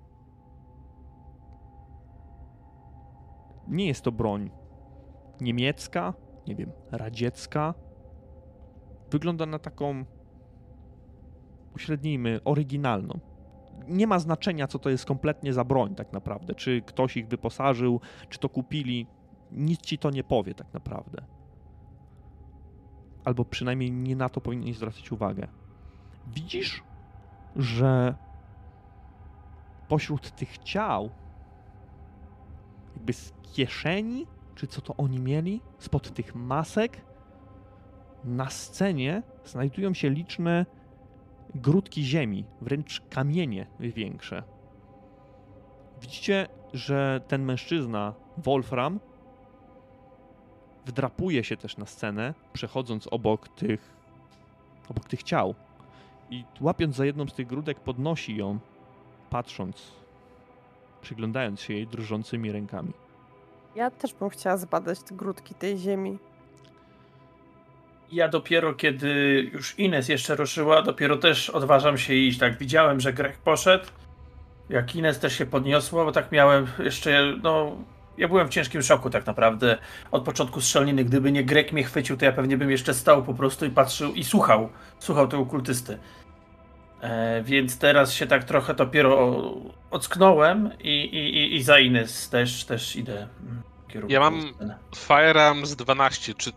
Nie 3.67 3.87
jest 3.87 4.01
to 4.01 4.11
broń 4.11 4.51
niemiecka, 5.41 6.13
nie 6.47 6.55
wiem, 6.55 6.71
radziecka. 6.91 7.73
Wygląda 9.11 9.45
na 9.45 9.59
taką, 9.59 10.05
uśrednijmy, 11.75 12.39
oryginalną. 12.45 13.19
Nie 13.87 14.07
ma 14.07 14.19
znaczenia, 14.19 14.67
co 14.67 14.79
to 14.79 14.89
jest 14.89 15.05
kompletnie 15.05 15.53
za 15.53 15.63
broń, 15.63 15.95
tak 15.95 16.13
naprawdę. 16.13 16.55
Czy 16.55 16.81
ktoś 16.81 17.17
ich 17.17 17.27
wyposażył, 17.27 18.01
czy 18.29 18.39
to 18.39 18.49
kupili. 18.49 19.07
Nic 19.51 19.81
ci 19.81 19.97
to 19.97 20.09
nie 20.09 20.23
powie, 20.23 20.53
tak 20.53 20.73
naprawdę. 20.73 21.21
Albo 23.25 23.45
przynajmniej 23.45 23.91
nie 23.91 24.15
na 24.15 24.29
to 24.29 24.41
powinieneś 24.41 24.77
zwracać 24.77 25.11
uwagę. 25.11 25.47
Widzisz, 26.27 26.83
że 27.55 28.15
pośród 29.87 30.31
tych 30.31 30.57
ciał, 30.57 31.09
jakby 32.95 33.13
z 33.13 33.33
kieszeni, 33.53 34.27
czy 34.55 34.67
co 34.67 34.81
to 34.81 34.97
oni 34.97 35.19
mieli, 35.19 35.61
spod 35.79 36.13
tych 36.13 36.35
masek, 36.35 37.01
na 38.23 38.49
scenie 38.49 39.23
znajdują 39.45 39.93
się 39.93 40.09
liczne 40.09 40.65
grudki 41.55 42.03
ziemi, 42.03 42.45
wręcz 42.61 43.01
kamienie 43.09 43.67
większe. 43.79 44.43
Widzicie, 46.01 46.47
że 46.73 47.21
ten 47.27 47.43
mężczyzna, 47.43 48.13
Wolfram, 48.37 48.99
wdrapuje 50.85 51.43
się 51.43 51.57
też 51.57 51.77
na 51.77 51.85
scenę, 51.85 52.33
przechodząc 52.53 53.07
obok 53.07 53.47
tych, 53.47 53.93
obok 54.89 55.05
tych 55.05 55.23
ciał 55.23 55.55
I 56.29 56.43
łapiąc 56.61 56.95
za 56.95 57.05
jedną 57.05 57.27
z 57.27 57.33
tych 57.33 57.47
grudek, 57.47 57.79
podnosi 57.79 58.37
ją, 58.37 58.59
patrząc, 59.29 59.91
przyglądając 61.01 61.61
się 61.61 61.73
jej 61.73 61.87
drżącymi 61.87 62.51
rękami. 62.51 62.93
Ja 63.75 63.91
też 63.91 64.13
bym 64.13 64.29
chciała 64.29 64.57
zbadać 64.57 64.99
te 64.99 65.15
grudki 65.15 65.55
tej 65.55 65.77
ziemi. 65.77 66.17
Ja 68.11 68.27
dopiero 68.27 68.73
kiedy 68.73 69.09
już 69.53 69.79
Ines 69.79 70.09
jeszcze 70.09 70.35
ruszyła, 70.35 70.81
dopiero 70.81 71.17
też 71.17 71.49
odważam 71.49 71.97
się 71.97 72.13
iść. 72.13 72.39
Tak 72.39 72.57
widziałem, 72.57 72.99
że 72.99 73.13
Greg 73.13 73.37
poszedł. 73.37 73.85
Jak 74.69 74.95
Ines 74.95 75.19
też 75.19 75.37
się 75.37 75.45
podniosła, 75.45 76.05
bo 76.05 76.11
tak 76.11 76.31
miałem 76.31 76.67
jeszcze, 76.79 77.33
no. 77.43 77.77
Ja 78.17 78.27
byłem 78.27 78.47
w 78.47 78.49
ciężkim 78.49 78.81
szoku 78.81 79.09
tak 79.09 79.25
naprawdę 79.25 79.77
od 80.11 80.23
początku 80.23 80.61
strzelniny. 80.61 81.03
Gdyby 81.03 81.31
nie 81.31 81.43
Greg 81.43 81.71
mnie 81.71 81.83
chwycił, 81.83 82.17
to 82.17 82.25
ja 82.25 82.31
pewnie 82.31 82.57
bym 82.57 82.71
jeszcze 82.71 82.93
stał 82.93 83.23
po 83.23 83.33
prostu 83.33 83.65
i 83.65 83.69
patrzył 83.69 84.13
i 84.13 84.23
słuchał. 84.23 84.69
Słuchał 84.99 85.27
tego 85.27 85.45
kultysty. 85.45 85.99
E, 87.01 87.43
więc 87.43 87.77
teraz 87.77 88.13
się 88.13 88.27
tak 88.27 88.43
trochę 88.43 88.73
dopiero 88.73 89.43
ocknąłem 89.91 90.69
i, 90.79 90.89
i, 90.89 91.37
i, 91.37 91.55
i 91.55 91.63
za 91.63 91.79
Ines 91.79 92.29
też, 92.29 92.65
też 92.65 92.95
idę. 92.95 93.27
w 93.87 93.91
kierunku 93.91 94.13
Ja 94.13 94.19
mam-. 94.19 94.53
Firearms 94.95 95.75
12. 95.75 96.33
Czy 96.33 96.51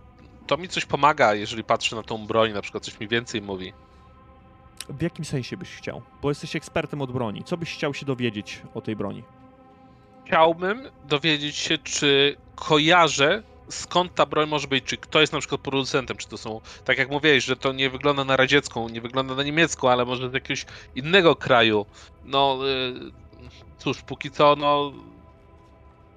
to 0.53 0.59
mi 0.59 0.69
coś 0.69 0.85
pomaga, 0.85 1.35
jeżeli 1.35 1.65
patrzę 1.65 1.97
na 1.97 2.03
tą 2.03 2.27
broń, 2.27 2.53
na 2.53 2.63
przykład 2.63 2.85
coś 2.85 3.01
mi 3.01 3.09
więcej 3.09 3.43
mówi? 3.43 3.73
W 4.89 5.03
jakim 5.03 5.25
sensie 5.25 5.57
byś 5.57 5.69
chciał? 5.69 6.03
Bo 6.23 6.29
jesteś 6.29 6.57
ekspertem 6.57 7.03
od 7.03 7.13
broni. 7.13 7.45
Co 7.45 7.57
byś 7.57 7.75
chciał 7.75 7.95
się 7.95 8.07
dowiedzieć 8.07 8.63
o 8.75 8.81
tej 8.81 8.97
broni? 8.97 9.23
Chciałbym 10.27 10.91
dowiedzieć 11.05 11.57
się, 11.57 11.79
czy 11.79 12.37
kojarzę, 12.55 13.43
skąd 13.69 14.15
ta 14.15 14.27
broń 14.27 14.49
może 14.49 14.69
być, 14.69 14.85
czy 14.85 14.97
kto 14.97 15.21
jest 15.21 15.33
na 15.33 15.39
przykład 15.39 15.61
producentem, 15.61 16.17
czy 16.17 16.29
to 16.29 16.39
są, 16.39 16.61
tak 16.85 16.99
jak 16.99 17.11
mówiłeś, 17.11 17.45
że 17.45 17.57
to 17.57 17.73
nie 17.73 17.91
wygląda 17.91 18.25
na 18.25 18.37
radziecką, 18.37 18.89
nie 18.89 19.01
wygląda 19.01 19.35
na 19.35 19.43
niemiecką, 19.43 19.91
ale 19.91 20.05
może 20.05 20.31
z 20.31 20.33
jakiegoś 20.33 20.67
innego 20.95 21.37
kraju. 21.37 21.87
No, 22.25 22.59
y, 22.69 23.13
cóż, 23.79 24.03
póki 24.03 24.31
co, 24.31 24.57
no, 24.57 24.93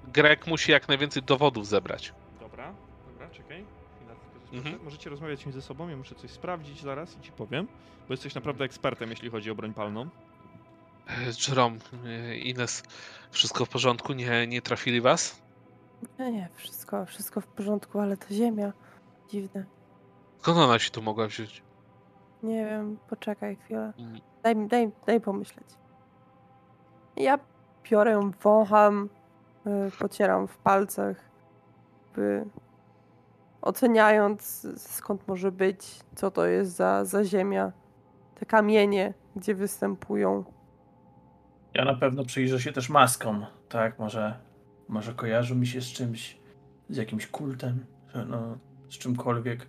Grek 0.04 0.46
musi 0.46 0.72
jak 0.72 0.88
najwięcej 0.88 1.22
dowodów 1.22 1.66
zebrać. 1.66 2.12
Mhm. 4.52 4.84
Możecie 4.84 5.10
rozmawiać 5.10 5.46
między 5.46 5.62
sobą, 5.62 5.88
ja 5.88 5.96
muszę 5.96 6.14
coś 6.14 6.30
sprawdzić 6.30 6.82
zaraz 6.82 7.16
i 7.16 7.20
ci 7.20 7.32
powiem, 7.32 7.66
bo 8.08 8.12
jesteś 8.12 8.34
naprawdę 8.34 8.64
ekspertem, 8.64 9.10
jeśli 9.10 9.30
chodzi 9.30 9.50
o 9.50 9.54
broń 9.54 9.74
palną. 9.74 10.02
E, 11.08 11.12
Jerome, 11.48 11.76
e, 12.06 12.36
Ines, 12.36 12.82
wszystko 13.30 13.64
w 13.64 13.68
porządku? 13.68 14.12
Nie, 14.12 14.46
nie 14.46 14.62
trafili 14.62 15.00
was? 15.00 15.42
Nie, 16.18 16.32
nie, 16.32 16.48
wszystko, 16.54 17.06
wszystko 17.06 17.40
w 17.40 17.46
porządku, 17.46 18.00
ale 18.00 18.16
to 18.16 18.26
ziemia. 18.34 18.72
Dziwne. 19.28 19.64
Skąd 20.38 20.58
ona 20.58 20.78
się 20.78 20.90
tu 20.90 21.02
mogła 21.02 21.26
wziąć? 21.26 21.62
Nie 22.42 22.64
wiem, 22.66 22.98
poczekaj 23.08 23.56
chwilę. 23.56 23.92
Mm, 23.98 24.20
Daj, 24.42 24.56
mi- 24.56 24.68
daj, 24.68 24.90
daj 25.06 25.20
pomyśleć. 25.20 25.66
Ja 27.16 27.38
biorę 27.90 28.30
wącham, 28.42 29.08
y, 29.66 29.90
pocieram 29.98 30.48
w 30.48 30.56
palcach, 30.58 31.16
by 32.16 32.44
oceniając 33.66 34.66
skąd 34.76 35.28
może 35.28 35.52
być, 35.52 35.80
co 36.14 36.30
to 36.30 36.46
jest 36.46 36.76
za, 36.76 37.04
za 37.04 37.24
ziemia, 37.24 37.72
te 38.34 38.46
kamienie, 38.46 39.14
gdzie 39.36 39.54
występują. 39.54 40.44
Ja 41.74 41.84
na 41.84 41.94
pewno 41.94 42.24
przyjrzę 42.24 42.60
się 42.60 42.72
też 42.72 42.88
maskom, 42.88 43.46
tak? 43.68 43.98
Może, 43.98 44.34
może 44.88 45.14
kojarzą 45.14 45.54
mi 45.54 45.66
się 45.66 45.80
z 45.80 45.92
czymś, 45.92 46.36
z 46.88 46.96
jakimś 46.96 47.26
kultem, 47.26 47.86
no, 48.26 48.58
z 48.90 48.98
czymkolwiek. 48.98 49.66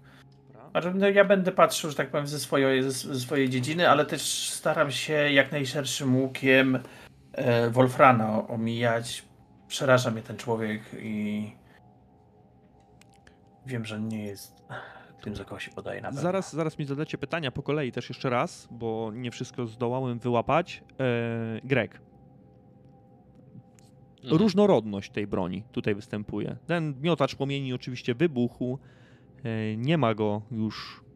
No, 0.96 1.10
ja 1.10 1.26
będę 1.26 1.52
patrzył, 1.52 1.90
że 1.90 1.96
tak 1.96 2.10
powiem, 2.10 2.28
ze 2.28 2.40
swojej, 2.40 2.84
ze, 2.84 3.20
swojej 3.20 3.50
dziedziny, 3.50 3.90
ale 3.90 4.06
też 4.06 4.50
staram 4.50 4.92
się 4.92 5.14
jak 5.14 5.52
najszerszym 5.52 6.16
łukiem 6.16 6.80
e, 7.32 7.70
Wolfrana 7.70 8.48
omijać. 8.48 9.26
Przeraża 9.68 10.12
mnie 10.12 10.22
ten 10.22 10.38
człowiek 10.38 10.82
i 11.00 11.52
wiem, 13.68 13.86
że 13.86 14.02
nie 14.02 14.24
jest 14.24 14.64
tym, 15.22 15.36
za 15.36 15.46
kogo 15.46 15.60
się 15.60 15.72
podaje 15.72 16.02
na 16.02 16.08
pewno. 16.08 16.22
Zaraz, 16.22 16.54
zaraz 16.54 16.80
mi 16.80 16.86
zadacie 16.86 17.18
pytania 17.18 17.52
po 17.52 17.64
kolei 17.64 17.92
też 17.92 18.10
jeszcze 18.10 18.30
raz, 18.30 18.68
bo 18.72 19.12
nie 19.14 19.32
wszystko 19.32 19.68
zdołałem 19.68 20.20
wyłapać. 20.20 20.84
E, 21.00 21.62
Greg, 21.64 22.02
mhm. 24.24 24.38
różnorodność 24.38 25.12
tej 25.12 25.28
broni 25.28 25.64
tutaj 25.72 25.96
występuje. 25.96 26.58
Ten 26.66 26.96
miotacz 27.02 27.36
płomieni 27.36 27.74
oczywiście 27.74 28.16
wybuchł, 28.16 28.80
e, 29.44 29.78
nie 29.78 29.98
ma 29.98 30.16
go 30.16 30.42
już 30.52 31.07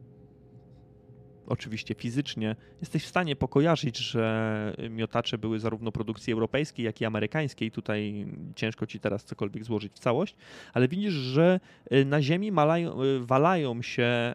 oczywiście 1.52 1.94
fizycznie. 1.94 2.56
Jesteś 2.80 3.04
w 3.04 3.06
stanie 3.06 3.36
pokojarzyć, 3.36 3.98
że 3.98 4.74
miotacze 4.90 5.38
były 5.38 5.58
zarówno 5.58 5.92
produkcji 5.92 6.32
europejskiej, 6.32 6.84
jak 6.84 7.00
i 7.00 7.04
amerykańskiej. 7.04 7.70
Tutaj 7.70 8.26
ciężko 8.56 8.86
ci 8.86 9.00
teraz 9.00 9.24
cokolwiek 9.24 9.64
złożyć 9.64 9.92
w 9.92 9.98
całość, 9.98 10.36
ale 10.74 10.88
widzisz, 10.88 11.14
że 11.14 11.60
e, 11.90 12.04
na 12.04 12.22
ziemi 12.22 12.52
malają, 12.52 13.02
e, 13.02 13.18
walają 13.20 13.82
się 13.82 14.34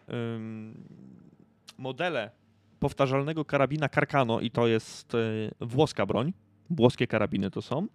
modele 1.78 2.32
powtarzalnego 2.80 3.46
karabina 3.46 3.90
Carcano 3.90 4.40
i 4.40 4.52
to 4.52 4.68
jest 4.68 5.16
e, 5.16 5.18
włoska 5.60 6.06
broń. 6.06 6.34
Włoskie 6.70 7.08
karabiny 7.08 7.52
to 7.52 7.62
są. 7.62 7.88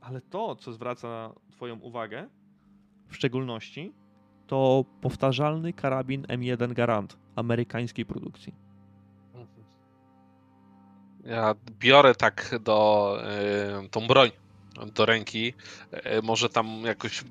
Ale 0.00 0.20
to, 0.20 0.56
co 0.56 0.72
zwraca 0.72 1.32
Twoją 1.50 1.80
uwagę, 1.80 2.28
w 3.08 3.16
szczególności, 3.16 3.92
to 4.46 4.84
powtarzalny 5.00 5.72
karabin 5.72 6.22
M1 6.22 6.72
Garand 6.72 7.25
amerykańskiej 7.36 8.06
produkcji. 8.06 8.54
Ja 11.24 11.54
biorę 11.78 12.14
tak 12.14 12.54
do 12.60 13.18
y, 13.84 13.88
tą 13.88 14.06
broń 14.06 14.30
do 14.94 15.06
ręki. 15.06 15.54
Y, 16.18 16.22
może 16.22 16.48
tam 16.48 16.82
jakoś 16.84 17.22
y, 17.22 17.24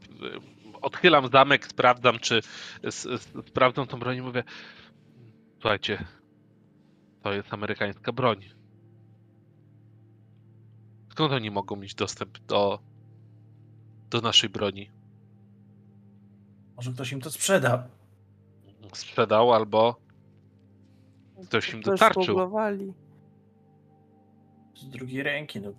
odchylam 0.82 1.30
zamek, 1.32 1.68
sprawdzam, 1.68 2.20
czy 2.20 2.42
sprawdzam 3.48 3.88
tą 3.88 4.00
broń 4.00 4.18
i 4.18 4.22
mówię. 4.22 4.44
Słuchajcie, 5.60 6.06
to 7.24 7.34
jest 7.34 7.54
amerykańska 7.54 8.12
broń. 8.12 8.46
Skąd 11.12 11.34
oni 11.34 11.52
mogą 11.52 11.76
mieć 11.76 11.96
dostęp 11.96 12.40
do, 12.40 12.80
do 14.10 14.22
naszej 14.22 14.50
broni? 14.50 14.92
Może 16.76 16.94
ktoś 16.94 17.12
im 17.12 17.22
to 17.22 17.32
sprzeda. 17.32 17.88
Sprzedał 18.96 19.54
albo 19.54 19.96
Ktoś 21.46 21.74
im 21.74 21.82
szmuglowali. 22.14 22.94
Z 24.76 24.90
drugiej 24.90 25.24
ręki, 25.24 25.62
no. 25.62 25.72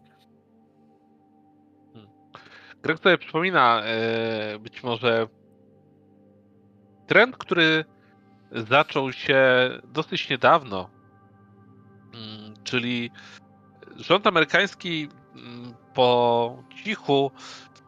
Greg 2.83 2.99
sobie 2.99 3.19
przypomina 3.19 3.83
e, 3.83 4.59
być 4.59 4.83
może 4.83 5.27
trend, 7.07 7.37
który 7.37 7.85
zaczął 8.53 9.13
się 9.13 9.71
dosyć 9.85 10.31
niedawno, 10.31 10.91
Mm, 12.17 12.55
czyli 12.65 13.11
rząd 13.97 14.27
amerykański 14.27 15.09
mm, 15.35 15.75
po 15.95 16.63
cichu 16.85 17.31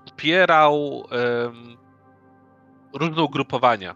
wspierał 0.06 1.04
różne 2.94 3.22
ugrupowania, 3.22 3.94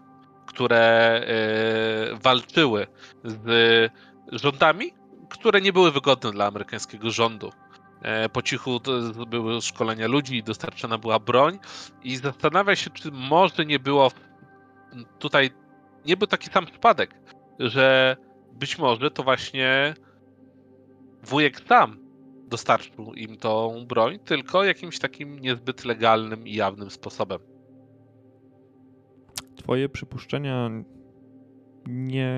które 0.53 0.79
e, 0.79 2.15
walczyły 2.15 2.87
z 3.23 3.91
rządami, 4.31 4.93
które 5.29 5.61
nie 5.61 5.73
były 5.73 5.91
wygodne 5.91 6.31
dla 6.31 6.45
amerykańskiego 6.45 7.11
rządu. 7.11 7.51
E, 8.01 8.29
Po 8.29 8.41
cichu 8.41 8.79
były 9.27 9.61
szkolenia 9.61 10.07
ludzi, 10.07 10.43
dostarczana 10.43 10.97
była 10.97 11.19
broń 11.19 11.59
i 12.03 12.17
zastanawia 12.17 12.75
się, 12.75 12.89
czy 12.89 13.11
może 13.11 13.65
nie 13.65 13.79
było 13.79 14.11
tutaj, 15.19 15.49
nie 16.05 16.17
był 16.17 16.27
taki 16.27 16.49
sam 16.49 16.65
przypadek, 16.65 17.15
że 17.59 18.17
być 18.51 18.77
może 18.77 19.11
to 19.11 19.23
właśnie 19.23 19.93
wujek 21.23 21.61
sam 21.67 21.97
dostarczył 22.47 23.13
im 23.13 23.37
tą 23.37 23.85
broń, 23.87 24.19
tylko 24.19 24.63
jakimś 24.63 24.99
takim 24.99 25.39
niezbyt 25.39 25.85
legalnym 25.85 26.47
i 26.47 26.55
jawnym 26.55 26.89
sposobem. 26.89 27.52
Twoje 29.55 29.89
przypuszczenia 29.89 30.69
nie, 31.87 32.33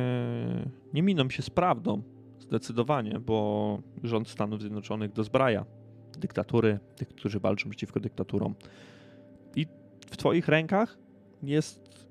nie 0.94 1.04
miną 1.04 1.30
się 1.30 1.42
z 1.42 1.50
prawdą, 1.50 2.02
zdecydowanie, 2.40 3.20
bo 3.20 3.80
rząd 4.04 4.30
Stanów 4.30 4.62
Zjednoczonych 4.62 5.14
dozbraja 5.14 5.66
dyktatury, 6.18 6.80
tych, 6.96 7.08
którzy 7.08 7.40
walczą 7.40 7.70
przeciwko 7.70 8.00
dyktaturom. 8.00 8.56
I 9.56 9.66
w 10.08 10.18
Twoich 10.18 10.48
rękach 10.48 10.98
jest 11.44 12.08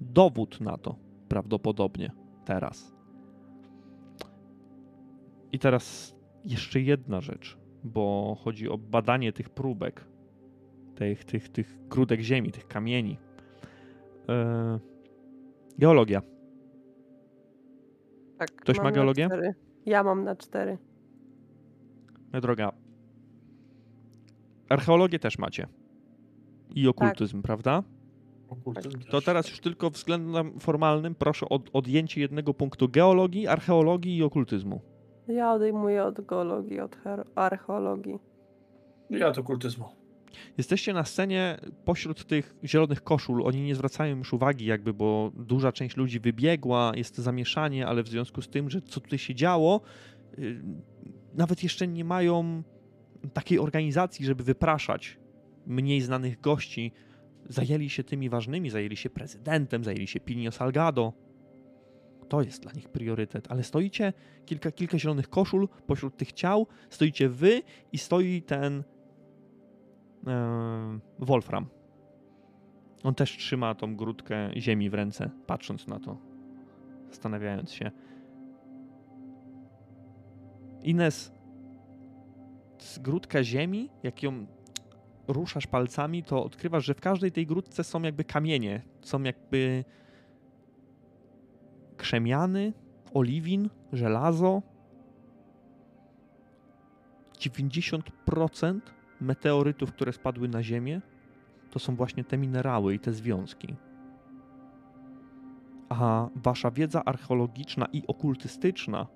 dowód 0.00 0.60
na 0.60 0.78
to, 0.78 0.96
prawdopodobnie 1.28 2.12
teraz. 2.44 2.94
I 5.52 5.58
teraz 5.58 6.16
jeszcze 6.44 6.80
jedna 6.80 7.20
rzecz, 7.20 7.58
bo 7.84 8.36
chodzi 8.44 8.68
o 8.68 8.78
badanie 8.78 9.32
tych 9.32 9.50
próbek, 9.50 10.04
tych, 10.94 11.24
tych, 11.24 11.48
tych 11.48 11.88
grudek 11.88 12.20
ziemi, 12.20 12.52
tych 12.52 12.68
kamieni. 12.68 13.18
E, 14.28 14.78
geologia. 15.78 16.22
Tak, 18.38 18.50
Ktoś 18.52 18.78
ma 18.80 18.92
geologię? 18.92 19.28
Ja 19.86 20.02
mam 20.02 20.24
na 20.24 20.36
cztery. 20.36 20.78
Moja 22.32 22.40
droga. 22.40 22.72
Archeologię 24.68 25.18
też 25.18 25.38
macie. 25.38 25.66
I 26.74 26.88
okultyzm, 26.88 27.42
prawda? 27.42 27.82
Okultyzm 28.48 28.98
To 29.00 29.10
też. 29.10 29.24
teraz 29.24 29.50
już 29.50 29.60
tylko 29.60 29.90
względem 29.90 30.60
formalnym 30.60 31.14
proszę 31.14 31.46
o 31.48 31.60
odjęcie 31.72 32.20
jednego 32.20 32.54
punktu 32.54 32.88
geologii, 32.88 33.46
archeologii 33.46 34.16
i 34.16 34.22
okultyzmu. 34.22 34.80
Ja 35.28 35.52
odejmuję 35.52 36.04
od 36.04 36.20
geologii, 36.26 36.80
od 36.80 36.96
archeologii. 37.34 38.18
Ja 39.10 39.32
to 39.32 39.40
okultyzmu. 39.40 39.84
Jesteście 40.58 40.92
na 40.92 41.04
scenie 41.04 41.60
pośród 41.84 42.26
tych 42.26 42.54
zielonych 42.64 43.02
koszul. 43.02 43.46
Oni 43.46 43.62
nie 43.62 43.74
zwracają 43.74 44.16
już 44.16 44.32
uwagi, 44.32 44.64
jakby, 44.64 44.94
bo 44.94 45.32
duża 45.34 45.72
część 45.72 45.96
ludzi 45.96 46.20
wybiegła, 46.20 46.92
jest 46.96 47.18
zamieszanie, 47.18 47.86
ale 47.86 48.02
w 48.02 48.08
związku 48.08 48.42
z 48.42 48.48
tym, 48.48 48.70
że 48.70 48.82
co 48.82 49.00
tutaj 49.00 49.18
się 49.18 49.34
działo, 49.34 49.80
yy, 50.38 50.62
nawet 51.34 51.62
jeszcze 51.62 51.88
nie 51.88 52.04
mają 52.04 52.62
takiej 53.32 53.58
organizacji, 53.58 54.26
żeby 54.26 54.44
wypraszać 54.44 55.18
mniej 55.66 56.00
znanych 56.00 56.40
gości. 56.40 56.92
Zajęli 57.48 57.90
się 57.90 58.04
tymi 58.04 58.28
ważnymi, 58.28 58.70
zajęli 58.70 58.96
się 58.96 59.10
prezydentem, 59.10 59.84
zajęli 59.84 60.06
się 60.06 60.20
Pinio 60.20 60.52
Salgado. 60.52 61.12
To 62.28 62.42
jest 62.42 62.62
dla 62.62 62.72
nich 62.72 62.88
priorytet, 62.88 63.46
ale 63.50 63.62
stoicie 63.62 64.12
kilka, 64.46 64.72
kilka 64.72 64.98
zielonych 64.98 65.28
koszul 65.28 65.68
pośród 65.86 66.16
tych 66.16 66.32
ciał, 66.32 66.66
stoicie 66.90 67.28
wy 67.28 67.62
i 67.92 67.98
stoi 67.98 68.42
ten 68.42 68.84
Wolfram. 71.18 71.66
On 73.04 73.14
też 73.14 73.36
trzyma 73.36 73.74
tą 73.74 73.96
grudkę 73.96 74.50
ziemi 74.56 74.90
w 74.90 74.94
ręce, 74.94 75.30
patrząc 75.46 75.86
na 75.86 76.00
to, 76.00 76.16
zastanawiając 77.08 77.72
się. 77.72 77.90
Ines, 80.82 81.32
grudka 83.00 83.44
ziemi, 83.44 83.90
jak 84.02 84.22
ją 84.22 84.46
ruszasz 85.28 85.66
palcami, 85.66 86.22
to 86.22 86.44
odkrywasz, 86.44 86.84
że 86.84 86.94
w 86.94 87.00
każdej 87.00 87.32
tej 87.32 87.46
grudce 87.46 87.84
są 87.84 88.02
jakby 88.02 88.24
kamienie, 88.24 88.82
są 89.00 89.22
jakby 89.22 89.84
krzemiany, 91.96 92.72
oliwin, 93.14 93.70
żelazo. 93.92 94.62
90% 97.38 98.80
meteorytów, 99.20 99.92
które 99.92 100.12
spadły 100.12 100.48
na 100.48 100.62
Ziemię, 100.62 101.00
to 101.70 101.78
są 101.78 101.96
właśnie 101.96 102.24
te 102.24 102.38
minerały 102.38 102.94
i 102.94 102.98
te 102.98 103.12
związki. 103.12 103.76
A 105.88 106.28
wasza 106.36 106.70
wiedza 106.70 107.04
archeologiczna 107.04 107.86
i 107.92 108.02
okultystyczna 108.06 109.06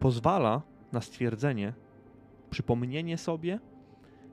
pozwala 0.00 0.62
na 0.92 1.00
stwierdzenie, 1.00 1.72
przypomnienie 2.50 3.18
sobie, 3.18 3.60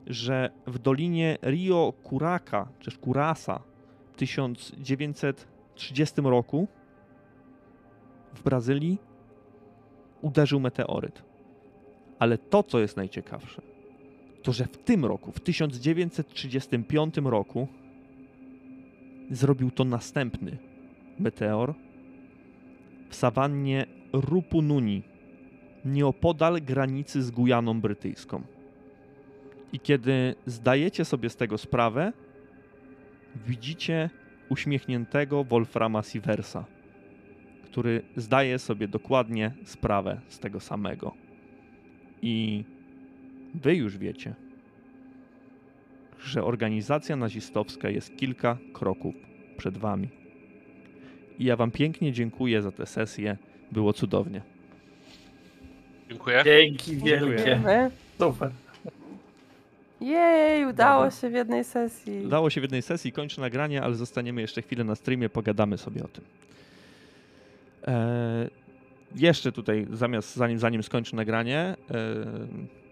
że 0.06 0.50
w 0.66 0.78
dolinie 0.78 1.38
Rio 1.42 1.92
Curaca, 2.08 2.68
czy 2.78 2.98
Curasa 2.98 3.62
w 4.12 4.16
1930 4.16 6.22
roku 6.22 6.68
w 8.34 8.42
Brazylii 8.42 8.98
uderzył 10.22 10.60
meteoryt. 10.60 11.33
Ale 12.24 12.38
to, 12.38 12.62
co 12.62 12.80
jest 12.80 12.96
najciekawsze, 12.96 13.62
to 14.42 14.52
że 14.52 14.64
w 14.64 14.78
tym 14.78 15.04
roku, 15.04 15.32
w 15.32 15.40
1935 15.40 17.16
roku, 17.24 17.68
zrobił 19.30 19.70
to 19.70 19.84
następny 19.84 20.58
meteor 21.18 21.74
w 23.08 23.14
sawannie 23.14 23.86
Rupununi, 24.12 25.02
nieopodal 25.84 26.62
granicy 26.62 27.22
z 27.22 27.30
Gujaną 27.30 27.80
Brytyjską. 27.80 28.42
I 29.72 29.80
kiedy 29.80 30.34
zdajecie 30.46 31.04
sobie 31.04 31.30
z 31.30 31.36
tego 31.36 31.58
sprawę, 31.58 32.12
widzicie 33.46 34.10
uśmiechniętego 34.48 35.44
Wolframa 35.44 36.02
Sieversa, 36.02 36.64
który 37.64 38.02
zdaje 38.16 38.58
sobie 38.58 38.88
dokładnie 38.88 39.54
sprawę 39.64 40.20
z 40.28 40.38
tego 40.38 40.60
samego. 40.60 41.23
I 42.24 42.64
wy 43.54 43.74
już 43.74 43.98
wiecie, 43.98 44.34
że 46.24 46.44
organizacja 46.44 47.16
nazistowska 47.16 47.90
jest 47.90 48.16
kilka 48.16 48.58
kroków 48.72 49.14
przed 49.56 49.78
wami. 49.78 50.08
I 51.38 51.44
ja 51.44 51.56
wam 51.56 51.70
pięknie 51.70 52.12
dziękuję 52.12 52.62
za 52.62 52.72
tę 52.72 52.86
sesję. 52.86 53.36
Było 53.72 53.92
cudownie. 53.92 54.40
Dziękuję. 56.08 56.42
Dzięki 56.44 56.96
wielkie. 56.96 57.60
Super. 58.18 58.50
Jej, 60.00 60.66
udało 60.66 61.04
Dobra. 61.04 61.20
się 61.20 61.30
w 61.30 61.32
jednej 61.32 61.64
sesji. 61.64 62.26
Udało 62.26 62.50
się 62.50 62.60
w 62.60 62.64
jednej 62.64 62.82
sesji, 62.82 63.12
kończę 63.12 63.40
nagranie, 63.40 63.82
ale 63.82 63.94
zostaniemy 63.94 64.40
jeszcze 64.40 64.62
chwilę 64.62 64.84
na 64.84 64.94
streamie, 64.94 65.28
pogadamy 65.28 65.78
sobie 65.78 66.04
o 66.04 66.08
tym. 66.08 66.24
Eee, 67.86 68.50
jeszcze 69.14 69.52
tutaj, 69.52 69.86
zamiast, 69.90 70.36
zanim, 70.36 70.58
zanim 70.58 70.82
skończę 70.82 71.16
nagranie, 71.16 71.76
eee, 71.90 72.84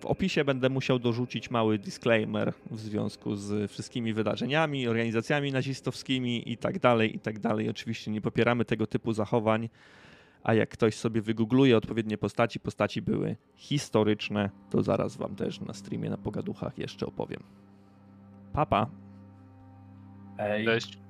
w 0.00 0.06
opisie 0.06 0.44
będę 0.44 0.68
musiał 0.68 0.98
dorzucić 0.98 1.50
mały 1.50 1.78
disclaimer 1.78 2.52
w 2.70 2.80
związku 2.80 3.36
z 3.36 3.70
wszystkimi 3.70 4.12
wydarzeniami, 4.12 4.88
organizacjami 4.88 5.52
nazistowskimi 5.52 6.52
i 6.52 6.56
tak 6.56 6.78
dalej, 6.78 7.16
i 7.16 7.18
tak 7.18 7.38
dalej. 7.38 7.70
Oczywiście 7.70 8.10
nie 8.10 8.20
popieramy 8.20 8.64
tego 8.64 8.86
typu 8.86 9.12
zachowań, 9.12 9.68
a 10.42 10.54
jak 10.54 10.68
ktoś 10.68 10.94
sobie 10.94 11.20
wygoogluje 11.22 11.76
odpowiednie 11.76 12.18
postaci, 12.18 12.60
postaci 12.60 13.02
były 13.02 13.36
historyczne, 13.56 14.50
to 14.70 14.82
zaraz 14.82 15.16
wam 15.16 15.36
też 15.36 15.60
na 15.60 15.74
streamie 15.74 16.10
na 16.10 16.16
Pogaduchach 16.16 16.78
jeszcze 16.78 17.06
opowiem. 17.06 17.42
Papa. 18.52 18.90
Ej. 20.38 20.64
Cześć. 20.64 21.05